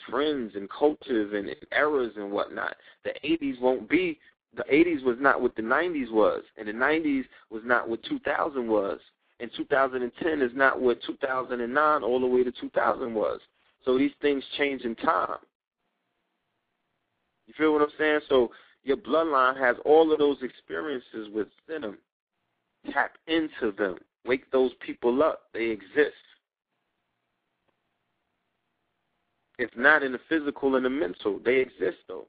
trends 0.10 0.56
and 0.56 0.70
cultures 0.70 1.32
and 1.34 1.56
eras 1.72 2.12
and 2.18 2.32
whatnot. 2.32 2.76
The 3.06 3.14
80s 3.24 3.62
won't 3.62 3.90
be, 3.90 4.20
the 4.58 4.64
80s 4.64 5.04
was 5.04 5.16
not 5.22 5.42
what 5.42 5.56
the 5.56 5.62
90s 5.62 6.12
was, 6.12 6.44
and 6.58 6.68
the 6.68 6.74
90s 6.74 7.24
was 7.50 7.62
not 7.64 7.88
what 7.88 8.04
2000 8.04 8.68
was, 8.68 9.00
and 9.40 9.50
2010 9.56 10.42
is 10.42 10.52
not 10.54 10.82
what 10.82 11.02
2009 11.08 12.04
all 12.04 12.20
the 12.20 12.28
way 12.28 12.44
to 12.44 12.52
2000 12.52 13.14
was. 13.14 13.40
So 13.86 13.98
these 13.98 14.12
things 14.22 14.44
change 14.58 14.82
in 14.82 14.96
time. 14.96 15.38
You 17.48 17.54
feel 17.58 17.72
what 17.72 17.82
I'm 17.82 17.88
saying? 17.98 18.20
So 18.28 18.52
your 18.84 18.98
bloodline 18.98 19.58
has 19.58 19.78
all 19.86 20.12
of 20.12 20.20
those 20.20 20.38
experiences 20.42 21.30
within 21.34 21.82
them. 21.82 21.98
Tap 22.92 23.14
into 23.28 23.72
them. 23.78 23.98
Wake 24.26 24.50
those 24.52 24.72
people 24.86 25.22
up. 25.22 25.44
They 25.54 25.66
exist. 25.66 26.16
If 29.60 29.70
not 29.78 30.04
in 30.04 30.12
the 30.12 30.20
physical 30.30 30.76
and 30.76 30.86
the 30.86 30.90
mental, 30.90 31.40
they 31.44 31.58
exist 31.58 31.98
though. 32.08 32.26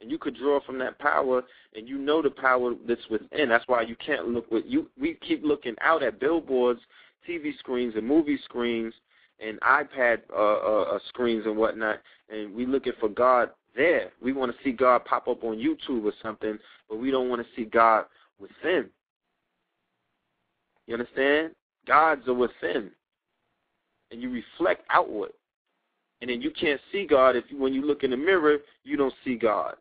And 0.00 0.10
you 0.10 0.18
could 0.18 0.36
draw 0.36 0.60
from 0.60 0.78
that 0.78 0.98
power 0.98 1.42
and 1.74 1.88
you 1.88 1.98
know 1.98 2.22
the 2.22 2.30
power 2.30 2.74
that's 2.86 3.08
within. 3.10 3.48
That's 3.48 3.66
why 3.66 3.82
you 3.82 3.96
can't 3.96 4.28
look 4.28 4.50
with 4.50 4.64
you 4.66 4.88
we 5.00 5.14
keep 5.26 5.42
looking 5.42 5.74
out 5.80 6.02
at 6.02 6.20
billboards, 6.20 6.80
TV 7.28 7.56
screens 7.58 7.94
and 7.96 8.06
movie 8.06 8.38
screens 8.44 8.94
and 9.40 9.60
iPad 9.60 10.18
uh, 10.34 10.36
uh, 10.36 10.82
uh, 10.94 10.98
screens 11.08 11.46
and 11.46 11.56
whatnot, 11.56 12.00
and 12.28 12.54
we 12.54 12.66
looking 12.66 12.92
for 12.98 13.08
God 13.08 13.50
there. 13.76 14.10
We 14.20 14.32
want 14.32 14.52
to 14.52 14.58
see 14.64 14.72
God 14.72 15.04
pop 15.04 15.28
up 15.28 15.44
on 15.44 15.56
YouTube 15.56 16.04
or 16.04 16.12
something, 16.22 16.58
but 16.88 16.98
we 16.98 17.10
don't 17.10 17.28
want 17.28 17.42
to 17.42 17.48
see 17.56 17.64
God 17.64 18.06
within. 18.40 18.86
You 20.88 20.94
understand? 20.94 21.50
Gods 21.86 22.26
are 22.28 22.34
within, 22.34 22.90
and 24.10 24.22
you 24.22 24.30
reflect 24.30 24.84
outward. 24.90 25.32
And 26.20 26.30
then 26.30 26.40
you 26.40 26.50
can't 26.50 26.80
see 26.90 27.06
God 27.06 27.36
if 27.36 27.44
when 27.52 27.74
you 27.74 27.82
look 27.82 28.02
in 28.02 28.10
the 28.10 28.16
mirror, 28.16 28.56
you 28.84 28.96
don't 28.96 29.12
see 29.22 29.36
God. 29.36 29.76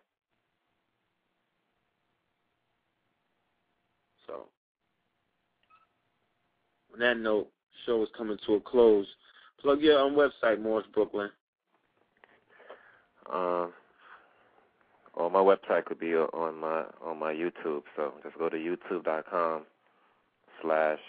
So, 4.27 4.47
on 6.93 6.99
that 6.99 7.17
note, 7.17 7.47
show 7.85 8.03
is 8.03 8.09
coming 8.15 8.37
to 8.45 8.55
a 8.55 8.59
close. 8.59 9.07
Plug 9.61 9.81
your 9.81 9.99
own 9.99 10.13
website, 10.13 10.61
Moorish 10.61 10.87
Brooklyn. 10.93 11.29
Um, 13.33 13.71
or 15.13 15.31
my 15.31 15.39
website 15.39 15.85
could 15.85 15.99
be 15.99 16.13
on 16.13 16.59
my 16.59 16.83
on 17.01 17.17
my 17.17 17.33
YouTube. 17.33 17.83
So 17.95 18.13
just 18.23 18.37
go 18.37 18.49
to 18.49 18.57
youtube.com 18.57 19.63
slash 20.61 20.99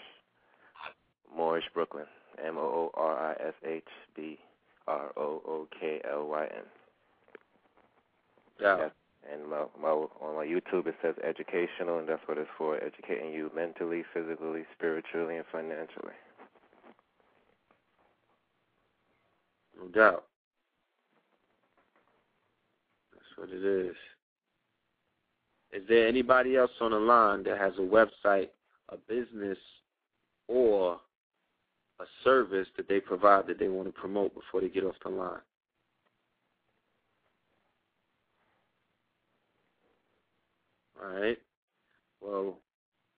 Moorish 1.35 1.65
Brooklyn. 1.73 2.05
M 2.45 2.57
O 2.57 2.61
O 2.61 2.91
R 2.93 3.31
I 3.31 3.47
S 3.47 3.53
H 3.65 3.83
B 4.15 4.37
R 4.87 5.11
O 5.17 5.41
O 5.45 5.67
K 5.79 6.01
L 6.09 6.27
Y 6.27 6.43
N. 6.43 6.63
Yeah. 8.61 8.89
And 9.31 9.49
my, 9.49 9.65
my 9.81 9.89
on 9.89 10.35
my 10.35 10.45
YouTube 10.45 10.87
it 10.87 10.95
says 11.01 11.15
educational, 11.23 11.99
and 11.99 12.07
that's 12.07 12.21
what 12.25 12.37
it's 12.37 12.49
for: 12.57 12.77
educating 12.77 13.33
you 13.33 13.51
mentally, 13.55 14.03
physically, 14.13 14.63
spiritually, 14.75 15.37
and 15.37 15.45
financially. 15.51 16.13
No 19.77 19.87
doubt. 19.89 20.23
That's 23.13 23.37
what 23.37 23.49
it 23.49 23.63
is. 23.63 23.95
Is 25.71 25.83
there 25.87 26.07
anybody 26.07 26.55
else 26.57 26.71
on 26.81 26.91
the 26.91 26.97
line 26.97 27.43
that 27.43 27.57
has 27.57 27.73
a 27.77 27.81
website, 27.81 28.49
a 28.89 28.97
business, 28.97 29.57
or 30.47 30.99
a 31.99 32.05
service 32.23 32.67
that 32.77 32.87
they 32.87 32.99
provide 32.99 33.47
that 33.47 33.59
they 33.59 33.67
want 33.67 33.87
to 33.87 33.99
promote 33.99 34.33
before 34.33 34.61
they 34.61 34.69
get 34.69 34.83
off 34.83 34.95
the 35.03 35.09
line? 35.09 35.39
All 41.01 41.19
right. 41.19 41.37
Well, 42.21 42.57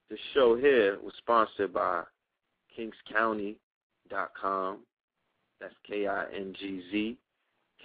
this 0.09 0.19
show 0.33 0.55
here 0.55 0.99
was 1.01 1.13
sponsored 1.17 1.73
by 1.73 2.03
KingzKounty.com 2.77 4.79
that's 5.61 5.75
K 5.87 6.07
I 6.07 6.25
N 6.35 6.53
G 6.59 6.81
Z 6.91 7.17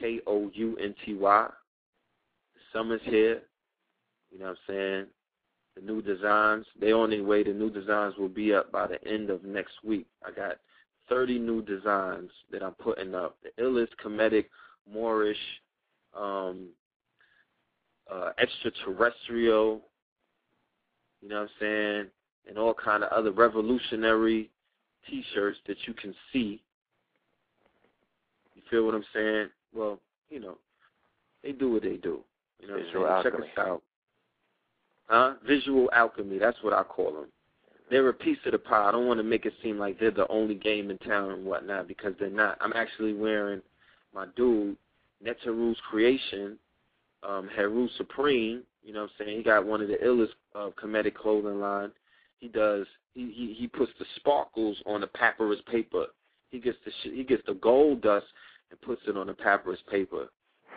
K 0.00 0.20
O 0.26 0.50
U 0.52 0.76
N 0.82 0.94
T 1.04 1.14
Y. 1.14 1.48
The 2.54 2.60
summer's 2.72 3.02
here. 3.04 3.42
You 4.30 4.38
know 4.38 4.46
what 4.46 4.50
I'm 4.52 4.74
saying? 4.74 5.06
The 5.76 5.82
new 5.82 6.00
designs, 6.00 6.66
they 6.80 6.92
on 6.92 7.10
their 7.10 7.22
way. 7.22 7.44
The 7.44 7.52
new 7.52 7.70
designs 7.70 8.14
will 8.18 8.30
be 8.30 8.54
up 8.54 8.72
by 8.72 8.86
the 8.86 9.02
end 9.06 9.28
of 9.28 9.44
next 9.44 9.74
week. 9.84 10.06
I 10.26 10.30
got 10.30 10.56
30 11.08 11.38
new 11.38 11.62
designs 11.62 12.30
that 12.50 12.62
I'm 12.62 12.72
putting 12.72 13.14
up. 13.14 13.36
The 13.42 13.62
illest 13.62 13.90
comedic, 14.02 14.46
Moorish, 14.90 15.36
um, 16.18 16.68
uh, 18.10 18.30
extraterrestrial, 18.38 19.82
you 21.20 21.28
know 21.28 21.42
what 21.42 21.42
I'm 21.42 21.48
saying, 21.60 22.06
and 22.48 22.58
all 22.58 22.72
kind 22.74 23.04
of 23.04 23.10
other 23.10 23.32
revolutionary 23.32 24.50
T-shirts 25.08 25.58
that 25.66 25.76
you 25.86 25.94
can 25.94 26.14
see 26.32 26.62
You 28.54 28.62
feel 28.70 28.86
what 28.86 28.94
I'm 28.94 29.04
saying? 29.14 29.48
Well, 29.74 30.00
you 30.30 30.40
know, 30.40 30.58
they 31.42 31.52
do 31.52 31.72
what 31.72 31.82
they 31.82 31.96
do. 31.96 32.20
You 32.60 32.68
know, 32.68 32.76
Visual 32.76 33.04
Check 33.22 33.34
alchemy. 33.34 33.48
us 33.48 33.58
out. 33.58 33.82
Huh? 35.06 35.34
Visual 35.46 35.88
alchemy. 35.92 36.38
That's 36.38 36.58
what 36.62 36.72
I 36.72 36.82
call 36.82 37.12
them. 37.12 37.26
They're 37.90 38.08
a 38.08 38.14
piece 38.14 38.38
of 38.46 38.52
the 38.52 38.58
pie. 38.58 38.88
I 38.88 38.92
don't 38.92 39.06
want 39.06 39.20
to 39.20 39.24
make 39.24 39.46
it 39.46 39.52
seem 39.62 39.78
like 39.78 40.00
they're 40.00 40.10
the 40.10 40.26
only 40.28 40.56
game 40.56 40.90
in 40.90 40.98
town 40.98 41.30
and 41.30 41.44
whatnot 41.44 41.86
because 41.86 42.14
they're 42.18 42.28
not. 42.30 42.58
I'm 42.60 42.72
actually 42.72 43.14
wearing 43.14 43.62
my 44.12 44.26
dude 44.34 44.76
Netaru's 45.24 45.78
creation, 45.88 46.58
um, 47.22 47.48
Heru 47.54 47.88
Supreme. 47.96 48.62
You 48.82 48.92
know 48.92 49.02
what 49.02 49.10
I'm 49.20 49.26
saying? 49.26 49.38
He 49.38 49.42
got 49.44 49.66
one 49.66 49.80
of 49.80 49.88
the 49.88 49.96
illest 49.96 50.30
uh, 50.54 50.70
comedic 50.80 51.14
clothing 51.14 51.60
line. 51.60 51.90
He 52.38 52.48
does. 52.48 52.86
He 53.14 53.32
he 53.32 53.54
he 53.54 53.66
puts 53.66 53.92
the 53.98 54.04
sparkles 54.16 54.76
on 54.86 55.00
the 55.00 55.06
papyrus 55.06 55.60
paper. 55.70 56.06
He 56.50 56.58
gets 56.58 56.78
the 56.84 56.90
sh- 56.90 57.14
he 57.14 57.24
gets 57.24 57.42
the 57.46 57.54
gold 57.54 58.02
dust 58.02 58.26
and 58.70 58.80
puts 58.82 59.02
it 59.08 59.16
on 59.16 59.28
the 59.28 59.34
papyrus 59.34 59.80
paper. 59.90 60.28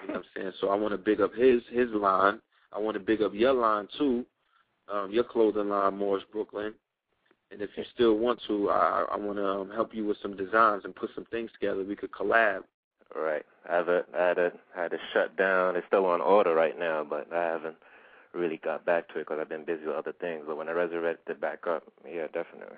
You 0.02 0.08
know 0.08 0.14
what 0.14 0.18
I'm 0.18 0.24
saying? 0.36 0.52
So 0.62 0.70
I 0.70 0.76
want 0.76 0.94
to 0.94 0.98
big 0.98 1.22
up 1.22 1.34
his 1.34 1.62
his 1.72 1.90
line. 1.92 2.40
I 2.74 2.80
want 2.80 2.96
to 2.96 3.00
big 3.00 3.22
up 3.22 3.34
your 3.34 3.54
line 3.54 3.88
too, 3.98 4.26
um, 4.92 5.12
your 5.12 5.24
clothing 5.24 5.70
line, 5.70 5.98
Moorish 5.98 6.24
Brooklyn. 6.32 6.74
And 7.52 7.62
if 7.62 7.72
you 7.76 7.84
still 7.94 8.16
want 8.16 8.40
to, 8.48 8.70
I, 8.70 9.06
I 9.12 9.18
want 9.18 9.38
to 9.38 9.46
um, 9.46 9.72
help 9.72 9.94
you 9.94 10.06
with 10.06 10.18
some 10.22 10.38
designs 10.38 10.84
and 10.86 10.96
put 10.96 11.10
some 11.16 11.26
things 11.26 11.50
together. 11.52 11.84
We 11.84 11.96
could 11.96 12.12
collab. 12.12 12.64
Right. 13.16 13.44
I 13.68 13.76
have 13.76 13.90
a, 13.90 14.04
I 14.16 14.28
had 14.28 14.38
a, 14.38 14.52
I 14.78 14.84
had 14.84 14.92
to 14.92 15.00
shut 15.14 15.36
down. 15.36 15.76
It's 15.76 15.88
still 15.88 16.06
on 16.06 16.22
order 16.22 16.54
right 16.54 16.78
now, 16.78 17.04
but 17.10 17.32
I 17.34 17.44
haven't 17.44 17.76
really 18.34 18.58
got 18.64 18.86
back 18.86 19.08
to 19.10 19.16
it 19.16 19.22
because 19.28 19.40
I've 19.42 19.50
been 19.50 19.66
busy 19.66 19.86
with 19.86 19.96
other 19.96 20.14
things. 20.22 20.44
But 20.46 20.58
when 20.58 20.70
I 20.70 20.74
resurrected 20.74 21.38
it 21.38 21.42
back 21.42 21.66
up, 21.66 21.84
yeah, 22.06 22.28
definitely. 22.28 22.78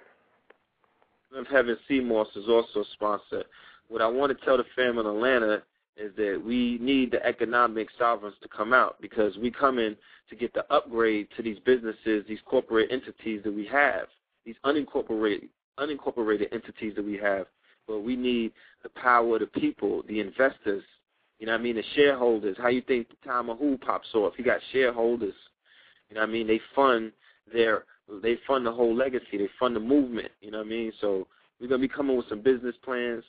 Heaven 1.50 1.78
Seamoss 1.90 2.36
is 2.36 2.48
also 2.48 2.82
a 2.82 2.86
sponsor. 2.94 3.44
What 3.90 4.02
I 4.02 4.08
want 4.08 4.38
to 4.38 4.46
tell 4.46 4.58
the 4.58 4.64
fam 4.76 4.98
in 4.98 5.06
Atlanta 5.06 5.64
is 5.98 6.16
that 6.16 6.42
we 6.44 6.78
need 6.80 7.12
the 7.12 7.24
economic 7.26 7.90
sovereigns 7.98 8.36
to 8.42 8.48
come 8.48 8.74
out 8.74 8.96
because 9.02 9.38
we 9.38 9.52
come 9.52 9.78
in 9.78 9.96
to 10.30 10.36
get 10.36 10.54
the 10.54 10.66
upgrade 10.74 11.28
to 11.36 11.44
these 11.44 11.60
businesses, 11.60 12.24
these 12.28 12.40
corporate 12.46 12.92
entities 12.92 13.42
that 13.44 13.54
we 13.54 13.66
have, 13.66 14.08
these 14.46 14.56
unincorporated 14.66 15.50
unincorporated 15.80 16.48
entities 16.52 16.94
that 16.96 17.06
we 17.06 17.18
have. 17.18 17.48
But 17.88 18.02
we 18.02 18.16
need 18.16 18.52
the 18.84 18.90
power 18.90 19.36
of 19.36 19.42
the 19.42 19.48
people, 19.48 20.04
the 20.08 20.20
investors, 20.20 20.84
you 21.42 21.48
know 21.48 21.54
what 21.54 21.62
I 21.62 21.64
mean, 21.64 21.76
the 21.76 21.84
shareholders. 21.96 22.56
How 22.62 22.68
you 22.68 22.82
think 22.82 23.08
the 23.10 23.28
time 23.28 23.50
of 23.50 23.58
who 23.58 23.76
pops 23.76 24.08
off? 24.14 24.34
You 24.38 24.46
got 24.46 24.60
shareholders. 24.72 25.34
You 26.08 26.16
know 26.16 26.22
what 26.22 26.30
I 26.30 26.32
mean? 26.32 26.46
They 26.46 26.62
fund 26.76 27.12
their 27.52 27.86
they 28.22 28.38
fund 28.46 28.66
the 28.66 28.72
whole 28.72 28.96
legacy. 28.96 29.38
They 29.38 29.50
fund 29.60 29.76
the 29.76 29.80
movement. 29.80 30.32
You 30.42 30.52
know 30.52 30.60
what 30.60 30.68
I 30.68 30.70
mean? 30.70 30.94
So 31.02 31.28
we're 31.60 31.68
gonna 31.68 31.82
be 31.82 31.88
coming 31.88 32.16
with 32.16 32.30
some 32.30 32.42
business 32.42 32.76
plans. 32.84 33.24